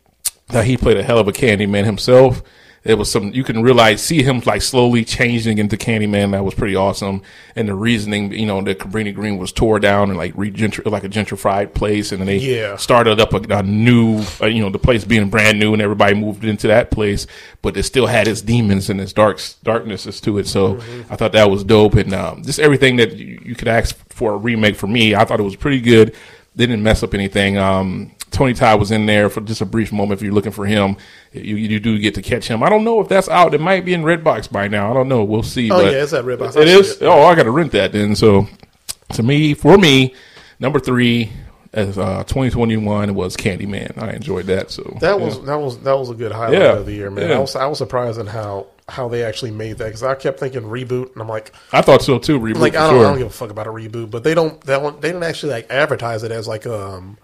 Now 0.52 0.62
he 0.62 0.76
played 0.76 0.98
a 0.98 1.02
hell 1.02 1.18
of 1.18 1.26
a 1.26 1.32
Candyman 1.32 1.84
himself. 1.84 2.42
It 2.82 2.94
was 2.96 3.10
some 3.10 3.34
you 3.34 3.44
can 3.44 3.62
realize 3.62 4.02
see 4.02 4.22
him 4.22 4.40
like 4.46 4.62
slowly 4.62 5.04
changing 5.04 5.58
into 5.58 5.76
Candyman. 5.76 6.30
That 6.32 6.44
was 6.46 6.54
pretty 6.54 6.74
awesome. 6.76 7.20
And 7.54 7.68
the 7.68 7.74
reasoning, 7.74 8.32
you 8.32 8.46
know, 8.46 8.62
that 8.62 8.78
Cabrini 8.78 9.14
Green 9.14 9.36
was 9.36 9.52
tore 9.52 9.78
down 9.78 10.08
and 10.08 10.16
like 10.16 10.34
regentr 10.34 10.90
like 10.90 11.04
a 11.04 11.08
gentrified 11.10 11.74
place, 11.74 12.10
and 12.10 12.20
then 12.22 12.26
they 12.26 12.38
Yeah. 12.38 12.76
started 12.76 13.20
up 13.20 13.34
a, 13.34 13.54
a 13.58 13.62
new, 13.62 14.22
uh, 14.40 14.46
you 14.46 14.62
know, 14.62 14.70
the 14.70 14.78
place 14.78 15.04
being 15.04 15.28
brand 15.28 15.60
new, 15.60 15.74
and 15.74 15.82
everybody 15.82 16.14
moved 16.14 16.42
into 16.42 16.68
that 16.68 16.90
place, 16.90 17.26
but 17.60 17.76
it 17.76 17.82
still 17.82 18.06
had 18.06 18.26
its 18.26 18.40
demons 18.40 18.88
and 18.88 18.98
its 18.98 19.12
dark 19.12 19.38
darknesses 19.62 20.18
to 20.22 20.38
it. 20.38 20.46
So 20.46 20.76
Mm-hmm. 20.76 21.12
I 21.12 21.16
thought 21.16 21.32
that 21.32 21.50
was 21.50 21.64
dope, 21.64 21.94
and 21.96 22.14
um, 22.14 22.42
just 22.42 22.58
everything 22.60 22.96
that 22.96 23.12
you, 23.16 23.40
you 23.44 23.54
could 23.54 23.68
ask 23.68 23.94
for 24.08 24.32
a 24.32 24.36
remake 24.38 24.76
for 24.76 24.86
me, 24.86 25.14
I 25.14 25.26
thought 25.26 25.38
it 25.38 25.42
was 25.42 25.56
pretty 25.56 25.80
good. 25.82 26.14
They 26.56 26.66
didn't 26.66 26.82
mess 26.82 27.02
up 27.02 27.12
anything. 27.12 27.58
Um, 27.58 28.12
Tony 28.30 28.54
Todd 28.54 28.78
was 28.78 28.90
in 28.90 29.06
there 29.06 29.28
for 29.28 29.40
just 29.40 29.60
a 29.60 29.66
brief 29.66 29.92
moment. 29.92 30.18
If 30.20 30.22
you're 30.22 30.32
looking 30.32 30.52
for 30.52 30.64
him, 30.66 30.96
you, 31.32 31.56
you 31.56 31.80
do 31.80 31.98
get 31.98 32.14
to 32.14 32.22
catch 32.22 32.46
him. 32.48 32.62
I 32.62 32.68
don't 32.68 32.84
know 32.84 33.00
if 33.00 33.08
that's 33.08 33.28
out. 33.28 33.54
It 33.54 33.60
might 33.60 33.84
be 33.84 33.92
in 33.94 34.02
Redbox 34.02 34.50
by 34.52 34.68
now. 34.68 34.90
I 34.90 34.94
don't 34.94 35.08
know. 35.08 35.24
We'll 35.24 35.42
see. 35.42 35.70
Oh, 35.70 35.82
but 35.82 35.92
yeah, 35.92 36.02
it's 36.02 36.12
at 36.12 36.24
Redbox. 36.24 36.56
It 36.56 36.84
see 36.86 37.04
it. 37.04 37.08
Oh, 37.08 37.22
I 37.24 37.34
got 37.34 37.42
to 37.44 37.50
rent 37.50 37.72
that 37.72 37.92
then. 37.92 38.14
So 38.14 38.46
to 39.14 39.22
me, 39.22 39.54
for 39.54 39.76
me, 39.76 40.14
number 40.58 40.78
three 40.78 41.32
as 41.72 41.98
uh, 41.98 42.24
2021 42.24 43.14
was 43.14 43.36
Candyman. 43.36 44.00
I 44.00 44.12
enjoyed 44.12 44.46
that. 44.46 44.70
So 44.70 44.82
That 45.00 45.18
yeah. 45.18 45.24
was 45.24 45.40
that 45.42 45.56
was 45.60 45.78
that 45.80 45.92
was 45.96 46.10
a 46.10 46.14
good 46.14 46.32
highlight 46.32 46.60
Yeah. 46.60 46.72
of 46.76 46.86
the 46.86 46.92
year, 46.92 47.10
man. 47.10 47.28
Yeah. 47.28 47.36
I 47.36 47.40
was 47.40 47.56
I 47.56 47.66
was 47.66 47.78
surprised 47.78 48.18
at 48.18 48.26
how 48.28 48.66
how 48.88 49.08
they 49.08 49.22
actually 49.22 49.52
made 49.52 49.78
that 49.78 49.84
because 49.86 50.02
I 50.02 50.16
kept 50.16 50.40
thinking 50.40 50.62
reboot, 50.62 51.12
and 51.12 51.22
I'm 51.22 51.28
like, 51.28 51.52
I 51.72 51.80
thought 51.80 52.02
so 52.02 52.18
too. 52.18 52.40
Reboot 52.40 52.56
like 52.58 52.74
I 52.74 52.90
don't, 52.90 52.94
sure. 52.94 53.06
I 53.06 53.08
don't 53.10 53.18
give 53.18 53.26
a 53.28 53.30
fuck 53.30 53.50
about 53.50 53.68
a 53.68 53.70
reboot, 53.70 54.10
but 54.10 54.24
they 54.24 54.34
don't 54.34 54.60
they 54.62 54.74
don't 54.78 55.00
they 55.00 55.08
didn't 55.08 55.22
actually 55.22 55.52
like 55.52 55.70
advertise 55.70 56.22
it 56.24 56.32
as 56.32 56.48
like 56.48 56.66
um 56.66 57.16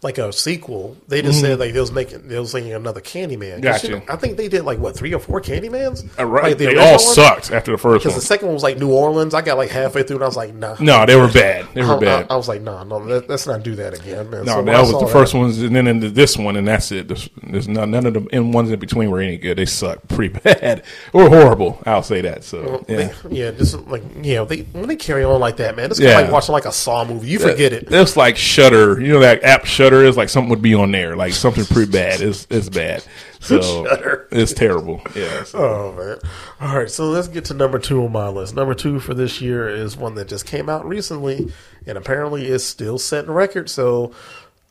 like 0.00 0.16
a 0.18 0.32
sequel. 0.32 0.96
They 1.08 1.22
just 1.22 1.40
said 1.40 1.58
like 1.58 1.72
they 1.72 1.80
was 1.80 1.90
making 1.90 2.28
they 2.28 2.38
was 2.38 2.54
making 2.54 2.72
another 2.72 3.00
Candyman. 3.00 3.54
'Cause, 3.54 3.82
Gotcha. 3.82 3.86
you 3.88 3.96
know, 3.96 4.02
I 4.08 4.14
think 4.14 4.36
they 4.36 4.46
did 4.46 4.62
like 4.62 4.78
what 4.78 4.94
three 4.96 5.12
or 5.12 5.18
four 5.18 5.40
Candymans. 5.40 6.08
Uh, 6.16 6.24
right. 6.24 6.44
Like, 6.44 6.58
the 6.58 6.66
they 6.66 6.76
all 6.76 6.90
one? 6.92 6.98
sucked 7.00 7.50
after 7.50 7.72
the 7.72 7.78
first 7.78 8.04
Because 8.04 8.14
the 8.14 8.20
second 8.24 8.46
one 8.46 8.54
was 8.54 8.62
like 8.62 8.78
New 8.78 8.92
Orleans. 8.92 9.34
I 9.34 9.40
got 9.42 9.56
like 9.56 9.70
halfway 9.70 10.04
through 10.04 10.18
and 10.18 10.22
I 10.24 10.28
was 10.28 10.36
like, 10.36 10.54
nah. 10.54 10.76
no, 10.78 11.04
they 11.04 11.16
were 11.16 11.26
bad. 11.26 11.66
They 11.74 11.82
were 11.82 11.96
I, 11.96 11.98
bad. 11.98 12.26
I, 12.30 12.34
I 12.34 12.36
was 12.36 12.46
like, 12.46 12.62
nah, 12.62 12.84
no, 12.84 12.98
let, 12.98 13.28
let's 13.28 13.48
not 13.48 13.64
do 13.64 13.74
that 13.74 13.92
again, 13.98 14.30
man. 14.30 14.44
no, 14.44 14.52
So 14.52 14.62
that 14.62 14.80
was 14.80 14.90
saw 14.90 15.00
the 15.00 15.06
first 15.08 15.34
ones, 15.34 15.60
and 15.60 15.74
then 15.74 15.88
into 15.88 16.10
this 16.10 16.36
one, 16.38 16.54
and 16.54 16.68
that's 16.68 16.92
it. 16.92 17.08
There's, 17.08 17.28
there's 17.42 17.66
none, 17.66 17.90
none 17.90 18.06
of 18.06 18.14
the 18.14 18.20
in 18.26 18.52
ones 18.52 18.70
in 18.70 18.78
between 18.78 19.10
were 19.10 19.18
any 19.20 19.36
good. 19.36 19.58
They 19.58 19.66
sucked 19.66 20.06
pretty 20.08 20.38
bad 20.44 20.84
or 21.12 21.28
horrible. 21.28 21.82
I'll 21.86 22.04
say 22.04 22.20
that. 22.20 22.44
So 22.44 22.84
yeah. 22.88 22.96
They, 22.96 23.36
yeah, 23.36 23.50
just 23.50 23.74
like 23.88 24.04
yeah, 24.22 24.44
they 24.44 24.60
when 24.60 24.86
they 24.86 24.94
carry 24.96 25.24
on 25.24 25.40
like 25.40 25.56
that, 25.56 25.74
man, 25.74 25.90
it's 25.90 25.98
kind 25.98 26.10
Yeah. 26.10 26.20
like 26.20 26.30
watching 26.30 26.52
like 26.52 26.66
a 26.66 26.72
Saw 26.72 27.04
movie. 27.04 27.26
You 27.26 27.40
forget 27.40 27.72
it. 27.72 27.88
It's 27.90 28.16
like 28.16 28.36
Shudder. 28.36 29.00
You 29.00 29.14
know 29.14 29.20
that 29.20 29.42
app 29.42 29.64
Shudder 29.64 29.87
is 29.96 30.16
like 30.16 30.28
something 30.28 30.50
would 30.50 30.62
be 30.62 30.74
on 30.74 30.90
there, 30.92 31.16
like 31.16 31.32
something 31.32 31.64
pretty 31.64 31.90
bad. 31.90 32.20
It's 32.20 32.46
it's 32.50 32.68
bad. 32.68 33.04
So 33.40 33.60
Shudder. 33.84 34.26
it's 34.32 34.52
terrible. 34.52 35.00
Yeah. 35.14 35.44
so- 35.44 35.58
Oh 35.58 35.92
man! 35.96 36.18
All 36.60 36.76
right, 36.76 36.90
so 36.90 37.04
let's 37.10 37.28
get 37.28 37.44
to 37.46 37.54
number 37.54 37.78
two 37.78 38.02
on 38.04 38.12
my 38.12 38.28
list. 38.28 38.54
Number 38.56 38.74
two 38.74 38.98
for 39.00 39.14
this 39.14 39.40
year 39.40 39.68
is 39.68 39.96
one 39.96 40.14
that 40.16 40.28
just 40.28 40.44
came 40.46 40.68
out 40.68 40.84
recently, 40.86 41.52
and 41.86 41.96
apparently 41.98 42.46
is 42.48 42.66
still 42.66 42.98
setting 42.98 43.30
records. 43.30 43.70
So 43.72 44.12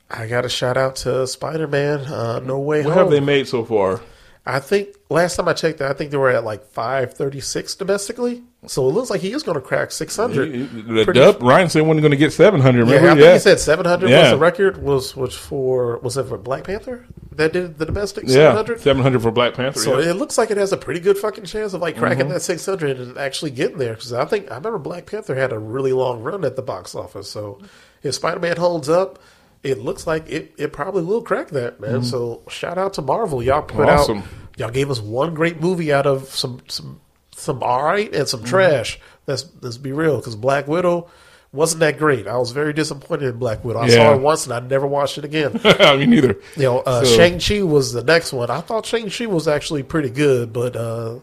I 0.10 0.27
got 0.27 0.44
a 0.45 0.49
shout 0.49 0.76
out 0.77 0.95
to 0.98 1.26
Spider 1.27 1.68
Man. 1.68 1.99
Uh, 2.02 2.39
no 2.39 2.60
way 2.60 2.84
what 2.84 2.94
home. 2.94 3.03
have 3.03 3.11
they 3.11 3.19
made 3.22 3.48
so 3.48 3.64
far? 3.64 4.02
I 4.45 4.60
think 4.60 4.89
last 5.09 5.35
time 5.35 5.47
I 5.47 5.53
checked, 5.53 5.81
I 5.81 5.93
think 5.93 6.11
they 6.11 6.17
were 6.17 6.29
at 6.29 6.43
like 6.43 6.65
five 6.71 7.13
thirty 7.13 7.39
six 7.39 7.75
domestically. 7.75 8.43
So 8.65 8.88
it 8.89 8.91
looks 8.91 9.09
like 9.09 9.21
he 9.21 9.31
is 9.31 9.43
going 9.43 9.55
to 9.55 9.61
crack 9.61 9.91
six 9.91 10.15
hundred. 10.17 10.51
The 10.88 11.05
dub 11.13 11.41
Ryan 11.41 11.69
said 11.69 11.81
wasn't 11.84 12.01
going 12.01 12.11
to 12.11 12.17
get 12.17 12.34
seven 12.34 12.59
hundred. 12.59 12.88
Yeah, 12.88 12.95
I 12.95 12.97
Remember? 12.99 13.21
think 13.23 13.34
he 13.34 13.39
said 13.39 13.59
seven 13.59 13.85
hundred 13.85 14.09
was 14.11 14.31
the 14.31 14.38
record. 14.38 14.81
Was 14.84 15.15
which 15.15 15.35
for 15.35 15.97
was 15.99 16.17
it 16.17 16.25
for 16.25 16.38
Black 16.38 16.65
Panther 16.65 17.05
that 17.34 17.53
did 17.53 17.77
the 17.77 17.85
domestic 17.85 18.27
seven 18.27 18.41
yeah, 18.41 18.51
hundred? 18.53 18.81
seven 18.81 19.01
hundred 19.03 19.21
for 19.21 19.31
Black 19.31 19.53
Panther. 19.53 19.79
So 19.79 19.99
yeah. 19.99 20.09
it 20.09 20.13
looks 20.15 20.38
like 20.38 20.51
it 20.51 20.57
has 20.57 20.73
a 20.73 20.77
pretty 20.77 20.99
good 20.99 21.17
fucking 21.17 21.45
chance 21.45 21.73
of 21.73 21.81
like 21.81 21.95
cracking 21.97 22.25
Mm-hmm. 22.25 22.34
that 22.34 22.41
600 22.41 22.99
and 22.99 23.17
actually 23.17 23.51
getting 23.51 23.77
there. 23.77 23.93
Because 23.93 24.11
I 24.11 24.25
think 24.25 24.51
I 24.51 24.55
remember 24.55 24.79
Black 24.79 25.05
Panther 25.05 25.35
had 25.35 25.53
a 25.53 25.59
really 25.59 25.93
long 25.93 26.21
run 26.23 26.43
at 26.43 26.55
the 26.55 26.61
box 26.63 26.95
office. 26.95 27.29
So 27.29 27.59
if 28.03 28.15
Spider 28.15 28.39
Man 28.39 28.57
holds 28.57 28.89
up, 28.89 29.19
it 29.63 29.77
looks 29.77 30.05
like 30.07 30.27
it, 30.29 30.53
it 30.57 30.73
probably 30.73 31.03
will 31.03 31.21
crack 31.21 31.49
that 31.49 31.79
man. 31.79 32.03
So 32.03 32.41
shout 32.49 32.77
out 32.77 32.93
to 32.95 33.01
Marvel, 33.01 33.41
y'all 33.43 33.61
put 33.61 33.88
Mm-hmm. 33.88 33.89
Awesome. 33.99 34.17
out 34.19 34.23
y'all 34.57 34.69
gave 34.71 34.91
us 34.91 34.99
one 34.99 35.34
great 35.34 35.61
movie 35.61 35.93
out 35.93 36.05
of 36.05 36.29
some 36.29 36.59
some 36.67 36.99
some 37.35 37.63
all 37.63 37.84
right 37.84 38.07
and 38.07 38.15
Mm-hmm. 38.15 38.25
some 38.25 38.43
trash. 38.43 38.99
Let's 39.27 39.45
let's 39.61 39.77
be 39.77 39.91
real. 39.93 40.17
Because 40.17 40.35
Black 40.35 40.67
Widow. 40.67 41.09
Wasn't 41.53 41.79
that 41.79 41.97
great? 41.97 42.27
I 42.27 42.35
was 42.38 42.51
very 42.51 42.73
disappointed 42.73 43.29
in 43.29 43.38
Black 43.39 43.63
Widow. 43.63 43.79
I 43.79 43.88
Yeah. 43.88 43.93
saw 43.95 44.13
it 44.15 44.21
once 44.21 44.45
and 44.45 44.53
I 44.53 44.59
never 44.59 44.85
watched 44.85 45.17
it 45.17 45.23
again. 45.23 45.53
Me 45.97 46.05
neither. 46.05 46.35
You 46.57 46.63
know, 46.63 46.79
uh, 46.79 47.05
So- 47.05 47.15
Shang 47.15 47.39
Chi 47.39 47.63
was 47.63 47.93
the 47.93 48.03
next 48.03 48.34
one. 48.34 48.49
I 48.51 48.59
thought 48.59 48.85
Shang 48.85 49.09
Chi 49.09 49.27
was 49.27 49.47
actually 49.47 49.81
pretty 49.84 50.09
good, 50.09 50.51
but 50.51 50.75
uh, 50.75 51.19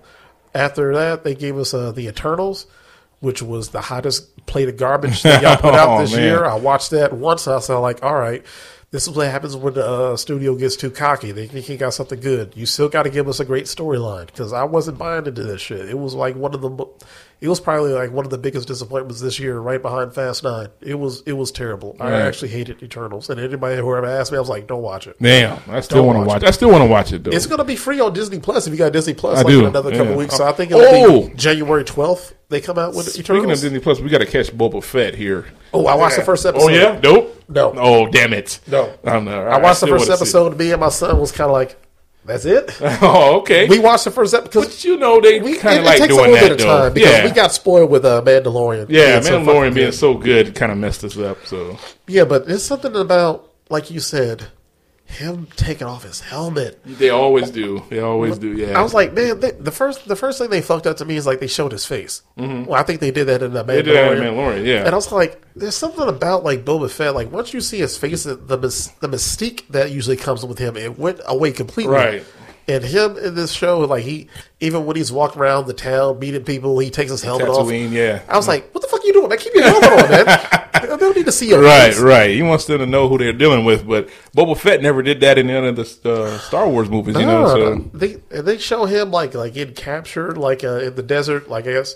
after 0.54 0.94
that, 0.94 1.24
they 1.24 1.34
gave 1.34 1.58
us 1.58 1.74
uh, 1.74 1.92
the 1.92 2.06
Eternals, 2.08 2.66
which 3.20 3.42
was 3.42 3.68
the 3.68 3.82
hottest 3.82 4.44
plate 4.46 4.68
of 4.70 4.78
garbage 4.78 5.22
that 5.24 5.42
y'all 5.42 5.56
put 5.58 5.74
out 5.78 5.88
Oh, 5.98 6.00
this 6.00 6.12
man. 6.14 6.22
year. 6.22 6.44
I 6.46 6.54
watched 6.54 6.90
that 6.92 7.12
once. 7.12 7.46
And 7.46 7.52
I 7.52 7.56
was 7.56 7.68
like, 7.68 8.02
all 8.02 8.16
right. 8.18 8.42
This 8.94 9.08
is 9.08 9.16
what 9.16 9.28
happens 9.28 9.56
when 9.56 9.76
uh, 9.76 10.16
studio 10.16 10.54
gets 10.54 10.76
too 10.76 10.88
cocky. 10.88 11.32
They 11.32 11.48
think 11.48 11.66
he 11.66 11.76
got 11.76 11.94
something 11.94 12.20
good. 12.20 12.52
You 12.54 12.64
still 12.64 12.88
got 12.88 13.02
to 13.02 13.10
give 13.10 13.26
us 13.26 13.40
a 13.40 13.44
great 13.44 13.64
storyline 13.64 14.26
because 14.26 14.52
I 14.52 14.62
wasn't 14.62 14.98
buying 14.98 15.26
into 15.26 15.42
this 15.42 15.60
shit. 15.60 15.90
It 15.90 15.98
was 15.98 16.14
like 16.14 16.36
one 16.36 16.54
of 16.54 16.60
the, 16.60 16.86
it 17.44 17.48
was 17.48 17.60
probably 17.60 17.92
like 17.92 18.10
one 18.10 18.24
of 18.24 18.30
the 18.30 18.38
biggest 18.38 18.66
disappointments 18.68 19.20
this 19.20 19.38
year, 19.38 19.58
right 19.58 19.82
behind 19.82 20.14
Fast 20.14 20.44
Nine. 20.44 20.68
It 20.80 20.94
was 20.94 21.22
it 21.26 21.34
was 21.34 21.52
terrible. 21.52 21.94
I 22.00 22.12
actually 22.12 22.48
hated 22.48 22.82
Eternals, 22.82 23.28
and 23.28 23.38
anybody 23.38 23.76
who 23.76 23.94
ever 23.94 24.06
asked 24.06 24.32
me, 24.32 24.38
I 24.38 24.40
was 24.40 24.48
like, 24.48 24.66
don't 24.66 24.80
watch 24.80 25.06
it. 25.06 25.16
Damn, 25.20 25.60
I 25.68 25.80
still 25.80 26.06
want 26.06 26.16
to 26.16 26.20
watch 26.20 26.28
watch. 26.42 26.44
I 26.44 26.50
still 26.52 26.70
want 26.70 26.82
to 26.82 26.88
watch 26.88 27.12
it 27.12 27.22
though. 27.22 27.32
It's 27.32 27.46
gonna 27.46 27.64
be 27.64 27.76
free 27.76 28.00
on 28.00 28.14
Disney 28.14 28.38
Plus 28.40 28.66
if 28.66 28.72
you 28.72 28.78
got 28.78 28.92
Disney 28.94 29.12
Plus 29.12 29.38
I 29.38 29.42
like 29.42 29.46
do, 29.48 29.60
in 29.60 29.66
another 29.66 29.90
couple 29.90 30.12
yeah. 30.12 30.16
weeks. 30.16 30.36
So 30.36 30.46
I 30.46 30.52
think 30.52 30.70
it'll 30.70 30.82
Oh! 30.84 31.28
be 31.28 31.34
January 31.34 31.84
twelfth. 31.84 32.34
They 32.48 32.60
come 32.62 32.78
out 32.78 32.94
with 32.94 33.06
Speaking 33.10 33.36
Eternals. 33.36 33.58
of 33.62 33.66
Disney 33.66 33.80
Plus, 33.80 34.00
we 34.00 34.08
got 34.08 34.18
to 34.18 34.26
catch 34.26 34.50
Boba 34.52 34.82
Fett 34.82 35.14
here. 35.14 35.46
oh, 35.72 35.86
I 35.86 35.94
watched 35.96 36.16
the 36.16 36.22
first 36.24 36.46
episode. 36.46 36.66
Oh 36.66 36.68
yeah, 36.68 36.98
nope. 37.02 37.42
No. 37.48 37.74
Oh 37.76 38.06
damn 38.10 38.32
it. 38.32 38.60
No. 38.66 38.90
I. 39.04 39.16
I 39.16 39.58
watched 39.60 39.80
the 39.80 39.88
first 39.88 40.10
episode. 40.10 40.56
Me 40.58 40.70
and 40.72 40.80
my 40.80 40.88
son 40.88 41.18
was 41.20 41.30
kind 41.32 41.48
of 41.50 41.52
like, 41.52 41.76
"That's 42.24 42.44
it." 42.44 42.80
Oh 43.02 43.38
okay. 43.40 43.68
we 43.68 43.78
watched 43.78 44.04
the 44.04 44.10
first 44.10 44.34
episode 44.34 44.60
because 44.60 44.66
but 44.66 44.84
you 44.84 44.96
know 44.96 45.20
they 45.20 45.40
we 45.40 45.56
kind 45.56 45.78
of 45.78 45.84
like 45.84 45.98
takes 45.98 46.14
doing 46.14 46.30
a 46.30 46.32
little 46.32 46.34
that 46.34 46.42
bit 46.42 46.52
of 46.52 46.58
though. 46.58 46.78
time 46.78 46.92
because 46.92 47.10
yeah. 47.10 47.24
we 47.24 47.30
got 47.30 47.52
spoiled 47.52 47.90
with 47.90 48.04
uh, 48.04 48.22
Mandalorian. 48.22 48.86
yeah, 48.88 49.20
being 49.20 49.32
Mandalorian 49.32 49.44
fucking 49.46 49.74
being 49.74 49.92
so 49.92 50.14
good 50.14 50.54
kind 50.54 50.72
of 50.72 50.78
messed 50.78 51.04
us 51.04 51.16
up. 51.18 51.44
So 51.46 51.78
yeah, 52.06 52.24
but 52.24 52.46
there's 52.46 52.64
something 52.64 52.94
about 52.94 53.50
like 53.70 53.90
you 53.90 54.00
said, 54.00 54.46
him 55.06 55.46
taking 55.56 55.86
off 55.86 56.02
his 56.02 56.20
helmet. 56.20 56.80
they 56.84 57.10
always 57.10 57.50
do. 57.50 57.82
They 57.90 58.00
always 58.00 58.38
do. 58.38 58.52
Yeah. 58.52 58.78
I 58.78 58.82
was 58.82 58.94
like, 58.94 59.12
man, 59.12 59.38
they, 59.40 59.52
the 59.52 59.70
first 59.70 60.08
the 60.08 60.16
first 60.16 60.38
thing 60.38 60.50
they 60.50 60.62
fucked 60.62 60.86
up 60.86 60.96
to 60.96 61.04
me 61.04 61.16
is 61.16 61.26
like 61.26 61.40
they 61.40 61.46
showed 61.46 61.72
his 61.72 61.86
face. 61.86 62.22
Mm-hmm. 62.38 62.64
Well, 62.64 62.80
I 62.80 62.82
think 62.82 63.00
they 63.00 63.10
did 63.10 63.26
that 63.26 63.42
in 63.42 63.52
the 63.52 63.62
Mandalorian. 63.62 63.66
they 63.66 63.82
did 63.82 63.96
that 63.96 64.12
in 64.16 64.22
Mandalorian. 64.22 64.66
Yeah. 64.66 64.84
And 64.84 64.88
I 64.88 64.94
was 64.94 65.12
like, 65.12 65.40
there's 65.54 65.76
something 65.76 66.08
about 66.08 66.42
like 66.42 66.64
Boba 66.64 66.90
Fett. 66.90 67.14
Like 67.14 67.30
once 67.30 67.52
you 67.54 67.60
see 67.60 67.78
his 67.78 67.96
face, 67.96 68.24
the 68.24 68.34
the 68.36 69.08
mystique 69.08 69.68
that 69.68 69.90
usually 69.90 70.16
comes 70.16 70.44
with 70.44 70.58
him, 70.58 70.76
it 70.76 70.98
went 70.98 71.20
away 71.26 71.52
completely. 71.52 71.92
Right. 71.94 72.24
And 72.66 72.82
him 72.82 73.18
in 73.18 73.34
this 73.34 73.52
show, 73.52 73.80
like 73.80 74.04
he, 74.04 74.28
even 74.58 74.86
when 74.86 74.96
he's 74.96 75.12
walking 75.12 75.40
around 75.42 75.66
the 75.66 75.74
town 75.74 76.18
meeting 76.18 76.44
people, 76.44 76.78
he 76.78 76.88
takes 76.88 77.10
his 77.10 77.22
helmet 77.22 77.46
off. 77.46 77.66
Tatooine, 77.66 77.92
yeah. 77.92 78.22
I 78.26 78.38
was 78.38 78.48
like, 78.48 78.74
what 78.74 78.80
the 78.80 78.88
fuck 78.88 79.00
are 79.02 79.06
you 79.06 79.12
doing, 79.12 79.28
man? 79.28 79.36
Keep 79.36 79.54
your 79.54 79.64
helmet 79.64 79.90
on, 79.92 80.10
man. 80.10 80.26
I 81.14 81.18
need 81.18 81.26
to 81.26 81.32
see 81.32 81.48
your 81.48 81.62
Right, 81.62 81.92
face. 81.92 82.00
right. 82.00 82.30
He 82.30 82.42
wants 82.42 82.64
them 82.64 82.78
to 82.78 82.86
know 82.86 83.08
who 83.08 83.18
they're 83.18 83.32
dealing 83.32 83.64
with, 83.64 83.86
but 83.86 84.08
Boba 84.36 84.56
Fett 84.56 84.82
never 84.82 85.00
did 85.02 85.20
that 85.20 85.38
in 85.38 85.48
any 85.48 85.68
of 85.68 85.76
the 85.76 86.12
uh, 86.12 86.38
Star 86.38 86.68
Wars 86.68 86.90
movies, 86.90 87.16
you 87.16 87.24
know. 87.24 87.46
So. 87.46 87.90
They 87.94 88.14
they 88.30 88.58
show 88.58 88.84
him 88.86 89.10
like 89.12 89.34
like 89.34 89.54
getting 89.54 89.74
captured, 89.74 90.36
like 90.36 90.64
uh, 90.64 90.78
in 90.80 90.94
the 90.96 91.02
desert, 91.04 91.48
like 91.48 91.66
I 91.68 91.72
guess, 91.72 91.94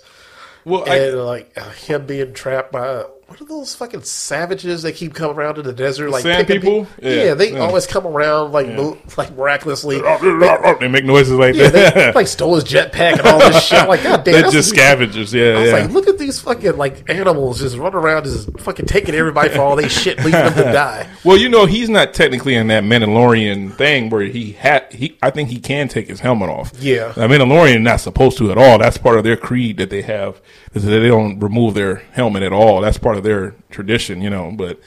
well, 0.64 0.84
I, 0.88 0.96
and 0.96 1.18
like 1.24 1.52
uh, 1.56 1.68
him 1.70 2.06
being 2.06 2.32
trapped 2.32 2.70
by 2.72 3.04
what 3.28 3.40
are 3.42 3.44
those 3.44 3.74
fucking 3.74 4.02
savages 4.02 4.82
that 4.82 4.92
keep 4.96 5.12
coming 5.14 5.36
around 5.36 5.58
in 5.58 5.64
the 5.64 5.72
desert, 5.72 6.08
like 6.10 6.22
Sand 6.22 6.46
people? 6.46 6.86
pe- 6.98 7.16
Yeah, 7.16 7.24
Yeah, 7.26 7.34
they 7.34 7.52
yeah. 7.52 7.58
always 7.58 7.86
come 7.86 8.06
around 8.06 8.52
like 8.52 8.66
mo- 8.68 8.96
like 9.18 9.36
miraculously. 9.36 10.00
they 10.00 10.88
make 10.88 11.04
noises 11.04 11.32
like 11.34 11.54
Yeah, 11.54 11.68
that. 11.68 11.94
they 11.94 12.12
like 12.12 12.26
stole 12.26 12.54
his 12.54 12.64
jetpack 12.64 13.18
and 13.18 13.20
all 13.22 13.38
this 13.38 13.62
shit. 13.68 13.86
Like, 13.86 14.02
god 14.02 14.24
damn, 14.24 14.32
They're 14.32 14.42
just 14.50 14.54
what- 14.72 14.78
scavengers. 14.78 15.34
Yeah, 15.34 15.44
I 15.44 15.60
was 15.60 15.66
yeah. 15.70 15.72
like, 15.76 15.90
look 15.90 16.08
at 16.08 16.18
these 16.18 16.40
fucking 16.40 16.76
like 16.78 17.08
animals 17.10 17.60
just 17.60 17.76
running 17.76 17.98
around, 17.98 18.24
just 18.24 18.48
fucking 18.60 18.86
taking 18.86 19.14
everybody 19.14 19.50
for 19.50 19.60
all 19.60 19.76
they 19.76 19.88
shit, 19.88 20.16
leaving 20.18 20.32
them 20.32 20.54
to 20.54 20.62
die. 20.72 21.06
well, 21.24 21.36
you 21.36 21.48
know, 21.50 21.66
he's 21.66 21.88
not 21.90 22.14
technically 22.14 22.54
in 22.54 22.68
that 22.68 22.82
Mandalorian 22.84 23.76
thing 23.76 24.10
where 24.10 24.22
he 24.22 24.52
had. 24.52 24.90
He, 24.92 25.18
I 25.22 25.30
think 25.30 25.50
he 25.50 25.60
can 25.60 25.88
take 25.88 26.08
his 26.08 26.20
helmet 26.20 26.48
off. 26.48 26.72
Yeah. 26.80 27.12
the 27.12 27.26
Mandalorian 27.28 27.82
not 27.82 28.00
supposed 28.00 28.38
to 28.38 28.50
at 28.50 28.58
all. 28.58 28.78
That's 28.78 28.96
part 28.98 29.18
of 29.18 29.24
their 29.24 29.36
creed 29.36 29.76
that 29.76 29.90
they 29.90 30.02
have. 30.02 30.40
Is 30.74 30.84
that 30.84 30.90
they 30.98 31.08
don't 31.08 31.38
remove 31.40 31.74
their 31.74 31.96
helmet 32.12 32.42
at 32.42 32.52
all. 32.52 32.80
That's 32.82 32.98
part 32.98 33.16
of 33.18 33.24
their 33.24 33.54
tradition, 33.70 34.22
you 34.22 34.30
know. 34.30 34.52
But 34.54 34.80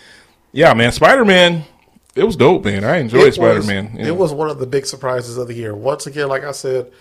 yeah, 0.52 0.74
man, 0.74 0.91
Spider 0.91 1.24
Man, 1.24 1.64
it 2.16 2.24
was 2.24 2.36
dope, 2.36 2.66
man. 2.66 2.84
I 2.84 2.98
enjoyed 2.98 3.34
Spider 3.34 3.64
Man. 3.64 3.98
It 3.98 4.16
was 4.18 4.34
one 4.34 4.49
of 4.49 4.60
the 4.60 4.68
big 4.68 4.86
surprises 4.86 5.38
of 5.38 5.48
the 5.48 5.53
year. 5.53 5.76
Once 5.76 6.08
again, 6.08 6.28
like 6.28 6.44
I 6.44 6.52
said, 6.52 6.91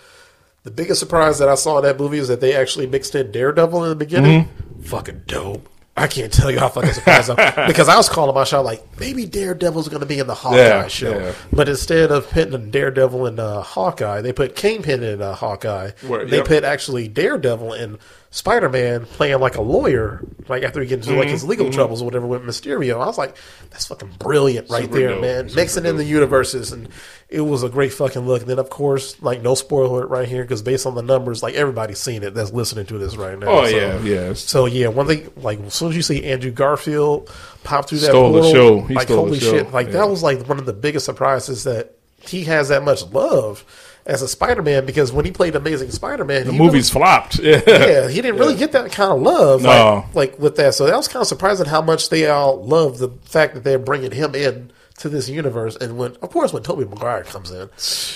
the 0.63 0.71
biggest 0.71 0.99
surprise 0.99 1.39
that 1.39 1.49
I 1.49 1.55
saw 1.55 1.77
in 1.79 1.83
that 1.83 1.97
movie 1.99 2.19
is 2.19 2.27
that 2.27 2.39
they 2.39 2.55
actually 2.55 2.85
mixed 2.87 3.15
in 3.15 3.31
Daredevil 3.31 3.83
in 3.83 3.89
the 3.89 3.95
beginning. 3.95 4.45
Mm-hmm. 4.45 4.81
Fucking 4.83 5.23
dope. 5.25 5.67
I 5.97 6.07
can't 6.07 6.31
tell 6.31 6.49
you 6.49 6.57
how 6.57 6.69
fucking 6.69 6.93
surprised 6.93 7.29
I'm 7.29 7.67
because 7.67 7.89
I 7.89 7.97
was 7.97 8.07
calling 8.07 8.33
my 8.33 8.45
shot 8.45 8.63
like 8.63 8.81
maybe 8.99 9.25
Daredevil's 9.25 9.89
going 9.89 9.99
to 9.99 10.05
be 10.05 10.19
in 10.19 10.27
the 10.27 10.33
Hawkeye 10.33 10.55
Yeah, 10.57 10.87
show, 10.87 11.19
yeah. 11.19 11.33
but 11.51 11.67
instead 11.67 12.11
of 12.11 12.29
putting 12.29 12.71
Daredevil 12.71 13.25
in 13.27 13.39
uh, 13.39 13.61
Hawkeye, 13.61 14.21
they 14.21 14.31
put 14.31 14.55
Kingpin 14.55 15.03
in 15.03 15.21
uh, 15.21 15.35
Hawkeye. 15.35 15.91
Where- 16.07 16.25
they 16.25 16.37
yep. 16.37 16.45
put 16.47 16.63
actually 16.63 17.09
Daredevil 17.09 17.73
in 17.73 17.99
Spider 18.33 18.69
Man 18.69 19.05
playing 19.05 19.39
like 19.41 19.55
a 19.55 19.61
lawyer, 19.61 20.21
like 20.47 20.63
after 20.63 20.79
he 20.79 20.87
gets 20.87 21.05
into 21.05 21.19
like 21.19 21.25
Mm-hmm. 21.27 21.33
his 21.33 21.43
legal 21.43 21.69
troubles 21.69 22.01
or 22.01 22.05
whatever 22.05 22.25
with 22.25 22.43
Mysterio. 22.43 22.93
I 23.01 23.05
was 23.05 23.17
like, 23.17 23.35
that's 23.71 23.87
fucking 23.87 24.11
brilliant 24.19 24.69
right 24.69 24.83
Super 24.83 24.97
there, 24.99 25.09
dope. 25.09 25.21
man. 25.21 25.49
Super 25.49 25.61
Mixing 25.61 25.85
in 25.85 25.97
the 25.97 26.05
universes 26.05 26.71
and 26.71 26.87
it 27.27 27.41
was 27.41 27.61
a 27.63 27.67
great 27.69 27.91
fucking 27.91 28.21
look. 28.25 28.39
And 28.41 28.49
then 28.49 28.57
of 28.57 28.69
course, 28.69 29.21
like 29.21 29.41
no 29.41 29.53
spoiler 29.53 30.07
right 30.07 30.29
here 30.29 30.43
because 30.43 30.61
based 30.61 30.85
on 30.85 30.95
the 30.95 31.01
numbers, 31.01 31.43
like 31.43 31.55
everybody's 31.55 31.99
seen 31.99 32.23
it 32.23 32.33
that's 32.33 32.53
listening 32.53 32.85
to 32.85 32.97
this 32.97 33.17
right 33.17 33.37
now. 33.37 33.47
Oh 33.47 33.65
So- 33.65 33.75
yeah, 33.75 34.01
yeah. 34.01 34.33
So 34.33 34.65
yeah, 34.65 34.87
one 34.87 35.07
thing 35.07 35.29
like 35.35 35.59
as 35.59 35.73
soon 35.73 35.89
as 35.89 35.97
you 35.97 36.01
see 36.01 36.23
Andrew 36.23 36.51
Garfield 36.51 37.29
pop 37.65 37.89
through 37.89 37.99
that 37.99 38.11
Stole 38.11 38.31
portal, 38.31 38.51
show. 38.53 38.81
He 38.83 38.93
like 38.93 39.09
holy 39.09 39.41
shit, 39.41 39.73
like 39.73 39.87
Yeah. 39.87 39.93
that 39.93 40.09
was 40.09 40.23
like 40.23 40.47
one 40.47 40.57
of 40.57 40.65
the 40.65 40.71
biggest 40.73 41.05
surprises 41.05 41.65
that 41.65 41.95
he 42.21 42.45
has 42.45 42.69
that 42.69 42.83
much 42.83 43.03
love 43.07 43.65
as 44.05 44.21
a 44.21 44.27
Spider-Man 44.27 44.85
because 44.85 45.11
when 45.11 45.25
he 45.25 45.31
played 45.31 45.55
Amazing 45.55 45.91
Spider-Man, 45.91 46.45
The 46.47 46.51
he 46.53 46.57
movies 46.57 46.89
flopped. 46.89 47.39
Yeah. 47.39 47.61
yeah, 47.67 48.07
he 48.09 48.21
didn't 48.21 48.39
really 48.39 48.55
get 48.55 48.71
that 48.73 48.91
kind 48.91 49.11
of 49.11 49.21
love, 49.21 49.61
No. 49.63 50.05
like, 50.13 50.15
like 50.31 50.39
with 50.39 50.55
that. 50.57 50.73
So 50.73 50.85
that 50.85 50.95
was 50.97 51.07
kind 51.07 51.21
of 51.21 51.27
surprising 51.27 51.67
how 51.67 51.81
much 51.81 52.09
they 52.09 52.27
all 52.27 52.63
love 52.63 52.97
the 52.97 53.09
fact 53.23 53.53
that 53.53 53.63
they're 53.63 53.79
bringing 53.79 54.11
him 54.11 54.33
in 54.35 54.71
to 54.99 55.09
this 55.09 55.27
universe. 55.29 55.75
And 55.77 55.97
when, 55.97 56.15
of 56.21 56.29
course, 56.29 56.53
when 56.53 56.61
Tobey 56.61 56.85
Maguire 56.85 57.23
comes 57.23 57.49
in, 57.51 57.69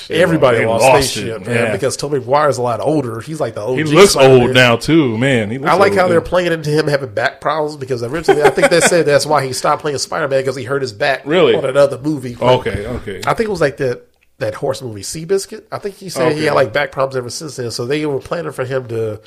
everybody 0.10 0.60
they 0.60 0.66
lost, 0.66 0.84
lost 0.84 1.16
their 1.16 1.26
it, 1.26 1.40
shit, 1.40 1.48
man, 1.48 1.56
yeah. 1.66 1.72
because 1.72 1.98
Tobey 1.98 2.20
Maguire's 2.20 2.58
a 2.58 2.62
lot 2.62 2.80
older. 2.80 3.22
He's 3.22 3.40
like 3.40 3.56
the 3.56 3.62
old. 3.62 3.78
He 3.78 3.84
looks 3.86 4.12
Spider-Man. 4.14 4.42
old 4.42 4.54
now 4.54 4.76
too, 4.76 5.18
man. 5.18 5.50
He 5.50 5.58
looks 5.58 5.72
I 5.72 5.76
like 5.76 5.94
how 5.94 6.08
they're 6.08 6.22
playing 6.22 6.52
into 6.52 6.70
him 6.70 6.88
having 6.88 7.14
back 7.14 7.42
problems 7.42 7.76
because 7.78 8.04
originally 8.04 8.44
I 8.44 8.50
think 8.50 8.70
they 8.70 8.82
said 8.82 9.06
that's 9.06 9.26
why 9.26 9.46
he 9.46 9.54
stopped 9.54 9.82
playing 9.82 9.98
Spider 9.98 10.28
Man 10.28 10.42
because 10.42 10.56
he 10.56 10.64
hurt 10.64 10.82
his 10.84 10.94
back 10.94 11.24
Really? 11.26 11.56
on 11.56 11.66
another 11.66 11.98
movie. 11.98 12.38
Okay, 12.40 12.86
okay. 12.88 13.22
I 13.26 13.34
think 13.34 13.48
it 13.48 13.52
was 13.52 13.62
like 13.62 13.78
that 13.78 14.04
that 14.38 14.56
horse 14.56 14.82
movie 14.82 15.02
Seabiscuit. 15.02 15.64
I 15.72 15.78
think 15.78 15.96
he 15.96 16.10
said 16.10 16.34
he 16.34 16.46
had 16.46 16.54
like 16.54 16.74
back 16.74 16.92
problems 16.92 17.16
ever 17.16 17.30
since 17.30 17.56
then. 17.56 17.72
So 17.72 17.86
they 17.86 18.06
were 18.06 18.20
planning 18.20 18.52
for 18.52 18.66
him 18.66 18.88
to 18.90 19.22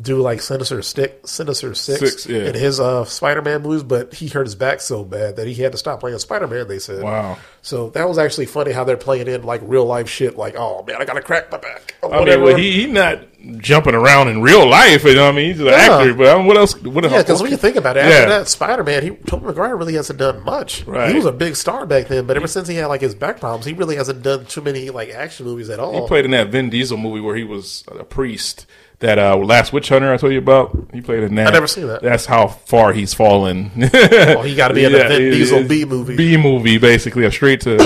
do 0.00 0.20
like 0.20 0.42
Sinister 0.42 0.82
Stick, 0.82 1.26
Sinister 1.26 1.74
Six, 1.74 1.98
Six, 2.00 2.26
yeah. 2.26 2.44
in 2.48 2.54
his 2.54 2.78
uh, 2.78 3.04
Spider 3.06 3.40
Man 3.40 3.62
movies, 3.62 3.82
but 3.82 4.12
he 4.12 4.28
hurt 4.28 4.44
his 4.46 4.54
back 4.54 4.80
so 4.82 5.04
bad 5.04 5.36
that 5.36 5.46
he 5.46 5.54
had 5.54 5.72
to 5.72 5.78
stop 5.78 6.00
playing 6.00 6.18
Spider 6.18 6.46
Man. 6.46 6.68
They 6.68 6.78
said, 6.78 7.02
Wow. 7.02 7.38
So 7.62 7.90
that 7.90 8.06
was 8.08 8.18
actually 8.18 8.46
funny 8.46 8.72
how 8.72 8.84
they're 8.84 8.96
playing 8.98 9.26
in 9.26 9.42
like 9.42 9.60
real 9.64 9.86
life 9.86 10.08
shit. 10.08 10.36
Like, 10.36 10.54
oh 10.56 10.84
man, 10.86 10.96
I 11.00 11.04
gotta 11.06 11.22
crack 11.22 11.50
my 11.50 11.58
back. 11.58 11.94
I 12.02 12.08
mean, 12.08 12.18
whatever. 12.18 12.44
well, 12.44 12.56
he 12.56 12.72
he 12.72 12.86
not 12.86 13.20
jumping 13.58 13.94
around 13.94 14.28
in 14.28 14.42
real 14.42 14.68
life. 14.68 15.04
You 15.04 15.14
know 15.14 15.24
what 15.24 15.34
I 15.34 15.36
mean? 15.36 15.52
He's 15.52 15.60
an 15.60 15.66
Yeah. 15.66 15.72
actor, 15.72 16.12
but 16.14 16.26
I 16.28 16.36
mean, 16.38 16.46
what 16.46 16.56
else? 16.58 16.80
What 16.82 17.04
Yeah, 17.04 17.18
because 17.22 17.40
when 17.40 17.50
you 17.50 17.56
think 17.56 17.76
about 17.76 17.96
it, 17.96 18.00
after 18.00 18.18
Yeah. 18.18 18.26
that 18.26 18.48
Spider 18.48 18.84
Man, 18.84 19.02
he 19.02 19.10
Tobey 19.10 19.46
Maguire 19.46 19.76
really 19.76 19.94
hasn't 19.94 20.18
done 20.18 20.44
much. 20.44 20.84
Right. 20.86 21.08
He 21.10 21.16
was 21.16 21.24
a 21.26 21.32
big 21.32 21.56
star 21.56 21.86
back 21.86 22.08
then, 22.08 22.26
but 22.26 22.36
ever 22.36 22.46
since 22.46 22.68
he 22.68 22.74
had 22.76 22.86
like 22.86 23.00
his 23.00 23.14
back 23.14 23.40
problems, 23.40 23.64
he 23.64 23.72
really 23.72 23.96
hasn't 23.96 24.22
done 24.22 24.44
too 24.44 24.60
many 24.60 24.90
like 24.90 25.08
action 25.10 25.46
movies 25.46 25.70
at 25.70 25.80
all. 25.80 26.02
He 26.02 26.06
played 26.06 26.26
in 26.26 26.32
that 26.32 26.48
Vin 26.48 26.68
Diesel 26.68 26.98
movie 26.98 27.20
where 27.20 27.36
he 27.36 27.44
was 27.44 27.82
a 27.98 28.04
priest. 28.04 28.66
That 29.00 29.18
uh, 29.18 29.36
last 29.36 29.74
witch 29.74 29.90
hunter 29.90 30.12
I 30.12 30.16
told 30.16 30.32
you 30.32 30.38
about. 30.38 30.88
He 30.92 31.02
played 31.02 31.22
in 31.22 31.34
that. 31.34 31.48
I 31.48 31.50
never 31.50 31.66
seen 31.66 31.86
that. 31.86 32.00
That's 32.00 32.24
how 32.24 32.46
far 32.48 32.94
he's 32.94 33.12
fallen. 33.12 33.70
Oh, 33.92 34.42
he 34.42 34.54
got 34.54 34.68
to 34.68 34.74
be 34.74 34.84
in 34.84 34.94
a 34.94 34.98
Vin 35.08 35.32
Diesel 35.32 35.68
B 35.68 35.84
movie. 35.84 36.16
B 36.16 36.36
movie, 36.38 36.78
basically 36.78 37.24
a 37.26 37.30
straight 37.30 37.60
to 37.62 37.76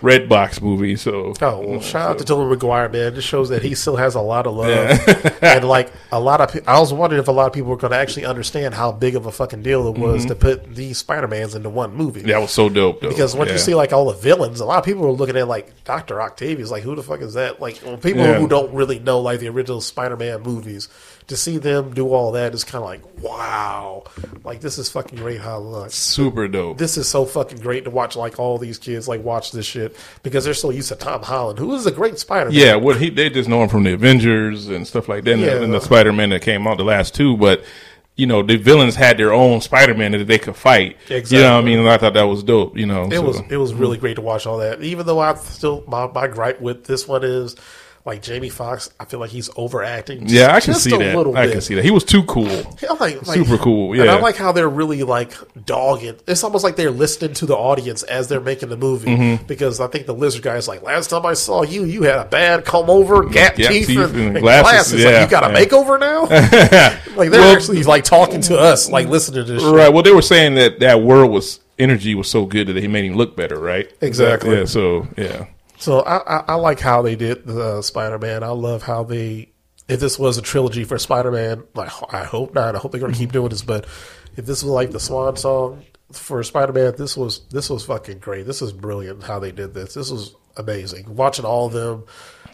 Redbox 0.00 0.62
movie. 0.62 0.96
So 0.96 1.34
Oh 1.40 1.60
well, 1.66 1.80
shout 1.80 2.10
out 2.10 2.18
to 2.18 2.24
Tobey 2.24 2.48
Maguire, 2.48 2.88
man. 2.88 3.14
This 3.14 3.24
shows 3.24 3.50
that 3.50 3.62
he 3.62 3.74
still 3.74 3.96
has 3.96 4.14
a 4.14 4.20
lot 4.20 4.46
of 4.46 4.54
love, 4.54 4.98
and 5.42 5.64
like 5.68 5.92
a 6.10 6.18
lot 6.18 6.40
of. 6.40 6.56
I 6.66 6.80
was 6.80 6.92
wondering 6.92 7.20
if 7.20 7.28
a 7.28 7.32
lot 7.32 7.46
of 7.46 7.52
people 7.52 7.70
were 7.70 7.76
going 7.76 7.92
to 7.92 7.98
actually 7.98 8.24
understand 8.24 8.74
how 8.74 8.92
big 8.92 9.14
of 9.14 9.26
a 9.26 9.32
fucking 9.32 9.62
deal 9.62 9.86
it 9.88 9.98
was 9.98 10.22
mm-hmm. 10.22 10.28
to 10.28 10.34
put 10.34 10.74
these 10.74 10.98
Spider 10.98 11.28
Mans 11.28 11.54
into 11.54 11.68
one 11.68 11.94
movie. 11.94 12.22
that 12.22 12.40
was 12.40 12.50
so 12.50 12.68
dope. 12.68 13.00
Though. 13.00 13.08
Because 13.08 13.34
once 13.34 13.48
Yeah. 13.48 13.54
you 13.54 13.58
see 13.58 13.74
like 13.74 13.92
all 13.92 14.06
the 14.10 14.18
villains, 14.18 14.60
a 14.60 14.64
lot 14.64 14.78
of 14.78 14.84
people 14.84 15.02
were 15.02 15.12
looking 15.12 15.36
at 15.36 15.48
like 15.48 15.84
Doctor 15.84 16.20
Octavius, 16.22 16.70
like 16.70 16.82
who 16.82 16.94
the 16.96 17.02
fuck 17.02 17.20
is 17.20 17.34
that? 17.34 17.60
Like 17.60 17.80
well, 17.84 17.96
people 17.96 18.22
Yeah. 18.22 18.38
who 18.38 18.48
don't 18.48 18.72
really 18.72 18.98
know 18.98 19.20
like 19.20 19.40
the 19.40 19.48
original 19.48 19.80
Spider-Man 19.80 20.42
movies, 20.42 20.88
to 21.30 21.36
see 21.36 21.58
them 21.58 21.94
do 21.94 22.12
all 22.12 22.32
that 22.32 22.52
is 22.54 22.62
kind 22.64 22.82
of 22.82 22.88
like 22.88 23.00
wow, 23.22 24.04
like 24.44 24.60
this 24.60 24.78
is 24.78 24.90
fucking 24.90 25.18
great. 25.18 25.40
How 25.40 25.58
like, 25.58 25.90
super 25.90 26.46
dope. 26.48 26.78
this 26.78 26.96
is 26.96 27.08
so 27.08 27.24
fucking 27.24 27.58
great 27.60 27.84
to 27.84 27.90
watch. 27.90 28.16
Like 28.16 28.38
all 28.38 28.58
these 28.58 28.78
kids 28.78 29.08
like 29.08 29.22
watch 29.24 29.52
this 29.52 29.64
shit 29.66 29.96
because 30.22 30.44
they're 30.44 30.54
so 30.54 30.70
used 30.70 30.88
to 30.88 30.96
Tom 30.96 31.22
Holland, 31.22 31.58
who 31.58 31.74
is 31.74 31.86
a 31.86 31.90
great 31.92 32.18
Spider-Man. 32.18 32.58
Yeah, 32.58 32.74
what 32.76 33.00
he 33.00 33.10
they 33.10 33.30
just 33.30 33.48
know 33.48 33.62
him 33.62 33.68
from 33.68 33.84
the 33.84 33.92
Avengers 33.94 34.68
and 34.68 34.86
stuff 34.86 35.08
like 35.08 35.24
that, 35.24 35.32
and, 35.32 35.40
Yeah. 35.40 35.54
the, 35.54 35.64
and 35.64 35.72
the 35.72 35.80
Spider 35.80 36.12
Man 36.12 36.30
that 36.30 36.42
came 36.42 36.66
out 36.66 36.76
the 36.78 36.84
last 36.84 37.14
two. 37.14 37.36
But 37.36 37.64
you 38.16 38.26
know, 38.26 38.42
the 38.42 38.56
villains 38.56 38.96
had 38.96 39.16
their 39.16 39.32
own 39.32 39.60
Spider 39.62 39.94
Man 39.94 40.12
that 40.12 40.26
they 40.26 40.38
could 40.38 40.56
fight. 40.56 40.96
You 41.08 41.22
know 41.38 41.54
what 41.54 41.62
I 41.62 41.64
mean? 41.64 41.78
And 41.78 41.88
I 41.88 41.96
thought 41.96 42.12
that 42.14 42.24
was 42.24 42.42
dope. 42.42 42.76
You 42.76 42.84
know, 42.86 43.04
It 43.06 43.12
so- 43.12 43.22
was 43.22 43.40
it 43.48 43.56
was 43.56 43.72
really 43.72 43.96
great 43.98 44.16
to 44.16 44.20
watch 44.22 44.46
all 44.46 44.58
that. 44.58 44.82
Even 44.82 45.06
though 45.06 45.20
I 45.20 45.34
still 45.36 45.84
my, 45.86 46.06
my 46.08 46.26
gripe 46.26 46.60
with 46.60 46.84
this 46.84 47.06
one 47.08 47.24
is 47.24 47.56
like 48.10 48.22
Jamie 48.22 48.48
Foxx, 48.48 48.90
I 48.98 49.04
feel 49.04 49.20
like 49.20 49.30
he's 49.30 49.48
overacting. 49.56 50.22
just- 50.22 50.34
yeah, 50.34 50.52
I 50.52 50.58
can 50.60 50.74
see 50.74 50.90
that. 50.90 51.16
I 51.16 51.46
bit. 51.46 51.52
can 51.52 51.60
see 51.60 51.76
that. 51.76 51.84
He 51.84 51.92
was 51.92 52.02
too 52.02 52.24
cool. 52.24 52.48
I 52.90 52.92
like, 52.98 53.24
like- 53.26 53.38
Super 53.38 53.56
cool, 53.56 53.92
And 53.92 54.10
I 54.10 54.18
like 54.18 54.34
how 54.36 54.50
they're 54.50 54.68
really 54.68 55.04
like 55.04 55.32
dogging. 55.64 56.16
It's 56.26 56.42
almost 56.42 56.64
like 56.64 56.74
they're 56.74 56.90
listening 56.90 57.34
to 57.34 57.46
the 57.46 57.56
audience 57.56 58.02
as 58.02 58.26
they're 58.28 58.40
making 58.40 58.68
the 58.68 58.76
movie. 58.76 59.08
Mm-hmm. 59.16 59.46
Because 59.46 59.80
I 59.80 59.86
think 59.86 60.06
the 60.06 60.12
lizard 60.14 60.42
guy 60.42 60.56
is 60.56 60.66
like, 60.66 60.82
last 60.82 61.08
time 61.10 61.24
I 61.24 61.34
saw 61.34 61.62
you, 61.62 61.84
you 61.84 62.02
had 62.02 62.18
a 62.18 62.24
bad 62.24 62.64
comb 62.64 62.90
over, 62.90 63.22
gap, 63.24 63.54
Gap 63.54 63.70
teeth, 63.70 63.88
and, 63.90 64.16
and 64.16 64.38
glasses, 64.40 64.92
glasses. 64.92 65.04
yeah, 65.04 65.10
like, 65.10 65.20
you 65.22 65.30
got 65.30 65.48
a 65.48 65.52
yeah. 65.52 65.64
makeover 65.64 66.00
now? 66.00 66.22
like 67.16 67.30
they're 67.30 67.40
Well- 67.40 67.54
actually 67.56 67.82
like 67.84 68.02
talking 68.04 68.40
to 68.42 68.58
us, 68.58 68.90
like 68.90 69.06
listening 69.06 69.46
to 69.46 69.52
this 69.52 69.62
shit. 69.62 69.72
Right. 69.72 69.88
Well, 69.92 70.02
they 70.02 70.12
were 70.12 70.20
saying 70.22 70.56
that 70.56 70.80
that 70.80 71.00
world 71.02 71.30
was 71.30 71.60
energy 71.78 72.14
was 72.16 72.28
so 72.28 72.44
good 72.44 72.66
that 72.66 72.76
he 72.76 72.88
made 72.88 73.04
him 73.04 73.14
look 73.14 73.36
better. 73.36 73.58
Right. 73.58 73.88
Exactly. 74.00 74.56
Yeah. 74.58 74.64
So 74.64 75.06
yeah. 75.16 75.46
So 75.80 76.00
I, 76.00 76.18
I, 76.18 76.44
I 76.48 76.54
like 76.56 76.78
how 76.78 77.00
they 77.00 77.16
did 77.16 77.46
the 77.46 77.78
uh, 77.78 77.82
Spider 77.82 78.18
Man. 78.18 78.44
I 78.44 78.48
love 78.48 78.82
how 78.82 79.02
they. 79.02 79.50
If 79.88 79.98
this 79.98 80.18
was 80.18 80.38
a 80.38 80.42
trilogy 80.42 80.84
for 80.84 80.98
Spider 80.98 81.32
Man, 81.32 81.64
like 81.74 81.90
I 82.12 82.24
hope 82.24 82.54
not. 82.54 82.76
I 82.76 82.78
hope 82.78 82.92
they're 82.92 83.00
going 83.00 83.12
to 83.12 83.18
keep 83.18 83.32
doing 83.32 83.48
this. 83.48 83.62
But 83.62 83.86
if 84.36 84.46
this 84.46 84.62
was 84.62 84.70
like 84.70 84.90
the 84.90 85.00
swan 85.00 85.36
song 85.36 85.82
for 86.12 86.42
Spider 86.42 86.74
Man, 86.74 86.94
this 86.96 87.16
was 87.16 87.40
this 87.48 87.70
was 87.70 87.84
fucking 87.86 88.18
great. 88.18 88.46
This 88.46 88.60
is 88.60 88.72
brilliant 88.72 89.22
how 89.22 89.38
they 89.38 89.52
did 89.52 89.72
this. 89.72 89.94
This 89.94 90.10
was 90.10 90.34
amazing. 90.56 91.16
Watching 91.16 91.46
all 91.46 91.66
of 91.66 91.72
them 91.72 92.04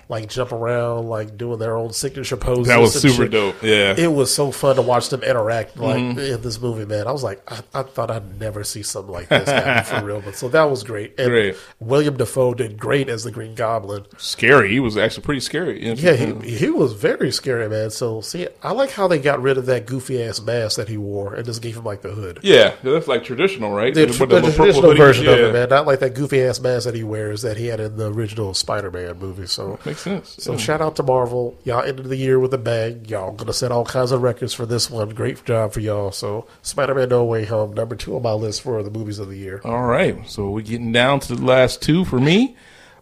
like 0.08 0.28
jump 0.28 0.52
around, 0.52 1.08
like 1.08 1.36
doing 1.36 1.58
their 1.58 1.76
own 1.76 1.92
signature 1.92 2.36
poses. 2.36 2.68
That 2.68 2.78
was 2.78 2.94
super 3.00 3.24
shit. 3.24 3.30
dope. 3.32 3.62
Yeah. 3.62 3.94
It 3.96 4.06
was 4.12 4.32
so 4.32 4.52
fun 4.52 4.76
to 4.76 4.82
watch 4.82 5.08
them 5.08 5.22
interact 5.22 5.76
like 5.76 5.96
Mm-hmm. 5.96 6.18
in 6.18 6.42
this 6.42 6.60
movie, 6.60 6.84
man. 6.84 7.06
I 7.08 7.12
was 7.12 7.22
like, 7.24 7.42
I, 7.50 7.60
I 7.74 7.82
thought 7.82 8.10
I'd 8.10 8.38
never 8.38 8.62
see 8.64 8.82
something 8.82 9.12
like 9.12 9.28
this 9.28 9.48
happen 9.48 10.00
for 10.00 10.06
real. 10.06 10.20
But 10.20 10.36
so 10.36 10.48
that 10.50 10.64
was 10.70 10.82
great. 10.84 11.18
And 11.18 11.28
Great. 11.28 11.56
William 11.80 12.16
Dafoe 12.16 12.54
did 12.54 12.78
great 12.78 13.08
as 13.08 13.24
the 13.24 13.30
Green 13.32 13.54
Goblin. 13.54 14.04
Scary. 14.18 14.70
He 14.70 14.78
was 14.80 14.96
actually 14.96 15.24
pretty 15.24 15.40
scary. 15.40 15.82
Yeah, 15.94 16.12
he, 16.14 16.56
he 16.56 16.70
was 16.70 16.92
very 16.92 17.32
scary, 17.32 17.68
man. 17.68 17.90
So 17.90 18.20
see, 18.20 18.46
I 18.62 18.72
like 18.72 18.90
how 18.90 19.08
they 19.08 19.18
got 19.18 19.40
rid 19.42 19.58
of 19.58 19.66
that 19.66 19.86
goofy 19.86 20.22
ass 20.22 20.40
mask 20.40 20.76
that 20.76 20.88
he 20.88 20.96
wore 20.96 21.34
and 21.34 21.44
just 21.44 21.62
gave 21.62 21.76
him 21.76 21.84
like 21.84 22.02
the 22.02 22.10
hood. 22.10 22.40
Yeah, 22.42 22.74
that's 22.82 23.08
like 23.08 23.24
traditional, 23.24 23.72
right? 23.72 23.92
The, 23.94 24.06
the 24.06 24.26
little 24.26 24.52
traditional 24.52 24.94
version 24.94 25.26
of 25.26 25.38
Yeah. 25.38 25.46
it, 25.48 25.52
man. 25.52 25.68
Not 25.68 25.86
like 25.86 25.98
that 26.00 26.14
goofy 26.14 26.42
ass 26.42 26.60
mask 26.60 26.84
that 26.84 26.94
he 26.94 27.02
wears 27.02 27.42
that 27.42 27.56
he 27.56 27.66
had 27.66 27.80
in 27.80 27.96
the 27.96 28.12
original 28.12 28.54
Spider 28.54 28.90
Man 28.90 29.18
movie. 29.18 29.46
So 29.46 29.78
Makes 29.96 30.02
sense. 30.02 30.36
So 30.38 30.52
Yeah. 30.52 30.58
shout 30.58 30.80
out 30.80 30.96
to 30.96 31.02
Marvel. 31.02 31.54
Y'all 31.64 31.82
ended 31.82 32.06
the 32.06 32.16
year 32.16 32.38
with 32.38 32.52
a 32.54 32.58
bang. 32.58 33.04
Y'all 33.08 33.32
gonna 33.32 33.52
set 33.52 33.72
all 33.72 33.84
kinds 33.84 34.12
of 34.12 34.22
records 34.22 34.52
for 34.52 34.66
this 34.66 34.90
one. 34.90 35.08
Great 35.10 35.44
job 35.44 35.72
for 35.72 35.80
y'all. 35.80 36.12
So 36.12 36.46
Spider-Man 36.62 37.08
No 37.08 37.24
Way 37.24 37.44
Home, 37.46 37.72
number 37.72 37.96
two 37.96 38.14
on 38.16 38.22
my 38.22 38.32
list 38.32 38.60
for 38.62 38.82
the 38.82 38.90
movies 38.90 39.18
of 39.18 39.28
the 39.28 39.36
year. 39.36 39.60
All 39.64 39.84
right, 39.84 40.18
so 40.28 40.50
we're 40.50 40.60
getting 40.62 40.92
down 40.92 41.20
to 41.20 41.34
the 41.34 41.44
last 41.44 41.80
two 41.82 42.04
for 42.04 42.18
me. 42.20 42.56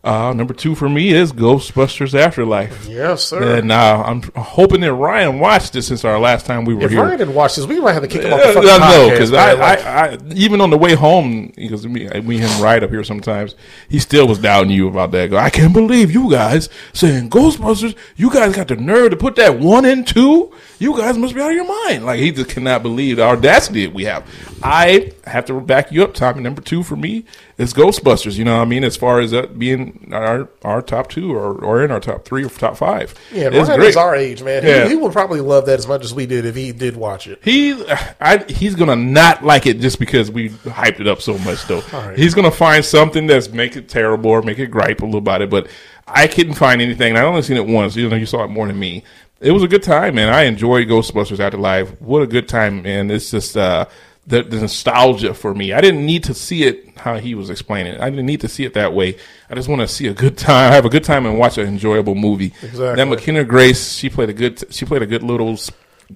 Uh, 0.05 0.35
number 0.35 0.53
two 0.53 0.75
for 0.75 0.87
me 0.87 1.15
is 1.15 1.33
Ghostbusters 1.33 2.13
Afterlife. 2.13 2.87
Yes, 2.87 3.25
sir. 3.25 3.57
And 3.57 3.73
uh, 3.73 4.03
I'm 4.05 4.21
hoping 4.37 4.83
that 4.83 4.93
Ryan 4.93 5.39
watched 5.39 5.73
this 5.73 5.87
since 5.87 6.05
our 6.05 6.19
last 6.21 6.45
time 6.45 6.67
we 6.67 6.75
were 6.75 6.83
if 6.83 6.91
here. 6.91 7.03
Ryan 7.03 7.19
didn't 7.19 7.35
watch 7.35 7.57
this, 7.57 7.65
we 7.65 7.81
might 7.81 7.95
have 7.95 8.03
to 8.03 8.09
kick 8.09 8.23
him 8.23 8.35
off 8.35 8.43
the 8.43 8.53
fucking 8.53 8.69
I 8.69 8.79
know 8.79 9.11
because. 9.11 9.33
I, 9.33 9.53
I, 9.55 9.75
I, 10.07 10.19
even 10.35 10.61
on 10.61 10.69
the 10.69 10.77
way 10.77 10.95
home, 10.95 11.55
because 11.57 11.87
me, 11.87 12.07
we 12.21 12.37
him 12.37 12.63
ride 12.63 12.85
up 12.85 12.91
here 12.91 13.03
sometimes, 13.03 13.55
he 13.89 13.99
still 13.99 14.29
was 14.29 14.39
doubting 14.39 14.71
you 14.71 14.89
about 14.89 15.11
that. 15.13 15.31
Go, 15.31 15.39
I 15.39 15.49
can't 15.49 15.73
believe 15.73 16.11
you 16.11 16.31
guys 16.31 16.69
saying 16.93 17.31
Ghostbusters. 17.31 17.97
You 18.17 18.31
guys 18.31 18.55
got 18.55 18.69
the 18.69 18.77
nerve 18.77 19.11
to 19.13 19.17
put 19.17 19.37
that 19.37 19.59
one 19.59 19.87
and 19.87 20.07
two. 20.07 20.53
You 20.79 20.97
guys 20.97 21.17
must 21.17 21.35
be 21.35 21.41
out 21.41 21.51
of 21.51 21.57
your 21.57 21.67
mind. 21.87 22.05
Like 22.05 22.19
he 22.21 22.31
just 22.33 22.51
cannot 22.51 22.83
believe 22.83 23.17
the 23.17 23.23
audacity 23.23 23.87
that 23.87 23.95
we 23.95 24.05
have. 24.05 24.29
I 24.63 25.13
have 25.25 25.45
to 25.47 25.61
back 25.61 25.93
you 25.93 26.03
up, 26.03 26.15
Tommy. 26.15 26.41
Number 26.43 26.63
two 26.63 26.83
for 26.83 26.97
me 26.97 27.25
is 27.59 27.75
Ghostbusters. 27.75 28.37
You 28.37 28.45
know 28.45 28.57
what 28.57 28.63
I 28.63 28.67
mean? 28.67 28.83
As 28.83 28.97
far 28.97 29.21
as 29.21 29.31
that 29.33 29.59
being 29.59 30.09
our 30.13 30.49
our 30.63 30.81
top 30.83 31.11
two 31.11 31.35
or, 31.37 31.55
or 31.63 31.85
in 31.85 31.91
our 31.91 32.01
top 32.01 32.25
three 32.25 32.45
or 32.45 32.49
top 32.49 32.77
five. 32.77 33.15
Yeah, 33.33 33.49
it's 33.53 33.69
Ryan 33.69 33.81
great. 33.81 33.89
is 33.91 33.97
our 33.97 34.17
age, 34.17 34.43
man. 34.43 34.63
He, 34.63 34.69
Yeah. 34.69 34.89
he 34.89 34.97
would 34.97 35.13
probably 35.13 35.41
love 35.41 35.67
that 35.67 35.79
as 35.79 35.87
much 35.87 36.03
as 36.05 36.15
we 36.15 36.27
did 36.27 36.47
if 36.47 36.55
he 36.55 36.73
did 36.73 36.97
watch 36.97 37.27
it. 37.27 37.41
He, 37.45 37.73
I, 38.21 38.45
he's 38.49 38.75
gonna 38.75 38.97
not 38.97 39.45
like 39.45 39.67
it 39.67 39.81
just 39.81 39.99
because 39.99 40.31
we 40.31 40.49
hyped 40.51 41.01
it 41.01 41.07
up 41.07 41.21
so 41.21 41.37
much. 41.39 41.65
Though 41.67 41.83
right. 41.93 42.19
he's 42.19 42.35
gonna 42.35 42.51
find 42.51 42.85
something 42.85 43.27
that's 43.27 43.51
make 43.51 43.77
it 43.77 43.89
terrible 43.89 44.31
or 44.31 44.43
make 44.43 44.59
it 44.59 44.69
gripe 44.69 45.03
a 45.03 45.05
little 45.05 45.19
about 45.19 45.43
it. 45.43 45.51
But 45.51 45.69
I 46.07 46.27
couldn't 46.27 46.55
find 46.55 46.83
anything. 46.83 47.17
I 47.17 47.23
only 47.23 47.43
seen 47.43 47.57
it 47.57 47.67
once. 47.67 47.97
You 47.97 48.09
know, 48.09 48.17
you 48.17 48.27
saw 48.27 48.45
it 48.45 48.49
more 48.49 48.67
than 48.67 48.79
me. 48.79 49.05
It 49.41 49.51
was 49.53 49.63
a 49.63 49.69
good 49.69 49.83
time, 49.83 50.15
man. 50.15 50.29
I 50.29 50.43
enjoyed 50.43 50.89
Ghostbusters 50.89 51.41
Afterlife. 51.41 52.01
What 52.01 52.23
a 52.23 52.27
good 52.27 52.49
time, 52.49 52.83
man! 52.83 53.11
It's 53.11 53.31
just 53.31 53.57
uh, 53.57 53.87
the, 54.27 54.43
the 54.43 54.61
nostalgia 54.61 55.35
for 55.35 55.55
me. 55.55 55.73
I 55.73 55.81
didn't 55.81 56.07
need 56.07 56.25
to 56.25 56.35
see 56.35 56.63
it 56.65 56.97
how 56.99 57.19
he 57.19 57.35
was 57.35 57.51
explaining 57.51 57.95
it. 57.95 58.01
I 58.01 58.09
didn't 58.11 58.27
need 58.27 58.41
to 58.43 58.49
see 58.49 58.65
it 58.65 58.75
that 58.75 58.95
way. 58.95 59.17
I 59.51 59.55
just 59.55 59.69
want 59.69 59.83
to 59.83 59.89
see 59.89 60.07
a 60.07 60.15
good 60.15 60.39
time, 60.39 60.73
have 60.73 60.87
a 60.87 60.89
good 60.89 61.05
time, 61.05 61.27
and 61.27 61.39
watch 61.39 61.59
an 61.59 61.67
enjoyable 61.67 62.15
movie. 62.15 62.55
Exactly. 62.63 62.95
That 62.95 63.07
McKenna 63.07 63.45
Grace, 63.45 63.93
she 63.95 64.09
played 64.09 64.31
a 64.31 64.33
good. 64.33 64.73
She 64.73 64.87
played 64.87 65.03
a 65.03 65.07
good 65.07 65.23
little 65.23 65.59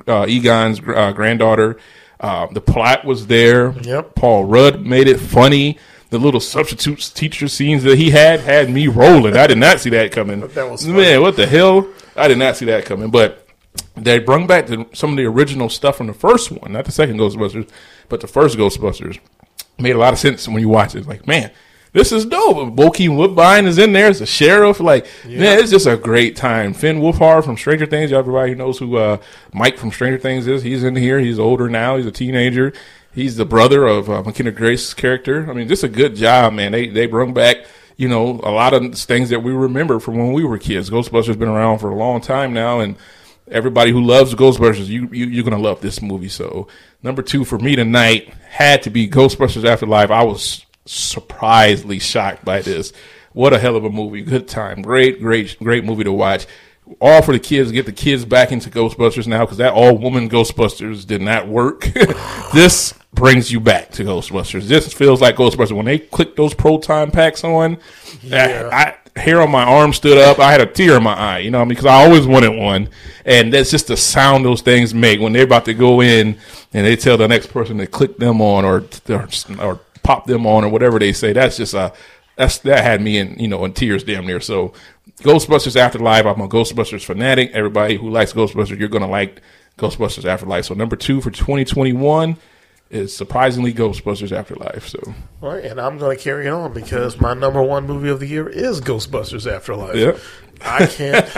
uh, 0.07 0.27
Egon's 0.29 0.81
uh, 0.81 1.13
granddaughter. 1.13 1.79
Uh, 2.21 2.47
the 2.53 2.61
plot 2.61 3.05
was 3.05 3.27
there. 3.27 3.73
Yep. 3.83 4.15
Paul 4.15 4.45
Rudd 4.45 4.87
made 4.87 5.07
it 5.09 5.19
funny. 5.21 5.79
The 6.11 6.19
little 6.19 6.41
substitute 6.41 7.13
teacher 7.15 7.49
scenes 7.49 7.83
that 7.83 7.99
he 7.99 8.11
had 8.11 8.41
had 8.41 8.71
me 8.71 8.89
rolling. 8.89 9.37
I 9.37 9.47
did 9.47 9.59
not 9.59 9.79
see 9.81 9.91
that 9.91 10.11
coming. 10.11 10.41
That 10.41 10.71
was 10.71 10.83
funny. 10.87 10.97
man. 10.97 11.21
What 11.21 11.37
the 11.37 11.47
hell? 11.47 11.87
I 12.19 12.29
did 12.29 12.39
not 12.39 12.57
see 12.57 12.67
that 12.67 12.85
coming. 12.85 13.11
But 13.11 13.47
they 13.97 14.19
brung 14.19 14.47
back 14.47 14.67
the, 14.67 14.87
some 14.93 15.11
of 15.11 15.17
the 15.17 15.25
original 15.25 15.69
stuff 15.69 15.97
from 15.97 16.07
the 16.07 16.15
first 16.15 16.51
one, 16.51 16.73
not 16.73 16.85
the 16.85 16.93
second 16.93 17.19
Ghostbusters, 17.19 17.69
but 18.09 18.21
the 18.21 18.27
first 18.27 18.57
Ghostbusters. 18.57 19.19
Made 19.79 19.95
a 19.95 19.99
lot 19.99 20.13
of 20.13 20.19
sense 20.19 20.49
when 20.49 20.61
you 20.61 20.69
watch 20.69 20.97
it. 20.97 21.07
Like, 21.07 21.27
man, 21.27 21.53
this 21.93 22.11
is 22.11 22.25
dope. 22.27 22.75
Bokeem 22.75 23.17
Woodbine 23.17 23.67
is 23.67 23.79
in 23.79 23.93
there 23.93 24.09
as 24.09 24.19
the 24.19 24.27
sheriff. 24.27 24.81
Like, 24.81 25.07
man, 25.25 25.61
it's 25.61 25.71
just 25.71 25.87
a 25.87 25.97
great 25.97 26.35
time. 26.35 26.75
Finn 26.75 27.01
Wolfhard 27.01 27.45
from 27.45 27.57
Stranger 27.57 27.87
Things. 27.87 28.13
Everybody 28.13 28.53
who 28.53 28.57
knows 28.57 28.79
who 28.79 28.97
uh, 28.97 29.19
Mike 29.53 29.79
from 29.79 29.93
Stranger 29.93 30.19
Things 30.19 30.47
is. 30.49 30.63
He's 30.63 30.83
in 30.83 30.97
here. 30.97 31.21
He's 31.21 31.39
older 31.39 31.69
now. 31.69 31.97
He's 31.97 32.07
a 32.07 32.13
teenager. 32.13 32.73
He's 33.13 33.37
the 33.37 33.45
brother 33.45 33.87
of 33.87 34.11
uh, 34.11 34.23
McKenna 34.23 34.51
Grace's 34.51 34.95
character. 34.95 35.49
I 35.49 35.55
mean, 35.55 35.69
just 35.69 35.85
a 35.85 35.89
good 35.89 36.15
job, 36.15 36.53
man. 36.53 36.73
They 36.73 36.89
they 36.89 37.07
brung 37.07 37.33
back 37.33 37.59
you 37.99 38.09
know 38.09 38.41
a 38.43 38.51
lot 38.51 38.73
of 38.73 38.95
things 38.95 39.29
that 39.29 39.41
we 39.41 39.53
remember 39.53 40.01
from 40.01 40.17
when 40.17 40.33
we 40.33 40.45
were 40.45 40.57
kids. 40.57 40.89
Ghostbusters 40.89 41.27
has 41.27 41.37
been 41.37 41.49
around 41.49 41.81
for 41.81 41.91
a 41.91 41.97
long 41.97 42.23
time 42.23 42.55
now, 42.55 42.81
and 42.81 42.97
everybody 43.51 43.91
who 43.91 44.01
loves 44.01 44.35
Ghostbusters, 44.35 44.87
you, 44.87 45.09
you 45.13 45.27
you're 45.27 45.45
gonna 45.45 45.59
love 45.59 45.83
this 45.83 46.01
movie. 46.01 46.29
So 46.29 46.69
number 47.03 47.21
two 47.23 47.45
for 47.45 47.59
me 47.59 47.77
tonight 47.77 48.33
had 48.49 48.85
to 48.85 48.91
be 48.91 49.09
Ghostbusters 49.09 49.69
Afterlife. 49.69 50.11
I 50.11 50.23
was 50.23 50.65
surprisingly 50.87 51.99
shocked 51.99 52.45
by 52.45 52.63
this. 52.63 52.93
What 53.33 53.53
a 53.53 53.59
hell 53.59 53.77
of 53.77 53.85
a 53.85 53.91
movie! 53.91 54.23
Good 54.23 54.49
time, 54.49 54.81
great, 54.81 55.21
great, 55.21 55.59
great 55.59 55.85
movie 55.85 56.05
to 56.05 56.13
watch. 56.13 56.47
All 57.01 57.23
for 57.23 57.33
the 57.33 57.39
kids. 57.39 57.73
Get 57.73 57.87
the 57.87 57.93
kids 57.93 58.25
back 58.25 58.53
into 58.53 58.71
Ghostbusters 58.71 59.27
now 59.27 59.45
because 59.45 59.59
that 59.59 59.73
all 59.73 59.97
woman 59.97 60.29
Ghostbusters 60.29 61.07
did 61.07 61.21
not 61.21 61.49
work. 61.49 61.81
this 62.55 62.95
brings 63.13 63.51
you 63.53 63.61
back 63.61 63.91
to 63.93 64.05
Ghostbusters. 64.05 64.69
This 64.69 64.93
feels 64.93 65.21
like 65.21 65.37
Ghostbusters 65.37 65.73
when 65.73 65.87
they 65.87 65.99
click 65.99 66.37
those 66.37 66.55
proton 66.55 67.11
packs 67.11 67.45
on. 67.45 67.79
Yeah. 68.23 68.69
I, 68.73 68.77
I 68.77 68.97
hair 69.19 69.41
on 69.41 69.51
my 69.51 69.65
arm 69.65 69.93
stood 69.93 70.19
up. 70.19 70.39
I 70.39 70.51
had 70.51 70.61
a 70.61 70.67
tear 70.67 70.97
in 70.97 71.03
my 71.03 71.15
eye, 71.15 71.39
you 71.39 71.51
know, 71.51 71.65
because 71.67 71.87
I 71.87 72.05
always 72.05 72.27
wanted 72.27 72.57
one. 72.57 72.89
And 73.25 73.53
that's 73.53 73.71
just 73.71 73.89
the 73.89 73.97
sound 73.97 74.45
those 74.45 74.63
things 74.63 74.95
make 74.95 75.21
when 75.21 75.33
they're 75.33 75.45
about 75.45 75.65
to 75.67 75.75
go 75.75 76.01
in 76.01 76.39
and 76.73 76.87
they 76.87 76.97
tell 76.97 77.17
the 77.17 77.29
next 77.29 77.49
person 77.49 77.79
to 77.79 77.87
click 77.87 78.17
them 78.17 78.41
on 78.41 78.65
or 78.65 78.85
or, 79.09 79.29
or 79.61 79.81
pop 80.03 80.27
them 80.27 80.47
on 80.47 80.65
or 80.65 80.69
whatever 80.69 80.99
they 80.99 81.13
say. 81.13 81.33
That's 81.33 81.57
just 81.57 81.75
a 81.75 81.93
that's 82.37 82.59
that 82.59 82.85
had 82.85 83.03
me 83.03 83.19
in 83.19 83.39
you 83.39 83.49
know 83.49 83.65
in 83.65 83.73
tears 83.73 84.05
damn 84.05 84.27
near. 84.27 84.41
So 84.41 84.73
Ghostbusters 85.23 85.77
Afterlife. 85.77 86.27
I'm 86.27 86.41
a 86.41 86.49
Ghostbusters 86.49 87.05
fanatic. 87.05 87.51
Everybody 87.53 87.97
who 87.97 88.11
likes 88.11 88.33
Ghostbusters, 88.33 88.79
you're 88.79 88.89
gonna 88.89 89.09
like 89.09 89.41
Ghostbusters 89.79 90.25
Afterlife. 90.25 90.67
So 90.67 90.75
number 90.75 90.97
two 90.97 91.21
for 91.21 91.31
2021 91.31 92.37
is 92.91 93.15
surprisingly 93.15 93.73
Ghostbusters 93.73 94.33
Afterlife. 94.33 94.89
So 94.89 95.01
All 95.43 95.55
right, 95.55 95.65
and 95.65 95.81
I'm 95.81 95.99
going 95.99 96.17
to 96.17 96.23
carry 96.23 96.47
it 96.47 96.51
on 96.51 96.73
because 96.73 97.21
my 97.21 97.35
number 97.35 97.63
one 97.63 97.87
movie 97.87 98.09
of 98.09 98.21
the 98.21 98.27
year 98.27 98.49
is 98.49 98.81
Ghostbusters 98.81 99.51
Afterlife. 99.51 99.95
Yeah. 99.95 100.19
I 100.63 100.87
can't, 100.87 101.31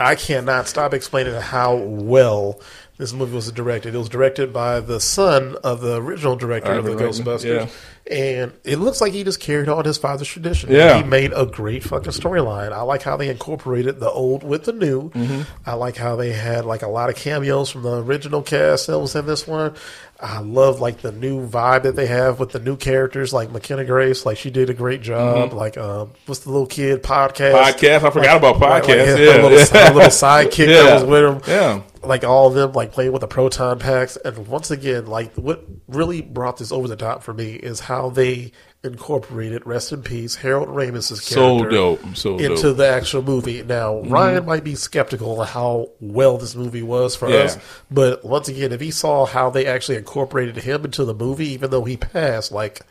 I 0.00 0.14
cannot 0.14 0.66
stop 0.68 0.94
explaining 0.94 1.34
how 1.34 1.76
well 1.76 2.60
this 2.98 3.12
movie 3.12 3.34
was 3.34 3.50
directed. 3.52 3.94
It 3.94 3.98
was 3.98 4.08
directed 4.08 4.52
by 4.52 4.80
the 4.80 5.00
son 5.00 5.56
of 5.62 5.80
the 5.80 5.96
original 6.00 6.36
director 6.36 6.72
of 6.72 6.84
the 6.84 6.92
Reitman, 6.92 7.24
Ghostbusters, 7.24 7.70
and 8.10 8.52
it 8.64 8.78
looks 8.78 9.00
like 9.00 9.12
he 9.12 9.24
just 9.24 9.40
carried 9.40 9.68
on 9.68 9.84
his 9.84 9.98
father's 9.98 10.28
tradition. 10.28 10.70
Yeah. 10.72 10.96
he 10.98 11.02
made 11.02 11.32
a 11.34 11.44
great 11.44 11.82
fucking 11.82 12.12
storyline. 12.12 12.72
I 12.72 12.82
like 12.82 13.02
how 13.02 13.16
they 13.16 13.28
incorporated 13.28 14.00
the 14.00 14.10
old 14.10 14.42
with 14.44 14.64
the 14.64 14.72
new. 14.72 15.10
Mm-hmm. 15.10 15.42
I 15.68 15.74
like 15.74 15.96
how 15.96 16.16
they 16.16 16.32
had 16.32 16.64
like 16.64 16.82
a 16.82 16.88
lot 16.88 17.10
of 17.10 17.16
cameos 17.16 17.68
from 17.70 17.82
the 17.82 18.02
original 18.02 18.42
cast 18.42 18.86
that 18.86 18.98
was 18.98 19.14
in 19.14 19.26
this 19.26 19.46
one. 19.46 19.74
I 20.18 20.38
love 20.40 20.80
like 20.80 21.02
the 21.02 21.12
new 21.12 21.46
vibe 21.46 21.82
that 21.82 21.94
they 21.96 22.06
have 22.06 22.40
with 22.40 22.50
the 22.52 22.58
new 22.60 22.76
characters, 22.76 23.34
like 23.34 23.50
McKenna 23.50 23.84
Grace. 23.84 24.24
Like 24.24 24.38
she 24.38 24.48
did 24.50 24.70
a 24.70 24.74
great 24.74 25.02
job. 25.02 25.52
Like 25.52 25.76
um, 25.76 26.12
what's 26.24 26.40
the 26.40 26.50
little 26.50 26.66
kid 26.66 27.02
podcast? 27.02 27.52
Mm-hmm. 27.52 27.84
Podcast. 27.86 28.02
I 28.04 28.10
forgot 28.10 28.36
about 28.38 28.58
Like- 28.60 28.70
like 28.70 28.82
podcasts. 28.84 29.16
her 29.16 29.22
yeah. 29.24 29.42
little, 29.42 29.50
little 29.50 30.10
sidekick 30.10 30.58
Yeah. 30.68 30.82
that 30.84 30.94
was 30.94 31.04
with 31.04 31.24
him. 31.24 31.52
Yeah. 31.52 31.82
Like 32.06 32.24
all 32.24 32.48
of 32.48 32.54
them, 32.54 32.72
like 32.72 32.92
playing 32.92 33.12
with 33.12 33.20
the 33.20 33.26
proton 33.28 33.78
packs. 33.78 34.16
And 34.16 34.46
once 34.48 34.70
again, 34.70 35.06
like 35.06 35.34
what 35.34 35.64
really 35.88 36.22
brought 36.22 36.56
this 36.58 36.72
over 36.72 36.88
the 36.88 36.96
top 36.96 37.22
for 37.22 37.32
me 37.34 37.54
is 37.54 37.80
how 37.80 38.10
they 38.10 38.52
incorporated, 38.84 39.66
rest 39.66 39.92
in 39.92 40.02
peace, 40.02 40.36
Harold 40.36 40.68
Ramis's 40.68 41.22
So 41.22 41.58
character 41.58 41.70
dope. 41.76 42.16
So 42.16 42.32
into 42.38 42.48
dope. 42.48 42.58
Mm-hmm. 42.58 42.76
the 42.78 42.88
actual 42.88 43.22
movie. 43.22 43.62
Now, 43.62 44.00
Ryan 44.02 44.46
might 44.46 44.64
be 44.64 44.74
skeptical 44.74 45.42
of 45.42 45.48
how 45.48 45.90
well 46.00 46.38
this 46.38 46.54
movie 46.54 46.82
was 46.82 47.16
for 47.16 47.28
Yeah. 47.28 47.38
us, 47.38 47.58
but 47.90 48.24
once 48.24 48.48
again, 48.48 48.72
if 48.72 48.80
he 48.80 48.90
saw 48.90 49.26
how 49.26 49.50
they 49.50 49.66
actually 49.66 49.98
incorporated 49.98 50.56
him 50.56 50.84
into 50.84 51.04
the 51.04 51.14
movie, 51.14 51.48
even 51.48 51.70
though 51.70 51.84
he 51.84 51.96
passed 51.96 52.52
like 52.52 52.82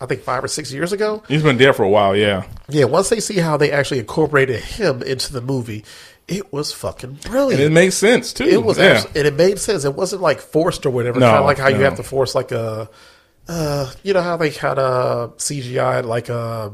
I 0.00 0.06
think 0.06 0.20
five 0.22 0.44
or 0.44 0.48
six 0.48 0.72
years 0.72 0.92
ago, 0.92 1.22
He's 1.26 1.42
been 1.42 1.56
dead 1.56 1.74
for 1.74 1.82
a 1.82 1.88
while. 1.88 2.14
Yeah. 2.14 2.44
yeah, 2.68 2.84
once 2.84 3.08
they 3.08 3.18
see 3.20 3.38
how 3.38 3.56
they 3.56 3.72
actually 3.72 3.98
incorporated 4.00 4.60
him 4.60 5.02
into 5.02 5.32
the 5.32 5.40
movie, 5.40 5.84
it 6.28 6.52
was 6.52 6.72
fucking 6.72 7.18
brilliant. 7.24 7.60
And 7.60 7.72
it 7.72 7.74
makes 7.74 7.96
sense 7.96 8.32
too. 8.32 8.44
It 8.44 8.62
was, 8.62 8.78
yeah. 8.78 8.84
abs- 8.84 9.06
and 9.06 9.26
it 9.26 9.34
made 9.34 9.58
sense. 9.58 9.84
It 9.84 9.94
wasn't 9.94 10.22
like 10.22 10.40
forced 10.40 10.84
or 10.86 10.90
whatever. 10.90 11.18
No, 11.18 11.26
kind 11.26 11.38
of 11.38 11.44
like 11.46 11.58
how 11.58 11.68
you 11.68 11.80
have 11.84 11.96
to 11.96 12.02
force 12.02 12.34
like 12.34 12.52
a, 12.52 12.88
uh, 13.48 13.90
you 14.02 14.12
know 14.12 14.20
how 14.20 14.36
they 14.36 14.50
had 14.50 14.78
a 14.78 15.32
CGI 15.38 16.04
like 16.04 16.28
uh 16.28 16.68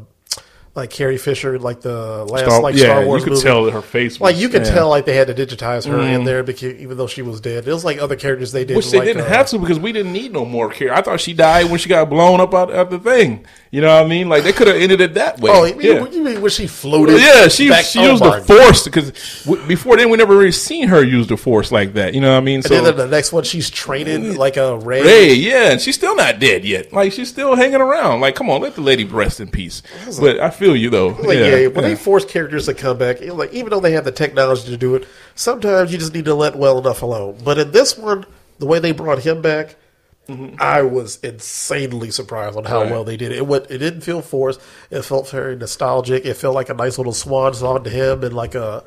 like 0.74 0.90
Carrie 0.90 1.18
Fisher, 1.18 1.56
like 1.58 1.82
the 1.82 2.24
last 2.24 2.46
Star- 2.46 2.60
like 2.60 2.74
yeah, 2.74 2.84
Star 2.84 3.06
Wars 3.06 3.20
you 3.20 3.24
could 3.24 3.32
movie. 3.34 3.44
tell 3.44 3.64
that 3.64 3.70
her 3.72 3.82
face. 3.82 4.18
Was, 4.18 4.32
like 4.32 4.36
you 4.36 4.48
could 4.48 4.66
yeah. 4.66 4.74
Tell 4.74 4.88
like 4.88 5.04
they 5.04 5.14
had 5.14 5.28
to 5.28 5.34
digitize 5.34 5.86
her 5.86 6.00
in 6.00 6.24
there 6.24 6.42
because 6.42 6.74
even 6.74 6.96
though 6.96 7.06
she 7.06 7.22
was 7.22 7.40
dead, 7.40 7.68
it 7.68 7.72
was 7.72 7.84
like 7.84 7.98
other 7.98 8.16
characters 8.16 8.50
they 8.50 8.64
did. 8.64 8.76
Which 8.76 8.90
they 8.90 8.98
like, 8.98 9.06
didn't 9.06 9.22
uh, 9.22 9.28
have 9.28 9.46
to 9.48 9.58
because 9.58 9.78
we 9.78 9.92
didn't 9.92 10.12
need 10.12 10.32
no 10.32 10.44
more 10.44 10.70
care. 10.70 10.92
I 10.92 11.00
thought 11.00 11.20
she 11.20 11.32
died 11.32 11.70
when 11.70 11.78
she 11.78 11.88
got 11.88 12.10
blown 12.10 12.40
up 12.40 12.52
out 12.54 12.72
of 12.72 12.90
the 12.90 12.98
thing. 12.98 13.46
You 13.70 13.80
know 13.80 13.94
what 13.94 14.04
I 14.04 14.08
mean? 14.08 14.28
Like 14.28 14.42
they 14.44 14.52
could 14.52 14.66
have 14.66 14.76
ended 14.76 15.00
it 15.00 15.14
that 15.14 15.40
way. 15.40 15.50
Oh, 15.52 15.64
you 15.64 15.74
mean, 15.74 15.86
yeah. 15.86 16.08
you 16.08 16.22
mean 16.22 16.40
when 16.40 16.50
she 16.50 16.66
floated? 16.66 17.20
Yeah, 17.20 17.48
she 17.48 17.68
back- 17.68 17.84
she 17.84 17.98
oh 18.00 18.12
used 18.12 18.22
the 18.22 18.40
force 18.40 18.84
because 18.84 19.42
w- 19.44 19.66
before 19.66 19.96
then 19.96 20.10
we 20.10 20.16
never 20.16 20.36
really 20.36 20.52
seen 20.52 20.88
her 20.88 21.02
use 21.02 21.26
the 21.26 21.36
force 21.36 21.72
like 21.72 21.94
that. 21.94 22.14
You 22.14 22.20
know 22.20 22.30
what 22.30 22.38
I 22.38 22.40
mean? 22.40 22.56
And 22.56 22.64
So 22.64 22.80
then 22.82 22.96
the 22.96 23.08
next 23.08 23.32
one, 23.32 23.42
she's 23.44 23.70
training 23.70 24.36
like 24.36 24.56
a 24.56 24.76
Rey. 24.78 25.02
Rey, 25.02 25.34
yeah, 25.34 25.72
and 25.72 25.80
she's 25.80 25.96
still 25.96 26.14
not 26.14 26.38
dead 26.38 26.64
yet. 26.64 26.92
Like 26.92 27.12
she's 27.12 27.28
still 27.28 27.56
hanging 27.56 27.80
around. 27.80 28.20
Like, 28.20 28.36
come 28.36 28.48
on, 28.48 28.60
let 28.60 28.76
the 28.76 28.80
lady 28.80 29.04
rest 29.04 29.40
in 29.40 29.48
peace. 29.48 29.82
But 30.20 30.38
I 30.38 30.50
feel 30.50 30.63
you 30.72 30.90
though. 30.90 31.08
Like, 31.08 31.38
yeah, 31.38 31.56
yeah, 31.56 31.66
when 31.66 31.84
yeah. 31.84 31.90
they 31.90 31.94
force 31.96 32.24
characters 32.24 32.66
to 32.66 32.74
come 32.74 32.96
back, 32.98 33.20
you 33.20 33.28
know, 33.28 33.34
like 33.34 33.52
even 33.52 33.70
though 33.70 33.80
they 33.80 33.92
have 33.92 34.04
the 34.04 34.12
technology 34.12 34.70
to 34.70 34.76
do 34.76 34.94
it, 34.94 35.06
sometimes 35.34 35.92
you 35.92 35.98
just 35.98 36.14
need 36.14 36.24
to 36.24 36.34
let 36.34 36.56
well 36.56 36.78
enough 36.78 37.02
alone. 37.02 37.38
But 37.44 37.58
in 37.58 37.72
this 37.72 37.98
one, 37.98 38.24
the 38.58 38.66
way 38.66 38.78
they 38.78 38.92
brought 38.92 39.20
him 39.20 39.42
back, 39.42 39.76
mm-hmm. 40.28 40.56
I 40.60 40.82
was 40.82 41.18
insanely 41.20 42.10
surprised 42.10 42.56
on 42.56 42.64
how 42.64 42.82
Right. 42.82 42.90
well 42.90 43.04
they 43.04 43.16
did 43.16 43.32
it. 43.32 43.38
It, 43.38 43.46
went, 43.46 43.70
it 43.70 43.78
didn't 43.78 44.02
feel 44.02 44.22
forced. 44.22 44.60
It 44.90 45.02
felt 45.02 45.28
very 45.28 45.56
nostalgic. 45.56 46.24
It 46.24 46.34
felt 46.34 46.54
like 46.54 46.68
a 46.68 46.74
nice 46.74 46.98
little 46.98 47.12
swan 47.12 47.54
song 47.54 47.84
to 47.84 47.90
him 47.90 48.24
and 48.24 48.34
like 48.34 48.54
a 48.54 48.84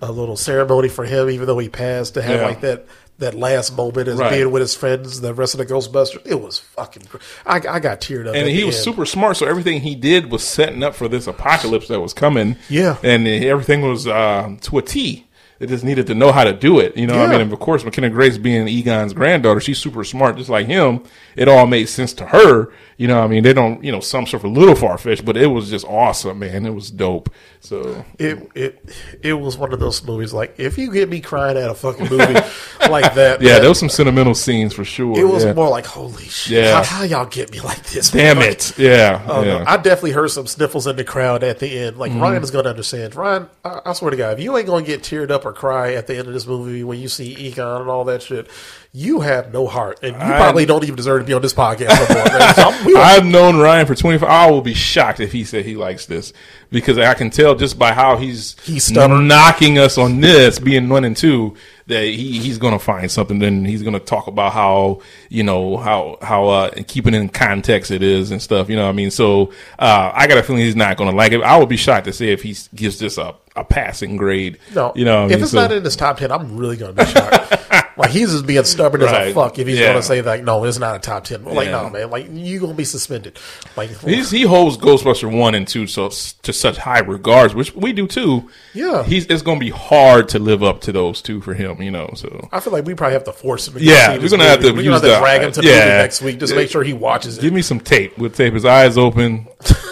a 0.00 0.10
little 0.12 0.36
ceremony 0.36 0.88
for 0.88 1.04
him, 1.04 1.28
even 1.30 1.46
though 1.46 1.58
he 1.58 1.68
passed, 1.68 2.14
to 2.14 2.22
have 2.22 2.40
Yeah. 2.40 2.46
like 2.46 2.60
that. 2.62 2.86
That 3.20 3.34
last 3.34 3.76
moment 3.76 4.06
as 4.06 4.16
Right. 4.16 4.30
being 4.30 4.52
with 4.52 4.60
his 4.60 4.76
friends, 4.76 5.20
the 5.20 5.34
rest 5.34 5.52
of 5.52 5.58
the 5.58 5.66
Ghostbusters, 5.66 6.20
it 6.24 6.40
was 6.40 6.60
fucking. 6.60 7.02
I, 7.44 7.56
I 7.56 7.80
got 7.80 8.00
teared 8.00 8.28
up, 8.28 8.36
and 8.36 8.48
he 8.48 8.62
was 8.62 8.76
end. 8.76 8.84
super 8.84 9.04
smart. 9.04 9.36
So 9.36 9.44
everything 9.46 9.80
he 9.80 9.96
did 9.96 10.30
was 10.30 10.44
setting 10.44 10.84
up 10.84 10.94
for 10.94 11.08
this 11.08 11.26
apocalypse 11.26 11.88
that 11.88 11.98
was 11.98 12.14
coming. 12.14 12.54
Yeah. 12.68 12.94
and 13.02 13.26
everything 13.26 13.80
was 13.82 14.06
uh, 14.06 14.54
to 14.60 14.78
a 14.78 14.82
T. 14.82 15.26
They 15.58 15.66
just 15.66 15.82
needed 15.84 16.06
to 16.06 16.14
know 16.14 16.30
how 16.30 16.44
to 16.44 16.52
do 16.52 16.78
it. 16.78 16.96
You 16.96 17.06
know, 17.08 17.16
what 17.18 17.28
I 17.28 17.32
mean, 17.32 17.40
and 17.40 17.52
of 17.52 17.58
course, 17.58 17.84
McKenna 17.84 18.10
Grace 18.10 18.38
being 18.38 18.68
Egon's 18.68 19.12
granddaughter, 19.12 19.58
she's 19.60 19.78
super 19.78 20.04
smart, 20.04 20.36
just 20.36 20.48
like 20.48 20.66
him. 20.66 21.02
It 21.34 21.48
all 21.48 21.66
made 21.66 21.86
sense 21.88 22.12
to 22.14 22.26
her. 22.26 22.72
You 22.96 23.06
know, 23.06 23.20
I 23.22 23.26
mean, 23.28 23.42
they 23.44 23.52
don't, 23.52 23.82
you 23.82 23.92
know, 23.92 24.00
some 24.00 24.26
sort 24.26 24.42
of 24.44 24.50
a 24.50 24.52
little 24.54 24.74
far 24.74 24.98
fetched, 24.98 25.24
but 25.24 25.36
it 25.36 25.46
was 25.46 25.70
just 25.70 25.84
awesome, 25.86 26.40
man. 26.40 26.66
It 26.66 26.74
was 26.74 26.90
dope. 26.90 27.30
So 27.60 28.04
It 28.18 28.48
it 28.54 28.84
it 29.22 29.32
was 29.34 29.56
one 29.56 29.72
of 29.72 29.78
those 29.80 30.02
movies 30.04 30.32
like 30.32 30.54
if 30.58 30.78
you 30.78 30.92
get 30.92 31.08
me 31.08 31.20
crying 31.20 31.56
at 31.56 31.70
a 31.70 31.74
fucking 31.74 32.08
movie 32.08 32.34
like 32.88 33.14
that, 33.14 33.40
yeah, 33.40 33.52
man, 33.54 33.60
there 33.60 33.68
was 33.68 33.78
some 33.78 33.88
sentimental 33.88 34.34
scenes 34.34 34.72
for 34.74 34.84
sure. 34.84 35.18
it 35.18 35.24
was 35.28 35.44
yeah. 35.44 35.52
more 35.54 35.68
like 35.68 35.86
holy 35.86 36.24
shit, 36.24 36.64
Yeah. 36.64 36.82
how, 36.82 36.98
how 36.98 37.02
y'all 37.04 37.26
get 37.26 37.50
me 37.52 37.60
like 37.60 37.82
this? 37.84 38.10
Damn 38.10 38.38
Like, 38.38 38.48
it. 38.48 38.78
Yeah. 38.78 39.24
Oh, 39.28 39.42
yeah. 39.42 39.58
no. 39.58 39.64
I 39.66 39.76
definitely 39.76 40.12
heard 40.12 40.30
some 40.30 40.46
sniffles 40.46 40.86
in 40.86 40.96
the 40.96 41.04
crowd 41.04 41.42
at 41.44 41.58
the 41.60 41.78
end. 41.78 41.98
Like 41.98 42.10
Mm-hmm. 42.12 42.20
Ryan 42.20 42.42
is 42.42 42.50
going 42.50 42.64
to 42.64 42.70
understand. 42.70 43.14
Ryan, 43.14 43.48
I, 43.64 43.80
I 43.86 43.92
swear 43.92 44.10
to 44.12 44.16
God, 44.16 44.38
if 44.38 44.40
you 44.40 44.56
ain't 44.56 44.66
going 44.66 44.84
to 44.84 44.90
get 44.90 45.02
teared 45.02 45.30
up 45.30 45.44
or 45.48 45.52
cry 45.52 45.94
at 45.94 46.06
the 46.06 46.16
end 46.16 46.28
of 46.28 46.34
this 46.34 46.46
movie 46.46 46.84
when 46.84 46.98
you 46.98 47.08
see 47.08 47.34
Egon 47.34 47.80
and 47.82 47.90
all 47.90 48.04
that 48.04 48.22
shit, 48.22 48.48
you 48.92 49.20
have 49.20 49.52
no 49.52 49.66
heart, 49.66 49.98
and 50.02 50.12
you 50.12 50.18
probably 50.18 50.64
don't 50.66 50.82
even 50.84 50.96
deserve 50.96 51.20
to 51.22 51.26
be 51.26 51.32
on 51.34 51.42
this 51.42 51.52
podcast 51.54 51.88
no 51.88 52.38
more. 52.38 52.52
So 52.54 52.62
I'm- 52.62 52.84
we 52.86 52.94
will- 52.94 53.00
I've 53.02 53.24
known 53.26 53.58
Ryan 53.58 53.86
for 53.86 53.94
25. 53.94 54.28
I 54.28 54.50
will 54.50 54.60
be 54.62 54.74
shocked 54.74 55.20
if 55.20 55.32
he 55.32 55.44
said 55.44 55.64
he 55.64 55.74
likes 55.76 56.06
this 56.06 56.32
because 56.70 56.98
I 56.98 57.14
can 57.14 57.30
tell 57.30 57.54
just 57.54 57.78
by 57.78 57.92
how 57.92 58.16
he's 58.16 58.56
He's 58.64 58.84
stubborn. 58.84 59.26
knocking 59.28 59.78
us 59.78 59.98
on 59.98 60.20
this, 60.20 60.58
being 60.58 60.88
one 60.88 61.04
and 61.04 61.16
two, 61.16 61.56
that 61.88 62.04
he, 62.04 62.38
he's 62.38 62.56
going 62.58 62.72
to 62.72 62.78
find 62.78 63.10
something. 63.10 63.38
Then 63.40 63.64
he's 63.64 63.82
going 63.82 63.94
to 63.94 64.00
talk 64.00 64.26
about 64.28 64.52
how 64.52 65.00
you 65.28 65.42
know 65.42 65.76
how 65.76 66.18
how 66.22 66.48
uh, 66.48 66.70
keeping 66.86 67.14
in 67.14 67.28
context 67.28 67.90
it 67.90 68.02
is 68.02 68.30
and 68.30 68.40
stuff. 68.40 68.68
You 68.70 68.76
know 68.76 68.84
what 68.84 68.90
I 68.90 68.92
mean? 68.92 69.10
So 69.10 69.52
uh, 69.78 70.12
I 70.14 70.26
got 70.26 70.38
a 70.38 70.42
feeling 70.42 70.62
he's 70.62 70.76
not 70.76 70.96
going 70.96 71.10
to 71.10 71.16
like 71.16 71.32
it. 71.32 71.42
I 71.42 71.56
would 71.58 71.68
be 71.68 71.76
shocked 71.76 72.04
to 72.06 72.12
see 72.12 72.30
if 72.30 72.42
he 72.42 72.56
gives 72.74 72.98
this 72.98 73.18
a, 73.18 73.34
a 73.56 73.64
passing 73.64 74.16
grade. 74.16 74.58
no, 74.74 74.92
you 74.94 75.04
know, 75.04 75.22
I 75.22 75.24
if 75.26 75.30
mean? 75.32 75.42
it's 75.42 75.50
So- 75.52 75.60
not 75.60 75.72
in 75.72 75.82
this 75.82 75.96
top 75.96 76.18
ten, 76.18 76.30
I'm 76.30 76.56
really 76.56 76.76
going 76.76 76.94
to 76.94 77.04
be 77.04 77.10
shocked. 77.10 77.54
like 77.98 78.10
he's 78.10 78.30
just 78.30 78.46
being 78.46 78.62
stubborn 78.64 79.02
as 79.02 79.10
a 79.10 79.34
fuck 79.34 79.58
if 79.58 79.66
he's 79.66 79.78
Yeah. 79.78 79.88
going 79.88 79.96
to 79.98 80.02
say 80.02 80.22
like, 80.22 80.44
no, 80.44 80.64
it's 80.64 80.78
not 80.78 80.96
a 80.96 80.98
top 81.00 81.24
ten. 81.24 81.44
Like, 81.44 81.66
Yeah. 81.66 81.82
no, 81.82 81.90
man, 81.90 82.10
like 82.10 82.28
you 82.32 82.60
going 82.60 82.72
to 82.72 82.76
be 82.76 82.84
suspended. 82.84 83.38
Like, 83.76 83.90
He's, 84.00 84.30
he 84.30 84.42
holds 84.42 84.76
Ghostbuster 84.78 85.30
one 85.36 85.54
and 85.54 85.66
two 85.66 85.86
so 85.86 86.08
to 86.08 86.52
such 86.52 86.76
high 86.78 87.00
regards, 87.00 87.54
which 87.54 87.74
we 87.74 87.92
do 87.92 88.06
too. 88.06 88.48
Yeah. 88.74 89.02
he's 89.02 89.26
it's 89.26 89.42
going 89.42 89.58
to 89.58 89.64
be 89.64 89.70
hard 89.70 90.28
to 90.30 90.38
live 90.38 90.62
up 90.62 90.80
to 90.82 90.92
those 90.92 91.20
two 91.20 91.40
for 91.40 91.54
him. 91.54 91.82
You 91.82 91.90
know, 91.90 92.10
so 92.14 92.48
I 92.52 92.60
feel 92.60 92.72
like 92.72 92.84
we 92.84 92.94
probably 92.94 93.14
have 93.14 93.24
to 93.24 93.32
force 93.32 93.66
him. 93.68 93.74
To 93.74 93.80
Yeah, 93.82 94.12
see 94.14 94.18
we're 94.20 94.28
gonna 94.28 94.44
have 94.44 94.60
to 94.60 94.66
We're 94.68 94.72
gonna 94.72 94.82
use 94.84 94.92
have 94.94 95.02
to 95.02 95.08
the- 95.08 95.18
drag 95.18 95.42
him 95.42 95.52
to 95.52 95.60
the 95.60 95.66
yeah. 95.68 95.74
movie 95.74 95.88
next 95.88 96.22
week. 96.22 96.38
Just 96.40 96.54
make 96.54 96.70
sure 96.70 96.82
he 96.82 96.92
watches 96.92 97.38
it. 97.38 97.40
give 97.42 97.52
me 97.52 97.62
some 97.62 97.80
tape. 97.80 98.16
We'll 98.18 98.30
tape 98.30 98.54
his 98.54 98.64
eyes 98.64 98.96
open 98.96 99.46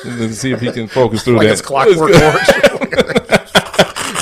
and 0.05 0.35
see 0.35 0.53
if 0.53 0.61
he 0.61 0.71
can 0.71 0.87
focus 0.87 1.25
through 1.25 1.39
like 1.39 1.49
that. 1.49 1.63
Clockwork 1.63 2.11
Orange. 2.23 3.31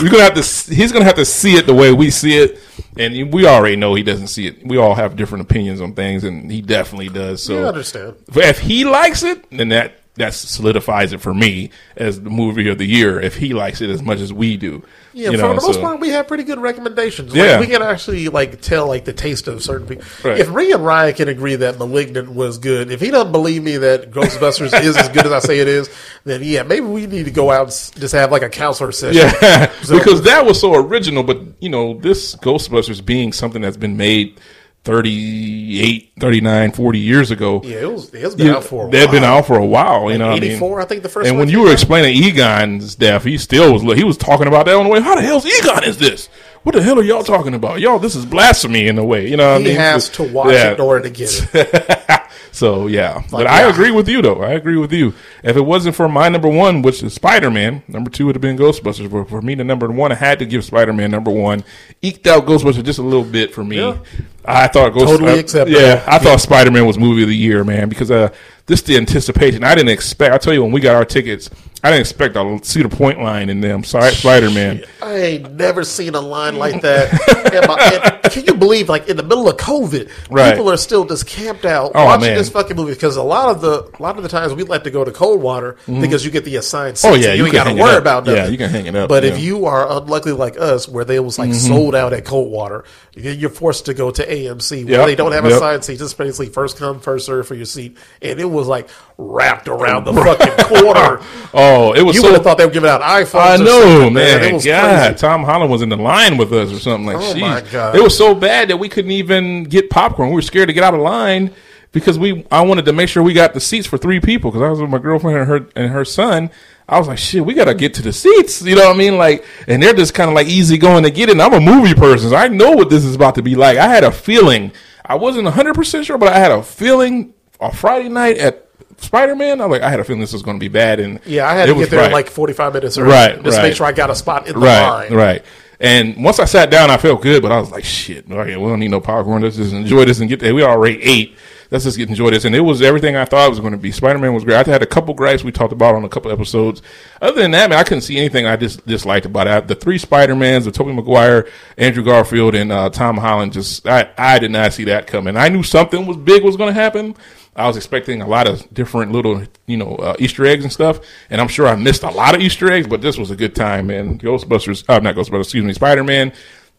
We're 0.04 0.10
gonna 0.10 0.24
have 0.24 0.34
to. 0.34 0.74
He's 0.74 0.92
gonna 0.92 1.06
have 1.06 1.14
to 1.14 1.24
see 1.24 1.54
it 1.54 1.66
the 1.66 1.74
way 1.74 1.92
we 1.92 2.10
see 2.10 2.36
it, 2.36 2.60
and 2.98 3.32
we 3.32 3.46
already 3.46 3.76
know 3.76 3.94
he 3.94 4.02
doesn't 4.02 4.26
see 4.26 4.46
it. 4.46 4.66
We 4.66 4.76
all 4.76 4.94
have 4.94 5.16
different 5.16 5.42
opinions 5.42 5.80
on 5.80 5.94
things, 5.94 6.24
and 6.24 6.50
he 6.50 6.60
definitely 6.60 7.08
does. 7.08 7.42
So 7.42 7.64
I 7.64 7.68
understand. 7.68 8.16
If 8.34 8.58
he 8.58 8.84
likes 8.84 9.22
it, 9.22 9.48
then 9.50 9.70
that 9.70 10.03
that 10.16 10.32
solidifies 10.32 11.12
it 11.12 11.20
for 11.20 11.34
me 11.34 11.70
as 11.96 12.20
the 12.20 12.30
movie 12.30 12.68
of 12.68 12.78
the 12.78 12.86
year. 12.86 13.20
If 13.20 13.34
he 13.36 13.52
likes 13.52 13.80
it 13.80 13.90
as 13.90 14.00
much 14.00 14.20
as 14.20 14.32
we 14.32 14.56
do, 14.56 14.84
Yeah, 15.12 15.30
you 15.30 15.38
for 15.38 15.48
the 15.48 15.54
most 15.54 15.74
so- 15.74 15.80
part, 15.80 15.98
we 15.98 16.10
have 16.10 16.28
pretty 16.28 16.44
good 16.44 16.60
recommendations. 16.60 17.30
Like, 17.34 17.38
Yeah. 17.44 17.58
we 17.60 17.66
can 17.66 17.82
actually 17.82 18.28
like 18.28 18.60
tell 18.60 18.86
like 18.86 19.04
the 19.06 19.12
taste 19.12 19.48
of 19.48 19.60
certain 19.62 19.88
people. 19.88 20.04
Right. 20.22 20.38
If 20.38 20.50
me 20.54 20.70
and 20.70 20.84
Ryan 20.86 21.14
can 21.14 21.28
agree 21.28 21.56
that 21.56 21.78
*Malignant* 21.78 22.30
was 22.32 22.58
good, 22.58 22.92
if 22.92 23.00
he 23.00 23.10
doesn't 23.10 23.32
believe 23.32 23.64
me 23.64 23.76
that 23.78 24.12
*Ghostbusters* 24.12 24.72
is 24.84 24.96
as 24.96 25.08
good 25.08 25.26
as 25.26 25.32
I 25.32 25.40
say 25.40 25.58
it 25.58 25.66
is, 25.66 25.90
then 26.24 26.42
yeah, 26.44 26.62
maybe 26.62 26.86
we 26.86 27.06
need 27.08 27.24
to 27.24 27.32
go 27.32 27.50
out 27.50 27.62
and 27.62 28.00
just 28.00 28.14
have 28.14 28.30
like 28.30 28.42
a 28.42 28.48
counselor 28.48 28.92
session. 28.92 29.20
Yeah, 29.42 29.72
So- 29.82 29.98
because 29.98 30.22
that 30.22 30.46
was 30.46 30.60
so 30.60 30.74
original. 30.74 31.24
But 31.24 31.40
you 31.58 31.68
know, 31.70 31.94
this 31.98 32.36
Ghostbusters 32.36 33.04
being 33.04 33.32
something 33.32 33.62
that's 33.62 33.76
been 33.76 33.96
made 33.96 34.38
38, 34.84 36.12
39, 36.20 36.72
40 36.72 36.98
years 36.98 37.30
ago. 37.30 37.60
yeah, 37.64 37.76
it 37.80 37.90
was. 37.92 38.12
It's 38.12 38.34
been 38.34 38.46
you- 38.46 38.52
out 38.52 38.64
for 38.64 38.86
a 38.86 38.90
they've 38.90 39.10
been 39.10 39.24
out 39.24 39.46
for 39.46 39.56
a 39.58 39.64
while. 39.64 40.10
You 40.10 40.18
know, 40.18 40.28
what 40.28 40.36
I 40.36 40.40
mean? 40.40 40.52
84, 40.52 40.80
I 40.80 40.84
think 40.84 41.02
the 41.02 41.08
first 41.08 41.28
And 41.28 41.38
when 41.38 41.48
you 41.48 41.60
were 41.62 41.72
explaining 41.72 42.14
Egon's 42.22 42.94
death, 42.94 43.24
he 43.24 43.38
still 43.38 43.72
was 43.72 43.82
he 43.96 44.04
was 44.04 44.16
talking 44.16 44.46
about 44.46 44.66
that 44.66 44.76
on 44.76 44.84
the 44.84 44.90
way. 44.90 45.00
How 45.00 45.14
the 45.14 45.22
hell's 45.22 45.46
Egon 45.46 45.84
is 45.84 45.98
this? 45.98 46.28
What 46.64 46.74
the 46.74 46.82
hell 46.82 46.98
are 46.98 47.02
y'all 47.04 47.22
talking 47.22 47.54
about? 47.54 47.80
Y'all, 47.80 47.98
this 47.98 48.16
is 48.16 48.24
blasphemy 48.26 48.88
in 48.88 48.98
a 48.98 49.04
way. 49.04 49.28
You 49.28 49.36
know, 49.36 49.52
what 49.52 49.60
He 49.60 49.66
I 49.66 49.68
mean? 49.68 49.76
has 49.76 50.08
to 50.10 50.22
watch 50.24 50.52
yeah. 50.52 50.70
it 50.70 50.74
in 50.74 50.80
order 50.80 51.02
to 51.04 51.10
get 51.10 51.48
it. 51.54 52.20
So 52.54 52.86
yeah, 52.86 53.20
but 53.32 53.38
Like, 53.40 53.46
I 53.48 53.62
yeah. 53.62 53.70
agree 53.70 53.90
with 53.90 54.08
you 54.08 54.22
though. 54.22 54.40
I 54.40 54.52
agree 54.52 54.76
with 54.76 54.92
you. 54.92 55.12
If 55.42 55.56
it 55.56 55.62
wasn't 55.62 55.96
for 55.96 56.08
my 56.08 56.28
number 56.28 56.46
one, 56.46 56.82
which 56.82 57.02
is 57.02 57.12
Spider 57.12 57.50
Man, 57.50 57.82
number 57.88 58.10
two 58.10 58.26
would 58.26 58.36
have 58.36 58.42
been 58.42 58.56
Ghostbusters. 58.56 59.10
But 59.10 59.28
for 59.28 59.42
me, 59.42 59.56
the 59.56 59.64
number 59.64 59.90
one, 59.90 60.12
I 60.12 60.14
had 60.14 60.38
to 60.38 60.46
give 60.46 60.64
Spider 60.64 60.92
Man 60.92 61.10
number 61.10 61.32
one. 61.32 61.64
Eked 62.00 62.28
out 62.28 62.46
Ghostbusters 62.46 62.84
just 62.84 63.00
a 63.00 63.02
little 63.02 63.24
bit 63.24 63.52
for 63.52 63.64
me. 63.64 63.78
Yeah. 63.80 63.98
I 64.44 64.68
thought 64.68 64.90
Ghost, 64.90 65.06
Totally 65.06 65.40
acceptable. 65.40 65.80
Yeah, 65.80 66.04
I 66.06 66.20
thought 66.20 66.40
Spider 66.40 66.70
Man 66.70 66.86
was 66.86 66.96
movie 66.96 67.22
of 67.24 67.28
the 67.28 67.36
year, 67.36 67.64
man, 67.64 67.88
because 67.88 68.12
uh, 68.12 68.32
this 68.66 68.82
the 68.82 68.96
anticipation. 68.98 69.64
I 69.64 69.74
didn't 69.74 69.90
expect. 69.90 70.32
I 70.32 70.38
tell 70.38 70.54
you, 70.54 70.62
when 70.62 70.70
we 70.70 70.80
got 70.80 70.94
our 70.94 71.04
tickets, 71.04 71.50
I 71.84 71.88
didn't 71.90 72.00
expect 72.00 72.32
to 72.34 72.58
see 72.62 72.82
the 72.82 72.88
point 72.88 73.20
line 73.22 73.50
in 73.50 73.60
them. 73.60 73.84
Sorry, 73.84 74.10
Spider 74.12 74.50
Man. 74.50 74.84
I 75.02 75.16
ain't 75.16 75.52
never 75.52 75.84
seen 75.84 76.14
a 76.14 76.20
line 76.20 76.56
like 76.56 76.80
that. 76.80 77.12
And 77.54 77.66
my- 77.68 78.10
and 78.24 78.32
can 78.32 78.46
you 78.46 78.54
believe, 78.54 78.88
like 78.88 79.06
in 79.08 79.18
the 79.18 79.22
middle 79.22 79.46
of 79.48 79.58
COVID, 79.58 80.08
Right. 80.30 80.54
people 80.54 80.70
are 80.70 80.78
still 80.78 81.04
just 81.04 81.26
camped 81.26 81.66
out 81.66 81.92
Oh, 81.94 82.06
watching 82.06 82.28
man. 82.28 82.38
this 82.38 82.48
fucking 82.48 82.74
movie? 82.74 82.94
Because 82.94 83.16
a 83.16 83.22
lot 83.22 83.50
of 83.50 83.60
the, 83.60 83.86
a 83.98 84.02
lot 84.02 84.16
of 84.16 84.22
the 84.22 84.30
times 84.30 84.54
we 84.54 84.62
like 84.64 84.84
to 84.84 84.90
go 84.90 85.04
to 85.04 85.10
Coldwater 85.12 85.76
because 85.86 86.24
you 86.24 86.30
get 86.30 86.44
the 86.46 86.56
assigned 86.56 86.96
seats. 86.96 87.04
Mm-hmm. 87.04 87.14
Oh, 87.14 87.22
yeah, 87.22 87.28
and 87.32 87.36
you 87.38 87.44
you, 87.44 87.46
ain't 87.48 87.52
got 87.54 87.64
to 87.64 87.74
worry 87.74 87.96
about 87.98 88.26
Yeah, 88.26 88.46
you 88.46 88.56
can 88.56 88.70
hang 88.70 88.86
it 88.86 88.96
up, 88.96 89.10
But 89.10 89.24
if 89.24 89.32
yeah. 89.34 89.36
Mm-hmm. 89.36 89.46
you 89.46 89.66
are 89.66 89.86
unlucky 89.98 90.32
like 90.32 90.58
us, 90.58 90.88
where 90.88 91.04
they 91.04 91.20
was 91.20 91.38
like 91.38 91.52
sold 91.52 91.94
out 91.94 92.14
at 92.14 92.24
Coldwater, 92.24 92.84
then 93.14 93.38
you're 93.38 93.50
forced 93.50 93.84
to 93.86 93.94
go 93.94 94.10
to 94.10 94.26
AMC 94.26 94.84
where 94.86 94.94
Yep. 95.00 95.06
they 95.06 95.14
don't 95.16 95.32
have 95.32 95.44
Yep. 95.44 95.52
assigned 95.52 95.84
seats. 95.84 96.00
It's 96.00 96.14
basically 96.14 96.46
first 96.48 96.78
come 96.78 96.98
first 97.00 97.26
serve 97.26 97.46
for 97.46 97.54
your 97.54 97.66
seat, 97.66 97.98
and 98.22 98.40
it 98.40 98.50
was 98.50 98.66
like 98.68 98.88
wrapped 99.18 99.68
around 99.68 100.04
the 100.04 100.14
fucking 100.14 100.64
corner. 100.82 101.20
Oh, 101.56 101.73
it 101.94 102.02
was 102.02 102.14
You 102.16 102.22
so. 102.22 102.28
would 102.28 102.34
have 102.34 102.44
thought 102.44 102.58
they 102.58 102.64
were 102.66 102.70
giving 102.72 102.88
out 102.90 103.00
iPhones. 103.00 103.60
I 103.60 103.64
know, 103.64 104.10
man. 104.10 104.42
It 104.44 104.52
was 104.52 104.64
God, 104.64 104.98
crazy. 105.08 105.14
Tom 105.16 105.44
Holland 105.44 105.70
was 105.70 105.82
in 105.82 105.88
the 105.88 105.96
line 105.96 106.36
with 106.36 106.52
us 106.52 106.72
or 106.72 106.78
something 106.78 107.06
like. 107.06 107.16
Oh, 107.16 107.34
Jeez. 107.34 107.40
my 107.40 107.60
God. 107.70 107.96
It 107.96 108.02
was 108.02 108.16
so 108.16 108.34
bad 108.34 108.68
that 108.68 108.76
we 108.76 108.88
couldn't 108.88 109.10
even 109.10 109.64
get 109.64 109.90
popcorn. 109.90 110.30
We 110.30 110.34
were 110.36 110.42
scared 110.42 110.68
to 110.68 110.72
get 110.72 110.84
out 110.84 110.94
of 110.94 111.00
line 111.00 111.52
because 111.92 112.18
we. 112.18 112.46
I 112.50 112.62
wanted 112.62 112.84
to 112.86 112.92
make 112.92 113.08
sure 113.08 113.22
we 113.22 113.32
got 113.32 113.54
the 113.54 113.60
seats 113.60 113.86
for 113.86 113.98
three 113.98 114.20
people 114.20 114.50
because 114.50 114.62
I 114.62 114.70
was 114.70 114.80
with 114.80 114.90
my 114.90 114.98
girlfriend 114.98 115.38
and 115.38 115.48
her 115.48 115.66
and 115.76 115.90
her 115.92 116.04
son. 116.04 116.50
I 116.88 116.98
was 116.98 117.08
like, 117.08 117.18
shit, 117.18 117.44
we 117.44 117.54
gotta 117.54 117.74
get 117.74 117.94
to 117.94 118.02
the 118.02 118.12
seats. 118.12 118.60
You 118.62 118.76
know 118.76 118.88
what 118.88 118.94
I 118.94 118.98
mean? 118.98 119.16
Like, 119.16 119.44
and 119.66 119.82
they're 119.82 119.94
just 119.94 120.12
kind 120.12 120.28
of 120.28 120.34
like 120.34 120.48
easy 120.48 120.76
going 120.76 121.02
to 121.04 121.10
get 121.10 121.30
in. 121.30 121.40
I'm 121.40 121.54
a 121.54 121.60
movie 121.60 121.94
person, 121.94 122.28
so 122.30 122.36
I 122.36 122.48
know 122.48 122.72
what 122.72 122.90
this 122.90 123.04
is 123.04 123.14
about 123.14 123.36
to 123.36 123.42
be 123.42 123.54
like. 123.54 123.78
I 123.78 123.88
had 123.88 124.04
a 124.04 124.12
feeling. 124.12 124.70
I 125.04 125.14
wasn't 125.14 125.44
100 125.44 125.74
percent 125.74 126.04
sure, 126.06 126.18
but 126.18 126.32
I 126.32 126.38
had 126.38 126.50
a 126.50 126.62
feeling. 126.62 127.32
On 127.60 127.70
Friday 127.70 128.08
night 128.08 128.36
at 128.36 128.68
Spider 128.98 129.34
Man, 129.36 129.60
I 129.60 129.66
was 129.66 129.78
like, 129.78 129.82
I 129.86 129.90
had 129.90 130.00
a 130.00 130.04
feeling 130.04 130.20
this 130.20 130.32
was 130.32 130.42
going 130.42 130.56
to 130.56 130.60
be 130.60 130.68
bad. 130.68 131.00
And 131.00 131.20
Yeah, 131.26 131.48
I 131.48 131.54
had 131.54 131.66
to 131.66 131.74
get 131.74 131.90
there 131.90 132.00
right. 132.00 132.12
like 132.12 132.28
45 132.30 132.74
minutes 132.74 132.98
early. 132.98 133.10
Right, 133.10 133.42
Just 133.42 133.56
right. 133.58 133.62
make 133.64 133.76
sure 133.76 133.86
I 133.86 133.92
got 133.92 134.10
a 134.10 134.14
spot 134.14 134.46
in 134.46 134.54
the 134.54 134.60
right, 134.60 134.88
line. 134.88 135.14
right. 135.14 135.44
And 135.80 136.22
once 136.22 136.38
I 136.38 136.44
sat 136.44 136.70
down, 136.70 136.90
I 136.90 136.96
felt 136.96 137.20
good, 137.20 137.42
but 137.42 137.52
I 137.52 137.58
was 137.60 137.70
like, 137.70 137.84
shit, 137.84 138.30
okay, 138.30 138.56
we 138.56 138.68
don't 138.68 138.78
need 138.80 138.90
no 138.92 139.00
popcorn. 139.00 139.42
Let's 139.42 139.56
just 139.56 139.72
enjoy 139.72 140.04
this 140.04 140.20
and 140.20 140.28
get 140.28 140.40
there. 140.40 140.54
We 140.54 140.62
already 140.62 141.02
ate. 141.02 141.36
Let's 141.70 141.84
just 141.84 141.98
enjoy 141.98 142.30
this. 142.30 142.44
And 142.44 142.54
it 142.54 142.60
was 142.60 142.82
everything 142.82 143.16
I 143.16 143.24
thought 143.24 143.46
it 143.46 143.50
was 143.50 143.60
going 143.60 143.72
to 143.72 143.78
be. 143.78 143.92
Spider 143.92 144.18
Man 144.18 144.34
was 144.34 144.44
great. 144.44 144.56
I 144.56 144.70
had 144.70 144.82
a 144.82 144.86
couple 144.86 145.14
gripes 145.14 145.44
we 145.44 145.52
talked 145.52 145.72
about 145.72 145.94
on 145.94 146.04
a 146.04 146.08
couple 146.08 146.30
episodes. 146.30 146.82
Other 147.20 147.42
than 147.42 147.50
that, 147.52 147.70
man, 147.70 147.78
I 147.78 147.84
couldn't 147.84 148.02
see 148.02 148.18
anything 148.18 148.46
I 148.46 148.56
just 148.56 148.86
disliked 148.86 149.26
about 149.26 149.46
it. 149.46 149.68
The 149.68 149.74
three 149.74 149.98
Spider 149.98 150.36
Mans, 150.36 150.64
the 150.64 150.72
Tobey 150.72 150.92
Maguire, 150.92 151.48
Andrew 151.76 152.04
Garfield, 152.04 152.54
and 152.54 152.70
uh, 152.70 152.90
Tom 152.90 153.16
Holland, 153.16 153.52
just 153.52 153.86
I, 153.86 154.10
I 154.16 154.38
did 154.38 154.50
not 154.50 154.72
see 154.72 154.84
that 154.84 155.06
coming. 155.06 155.36
I 155.36 155.48
knew 155.48 155.62
something 155.62 156.06
was 156.06 156.16
big 156.16 156.44
was 156.44 156.56
going 156.56 156.72
to 156.72 156.80
happen. 156.80 157.14
I 157.56 157.68
was 157.68 157.76
expecting 157.76 158.20
a 158.20 158.26
lot 158.26 158.48
of 158.48 158.72
different 158.74 159.12
little, 159.12 159.42
you 159.66 159.76
know, 159.76 159.94
uh, 159.96 160.16
Easter 160.18 160.44
eggs 160.44 160.64
and 160.64 160.72
stuff, 160.72 160.98
and 161.30 161.40
I'm 161.40 161.48
sure 161.48 161.68
I 161.68 161.76
missed 161.76 162.02
a 162.02 162.10
lot 162.10 162.34
of 162.34 162.40
Easter 162.40 162.70
eggs, 162.70 162.88
but 162.88 163.00
this 163.00 163.16
was 163.16 163.30
a 163.30 163.36
good 163.36 163.54
time, 163.54 163.86
man. 163.86 164.18
Ghostbusters, 164.18 164.84
uh, 164.88 164.98
not 164.98 165.14
Ghostbusters, 165.14 165.42
excuse 165.42 165.64
me, 165.64 165.72
Spider 165.72 166.02
Man, 166.02 166.32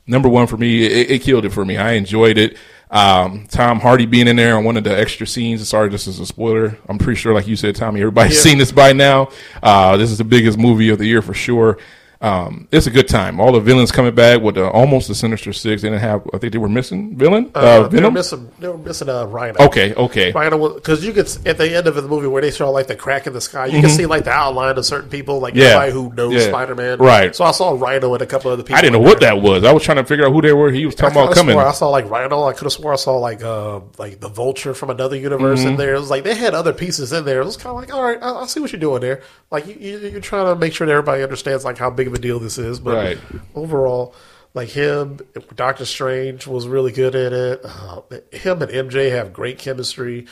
number 0.06 0.28
one 0.28 0.48
for 0.48 0.58
me. 0.58 0.86
It, 0.86 1.12
it 1.12 1.22
killed 1.22 1.46
it 1.46 1.52
for 1.52 1.64
me. 1.64 1.78
I 1.78 1.94
enjoyed 1.94 2.38
it. 2.38 2.58
Um, 2.92 3.48
Tom 3.50 3.80
Hardy 3.80 4.06
being 4.06 4.28
in 4.28 4.36
there 4.36 4.58
on 4.58 4.64
one 4.64 4.78
of 4.78 4.84
the 4.84 4.98
extra 4.98 5.26
scenes. 5.26 5.68
Sorry, 5.68 5.90
this 5.90 6.08
is 6.08 6.20
a 6.20 6.26
spoiler. 6.26 6.78
I'm 6.88 6.98
pretty 6.98 7.20
sure, 7.20 7.34
like 7.34 7.48
you 7.48 7.56
said, 7.56 7.76
Tommy, 7.76 8.02
everybody's 8.02 8.42
seen 8.42 8.58
this 8.58 8.72
by 8.72 8.94
now. 8.94 9.30
Uh, 9.62 9.98
this 9.98 10.12
is 10.12 10.18
the 10.18 10.24
biggest 10.24 10.58
movie 10.58 10.90
of 10.90 11.00
the 11.00 11.06
year 11.06 11.22
for 11.22 11.34
sure. 11.34 11.78
Um, 12.26 12.68
it's 12.72 12.88
a 12.88 12.92
good 12.92 13.08
time. 13.08 13.40
All 13.40 13.52
the 13.52 13.60
villains 13.60 13.92
coming 13.92 14.16
back 14.16 14.42
with 14.42 14.58
uh, 14.58 14.68
almost 14.72 15.08
the 15.08 15.14
Sinister 15.16 15.54
Six. 15.54 15.82
They 15.84 15.90
didn't 15.90 16.02
have. 16.02 16.28
I 16.34 16.40
think 16.40 16.54
they 16.54 16.58
were 16.60 16.68
missing 16.70 17.16
villain. 17.16 17.52
Uh, 17.54 17.60
Uh, 17.60 17.88
they 17.88 18.02
were 18.02 18.10
missing. 18.10 18.52
They 18.60 18.68
were 18.68 18.78
missing 18.80 19.10
a 19.10 19.28
Rhino. 19.28 19.64
Okay, 19.68 19.94
okay. 19.94 20.32
Rhino, 20.32 20.74
because 20.74 21.06
you 21.06 21.14
could 21.14 21.28
at 21.46 21.58
the 21.60 21.76
end 21.76 21.86
of 21.88 21.94
the 21.94 22.02
movie 22.02 22.26
where 22.28 22.42
they 22.42 22.50
show 22.52 22.72
like 22.72 22.88
the 22.88 22.96
crack 22.96 23.28
in 23.28 23.34
the 23.34 23.42
sky, 23.42 23.68
you 23.68 23.80
can 23.80 23.90
see 23.92 24.06
like 24.08 24.24
the 24.24 24.32
outline 24.32 24.76
of 24.78 24.86
certain 24.86 25.10
people, 25.10 25.40
like 25.40 25.54
Mm-hmm. 25.54 25.62
Yeah. 25.62 25.68
everybody 25.84 25.92
who 25.92 26.14
knows 26.16 26.34
Yeah. 26.34 26.50
Spider 26.50 26.74
Man. 26.76 26.98
Right. 26.98 27.36
So 27.36 27.46
I 27.46 27.52
saw 27.52 27.72
Rhino 27.78 28.12
and 28.14 28.22
a 28.24 28.26
couple 28.26 28.50
other 28.52 28.64
people. 28.64 28.78
I 28.78 28.82
didn't 28.82 28.94
know 28.94 29.08
what 29.08 29.20
there. 29.20 29.36
that 29.36 29.42
was. 29.42 29.64
I 29.64 29.72
was 29.72 29.84
trying 29.84 29.98
to 29.98 30.04
figure 30.06 30.26
out 30.26 30.32
who 30.34 30.42
they 30.42 30.54
were. 30.54 30.72
He 30.72 30.86
was 30.88 30.96
talking 30.96 31.16
about 31.18 31.36
coming. 31.36 31.54
swore 31.54 31.66
I 31.68 31.74
saw 31.74 31.90
like 31.90 32.10
Rhino. 32.10 32.44
I 32.44 32.54
could 32.54 32.64
have 32.64 32.74
swore 32.74 32.94
I 32.94 32.96
saw 32.98 33.18
like 33.18 33.44
uh 33.44 33.82
like 34.00 34.20
the 34.20 34.30
Vulture 34.30 34.74
from 34.74 34.90
another 34.90 35.16
universe 35.16 35.60
Mm-hmm. 35.60 35.68
in 35.70 35.78
there. 35.78 35.94
It 35.96 36.00
was 36.00 36.10
like 36.10 36.24
they 36.24 36.34
had 36.34 36.56
other 36.56 36.74
pieces 36.74 37.14
in 37.14 37.24
there. 37.26 37.42
It 37.42 37.46
was 37.46 37.56
kind 37.58 37.76
of 37.76 37.82
like, 37.82 37.94
all 37.94 38.04
right, 38.04 38.18
I, 38.22 38.42
I 38.42 38.46
see 38.48 38.60
what 38.62 38.72
you're 38.72 38.80
doing 38.80 39.02
there. 39.02 39.22
Like 39.52 39.68
you, 39.68 39.76
you, 39.80 39.98
you're 40.10 40.22
trying 40.22 40.48
to 40.48 40.56
make 40.60 40.74
sure 40.74 40.88
that 40.88 40.92
everybody 40.94 41.22
understands 41.22 41.64
like 41.64 41.78
how 41.78 41.92
big 41.92 42.08
of 42.08 42.15
a 42.16 42.20
deal 42.20 42.40
this 42.40 42.58
is. 42.58 42.80
But 42.80 42.96
Right. 42.96 43.18
overall, 43.54 44.16
Like 44.54 44.70
him, 44.70 45.20
Doctor 45.58 45.84
Strange 45.84 46.48
was 46.48 46.66
really 46.66 46.94
good 46.94 47.14
in 47.14 47.34
it. 47.34 47.60
Uh, 47.66 48.02
him 48.32 48.62
and 48.62 48.72
MJ 48.72 49.10
have 49.12 49.34
great 49.34 49.60
chemistry. 49.60 50.28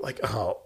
Like, 0.00 0.18
oh, 0.24 0.58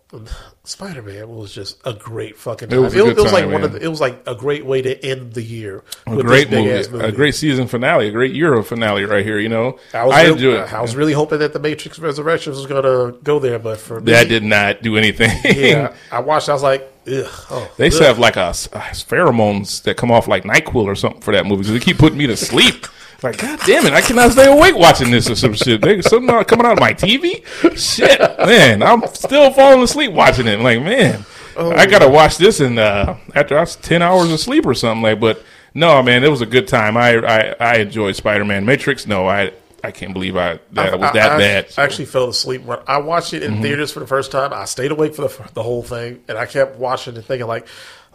Spider 0.65 1.01
Man 1.03 1.29
was 1.29 1.55
just 1.55 1.81
a 1.87 1.95
great 1.95 2.37
fucking. 2.37 2.69
Time. 2.69 2.79
It 2.79 2.83
was 2.83 2.93
good 2.93 3.17
it 3.17 3.23
was 3.23 3.33
like 3.33 3.45
time, 3.45 3.53
one 3.53 3.65
of 3.65 3.73
the, 3.73 3.83
it 3.83 3.89
was 3.89 4.01
like 4.01 4.23
a 4.27 4.35
great 4.35 4.67
way 4.67 4.83
to 4.83 5.03
end 5.05 5.33
the 5.33 5.43
year. 5.43 5.83
A 6.07 6.23
great 6.23 6.51
movie, 6.51 6.65
big-ass 6.65 6.89
a 6.89 7.11
great 7.11 7.35
season 7.35 7.67
finale, 7.67 8.09
a 8.09 8.11
great 8.11 8.35
Euro 8.35 8.63
finale 8.63 9.05
right 9.05 9.25
here. 9.25 9.39
You 9.39 9.49
know, 9.49 9.79
I 9.95 10.05
was, 10.05 10.15
I 10.15 10.23
real- 10.25 10.33
enjoy 10.35 10.55
it. 10.63 10.73
I 10.73 10.83
was 10.83 10.95
really 10.95 11.15
hoping 11.15 11.39
that 11.39 11.55
the 11.55 11.59
Matrix 11.59 11.99
Resurrections 11.99 12.59
was 12.59 12.67
going 12.67 12.83
to 12.83 13.19
go 13.23 13.39
there, 13.39 13.59
but 13.59 13.79
for 13.79 14.01
me, 14.01 14.13
that 14.13 14.29
did 14.29 14.45
not 14.45 14.83
do 14.83 14.99
anything. 14.99 15.31
Yeah, 15.45 15.95
I 16.13 16.21
watched. 16.21 16.51
I 16.51 16.53
was 16.53 16.63
like, 16.63 16.83
ugh. 17.07 17.27
Oh, 17.51 17.73
They 17.79 17.87
ugh. 17.87 18.03
have 18.03 18.19
like 18.19 18.37
a, 18.37 18.51
a 18.51 18.93
pheromones 18.93 19.83
that 19.85 19.97
come 19.97 20.11
off 20.11 20.29
like 20.29 20.45
Nyquil 20.45 20.85
or 20.85 20.95
something 20.95 21.23
for 21.23 21.33
that 21.33 21.47
movie 21.47 21.63
because 21.63 21.73
they 21.73 21.81
keep 21.81 21.97
putting 21.99 22.19
me 22.19 22.27
to 22.27 22.37
sleep. 22.37 22.87
Like, 23.23 23.39
God 23.39 23.61
damn 23.67 23.87
it, 23.87 23.93
I 23.93 24.01
cannot 24.01 24.33
stay 24.33 24.51
awake 24.51 24.77
watching 24.77 25.11
this 25.11 25.29
or 25.31 25.35
some 25.37 25.53
shit. 25.55 25.81
They 25.81 26.01
something 26.03 26.29
coming 26.45 26.67
out 26.67 26.73
of 26.73 26.81
my 26.81 26.93
TV. 26.95 27.45
Shit, 27.79 28.21
man, 28.39 28.83
I'm 28.83 29.07
still 29.15 29.53
falling 29.53 29.83
asleep 29.83 30.13
watching 30.13 30.47
it. 30.47 30.61
Like, 30.61 30.83
man, 30.83 31.25
I 31.57 31.87
gotta 31.87 32.09
watch 32.09 32.37
this 32.39 32.61
in 32.61 32.79
uh, 32.79 33.17
after 33.35 33.57
I 33.57 33.61
was 33.61 33.77
ten 33.77 34.03
hours 34.03 34.33
of 34.33 34.41
sleep 34.41 34.67
or 34.67 34.75
something. 34.75 35.03
Like, 35.03 35.21
but 35.21 35.43
no, 35.75 36.03
man, 36.03 36.25
it 36.25 36.31
was 36.31 36.41
a 36.41 36.47
good 36.47 36.67
time. 36.69 36.97
I 36.97 37.17
I, 37.19 37.55
I 37.61 37.75
enjoyed 37.77 38.17
Spider 38.17 38.45
Man 38.45 38.65
Matrix. 38.65 39.07
No, 39.07 39.27
I 39.29 39.53
I 39.85 39.91
can't 39.91 40.13
believe 40.13 40.37
I 40.37 40.59
that 40.73 40.99
was 40.99 41.13
that 41.13 41.33
I, 41.33 41.39
bad. 41.39 41.67
I 41.77 41.83
actually 41.85 42.07
fell 42.07 42.29
asleep 42.29 42.63
when 42.65 42.79
I 42.87 42.99
watched 42.99 43.35
it 43.35 43.43
in 43.43 43.55
Mm-hmm. 43.55 43.63
theaters 43.63 43.93
for 43.93 44.01
the 44.01 44.07
first 44.07 44.31
time. 44.33 44.53
I 44.53 44.65
stayed 44.65 44.91
awake 44.93 45.15
for 45.15 45.23
the, 45.29 45.51
the 45.55 45.63
whole 45.63 45.83
thing, 45.83 46.23
and 46.29 46.39
I 46.39 46.47
kept 46.47 46.77
watching 46.79 47.17
and 47.17 47.25
thinking 47.25 47.47
like, 47.49 47.67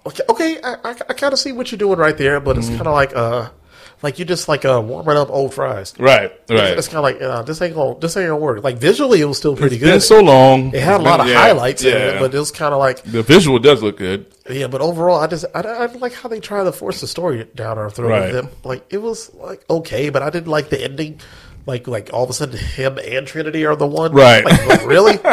okay, 0.05 0.23
okay, 0.29 0.57
I, 0.63 0.73
I, 0.83 0.89
I 0.91 1.13
kind 1.13 1.33
of 1.33 1.39
see 1.39 1.51
what 1.51 1.71
you're 1.71 1.77
doing 1.79 1.99
right 1.99 2.17
there, 2.17 2.39
but 2.39 2.55
Mm-hmm. 2.57 2.59
it's 2.71 2.75
kind 2.77 2.87
of 2.87 2.93
like 2.93 3.15
uh, 3.15 3.49
like 4.01 4.19
you 4.19 4.25
just 4.25 4.47
like 4.47 4.63
uh 4.63 4.81
warming 4.83 5.17
up 5.17 5.29
old 5.29 5.53
fries. 5.53 5.93
right, 5.97 6.31
right. 6.49 6.77
It's 6.77 6.87
kind 6.87 6.97
of 6.97 7.03
like 7.03 7.21
uh, 7.21 7.41
this 7.43 7.61
ain't 7.61 7.75
gonna 7.75 7.99
this 7.99 8.15
ain't 8.15 8.27
gonna 8.27 8.37
work. 8.37 8.63
Like 8.63 8.77
visually, 8.77 9.21
it 9.21 9.25
was 9.25 9.37
still 9.37 9.55
pretty 9.55 9.77
good. 9.77 9.95
It's 9.95 10.07
been 10.09 10.19
so 10.19 10.23
long. 10.23 10.73
it 10.73 10.81
had 10.83 11.01
a 11.01 11.03
lot 11.03 11.17
been- 11.17 11.27
of 11.27 11.33
yeah, 11.33 11.41
highlights 11.41 11.83
in 11.83 11.93
yeah. 11.93 12.15
it, 12.15 12.19
but 12.19 12.33
it 12.33 12.37
was 12.39 12.51
kind 12.51 12.73
of 12.73 12.79
like 12.79 13.01
the 13.03 13.23
visual 13.23 13.59
does 13.59 13.81
look 13.81 13.97
good. 13.97 14.25
yeah. 14.49 14.67
But 14.67 14.81
overall, 14.81 15.19
I 15.19 15.27
just 15.27 15.45
I, 15.55 15.61
I 15.61 15.85
like 15.87 16.13
how 16.13 16.29
they 16.29 16.39
try 16.39 16.63
to 16.63 16.71
force 16.71 17.01
the 17.01 17.07
story 17.07 17.43
down 17.55 17.77
our 17.77 17.89
throat. 17.89 18.09
Right. 18.09 18.21
With 18.33 18.33
them. 18.33 18.49
Like 18.63 18.85
it 18.91 18.99
was 18.99 19.33
like 19.35 19.63
okay, 19.69 20.09
but 20.09 20.21
I 20.21 20.29
didn't 20.29 20.49
like 20.49 20.69
the 20.69 20.83
ending. 20.83 21.19
Like 21.67 21.85
like 21.87 22.09
all 22.13 22.23
of 22.23 22.29
a 22.29 22.33
sudden, 22.33 22.57
him 22.57 22.97
and 22.97 23.27
Trinity 23.27 23.65
are 23.65 23.75
the 23.75 23.85
one. 23.85 24.13
Right. 24.13 24.43
Like, 24.45 24.85
really? 24.87 25.19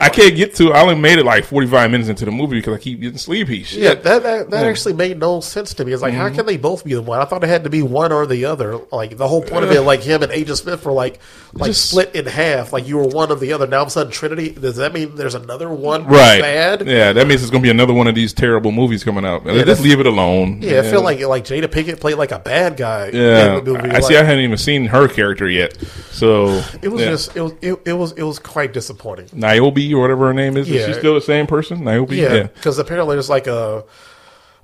I 0.00 0.08
can't 0.08 0.36
get 0.36 0.54
to. 0.56 0.72
I 0.72 0.82
only 0.82 0.94
made 0.94 1.18
it 1.18 1.24
like 1.24 1.44
forty 1.44 1.66
five 1.66 1.90
minutes 1.90 2.08
into 2.10 2.24
the 2.26 2.30
movie 2.30 2.56
because 2.58 2.74
I 2.74 2.78
keep 2.78 3.00
getting 3.00 3.16
sleepy. 3.18 3.62
Shit. 3.62 3.80
Yeah, 3.80 3.94
that 3.94 4.22
that, 4.22 4.50
that 4.50 4.66
actually 4.66 4.92
made 4.94 5.18
no 5.18 5.40
sense 5.40 5.72
to 5.74 5.84
me. 5.84 5.92
It's 5.92 6.02
like, 6.02 6.12
how 6.14 6.26
Mm-hmm. 6.26 6.34
can 6.36 6.46
they 6.46 6.56
both 6.58 6.84
be 6.84 6.94
the 6.94 7.02
one? 7.02 7.18
I 7.20 7.24
thought 7.24 7.42
it 7.44 7.48
had 7.48 7.64
to 7.64 7.70
be 7.70 7.82
one 7.82 8.12
or 8.12 8.26
the 8.26 8.44
other. 8.46 8.78
Like 8.92 9.16
the 9.16 9.26
whole 9.28 9.42
point 9.42 9.64
of 9.64 9.70
it, 9.72 9.80
like 9.82 10.00
him 10.02 10.22
and 10.22 10.30
Agent 10.32 10.58
Smith 10.58 10.84
were 10.84 10.92
like 10.92 11.18
like 11.54 11.68
Just- 11.70 11.90
split 11.90 12.14
in 12.14 12.26
half. 12.26 12.72
Like 12.72 12.86
you 12.86 12.96
were 12.98 13.08
one 13.08 13.30
of 13.30 13.40
the 13.40 13.52
other. 13.54 13.66
Now 13.66 13.78
all 13.78 13.82
of 13.84 13.88
a 13.88 13.90
sudden, 13.90 14.12
Trinity. 14.12 14.50
Does 14.50 14.76
that 14.76 14.92
mean 14.92 15.14
there's 15.16 15.34
another 15.34 15.70
one 15.70 16.04
right. 16.06 16.40
bad? 16.42 16.86
Yeah, 16.86 17.12
that 17.14 17.26
means 17.26 17.40
it's 17.42 17.50
gonna 17.50 17.62
be 17.62 17.70
another 17.70 17.94
one 17.94 18.06
of 18.06 18.14
these 18.14 18.32
terrible 18.34 18.70
movies 18.72 19.02
coming 19.02 19.24
out. 19.24 19.44
Just 19.46 19.82
leave 19.82 19.98
it 20.00 20.06
alone. 20.06 20.60
Yeah, 20.62 20.80
I 20.80 20.82
feel 20.82 21.02
like 21.02 21.20
like 21.20 21.44
Jada 21.44 21.68
Pinkett 21.68 22.00
played 22.00 22.16
like 22.16 22.32
a 22.32 22.38
bad 22.38 22.76
guy. 22.76 23.10
Yeah, 23.14 23.56
in 23.58 23.64
the 23.64 23.72
movie. 23.72 23.88
I 23.90 24.00
see. 24.00 24.14
I 24.14 24.18
Like, 24.18 24.26
hadn't 24.26 24.44
even 24.44 24.58
seen 24.58 24.86
her 24.86 25.08
character 25.08 25.48
yet, 25.54 25.76
so 26.10 26.62
it 26.82 26.88
was 26.88 27.00
yeah. 27.02 27.10
just 27.10 27.36
it 27.36 27.40
was 27.40 27.52
it, 27.62 27.80
it 27.86 27.92
was 27.94 28.12
it 28.12 28.22
was 28.22 28.38
quite 28.38 28.72
disappointing. 28.72 29.28
Niobe 29.32 29.78
or 29.94 30.00
whatever 30.00 30.26
her 30.26 30.34
name 30.34 30.56
is. 30.56 30.68
Is 30.68 30.84
she 30.86 30.92
still 30.94 31.14
the 31.14 31.20
same 31.20 31.46
person? 31.46 31.82
Niobe. 31.84 32.12
Yeah, 32.12 32.34
Yeah. 32.34 32.42
because 32.48 32.78
apparently 32.78 33.16
there's 33.16 33.30
like 33.30 33.46
a. 33.46 33.84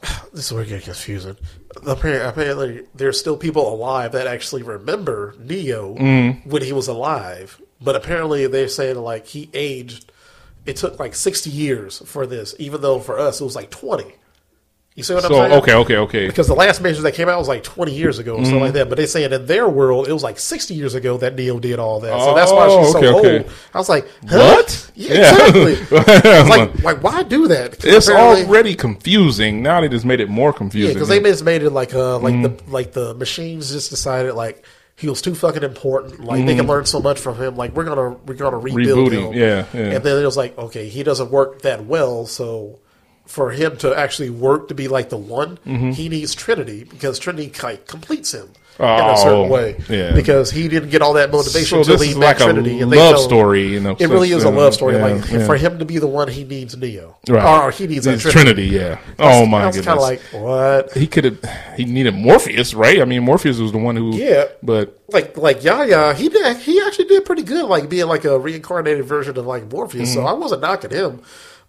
This 0.32 0.46
is 0.46 0.52
where 0.52 0.62
it 0.62 0.68
gets 0.68 0.84
confusing. 0.84 1.36
Apparently, 1.86 2.26
apparently, 2.28 2.82
there's 2.94 3.18
still 3.18 3.36
people 3.36 3.72
alive 3.72 4.12
that 4.12 4.26
actually 4.26 4.62
remember 4.62 5.34
Neo 5.38 5.94
Mm. 5.96 6.46
when 6.46 6.62
he 6.62 6.72
was 6.72 6.88
alive, 6.88 7.60
but 7.80 7.96
apparently 7.96 8.46
they're 8.46 8.68
saying 8.68 8.96
like 8.96 9.26
he 9.26 9.50
aged. 9.54 10.10
It 10.66 10.76
took 10.76 10.98
like 11.00 11.14
60 11.14 11.48
years 11.50 12.02
for 12.06 12.26
this, 12.26 12.54
even 12.58 12.80
though 12.82 12.98
for 13.00 13.18
us 13.18 13.40
it 13.40 13.44
was 13.44 13.56
like 13.56 13.70
20. 13.70 14.04
You 14.96 15.04
see 15.04 15.14
what 15.14 15.24
I'm 15.24 15.30
So 15.30 15.34
saying? 15.36 15.52
okay, 15.62 15.74
okay, 15.74 15.96
okay. 15.98 16.26
Because 16.26 16.48
the 16.48 16.54
last 16.54 16.80
Matrix 16.82 17.02
that 17.04 17.14
came 17.14 17.28
out 17.28 17.38
was 17.38 17.46
like 17.46 17.62
20 17.62 17.94
years 17.94 18.18
ago, 18.18 18.32
or 18.32 18.36
Mm-hmm. 18.38 18.44
something 18.46 18.60
like 18.60 18.72
that. 18.74 18.88
But 18.88 18.98
they 18.98 19.06
saying 19.06 19.32
in 19.32 19.46
their 19.46 19.68
world, 19.68 20.08
it 20.08 20.12
was 20.12 20.24
like 20.24 20.38
60 20.38 20.74
years 20.74 20.94
ago 20.94 21.16
that 21.18 21.36
Neo 21.36 21.60
did 21.60 21.78
all 21.78 22.00
that. 22.00 22.20
So 22.20 22.34
that's 22.34 22.50
why 22.50 22.66
Oh, 22.68 22.82
she's 22.82 22.92
so 22.92 22.98
okay, 22.98 23.08
okay. 23.08 23.38
old. 23.44 23.52
I 23.72 23.78
was 23.78 23.88
like, 23.88 24.04
huh? 24.28 24.36
What? 24.56 24.90
Yeah, 24.96 25.14
Yeah. 25.14 25.46
exactly. 25.46 26.50
Like, 26.50 26.82
like, 26.82 27.02
why 27.02 27.22
do 27.22 27.46
that? 27.48 27.82
It's 27.84 28.10
already 28.10 28.74
confusing. 28.74 29.62
Now 29.62 29.80
they 29.80 29.88
just 29.88 30.04
made 30.04 30.20
it 30.20 30.28
more 30.28 30.52
confusing. 30.52 30.88
Yeah, 30.88 30.94
because 30.94 31.08
they 31.08 31.20
just 31.20 31.44
made 31.44 31.62
it 31.62 31.70
like 31.70 31.94
uh 31.94 32.18
like 32.18 32.34
Mm-hmm. 32.34 32.66
the 32.66 32.70
like 32.72 32.92
the 32.92 33.14
machines 33.14 33.70
just 33.70 33.90
decided 33.90 34.34
like 34.34 34.64
he 34.96 35.08
was 35.08 35.22
too 35.22 35.34
fucking 35.36 35.62
important. 35.62 36.24
Like 36.24 36.38
Mm-hmm. 36.38 36.46
they 36.46 36.56
can 36.56 36.66
learn 36.66 36.84
so 36.84 37.00
much 37.00 37.18
from 37.20 37.36
him. 37.36 37.54
Like 37.56 37.74
we're 37.76 37.84
gonna 37.84 38.16
we're 38.26 38.34
gonna 38.34 38.58
rebuild 38.58 39.12
Reboot 39.12 39.12
him. 39.12 39.32
him. 39.32 39.40
Yeah, 39.40 39.66
yeah. 39.72 39.94
And 39.96 40.04
then 40.04 40.20
it 40.20 40.26
was 40.26 40.36
like 40.36 40.58
okay, 40.58 40.88
he 40.88 41.04
doesn't 41.04 41.30
work 41.30 41.62
that 41.62 41.84
well, 41.86 42.26
so. 42.26 42.80
For 43.30 43.52
him 43.52 43.76
to 43.78 43.94
actually 43.94 44.30
work 44.30 44.66
to 44.68 44.74
be 44.74 44.88
like 44.88 45.08
the 45.10 45.16
one, 45.16 45.58
Mm-hmm. 45.64 45.90
he 45.92 46.08
needs 46.08 46.34
Trinity 46.34 46.82
because 46.84 47.18
Trinity 47.20 47.52
like, 47.62 47.86
completes 47.86 48.34
him 48.34 48.48
in 48.78 48.84
Oh, 48.86 49.12
a 49.12 49.16
certain 49.18 49.48
way. 49.50 49.76
yeah. 49.88 50.12
Because 50.14 50.50
he 50.50 50.66
didn't 50.66 50.90
get 50.90 51.00
all 51.00 51.12
that 51.12 51.30
motivation 51.30 51.84
So 51.84 51.92
until 51.92 52.00
he 52.04 52.12
met 52.14 52.26
like 52.26 52.40
a 52.40 52.44
Trinity. 52.44 52.80
and 52.80 52.90
they 52.90 52.96
love 52.96 53.20
story, 53.20 53.68
you 53.68 53.78
know, 53.78 53.94
It 54.00 54.08
really 54.08 54.32
is 54.32 54.42
a 54.42 54.50
love 54.50 54.74
story. 54.74 54.94
yeah, 54.96 55.06
like 55.06 55.30
yeah. 55.30 55.46
for 55.46 55.54
him 55.56 55.78
to 55.78 55.84
be 55.84 55.98
the 55.98 56.08
one, 56.08 56.26
he 56.28 56.42
needs 56.42 56.76
Neo, 56.76 57.18
Right. 57.28 57.66
or 57.66 57.70
he 57.70 57.86
needs 57.86 58.06
a 58.08 58.16
Trinity. 58.18 58.32
Trinity. 58.32 58.66
Yeah. 58.66 58.98
Oh 59.20 59.46
my 59.46 59.66
was 59.66 59.76
goodness. 59.76 59.86
kind 59.86 59.98
of 59.98 60.02
like, 60.02 60.20
what? 60.32 60.92
he 60.94 61.06
could 61.06 61.24
have. 61.24 61.38
He 61.76 61.84
needed 61.84 62.14
Morpheus, 62.14 62.74
right? 62.74 63.00
I 63.00 63.04
mean, 63.04 63.22
Morpheus 63.22 63.58
was 63.58 63.70
the 63.70 63.78
one 63.78 63.94
who. 63.96 64.16
Yeah. 64.16 64.46
But 64.62 64.98
like 65.08 65.36
like 65.36 65.62
Yahya, 65.62 66.14
he 66.14 66.28
did 66.30 66.56
he 66.56 66.80
actually 66.84 67.04
did 67.06 67.24
pretty 67.24 67.42
good, 67.44 67.66
like 67.66 67.88
being 67.88 68.06
like 68.08 68.24
a 68.24 68.38
reincarnated 68.40 69.04
version 69.04 69.36
of 69.38 69.46
like 69.46 69.70
Morpheus. 69.70 70.08
Mm-hmm. 70.10 70.20
So 70.20 70.26
I 70.26 70.32
wasn't 70.32 70.62
knocking 70.62 70.90
him, 70.90 71.20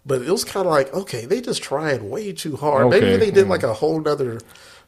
but 0.04 0.22
it 0.22 0.30
was 0.30 0.44
kind 0.44 0.66
of 0.66 0.72
like 0.72 0.92
okay, 0.94 1.26
they 1.26 1.40
just 1.40 1.62
tried 1.62 2.02
way 2.02 2.32
too 2.32 2.56
hard. 2.56 2.86
Okay, 2.86 3.00
Maybe 3.00 3.16
they 3.16 3.30
did 3.30 3.48
like 3.48 3.62
hmm. 3.62 3.68
a 3.68 3.72
whole 3.72 4.00
nother 4.00 4.40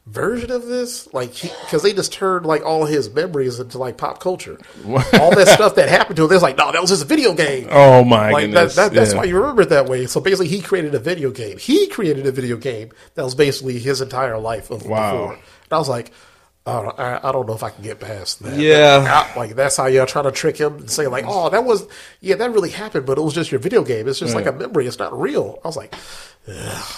version 0.05 0.51
of 0.51 0.67
this, 0.67 1.11
like 1.13 1.31
because 1.41 1.81
they 1.81 1.91
just 1.93 2.13
turned 2.13 2.45
like 2.45 2.63
all 2.63 2.85
his 2.85 3.09
memories 3.11 3.59
into 3.59 3.77
like 3.77 3.97
pop 3.97 4.19
culture. 4.19 4.57
all 4.85 5.33
that 5.35 5.47
stuff 5.47 5.75
that 5.75 5.89
happened 5.97 6.15
to 6.17 6.23
him, 6.23 6.29
they're 6.29 6.39
like, 6.39 6.57
no, 6.57 6.71
that 6.71 6.79
was 6.81 6.91
just 6.91 7.03
a 7.03 7.07
video 7.07 7.33
game. 7.33 7.67
oh 7.71 8.03
my 8.03 8.31
Like 8.31 8.51
that, 8.51 8.51
goodness. 8.51 8.75
that, 8.75 8.93
that's 8.93 9.11
yeah. 9.13 9.17
why 9.17 9.23
you 9.25 9.37
remember 9.37 9.63
it 9.63 9.69
that 9.69 9.87
way. 9.87 10.05
So 10.05 10.19
basically, 10.21 10.47
he 10.47 10.61
created 10.61 10.93
a 10.93 10.99
video 10.99 11.31
game. 11.31 11.57
He 11.57 11.87
created 11.87 12.27
a 12.27 12.31
video 12.31 12.57
game 12.57 12.91
that 13.15 13.23
was 13.23 13.35
basically 13.35 13.79
his 13.79 14.01
entire 14.01 14.37
life 14.37 14.69
of 14.69 14.85
Wow. 14.85 15.11
before. 15.11 15.33
And 15.33 15.73
I 15.73 15.77
was 15.79 15.89
like, 15.89 16.11
I, 16.67 17.19
I 17.29 17.31
don't 17.31 17.45
know 17.47 17.53
if 17.53 17.61
I 17.63 17.69
can 17.69 17.83
get 17.83 17.99
past 17.99 18.41
that. 18.43 18.57
Yeah. 18.57 19.05
I- 19.07 19.37
like 19.37 19.55
that's 19.55 19.77
how 19.77 19.85
y'all 19.85 20.05
trying 20.05 20.23
to 20.25 20.31
trick 20.31 20.57
him 20.57 20.75
and 20.77 20.89
say 20.89 21.05
like, 21.07 21.25
oh, 21.27 21.49
that 21.49 21.63
was 21.63 21.87
yeah, 22.21 22.35
that 22.35 22.51
really 22.51 22.69
happened, 22.71 23.05
but 23.05 23.17
it 23.17 23.21
was 23.21 23.33
just 23.33 23.51
your 23.51 23.59
video 23.59 23.83
game. 23.83 24.07
It's 24.07 24.19
just 24.19 24.33
like 24.35 24.45
a 24.47 24.51
memory. 24.51 24.87
It's 24.87 24.97
not 24.99 25.17
real. 25.19 25.59
I 25.63 25.67
was 25.67 25.77
like, 25.77 25.93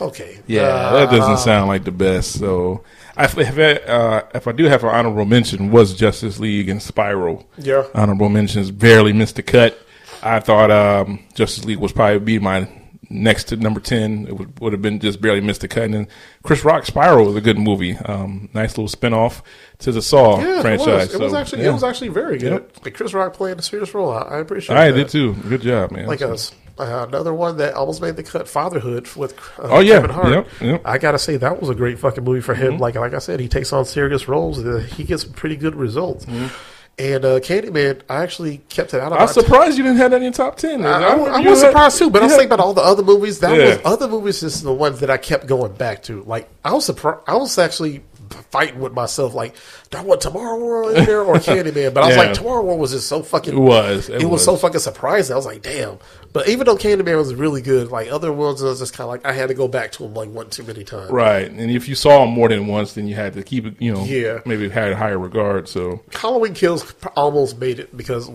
okay, 0.01 0.39
Yeah, 0.47 0.61
Uh, 0.61 0.93
that 1.05 1.11
doesn't 1.11 1.37
sound 1.39 1.67
like 1.67 1.83
the 1.83 1.91
best. 1.91 2.39
So, 2.39 2.83
I, 3.15 3.25
if, 3.25 3.37
I, 3.57 3.73
uh, 3.91 4.21
if 4.35 4.47
I 4.47 4.51
do 4.51 4.65
have 4.65 4.83
an 4.83 4.89
honorable 4.89 5.25
mention, 5.25 5.71
was 5.71 5.93
Justice 5.95 6.39
League 6.39 6.69
and 6.69 6.81
Spiral. 6.81 7.45
Yeah. 7.57 7.83
honorable 7.93 8.29
mentions 8.29 8.71
barely 8.71 9.13
missed 9.13 9.35
the 9.37 9.43
cut. 9.43 9.77
I 10.23 10.39
thought 10.39 10.71
um, 10.71 11.23
Justice 11.35 11.65
League 11.65 11.77
was 11.79 11.91
probably 11.91 12.19
be 12.19 12.39
my 12.39 12.67
next 13.09 13.45
to 13.45 13.55
number 13.57 13.79
ten. 13.79 14.27
It 14.27 14.37
would, 14.37 14.59
would 14.59 14.73
have 14.73 14.81
been 14.81 14.99
just 14.99 15.21
barely 15.21 15.41
missed 15.41 15.61
the 15.61 15.67
cut. 15.67 15.83
And 15.83 15.93
then 15.93 16.07
Chris 16.43 16.63
Rock 16.63 16.85
Spiral 16.85 17.25
was 17.25 17.35
a 17.35 17.41
good 17.41 17.57
movie. 17.57 17.95
Um, 17.97 18.49
nice 18.53 18.77
little 18.77 18.87
spinoff 18.87 19.41
to 19.79 19.91
the 19.91 20.01
Saw 20.01 20.39
Yeah, 20.39 20.61
franchise. 20.61 20.87
it 20.87 21.13
was. 21.13 21.13
It 21.15 21.19
was 21.21 21.33
actually 21.33 21.61
yeah. 21.63 21.69
it 21.69 21.73
was 21.73 21.83
actually 21.83 22.09
very 22.09 22.37
good. 22.37 22.51
Yep. 22.51 22.85
Like 22.85 22.93
Chris 22.93 23.13
Rock 23.13 23.33
playing 23.33 23.59
a 23.59 23.61
serious 23.61 23.93
role. 23.93 24.11
I, 24.11 24.21
I 24.21 24.37
appreciate. 24.39 24.77
I 24.77 24.91
that. 24.91 24.97
did 24.97 25.09
too. 25.09 25.33
Good 25.33 25.61
job, 25.61 25.91
man. 25.91 26.07
Like 26.07 26.21
us. 26.21 26.53
Uh, 26.79 27.05
another 27.07 27.33
one 27.33 27.57
that 27.57 27.73
almost 27.73 28.03
made 28.03 28.15
the 28.15 28.21
cut, 28.21 28.47
Fatherhood 28.47 29.07
with 29.15 29.33
uh, 29.57 29.63
Oh, 29.63 29.79
yeah. 29.79 29.95
Kevin 29.95 30.09
Hart. 30.11 30.29
Yep, 30.29 30.47
yep. 30.61 30.81
I 30.85 30.99
gotta 30.99 31.17
say 31.17 31.35
that 31.37 31.59
was 31.59 31.69
a 31.71 31.75
great 31.75 31.97
fucking 31.97 32.23
movie 32.23 32.39
for 32.41 32.53
Mm-hmm. 32.53 32.73
him. 32.73 32.77
Like 32.77 32.93
like 32.93 33.15
I 33.15 33.17
said, 33.19 33.39
he 33.39 33.47
takes 33.47 33.73
on 33.73 33.83
serious 33.85 34.27
roles. 34.27 34.63
Uh, 34.63 34.77
he 34.95 35.03
gets 35.03 35.23
pretty 35.23 35.55
good 35.55 35.75
results. 35.75 36.25
Mm-hmm. 36.25 36.55
And 36.99 37.23
uh, 37.25 37.39
Candyman, 37.39 38.01
I 38.09 38.23
actually 38.23 38.57
kept 38.69 38.95
it 38.95 38.99
out 39.01 39.11
of 39.11 39.19
I 39.19 39.21
was 39.23 39.33
surprised 39.33 39.77
you 39.77 39.83
didn't 39.83 39.97
have 39.99 40.09
that 40.11 40.17
in 40.17 40.23
your 40.23 40.31
top 40.31 40.57
ten. 40.57 40.83
I, 40.83 40.93
I, 41.03 41.13
I 41.13 41.39
you 41.41 41.49
was 41.51 41.61
had- 41.61 41.69
surprised 41.69 41.99
too, 41.99 42.09
but 42.09 42.23
I 42.23 42.25
was 42.25 42.31
you 42.33 42.37
thinking 42.39 42.53
about 42.53 42.65
all 42.65 42.73
the 42.73 42.81
other 42.81 43.03
movies. 43.03 43.39
That 43.39 43.55
Yeah. 43.55 43.75
was 43.75 43.79
other 43.85 44.07
movies 44.07 44.41
is 44.41 44.63
the 44.63 44.73
ones 44.73 44.99
that 45.01 45.11
I 45.11 45.17
kept 45.17 45.45
going 45.45 45.73
back 45.73 46.01
to. 46.03 46.23
Like 46.23 46.49
I 46.65 46.73
was 46.73 46.85
surprised. 46.85 47.21
I 47.27 47.35
was 47.35 47.55
actually 47.59 48.03
fighting 48.29 48.79
with 48.79 48.93
myself. 48.93 49.33
Like, 49.33 49.55
do 49.89 49.97
I 49.97 50.01
want 50.01 50.21
Tomorrow 50.21 50.59
War 50.59 50.93
in 50.93 51.05
there 51.05 51.21
or 51.23 51.35
Candyman? 51.35 51.93
But 51.93 52.03
I 52.03 52.07
was 52.07 52.15
Yeah. 52.15 52.21
like, 52.23 52.33
Tomorrow 52.33 52.63
War 52.63 52.77
was 52.77 52.91
just 52.91 53.07
so 53.07 53.21
fucking. 53.23 53.53
It 53.55 53.59
was. 53.59 54.09
It, 54.09 54.21
It 54.21 54.25
was. 54.25 54.31
was. 54.33 54.45
so 54.45 54.55
fucking 54.55 54.79
surprising. 54.79 55.33
I 55.33 55.37
was 55.37 55.45
like, 55.45 55.61
damn. 55.61 55.97
But 56.33 56.49
even 56.49 56.65
though 56.65 56.75
Candyman 56.77 57.17
was 57.17 57.33
really 57.33 57.61
good, 57.61 57.89
like 57.91 58.11
other 58.11 58.31
ones, 58.31 58.61
I 58.61 58.65
was 58.67 58.79
just 58.79 58.93
kind 58.93 59.05
of 59.05 59.09
like 59.09 59.25
I 59.25 59.31
had 59.33 59.47
to 59.47 59.53
go 59.55 59.67
back 59.67 59.91
to 59.93 60.03
them 60.03 60.13
like 60.13 60.29
one 60.29 60.49
too 60.49 60.63
many 60.63 60.83
times. 60.83 61.09
Right, 61.09 61.49
and 61.49 61.71
if 61.71 61.87
you 61.87 61.95
saw 61.95 62.23
him 62.23 62.31
more 62.31 62.49
than 62.49 62.67
once, 62.67 62.93
then 62.93 63.07
you 63.07 63.15
had 63.15 63.33
to 63.33 63.43
keep 63.43 63.65
it. 63.65 63.75
You 63.79 63.93
know, 63.93 64.03
Yeah. 64.03 64.39
maybe 64.45 64.69
had 64.69 64.91
a 64.91 64.95
higher 64.95 65.17
regard. 65.17 65.67
So 65.67 66.01
Halloween 66.13 66.53
Kills 66.53 66.93
almost 67.15 67.57
made 67.59 67.79
it 67.79 67.95
because 67.97 68.29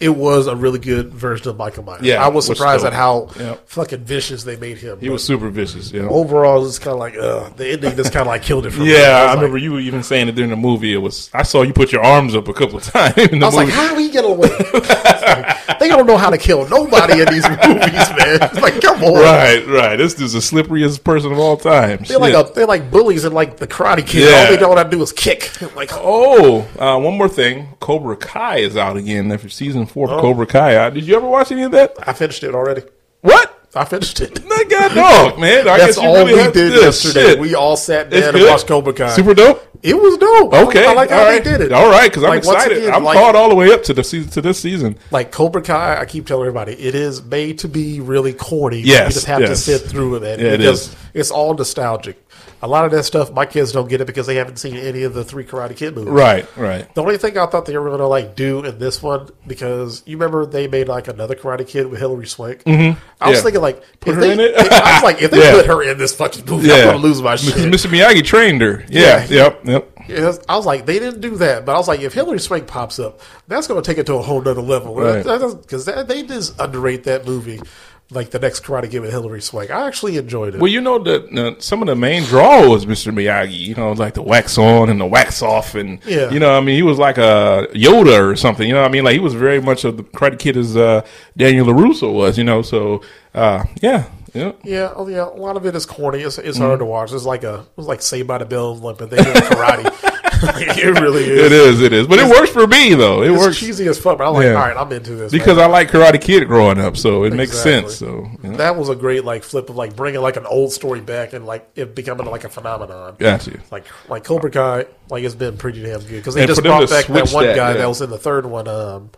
it 0.00 0.08
was 0.10 0.46
a 0.48 0.56
really 0.56 0.78
good 0.78 1.12
version 1.14 1.48
of 1.48 1.56
Michael 1.56 1.84
Myers. 1.84 2.02
Yeah, 2.02 2.22
I 2.24 2.28
was 2.28 2.46
surprised 2.46 2.84
at 2.84 2.92
how 2.92 3.28
Yeah. 3.38 3.56
fucking 3.66 4.00
vicious 4.04 4.44
they 4.44 4.56
made 4.56 4.78
him. 4.78 4.98
He 5.00 5.08
was 5.08 5.22
super 5.24 5.48
vicious. 5.50 5.92
Know? 5.92 6.08
overall 6.08 6.66
it's 6.66 6.78
kind 6.78 6.94
of 6.94 6.98
like 6.98 7.16
uh, 7.16 7.48
the 7.56 7.70
ending 7.70 7.96
just 7.96 8.12
kind 8.12 8.22
of 8.22 8.26
like 8.28 8.42
killed 8.42 8.66
it 8.66 8.70
for 8.72 8.80
me. 8.80 8.92
Yeah, 8.92 8.98
was 8.98 9.06
I 9.06 9.24
like- 9.26 9.36
remember 9.36 9.58
you 9.58 9.78
even 9.78 10.02
saying 10.02 10.28
it 10.28 10.34
during 10.34 10.50
the 10.50 10.56
movie. 10.56 10.92
It 10.92 10.98
was 10.98 11.30
I 11.32 11.42
saw 11.44 11.62
you 11.62 11.72
put 11.72 11.92
your 11.92 12.02
arms 12.02 12.34
up 12.34 12.48
a 12.48 12.52
couple 12.52 12.78
of 12.78 12.82
times 12.92 13.16
in 13.18 13.38
the 13.38 13.46
I 13.46 13.48
was 13.48 13.54
movie. 13.56 13.66
like, 13.66 13.74
how 13.74 13.88
do 13.90 13.96
we 13.96 14.10
get 14.10 14.24
away? 14.24 14.48
Like, 14.72 15.78
they 15.80 15.88
don't 15.88 16.06
know 16.06 16.16
how 16.16 16.30
to 16.30 16.38
kill 16.38 16.68
nobody 16.68 17.20
in 17.20 17.26
these 17.32 17.48
movies, 17.48 18.10
man. 18.16 18.38
It's 18.42 18.60
like, 18.60 18.80
come 18.80 19.02
on. 19.04 19.14
right, 19.14 19.66
right. 19.66 19.96
This 19.96 20.20
is 20.20 20.32
the 20.32 20.38
slipperiest 20.40 21.04
person 21.04 21.32
of 21.32 21.38
all 21.38 21.56
time. 21.56 22.04
They're 22.06 22.18
like 22.18 22.34
a, 22.34 22.50
they're 22.52 22.66
like 22.66 22.90
bullies 22.90 23.24
in 23.24 23.32
like 23.32 23.56
the 23.58 23.66
Karate 23.66 24.06
Kid. 24.06 24.28
Yeah. 24.30 24.36
All 24.44 24.50
they 24.50 24.60
know 24.60 24.74
how 24.74 24.82
to 24.82 24.90
do 24.90 25.00
is 25.02 25.12
kick. 25.12 25.50
Like, 25.76 25.90
Oh, 25.92 26.60
uh, 26.78 26.98
one 27.00 27.16
more 27.16 27.28
thing. 27.28 27.68
Cobra 27.80 28.16
Kai 28.16 28.58
is 28.58 28.76
out 28.76 28.96
again 28.96 29.30
after 29.32 29.48
season 29.48 29.83
four 29.86 30.10
Oh. 30.10 30.14
of 30.14 30.20
Cobra 30.20 30.46
Kai. 30.46 30.90
Did 30.90 31.04
you 31.04 31.16
ever 31.16 31.26
watch 31.28 31.52
any 31.52 31.62
of 31.62 31.72
that? 31.72 31.94
I 32.06 32.12
finished 32.12 32.42
it 32.42 32.54
already. 32.54 32.82
What? 33.20 33.50
I 33.76 33.84
finished 33.84 34.20
it. 34.20 34.44
My 34.48 34.62
God, 34.68 34.94
dog, 34.94 35.38
man. 35.40 35.60
I 35.66 35.78
That's 35.78 35.96
guess 35.96 36.02
you 36.04 36.08
all 36.08 36.14
really 36.24 36.34
we 36.46 36.52
did 36.52 36.72
yesterday. 36.74 37.20
Shit. 37.30 37.40
We 37.40 37.56
all 37.56 37.76
sat 37.76 38.08
down 38.08 38.34
and 38.36 38.44
watched 38.44 38.68
Cobra 38.68 38.92
Kai. 38.92 39.08
Super 39.16 39.34
dope. 39.34 39.66
It 39.82 39.94
was 39.96 40.16
dope. 40.16 40.52
Okay, 40.68 40.86
I 40.86 40.92
like 40.92 41.10
how 41.10 41.24
all 41.24 41.30
they 41.32 41.40
did 41.40 41.60
it. 41.60 41.72
All 41.72 41.90
right, 41.90 42.08
because 42.08 42.22
I'm 42.22 42.30
Like, 42.30 42.38
excited. 42.38 42.78
again, 42.78 42.94
I'm 42.94 43.02
like- 43.02 43.18
caught 43.18 43.34
all 43.34 43.48
the 43.48 43.54
way 43.56 43.72
up 43.72 43.82
to 43.84 43.92
the 43.92 44.04
season 44.04 44.30
to 44.30 44.40
this 44.40 44.60
season. 44.60 44.96
like 45.10 45.32
Cobra 45.32 45.60
Kai, 45.60 45.98
I 46.00 46.04
keep 46.04 46.26
telling 46.26 46.42
everybody, 46.46 46.72
it 46.74 46.94
is 46.94 47.22
made 47.22 47.58
to 47.58 47.68
be 47.68 48.00
really 48.00 48.32
corny. 48.32 48.78
Yes, 48.78 49.08
you 49.08 49.12
just 49.14 49.26
have 49.26 49.40
to 49.40 49.56
sit 49.56 49.82
through 49.82 50.14
it. 50.16 50.22
Yeah, 50.40 50.46
it 50.52 50.58
because 50.58 50.88
is. 50.88 50.96
it's 51.12 51.30
all 51.32 51.52
nostalgic. 51.54 52.16
A 52.64 52.68
lot 52.68 52.86
of 52.86 52.92
that 52.92 53.02
stuff, 53.02 53.30
my 53.30 53.44
kids 53.44 53.72
don't 53.72 53.90
get 53.90 54.00
it 54.00 54.06
because 54.06 54.26
they 54.26 54.36
haven't 54.36 54.56
seen 54.56 54.74
any 54.76 55.02
of 55.02 55.12
the 55.12 55.22
three 55.22 55.44
Karate 55.44 55.76
Kid 55.76 55.94
movies. 55.94 56.10
Right, 56.10 56.56
right. 56.56 56.92
The 56.94 57.02
only 57.02 57.18
thing 57.18 57.36
I 57.36 57.44
thought 57.44 57.66
they 57.66 57.76
were 57.76 57.88
going 57.88 57.98
to 58.00 58.06
like 58.06 58.36
do 58.36 58.64
in 58.64 58.78
this 58.78 59.02
one 59.02 59.28
because 59.46 60.02
you 60.06 60.16
remember 60.16 60.46
they 60.46 60.66
made 60.66 60.88
like 60.88 61.06
another 61.06 61.34
Karate 61.34 61.68
Kid 61.68 61.88
with 61.88 62.00
Hilary 62.00 62.26
Swank. 62.26 62.64
Mm-hmm. 62.64 62.98
I 63.20 63.28
was 63.28 63.38
Yeah. 63.38 63.42
thinking 63.42 63.60
like, 63.60 63.82
if 64.06 64.14
her 64.14 64.18
they, 64.20 64.32
in 64.32 64.40
it? 64.40 64.54
I 64.56 64.94
was 64.94 65.02
like, 65.02 65.20
if 65.20 65.30
they 65.30 65.38
Yeah. 65.42 65.52
put 65.56 65.66
her 65.66 65.82
in 65.82 65.98
this 65.98 66.14
fucking 66.14 66.46
movie, 66.46 66.72
I'm 66.72 66.84
going 66.84 66.96
to 66.96 67.02
lose 67.06 67.20
my 67.20 67.36
shit. 67.36 67.54
Because 67.54 67.66
Mr. 67.84 67.90
Miyagi 67.90 68.24
trained 68.24 68.62
her. 68.62 68.82
Yeah, 68.88 69.26
Yeah. 69.28 69.36
yep, 69.44 69.60
yep. 69.66 69.90
Yes, 70.08 70.38
I 70.48 70.56
was 70.56 70.64
like, 70.66 70.86
they 70.86 70.98
didn't 70.98 71.20
do 71.20 71.36
that, 71.36 71.64
but 71.66 71.74
I 71.74 71.78
was 71.78 71.88
like, 71.88 72.00
if 72.00 72.12
Hilary 72.14 72.38
Swank 72.40 72.66
pops 72.66 72.98
up, 72.98 73.20
that's 73.46 73.66
going 73.66 73.82
to 73.82 73.86
take 73.86 73.98
it 73.98 74.06
to 74.06 74.14
a 74.14 74.22
whole 74.22 74.40
nother 74.40 74.60
level. 74.62 74.94
Right. 74.94 75.22
Because 75.22 75.84
they 75.84 76.22
just 76.24 76.58
underrate 76.60 77.04
that 77.04 77.26
movie, 77.26 77.60
like 78.10 78.30
the 78.30 78.38
next 78.38 78.62
Karate 78.62 78.90
Kid 78.90 79.00
with 79.00 79.10
Hilary 79.10 79.40
Swank. 79.40 79.70
I 79.70 79.86
actually 79.86 80.16
enjoyed 80.18 80.54
it. 80.54 80.60
Well, 80.60 80.70
you 80.70 80.80
know 80.80 80.98
that 80.98 81.36
uh, 81.38 81.58
some 81.60 81.80
of 81.82 81.86
the 81.88 81.96
main 81.96 82.22
draw 82.24 82.68
was 82.68 82.84
Mr. 82.86 83.12
Miyagi. 83.12 83.56
You 83.58 83.74
know, 83.74 83.92
like 83.92 84.14
the 84.14 84.22
wax 84.22 84.58
on 84.58 84.90
and 84.90 85.00
the 85.00 85.06
wax 85.06 85.42
off, 85.42 85.74
and 85.74 85.98
Yeah. 86.06 86.30
you 86.30 86.38
know, 86.38 86.56
I 86.56 86.60
mean, 86.60 86.76
he 86.76 86.82
was 86.82 86.98
like 86.98 87.16
a 87.18 87.66
Yoda 87.72 88.20
or 88.30 88.36
something. 88.36 88.68
You 88.68 88.74
know, 88.74 88.82
what 88.82 88.88
I 88.88 88.92
mean, 88.92 89.04
like 89.04 89.14
he 89.14 89.20
was 89.20 89.34
very 89.34 89.60
much 89.60 89.84
of 89.84 89.96
the 89.96 90.02
Karate 90.04 90.38
Kid 90.38 90.56
as 90.56 90.76
uh, 90.76 91.00
Daniel 91.36 91.66
LaRusso 91.66 92.12
was. 92.12 92.36
You 92.38 92.44
know, 92.44 92.62
so 92.62 93.00
uh, 93.34 93.64
yeah, 93.80 94.04
yeah. 94.34 94.52
yeah, 94.62 94.92
oh, 94.94 95.08
yeah, 95.08 95.24
a 95.24 95.30
lot 95.40 95.56
of 95.56 95.64
it 95.66 95.74
is 95.74 95.86
corny. 95.86 96.20
It's, 96.20 96.38
it's 96.38 96.58
Mm-hmm. 96.58 96.66
hard 96.66 96.78
to 96.80 96.84
watch. 96.84 97.12
It's 97.12 97.24
like 97.24 97.42
a 97.42 97.60
it 97.60 97.76
was 97.76 97.86
like 97.86 98.02
Saved 98.02 98.28
by 98.28 98.38
the 98.38 98.44
Bell, 98.44 98.76
like 98.76 98.98
but 98.98 99.10
they 99.10 99.16
do 99.16 99.22
karate. 99.32 100.10
it 100.56 101.00
really 101.00 101.24
is. 101.24 101.46
It 101.46 101.52
is, 101.52 101.80
it 101.80 101.92
is, 101.92 102.06
but 102.06 102.18
it 102.18 102.26
works 102.28 102.50
for 102.50 102.66
me 102.66 102.94
though. 102.94 103.22
It 103.22 103.30
It's 103.32 103.40
works 103.40 103.58
cheesy 103.58 103.86
as 103.88 103.98
fuck, 103.98 104.18
but 104.18 104.28
I'm 104.28 104.34
like, 104.34 104.44
Yeah. 104.44 104.54
all 104.54 104.66
right, 104.66 104.76
I'm 104.76 104.90
into 104.92 105.14
this 105.14 105.32
because 105.32 105.56
man. 105.56 105.66
I 105.70 105.72
like 105.72 105.90
Karate 105.90 106.20
Kid 106.20 106.46
growing 106.46 106.78
up, 106.78 106.96
so 106.96 107.24
it 107.24 107.32
makes 107.32 107.58
sense. 107.58 107.94
So 107.96 108.28
you 108.42 108.50
know. 108.50 108.56
that 108.58 108.76
was 108.76 108.88
a 108.88 108.94
great 108.96 109.24
like 109.24 109.42
flip 109.42 109.70
of 109.70 109.76
like 109.76 109.96
bringing 109.96 110.20
like 110.20 110.36
an 110.36 110.46
old 110.46 110.72
story 110.72 111.00
back 111.00 111.32
and 111.32 111.46
like 111.46 111.68
it 111.74 111.94
becoming 111.94 112.26
like 112.26 112.44
a 112.44 112.48
phenomenon. 112.48 113.16
got 113.18 113.46
you. 113.46 113.60
Like 113.70 113.86
like 114.08 114.24
Cobra 114.24 114.50
Kai, 114.50 114.86
like 115.10 115.24
it's 115.24 115.34
been 115.34 115.56
pretty 115.56 115.82
damn 115.82 116.00
good 116.00 116.08
because 116.10 116.34
they 116.34 116.42
And 116.42 116.48
just 116.48 116.62
brought 116.62 116.88
back 116.88 117.06
that 117.06 117.30
one 117.30 117.44
that, 117.46 117.56
guy 117.56 117.72
yeah. 117.72 117.78
that 117.78 117.88
was 117.88 118.00
in 118.00 118.10
the 118.10 118.18
third 118.18 118.46
one, 118.46 118.68
um, 118.68 119.10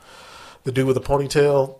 the 0.64 0.72
dude 0.72 0.86
with 0.86 0.96
the 0.96 1.02
ponytail 1.02 1.78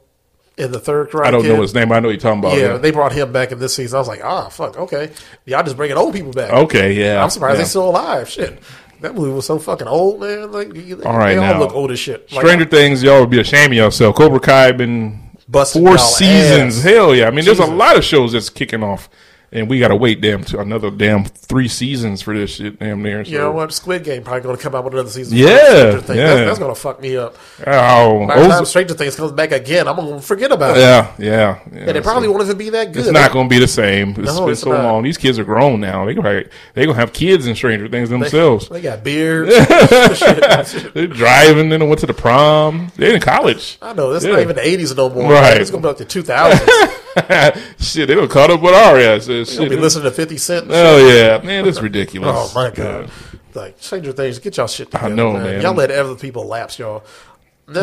in 0.57 0.73
the 0.73 0.81
third 0.81 1.11
Karate 1.11 1.27
I 1.27 1.31
don't 1.31 1.43
Kid. 1.43 1.53
know 1.55 1.61
his 1.61 1.75
name. 1.75 1.93
I 1.93 2.01
know 2.01 2.09
you're 2.09 2.19
talking 2.19 2.39
about. 2.39 2.57
Yeah, 2.57 2.77
him. 2.77 2.83
they 2.83 2.91
brought 2.91 3.13
him 3.13 3.31
back 3.31 3.53
in 3.53 3.59
this 3.59 3.75
season. 3.75 3.97
I 3.97 3.99
was 3.99 4.09
like, 4.09 4.25
ah, 4.25 4.49
fuck, 4.49 4.79
okay, 4.79 5.11
y'all 5.45 5.63
just 5.63 5.77
bringing 5.77 5.99
old 5.99 6.15
people 6.15 6.33
back. 6.33 6.51
okay, 6.51 6.93
yeah. 6.95 7.23
I'm 7.23 7.29
surprised 7.29 7.55
yeah. 7.55 7.59
they're 7.59 7.67
still 7.67 7.91
alive. 7.91 8.27
Shit, 8.29 8.59
that 9.01 9.15
movie 9.15 9.33
was 9.33 9.47
so 9.47 9.59
fucking 9.59 9.87
old, 9.89 10.21
man. 10.21 10.51
Like, 10.53 10.75
you- 10.75 11.03
All 11.05 11.17
right, 11.17 11.35
they 11.35 11.39
all 11.39 11.59
look 11.61 11.75
old 11.75 11.91
as 11.91 11.99
shit. 11.99 12.31
Like, 12.33 12.45
Stranger 12.45 12.65
Things, 12.65 13.03
y'all 13.03 13.21
would 13.21 13.31
be 13.31 13.41
ashamed 13.41 13.73
of 13.73 13.77
yourself. 13.77 14.17
Cobra 14.17 14.41
Kai 14.41 14.73
been 14.73 15.21
Busting 15.49 15.85
four 15.87 15.97
seasons. 15.99 16.79
ass. 16.79 16.83
Hell 16.85 17.15
yeah! 17.15 17.29
I 17.29 17.31
mean, 17.31 17.45
there's 17.45 17.61
a 17.61 17.67
lot 17.67 17.97
of 17.97 18.05
shows 18.05 18.33
that's 18.33 18.51
kicking 18.51 18.83
off, 18.83 19.09
and 19.57 19.69
we 19.69 19.79
got 19.79 19.89
to 19.89 19.97
wait 19.97 20.21
damn 20.21 20.45
to 20.45 20.61
another 20.61 20.91
damn 20.91 21.25
three 21.25 21.67
seasons 21.69 22.21
for 22.23 22.37
this 22.37 22.51
shit. 22.57 22.79
Damn 22.79 23.03
near. 23.03 23.25
So. 23.25 23.31
You 23.31 23.39
know 23.39 23.53
what? 23.53 23.73
Squid 23.73 24.05
Game 24.05 24.23
probably 24.23 24.43
going 24.43 24.57
to 24.57 24.63
come 24.63 24.75
out 24.75 24.85
with 24.85 24.93
another 24.93 25.09
season. 25.11 25.37
Yeah, 25.37 25.47
yeah. 25.47 25.91
That's, 25.93 26.07
that's 26.07 26.59
going 26.59 26.75
to 26.75 26.81
fuck 26.81 27.01
me 27.01 27.17
up. 27.17 27.37
Oh, 27.67 28.27
By 28.27 28.41
the 28.43 28.49
time 28.49 28.65
Stranger 28.67 28.95
Things 28.95 29.17
comes 29.17 29.33
back 29.33 29.53
again, 29.53 29.89
I'm 29.89 29.97
going 29.97 30.15
to 30.21 30.21
forget 30.21 30.53
about 30.53 30.77
it. 30.77 30.81
yeah, 30.81 31.15
yeah, 31.19 31.59
yeah. 31.73 31.79
And 31.89 31.97
it 31.97 32.05
probably 32.05 32.29
so 32.29 32.33
won't 32.33 32.45
even 32.45 32.59
be 32.59 32.71
that 32.71 32.93
good. 32.93 33.01
It's 33.05 33.11
not 33.11 33.33
going 33.33 33.49
to 33.49 33.55
be 33.55 33.59
the 33.59 33.67
same. 33.69 34.11
It's 34.11 34.19
No, 34.35 34.41
been 34.43 34.51
it's 34.51 34.61
so 34.61 34.73
not. 34.73 34.85
long. 34.85 35.03
These 35.03 35.19
kids 35.19 35.39
are 35.39 35.45
grown 35.45 35.81
now. 35.81 36.05
They 36.05 36.15
gonna 36.15 36.45
they 36.75 36.85
gonna 36.87 36.99
have 36.99 37.13
kids 37.13 37.47
in 37.47 37.55
Stranger 37.55 37.89
Things 37.89 38.11
themselves. 38.11 38.69
They 38.69 38.83
got 38.83 39.03
beards. 39.03 39.51
They're 40.95 41.07
driving. 41.07 41.71
Then 41.71 41.89
went 41.89 42.01
to 42.01 42.07
the 42.07 42.15
prom. 42.15 42.93
They're 42.97 43.15
in 43.15 43.21
college. 43.21 43.79
I 43.81 43.93
know. 43.95 44.13
That's 44.13 44.25
Yeah. 44.25 44.33
not 44.33 44.41
even 44.41 44.57
the 44.57 44.63
80s 44.63 44.97
no 44.97 45.09
more. 45.09 45.33
Right. 45.33 45.61
It's 45.61 45.71
going 45.71 45.83
to 45.83 45.87
be 45.95 45.95
like 45.95 45.99
the 45.99 46.21
2000s. 46.23 46.93
shit, 47.79 48.09
they 48.09 48.15
don't 48.15 48.31
caught 48.31 48.51
up 48.51 48.61
with 48.61 48.75
our 48.75 48.99
ass. 48.99 49.27
You'll 49.47 49.65
Shit. 49.65 49.71
be 49.71 49.77
listening 49.77 50.05
to 50.05 50.11
50 50.11 50.37
Cent. 50.39 50.67
Oh 50.71 50.99
yeah, 51.09 51.39
man, 51.45 51.65
that's 51.65 51.81
ridiculous. 51.81 52.35
Oh 52.35 52.53
my 52.55 52.71
god! 52.71 53.11
Like 53.55 53.79
change 53.81 54.05
your 54.05 54.15
Things, 54.15 54.39
get 54.39 54.57
y'all 54.57 54.67
shit 54.67 54.91
together. 54.91 55.15
know, 55.15 55.33
man. 55.33 55.43
man. 55.45 55.63
Y'all 55.63 55.75
let 55.75 55.91
other 55.91 56.15
people 56.17 56.45
lapse, 56.47 56.79
y'all. 56.79 57.05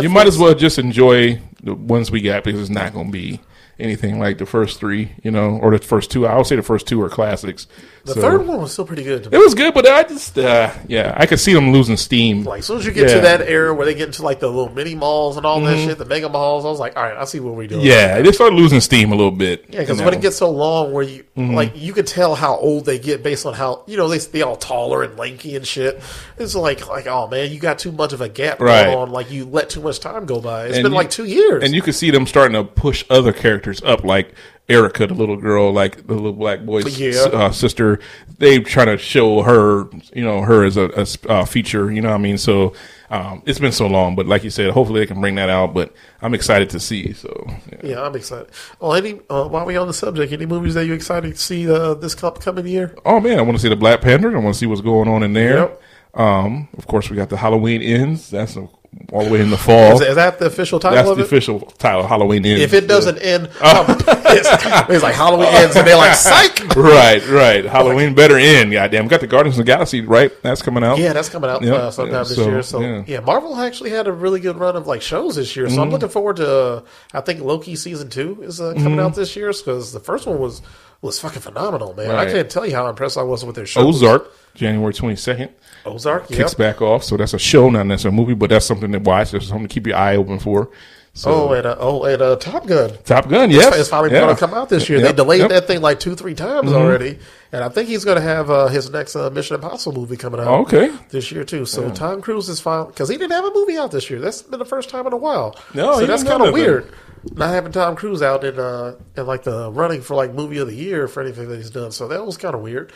You 0.02 0.10
might 0.10 0.28
as 0.28 0.38
well 0.38 0.54
just 0.54 0.80
enjoy 0.80 1.42
the 1.62 1.74
ones 1.76 2.10
we 2.10 2.22
got 2.22 2.44
because 2.44 2.62
it's 2.62 2.70
not 2.70 2.94
going 2.94 3.08
to 3.08 3.12
be 3.12 3.40
anything 3.80 4.20
like 4.20 4.38
the 4.38 4.46
first 4.46 4.80
three, 4.80 5.12
you 5.24 5.32
know, 5.32 5.58
or 5.62 5.72
the 5.78 5.84
first 5.84 6.12
two. 6.12 6.28
I 6.28 6.38
would 6.38 6.46
say 6.48 6.56
the 6.56 6.62
first 6.64 6.88
two 6.88 7.02
are 7.02 7.10
classics. 7.10 7.68
The 8.06 8.14
So- 8.16 8.22
third 8.22 8.46
one 8.46 8.60
was 8.62 8.74
still 8.74 8.86
pretty 8.86 9.04
good. 9.04 9.30
It 9.32 9.38
was 9.38 9.56
good, 9.56 9.74
but 9.74 9.88
I 9.88 10.04
just, 10.04 10.38
uh, 10.38 10.72
yeah, 10.88 11.14
I 11.16 11.26
could 11.26 11.40
see 11.40 11.54
them 11.54 11.72
losing 11.72 11.96
steam. 11.96 12.44
Like 12.44 12.60
as 12.60 12.66
soon 12.66 12.80
as 12.80 12.86
you 12.86 12.92
get 12.92 13.08
Yeah. 13.10 13.16
to 13.16 13.22
that 13.22 13.42
era 13.48 13.74
where 13.74 13.86
they 13.86 13.94
get 13.94 14.08
into 14.08 14.24
like 14.24 14.42
the 14.42 14.48
little 14.48 14.70
mini 14.74 14.94
malls 14.94 15.38
and 15.38 15.46
all 15.46 15.62
that 15.62 15.78
shit, 15.78 15.98
the 15.98 16.06
mega 16.06 16.28
malls, 16.28 16.66
I 16.66 16.68
was 16.70 16.80
like, 16.80 16.98
all 16.98 17.04
right, 17.04 17.16
I 17.18 17.24
see 17.26 17.40
what 17.40 17.56
we're 17.56 17.68
doing. 17.68 17.80
Mm-hmm. 17.82 17.90
yeah, 17.90 18.22
they 18.22 18.32
started 18.34 18.56
losing 18.58 18.82
steam 18.82 19.12
a 19.14 19.16
little 19.16 19.32
bit. 19.32 19.66
Yeah, 19.70 19.80
because 19.80 20.00
you 20.00 20.04
when 20.06 20.14
know. 20.14 20.20
it 20.20 20.22
gets 20.22 20.36
so 20.38 20.50
long, 20.52 20.92
where 20.92 21.04
you 21.04 21.24
Mm-hmm. 21.38 21.56
like 21.56 21.72
you 21.76 21.94
can 21.94 22.06
tell 22.06 22.36
how 22.36 22.58
old 22.58 22.86
they 22.86 23.00
get 23.00 23.24
based 23.24 23.48
on 23.48 23.56
how 23.56 23.84
you 23.88 23.98
know 23.98 24.08
they 24.08 24.20
they 24.20 24.44
all 24.44 24.56
taller 24.56 25.02
and 25.02 25.18
lanky 25.18 25.56
and 25.56 25.66
shit. 25.66 26.00
It's 26.38 26.54
like 26.54 26.88
like 26.88 27.08
oh 27.08 27.28
man, 27.28 27.52
you 27.52 27.60
got 27.60 27.80
too 27.80 27.92
much 27.92 28.14
of 28.14 28.22
a 28.22 28.30
gap 28.30 28.62
Right. 28.62 28.84
going 28.84 28.98
on. 28.98 29.10
Like 29.12 29.32
you 29.32 29.46
let 29.46 29.72
too 29.72 29.82
much 29.82 30.00
time 30.00 30.28
go 30.28 30.40
by. 30.40 30.66
It's 30.66 30.76
And 30.76 30.84
been 30.84 30.92
you- 30.92 30.98
like 30.98 31.10
two 31.10 31.26
years. 31.26 31.64
and 31.64 31.74
you 31.74 31.82
can 31.82 31.94
see 31.94 32.12
them 32.12 32.28
starting 32.28 32.54
to 32.54 32.64
push 32.66 33.04
other 33.10 33.32
characters 33.34 33.63
up, 33.84 34.04
like 34.04 34.34
Erica, 34.70 35.08
the 35.08 35.14
little 35.14 35.38
girl, 35.38 35.72
like 35.72 36.08
the 36.08 36.14
little 36.14 36.34
black 36.34 36.62
boy's 36.66 37.00
Yeah. 37.00 37.22
uh, 37.34 37.52
sister. 37.52 38.00
They 38.38 38.60
trying 38.60 38.88
to 38.88 38.98
show 38.98 39.42
her, 39.42 39.90
you 40.14 40.24
know, 40.24 40.42
her 40.42 40.64
as 40.64 40.78
a 40.78 41.08
uh, 41.30 41.46
feature. 41.46 41.92
You 41.92 42.02
know 42.02 42.10
what 42.10 42.16
I 42.16 42.20
mean? 42.20 42.38
So 42.38 42.74
um, 43.10 43.44
it's 43.46 43.60
been 43.60 43.72
so 43.72 43.88
long, 43.88 44.16
but 44.16 44.26
like 44.26 44.44
you 44.44 44.50
said, 44.50 44.72
hopefully 44.72 45.02
they 45.02 45.06
can 45.06 45.20
bring 45.22 45.36
that 45.36 45.50
out. 45.50 45.74
But 45.74 45.94
I'm 46.22 46.34
excited 46.34 46.70
to 46.72 46.80
see. 46.80 47.14
So 47.14 47.46
yeah. 47.72 47.78
yeah, 47.84 48.02
I'm 48.04 48.16
excited. 48.16 48.50
Well, 48.80 48.94
any 48.94 49.20
uh, 49.30 49.48
while 49.48 49.66
we 49.66 49.76
on 49.78 49.88
the 49.88 49.94
subject, 49.94 50.32
any 50.32 50.46
movies 50.46 50.74
that 50.76 50.86
you 50.86 50.94
excited 50.94 51.34
to 51.34 51.40
see 51.40 51.70
uh, 51.70 51.94
this 51.96 52.16
coming 52.16 52.68
year? 52.68 52.96
oh 53.06 53.20
man, 53.20 53.40
I 53.40 53.42
want 53.42 53.58
to 53.58 53.62
see 53.62 53.70
the 53.70 53.76
Black 53.76 54.02
Panther. 54.02 54.36
I 54.36 54.40
want 54.40 54.54
to 54.56 54.60
see 54.60 54.66
what's 54.66 54.82
going 54.82 55.08
on 55.10 55.24
in 55.24 55.34
there. 55.34 55.58
Yep. 55.58 55.82
Um, 56.16 56.70
of 56.78 56.88
course, 56.88 57.10
we 57.10 57.16
got 57.18 57.30
the 57.30 57.38
Halloween 57.38 57.82
ends. 57.82 58.30
That's 58.30 58.56
a, 58.56 58.70
all 59.12 59.24
the 59.26 59.32
way 59.32 59.42
in 59.42 59.50
the 59.50 59.58
fall. 59.58 59.94
Is, 59.94 60.00
that- 60.00 60.10
is 60.10 60.16
that 60.16 60.40
the 60.40 60.46
official 60.48 60.80
title 60.80 60.96
That's 60.98 61.10
of 61.10 61.18
the 61.18 61.24
it? 61.24 61.26
official 61.28 61.60
title. 61.78 62.06
Halloween 62.08 62.46
ends. 62.46 62.62
If 62.62 62.74
it 62.74 62.88
doesn't 62.88 63.20
end, 63.20 63.50
Oh. 63.62 63.86
It's 64.36 65.04
like 65.04 65.14
Halloween 65.16 65.48
ends, 65.52 65.76
and 65.76 65.86
they're 65.86 65.96
like, 65.96 66.16
"Psych." 66.16 66.76
right, 66.76 67.26
right. 67.30 67.64
Halloween 67.78 68.16
better 68.16 68.38
end. 68.38 68.72
Goddamn, 68.72 69.08
got 69.08 69.22
the 69.22 69.28
Guardians 69.28 69.60
of 69.60 69.66
the 69.66 69.72
Galaxy. 69.72 70.02
Right, 70.02 70.32
that's 70.42 70.62
coming 70.64 70.84
out. 70.84 70.98
Yeah, 70.98 71.14
that's 71.14 71.30
coming 71.30 71.50
out 71.52 71.62
Yep. 71.62 71.74
uh, 71.76 71.92
sometime 71.92 72.14
Yeah, 72.16 72.20
this 72.24 72.36
so, 72.36 72.48
year. 72.50 72.64
So 72.64 72.80
yeah. 72.82 73.04
yeah. 73.06 73.20
Marvel 73.20 73.56
actually 73.58 73.92
had 73.92 74.08
a 74.08 74.12
really 74.12 74.40
good 74.40 74.58
run 74.58 74.76
of 74.76 74.88
like 74.88 75.02
shows 75.04 75.36
this 75.36 75.56
year. 75.56 75.68
So 75.70 75.74
Mm-hmm. 75.74 75.82
I'm 75.84 75.90
looking 75.92 76.10
forward 76.10 76.38
to. 76.38 76.50
Uh, 76.52 76.82
I 77.14 77.22
think 77.22 77.42
Loki 77.42 77.76
season 77.76 78.10
two 78.10 78.40
is 78.42 78.60
uh, 78.60 78.74
coming 78.74 78.84
Mm-hmm. 78.94 79.00
out 79.02 79.16
this 79.16 79.36
year 79.36 79.52
because 79.54 79.92
the 79.94 80.00
first 80.00 80.26
one 80.26 80.40
was 80.40 80.62
was 81.04 81.20
fucking 81.20 81.42
phenomenal, 81.42 81.94
man. 81.94 82.10
I 82.12 82.26
can't 82.26 82.50
tell 82.50 82.66
you 82.66 82.74
how 82.76 82.88
impressed 82.88 83.18
I 83.18 83.24
was 83.24 83.46
with 83.46 83.56
their 83.56 83.66
show. 83.68 83.82
Ozark, 83.88 84.32
January 84.56 84.94
twenty 84.94 85.16
second. 85.16 85.52
Ozark, 85.86 86.30
yeah. 86.30 86.38
Kicks 86.38 86.54
back 86.54 86.82
off, 86.82 87.04
so 87.04 87.18
that's 87.18 87.34
a 87.34 87.40
show, 87.40 87.70
not 87.70 87.86
necessarily 87.86 88.18
a 88.18 88.22
movie, 88.22 88.34
but 88.34 88.50
that's 88.50 88.66
something 88.66 88.92
to 88.94 89.00
watch. 89.00 89.32
That's 89.32 89.48
something 89.48 89.68
to 89.68 89.74
keep 89.74 89.86
your 89.86 89.98
eye 89.98 90.16
open 90.16 90.40
for. 90.40 90.72
So, 91.16 91.30
Oh, 91.50 91.54
and 91.54 91.68
uh, 91.68 91.76
oh, 91.80 92.06
and 92.06 92.20
uh, 92.24 92.38
Top 92.38 92.66
Gun. 92.66 92.92
Top 93.06 93.30
Gun, 93.30 93.52
yes, 93.52 93.78
It's 93.78 93.90
finally 93.90 94.12
Yeah. 94.12 94.22
going 94.22 94.36
to 94.36 94.40
come 94.40 94.54
out 94.56 94.70
this 94.70 94.90
year. 94.90 94.98
Yep, 95.00 95.08
They 95.10 95.14
delayed 95.16 95.40
yep. 95.42 95.50
Mm-hmm. 95.50 95.54
that 95.60 95.68
thing 95.68 95.82
like 95.82 96.00
two, 96.00 96.16
three 96.16 96.34
times 96.34 96.72
already, 96.74 97.20
and 97.52 97.64
I 97.64 97.70
think 97.70 97.88
he's 97.88 98.04
going 98.04 98.16
to 98.16 98.22
have 98.24 98.50
uh, 98.50 98.66
his 98.68 98.90
next 98.90 99.16
uh, 99.16 99.30
Mission 99.30 99.54
Impossible 99.56 100.00
movie 100.02 100.18
coming 100.18 100.40
out. 100.40 100.48
Okay. 100.62 100.92
this 101.10 101.32
year 101.32 101.44
too. 101.44 101.66
So 101.68 101.92
Tom 101.92 102.22
Cruise 102.22 102.50
is 102.50 102.60
fine 102.60 102.88
because 102.88 103.10
he 103.10 103.18
didn't 103.18 103.34
have 103.34 103.46
a 103.46 103.52
movie 103.54 103.78
out 103.78 103.92
this 103.92 104.10
year. 104.10 104.20
That's 104.22 104.42
been 104.42 104.58
the 104.58 104.66
first 104.66 104.90
time 104.90 105.06
in 105.06 105.14
a 105.14 105.18
while. 105.18 105.56
No, 105.76 106.00
so 106.00 106.06
that's 106.08 106.24
kind 106.24 106.42
of 106.42 106.52
weird. 106.54 106.92
Not 107.32 107.50
having 107.50 107.72
Tom 107.72 107.96
Cruise 107.96 108.22
out 108.22 108.44
in 108.44 108.60
uh 108.60 108.96
in 109.16 109.26
like 109.26 109.44
the 109.44 109.72
running 109.72 110.02
for 110.02 110.16
like 110.16 110.34
movie 110.34 110.58
of 110.58 110.68
the 110.68 110.76
year 110.76 111.08
for 111.08 111.22
anything 111.24 111.48
that 111.50 111.58
he's 111.58 111.70
done. 111.70 111.92
So 111.92 112.08
that 112.10 112.26
was 112.26 112.38
kind 112.38 112.54
of 112.56 112.62
weird. 112.62 112.92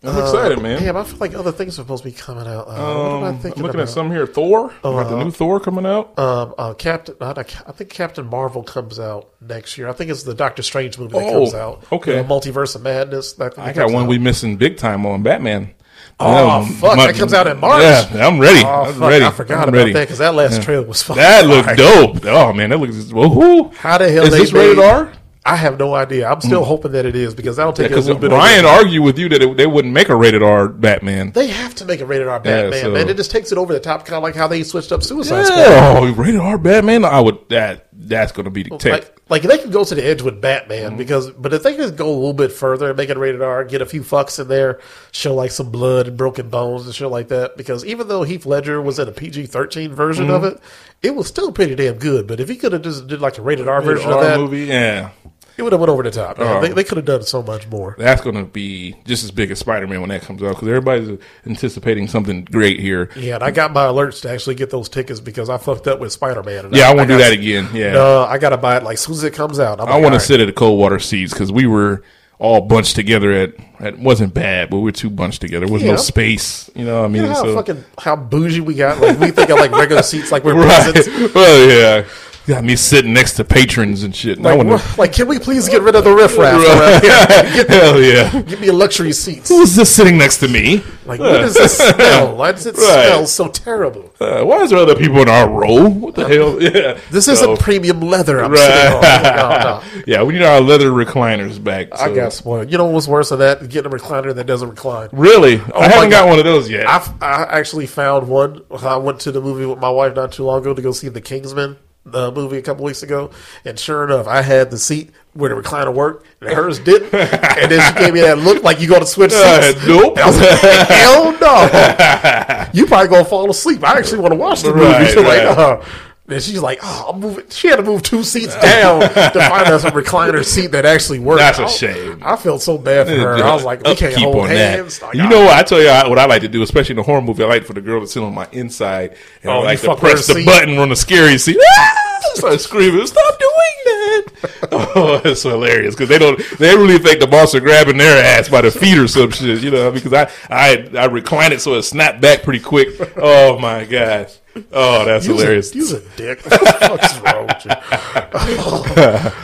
I'm 0.00 0.16
excited, 0.16 0.62
man. 0.62 0.80
Damn, 0.80 0.96
I 0.96 1.02
feel 1.02 1.18
like 1.18 1.34
other 1.34 1.50
things 1.50 1.76
are 1.76 1.82
supposed 1.82 2.04
to 2.04 2.08
be 2.08 2.14
coming 2.14 2.46
out. 2.46 2.68
Uh, 2.68 2.70
what 2.70 2.78
am 2.78 3.24
I 3.24 3.28
Um, 3.30 3.34
I'm 3.34 3.42
looking 3.42 3.64
about? 3.64 3.78
at 3.80 3.88
some 3.88 4.12
here. 4.12 4.28
Thor. 4.28 4.72
Got 4.84 5.08
the 5.10 5.24
new 5.24 5.32
Thor 5.32 5.58
coming 5.58 5.84
out. 5.86 6.16
Um, 6.16 6.54
uh, 6.56 6.74
Captain, 6.74 7.16
a, 7.20 7.44
I 7.66 7.72
think 7.72 7.90
Captain 7.90 8.24
Marvel 8.24 8.62
comes 8.62 9.00
out 9.00 9.30
next 9.40 9.76
year. 9.76 9.88
I 9.88 9.92
think 9.92 10.12
it's 10.12 10.22
the 10.22 10.34
Doctor 10.34 10.62
Strange 10.62 10.96
movie 11.00 11.14
that 11.18 11.26
Oh, 11.26 11.40
comes 11.40 11.54
out. 11.54 11.84
okay. 11.90 12.22
The 12.22 12.28
Multiverse 12.28 12.76
of 12.76 12.82
Madness. 12.82 13.32
thing 13.32 13.50
I 13.56 13.72
got 13.72 13.90
one 13.90 14.04
out. 14.04 14.08
we 14.08 14.18
missing 14.18 14.56
big 14.56 14.76
time 14.76 15.04
on 15.04 15.24
Batman. 15.24 15.74
Oh, 16.20 16.64
fuck, 16.64 16.96
my- 16.96 17.06
that 17.06 17.14
comes 17.14 17.32
out 17.32 17.46
in 17.46 17.58
March. 17.60 17.82
Yeah, 17.82 18.26
I'm 18.26 18.40
ready. 18.40 18.62
Oh, 18.64 18.84
I'm 18.84 18.94
fuck, 18.94 19.10
ready. 19.10 19.24
I 19.24 19.30
forgot 19.30 19.62
I'm 19.62 19.68
about 19.68 19.78
ready. 19.78 19.92
that 19.92 20.00
because 20.00 20.18
that 20.18 20.34
last 20.34 20.62
trailer 20.62 20.86
was 20.86 21.02
fucking 21.02 21.22
That 21.22 21.46
looked 21.46 21.76
dope. 21.76 22.24
Oh 22.26 22.52
man, 22.52 22.70
that 22.70 22.78
looks. 22.78 22.96
Woohoo! 23.12 23.72
How 23.74 23.98
the 23.98 24.10
hell 24.10 24.24
is 24.24 24.30
they 24.30 24.38
this 24.38 24.52
rated 24.52 24.78
R? 24.78 25.12
I 25.48 25.56
have 25.56 25.78
no 25.78 25.94
idea. 25.94 26.28
I'm 26.28 26.42
still 26.42 26.62
hmm. 26.62 26.68
hoping 26.68 26.92
that 26.92 27.06
it 27.06 27.16
is 27.16 27.34
because 27.34 27.56
that'll 27.56 27.72
take 27.72 27.88
Because 27.88 28.06
a 28.06 28.12
little 28.12 28.28
bit. 28.28 28.34
Ryan 28.34 28.66
over. 28.66 28.74
argued 28.74 29.02
with 29.02 29.18
you 29.18 29.30
that 29.30 29.40
it, 29.40 29.56
they 29.56 29.66
wouldn't 29.66 29.94
make 29.94 30.10
a 30.10 30.16
rated 30.16 30.42
R 30.42 30.68
Batman. 30.68 31.30
They 31.30 31.46
have 31.46 31.74
to 31.76 31.86
make 31.86 32.00
a 32.00 32.06
rated 32.06 32.28
R 32.28 32.42
Yeah, 32.44 32.62
Batman, 32.62 32.82
so- 32.82 32.92
man. 32.92 33.08
It 33.08 33.16
just 33.16 33.30
takes 33.30 33.50
it 33.50 33.56
over 33.56 33.72
the 33.72 33.80
top, 33.80 34.04
kind 34.04 34.16
of 34.16 34.22
like 34.22 34.34
how 34.34 34.46
they 34.46 34.62
switched 34.62 34.92
up 34.92 35.02
Suicide 35.02 35.46
Squad. 35.46 35.58
Oh, 35.58 36.12
rated 36.12 36.40
R 36.40 36.58
Batman. 36.58 37.04
I 37.04 37.20
would 37.20 37.48
that. 37.48 37.88
That's 37.92 38.32
going 38.32 38.44
to 38.44 38.50
be 38.50 38.64
the 38.64 38.76
tech. 38.76 38.92
Like, 38.92 39.17
like 39.28 39.42
they 39.42 39.58
could 39.58 39.72
go 39.72 39.84
to 39.84 39.94
the 39.94 40.04
edge 40.04 40.22
with 40.22 40.40
Batman 40.40 40.90
Mm-hmm. 40.90 40.96
because, 40.98 41.30
but 41.32 41.52
if 41.52 41.62
they 41.62 41.74
could 41.76 41.96
go 41.96 42.08
a 42.08 42.14
little 42.14 42.32
bit 42.32 42.52
further 42.52 42.88
and 42.88 42.96
make 42.96 43.10
it 43.10 43.18
rated 43.18 43.42
R, 43.42 43.64
get 43.64 43.82
a 43.82 43.86
few 43.86 44.02
fucks 44.02 44.38
in 44.40 44.48
there, 44.48 44.80
show 45.12 45.34
like 45.34 45.50
some 45.50 45.70
blood 45.70 46.08
and 46.08 46.16
broken 46.16 46.48
bones 46.48 46.86
and 46.86 46.94
shit 46.94 47.08
like 47.08 47.28
that. 47.28 47.56
Because 47.56 47.84
even 47.84 48.08
though 48.08 48.22
Heath 48.22 48.46
Ledger 48.46 48.80
was 48.80 48.98
in 48.98 49.08
a 49.08 49.12
PG 49.12 49.46
thirteen 49.46 49.92
version 49.92 50.26
Mm-hmm. 50.26 50.34
of 50.34 50.44
it, 50.44 50.60
it 51.02 51.14
was 51.14 51.26
still 51.26 51.52
pretty 51.52 51.74
damn 51.74 51.94
good. 51.98 52.26
But 52.26 52.40
if 52.40 52.48
he 52.48 52.56
could 52.56 52.72
have 52.72 52.82
just 52.82 53.06
did 53.06 53.20
like 53.20 53.38
a 53.38 53.42
rated 53.42 53.68
R 53.68 53.80
Rated 53.80 53.94
version 53.96 54.12
R 54.12 54.18
of 54.18 54.24
that, 54.24 54.38
movie. 54.38 54.64
Yeah, 54.64 55.10
it 55.58 55.62
would 55.62 55.72
have 55.72 55.80
went 55.80 55.90
over 55.90 56.02
the 56.04 56.10
top. 56.12 56.36
Oh. 56.38 56.60
They, 56.60 56.68
they 56.68 56.82
um, 56.82 56.86
could 56.86 56.96
have 56.98 57.04
done 57.04 57.22
so 57.24 57.42
much 57.42 57.66
more. 57.68 57.96
that's 57.98 58.20
going 58.22 58.36
to 58.36 58.44
be 58.44 58.94
just 59.04 59.24
as 59.24 59.30
big 59.32 59.50
as 59.50 59.58
Spider 59.58 59.86
Man 59.88 60.00
when 60.00 60.08
that 60.10 60.22
comes 60.22 60.42
out 60.42 60.50
because 60.54 60.68
everybody's 60.68 61.18
anticipating 61.46 62.06
something 62.06 62.44
great 62.44 62.78
here. 62.80 63.10
Yeah, 63.16 63.34
and 63.34 63.44
I 63.44 63.50
got 63.50 63.72
my 63.72 63.84
alerts 63.86 64.22
to 64.22 64.30
actually 64.30 64.54
get 64.54 64.70
those 64.70 64.88
tickets 64.88 65.18
because 65.20 65.50
I 65.50 65.58
fucked 65.58 65.88
up 65.88 65.98
with 65.98 66.12
Spider 66.12 66.42
Man. 66.42 66.70
Yeah, 66.72 66.88
I 66.88 66.94
won't 66.94 67.08
do 67.08 67.18
that 67.18 67.32
again. 67.32 67.68
Yeah, 67.74 67.92
No, 67.92 68.22
I 68.24 68.38
gotta 68.38 68.56
buy 68.56 68.76
it 68.76 68.84
like 68.84 68.94
as 68.94 69.00
soon 69.00 69.14
as 69.14 69.24
it 69.24 69.34
comes 69.34 69.58
out. 69.58 69.80
I 69.80 69.98
want 69.98 70.04
all 70.06 70.10
to 70.12 70.20
sit 70.20 70.40
at 70.40 70.46
the 70.46 70.52
cold 70.52 70.78
water 70.78 70.98
seats 71.00 71.32
because 71.32 71.50
we 71.50 71.66
were 71.66 72.02
all 72.38 72.60
bunched 72.60 72.94
together 72.94 73.32
at. 73.32 73.54
It 73.80 73.98
wasn't 73.98 74.34
bad, 74.34 74.70
but 74.70 74.76
we 74.78 74.84
were 74.84 74.92
too 74.92 75.10
bunched 75.10 75.40
together. 75.40 75.66
There 75.66 75.72
was 75.72 75.82
Yeah. 75.82 75.92
no 75.92 75.96
space. 75.96 76.70
You 76.74 76.84
know, 76.84 77.00
what 77.00 77.04
I 77.06 77.08
mean, 77.08 77.22
You 77.22 77.28
know 77.28 77.34
how 77.34 77.42
so 77.42 77.54
fucking 77.56 77.84
how 77.98 78.14
bougie 78.16 78.60
we 78.60 78.74
got? 78.74 79.00
Like 79.00 79.18
we 79.18 79.30
think 79.32 79.50
of 79.50 79.58
like 79.58 79.72
regular 79.72 80.02
seats, 80.02 80.30
like 80.30 80.44
we're 80.44 80.54
right. 80.64 80.94
well, 81.34 81.68
yeah, 81.68 82.08
got 82.48 82.64
me 82.64 82.74
sitting 82.76 83.12
next 83.12 83.34
to 83.34 83.44
patrons 83.44 84.02
and 84.02 84.16
shit. 84.16 84.38
And 84.38 84.44
Like, 84.44 84.56
wanna- 84.56 84.82
like, 84.96 85.12
can 85.12 85.28
we 85.28 85.38
please 85.38 85.68
get 85.68 85.82
rid 85.82 85.94
of 85.94 86.02
the 86.04 86.12
riffraff? 86.12 86.60
Get- 87.02 87.68
Hell 87.68 88.02
yeah. 88.02 88.40
Give 88.42 88.60
me 88.60 88.68
a 88.68 88.72
luxury 88.72 89.12
seats. 89.12 89.50
Who's 89.50 89.76
this 89.76 89.94
sitting 89.94 90.16
next 90.18 90.38
to 90.38 90.48
me? 90.48 90.82
Like, 91.06 91.20
what 91.20 91.32
does 91.42 91.54
this 91.54 91.76
smell? 91.94 92.34
Why 92.36 92.52
does 92.52 92.66
it 92.66 92.74
Right. 92.76 92.82
smell 93.06 93.26
so 93.26 93.48
terrible? 93.48 94.12
Uh, 94.20 94.42
why 94.44 94.62
is 94.62 94.70
there 94.70 94.78
other 94.78 94.94
people 94.96 95.18
in 95.22 95.28
our 95.28 95.48
row? 95.48 95.88
What 95.88 96.14
the 96.14 96.26
hell? 96.26 96.60
Yeah. 96.68 96.98
This 97.10 97.26
So- 97.26 97.32
isn't 97.32 97.60
premium 97.60 98.00
leather. 98.00 98.42
I'm 98.42 98.56
sitting 98.56 98.92
on. 98.94 99.02
Right. 99.02 99.22
No, 99.36 99.48
no. 99.58 100.02
yeah, 100.06 100.22
we 100.22 100.32
need 100.32 100.42
our 100.42 100.60
leather 100.60 100.90
recliners 100.90 101.62
back. 101.62 101.88
I 101.92 102.06
so- 102.08 102.14
got 102.14 102.32
spoiled. 102.32 102.70
You 102.72 102.78
know 102.78 102.86
what's 102.86 103.06
worse 103.08 103.28
than 103.28 103.38
that? 103.40 103.68
Getting 103.68 103.92
a 103.92 103.94
recliner 103.94 104.34
that 104.34 104.44
doesn't 104.46 104.68
recline. 104.70 105.08
Really? 105.12 105.60
I 105.74 105.88
haven't 105.88 106.10
got 106.10 106.24
God. 106.24 106.28
one 106.30 106.38
of 106.38 106.44
those 106.46 106.68
yet. 106.70 106.86
I, 106.88 107.14
I 107.20 107.58
actually 107.58 107.86
found 107.86 108.26
one. 108.28 108.62
I 108.82 108.96
went 108.96 109.20
to 109.20 109.32
the 109.32 109.40
movie 109.40 109.66
with 109.66 109.78
my 109.78 109.90
wife 109.90 110.14
not 110.16 110.32
too 110.32 110.44
long 110.44 110.60
ago 110.62 110.72
to 110.74 110.80
go 110.82 110.92
see 110.92 111.08
The 111.08 111.20
Kingsman 111.20 111.76
the 112.10 112.32
movie 112.32 112.58
a 112.58 112.62
couple 112.62 112.84
weeks 112.84 113.02
ago, 113.02 113.30
and 113.64 113.78
sure 113.78 114.04
enough, 114.04 114.26
I 114.26 114.42
had 114.42 114.70
the 114.70 114.78
seat 114.78 115.10
where 115.34 115.54
the 115.54 115.60
recliner 115.62 115.94
worked, 115.94 116.26
and 116.40 116.50
hers 116.52 116.78
didn't. 116.78 117.12
and 117.14 117.70
then 117.70 117.80
she 117.94 117.98
gave 118.00 118.14
me 118.14 118.20
that 118.20 118.38
look 118.38 118.62
like 118.62 118.80
you 118.80 118.88
going 118.88 119.00
to 119.00 119.06
switch 119.06 119.32
Uh, 119.34 119.62
seats. 119.72 119.86
nope. 119.86 120.18
I 120.18 120.26
was 120.26 120.38
like, 120.40 120.88
hell 120.88 121.32
no! 121.40 122.66
you 122.72 122.86
probably 122.86 123.08
gonna 123.08 123.24
fall 123.24 123.48
asleep. 123.50 123.84
I 123.84 123.98
actually 123.98 124.18
want 124.20 124.32
to 124.32 124.36
watch 124.36 124.62
the 124.62 124.74
movie. 124.74 124.86
Right, 124.88 125.06
She's 125.06 125.16
right. 125.16 125.46
like, 125.46 125.58
uh, 125.58 125.84
and 126.28 126.42
she's 126.42 126.60
like, 126.60 126.78
oh, 126.82 127.10
I'm 127.12 127.20
moving. 127.20 127.48
She 127.50 127.68
had 127.68 127.76
to 127.76 127.82
move 127.82 128.02
two 128.02 128.22
seats 128.22 128.54
down 128.60 129.00
to 129.00 129.08
find 129.32 129.66
us 129.68 129.84
a 129.84 129.90
recliner 129.90 130.44
seat 130.44 130.68
that 130.68 130.84
actually 130.84 131.18
worked. 131.18 131.40
That's 131.40 131.58
a 131.58 131.64
I- 131.64 131.66
shame. 131.66 132.22
I 132.22 132.36
felt 132.36 132.62
so 132.62 132.76
bad 132.78 133.06
for 133.06 133.14
her. 133.16 133.42
I 133.42 133.54
was 133.54 133.64
like, 133.64 133.82
we 133.84 133.94
can't 133.94 134.14
hold 134.16 134.36
on 134.36 134.48
that. 134.48 134.78
hands. 134.78 135.00
Like, 135.02 135.14
you 135.14 135.28
know 135.28 135.40
what? 135.42 135.54
I 135.56 135.62
tell 135.62 135.80
you 135.80 135.88
what 136.10 136.18
I 136.18 136.26
like 136.26 136.42
to 136.42 136.48
do, 136.48 136.62
especially 136.62 136.94
in 136.94 136.98
a 136.98 137.02
horror 137.02 137.22
movie. 137.22 137.42
I 137.44 137.46
like 137.46 137.64
for 137.64 137.72
the 137.72 137.80
girl 137.80 138.00
to 138.00 138.06
sit 138.06 138.22
on 138.22 138.34
my 138.34 138.46
inside 138.52 139.16
and 139.42 139.50
Oh, 139.50 139.60
I 139.60 139.64
like 139.64 139.80
to 139.80 139.96
press 139.96 140.26
the 140.26 140.34
seat? 140.34 140.46
button 140.46 140.78
on 140.78 140.88
the 140.90 140.96
scary 140.96 141.38
seat. 141.38 141.58
Ah! 141.60 141.94
Start 142.34 142.60
screaming! 142.60 143.06
Stop 143.06 143.38
doing 143.38 143.52
that! 143.84 144.24
Oh, 144.70 145.20
it's 145.24 145.42
hilarious 145.42 145.94
because 145.94 146.08
they 146.08 146.18
don't. 146.18 146.38
They 146.58 146.76
really 146.76 146.98
think 146.98 147.20
the 147.20 147.26
boss 147.26 147.38
monster 147.54 147.60
grabbing 147.60 147.96
their 147.96 148.22
ass 148.22 148.48
by 148.48 148.60
the 148.60 148.70
feet 148.70 148.98
or 148.98 149.08
some 149.08 149.30
shit. 149.30 149.62
You 149.62 149.70
know, 149.70 149.90
because 149.90 150.12
I 150.12 150.30
I 150.50 150.88
I 150.96 151.04
recline 151.06 151.52
it 151.52 151.60
so 151.60 151.74
it 151.74 151.82
snapped 151.82 152.20
back 152.20 152.42
pretty 152.42 152.58
quick. 152.60 152.88
Oh 153.16 153.58
my 153.58 153.84
gosh! 153.84 154.34
Oh, 154.72 155.04
that's 155.04 155.26
You's 155.26 155.40
hilarious. 155.40 155.72
A, 155.72 155.76
you's 155.76 155.92
a 155.92 156.00
dick. 156.16 156.40
What 156.48 156.60
the 156.60 156.66
fuck's 156.80 157.18
wrong 157.20 157.46
with 157.46 157.64
you? 157.64 157.70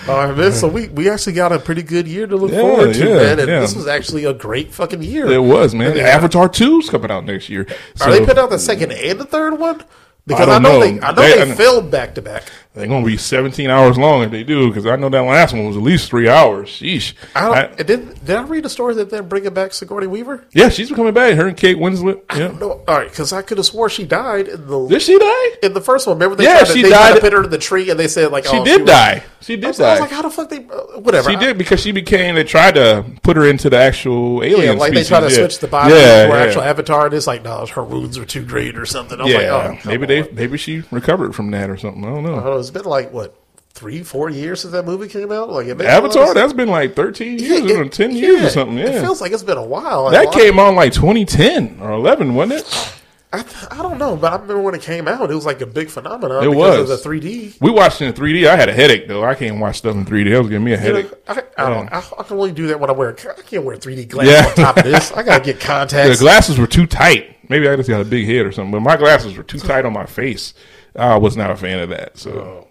All 0.12 0.26
right, 0.28 0.36
man. 0.36 0.52
So 0.52 0.68
we, 0.68 0.88
we 0.88 1.08
actually 1.08 1.34
got 1.34 1.52
a 1.52 1.58
pretty 1.58 1.82
good 1.82 2.06
year 2.08 2.26
to 2.26 2.36
look 2.36 2.50
Yeah, 2.50 2.60
forward 2.60 2.94
to, 2.94 3.08
yeah, 3.08 3.14
man. 3.16 3.38
And 3.40 3.48
yeah. 3.48 3.60
this 3.60 3.74
was 3.74 3.86
actually 3.86 4.24
a 4.24 4.32
great 4.34 4.72
fucking 4.72 5.02
year. 5.02 5.26
It 5.30 5.38
was 5.42 5.74
man. 5.74 5.98
Avatar 5.98 6.48
2's 6.48 6.90
coming 6.90 7.10
out 7.10 7.24
next 7.24 7.48
year. 7.48 7.62
Are 8.00 8.10
they 8.10 8.18
So- 8.18 8.24
putting 8.26 8.42
out 8.42 8.50
the 8.50 8.58
second 8.58 8.92
and 8.92 9.18
the 9.20 9.24
third 9.24 9.58
one? 9.58 9.82
Because 10.26 10.48
I, 10.48 10.52
don't 10.58 10.62
know, 10.62 10.78
know. 10.78 10.80
they 10.80 11.00
I 11.00 11.12
know 11.12 11.22
They- 11.22 11.44
they, 11.44 11.54
filmed 11.54 11.90
back 11.90 12.14
to 12.14 12.22
back. 12.22 12.44
They're 12.74 12.88
gonna 12.88 13.06
be 13.06 13.16
17 13.16 13.70
hours 13.70 13.96
long 13.96 14.24
if 14.24 14.32
they 14.32 14.42
do, 14.42 14.66
because 14.68 14.84
I 14.84 14.96
know 14.96 15.08
that 15.08 15.20
last 15.20 15.52
one 15.54 15.64
was 15.66 15.76
at 15.76 15.82
least 15.84 16.10
three 16.10 16.28
hours. 16.28 16.68
Sheesh. 16.68 17.14
I 17.36 17.40
don't. 17.42 17.80
I- 17.80 17.82
did 17.84 18.24
did 18.24 18.34
I 18.36 18.42
read 18.42 18.64
a 18.66 18.68
story 18.68 18.94
that 18.94 19.10
they're 19.10 19.22
bringing 19.22 19.54
back 19.54 19.72
Sigourney 19.72 20.08
Weaver? 20.08 20.44
yeah, 20.52 20.68
she's 20.70 20.90
coming 20.90 21.14
back. 21.14 21.34
Her 21.34 21.46
and 21.46 21.56
Kate 21.56 21.76
Winslet. 21.76 22.20
Yeah. 22.36 22.48
No, 22.58 22.82
all 22.88 22.98
right, 22.98 23.08
because 23.08 23.32
I 23.32 23.42
could 23.42 23.58
have 23.58 23.66
swore 23.66 23.88
she 23.88 24.04
died 24.04 24.48
in 24.48 24.66
the 24.66 24.88
Did 24.88 25.02
she 25.02 25.16
die? 25.16 25.50
in 25.62 25.72
the 25.72 25.80
first 25.80 26.08
one. 26.08 26.16
Remember 26.16 26.34
they 26.34 26.44
Yeah, 26.44 26.58
tried 26.58 26.66
to, 26.66 26.72
she 26.72 26.82
they 26.82 26.88
tried 26.90 26.98
died- 27.10 27.14
to 27.14 27.20
put 27.20 27.32
her 27.32 27.44
in 27.44 27.50
the 27.50 27.58
tree 27.58 27.90
and 27.90 28.00
they 28.00 28.08
said 28.08 28.32
like 28.32 28.44
She 28.44 28.56
oh, 28.58 28.64
did 28.64 28.80
was- 28.80 28.90
die. 28.90 29.22
She 29.40 29.52
I 29.52 29.56
did 29.56 29.74
die. 29.76 29.88
I 29.88 29.90
was 29.92 30.00
like, 30.00 30.10
how 30.10 30.22
the 30.22 30.30
fuck 30.30 30.48
they 30.48 30.64
uh, 30.64 30.98
whatever? 31.00 31.30
she 31.30 31.36
I- 31.36 31.40
did 31.40 31.58
because 31.58 31.78
she 31.80 31.92
became. 31.92 32.34
They 32.34 32.42
tried 32.44 32.74
to 32.74 33.04
put 33.22 33.36
her 33.36 33.46
into 33.46 33.70
the 33.70 33.76
actual 33.76 34.42
alien. 34.42 34.62
Yeah, 34.62 34.80
like 34.80 34.92
species. 34.92 35.08
they 35.10 35.16
try 35.16 35.20
to 35.20 35.32
yeah. 35.32 35.38
switch 35.38 35.58
the 35.60 35.68
body 35.68 35.92
Yeah, 35.94 36.28
for 36.28 36.34
yeah. 36.36 36.42
actual 36.42 36.62
Avatar, 36.62 37.04
and 37.06 37.14
it's 37.14 37.26
like, 37.28 37.44
no, 37.44 37.64
her 37.66 37.84
wounds 37.84 38.16
are 38.18 38.24
too 38.24 38.42
great 38.44 38.76
or 38.78 38.86
something. 38.86 39.20
I 39.20 39.24
was 39.24 39.32
Yeah, 39.32 39.54
like, 39.54 39.86
oh, 39.86 39.88
maybe 39.88 40.06
come 40.06 40.26
they 40.26 40.32
maybe 40.32 40.56
she 40.58 40.82
recovered 40.90 41.34
from 41.36 41.50
that 41.52 41.68
or 41.70 41.76
something. 41.76 42.02
I 42.04 42.08
don't 42.08 42.24
know. 42.24 42.40
It's 42.68 42.70
been 42.76 42.84
like 42.84 43.12
what 43.12 43.34
three, 43.72 44.02
four 44.02 44.30
years 44.30 44.60
since 44.60 44.72
that 44.72 44.84
movie 44.84 45.08
came 45.08 45.32
out. 45.32 45.50
Like 45.50 45.66
it 45.66 45.80
Avatar, 45.80 46.22
a 46.22 46.26
lot 46.26 46.28
of 46.30 46.34
that's 46.36 46.52
been 46.52 46.68
like 46.68 46.94
13 46.94 47.38
years 47.38 47.60
Yeah, 47.62 47.76
or 47.78 47.84
it- 47.84 47.92
10 47.92 48.14
years 48.14 48.42
or 48.44 48.50
something. 48.50 48.78
Yeah, 48.78 48.86
It 48.86 49.00
feels 49.00 49.20
like 49.20 49.32
it's 49.32 49.42
been 49.42 49.58
a 49.58 49.64
while. 49.64 50.10
that 50.10 50.26
Like, 50.26 50.32
came 50.34 50.58
out 50.58 50.74
like 50.74 50.92
2010 50.92 51.78
or 51.80 51.90
11, 51.92 52.34
wasn't 52.34 52.60
it? 52.60 52.90
I, 53.32 53.42
th- 53.42 53.66
I 53.72 53.82
don't 53.82 53.98
know, 53.98 54.14
but 54.14 54.32
I 54.32 54.36
remember 54.36 54.60
when 54.62 54.76
it 54.76 54.82
came 54.82 55.08
out, 55.08 55.28
it 55.28 55.34
was 55.34 55.44
like 55.44 55.60
a 55.60 55.66
big 55.66 55.88
phenomenon 55.90 56.44
It 56.44 56.50
because 56.50 56.88
was. 56.88 56.90
of 56.90 57.02
the 57.02 57.08
3D. 57.08 57.56
We 57.60 57.72
watched 57.72 58.00
it 58.00 58.04
in 58.06 58.12
3D. 58.12 58.46
I 58.46 58.54
had 58.54 58.68
a 58.68 58.72
headache 58.72 59.08
though. 59.08 59.24
I 59.24 59.34
can't 59.34 59.58
watch 59.58 59.78
stuff 59.78 59.96
in 59.96 60.04
3D. 60.04 60.30
That 60.30 60.38
was 60.38 60.48
giving 60.50 60.62
me 60.64 60.74
a 60.74 60.80
You 60.80 60.92
know, 60.92 60.96
headache. 61.02 61.12
I, 61.26 61.42
I 61.58 61.68
don't. 61.68 61.92
I, 61.92 61.98
I 61.98 62.22
can 62.22 62.36
only 62.36 62.52
do 62.52 62.68
that 62.68 62.78
when 62.78 62.90
I 62.90 62.92
wear. 62.92 63.10
I 63.10 63.42
can't 63.42 63.64
wear 63.64 63.76
3D 63.76 64.08
glasses 64.08 64.32
Yeah. 64.34 64.48
on 64.50 64.54
top 64.54 64.76
of 64.76 64.84
this. 64.84 65.10
I 65.10 65.24
gotta 65.24 65.42
get 65.42 65.58
contacts. 65.60 66.16
The 66.16 66.22
glasses 66.24 66.58
were 66.58 66.68
too 66.68 66.86
tight. 66.86 67.36
Maybe 67.50 67.68
I 67.68 67.74
just 67.74 67.88
got 67.88 68.00
a 68.00 68.04
big 68.04 68.24
head 68.24 68.46
or 68.46 68.52
something, 68.52 68.70
but 68.70 68.80
my 68.82 68.96
glasses 68.96 69.36
were 69.36 69.42
too 69.42 69.58
tight 69.70 69.84
on 69.84 69.92
my 69.92 70.06
face. 70.06 70.54
I 70.96 71.16
was 71.16 71.36
not 71.36 71.50
a 71.50 71.56
fan 71.56 71.80
of 71.80 71.88
that. 71.90 72.18
So 72.18 72.30
oh. 72.32 72.68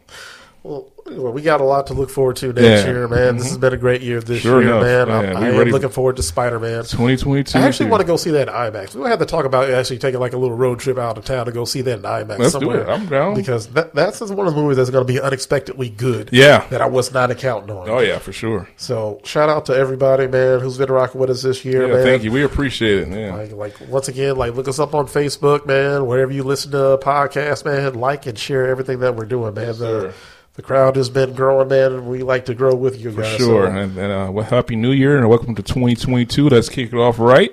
Well, 0.63 0.89
we 1.05 1.41
got 1.41 1.59
a 1.59 1.65
lot 1.65 1.87
to 1.87 1.93
look 1.93 2.09
forward 2.09 2.37
to 2.37 2.53
next 2.53 2.61
Yeah. 2.63 2.77
Mm-hmm. 2.83 2.89
year, 2.89 3.07
man. 3.09 3.35
This 3.35 3.49
has 3.49 3.57
been 3.57 3.73
a 3.73 3.77
great 3.77 4.01
year 4.01 4.21
this 4.21 4.39
Sure 4.41 4.61
year, 4.61 4.69
enough. 4.71 4.83
man. 4.83 5.07
Yeah, 5.09 5.37
I'm, 5.37 5.43
I 5.43 5.49
am 5.49 5.67
looking 5.69 5.89
forward 5.89 6.15
to 6.15 6.23
Spider 6.23 6.57
Man. 6.57 6.83
2022. 6.83 7.57
I 7.59 7.63
actually 7.63 7.89
want 7.89 7.99
to 7.99 8.07
go 8.07 8.15
see 8.15 8.31
that 8.31 8.47
in 8.47 8.53
IMAX. 8.53 8.95
We 8.95 9.01
will 9.01 9.07
have 9.09 9.19
to 9.19 9.25
talk 9.25 9.43
about 9.43 9.69
actually 9.69 9.97
taking 9.97 10.21
like 10.21 10.31
a 10.31 10.37
little 10.37 10.55
road 10.55 10.79
trip 10.79 10.97
out 10.97 11.17
of 11.17 11.25
town 11.25 11.47
to 11.47 11.51
go 11.51 11.65
see 11.65 11.81
that 11.81 11.97
in 11.99 12.03
IMAX 12.03 12.39
Let's 12.39 12.53
do 12.57 12.71
it. 12.71 12.87
I'm 12.87 13.07
down. 13.07 13.35
because 13.35 13.67
that, 13.73 13.93
that's 13.93 14.21
one 14.21 14.47
of 14.47 14.55
the 14.55 14.61
movies 14.61 14.77
that's 14.77 14.89
going 14.89 15.05
to 15.05 15.13
be 15.13 15.19
unexpectedly 15.19 15.89
good. 15.89 16.29
Yeah. 16.31 16.65
that 16.69 16.81
I 16.81 16.87
was 16.87 17.11
not 17.13 17.29
accounting 17.29 17.75
on. 17.75 17.89
Oh 17.89 17.99
yeah, 17.99 18.19
for 18.19 18.31
sure. 18.31 18.69
So 18.77 19.19
shout 19.25 19.49
out 19.49 19.65
to 19.65 19.73
everybody, 19.75 20.27
man, 20.27 20.61
who's 20.61 20.77
been 20.77 20.89
rocking 20.89 21.19
with 21.19 21.29
us 21.29 21.41
this 21.41 21.65
year, 21.65 21.87
Yeah, 21.87 21.93
man. 21.95 22.03
thank 22.05 22.23
you. 22.23 22.31
We 22.31 22.41
appreciate 22.43 22.99
it. 22.99 23.07
Yeah. 23.09 23.35
Like, 23.35 23.51
like 23.51 23.89
once 23.89 24.07
again, 24.07 24.37
like 24.37 24.53
look 24.55 24.69
us 24.69 24.79
up 24.79 24.95
on 24.95 25.07
Facebook, 25.07 25.65
man. 25.65 26.05
Wherever 26.05 26.31
you 26.31 26.43
listen 26.43 26.71
to 26.71 26.97
podcasts, 27.03 27.65
man, 27.65 27.95
like 27.95 28.25
and 28.27 28.39
share 28.39 28.67
everything 28.67 28.99
that 28.99 29.17
we're 29.17 29.25
doing, 29.25 29.53
man. 29.53 29.73
sir. 29.73 30.13
The, 30.55 30.61
crowd 30.61 30.95
has 30.97 31.09
been 31.09 31.33
growing, 31.33 31.67
man, 31.69 31.93
and 31.93 32.07
we 32.07 32.21
like 32.21 32.45
to 32.45 32.53
grow 32.53 32.75
with 32.75 32.99
you 33.01 33.11
For 33.11 33.21
guys. 33.23 33.37
sure. 33.37 33.65
So, 33.67 33.71
And, 33.71 33.97
and 33.97 34.11
uh, 34.11 34.31
well, 34.31 34.45
happy 34.45 34.75
New 34.75 34.91
Year 34.91 35.17
and 35.17 35.27
welcome 35.27 35.55
to 35.55 35.63
2022. 35.63 36.49
Let's 36.49 36.69
kick 36.69 36.93
it 36.93 36.95
off 36.97 37.17
right 37.17 37.51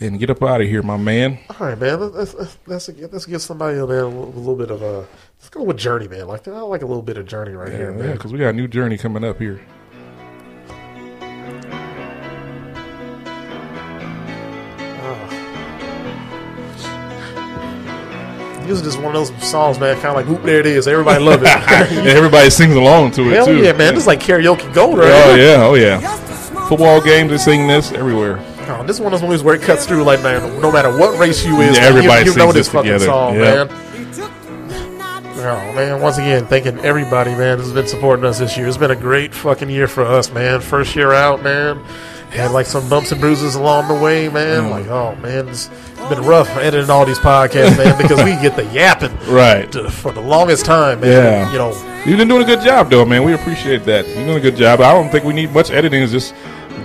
and 0.00 0.18
get 0.18 0.30
up 0.30 0.42
out 0.42 0.60
of 0.62 0.66
here, 0.66 0.82
my 0.82 0.96
man. 0.96 1.38
all 1.50 1.66
right, 1.66 1.78
man. 1.78 2.00
Let's 2.12 2.32
let's, 2.34 2.56
let's, 2.66 2.88
let's 3.12 3.26
give 3.26 3.42
somebody 3.42 3.76
a 3.78 3.84
little, 3.84 4.24
a 4.24 4.30
little 4.30 4.56
bit 4.56 4.70
of 4.70 4.80
a. 4.80 5.06
Let's 5.38 5.50
go 5.50 5.62
with 5.62 5.76
Journey, 5.76 6.08
man. 6.08 6.26
Like 6.26 6.48
I 6.48 6.52
like 6.62 6.82
a 6.82 6.86
little 6.86 7.02
bit 7.02 7.18
of 7.18 7.26
Journey 7.26 7.52
right 7.52 7.70
here, 7.70 7.90
Yeah, 7.90 7.96
man. 8.02 8.12
because 8.16 8.32
we 8.32 8.38
got 8.38 8.48
a 8.48 8.52
new 8.54 8.66
journey 8.68 8.96
coming 8.96 9.24
up 9.24 9.38
here. 9.38 9.60
This 18.68 18.78
is 18.78 18.82
just 18.84 18.98
one 18.98 19.16
of 19.16 19.26
those 19.26 19.50
songs, 19.50 19.78
man. 19.80 19.94
Kind 19.96 20.08
of 20.08 20.14
like, 20.16 20.26
whoop, 20.26 20.42
there 20.42 20.60
it 20.60 20.66
is. 20.66 20.86
Everybody 20.86 21.24
love 21.24 21.42
it. 21.42 21.48
And 21.98 22.06
everybody 22.08 22.50
sings 22.50 22.74
along 22.74 23.12
to 23.12 23.22
it 23.30 23.34
Hell 23.34 23.46
too. 23.46 23.56
yeah, 23.62 23.72
man. 23.72 23.94
This 23.94 24.02
is 24.02 24.06
like 24.06 24.20
karaoke 24.20 24.72
gold, 24.74 24.98
right? 24.98 25.10
Oh 25.10 25.34
yeah, 25.34 25.64
oh 25.64 25.74
yeah. 25.74 25.98
Football 26.68 27.00
games, 27.00 27.30
they 27.30 27.38
sing 27.38 27.66
this 27.66 27.92
everywhere. 27.92 28.38
Oh, 28.68 28.84
this 28.86 28.96
is 28.96 29.00
one 29.00 29.14
of 29.14 29.20
those 29.20 29.26
movies 29.26 29.42
where 29.42 29.54
it 29.54 29.62
cuts 29.62 29.86
through. 29.86 30.02
Like, 30.04 30.22
man, 30.22 30.60
no 30.60 30.70
matter 30.70 30.90
what 30.96 31.18
race 31.18 31.44
you 31.46 31.58
is, 31.62 31.76
Yeah, 31.76 31.84
man, 31.84 31.92
everybody 31.96 32.24
you, 32.26 32.32
you 32.32 32.36
know 32.38 32.52
sings 32.52 32.54
this 32.54 32.66
this 32.66 32.74
fucking 32.74 32.92
together. 32.92 33.04
song, 33.06 33.34
Yeah. 33.36 33.64
man. 33.64 33.68
Oh 35.40 35.72
man, 35.72 36.00
once 36.02 36.18
again, 36.18 36.44
thanking 36.46 36.78
everybody, 36.80 37.30
man, 37.34 37.58
who's 37.58 37.72
been 37.72 37.86
supporting 37.86 38.24
us 38.26 38.38
this 38.40 38.56
year. 38.58 38.66
It's 38.66 38.76
been 38.76 38.90
a 38.90 38.96
great 38.96 39.32
fucking 39.32 39.70
year 39.70 39.86
for 39.88 40.02
us, 40.04 40.30
man. 40.32 40.60
First 40.60 40.94
year 40.96 41.12
out, 41.12 41.42
man. 41.42 41.80
Had 42.30 42.50
like 42.52 42.66
some 42.66 42.88
bumps 42.88 43.10
and 43.10 43.20
bruises 43.20 43.54
along 43.54 43.88
the 43.88 43.94
way, 43.94 44.28
man. 44.28 44.64
Mm. 44.64 44.70
Like, 44.70 44.86
oh 44.88 45.16
man, 45.16 45.48
it's 45.48 45.68
been 46.10 46.22
rough 46.22 46.48
editing 46.58 46.90
all 46.90 47.04
these 47.06 47.18
podcasts, 47.18 47.76
man, 47.76 47.96
because 48.00 48.18
we 48.22 48.32
get 48.32 48.54
the 48.54 48.64
yapping 48.66 49.16
Right. 49.28 49.70
to, 49.72 49.90
for 49.90 50.12
the 50.12 50.20
longest 50.20 50.64
time, 50.66 51.00
man. 51.00 51.10
Yeah. 51.10 51.52
You 51.52 51.58
know, 51.58 52.02
You've 52.06 52.18
been 52.18 52.28
doing 52.28 52.42
a 52.42 52.46
good 52.46 52.60
job, 52.62 52.90
though, 52.90 53.04
man. 53.04 53.24
We 53.24 53.32
appreciate 53.34 53.84
that. 53.84 54.06
You're 54.06 54.24
doing 54.24 54.36
a 54.36 54.40
good 54.40 54.56
job. 54.56 54.80
I 54.80 54.92
don't 54.92 55.10
think 55.10 55.24
we 55.24 55.32
need 55.34 55.52
much 55.52 55.70
editing. 55.70 56.02
It's 56.02 56.12
just 56.12 56.34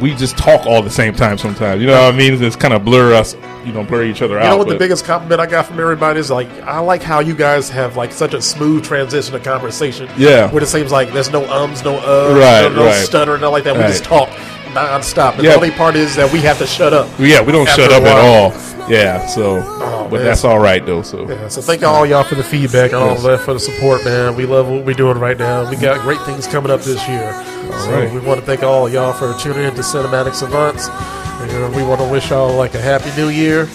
we 0.02 0.14
just 0.16 0.38
talk 0.38 0.66
all 0.66 0.82
the 0.82 0.90
same 0.90 1.14
time 1.14 1.38
sometimes. 1.38 1.80
You 1.82 1.88
know 1.88 2.02
what 2.06 2.14
I 2.14 2.18
mean? 2.18 2.42
It's 2.42 2.56
kind 2.56 2.74
of 2.74 2.84
blur 2.84 3.14
us, 3.14 3.36
you 3.64 3.72
know, 3.72 3.84
blur 3.84 4.04
each 4.06 4.22
other 4.22 4.34
You 4.36 4.40
out. 4.40 4.44
You 4.46 4.50
know 4.52 4.58
what 4.58 4.70
the 4.70 4.76
biggest 4.76 5.06
compliment 5.06 5.40
I 5.40 5.46
got 5.46 5.68
from 5.68 5.80
everybody 5.80 6.20
is 6.20 6.32
like 6.32 6.50
I 6.64 6.80
like 6.80 7.04
how 7.04 7.20
you 7.20 7.36
guys 7.36 7.70
have 7.70 7.96
like 7.96 8.12
such 8.12 8.34
a 8.34 8.42
smooth 8.42 8.84
transition 8.84 9.36
of 9.36 9.44
conversation. 9.44 10.10
Yeah. 10.18 10.50
Where 10.52 10.64
it 10.64 10.68
seems 10.68 10.92
like 10.92 11.14
there's 11.14 11.32
no 11.32 11.50
ums, 11.50 11.84
no 11.84 11.98
uh, 11.98 12.34
Right, 12.38 12.62
no, 12.70 12.76
no 12.78 12.86
right. 12.86 13.06
stuttering, 13.06 13.42
nothing 13.42 13.52
like 13.54 13.64
that. 13.66 13.76
We 13.76 13.82
Right. 13.82 13.90
just 13.90 14.04
talk 14.04 14.30
nonstop. 14.74 15.36
And 15.36 15.44
Yeah. 15.44 15.52
the 15.52 15.56
only 15.56 15.72
part 15.72 15.96
is 15.96 16.16
that 16.16 16.32
we 16.32 16.40
have 16.42 16.58
to 16.60 16.68
shut 16.68 16.94
up. 16.94 17.08
Yeah, 17.20 17.42
we 17.42 17.52
don't 17.52 17.68
shut 17.70 17.92
up 17.92 18.04
at 18.04 18.18
all. 18.18 18.54
Yeah, 18.90 19.26
so 19.28 19.62
oh, 19.64 20.08
but 20.10 20.18
man. 20.18 20.26
that's 20.26 20.44
all 20.44 20.60
right 20.60 20.86
though. 20.86 21.02
So 21.02 21.30
Yeah, 21.30 21.48
so 21.48 21.62
thank 21.62 21.84
all 21.84 22.06
y'all 22.06 22.24
for 22.24 22.36
the 22.36 22.44
feedback 22.44 22.92
and 22.92 23.02
all 23.02 23.16
that 23.16 23.40
for 23.42 23.54
the 23.54 23.60
support, 23.60 24.04
man. 24.04 24.36
We 24.36 24.46
love 24.46 24.68
what 24.68 24.86
we're 24.86 24.94
doing 24.94 25.18
right 25.20 25.38
now. 25.38 25.70
We 25.70 25.78
got 25.78 26.02
great 26.02 26.20
things 26.22 26.48
coming 26.48 26.72
up 26.72 26.82
this 26.82 27.08
year. 27.08 27.34
so 27.80 27.92
right. 27.92 28.12
we 28.12 28.20
want 28.20 28.40
to 28.40 28.46
thank 28.46 28.62
all 28.64 28.90
y'all 28.90 29.14
for 29.14 29.34
tuning 29.40 29.64
in 29.64 29.76
to 29.76 29.82
Cinematic 29.82 30.36
Savants. 30.36 30.90
And 30.90 31.76
we 31.76 31.84
want 31.84 32.02
to 32.02 32.08
wish 32.10 32.30
y'all 32.30 32.54
like 32.56 32.74
a 32.76 32.82
happy 32.82 33.10
new 33.20 33.30
year. 33.30 33.68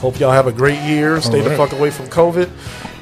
Hope 0.00 0.20
y'all 0.20 0.32
have 0.32 0.46
a 0.46 0.52
great 0.52 0.80
year. 0.82 1.20
Stay 1.20 1.40
the 1.40 1.56
fuck 1.56 1.72
away 1.72 1.90
from 1.90 2.06
COVID. 2.06 2.50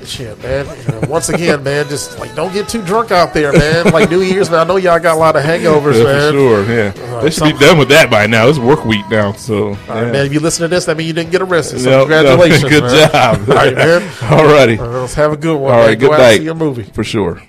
Shit, 0.07 0.43
man. 0.43 0.67
Once 1.09 1.29
again, 1.29 1.63
man, 1.63 1.89
just 1.89 2.19
like 2.19 2.35
don't 2.35 2.53
get 2.53 2.69
too 2.69 2.83
drunk 2.85 3.11
out 3.11 3.33
there, 3.35 3.53
man. 3.53 3.93
Like 3.93 4.11
New 4.11 4.21
Year's, 4.23 4.51
man. 4.51 4.61
I 4.61 4.65
know 4.65 4.77
y'all 4.77 4.99
got 4.99 5.17
a 5.17 5.19
lot 5.19 5.35
of 5.37 5.43
hangovers, 5.43 5.97
yeah, 5.99 6.05
man. 6.05 6.33
for 6.33 6.39
sure. 6.39 6.65
Yeah, 6.65 7.21
they 7.21 7.31
should 7.31 7.45
be 7.45 7.53
done 7.59 7.79
with 7.79 7.89
that 7.89 8.11
by 8.11 8.27
now. 8.27 8.49
It's 8.49 8.59
work 8.59 8.85
week 8.85 9.09
now. 9.11 9.33
So 9.33 9.69
All 9.69 9.73
right, 9.75 10.05
yeah. 10.07 10.13
man. 10.13 10.27
If 10.27 10.33
you 10.33 10.41
listen 10.41 10.63
to 10.63 10.69
this, 10.69 10.85
that 10.87 10.97
means 10.97 11.09
you 11.09 11.15
didn't 11.15 11.31
get 11.31 11.43
arrested. 11.43 11.81
So 11.81 11.91
No, 11.91 11.97
no, 11.99 12.01
congratulations, 12.37 12.65
good 12.71 12.83
man. 12.85 13.11
job. 13.11 13.49
All 13.49 13.55
right, 13.55 13.75
man. 13.75 14.13
All 14.31 14.45
righty. 14.45 14.79
Uh, 14.79 14.87
let's 14.89 15.15
have 15.15 15.33
a 15.33 15.37
good 15.37 15.57
one. 15.59 15.73
All 15.73 15.81
right, 15.81 15.99
Go 15.99 16.09
good 16.09 16.15
and 16.15 16.23
night. 16.23 16.39
see 16.39 16.47
a 16.49 16.55
movie. 16.55 16.83
For 16.85 17.05
sure. 17.05 17.43